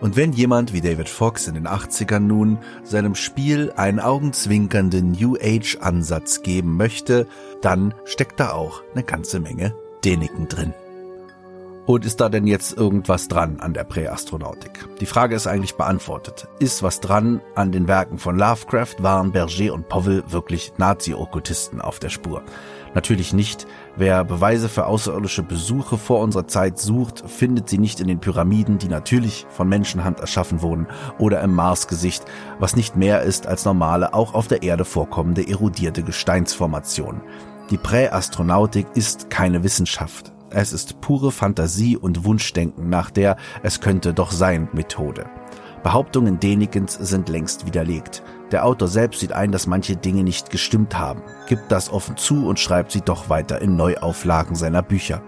Und 0.00 0.16
wenn 0.16 0.32
jemand 0.32 0.72
wie 0.72 0.80
David 0.80 1.08
Fox 1.08 1.46
in 1.46 1.54
den 1.54 1.68
80ern 1.68 2.20
nun 2.20 2.58
seinem 2.84 3.14
Spiel 3.14 3.72
einen 3.76 4.00
augenzwinkernden 4.00 5.12
New 5.12 5.36
Age 5.36 5.78
Ansatz 5.80 6.42
geben 6.42 6.76
möchte, 6.76 7.26
dann 7.60 7.94
steckt 8.04 8.40
da 8.40 8.52
auch 8.52 8.82
eine 8.94 9.04
ganze 9.04 9.40
Menge 9.40 9.74
Däniken 10.04 10.48
drin. 10.48 10.72
Und 11.86 12.04
ist 12.04 12.20
da 12.20 12.28
denn 12.28 12.46
jetzt 12.46 12.76
irgendwas 12.76 13.26
dran 13.26 13.58
an 13.58 13.74
der 13.74 13.84
Präastronautik? 13.84 14.86
Die 15.00 15.06
Frage 15.06 15.34
ist 15.34 15.46
eigentlich 15.46 15.74
beantwortet. 15.74 16.46
Ist 16.60 16.82
was 16.82 17.00
dran 17.00 17.40
an 17.54 17.72
den 17.72 17.88
Werken 17.88 18.18
von 18.18 18.38
Lovecraft? 18.38 18.96
Waren 19.00 19.32
Berger 19.32 19.74
und 19.74 19.88
Powell 19.88 20.22
wirklich 20.28 20.72
Nazi-Okkultisten 20.78 21.80
auf 21.80 21.98
der 21.98 22.10
Spur? 22.10 22.42
Natürlich 22.94 23.32
nicht. 23.32 23.66
Wer 24.00 24.24
Beweise 24.24 24.70
für 24.70 24.86
außerirdische 24.86 25.42
Besuche 25.42 25.98
vor 25.98 26.20
unserer 26.20 26.48
Zeit 26.48 26.78
sucht, 26.78 27.22
findet 27.28 27.68
sie 27.68 27.76
nicht 27.76 28.00
in 28.00 28.08
den 28.08 28.18
Pyramiden, 28.18 28.78
die 28.78 28.88
natürlich 28.88 29.44
von 29.50 29.68
Menschenhand 29.68 30.20
erschaffen 30.20 30.62
wurden, 30.62 30.86
oder 31.18 31.42
im 31.42 31.54
Marsgesicht, 31.54 32.24
was 32.58 32.76
nicht 32.76 32.96
mehr 32.96 33.20
ist 33.20 33.46
als 33.46 33.66
normale, 33.66 34.14
auch 34.14 34.32
auf 34.32 34.48
der 34.48 34.62
Erde 34.62 34.86
vorkommende 34.86 35.46
erodierte 35.46 36.02
Gesteinsformationen. 36.02 37.20
Die 37.68 37.76
Präastronautik 37.76 38.86
ist 38.94 39.28
keine 39.28 39.64
Wissenschaft. 39.64 40.32
Es 40.48 40.72
ist 40.72 41.02
pure 41.02 41.30
Fantasie 41.30 41.98
und 41.98 42.24
Wunschdenken 42.24 42.88
nach 42.88 43.10
der 43.10 43.36
Es 43.62 43.82
könnte 43.82 44.14
doch 44.14 44.32
sein 44.32 44.70
Methode. 44.72 45.26
Behauptungen 45.82 46.40
Denikens 46.40 46.94
sind 46.94 47.28
längst 47.28 47.66
widerlegt. 47.66 48.22
Der 48.50 48.64
Autor 48.64 48.88
selbst 48.88 49.20
sieht 49.20 49.32
ein, 49.32 49.52
dass 49.52 49.66
manche 49.66 49.96
Dinge 49.96 50.24
nicht 50.24 50.48
gestimmt 50.50 50.98
haben, 50.98 51.22
gibt 51.50 51.72
das 51.72 51.90
offen 51.90 52.16
zu 52.16 52.46
und 52.46 52.60
schreibt 52.60 52.92
sie 52.92 53.00
doch 53.00 53.28
weiter 53.28 53.60
in 53.60 53.74
Neuauflagen 53.74 54.54
seiner 54.54 54.82
Bücher. 54.82 55.20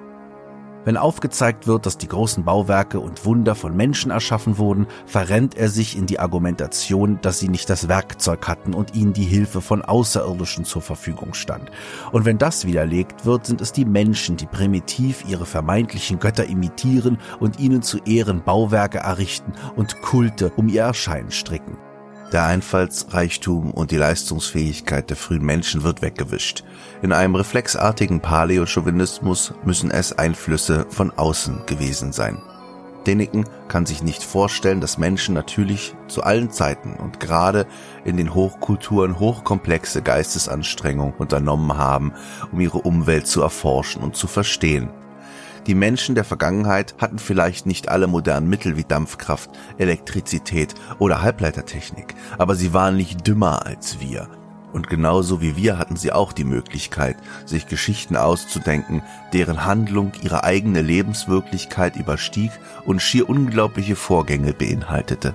Wenn 0.85 0.97
aufgezeigt 0.97 1.67
wird, 1.67 1.85
dass 1.85 1.99
die 1.99 2.07
großen 2.07 2.45
Bauwerke 2.45 3.01
und 3.01 3.25
Wunder 3.25 3.57
von 3.57 3.77
Menschen 3.77 4.13
erschaffen 4.13 4.57
wurden, 4.57 4.87
verrennt 5.05 5.57
er 5.57 5.69
sich 5.69 5.97
in 5.97 6.07
die 6.07 6.21
Argumentation, 6.21 7.19
dass 7.23 7.41
sie 7.41 7.49
nicht 7.49 7.69
das 7.69 7.89
Werkzeug 7.89 8.47
hatten 8.47 8.73
und 8.73 8.95
ihnen 8.95 9.13
die 9.13 9.25
Hilfe 9.25 9.61
von 9.61 9.83
Außerirdischen 9.83 10.65
zur 10.65 10.83
Verfügung 10.83 11.35
stand. 11.35 11.73
Und 12.13 12.25
wenn 12.25 12.39
das 12.39 12.67
widerlegt 12.67 13.27
wird, 13.27 13.45
sind 13.45 13.61
es 13.61 13.73
die 13.73 13.85
Menschen, 13.85 14.37
die 14.37 14.47
primitiv 14.47 15.25
ihre 15.27 15.45
vermeintlichen 15.45 16.21
Götter 16.21 16.47
imitieren 16.47 17.19
und 17.41 17.59
ihnen 17.59 17.83
zu 17.83 17.99
Ehren 18.05 18.45
Bauwerke 18.45 18.99
errichten 18.99 19.55
und 19.75 20.03
Kulte 20.03 20.53
um 20.55 20.69
ihr 20.69 20.83
Erscheinen 20.83 21.33
stricken. 21.33 21.77
Der 22.33 22.47
Einfallsreichtum 22.47 23.73
und 23.73 23.91
die 23.91 23.99
Leistungsfähigkeit 23.99 25.11
der 25.11 25.19
frühen 25.19 25.45
Menschen 25.45 25.83
wird 25.83 26.01
weggewischt. 26.01 26.65
In 27.03 27.13
einem 27.13 27.35
reflexartigen 27.35 28.21
Paläochauvinismus 28.21 29.53
müssen 29.67 29.91
es 29.91 30.15
Einflüsse 30.15 30.87
von 30.89 31.11
außen 31.11 31.67
gewesen 31.67 32.11
sein. 32.13 32.41
Deniken 33.07 33.45
kann 33.69 33.85
sich 33.85 34.03
nicht 34.03 34.23
vorstellen, 34.23 34.81
dass 34.81 34.97
Menschen 34.97 35.35
natürlich 35.35 35.95
zu 36.09 36.23
allen 36.23 36.51
Zeiten 36.51 36.95
und 36.95 37.21
gerade 37.21 37.67
in 38.05 38.17
den 38.17 38.35
Hochkulturen 38.35 39.19
hochkomplexe 39.19 40.01
Geistesanstrengungen 40.01 41.15
unternommen 41.19 41.77
haben, 41.77 42.15
um 42.51 42.61
ihre 42.61 42.79
Umwelt 42.79 43.27
zu 43.27 43.43
erforschen 43.43 44.03
und 44.03 44.17
zu 44.17 44.27
verstehen. 44.27 44.89
Die 45.67 45.77
Menschen 45.77 46.17
der 46.17 46.25
Vergangenheit 46.25 46.95
hatten 46.99 47.21
vielleicht 47.21 47.67
nicht 47.67 47.89
alle 47.89 48.09
modernen 48.09 48.49
Mittel 48.49 48.77
wie 48.77 48.83
Dampfkraft, 48.83 49.51
Elektrizität 49.79 50.75
oder 50.99 51.23
Halbleitertechnik, 51.23 52.15
aber 52.37 52.57
sie 52.57 52.73
waren 52.73 52.97
nicht 52.97 53.27
dümmer 53.27 53.65
als 53.65 54.01
wir. 54.01 54.29
Und 54.73 54.89
genauso 54.89 55.41
wie 55.41 55.57
wir 55.57 55.79
hatten 55.79 55.97
sie 55.97 56.13
auch 56.13 56.33
die 56.33 56.45
Möglichkeit, 56.45 57.17
sich 57.45 57.69
Geschichten 57.69 58.17
auszudenken, 58.17 59.03
deren 59.33 59.65
Handlung 59.65 60.13
ihre 60.23 60.45
eigene 60.45 60.83
Lebenswirklichkeit 60.83 61.95
überstieg 61.97 62.51
und 62.85 63.01
schier 63.01 63.29
unglaubliche 63.29 63.97
Vorgänge 63.97 64.55
beinhaltete. 64.55 65.35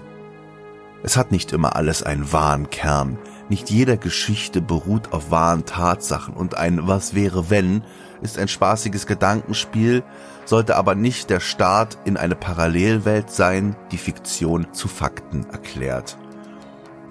Es 1.03 1.15
hat 1.15 1.31
nicht 1.31 1.53
immer 1.53 1.75
alles 1.75 2.03
einen 2.03 2.33
wahren 2.33 2.69
Kern, 2.69 3.17
nicht 3.47 3.69
jeder 3.69 3.95
Geschichte 3.95 4.59
beruht 4.59 5.13
auf 5.13 5.31
wahren 5.31 5.65
Tatsachen 5.65 6.33
und 6.33 6.57
ein 6.57 6.87
Was 6.87 7.13
wäre 7.13 7.49
wenn 7.49 7.83
ist 8.21 8.37
ein 8.37 8.47
spaßiges 8.47 9.07
Gedankenspiel, 9.07 10.03
sollte 10.45 10.75
aber 10.75 10.95
nicht 10.95 11.29
der 11.29 11.39
Start 11.39 11.97
in 12.05 12.17
eine 12.17 12.35
Parallelwelt 12.35 13.31
sein, 13.31 13.75
die 13.91 13.97
Fiktion 13.97 14.67
zu 14.73 14.87
Fakten 14.87 15.45
erklärt. 15.51 16.17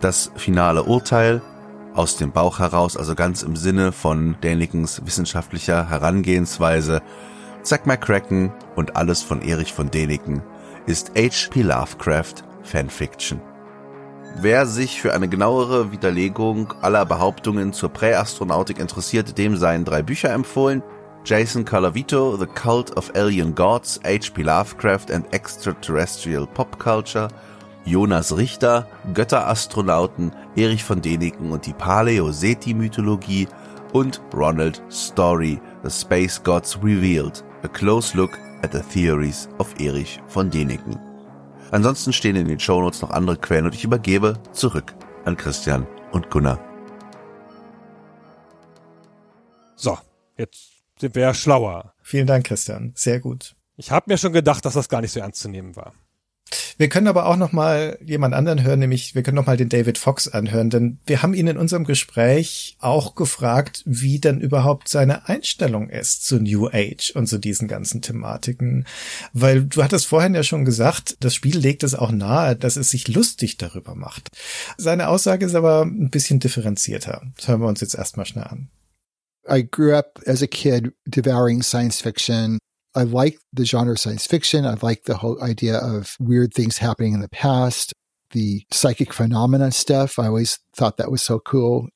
Das 0.01 0.31
finale 0.37 0.85
Urteil 0.85 1.43
aus 1.95 2.17
dem 2.17 2.33
Bauch 2.33 2.59
heraus, 2.59 2.97
also 2.97 3.15
ganz 3.15 3.43
im 3.43 3.57
Sinne 3.57 3.93
von 3.93 4.37
Dänikens 4.43 5.03
wissenschaftlicher 5.05 5.89
Herangehensweise, 5.89 7.03
Zack 7.63 7.87
McCracken 7.87 8.53
und 8.77 8.97
alles 8.97 9.23
von 9.23 9.43
Erich 9.43 9.73
von 9.73 9.91
Däniken 9.91 10.43
ist 10.87 11.13
H.P. 11.17 11.63
Lovecraft 11.63 12.45
Fanfiction. 12.63 13.41
Wer 14.39 14.67
sich 14.67 15.01
für 15.01 15.15
eine 15.15 15.29
genauere 15.29 15.93
Widerlegung 15.93 16.75
aller 16.83 17.07
Behauptungen 17.07 17.73
zur 17.73 17.89
Präastronautik 17.89 18.79
interessiert, 18.79 19.39
dem 19.39 19.57
seien 19.57 19.85
drei 19.85 20.03
Bücher 20.03 20.31
empfohlen. 20.33 20.83
Jason 21.27 21.65
Calavito, 21.65 22.39
The 22.39 22.47
Cult 22.47 22.97
of 22.97 23.11
Alien 23.17 23.53
Gods, 23.53 23.99
H.P. 24.05 24.45
Lovecraft 24.45 25.11
and 25.11 25.27
Extraterrestrial 25.35 26.47
Pop 26.47 26.79
Culture, 26.79 27.29
Jonas 27.85 28.31
Richter, 28.31 28.87
Götterastronauten, 29.13 30.31
Erich 30.55 30.85
von 30.85 31.03
Däniken 31.03 31.51
und 31.51 31.67
die 31.67 31.73
Paleo-Seti-Mythologie 31.73 33.49
und 33.93 34.23
Ronald 34.33 34.81
Story, 34.89 35.61
The 35.83 35.91
Space 35.91 36.41
Gods 36.41 36.79
Revealed, 36.81 37.43
A 37.65 37.69
Close 37.69 38.17
Look 38.17 38.39
at 38.63 38.73
the 38.73 38.83
Theories 38.83 39.49
of 39.59 39.75
Erich 39.81 40.21
von 40.29 40.49
Däniken. 40.49 40.97
Ansonsten 41.73 42.13
stehen 42.13 42.37
in 42.37 42.47
den 42.47 42.61
Shownotes 42.61 43.03
noch 43.03 43.11
andere 43.11 43.37
Quellen 43.37 43.65
und 43.65 43.75
ich 43.75 43.83
übergebe 43.83 44.39
zurück 44.53 44.95
an 45.25 45.37
Christian 45.37 45.89
und 46.13 46.31
Gunnar. 46.31 46.61
So, 49.75 49.99
jetzt 50.39 50.76
sind 50.99 51.15
wir 51.15 51.23
ja 51.23 51.35
schlauer. 51.35 51.95
Vielen 52.03 52.27
Dank, 52.27 52.47
Christian. 52.47 52.93
Sehr 52.95 53.21
gut. 53.21 53.55
Ich 53.77 53.91
habe 53.91 54.11
mir 54.11 54.19
schon 54.19 54.33
gedacht, 54.33 54.65
dass 54.65 54.75
das 54.75 54.89
gar 54.89 55.01
nicht 55.01 55.13
so 55.13 55.21
ernst 55.21 55.41
zu 55.41 55.49
nehmen 55.49 55.77
war. 55.77 55.93
Wir 56.79 56.89
können 56.89 57.09
aber 57.09 57.27
auch 57.27 57.37
noch 57.37 57.53
mal 57.53 57.99
jemand 58.05 58.35
anderen 58.35 58.63
hören, 58.63 58.79
nämlich 58.79 59.15
wir 59.15 59.23
können 59.23 59.35
noch 59.35 59.47
mal 59.47 59.57
den 59.57 59.69
David 59.69 59.99
Fox 59.99 60.29
anhören, 60.29 60.71
denn 60.71 60.99
wir 61.07 61.23
haben 61.23 61.35
ihn 61.35 61.49
in 61.49 61.57
unserem 61.57 61.85
Gespräch 61.85 62.77
auch 62.79 63.15
gefragt, 63.15 63.83
wie 63.85 64.21
denn 64.21 64.41
überhaupt 64.41 64.89
seine 64.89 65.29
Einstellung 65.29 65.89
ist 65.89 66.25
zu 66.25 66.39
New 66.39 66.69
Age 66.69 67.11
und 67.17 67.27
zu 67.27 67.39
diesen 67.39 67.67
ganzen 67.67 68.01
Thematiken, 68.03 68.87
weil 69.33 69.65
du 69.65 69.83
hattest 69.83 70.07
vorhin 70.07 70.35
ja 70.35 70.45
schon 70.45 70.65
gesagt, 70.65 71.17
das 71.21 71.35
Spiel 71.35 71.59
legt 71.59 71.83
es 71.83 71.95
auch 71.95 72.13
nahe, 72.13 72.55
dass 72.55 72.77
es 72.77 72.91
sich 72.91 73.09
lustig 73.09 73.57
darüber 73.57 73.95
macht. 73.95 74.31
Seine 74.77 75.09
Aussage 75.09 75.47
ist 75.47 75.55
aber 75.55 75.83
ein 75.83 76.11
bisschen 76.11 76.39
differenzierter. 76.39 77.23
Das 77.37 77.49
hören 77.49 77.61
wir 77.61 77.69
uns 77.69 77.81
jetzt 77.81 77.95
erstmal 77.95 78.27
schnell 78.27 78.45
an. 78.45 78.69
I 79.49 79.63
grew 79.63 79.95
up 79.95 80.19
as 80.27 80.43
a 80.43 80.47
kid 80.47 80.93
devouring 81.09 81.63
science 81.63 82.01
fiction. 82.01 82.59
I 82.95 83.03
like 83.03 83.39
the 83.53 83.67
genre 83.67 83.93
of 83.93 84.01
science 84.01 84.27
fiction. 84.27 84.65
I 84.65 84.77
like 84.81 85.05
the 85.05 85.19
whole 85.19 85.43
idea 85.43 85.77
of 85.77 86.17
weird 86.19 86.55
things 86.55 86.79
happening 86.79 87.13
in 87.13 87.21
the 87.21 87.29
past, 87.29 87.93
the 88.31 88.63
psychic 88.73 89.13
phenomena 89.13 89.71
stuff. 89.71 90.19
I 90.19 90.27
always 90.27 90.59
thought 90.75 90.97
that 90.97 91.11
was 91.11 91.23
so 91.23 91.39
cool. 91.39 91.89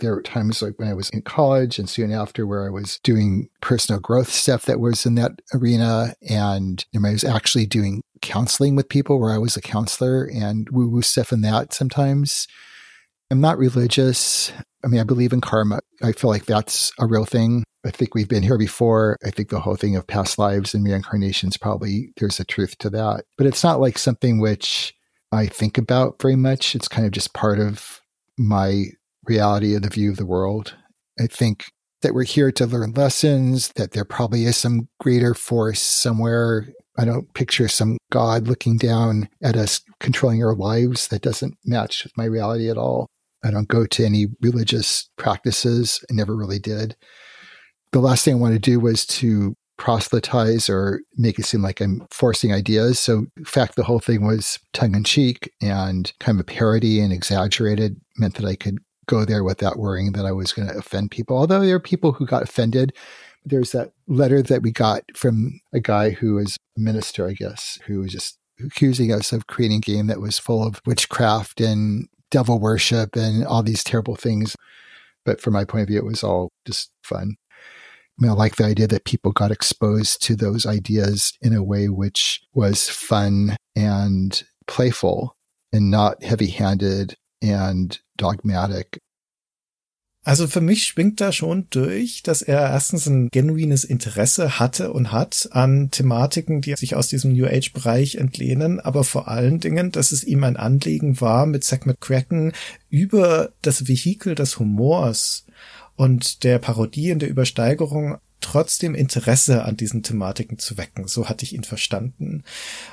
There 0.00 0.14
were 0.14 0.22
times 0.22 0.62
like 0.62 0.78
when 0.78 0.88
I 0.88 0.94
was 0.94 1.10
in 1.10 1.22
college 1.22 1.78
and 1.78 1.90
soon 1.90 2.12
after 2.12 2.46
where 2.46 2.64
I 2.64 2.70
was 2.70 3.00
doing 3.02 3.48
personal 3.60 4.00
growth 4.00 4.30
stuff 4.30 4.64
that 4.66 4.80
was 4.80 5.04
in 5.04 5.16
that 5.16 5.32
arena. 5.52 6.14
And 6.28 6.84
I 6.94 7.10
was 7.10 7.24
actually 7.24 7.66
doing 7.66 8.02
counseling 8.22 8.76
with 8.76 8.88
people 8.88 9.20
where 9.20 9.32
I 9.32 9.38
was 9.38 9.56
a 9.56 9.60
counselor 9.60 10.24
and 10.24 10.68
woo 10.70 10.88
woo 10.88 11.02
stuff 11.02 11.32
in 11.32 11.40
that 11.42 11.74
sometimes. 11.74 12.46
I'm 13.30 13.40
not 13.40 13.58
religious. 13.58 14.52
I 14.84 14.88
mean, 14.88 15.00
I 15.00 15.04
believe 15.04 15.32
in 15.32 15.40
karma. 15.40 15.80
I 16.02 16.12
feel 16.12 16.30
like 16.30 16.46
that's 16.46 16.92
a 16.98 17.06
real 17.06 17.24
thing. 17.24 17.64
I 17.84 17.90
think 17.90 18.14
we've 18.14 18.28
been 18.28 18.42
here 18.42 18.58
before. 18.58 19.16
I 19.24 19.30
think 19.30 19.50
the 19.50 19.60
whole 19.60 19.76
thing 19.76 19.96
of 19.96 20.06
past 20.06 20.38
lives 20.38 20.74
and 20.74 20.84
reincarnations 20.84 21.56
probably 21.56 22.12
there's 22.16 22.40
a 22.40 22.44
truth 22.44 22.78
to 22.78 22.90
that. 22.90 23.24
But 23.36 23.46
it's 23.46 23.62
not 23.62 23.80
like 23.80 23.98
something 23.98 24.40
which 24.40 24.94
I 25.30 25.46
think 25.46 25.78
about 25.78 26.20
very 26.20 26.36
much. 26.36 26.74
It's 26.74 26.88
kind 26.88 27.06
of 27.06 27.12
just 27.12 27.34
part 27.34 27.58
of 27.60 28.00
my 28.38 28.86
reality 29.26 29.74
of 29.74 29.82
the 29.82 29.90
view 29.90 30.10
of 30.10 30.16
the 30.16 30.26
world. 30.26 30.74
I 31.20 31.26
think 31.26 31.66
that 32.02 32.14
we're 32.14 32.24
here 32.24 32.52
to 32.52 32.66
learn 32.66 32.92
lessons, 32.92 33.72
that 33.76 33.90
there 33.92 34.04
probably 34.04 34.44
is 34.44 34.56
some 34.56 34.88
greater 35.00 35.34
force 35.34 35.80
somewhere. 35.80 36.68
I 36.96 37.04
don't 37.04 37.32
picture 37.34 37.68
some 37.68 37.98
God 38.10 38.48
looking 38.48 38.76
down 38.76 39.28
at 39.42 39.56
us 39.56 39.80
controlling 40.00 40.42
our 40.42 40.54
lives. 40.54 41.08
That 41.08 41.22
doesn't 41.22 41.56
match 41.64 42.04
with 42.04 42.16
my 42.16 42.24
reality 42.24 42.70
at 42.70 42.78
all. 42.78 43.08
I 43.44 43.50
don't 43.50 43.68
go 43.68 43.86
to 43.86 44.04
any 44.04 44.26
religious 44.40 45.08
practices. 45.16 46.04
I 46.10 46.14
never 46.14 46.36
really 46.36 46.58
did. 46.58 46.96
The 47.92 48.00
last 48.00 48.24
thing 48.24 48.34
I 48.34 48.38
wanted 48.38 48.62
to 48.62 48.70
do 48.70 48.80
was 48.80 49.06
to 49.06 49.56
proselytize 49.78 50.68
or 50.68 51.00
make 51.16 51.38
it 51.38 51.44
seem 51.44 51.62
like 51.62 51.80
I'm 51.80 52.06
forcing 52.10 52.52
ideas. 52.52 52.98
So, 52.98 53.26
in 53.36 53.44
fact, 53.44 53.76
the 53.76 53.84
whole 53.84 54.00
thing 54.00 54.26
was 54.26 54.58
tongue 54.72 54.94
in 54.94 55.04
cheek 55.04 55.52
and 55.62 56.12
kind 56.18 56.36
of 56.36 56.40
a 56.40 56.44
parody 56.44 57.00
and 57.00 57.12
exaggerated, 57.12 58.00
meant 58.16 58.34
that 58.34 58.44
I 58.44 58.56
could 58.56 58.78
go 59.06 59.24
there 59.24 59.44
without 59.44 59.78
worrying 59.78 60.12
that 60.12 60.26
I 60.26 60.32
was 60.32 60.52
going 60.52 60.68
to 60.68 60.76
offend 60.76 61.10
people. 61.10 61.38
Although 61.38 61.64
there 61.64 61.76
are 61.76 61.80
people 61.80 62.12
who 62.12 62.26
got 62.26 62.42
offended. 62.42 62.92
There's 63.44 63.72
that 63.72 63.92
letter 64.08 64.42
that 64.42 64.62
we 64.62 64.72
got 64.72 65.04
from 65.14 65.60
a 65.72 65.80
guy 65.80 66.10
who 66.10 66.34
was 66.34 66.58
a 66.76 66.80
minister, 66.80 67.26
I 67.26 67.32
guess, 67.32 67.78
who 67.86 68.00
was 68.00 68.12
just 68.12 68.38
accusing 68.64 69.12
us 69.12 69.32
of 69.32 69.46
creating 69.46 69.78
a 69.78 69.80
game 69.80 70.08
that 70.08 70.20
was 70.20 70.38
full 70.38 70.66
of 70.66 70.82
witchcraft 70.84 71.60
and 71.60 72.08
devil 72.30 72.58
worship 72.58 73.16
and 73.16 73.44
all 73.44 73.62
these 73.62 73.84
terrible 73.84 74.16
things. 74.16 74.56
But 75.24 75.40
from 75.40 75.54
my 75.54 75.64
point 75.64 75.82
of 75.82 75.88
view, 75.88 75.98
it 75.98 76.04
was 76.04 76.22
all 76.22 76.50
just 76.66 76.90
fun. 77.02 77.36
I 78.18 78.22
mean, 78.22 78.30
I 78.30 78.34
like 78.34 78.56
the 78.56 78.64
idea 78.64 78.88
that 78.88 79.04
people 79.04 79.30
got 79.30 79.52
exposed 79.52 80.22
to 80.22 80.34
those 80.34 80.66
ideas 80.66 81.32
in 81.40 81.54
a 81.54 81.62
way 81.62 81.88
which 81.88 82.40
was 82.52 82.88
fun 82.88 83.56
and 83.76 84.42
playful 84.66 85.36
and 85.72 85.90
not 85.90 86.22
heavy 86.22 86.48
handed 86.48 87.14
and 87.40 87.98
dogmatic. 88.16 88.98
Also 90.24 90.46
für 90.46 90.60
mich 90.60 90.84
schwingt 90.84 91.20
da 91.20 91.32
schon 91.32 91.68
durch, 91.70 92.22
dass 92.22 92.42
er 92.42 92.60
erstens 92.60 93.06
ein 93.06 93.28
genuines 93.30 93.84
Interesse 93.84 94.58
hatte 94.58 94.92
und 94.92 95.10
hat 95.12 95.48
an 95.52 95.90
Thematiken, 95.90 96.60
die 96.60 96.74
sich 96.74 96.96
aus 96.96 97.08
diesem 97.08 97.32
New 97.32 97.46
Age 97.46 97.72
Bereich 97.72 98.16
entlehnen, 98.16 98.80
aber 98.80 99.04
vor 99.04 99.28
allen 99.28 99.60
Dingen, 99.60 99.90
dass 99.90 100.12
es 100.12 100.24
ihm 100.24 100.44
ein 100.44 100.56
Anliegen 100.56 101.20
war, 101.20 101.46
mit 101.46 101.64
Zack 101.64 101.86
McCracken 101.86 102.52
über 102.90 103.50
das 103.62 103.88
Vehikel 103.88 104.34
des 104.34 104.58
Humors 104.58 105.46
und 105.96 106.44
der 106.44 106.58
Parodie 106.58 107.12
und 107.12 107.20
der 107.20 107.30
Übersteigerung 107.30 108.18
trotzdem 108.40 108.94
Interesse 108.94 109.64
an 109.64 109.76
diesen 109.76 110.02
Thematiken 110.02 110.58
zu 110.58 110.76
wecken. 110.78 111.08
So 111.08 111.28
hatte 111.28 111.44
ich 111.44 111.54
ihn 111.54 111.64
verstanden. 111.64 112.44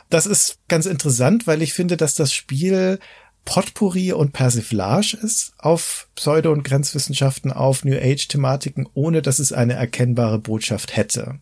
Das 0.09 0.25
ist 0.25 0.57
ganz 0.67 0.85
interessant, 0.85 1.47
weil 1.47 1.61
ich 1.61 1.73
finde, 1.73 1.97
dass 1.97 2.15
das 2.15 2.33
Spiel 2.33 2.99
Potpourri 3.45 4.11
und 4.11 4.33
Persiflage 4.33 5.17
ist 5.21 5.53
auf 5.59 6.09
Pseudo- 6.15 6.51
und 6.51 6.63
Grenzwissenschaften, 6.63 7.53
auf 7.53 7.85
New 7.85 7.95
Age-Thematiken, 7.95 8.89
ohne 8.93 9.21
dass 9.21 9.39
es 9.39 9.53
eine 9.53 9.73
erkennbare 9.73 10.39
Botschaft 10.39 10.97
hätte. 10.97 11.39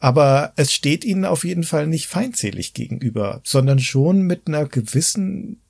Aber 0.00 0.52
es 0.56 0.72
steht 0.72 1.04
ihnen 1.04 1.24
auf 1.24 1.44
jeden 1.44 1.64
Fall 1.64 1.86
nicht 1.86 2.06
feindselig 2.06 2.74
gegenüber, 2.74 3.40
sondern 3.44 3.78
schon 3.78 4.22
mit 4.22 4.46
einer 4.46 4.66
gewissen 4.66 5.60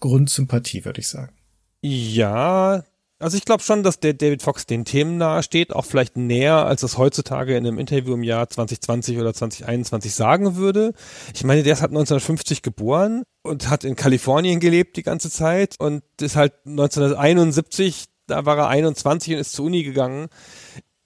Grundsympathie, 0.00 0.84
würde 0.84 1.00
ich 1.00 1.08
sagen. 1.08 1.32
Ja, 1.80 2.84
also 3.24 3.38
ich 3.38 3.46
glaube 3.46 3.62
schon, 3.62 3.82
dass 3.82 4.00
der 4.00 4.12
David 4.12 4.42
Fox 4.42 4.66
den 4.66 4.84
Themen 4.84 5.16
nahe 5.16 5.42
steht, 5.42 5.72
auch 5.72 5.86
vielleicht 5.86 6.18
näher, 6.18 6.66
als 6.66 6.82
es 6.82 6.98
heutzutage 6.98 7.56
in 7.56 7.66
einem 7.66 7.78
Interview 7.78 8.12
im 8.12 8.22
Jahr 8.22 8.50
2020 8.50 9.18
oder 9.18 9.32
2021 9.32 10.14
sagen 10.14 10.56
würde. 10.56 10.92
Ich 11.34 11.42
meine, 11.42 11.62
der 11.62 11.72
ist 11.72 11.80
halt 11.80 11.92
1950 11.92 12.60
geboren 12.60 13.22
und 13.42 13.70
hat 13.70 13.84
in 13.84 13.96
Kalifornien 13.96 14.60
gelebt 14.60 14.98
die 14.98 15.02
ganze 15.02 15.30
Zeit 15.30 15.76
und 15.78 16.02
ist 16.20 16.36
halt 16.36 16.52
1971, 16.66 18.04
da 18.26 18.44
war 18.44 18.58
er 18.58 18.68
21 18.68 19.32
und 19.32 19.38
ist 19.38 19.52
zur 19.52 19.64
Uni 19.64 19.84
gegangen 19.84 20.28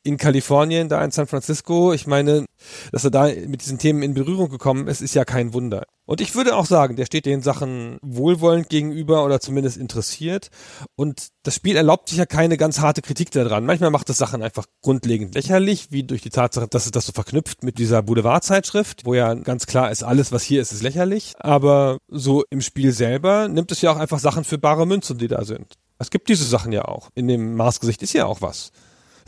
in 0.08 0.16
Kalifornien, 0.16 0.88
da 0.88 1.04
in 1.04 1.10
San 1.10 1.26
Francisco. 1.26 1.92
Ich 1.92 2.06
meine, 2.06 2.46
dass 2.92 3.04
er 3.04 3.10
da 3.10 3.26
mit 3.26 3.60
diesen 3.60 3.78
Themen 3.78 4.02
in 4.02 4.14
Berührung 4.14 4.48
gekommen 4.48 4.88
ist, 4.88 5.02
ist 5.02 5.14
ja 5.14 5.24
kein 5.24 5.52
Wunder. 5.52 5.84
Und 6.06 6.22
ich 6.22 6.34
würde 6.34 6.56
auch 6.56 6.64
sagen, 6.64 6.96
der 6.96 7.04
steht 7.04 7.26
den 7.26 7.42
Sachen 7.42 7.98
wohlwollend 8.00 8.70
gegenüber 8.70 9.26
oder 9.26 9.40
zumindest 9.40 9.76
interessiert. 9.76 10.48
Und 10.96 11.28
das 11.42 11.54
Spiel 11.54 11.76
erlaubt 11.76 12.08
sich 12.08 12.16
ja 12.16 12.24
keine 12.24 12.56
ganz 12.56 12.80
harte 12.80 13.02
Kritik 13.02 13.30
daran. 13.30 13.66
Manchmal 13.66 13.90
macht 13.90 14.08
es 14.08 14.16
Sachen 14.16 14.42
einfach 14.42 14.64
grundlegend 14.82 15.34
lächerlich, 15.34 15.92
wie 15.92 16.04
durch 16.04 16.22
die 16.22 16.30
Tatsache, 16.30 16.66
dass 16.66 16.86
es 16.86 16.92
das 16.92 17.04
so 17.04 17.12
verknüpft 17.12 17.62
mit 17.62 17.78
dieser 17.78 18.02
Boulevardzeitschrift, 18.02 19.04
wo 19.04 19.12
ja 19.12 19.34
ganz 19.34 19.66
klar 19.66 19.90
ist, 19.90 20.02
alles, 20.02 20.32
was 20.32 20.42
hier 20.42 20.62
ist, 20.62 20.72
ist 20.72 20.82
lächerlich. 20.82 21.34
Aber 21.38 21.98
so 22.08 22.44
im 22.48 22.62
Spiel 22.62 22.92
selber 22.92 23.48
nimmt 23.48 23.70
es 23.70 23.82
ja 23.82 23.92
auch 23.92 23.98
einfach 23.98 24.18
Sachen 24.18 24.44
für 24.44 24.56
bare 24.56 24.86
Münze, 24.86 25.14
die 25.14 25.28
da 25.28 25.44
sind. 25.44 25.74
Es 25.98 26.08
gibt 26.08 26.30
diese 26.30 26.44
Sachen 26.44 26.72
ja 26.72 26.86
auch. 26.86 27.10
In 27.14 27.28
dem 27.28 27.54
Marsgesicht 27.54 28.02
ist 28.02 28.14
ja 28.14 28.24
auch 28.24 28.40
was. 28.40 28.72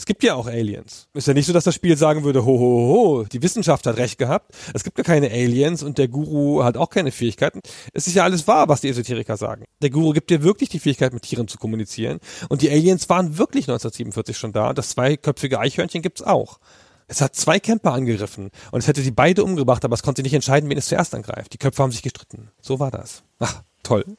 Es 0.01 0.07
gibt 0.07 0.23
ja 0.23 0.35
auch 0.35 0.47
Aliens. 0.47 1.09
Ist 1.13 1.29
ja 1.29 1.35
nicht 1.35 1.45
so, 1.45 1.53
dass 1.53 1.65
das 1.65 1.75
Spiel 1.75 1.95
sagen 1.95 2.25
würde, 2.25 2.47
ho, 2.47 2.59
ho, 2.59 2.59
ho, 2.59 3.25
die 3.31 3.43
Wissenschaft 3.43 3.87
hat 3.87 3.99
recht 3.99 4.17
gehabt. 4.17 4.51
Es 4.73 4.83
gibt 4.83 4.97
ja 4.97 5.05
keine 5.05 5.31
Aliens 5.31 5.83
und 5.83 5.99
der 5.99 6.09
Guru 6.09 6.65
hat 6.65 6.79
auch 6.79 6.89
keine 6.89 7.13
Fähigkeiten. 7.13 7.61
Es 7.93 8.07
ist 8.07 8.15
ja 8.15 8.25
alles 8.25 8.47
wahr, 8.47 8.67
was 8.71 8.81
die 8.81 8.89
Esoteriker 8.89 9.37
sagen. 9.37 9.67
Der 9.83 9.91
Guru 9.91 10.15
gibt 10.15 10.31
dir 10.31 10.43
wirklich 10.43 10.71
die 10.71 10.79
Fähigkeit, 10.79 11.13
mit 11.13 11.25
Tieren 11.25 11.49
zu 11.49 11.59
kommunizieren. 11.59 12.19
Und 12.49 12.63
die 12.63 12.71
Aliens 12.71 13.11
waren 13.11 13.37
wirklich 13.37 13.65
1947 13.65 14.39
schon 14.39 14.55
da. 14.55 14.73
Das 14.73 14.89
zweiköpfige 14.89 15.61
Eichhörnchen 15.61 16.01
gibt's 16.01 16.23
auch. 16.23 16.61
Es 17.07 17.21
hat 17.21 17.37
zwei 17.37 17.61
Camper 17.61 17.93
angegriffen 17.93 18.51
und 18.73 18.79
es 18.79 18.89
hätte 18.89 19.03
sie 19.03 19.11
beide 19.11 19.45
umgebracht, 19.45 19.85
aber 19.85 19.93
es 19.93 20.03
konnte 20.03 20.23
nicht 20.23 20.33
entscheiden, 20.33 20.71
wen 20.71 20.79
es 20.79 20.87
zuerst 20.87 21.15
angreift. 21.15 21.53
Die 21.53 21.59
Köpfe 21.59 21.83
haben 21.83 21.93
sich 21.93 22.01
gestritten. 22.01 22.51
So 22.63 22.81
war 22.81 22.91
das. 22.91 23.23
Ach, 23.39 23.65
toll. 23.83 24.17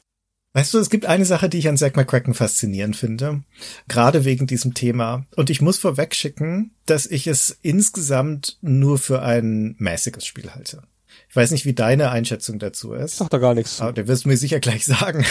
Weißt 0.53 0.73
du, 0.73 0.80
es 0.80 0.90
gibt 0.90 1.06
eine 1.06 1.23
Sache, 1.23 1.48
die 1.48 1.60
ich 1.60 1.69
an 1.69 1.78
Zack 1.78 1.95
McCracken 1.95 2.34
faszinierend 2.34 2.98
finde, 2.98 3.44
gerade 3.88 4.26
wegen 4.26 4.48
diesem 4.48 4.73
Thema. 4.73 5.26
Und 5.38 5.49
ich 5.49 5.61
muss 5.61 5.78
vorwegschicken, 5.78 6.72
dass 6.86 7.06
ich 7.06 7.28
es 7.28 7.57
insgesamt 7.61 8.57
nur 8.61 8.98
für 8.98 9.22
ein 9.22 9.76
mäßiges 9.78 10.26
Spiel 10.26 10.53
halte. 10.53 10.84
Ich 11.32 11.36
weiß 11.38 11.52
nicht, 11.52 11.64
wie 11.64 11.72
deine 11.72 12.12
Einschätzung 12.12 12.60
dazu 12.60 12.91
ist. 12.91 13.16
Sag 13.16 13.30
da 13.30 13.38
gar 13.38 13.53
nichts. 13.53 13.80
Aber 13.80 13.94
der 13.94 14.10
wirst 14.10 14.26
du 14.26 14.28
mir 14.28 14.36
sicher 14.36 14.60
gleich 14.60 14.84
sagen. 14.84 15.26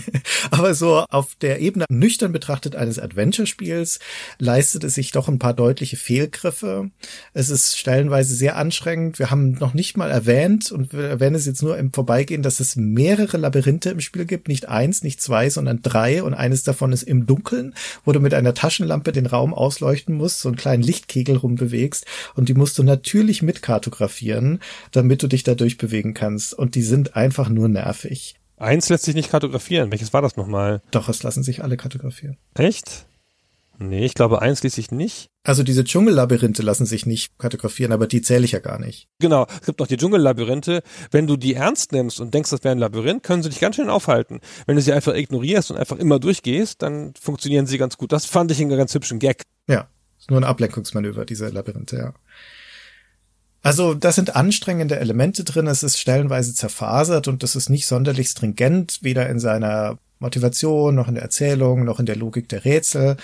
Aber 0.50 0.74
so 0.74 1.06
auf 1.08 1.34
der 1.36 1.60
Ebene 1.60 1.86
nüchtern 1.88 2.30
betrachtet 2.30 2.76
eines 2.76 2.98
Adventure-Spiels 2.98 3.98
leistet 4.38 4.84
es 4.84 4.96
sich 4.96 5.12
doch 5.12 5.28
ein 5.28 5.38
paar 5.38 5.54
deutliche 5.54 5.96
Fehlgriffe. 5.96 6.90
Es 7.32 7.48
ist 7.48 7.78
stellenweise 7.78 8.34
sehr 8.34 8.56
anstrengend. 8.56 9.18
Wir 9.18 9.30
haben 9.30 9.52
noch 9.52 9.72
nicht 9.72 9.96
mal 9.96 10.10
erwähnt 10.10 10.70
und 10.70 10.92
wir 10.92 11.04
erwähnen 11.04 11.36
es 11.36 11.46
jetzt 11.46 11.62
nur 11.62 11.78
im 11.78 11.90
Vorbeigehen, 11.90 12.42
dass 12.42 12.60
es 12.60 12.76
mehrere 12.76 13.38
Labyrinthe 13.38 13.88
im 13.88 14.00
Spiel 14.00 14.26
gibt. 14.26 14.48
Nicht 14.48 14.68
eins, 14.68 15.02
nicht 15.02 15.22
zwei, 15.22 15.48
sondern 15.48 15.80
drei. 15.80 16.22
Und 16.22 16.34
eines 16.34 16.64
davon 16.64 16.92
ist 16.92 17.04
im 17.04 17.24
Dunkeln, 17.24 17.74
wo 18.04 18.12
du 18.12 18.20
mit 18.20 18.34
einer 18.34 18.52
Taschenlampe 18.52 19.10
den 19.10 19.24
Raum 19.24 19.54
ausleuchten 19.54 20.16
musst, 20.16 20.40
so 20.40 20.50
einen 20.50 20.58
kleinen 20.58 20.82
Lichtkegel 20.82 21.38
rumbewegst. 21.38 22.04
Und 22.34 22.50
die 22.50 22.54
musst 22.54 22.76
du 22.76 22.82
natürlich 22.82 23.40
mitkartografieren, 23.40 24.60
damit 24.92 25.22
du 25.22 25.28
dich 25.28 25.45
dadurch 25.46 25.78
bewegen 25.78 26.14
kannst. 26.14 26.54
Und 26.54 26.74
die 26.74 26.82
sind 26.82 27.16
einfach 27.16 27.48
nur 27.48 27.68
nervig. 27.68 28.36
Eins 28.56 28.88
lässt 28.88 29.04
sich 29.04 29.14
nicht 29.14 29.30
kartografieren. 29.30 29.90
Welches 29.90 30.12
war 30.12 30.22
das 30.22 30.36
nochmal? 30.36 30.82
Doch, 30.90 31.08
es 31.08 31.22
lassen 31.22 31.42
sich 31.42 31.62
alle 31.62 31.76
kartografieren. 31.76 32.38
Echt? 32.54 33.06
Nee, 33.78 34.06
ich 34.06 34.14
glaube, 34.14 34.40
eins 34.40 34.62
ließ 34.62 34.74
sich 34.74 34.90
nicht. 34.90 35.28
Also 35.44 35.62
diese 35.62 35.84
Dschungellabyrinthe 35.84 36.62
lassen 36.62 36.86
sich 36.86 37.04
nicht 37.04 37.38
kartografieren, 37.38 37.92
aber 37.92 38.06
die 38.06 38.22
zähle 38.22 38.44
ich 38.44 38.52
ja 38.52 38.58
gar 38.58 38.78
nicht. 38.78 39.08
Genau, 39.20 39.46
es 39.60 39.66
gibt 39.66 39.80
noch 39.80 39.86
die 39.86 39.98
Dschungellabyrinthe. 39.98 40.82
Wenn 41.10 41.26
du 41.26 41.36
die 41.36 41.54
ernst 41.54 41.92
nimmst 41.92 42.20
und 42.20 42.32
denkst, 42.32 42.50
das 42.50 42.64
wäre 42.64 42.72
ein 42.72 42.78
Labyrinth, 42.78 43.22
können 43.22 43.42
sie 43.42 43.50
dich 43.50 43.60
ganz 43.60 43.76
schön 43.76 43.90
aufhalten. 43.90 44.40
Wenn 44.66 44.76
du 44.76 44.82
sie 44.82 44.92
einfach 44.92 45.14
ignorierst 45.14 45.70
und 45.70 45.76
einfach 45.76 45.98
immer 45.98 46.18
durchgehst, 46.18 46.80
dann 46.80 47.12
funktionieren 47.20 47.66
sie 47.66 47.76
ganz 47.76 47.98
gut. 47.98 48.12
Das 48.12 48.24
fand 48.24 48.50
ich 48.50 48.60
einen 48.60 48.74
ganz 48.76 48.94
hübschen 48.94 49.18
Gag. 49.18 49.42
Ja, 49.68 49.88
ist 50.18 50.30
nur 50.30 50.40
ein 50.40 50.44
Ablenkungsmanöver, 50.44 51.26
diese 51.26 51.48
Labyrinthe, 51.48 51.96
ja. 51.96 52.14
Also 53.66 53.94
das 53.94 54.14
sind 54.14 54.36
anstrengende 54.36 55.00
Elemente 55.00 55.42
drin, 55.42 55.66
es 55.66 55.82
ist 55.82 55.98
stellenweise 55.98 56.54
zerfasert 56.54 57.26
und 57.26 57.42
das 57.42 57.56
ist 57.56 57.68
nicht 57.68 57.88
sonderlich 57.88 58.28
stringent, 58.28 59.00
weder 59.02 59.28
in 59.28 59.40
seiner 59.40 59.98
Motivation, 60.20 60.94
noch 60.94 61.08
in 61.08 61.14
der 61.14 61.24
Erzählung, 61.24 61.84
noch 61.84 61.98
in 61.98 62.06
der 62.06 62.14
Logik 62.14 62.48
der 62.48 62.64
Rätsel. 62.64 63.16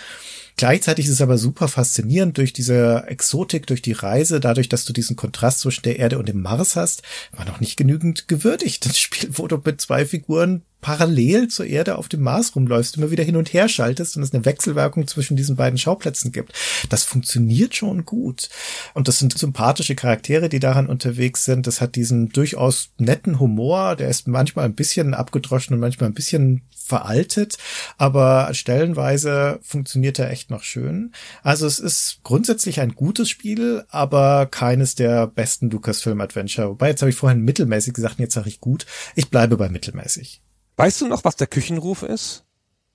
Gleichzeitig 0.56 1.06
ist 1.06 1.12
es 1.12 1.20
aber 1.20 1.38
super 1.38 1.68
faszinierend 1.68 2.38
durch 2.38 2.52
diese 2.52 3.04
Exotik, 3.06 3.68
durch 3.68 3.82
die 3.82 3.92
Reise, 3.92 4.40
dadurch, 4.40 4.68
dass 4.68 4.84
du 4.84 4.92
diesen 4.92 5.14
Kontrast 5.14 5.60
zwischen 5.60 5.82
der 5.82 6.00
Erde 6.00 6.18
und 6.18 6.28
dem 6.28 6.42
Mars 6.42 6.74
hast, 6.74 7.02
war 7.30 7.44
noch 7.44 7.60
nicht 7.60 7.76
genügend 7.76 8.26
gewürdigt. 8.26 8.84
Das 8.84 8.98
Spiel, 8.98 9.30
wo 9.34 9.46
du 9.46 9.62
mit 9.64 9.80
zwei 9.80 10.04
Figuren 10.04 10.62
parallel 10.82 11.48
zur 11.48 11.64
Erde 11.64 11.96
auf 11.96 12.08
dem 12.08 12.20
Mars 12.20 12.54
rumläufst, 12.54 12.98
immer 12.98 13.10
wieder 13.10 13.24
hin 13.24 13.36
und 13.36 13.52
her 13.54 13.68
schaltest 13.68 14.16
und 14.16 14.22
es 14.22 14.34
eine 14.34 14.44
Wechselwirkung 14.44 15.06
zwischen 15.06 15.36
diesen 15.36 15.56
beiden 15.56 15.78
Schauplätzen 15.78 16.32
gibt. 16.32 16.52
Das 16.90 17.04
funktioniert 17.04 17.74
schon 17.74 18.04
gut. 18.04 18.50
Und 18.92 19.08
das 19.08 19.18
sind 19.18 19.38
sympathische 19.38 19.94
Charaktere, 19.94 20.50
die 20.50 20.58
daran 20.58 20.88
unterwegs 20.88 21.44
sind. 21.44 21.66
Das 21.66 21.80
hat 21.80 21.94
diesen 21.94 22.28
durchaus 22.28 22.90
netten 22.98 23.40
Humor. 23.40 23.96
Der 23.96 24.08
ist 24.08 24.28
manchmal 24.28 24.66
ein 24.66 24.74
bisschen 24.74 25.14
abgedroschen 25.14 25.72
und 25.72 25.80
manchmal 25.80 26.10
ein 26.10 26.14
bisschen 26.14 26.62
veraltet, 26.70 27.56
aber 27.96 28.52
stellenweise 28.52 29.60
funktioniert 29.62 30.18
er 30.18 30.30
echt 30.30 30.50
noch 30.50 30.62
schön. 30.62 31.12
Also 31.42 31.66
es 31.66 31.78
ist 31.78 32.20
grundsätzlich 32.22 32.80
ein 32.80 32.94
gutes 32.94 33.30
Spiel, 33.30 33.84
aber 33.88 34.46
keines 34.46 34.94
der 34.94 35.26
besten 35.26 35.70
Lucasfilm 35.70 36.20
Adventure. 36.20 36.68
Wobei 36.70 36.88
jetzt 36.88 37.02
habe 37.02 37.10
ich 37.10 37.16
vorhin 37.16 37.40
mittelmäßig 37.40 37.94
gesagt, 37.94 38.18
jetzt 38.18 38.34
sage 38.34 38.48
ich 38.48 38.60
gut. 38.60 38.84
Ich 39.14 39.30
bleibe 39.30 39.56
bei 39.56 39.68
mittelmäßig. 39.68 40.42
Weißt 40.76 41.00
du 41.00 41.08
noch, 41.08 41.24
was 41.24 41.36
der 41.36 41.46
Küchenruf 41.46 42.02
ist? 42.02 42.44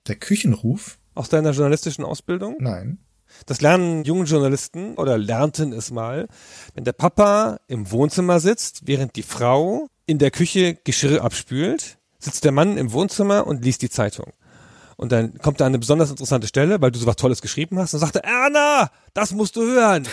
Der 0.06 0.16
Küchenruf? 0.16 0.98
Aus 1.14 1.28
deiner 1.28 1.50
journalistischen 1.50 2.04
Ausbildung? 2.04 2.56
Nein. 2.60 2.98
Das 3.46 3.60
lernen 3.60 4.04
junge 4.04 4.24
Journalisten 4.24 4.94
oder 4.94 5.18
lernten 5.18 5.72
es 5.72 5.90
mal, 5.90 6.28
wenn 6.74 6.84
der 6.84 6.92
Papa 6.92 7.60
im 7.66 7.90
Wohnzimmer 7.90 8.40
sitzt, 8.40 8.86
während 8.86 9.16
die 9.16 9.22
Frau 9.22 9.88
in 10.06 10.18
der 10.18 10.30
Küche 10.30 10.74
Geschirr 10.84 11.22
abspült, 11.22 11.98
sitzt 12.18 12.44
der 12.44 12.52
Mann 12.52 12.78
im 12.78 12.92
Wohnzimmer 12.92 13.46
und 13.46 13.64
liest 13.64 13.82
die 13.82 13.90
Zeitung. 13.90 14.32
Und 14.96 15.12
dann 15.12 15.38
kommt 15.38 15.60
da 15.60 15.66
eine 15.66 15.78
besonders 15.78 16.10
interessante 16.10 16.48
Stelle, 16.48 16.80
weil 16.80 16.90
du 16.90 16.98
so 16.98 17.06
was 17.06 17.16
Tolles 17.16 17.40
geschrieben 17.40 17.78
hast 17.78 17.94
und 17.94 18.00
sagte, 18.00 18.24
Erna, 18.24 18.90
das 19.14 19.32
musst 19.32 19.54
du 19.54 19.62
hören. 19.62 20.08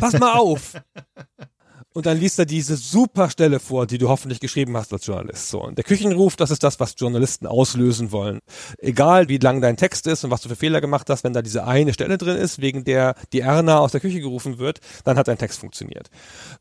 Pass 0.00 0.18
mal 0.18 0.32
auf. 0.32 0.72
Und 1.94 2.06
dann 2.06 2.18
liest 2.18 2.38
er 2.38 2.46
diese 2.46 2.76
super 2.76 3.28
Stelle 3.28 3.60
vor, 3.60 3.86
die 3.86 3.98
du 3.98 4.08
hoffentlich 4.08 4.40
geschrieben 4.40 4.76
hast 4.76 4.92
als 4.92 5.06
Journalist. 5.06 5.48
So. 5.48 5.62
Und 5.62 5.76
der 5.76 5.84
Küchenruf, 5.84 6.36
das 6.36 6.50
ist 6.50 6.62
das, 6.62 6.80
was 6.80 6.94
Journalisten 6.96 7.46
auslösen 7.46 8.12
wollen. 8.12 8.40
Egal, 8.78 9.28
wie 9.28 9.38
lang 9.38 9.60
dein 9.60 9.76
Text 9.76 10.06
ist 10.06 10.24
und 10.24 10.30
was 10.30 10.40
du 10.40 10.48
für 10.48 10.56
Fehler 10.56 10.80
gemacht 10.80 11.10
hast, 11.10 11.24
wenn 11.24 11.32
da 11.32 11.42
diese 11.42 11.66
eine 11.66 11.92
Stelle 11.92 12.16
drin 12.16 12.36
ist, 12.36 12.60
wegen 12.60 12.84
der 12.84 13.14
die 13.32 13.40
Erna 13.40 13.78
aus 13.78 13.92
der 13.92 14.00
Küche 14.00 14.20
gerufen 14.20 14.58
wird, 14.58 14.80
dann 15.04 15.18
hat 15.18 15.28
dein 15.28 15.38
Text 15.38 15.58
funktioniert. 15.60 16.08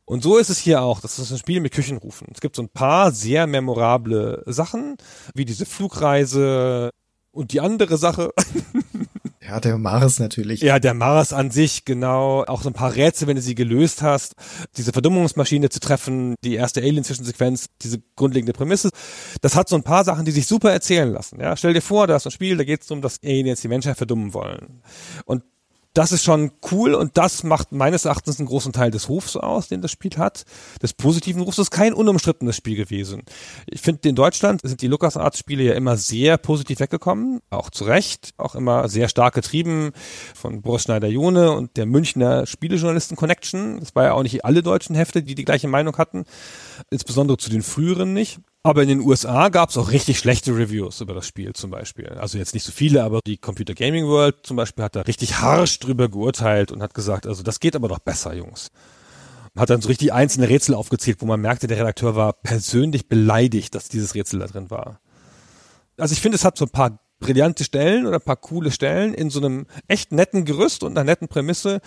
Und 0.05 0.23
so 0.23 0.37
ist 0.37 0.49
es 0.49 0.57
hier 0.57 0.81
auch. 0.81 0.99
Das 0.99 1.17
ist 1.17 1.31
ein 1.31 1.37
Spiel 1.37 1.61
mit 1.61 1.73
Küchenrufen. 1.73 2.27
Es 2.33 2.41
gibt 2.41 2.55
so 2.55 2.63
ein 2.63 2.69
paar 2.69 3.11
sehr 3.11 3.47
memorable 3.47 4.43
Sachen, 4.47 4.97
wie 5.33 5.45
diese 5.45 5.65
Flugreise 5.65 6.91
und 7.31 7.53
die 7.53 7.61
andere 7.61 7.97
Sache. 7.97 8.31
Ja, 9.51 9.59
der 9.59 9.77
Mars 9.77 10.17
natürlich. 10.17 10.61
Ja, 10.61 10.79
der 10.79 10.93
Mars 10.93 11.33
an 11.33 11.51
sich, 11.51 11.83
genau. 11.83 12.45
Auch 12.45 12.61
so 12.61 12.69
ein 12.69 12.73
paar 12.73 12.95
Rätsel, 12.95 13.27
wenn 13.27 13.35
du 13.35 13.41
sie 13.41 13.53
gelöst 13.53 14.01
hast. 14.01 14.33
Diese 14.77 14.93
Verdummungsmaschine 14.93 15.67
zu 15.67 15.81
treffen, 15.81 16.35
die 16.41 16.55
erste 16.55 16.79
Alien-Zwischensequenz, 16.79 17.65
diese 17.81 18.01
grundlegende 18.15 18.53
Prämisse. 18.53 18.91
Das 19.41 19.57
hat 19.57 19.67
so 19.67 19.75
ein 19.75 19.83
paar 19.83 20.05
Sachen, 20.05 20.23
die 20.23 20.31
sich 20.31 20.47
super 20.47 20.71
erzählen 20.71 21.11
lassen. 21.11 21.41
Ja, 21.41 21.57
stell 21.57 21.73
dir 21.73 21.81
vor, 21.81 22.07
da 22.07 22.15
ist 22.15 22.25
ein 22.25 22.31
Spiel, 22.31 22.55
da 22.55 22.63
geht 22.63 22.79
es 22.79 22.87
darum, 22.87 23.01
dass 23.01 23.21
Aliens 23.25 23.59
die 23.59 23.67
Menschheit 23.67 23.97
verdummen 23.97 24.33
wollen. 24.33 24.83
Und 25.25 25.43
das 25.93 26.11
ist 26.11 26.23
schon 26.23 26.51
cool 26.71 26.93
und 26.93 27.17
das 27.17 27.43
macht 27.43 27.71
meines 27.73 28.05
Erachtens 28.05 28.39
einen 28.39 28.47
großen 28.47 28.71
Teil 28.71 28.91
des 28.91 29.09
Rufs 29.09 29.35
aus, 29.35 29.67
den 29.67 29.81
das 29.81 29.91
Spiel 29.91 30.11
hat. 30.17 30.45
Des 30.81 30.93
positiven 30.93 31.41
Rufs. 31.41 31.59
Ist 31.59 31.69
kein 31.69 31.93
unumstrittenes 31.93 32.55
Spiel 32.55 32.75
gewesen. 32.75 33.23
Ich 33.67 33.81
finde, 33.81 34.07
in 34.09 34.15
Deutschland 34.15 34.61
sind 34.63 34.81
die 34.81 34.87
LucasArts-Spiele 34.87 35.63
ja 35.63 35.73
immer 35.73 35.97
sehr 35.97 36.37
positiv 36.37 36.79
weggekommen. 36.79 37.41
Auch 37.49 37.69
zu 37.69 37.83
Recht. 37.83 38.31
Auch 38.37 38.55
immer 38.55 38.87
sehr 38.87 39.09
stark 39.09 39.33
getrieben 39.33 39.91
von 40.33 40.61
Boris 40.61 40.83
Schneider-Jone 40.83 41.51
und 41.51 41.75
der 41.77 41.85
Münchner 41.85 42.45
Spielejournalisten 42.47 43.17
Connection. 43.17 43.79
Das 43.79 43.93
war 43.95 44.05
ja 44.05 44.13
auch 44.13 44.23
nicht 44.23 44.45
alle 44.45 44.63
deutschen 44.63 44.95
Hefte, 44.95 45.21
die 45.23 45.35
die 45.35 45.45
gleiche 45.45 45.67
Meinung 45.67 45.97
hatten. 45.97 46.25
Insbesondere 46.89 47.37
zu 47.37 47.49
den 47.49 47.63
früheren 47.63 48.13
nicht. 48.13 48.39
Aber 48.63 48.83
in 48.83 48.89
den 48.89 48.99
USA 49.01 49.49
gab 49.49 49.69
es 49.69 49.77
auch 49.77 49.91
richtig 49.91 50.19
schlechte 50.19 50.55
Reviews 50.55 51.01
über 51.01 51.15
das 51.15 51.25
Spiel 51.25 51.53
zum 51.53 51.71
Beispiel. 51.71 52.09
Also 52.09 52.37
jetzt 52.37 52.53
nicht 52.53 52.63
so 52.63 52.71
viele, 52.71 53.03
aber 53.03 53.19
die 53.25 53.37
Computer 53.37 53.73
Gaming 53.73 54.05
World 54.05 54.35
zum 54.43 54.55
Beispiel 54.55 54.83
hat 54.83 54.95
da 54.95 55.01
richtig 55.01 55.39
harsch 55.39 55.79
drüber 55.79 56.09
geurteilt 56.09 56.71
und 56.71 56.83
hat 56.83 56.93
gesagt, 56.93 57.25
also 57.25 57.41
das 57.41 57.59
geht 57.59 57.75
aber 57.75 57.87
doch 57.87 57.99
besser, 57.99 58.35
Jungs. 58.35 58.69
Hat 59.57 59.71
dann 59.71 59.81
so 59.81 59.87
richtig 59.87 60.13
einzelne 60.13 60.47
Rätsel 60.47 60.75
aufgezählt, 60.75 61.17
wo 61.21 61.25
man 61.25 61.41
merkte, 61.41 61.65
der 61.65 61.77
Redakteur 61.77 62.15
war 62.15 62.33
persönlich 62.33 63.09
beleidigt, 63.09 63.73
dass 63.73 63.89
dieses 63.89 64.13
Rätsel 64.13 64.39
da 64.39 64.45
drin 64.45 64.69
war. 64.69 64.99
Also 65.97 66.13
ich 66.13 66.21
finde, 66.21 66.35
es 66.35 66.45
hat 66.45 66.55
so 66.55 66.65
ein 66.65 66.71
paar 66.71 66.99
brillante 67.19 67.63
Stellen 67.63 68.05
oder 68.05 68.17
ein 68.17 68.23
paar 68.25 68.37
coole 68.37 68.71
Stellen 68.71 69.15
in 69.15 69.31
so 69.31 69.39
einem 69.39 69.65
echt 69.87 70.11
netten 70.11 70.45
Gerüst 70.45 70.83
und 70.83 70.91
einer 70.91 71.03
netten 71.03 71.27
Prämisse 71.27 71.81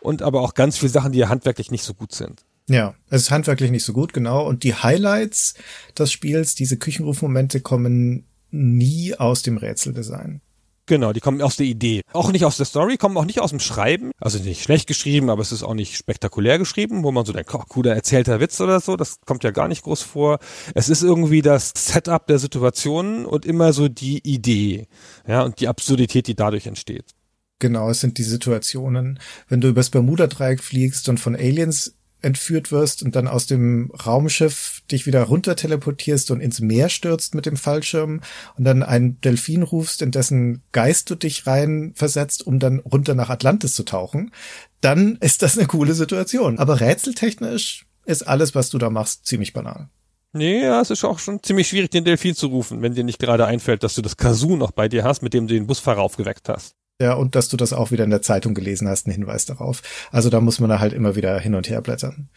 und 0.00 0.22
aber 0.22 0.42
auch 0.42 0.54
ganz 0.54 0.78
viele 0.78 0.90
Sachen, 0.90 1.10
die 1.10 1.18
ja 1.18 1.28
handwerklich 1.28 1.72
nicht 1.72 1.84
so 1.84 1.94
gut 1.94 2.12
sind. 2.12 2.44
Ja, 2.70 2.94
es 3.08 3.22
ist 3.22 3.30
handwerklich 3.32 3.72
nicht 3.72 3.84
so 3.84 3.92
gut, 3.92 4.12
genau. 4.12 4.46
Und 4.46 4.62
die 4.62 4.76
Highlights 4.76 5.54
des 5.98 6.12
Spiels, 6.12 6.54
diese 6.54 6.76
Küchenrufmomente, 6.76 7.60
kommen 7.60 8.26
nie 8.52 9.12
aus 9.16 9.42
dem 9.42 9.56
Rätseldesign. 9.56 10.40
Genau, 10.86 11.12
die 11.12 11.18
kommen 11.18 11.42
aus 11.42 11.56
der 11.56 11.66
Idee. 11.66 12.02
Auch 12.12 12.30
nicht 12.30 12.44
aus 12.44 12.58
der 12.58 12.66
Story, 12.66 12.96
kommen 12.96 13.16
auch 13.16 13.24
nicht 13.24 13.40
aus 13.40 13.50
dem 13.50 13.58
Schreiben. 13.58 14.12
Also 14.20 14.38
nicht 14.38 14.62
schlecht 14.62 14.86
geschrieben, 14.86 15.30
aber 15.30 15.42
es 15.42 15.50
ist 15.50 15.64
auch 15.64 15.74
nicht 15.74 15.96
spektakulär 15.96 16.58
geschrieben, 16.58 17.02
wo 17.02 17.10
man 17.10 17.24
so 17.24 17.32
denkt, 17.32 17.52
oh, 17.52 17.62
cooler 17.68 17.92
erzählter 17.92 18.38
Witz 18.38 18.60
oder 18.60 18.78
so. 18.78 18.96
Das 18.96 19.16
kommt 19.26 19.42
ja 19.42 19.50
gar 19.50 19.66
nicht 19.66 19.82
groß 19.82 20.02
vor. 20.02 20.38
Es 20.76 20.88
ist 20.88 21.02
irgendwie 21.02 21.42
das 21.42 21.72
Setup 21.76 22.24
der 22.28 22.38
Situation 22.38 23.26
und 23.26 23.46
immer 23.46 23.72
so 23.72 23.88
die 23.88 24.18
Idee. 24.18 24.86
Ja, 25.26 25.42
und 25.42 25.58
die 25.58 25.66
Absurdität, 25.66 26.28
die 26.28 26.36
dadurch 26.36 26.68
entsteht. 26.68 27.14
Genau, 27.58 27.90
es 27.90 28.00
sind 28.00 28.16
die 28.18 28.22
Situationen, 28.22 29.18
wenn 29.48 29.60
du 29.60 29.68
übers 29.68 29.90
Bermuda-Dreieck 29.90 30.62
fliegst 30.62 31.08
und 31.08 31.18
von 31.18 31.34
Aliens 31.34 31.96
entführt 32.22 32.72
wirst 32.72 33.02
und 33.02 33.16
dann 33.16 33.28
aus 33.28 33.46
dem 33.46 33.90
Raumschiff 34.06 34.82
dich 34.90 35.06
wieder 35.06 35.22
runter 35.22 35.56
teleportierst 35.56 36.30
und 36.30 36.40
ins 36.40 36.60
Meer 36.60 36.88
stürzt 36.88 37.34
mit 37.34 37.46
dem 37.46 37.56
Fallschirm 37.56 38.20
und 38.56 38.64
dann 38.64 38.82
einen 38.82 39.20
Delfin 39.20 39.62
rufst, 39.62 40.02
in 40.02 40.10
dessen 40.10 40.62
Geist 40.72 41.10
du 41.10 41.14
dich 41.14 41.46
rein 41.46 41.92
versetzt, 41.94 42.46
um 42.46 42.58
dann 42.58 42.80
runter 42.80 43.14
nach 43.14 43.30
Atlantis 43.30 43.74
zu 43.74 43.84
tauchen, 43.84 44.32
dann 44.80 45.16
ist 45.20 45.42
das 45.42 45.58
eine 45.58 45.66
coole 45.66 45.94
Situation. 45.94 46.58
Aber 46.58 46.80
rätseltechnisch 46.80 47.86
ist 48.04 48.22
alles, 48.22 48.54
was 48.54 48.70
du 48.70 48.78
da 48.78 48.90
machst, 48.90 49.26
ziemlich 49.26 49.52
banal. 49.52 49.88
Nee, 50.32 50.62
ja, 50.62 50.80
es 50.80 50.90
ist 50.90 51.04
auch 51.04 51.18
schon 51.18 51.42
ziemlich 51.42 51.68
schwierig, 51.68 51.90
den 51.90 52.04
Delfin 52.04 52.36
zu 52.36 52.46
rufen, 52.46 52.82
wenn 52.82 52.94
dir 52.94 53.02
nicht 53.02 53.18
gerade 53.18 53.46
einfällt, 53.46 53.82
dass 53.82 53.94
du 53.94 54.02
das 54.02 54.16
Kazoo 54.16 54.56
noch 54.56 54.70
bei 54.70 54.88
dir 54.88 55.02
hast, 55.02 55.22
mit 55.22 55.34
dem 55.34 55.48
du 55.48 55.54
den 55.54 55.66
Busfahrer 55.66 56.00
aufgeweckt 56.00 56.48
hast. 56.48 56.76
Ja, 57.00 57.14
und 57.14 57.34
dass 57.34 57.48
du 57.48 57.56
das 57.56 57.72
auch 57.72 57.90
wieder 57.90 58.04
in 58.04 58.10
der 58.10 58.22
Zeitung 58.22 58.54
gelesen 58.54 58.86
hast, 58.86 59.06
ein 59.06 59.12
Hinweis 59.12 59.46
darauf. 59.46 59.82
Also 60.12 60.28
da 60.28 60.40
muss 60.40 60.60
man 60.60 60.68
da 60.68 60.80
halt 60.80 60.92
immer 60.92 61.16
wieder 61.16 61.38
hin 61.40 61.54
und 61.54 61.68
her 61.70 61.80
blättern. 61.80 62.28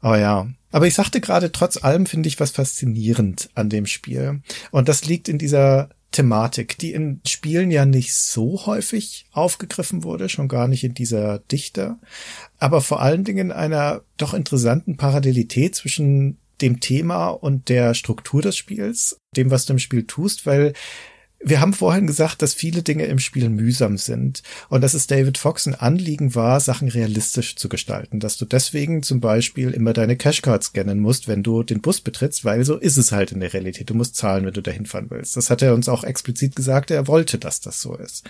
Aber 0.00 0.18
ja. 0.18 0.46
Aber 0.70 0.86
ich 0.86 0.94
sagte 0.94 1.20
gerade, 1.20 1.52
trotz 1.52 1.82
allem 1.82 2.04
finde 2.04 2.28
ich 2.28 2.38
was 2.38 2.50
faszinierend 2.50 3.48
an 3.54 3.70
dem 3.70 3.86
Spiel. 3.86 4.42
Und 4.70 4.88
das 4.88 5.06
liegt 5.06 5.28
in 5.28 5.38
dieser 5.38 5.88
Thematik, 6.14 6.78
die 6.78 6.92
in 6.92 7.20
Spielen 7.26 7.70
ja 7.70 7.86
nicht 7.86 8.14
so 8.14 8.66
häufig 8.66 9.26
aufgegriffen 9.32 10.04
wurde, 10.04 10.28
schon 10.28 10.46
gar 10.46 10.68
nicht 10.68 10.84
in 10.84 10.94
dieser 10.94 11.40
Dichte, 11.40 11.96
aber 12.58 12.82
vor 12.82 13.02
allen 13.02 13.24
Dingen 13.24 13.46
in 13.46 13.52
einer 13.52 14.02
doch 14.16 14.32
interessanten 14.32 14.96
Parallelität 14.96 15.74
zwischen 15.74 16.38
dem 16.60 16.78
Thema 16.78 17.30
und 17.30 17.68
der 17.68 17.94
Struktur 17.94 18.42
des 18.42 18.56
Spiels, 18.56 19.18
dem, 19.36 19.50
was 19.50 19.66
du 19.66 19.72
im 19.72 19.80
Spiel 19.80 20.06
tust, 20.06 20.46
weil 20.46 20.74
wir 21.44 21.60
haben 21.60 21.74
vorhin 21.74 22.06
gesagt, 22.06 22.40
dass 22.42 22.54
viele 22.54 22.82
Dinge 22.82 23.04
im 23.04 23.18
Spiel 23.18 23.50
mühsam 23.50 23.98
sind 23.98 24.42
und 24.70 24.80
dass 24.80 24.94
es 24.94 25.06
David 25.06 25.38
Fox 25.38 25.66
ein 25.66 25.74
Anliegen 25.74 26.34
war, 26.34 26.58
Sachen 26.58 26.88
realistisch 26.88 27.56
zu 27.56 27.68
gestalten, 27.68 28.18
dass 28.18 28.36
du 28.38 28.46
deswegen 28.46 29.02
zum 29.02 29.20
Beispiel 29.20 29.70
immer 29.70 29.92
deine 29.92 30.16
Cashcard 30.16 30.64
scannen 30.64 31.00
musst, 31.00 31.28
wenn 31.28 31.42
du 31.42 31.62
den 31.62 31.82
Bus 31.82 32.00
betrittst, 32.00 32.44
weil 32.44 32.64
so 32.64 32.76
ist 32.76 32.96
es 32.96 33.12
halt 33.12 33.32
in 33.32 33.40
der 33.40 33.52
Realität. 33.52 33.90
Du 33.90 33.94
musst 33.94 34.16
zahlen, 34.16 34.46
wenn 34.46 34.54
du 34.54 34.62
dahin 34.62 34.86
fahren 34.86 35.06
willst. 35.10 35.36
Das 35.36 35.50
hat 35.50 35.62
er 35.62 35.74
uns 35.74 35.88
auch 35.88 36.04
explizit 36.04 36.56
gesagt, 36.56 36.90
er 36.90 37.06
wollte, 37.06 37.38
dass 37.38 37.60
das 37.60 37.80
so 37.80 37.94
ist. 37.96 38.24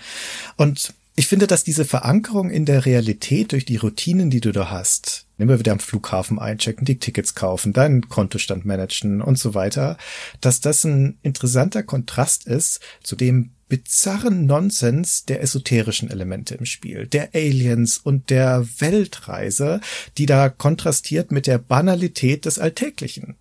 Und 0.57 0.93
ich 1.15 1.27
finde, 1.27 1.47
dass 1.47 1.63
diese 1.63 1.85
Verankerung 1.85 2.49
in 2.49 2.65
der 2.65 2.85
Realität 2.85 3.53
durch 3.53 3.63
die 3.63 3.77
Routinen, 3.77 4.29
die 4.29 4.41
du 4.41 4.51
da 4.51 4.69
hast, 4.69 5.24
immer 5.37 5.59
wieder 5.59 5.71
am 5.71 5.79
Flughafen 5.79 6.39
einchecken, 6.39 6.85
die 6.85 6.99
Tickets 6.99 7.35
kaufen, 7.35 7.73
deinen 7.73 8.09
Kontostand 8.09 8.65
managen 8.65 9.21
und 9.21 9.37
so 9.37 9.53
weiter, 9.53 9.97
dass 10.41 10.61
das 10.61 10.83
ein 10.83 11.17
interessanter 11.23 11.83
Kontrast 11.83 12.47
ist 12.47 12.79
zu 13.03 13.15
dem 13.15 13.51
bizarren 13.67 14.45
Nonsens 14.45 15.25
der 15.25 15.41
esoterischen 15.41 16.09
Elemente 16.11 16.55
im 16.55 16.65
Spiel, 16.65 17.07
der 17.07 17.29
Aliens 17.33 17.97
und 17.97 18.29
der 18.29 18.65
Weltreise, 18.79 19.81
die 20.17 20.27
da 20.27 20.49
kontrastiert 20.49 21.31
mit 21.31 21.47
der 21.47 21.57
Banalität 21.57 22.45
des 22.45 22.59
Alltäglichen 22.59 23.35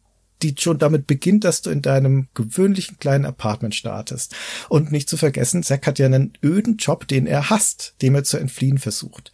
die 0.44 0.54
schon 0.58 0.78
damit 0.78 1.06
beginnt, 1.06 1.44
dass 1.44 1.62
du 1.62 1.70
in 1.70 1.82
deinem 1.82 2.28
gewöhnlichen 2.34 2.98
kleinen 2.98 3.24
Apartment 3.24 3.74
startest. 3.74 4.36
Und 4.68 4.92
nicht 4.92 5.08
zu 5.08 5.16
vergessen, 5.16 5.62
Zack 5.62 5.86
hat 5.86 5.98
ja 5.98 6.06
einen 6.06 6.34
öden 6.42 6.76
Job, 6.76 7.08
den 7.08 7.26
er 7.26 7.50
hasst, 7.50 7.94
dem 8.02 8.14
er 8.14 8.24
zu 8.24 8.36
entfliehen 8.36 8.78
versucht. 8.78 9.32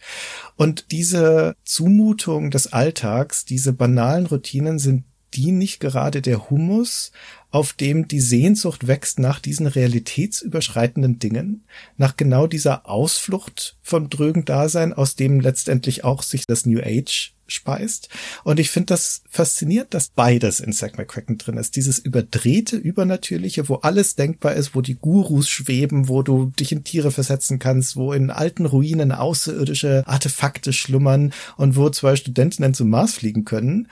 Und 0.55 0.85
diese 0.91 1.55
Zumutung 1.63 2.49
des 2.49 2.71
Alltags, 2.71 3.45
diese 3.45 3.73
banalen 3.73 4.25
Routinen 4.25 4.79
sind 4.79 5.03
die 5.33 5.51
nicht 5.51 5.79
gerade 5.79 6.21
der 6.21 6.49
Humus, 6.49 7.11
auf 7.51 7.73
dem 7.73 8.07
die 8.07 8.19
Sehnsucht 8.19 8.87
wächst 8.87 9.19
nach 9.19 9.39
diesen 9.39 9.67
realitätsüberschreitenden 9.67 11.19
Dingen, 11.19 11.65
nach 11.97 12.17
genau 12.17 12.47
dieser 12.47 12.89
Ausflucht 12.89 13.77
von 13.81 14.09
drögen 14.09 14.45
Dasein, 14.45 14.93
aus 14.93 15.15
dem 15.15 15.39
letztendlich 15.39 16.03
auch 16.03 16.23
sich 16.23 16.45
das 16.45 16.65
New 16.65 16.79
Age 16.81 17.33
speist. 17.51 18.09
Und 18.43 18.59
ich 18.59 18.69
finde 18.69 18.87
das 18.87 19.23
faszinierend, 19.29 19.93
dass 19.93 20.09
beides 20.09 20.59
in 20.59 20.73
Zack 20.73 20.97
McCracken 20.97 21.37
drin 21.37 21.57
ist. 21.57 21.75
Dieses 21.75 21.99
überdrehte, 21.99 22.75
übernatürliche, 22.75 23.69
wo 23.69 23.75
alles 23.75 24.15
denkbar 24.15 24.53
ist, 24.53 24.75
wo 24.75 24.81
die 24.81 24.95
Gurus 24.95 25.49
schweben, 25.49 26.07
wo 26.07 26.23
du 26.23 26.51
dich 26.59 26.71
in 26.71 26.83
Tiere 26.83 27.11
versetzen 27.11 27.59
kannst, 27.59 27.95
wo 27.95 28.13
in 28.13 28.29
alten 28.29 28.65
Ruinen 28.65 29.11
außerirdische 29.11 30.03
Artefakte 30.05 30.73
schlummern 30.73 31.33
und 31.57 31.75
wo 31.75 31.89
zwei 31.89 32.15
Studentinnen 32.15 32.73
zum 32.73 32.89
Mars 32.89 33.13
fliegen 33.13 33.45
können. 33.45 33.87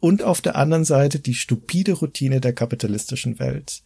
Und 0.00 0.22
auf 0.22 0.42
der 0.42 0.56
anderen 0.56 0.84
Seite 0.84 1.18
die 1.18 1.34
stupide 1.34 1.92
Routine 1.92 2.40
der 2.40 2.52
kapitalistischen 2.52 3.38
Welt. 3.38 3.82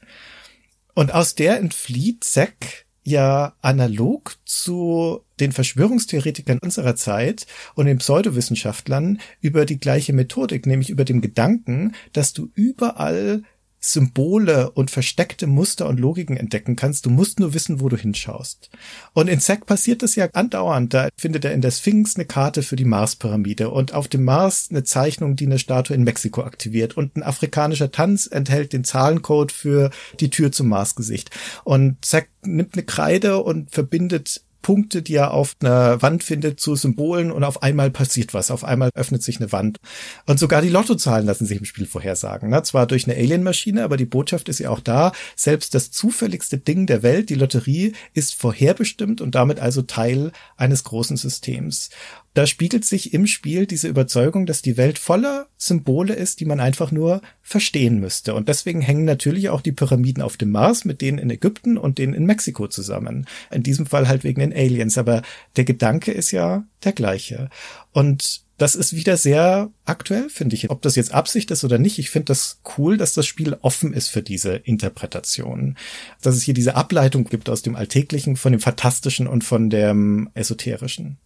Und 0.94 1.14
aus 1.14 1.36
der 1.36 1.58
entflieht 1.58 2.24
Zack 2.24 2.86
ja 3.08 3.54
analog 3.62 4.36
zu 4.44 5.20
den 5.40 5.52
Verschwörungstheoretikern 5.52 6.58
unserer 6.58 6.96
Zeit 6.96 7.46
und 7.74 7.86
den 7.86 7.98
Pseudowissenschaftlern 7.98 9.20
über 9.40 9.64
die 9.64 9.78
gleiche 9.78 10.12
Methodik, 10.12 10.66
nämlich 10.66 10.90
über 10.90 11.04
den 11.04 11.20
Gedanken, 11.20 11.94
dass 12.12 12.32
du 12.32 12.50
überall 12.54 13.42
Symbole 13.80 14.70
und 14.70 14.90
versteckte 14.90 15.46
Muster 15.46 15.88
und 15.88 16.00
Logiken 16.00 16.36
entdecken 16.36 16.76
kannst. 16.76 17.06
Du 17.06 17.10
musst 17.10 17.38
nur 17.38 17.54
wissen, 17.54 17.80
wo 17.80 17.88
du 17.88 17.96
hinschaust. 17.96 18.70
Und 19.12 19.28
in 19.28 19.40
Zack 19.40 19.66
passiert 19.66 20.02
das 20.02 20.16
ja 20.16 20.28
andauernd. 20.32 20.94
Da 20.94 21.08
findet 21.16 21.44
er 21.44 21.52
in 21.52 21.60
der 21.60 21.70
Sphinx 21.70 22.16
eine 22.16 22.24
Karte 22.24 22.62
für 22.62 22.76
die 22.76 22.84
Mars-Pyramide 22.84 23.70
und 23.70 23.94
auf 23.94 24.08
dem 24.08 24.24
Mars 24.24 24.68
eine 24.70 24.84
Zeichnung, 24.84 25.36
die 25.36 25.46
eine 25.46 25.58
Statue 25.58 25.96
in 25.96 26.04
Mexiko 26.04 26.42
aktiviert. 26.42 26.96
Und 26.96 27.16
ein 27.16 27.22
afrikanischer 27.22 27.92
Tanz 27.92 28.26
enthält 28.26 28.72
den 28.72 28.84
Zahlencode 28.84 29.52
für 29.52 29.90
die 30.18 30.30
Tür 30.30 30.50
zum 30.50 30.68
Marsgesicht. 30.68 31.30
Und 31.64 32.04
Zack 32.04 32.28
nimmt 32.42 32.74
eine 32.74 32.84
Kreide 32.84 33.42
und 33.42 33.70
verbindet 33.70 34.42
Punkte, 34.62 35.02
die 35.02 35.14
er 35.14 35.32
auf 35.32 35.56
einer 35.60 36.02
Wand 36.02 36.24
findet, 36.24 36.60
zu 36.60 36.74
Symbolen 36.74 37.30
und 37.30 37.44
auf 37.44 37.62
einmal 37.62 37.90
passiert 37.90 38.34
was. 38.34 38.50
Auf 38.50 38.64
einmal 38.64 38.90
öffnet 38.94 39.22
sich 39.22 39.40
eine 39.40 39.52
Wand. 39.52 39.78
Und 40.26 40.38
sogar 40.38 40.62
die 40.62 40.68
Lottozahlen 40.68 41.26
lassen 41.26 41.46
sich 41.46 41.58
im 41.58 41.64
Spiel 41.64 41.86
vorhersagen. 41.86 42.50
Ne? 42.50 42.62
Zwar 42.62 42.86
durch 42.86 43.06
eine 43.06 43.16
Alien-Maschine, 43.16 43.84
aber 43.84 43.96
die 43.96 44.04
Botschaft 44.04 44.48
ist 44.48 44.58
ja 44.58 44.70
auch 44.70 44.80
da. 44.80 45.12
Selbst 45.36 45.74
das 45.74 45.90
zufälligste 45.90 46.58
Ding 46.58 46.86
der 46.86 47.02
Welt, 47.02 47.30
die 47.30 47.34
Lotterie, 47.34 47.92
ist 48.14 48.34
vorherbestimmt 48.34 49.20
und 49.20 49.34
damit 49.34 49.60
also 49.60 49.82
Teil 49.82 50.32
eines 50.56 50.84
großen 50.84 51.16
Systems 51.16 51.90
da 52.38 52.46
spiegelt 52.46 52.84
sich 52.84 53.14
im 53.14 53.26
Spiel 53.26 53.66
diese 53.66 53.88
Überzeugung, 53.88 54.46
dass 54.46 54.62
die 54.62 54.76
Welt 54.76 55.00
voller 55.00 55.48
Symbole 55.56 56.14
ist, 56.14 56.38
die 56.38 56.44
man 56.44 56.60
einfach 56.60 56.92
nur 56.92 57.20
verstehen 57.42 57.98
müsste. 57.98 58.32
Und 58.32 58.48
deswegen 58.48 58.80
hängen 58.80 59.04
natürlich 59.04 59.48
auch 59.48 59.60
die 59.60 59.72
Pyramiden 59.72 60.22
auf 60.22 60.36
dem 60.36 60.52
Mars 60.52 60.84
mit 60.84 61.00
denen 61.00 61.18
in 61.18 61.30
Ägypten 61.30 61.76
und 61.76 61.98
denen 61.98 62.14
in 62.14 62.26
Mexiko 62.26 62.68
zusammen. 62.68 63.26
In 63.50 63.64
diesem 63.64 63.86
Fall 63.86 64.06
halt 64.06 64.22
wegen 64.22 64.38
den 64.38 64.52
Aliens. 64.52 64.96
Aber 64.98 65.22
der 65.56 65.64
Gedanke 65.64 66.12
ist 66.12 66.30
ja 66.30 66.62
der 66.84 66.92
gleiche. 66.92 67.50
Und 67.90 68.42
das 68.56 68.76
ist 68.76 68.94
wieder 68.94 69.16
sehr 69.16 69.72
aktuell, 69.84 70.30
finde 70.30 70.54
ich. 70.54 70.70
Ob 70.70 70.80
das 70.82 70.94
jetzt 70.94 71.12
Absicht 71.12 71.50
ist 71.50 71.64
oder 71.64 71.78
nicht, 71.78 71.98
ich 71.98 72.10
finde 72.10 72.26
das 72.26 72.60
cool, 72.78 72.96
dass 72.96 73.14
das 73.14 73.26
Spiel 73.26 73.56
offen 73.62 73.92
ist 73.92 74.10
für 74.10 74.22
diese 74.22 74.54
Interpretation. 74.54 75.76
Dass 76.22 76.36
es 76.36 76.44
hier 76.44 76.54
diese 76.54 76.76
Ableitung 76.76 77.24
gibt 77.24 77.48
aus 77.48 77.62
dem 77.62 77.74
Alltäglichen, 77.74 78.36
von 78.36 78.52
dem 78.52 78.60
Fantastischen 78.60 79.26
und 79.26 79.42
von 79.42 79.70
dem 79.70 80.30
Esoterischen 80.34 81.18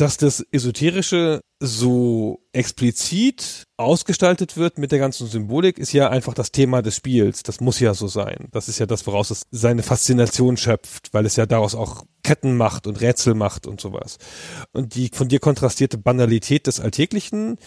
dass 0.00 0.16
das 0.16 0.40
Esoterische 0.50 1.40
so 1.60 2.40
explizit 2.52 3.64
ausgestaltet 3.76 4.56
wird 4.56 4.78
mit 4.78 4.92
der 4.92 4.98
ganzen 4.98 5.26
Symbolik, 5.26 5.78
ist 5.78 5.92
ja 5.92 6.08
einfach 6.08 6.32
das 6.32 6.52
Thema 6.52 6.80
des 6.80 6.96
Spiels. 6.96 7.42
Das 7.42 7.60
muss 7.60 7.80
ja 7.80 7.92
so 7.92 8.08
sein. 8.08 8.48
Das 8.50 8.68
ist 8.68 8.78
ja 8.78 8.86
das, 8.86 9.06
woraus 9.06 9.30
es 9.30 9.46
seine 9.50 9.82
Faszination 9.82 10.56
schöpft, 10.56 11.12
weil 11.12 11.26
es 11.26 11.36
ja 11.36 11.44
daraus 11.44 11.74
auch 11.74 12.04
Ketten 12.22 12.56
macht 12.56 12.86
und 12.86 13.00
Rätsel 13.00 13.34
macht 13.34 13.66
und 13.66 13.80
sowas. 13.80 14.16
Und 14.72 14.94
die 14.94 15.10
von 15.12 15.28
dir 15.28 15.38
kontrastierte 15.38 15.98
Banalität 15.98 16.66
des 16.66 16.80
Alltäglichen, 16.80 17.58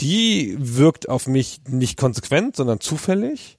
die 0.00 0.56
wirkt 0.58 1.08
auf 1.08 1.28
mich 1.28 1.60
nicht 1.68 1.96
konsequent, 1.96 2.56
sondern 2.56 2.80
zufällig 2.80 3.58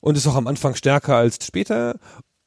und 0.00 0.16
ist 0.16 0.26
auch 0.26 0.36
am 0.36 0.46
Anfang 0.46 0.74
stärker 0.74 1.16
als 1.16 1.44
später. 1.44 1.98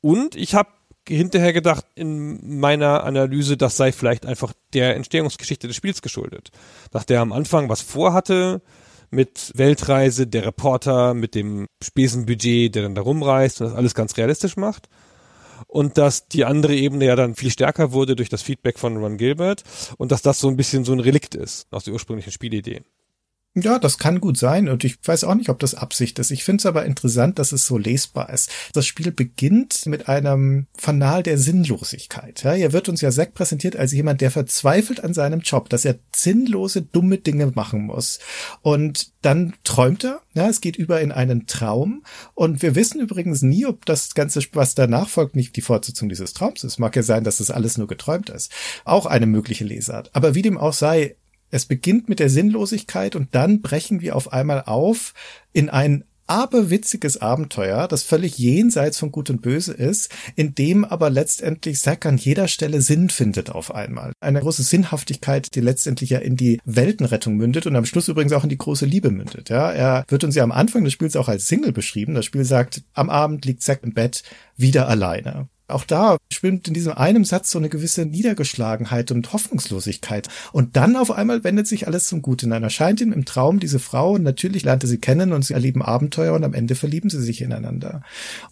Und 0.02 0.36
ich 0.36 0.56
habe 0.56 0.70
hinterher 1.08 1.54
gedacht 1.54 1.86
in 1.96 2.60
meiner 2.60 3.04
Analyse, 3.04 3.58
das 3.58 3.78
sei 3.78 3.92
vielleicht 3.92 4.26
einfach 4.26 4.54
der 4.74 4.96
Entstehungsgeschichte 4.96 5.68
des 5.68 5.76
Spiels 5.76 6.02
geschuldet. 6.02 6.52
Dass 6.92 7.06
der 7.06 7.22
am 7.22 7.32
Anfang 7.32 7.70
was 7.70 7.82
vorhatte 7.82 8.62
mit 9.10 9.52
Weltreise, 9.56 10.28
der 10.28 10.46
Reporter 10.46 11.14
mit 11.14 11.36
dem 11.36 11.68
Spesenbudget, 11.84 12.76
der 12.76 12.84
dann 12.84 12.96
da 12.96 13.02
rumreist 13.02 13.62
und 13.62 13.68
das 13.68 13.76
alles 13.76 13.96
ganz 13.96 14.18
realistisch 14.18 14.58
macht. 14.58 14.90
Und 15.68 15.98
dass 15.98 16.28
die 16.28 16.46
andere 16.46 16.76
Ebene 16.76 17.06
ja 17.06 17.16
dann 17.16 17.36
viel 17.36 17.52
stärker 17.52 17.92
wurde 17.94 18.16
durch 18.16 18.30
das 18.30 18.42
Feedback 18.42 18.80
von 18.80 18.98
Ron 18.98 19.18
Gilbert 19.18 19.64
und 19.98 20.12
dass 20.12 20.22
das 20.22 20.40
so 20.40 20.48
ein 20.48 20.58
bisschen 20.58 20.84
so 20.84 20.94
ein 20.94 21.00
Relikt 21.00 21.36
ist 21.36 21.68
aus 21.72 21.84
der 21.84 21.94
ursprünglichen 21.94 22.32
Spielidee. 22.32 22.82
Ja, 23.56 23.78
das 23.78 24.00
kann 24.00 24.20
gut 24.20 24.36
sein 24.36 24.68
und 24.68 24.84
ich 24.84 24.98
weiß 25.04 25.26
auch 25.26 25.36
nicht, 25.36 25.50
ob 25.50 25.60
das 25.60 25.76
Absicht 25.76 26.18
ist. 26.18 26.32
Ich 26.32 26.44
finde 26.44 26.62
es 26.62 26.66
aber 26.66 26.86
interessant, 26.86 27.38
dass 27.38 27.52
es 27.52 27.68
so 27.68 27.78
lesbar 27.78 28.32
ist. 28.32 28.50
Das 28.74 28.88
Spiel 28.88 29.12
beginnt 29.12 29.86
mit 29.86 30.10
einem 30.10 30.66
Fanal 30.76 31.22
der 31.22 31.38
Sinnlosigkeit. 31.38 32.42
Ja, 32.42 32.54
hier 32.54 32.74
wird 32.74 32.90
uns 32.90 33.02
ja 33.02 33.12
Zack 33.12 33.36
präsentiert 33.36 33.76
als 33.76 33.92
jemand, 33.92 34.22
der 34.22 34.32
verzweifelt 34.32 35.04
an 35.04 35.14
seinem 35.14 35.42
Job, 35.42 35.70
dass 35.70 35.86
er 35.86 36.00
sinnlose, 36.16 36.82
dumme 36.82 37.20
Dinge 37.20 37.52
machen 37.54 37.86
muss. 37.86 38.18
Und 38.64 39.12
dann 39.22 39.54
träumt 39.64 40.04
er, 40.04 40.22
ja, 40.34 40.50
es 40.50 40.60
geht 40.60 40.76
über 40.76 41.00
in 41.02 41.12
einen 41.12 41.46
Traum 41.46 42.04
und 42.34 42.64
wir 42.64 42.74
wissen 42.74 43.00
übrigens 43.00 43.44
nie, 43.44 43.68
ob 43.68 43.86
das 43.86 44.16
Ganze, 44.16 44.42
was 44.54 44.74
danach 44.74 45.10
folgt, 45.10 45.36
nicht 45.36 45.56
die 45.56 45.62
Fortsetzung 45.62 46.10
dieses 46.10 46.34
Traums 46.34 46.64
ist. 46.64 46.80
Mag 46.80 46.96
ja 46.96 47.04
sein, 47.04 47.24
dass 47.24 47.38
das 47.38 47.52
alles 47.52 47.78
nur 47.78 47.88
geträumt 47.88 48.32
ist. 48.32 48.52
Auch 48.84 49.06
eine 49.06 49.28
mögliche 49.28 49.64
Lesart. 49.64 50.10
Aber 50.14 50.34
wie 50.34 50.42
dem 50.42 50.58
auch 50.58 50.74
sei, 50.74 51.18
es 51.54 51.68
beginnt 51.68 52.10
mit 52.10 52.20
der 52.20 52.32
Sinnlosigkeit 52.32 53.16
und 53.16 53.36
dann 53.36 53.62
brechen 53.62 54.02
wir 54.02 54.16
auf 54.16 54.34
einmal 54.34 54.64
auf 54.66 55.14
in 55.54 55.70
ein 55.70 56.04
aberwitziges 56.26 57.22
Abenteuer, 57.22 57.88
das 57.88 58.02
völlig 58.02 58.40
jenseits 58.40 58.98
von 58.98 59.12
Gut 59.12 59.30
und 59.30 59.44
Böse 59.44 59.74
ist, 59.74 60.10
in 60.36 60.56
dem 60.56 60.84
aber 60.84 61.12
letztendlich 61.12 61.80
Zack 61.80 62.08
an 62.08 62.18
jeder 62.18 62.48
Stelle 62.48 62.82
Sinn 62.82 63.10
findet 63.10 63.52
auf 63.52 63.76
einmal. 63.76 64.14
Eine 64.20 64.40
große 64.40 64.64
Sinnhaftigkeit, 64.64 65.54
die 65.54 65.62
letztendlich 65.62 66.10
ja 66.10 66.20
in 66.20 66.38
die 66.38 66.60
Weltenrettung 66.66 67.36
mündet 67.36 67.68
und 67.68 67.76
am 67.76 67.86
Schluss 67.86 68.08
übrigens 68.08 68.34
auch 68.34 68.44
in 68.44 68.50
die 68.50 68.58
große 68.58 68.88
Liebe 68.88 69.12
mündet. 69.12 69.50
Ja, 69.50 69.72
er 69.72 70.06
wird 70.08 70.24
uns 70.24 70.34
ja 70.34 70.44
am 70.44 70.52
Anfang 70.52 70.84
des 70.84 70.94
Spiels 70.94 71.16
auch 71.16 71.28
als 71.28 71.46
Single 71.46 71.72
beschrieben. 71.72 72.16
Das 72.16 72.26
Spiel 72.26 72.46
sagt, 72.46 72.84
am 72.94 73.12
Abend 73.12 73.46
liegt 73.46 73.62
Zack 73.62 73.84
im 73.84 73.94
Bett 73.94 74.24
wieder 74.56 74.88
alleine. 74.88 75.50
Auch 75.68 75.86
da 75.86 76.18
schwimmt 76.32 76.68
in 76.68 76.74
diesem 76.74 76.94
einen 76.94 77.24
Satz 77.24 77.52
so 77.52 77.58
eine 77.58 77.70
gewisse 77.70 78.06
Niedergeschlagenheit 78.06 79.12
und 79.12 79.32
Hoffnungslosigkeit. 79.32 80.28
Und 80.52 80.76
dann 80.76 80.96
auf 80.96 81.12
einmal 81.12 81.44
wendet 81.44 81.68
sich 81.68 81.88
alles 81.88 82.08
zum 82.08 82.22
Guten. 82.22 82.50
Dann 82.50 82.64
erscheint 82.64 83.00
ihm 83.00 83.14
im 83.14 83.26
Traum 83.26 83.60
diese 83.60 83.80
Frau 83.80 84.12
und 84.12 84.24
natürlich 84.24 84.64
lernt 84.64 84.84
er 84.84 84.90
sie 84.90 85.00
kennen 85.00 85.32
und 85.32 85.46
sie 85.46 85.54
erleben 85.54 85.82
Abenteuer 85.82 86.34
und 86.34 86.44
am 86.44 86.54
Ende 86.54 86.76
verlieben 86.76 87.10
sie 87.10 87.22
sich 87.22 87.42
ineinander. 87.42 88.02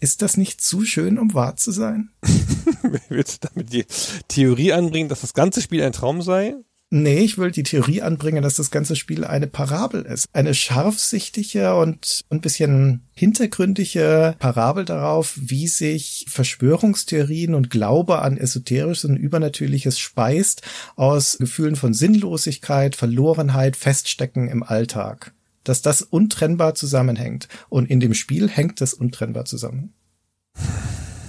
Ist 0.00 0.22
das 0.22 0.36
nicht 0.36 0.62
zu 0.62 0.84
schön, 0.84 1.18
um 1.18 1.34
wahr 1.34 1.56
zu 1.56 1.70
sein? 1.70 2.10
Willst 3.08 3.44
du 3.44 3.48
damit 3.48 3.72
die 3.72 3.84
Theorie 4.28 4.72
anbringen, 4.72 5.08
dass 5.08 5.20
das 5.20 5.34
ganze 5.34 5.60
Spiel 5.60 5.82
ein 5.82 5.92
Traum 5.92 6.22
sei? 6.22 6.54
Nee, 6.94 7.20
ich 7.20 7.38
will 7.38 7.50
die 7.50 7.62
Theorie 7.62 8.02
anbringen, 8.02 8.42
dass 8.42 8.56
das 8.56 8.70
ganze 8.70 8.96
Spiel 8.96 9.24
eine 9.24 9.46
Parabel 9.46 10.02
ist. 10.02 10.26
Eine 10.34 10.52
scharfsichtige 10.52 11.74
und 11.74 12.20
ein 12.28 12.42
bisschen 12.42 13.08
hintergründige 13.14 14.36
Parabel 14.38 14.84
darauf, 14.84 15.32
wie 15.40 15.68
sich 15.68 16.26
Verschwörungstheorien 16.28 17.54
und 17.54 17.70
Glaube 17.70 18.20
an 18.20 18.36
Esoterisches 18.36 19.06
und 19.06 19.16
Übernatürliches 19.16 19.98
speist 19.98 20.60
aus 20.94 21.38
Gefühlen 21.38 21.76
von 21.76 21.94
Sinnlosigkeit, 21.94 22.94
Verlorenheit, 22.94 23.76
Feststecken 23.76 24.48
im 24.48 24.62
Alltag. 24.62 25.32
Dass 25.64 25.80
das 25.80 26.02
untrennbar 26.02 26.74
zusammenhängt. 26.74 27.48
Und 27.70 27.88
in 27.88 28.00
dem 28.00 28.12
Spiel 28.12 28.50
hängt 28.50 28.82
das 28.82 28.92
untrennbar 28.92 29.46
zusammen. 29.46 29.94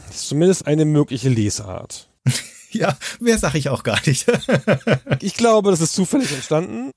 Das 0.08 0.18
ist 0.18 0.28
zumindest 0.28 0.68
eine 0.68 0.84
mögliche 0.84 1.30
Lesart. 1.30 2.10
Ja, 2.84 2.98
mehr 3.20 3.38
sage 3.38 3.58
ich 3.58 3.70
auch 3.70 3.84
gar 3.84 4.00
nicht. 4.06 4.26
ich 5.22 5.36
glaube, 5.36 5.72
das 5.72 5.82
ist 5.82 5.94
zufällig 5.94 6.32
entstanden. 6.32 6.92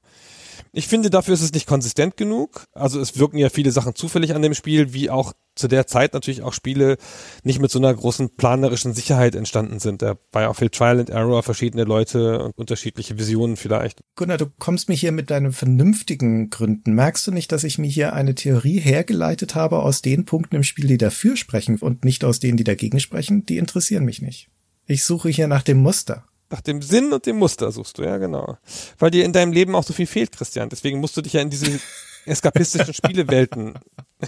Ich 0.73 0.89
finde, 0.89 1.09
dafür 1.09 1.33
ist 1.33 1.41
es 1.41 1.55
nicht 1.55 1.67
konsistent 1.67 2.19
genug. 2.19 2.65
Also 2.75 3.01
es 3.01 3.19
wirken 3.19 3.39
ja 3.39 3.49
viele 3.49 3.71
Sachen 3.71 3.95
zufällig 3.95 4.35
an 4.35 4.43
dem 4.43 4.53
Spiel, 4.53 4.93
wie 4.93 5.09
auch 5.09 5.33
zu 5.55 5.69
der 5.69 5.87
Zeit 5.87 6.13
natürlich 6.13 6.43
auch 6.43 6.53
Spiele 6.53 6.99
nicht 7.45 7.61
mit 7.61 7.71
so 7.71 7.79
einer 7.79 7.95
großen 7.95 8.37
planerischen 8.37 8.93
Sicherheit 8.93 9.35
entstanden 9.35 9.79
sind. 9.79 10.03
Da 10.03 10.17
war 10.33 10.43
ja 10.43 10.49
auch 10.51 10.57
viel 10.57 10.69
Trial 10.69 11.01
and 11.01 11.09
Error, 11.09 11.43
verschiedene 11.43 11.85
Leute 11.85 12.43
und 12.43 12.59
unterschiedliche 12.59 13.19
Visionen 13.19 13.57
vielleicht. 13.57 14.01
Gunnar, 14.17 14.37
du 14.37 14.49
kommst 14.59 14.91
mir 14.91 14.95
hier 14.95 15.13
mit 15.13 15.31
deinen 15.31 15.53
vernünftigen 15.53 16.51
Gründen. 16.51 16.93
Merkst 16.93 17.27
du 17.27 17.33
nicht, 17.33 17.53
dass 17.53 17.65
ich 17.65 17.79
mir 17.79 17.89
hier 17.89 18.13
eine 18.13 18.35
Theorie 18.35 18.79
hergeleitet 18.79 19.55
habe 19.55 19.79
aus 19.79 20.03
den 20.03 20.27
Punkten 20.27 20.57
im 20.57 20.63
Spiel, 20.63 20.89
die 20.89 20.99
dafür 20.99 21.37
sprechen 21.37 21.79
und 21.79 22.05
nicht 22.05 22.23
aus 22.23 22.39
denen, 22.39 22.59
die 22.59 22.65
dagegen 22.65 23.01
sprechen? 23.01 23.47
Die 23.47 23.57
interessieren 23.57 24.05
mich 24.05 24.21
nicht. 24.21 24.51
Ich 24.87 25.05
suche 25.05 25.29
hier 25.29 25.49
nach 25.49 25.63
dem 25.63 25.79
Muster. 25.79 26.25
Nach 26.49 26.61
dem 26.61 26.81
Sinn 26.81 27.13
und 27.13 27.27
dem 27.27 27.37
Muster 27.37 27.73
suchst 27.73 27.99
du, 27.99 28.05
ja, 28.05 28.19
genau. 28.19 28.57
Weil 28.99 29.11
dir 29.11 29.25
in 29.25 29.33
deinem 29.33 29.53
Leben 29.53 29.75
auch 29.75 29.83
so 29.83 29.93
viel 29.93 30.07
fehlt, 30.07 30.33
Christian. 30.33 30.69
Deswegen 30.69 31.01
musst 31.01 31.17
du 31.17 31.23
dich 31.23 31.33
ja 31.33 31.41
in 31.41 31.51
diese 31.51 31.81
eskapistischen 32.25 32.95
Spielewelten 32.95 33.75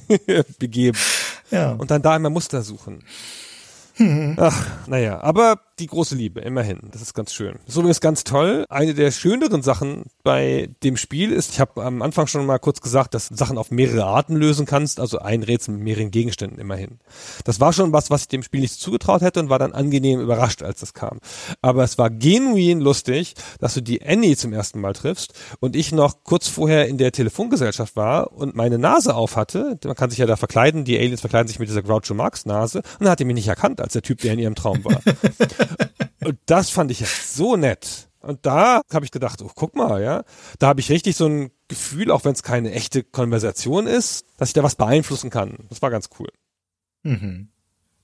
begeben. 0.59 0.98
Ja. 1.51 1.72
Und 1.72 1.90
dann 1.90 2.02
da 2.02 2.16
immer 2.16 2.30
Muster 2.30 2.62
suchen. 2.62 3.05
Mhm. 3.98 4.36
Ach, 4.39 4.66
naja, 4.86 5.20
aber 5.20 5.60
die 5.81 5.87
große 5.87 6.15
Liebe, 6.15 6.41
immerhin. 6.41 6.81
Das 6.93 7.03
ist 7.03 7.15
ganz 7.15 7.33
schön. 7.33 7.55
Das 7.65 7.75
ist 7.75 7.77
übrigens 7.77 8.01
ganz 8.01 8.25
toll. 8.25 8.65
Eine 8.69 8.95
der 8.95 9.11
schöneren 9.11 9.63
Sachen 9.63 10.05
bei 10.23 10.71
dem 10.83 10.97
Spiel 10.97 11.33
ist, 11.33 11.53
ich 11.53 11.61
habe 11.61 11.85
am 11.85 12.03
Anfang 12.03 12.27
schon 12.27 12.45
mal 12.47 12.59
kurz 12.59 12.81
gesagt, 12.81 13.15
dass 13.15 13.29
du 13.29 13.37
Sachen 13.37 13.59
auf 13.59 13.71
mehrere 13.71 14.05
Arten 14.05 14.37
lösen 14.37 14.67
kannst, 14.67 15.01
also 15.01 15.19
ein 15.19 15.43
Rätsel 15.43 15.75
mit 15.75 15.83
mehreren 15.83 16.11
Gegenständen 16.11 16.59
immerhin. 16.59 16.99
Das 17.45 17.61
war 17.61 17.73
schon 17.73 17.93
was, 17.93 18.11
was 18.11 18.23
ich 18.23 18.29
dem 18.29 18.43
Spiel 18.43 18.61
nicht 18.61 18.81
zugetraut 18.81 19.23
hätte 19.23 19.41
und 19.41 19.49
war 19.49 19.59
dann 19.59 19.73
angenehm 19.73 20.21
überrascht, 20.21 20.63
als 20.63 20.81
das 20.81 20.95
kam. 20.95 21.19
Aber 21.63 21.85
es 21.85 21.99
war 21.99 22.11
genuin 22.11 22.81
lustig, 22.81 23.35
dass 23.61 23.75
du 23.75 23.83
die 23.83 24.05
Annie 24.05 24.37
zum 24.37 24.53
ersten 24.53 24.81
Mal 24.81 24.93
triffst 24.93 25.33
und 25.61 25.77
ich 25.77 25.93
noch 25.93 26.25
kurz 26.25 26.49
vorher 26.49 26.89
in 26.89 26.99
der 26.99 27.13
Telefongesellschaft 27.13 27.97
war 27.97 28.33
und 28.33 28.55
meine 28.55 28.79
Nase 28.79 29.15
auf 29.15 29.37
hatte. 29.37 29.79
Man 29.85 29.95
kann 29.95 30.11
sich 30.11 30.19
ja 30.19 30.27
da 30.27 30.37
verkleiden, 30.37 30.85
die 30.85 30.99
Aliens 30.99 31.21
verkleiden 31.21 31.49
sich 31.49 31.59
mit 31.59 31.69
dieser 31.69 31.83
Groucho 31.83 32.15
Marx 32.15 32.47
Nase 32.47 32.79
und 32.79 33.03
dann 33.03 33.11
hat 33.11 33.21
er 33.21 33.27
mich 33.27 33.35
nicht 33.35 33.49
erkannt 33.49 33.81
als 33.81 33.93
der 33.93 34.03
Typ, 34.03 34.21
der 34.21 34.33
in 34.33 34.39
ihrem 34.39 34.55
Traum 34.55 34.85
war. 34.85 35.01
Und 36.24 36.39
das 36.47 36.70
fand 36.70 36.90
ich 36.90 37.01
jetzt 37.01 37.35
so 37.35 37.57
nett. 37.57 38.09
Und 38.20 38.45
da 38.45 38.82
habe 38.93 39.05
ich 39.05 39.11
gedacht, 39.11 39.40
oh, 39.43 39.51
guck 39.55 39.77
mal, 39.77 40.03
ja, 40.03 40.24
da 40.59 40.69
habe 40.69 40.81
ich 40.81 40.90
richtig 40.90 41.16
so 41.16 41.27
ein 41.27 41.51
Gefühl, 41.69 42.11
auch 42.11 42.24
wenn 42.24 42.32
es 42.32 42.43
keine 42.43 42.73
echte 42.73 43.03
Konversation 43.05 43.86
ist, 43.86 44.27
dass 44.36 44.51
ich 44.51 44.55
da 44.55 44.62
was 44.62 44.74
beeinflussen 44.74 45.31
kann. 45.31 45.66
Das 45.69 45.82
war 45.82 45.90
ganz 45.90 46.11
cool. 46.19 46.28
Mhm. 47.05 47.49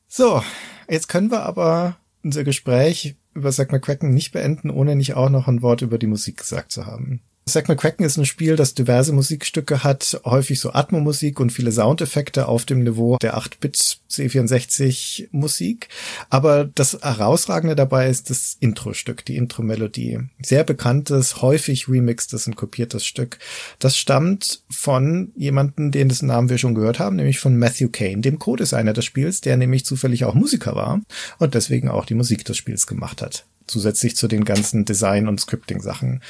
So, 0.07 0.43
jetzt 0.89 1.09
können 1.09 1.31
wir 1.31 1.43
aber 1.43 1.97
unser 2.23 2.45
Gespräch 2.45 3.17
über 3.35 3.51
Zack 3.51 3.73
McCracken 3.73 4.15
nicht 4.15 4.33
beenden, 4.33 4.71
ohne 4.71 4.95
nicht 4.95 5.15
auch 5.15 5.29
noch 5.29 5.49
ein 5.49 5.63
Wort 5.63 5.83
über 5.83 5.99
die 5.99 6.07
Musik 6.07 6.39
gesagt 6.39 6.71
zu 6.71 6.87
haben. 6.87 7.21
Zack 7.47 7.69
McCracken 7.69 8.07
ist 8.07 8.17
ein 8.17 8.25
Spiel, 8.25 8.57
das 8.57 8.73
diverse 8.73 9.13
Musikstücke 9.13 9.85
hat, 9.85 10.19
häufig 10.25 10.61
so 10.61 10.73
Atmo-Musik 10.73 11.41
und 11.41 11.51
viele 11.51 11.73
Soundeffekte 11.73 12.49
auf 12.49 12.65
dem 12.65 12.83
Niveau 12.83 13.19
der 13.19 13.37
8-Bit 13.37 13.99
C64 14.11 15.29
Musik. 15.31 15.89
Aber 16.31 16.65
das 16.65 16.99
Herausragende 17.03 17.77
dabei 17.77 18.09
ist 18.09 18.31
das 18.31 18.57
Intro-Stück, 18.61 19.27
die 19.27 19.37
Intro-Melodie. 19.37 20.21
Sehr 20.43 20.65
bekanntes, 20.65 21.43
häufig 21.43 21.87
remixtes 21.87 22.47
und 22.47 22.57
kopiertes 22.57 23.05
Stück. 23.05 23.39
Das 23.79 23.99
stammt 23.99 24.63
von 24.71 25.31
jemanden, 25.37 25.93
den 25.93 26.09
das 26.09 26.23
Namen 26.23 26.49
wir 26.49 26.57
schon 26.57 26.75
gehört 26.75 26.99
haben, 26.99 27.17
nämlich 27.17 27.41
von 27.41 27.59
Matthew 27.59 27.91
Kane, 27.91 28.23
dem 28.23 28.39
Co-Designer 28.39 28.95
des 28.95 29.05
Spiels, 29.05 29.43
der 29.43 29.59
nämlich 29.59 29.85
zufällig 29.85 30.25
auch 30.25 30.35
Musiker 30.35 30.77
war 30.77 31.03
und 31.39 31.55
deswegen 31.55 31.91
auch 31.91 32.07
die 32.07 32.15
Musik 32.15 32.47
des 32.47 32.57
Spiels 32.57 32.87
gemacht 32.87 33.21
hat. 33.21 33.45
Zusätzlich 33.67 34.17
zu 34.17 34.29
den 34.29 34.45
ganzen 34.47 34.87
Design- 34.87 35.29
und 35.29 35.41
Scripting-Sachen. 35.41 36.23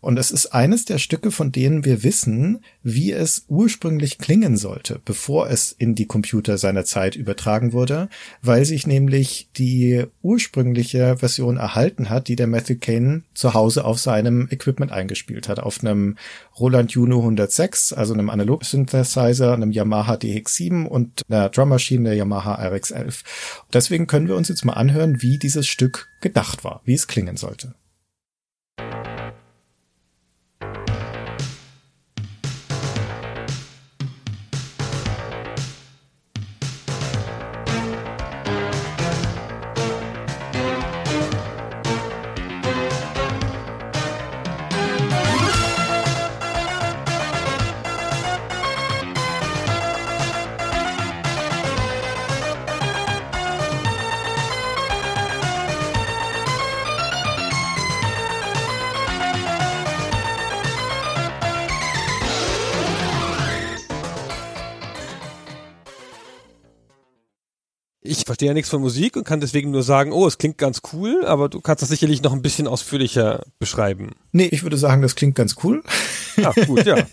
Und 0.00 0.18
es 0.18 0.30
ist 0.30 0.46
eines 0.46 0.84
der 0.84 0.98
Stücke, 0.98 1.30
von 1.30 1.52
denen 1.52 1.84
wir 1.84 2.02
wissen, 2.02 2.60
wie 2.82 3.12
es 3.12 3.44
ursprünglich 3.48 4.18
klingen 4.18 4.56
sollte, 4.56 5.00
bevor 5.04 5.50
es 5.50 5.72
in 5.72 5.94
die 5.94 6.06
Computer 6.06 6.58
seiner 6.58 6.84
Zeit 6.84 7.16
übertragen 7.16 7.72
wurde, 7.72 8.08
weil 8.42 8.64
sich 8.64 8.86
nämlich 8.86 9.48
die 9.56 10.04
ursprüngliche 10.22 11.16
Version 11.16 11.56
erhalten 11.56 12.10
hat, 12.10 12.28
die 12.28 12.36
der 12.36 12.46
Matthew 12.46 12.76
Kane 12.80 13.22
zu 13.34 13.54
Hause 13.54 13.84
auf 13.84 13.98
seinem 13.98 14.48
Equipment 14.50 14.92
eingespielt 14.92 15.48
hat, 15.48 15.60
auf 15.60 15.80
einem 15.80 16.16
Roland 16.58 16.92
Juno 16.92 17.18
106, 17.18 17.92
also 17.92 18.14
einem 18.14 18.30
Analog-Synthesizer, 18.30 19.52
einem 19.52 19.72
Yamaha 19.72 20.14
DX7 20.14 20.86
und 20.86 21.22
einer 21.28 21.48
Drummaschine 21.48 22.10
der 22.10 22.14
Yamaha 22.14 22.56
RX11. 22.60 23.24
Deswegen 23.72 24.06
können 24.06 24.28
wir 24.28 24.36
uns 24.36 24.48
jetzt 24.48 24.64
mal 24.64 24.74
anhören, 24.74 25.22
wie 25.22 25.38
dieses 25.38 25.66
Stück 25.66 26.08
gedacht 26.20 26.64
war, 26.64 26.82
wie 26.84 26.94
es 26.94 27.06
klingen 27.08 27.36
sollte. 27.36 27.74
Verstehe 68.36 68.48
ja 68.48 68.54
nichts 68.54 68.68
von 68.68 68.82
Musik 68.82 69.16
und 69.16 69.24
kann 69.24 69.40
deswegen 69.40 69.70
nur 69.70 69.82
sagen, 69.82 70.12
oh, 70.12 70.26
es 70.26 70.36
klingt 70.36 70.58
ganz 70.58 70.82
cool, 70.92 71.24
aber 71.24 71.48
du 71.48 71.62
kannst 71.62 71.80
das 71.80 71.88
sicherlich 71.88 72.22
noch 72.22 72.34
ein 72.34 72.42
bisschen 72.42 72.66
ausführlicher 72.66 73.42
beschreiben. 73.58 74.10
Nee, 74.32 74.48
ich 74.50 74.62
würde 74.62 74.76
sagen, 74.76 75.00
das 75.00 75.16
klingt 75.16 75.36
ganz 75.36 75.56
cool. 75.64 75.82
Ja, 76.36 76.52
gut, 76.66 76.84
ja. 76.84 76.96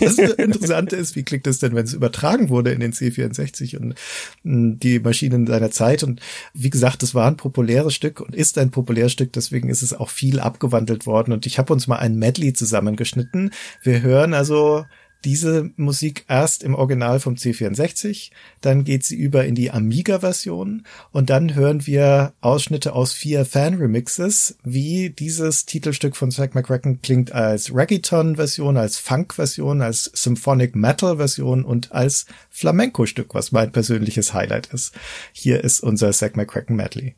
Das 0.00 0.18
Interessante 0.18 0.96
ist, 0.96 1.16
wie 1.16 1.22
klingt 1.22 1.46
es 1.46 1.60
denn, 1.60 1.74
wenn 1.74 1.86
es 1.86 1.94
übertragen 1.94 2.50
wurde 2.50 2.72
in 2.72 2.80
den 2.80 2.92
C64 2.92 3.78
und 3.78 3.94
hm, 4.42 4.78
die 4.78 4.98
Maschinen 4.98 5.46
seiner 5.46 5.70
Zeit? 5.70 6.02
Und 6.02 6.20
wie 6.52 6.68
gesagt, 6.68 7.02
es 7.02 7.14
war 7.14 7.26
ein 7.26 7.38
populäres 7.38 7.94
Stück 7.94 8.20
und 8.20 8.34
ist 8.34 8.58
ein 8.58 8.70
populäres 8.70 9.12
Stück, 9.12 9.32
deswegen 9.32 9.70
ist 9.70 9.80
es 9.80 9.94
auch 9.94 10.10
viel 10.10 10.40
abgewandelt 10.40 11.06
worden. 11.06 11.32
Und 11.32 11.46
ich 11.46 11.58
habe 11.58 11.72
uns 11.72 11.86
mal 11.86 11.96
ein 11.96 12.16
Medley 12.16 12.52
zusammengeschnitten. 12.52 13.50
Wir 13.82 14.02
hören 14.02 14.34
also 14.34 14.84
diese 15.24 15.70
Musik 15.76 16.24
erst 16.28 16.62
im 16.62 16.74
Original 16.74 17.20
vom 17.20 17.34
C64, 17.34 18.30
dann 18.60 18.84
geht 18.84 19.04
sie 19.04 19.16
über 19.16 19.44
in 19.44 19.54
die 19.54 19.70
Amiga-Version 19.70 20.84
und 21.12 21.30
dann 21.30 21.54
hören 21.54 21.86
wir 21.86 22.34
Ausschnitte 22.40 22.92
aus 22.92 23.12
vier 23.12 23.44
Fan-Remixes, 23.44 24.58
wie 24.62 25.10
dieses 25.10 25.66
Titelstück 25.66 26.16
von 26.16 26.30
Zack 26.30 26.54
McCracken 26.54 27.02
klingt 27.02 27.32
als 27.32 27.74
Reggaeton-Version, 27.74 28.76
als 28.76 28.98
Funk-Version, 28.98 29.82
als 29.82 30.04
Symphonic 30.14 30.76
Metal-Version 30.76 31.64
und 31.64 31.92
als 31.92 32.26
Flamenco-Stück, 32.50 33.34
was 33.34 33.52
mein 33.52 33.72
persönliches 33.72 34.34
Highlight 34.34 34.68
ist. 34.68 34.92
Hier 35.32 35.64
ist 35.64 35.80
unser 35.80 36.12
Zack 36.12 36.36
McCracken 36.36 36.76
Medley. 36.76 37.14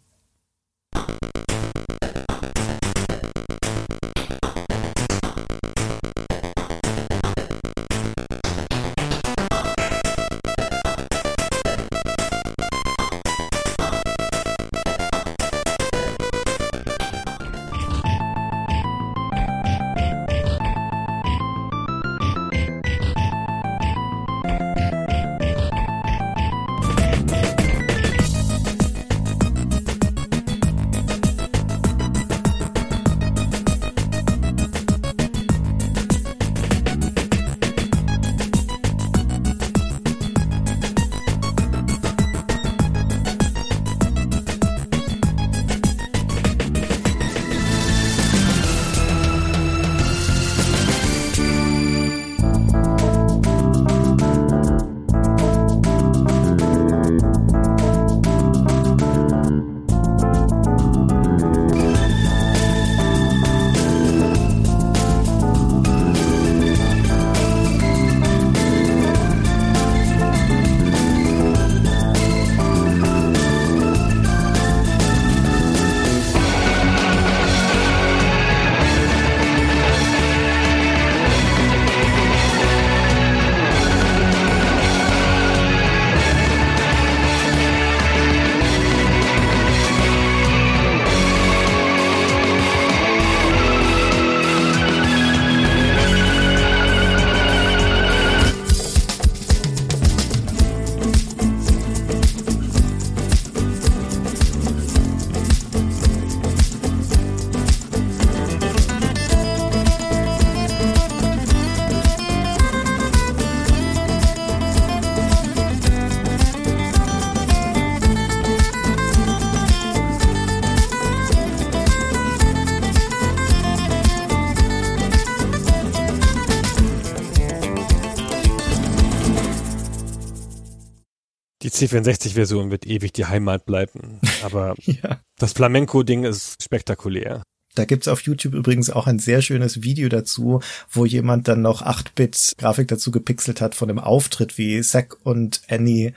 C64-Version 131.78 132.70
wird 132.70 132.86
ewig 132.86 133.12
die 133.12 133.26
Heimat 133.26 133.64
bleiben. 133.66 134.20
Aber 134.42 134.74
Ja. 134.84 135.20
das 135.38 135.52
Flamenco-Ding 135.52 136.24
ist 136.24 136.62
spektakulär. 136.62 137.42
Da 137.74 137.84
gibt's 137.84 138.09
auf 138.09 138.22
YouTube 138.22 138.55
übrigens 138.55 138.90
auch 138.90 139.06
ein 139.06 139.18
sehr 139.20 139.40
schönes 139.40 139.82
Video 139.82 140.09
dazu, 140.09 140.60
wo 140.90 141.05
jemand 141.05 141.46
dann 141.46 141.62
noch 141.62 141.82
8-Bit-Grafik 141.82 142.88
dazu 142.88 143.10
gepixelt 143.12 143.60
hat 143.60 143.74
von 143.76 143.86
dem 143.88 144.00
Auftritt, 144.00 144.59
wie 144.59 144.80
Zack 144.82 145.16
und 145.24 145.60
Annie 145.68 146.12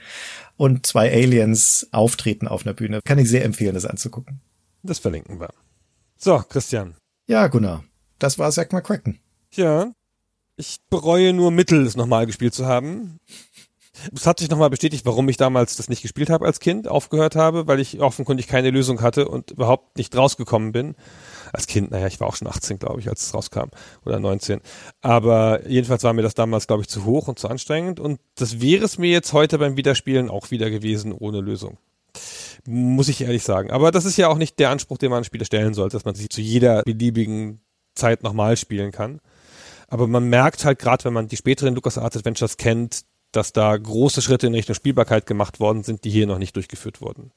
und 0.56 0.86
zwei 0.86 1.12
Aliens 1.12 1.86
auftreten 1.92 2.48
auf 2.48 2.66
einer 2.66 2.74
Bühne. 2.74 3.00
Kann 3.04 3.18
ich 3.18 3.28
sehr 3.28 3.44
empfehlen, 3.44 3.74
das 3.74 3.84
anzugucken. 3.84 4.40
Das 4.82 4.98
verlinken 4.98 5.38
wir. 5.40 5.50
So, 6.16 6.38
Christian. 6.48 6.94
Ja, 7.28 7.46
Gunnar, 7.46 7.84
das 8.18 8.38
war 8.38 8.50
Zack 8.50 8.72
McCracken. 8.72 9.18
Ja. 9.54 9.92
Ich 10.56 10.78
bereue 10.90 11.32
nur 11.32 11.50
Mittel, 11.50 11.86
es 11.86 11.96
nochmal 11.96 12.26
gespielt 12.26 12.54
zu 12.54 12.66
haben. 12.66 13.18
Es 14.14 14.26
hat 14.26 14.40
sich 14.40 14.50
nochmal 14.50 14.70
bestätigt, 14.70 15.06
warum 15.06 15.28
ich 15.28 15.36
damals 15.36 15.76
das 15.76 15.88
nicht 15.88 16.02
gespielt 16.02 16.30
habe 16.30 16.46
als 16.46 16.60
Kind, 16.60 16.88
aufgehört 16.88 17.36
habe, 17.36 17.66
weil 17.66 17.80
ich 17.80 18.00
offenkundig 18.00 18.46
keine 18.46 18.70
Lösung 18.70 19.02
hatte 19.02 19.28
und 19.28 19.52
überhaupt 19.52 19.96
nicht 19.96 20.16
rausgekommen 20.16 20.72
bin. 20.72 20.94
Als 21.52 21.66
Kind, 21.66 21.90
naja, 21.90 22.06
ich 22.06 22.20
war 22.20 22.28
auch 22.28 22.36
schon 22.36 22.48
18, 22.48 22.78
glaube 22.78 23.00
ich, 23.00 23.08
als 23.08 23.26
es 23.26 23.34
rauskam. 23.34 23.68
Oder 24.04 24.18
19. 24.18 24.60
Aber 25.00 25.68
jedenfalls 25.68 26.02
war 26.02 26.12
mir 26.12 26.22
das 26.22 26.34
damals, 26.34 26.66
glaube 26.66 26.82
ich, 26.82 26.88
zu 26.88 27.04
hoch 27.04 27.28
und 27.28 27.38
zu 27.38 27.48
anstrengend. 27.48 28.00
Und 28.00 28.20
das 28.36 28.60
wäre 28.60 28.84
es 28.84 28.98
mir 28.98 29.10
jetzt 29.10 29.32
heute 29.32 29.58
beim 29.58 29.76
Wiederspielen 29.76 30.30
auch 30.30 30.50
wieder 30.50 30.70
gewesen, 30.70 31.12
ohne 31.12 31.40
Lösung. 31.40 31.78
Muss 32.66 33.08
ich 33.08 33.20
ehrlich 33.22 33.42
sagen. 33.42 33.70
Aber 33.70 33.90
das 33.90 34.04
ist 34.04 34.16
ja 34.16 34.28
auch 34.28 34.38
nicht 34.38 34.58
der 34.58 34.70
Anspruch, 34.70 34.98
den 34.98 35.10
man 35.10 35.18
an 35.18 35.24
Spiele 35.24 35.44
stellen 35.44 35.74
sollte, 35.74 35.96
dass 35.96 36.04
man 36.04 36.14
sich 36.14 36.30
zu 36.30 36.40
jeder 36.40 36.82
beliebigen 36.82 37.60
Zeit 37.94 38.22
nochmal 38.22 38.56
spielen 38.56 38.92
kann. 38.92 39.20
Aber 39.88 40.06
man 40.06 40.28
merkt 40.28 40.64
halt 40.64 40.78
gerade, 40.78 41.04
wenn 41.04 41.12
man 41.12 41.28
die 41.28 41.36
späteren 41.36 41.74
LucasArts 41.74 42.16
Adventures 42.16 42.56
kennt, 42.56 43.02
dass 43.32 43.52
da 43.52 43.76
große 43.76 44.22
Schritte 44.22 44.46
in 44.46 44.54
Richtung 44.54 44.74
Spielbarkeit 44.74 45.26
gemacht 45.26 45.60
worden 45.60 45.82
sind, 45.82 46.04
die 46.04 46.10
hier 46.10 46.26
noch 46.26 46.38
nicht 46.38 46.56
durchgeführt 46.56 47.00
wurden. 47.00 47.32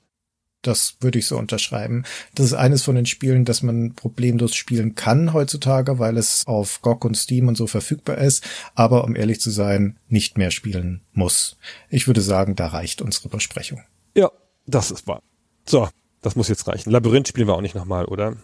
Das 0.61 0.98
würde 0.99 1.19
ich 1.19 1.27
so 1.27 1.38
unterschreiben. 1.38 2.06
Das 2.33 2.48
ist 2.48 2.53
eines 2.53 2.82
von 2.82 2.95
den 2.95 3.06
Spielen, 3.06 3.45
das 3.45 3.61
man 3.61 3.93
problemlos 3.93 4.56
spielen 4.56 4.95
kann 4.95 5.32
heutzutage, 5.32 5.99
weil 5.99 6.17
es 6.17 6.43
auf 6.48 6.82
GOG 6.82 7.06
und 7.06 7.15
Steam 7.15 7.48
und 7.48 7.56
so 7.56 7.67
verfügbar 7.67 8.17
ist, 8.17 8.43
aber 8.74 9.03
um 9.03 9.15
ehrlich 9.15 9.40
zu 9.40 9.51
sein, 9.51 9.98
nicht 10.07 10.40
mehr 10.40 10.49
spielen 10.49 11.01
muss. 11.14 11.57
Ich 11.90 12.07
würde 12.07 12.22
sagen, 12.22 12.56
da 12.56 12.67
reicht 12.67 13.03
unsere 13.03 13.30
Besprechung. 13.30 13.83
Ja, 14.15 14.32
das 14.65 14.90
ist 14.90 15.06
wahr. 15.06 15.22
So, 15.67 15.88
das 16.22 16.35
muss 16.35 16.48
jetzt 16.48 16.67
reichen. 16.67 16.90
Labyrinth 16.90 17.27
spielen 17.27 17.48
wir 17.48 17.53
auch 17.53 17.61
nicht 17.61 17.75
nochmal, 17.75 18.06
oder? 18.06 18.35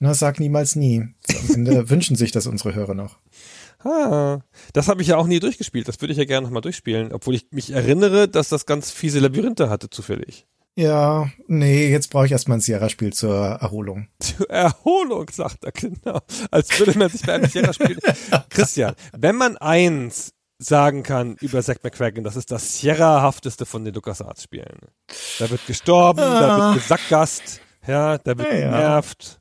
Na, 0.00 0.12
sag 0.12 0.38
niemals 0.38 0.76
nie. 0.76 1.00
Am 1.28 1.54
Ende 1.54 1.88
wünschen 1.90 2.16
sich 2.16 2.30
das 2.30 2.46
unsere 2.46 2.74
Hörer 2.74 2.94
noch. 2.94 3.18
Ah, 3.84 4.40
das 4.72 4.88
habe 4.88 5.02
ich 5.02 5.08
ja 5.08 5.16
auch 5.16 5.26
nie 5.26 5.40
durchgespielt. 5.40 5.88
Das 5.88 6.00
würde 6.00 6.12
ich 6.12 6.18
ja 6.18 6.24
gerne 6.24 6.46
nochmal 6.46 6.62
durchspielen, 6.62 7.12
obwohl 7.12 7.34
ich 7.34 7.46
mich 7.50 7.70
erinnere, 7.70 8.28
dass 8.28 8.48
das 8.48 8.66
ganz 8.66 8.90
fiese 8.90 9.20
Labyrinthe 9.20 9.70
hatte, 9.70 9.88
zufällig. 9.88 10.46
Ja, 10.76 11.30
nee, 11.46 11.90
jetzt 11.90 12.10
brauche 12.10 12.26
ich 12.26 12.32
erstmal 12.32 12.58
ein 12.58 12.62
Sierra-Spiel 12.62 13.12
zur 13.12 13.34
Erholung. 13.34 14.08
Zur 14.20 14.48
Erholung, 14.48 15.28
sagt 15.30 15.64
er, 15.64 15.72
genau. 15.72 16.20
Als 16.50 16.78
würde 16.78 16.96
man 16.98 17.10
sich 17.10 17.22
bei 17.22 17.34
einem 17.34 17.48
Sierra-Spiel. 17.48 17.98
Christian, 18.50 18.94
wenn 19.12 19.36
man 19.36 19.56
eins 19.56 20.32
sagen 20.58 21.02
kann 21.02 21.36
über 21.40 21.62
Zack 21.62 21.82
McCracken, 21.82 22.22
das 22.22 22.36
ist 22.36 22.50
das 22.50 22.78
Sierra-hafteste 22.78 23.66
von 23.66 23.84
den 23.84 23.94
LucasArts-Spielen. 23.94 24.78
Da 25.38 25.50
wird 25.50 25.66
gestorben, 25.66 26.20
ah. 26.20 26.40
da 26.40 26.56
wird 26.56 26.62
ah. 26.62 26.74
gesackgast, 26.74 27.60
ja, 27.86 28.18
da 28.18 28.38
wird 28.38 28.48
ja, 28.48 28.54
genervt, 28.54 29.39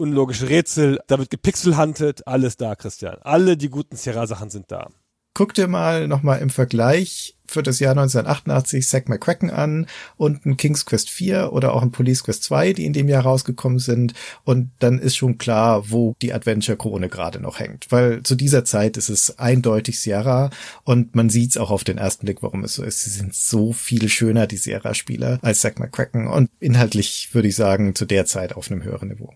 unlogische 0.00 0.48
Rätsel, 0.48 0.98
da 1.06 1.18
wird 1.18 1.30
gepixelhuntet, 1.30 2.26
alles 2.26 2.56
da, 2.56 2.74
Christian. 2.74 3.18
Alle 3.20 3.56
die 3.56 3.68
guten 3.68 3.96
Sierra-Sachen 3.96 4.50
sind 4.50 4.72
da 4.72 4.88
guck 5.34 5.54
dir 5.54 5.68
mal 5.68 6.08
nochmal 6.08 6.40
im 6.40 6.50
Vergleich 6.50 7.36
für 7.46 7.62
das 7.62 7.80
Jahr 7.80 7.92
1988 7.92 8.86
Zack 8.86 9.08
McCracken 9.08 9.50
an 9.50 9.86
und 10.16 10.44
ein 10.46 10.56
King's 10.56 10.84
Quest 10.84 11.10
4 11.10 11.52
oder 11.52 11.72
auch 11.72 11.82
ein 11.82 11.90
Police 11.90 12.22
Quest 12.24 12.44
2, 12.44 12.74
die 12.74 12.84
in 12.84 12.92
dem 12.92 13.08
Jahr 13.08 13.22
rausgekommen 13.22 13.78
sind. 13.78 14.12
Und 14.44 14.70
dann 14.78 14.98
ist 14.98 15.16
schon 15.16 15.38
klar, 15.38 15.90
wo 15.90 16.14
die 16.22 16.32
Adventure-Krone 16.32 17.08
gerade 17.08 17.40
noch 17.40 17.58
hängt. 17.58 17.90
Weil 17.90 18.22
zu 18.22 18.36
dieser 18.36 18.64
Zeit 18.64 18.96
ist 18.96 19.08
es 19.08 19.38
eindeutig 19.38 19.98
Sierra 19.98 20.50
und 20.84 21.16
man 21.16 21.30
sieht 21.30 21.50
es 21.52 21.56
auch 21.56 21.70
auf 21.70 21.84
den 21.84 21.98
ersten 21.98 22.26
Blick, 22.26 22.42
warum 22.42 22.62
es 22.62 22.74
so 22.74 22.84
ist. 22.84 23.02
Sie 23.02 23.10
sind 23.10 23.34
so 23.34 23.72
viel 23.72 24.08
schöner, 24.08 24.46
die 24.46 24.58
Sierra-Spieler, 24.58 25.38
als 25.42 25.60
Zack 25.60 25.80
McCracken 25.80 26.28
und 26.28 26.50
inhaltlich 26.60 27.30
würde 27.32 27.48
ich 27.48 27.56
sagen, 27.56 27.94
zu 27.94 28.04
der 28.04 28.26
Zeit 28.26 28.54
auf 28.54 28.70
einem 28.70 28.84
höheren 28.84 29.08
Niveau. 29.08 29.34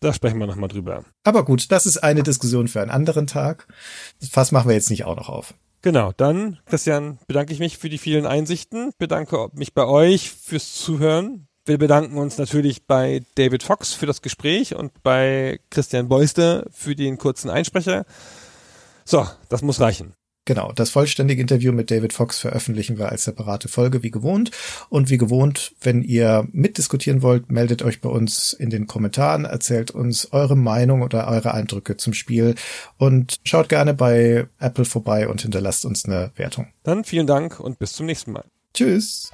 Da 0.00 0.12
sprechen 0.12 0.38
wir 0.38 0.46
nochmal 0.46 0.68
drüber. 0.68 1.04
Aber 1.24 1.44
gut, 1.44 1.72
das 1.72 1.86
ist 1.86 1.98
eine 1.98 2.22
Diskussion 2.22 2.68
für 2.68 2.80
einen 2.80 2.90
anderen 2.90 3.26
Tag. 3.26 3.66
Das 4.20 4.28
Fass 4.28 4.52
machen 4.52 4.68
wir 4.68 4.74
jetzt 4.74 4.90
nicht 4.90 5.04
auch 5.04 5.16
noch 5.16 5.28
auf. 5.28 5.54
Genau, 5.82 6.12
dann, 6.16 6.58
Christian, 6.66 7.18
bedanke 7.26 7.52
ich 7.52 7.60
mich 7.60 7.78
für 7.78 7.88
die 7.88 7.98
vielen 7.98 8.26
Einsichten, 8.26 8.90
bedanke 8.98 9.48
mich 9.52 9.72
bei 9.72 9.86
euch 9.86 10.30
fürs 10.30 10.74
Zuhören. 10.74 11.48
Wir 11.64 11.78
bedanken 11.78 12.16
uns 12.18 12.38
natürlich 12.38 12.86
bei 12.86 13.22
David 13.34 13.62
Fox 13.62 13.92
für 13.92 14.06
das 14.06 14.22
Gespräch 14.22 14.74
und 14.74 15.02
bei 15.02 15.60
Christian 15.70 16.08
Beuster 16.08 16.64
für 16.70 16.94
den 16.94 17.18
kurzen 17.18 17.50
Einsprecher. 17.50 18.04
So, 19.04 19.26
das 19.48 19.62
muss 19.62 19.80
reichen. 19.80 20.14
Genau, 20.46 20.70
das 20.72 20.90
vollständige 20.90 21.42
Interview 21.42 21.72
mit 21.72 21.90
David 21.90 22.12
Fox 22.12 22.38
veröffentlichen 22.38 22.98
wir 22.98 23.10
als 23.10 23.24
separate 23.24 23.66
Folge 23.68 24.04
wie 24.04 24.12
gewohnt. 24.12 24.52
Und 24.88 25.10
wie 25.10 25.18
gewohnt, 25.18 25.74
wenn 25.80 26.02
ihr 26.02 26.46
mitdiskutieren 26.52 27.20
wollt, 27.20 27.50
meldet 27.50 27.82
euch 27.82 28.00
bei 28.00 28.08
uns 28.08 28.52
in 28.52 28.70
den 28.70 28.86
Kommentaren, 28.86 29.44
erzählt 29.44 29.90
uns 29.90 30.32
eure 30.32 30.56
Meinung 30.56 31.02
oder 31.02 31.26
eure 31.26 31.52
Eindrücke 31.52 31.96
zum 31.96 32.14
Spiel 32.14 32.54
und 32.96 33.40
schaut 33.42 33.68
gerne 33.68 33.92
bei 33.92 34.46
Apple 34.60 34.84
vorbei 34.84 35.28
und 35.28 35.42
hinterlasst 35.42 35.84
uns 35.84 36.04
eine 36.04 36.30
Wertung. 36.36 36.68
Dann 36.84 37.02
vielen 37.02 37.26
Dank 37.26 37.58
und 37.58 37.80
bis 37.80 37.94
zum 37.94 38.06
nächsten 38.06 38.30
Mal. 38.30 38.44
Tschüss. 38.72 39.32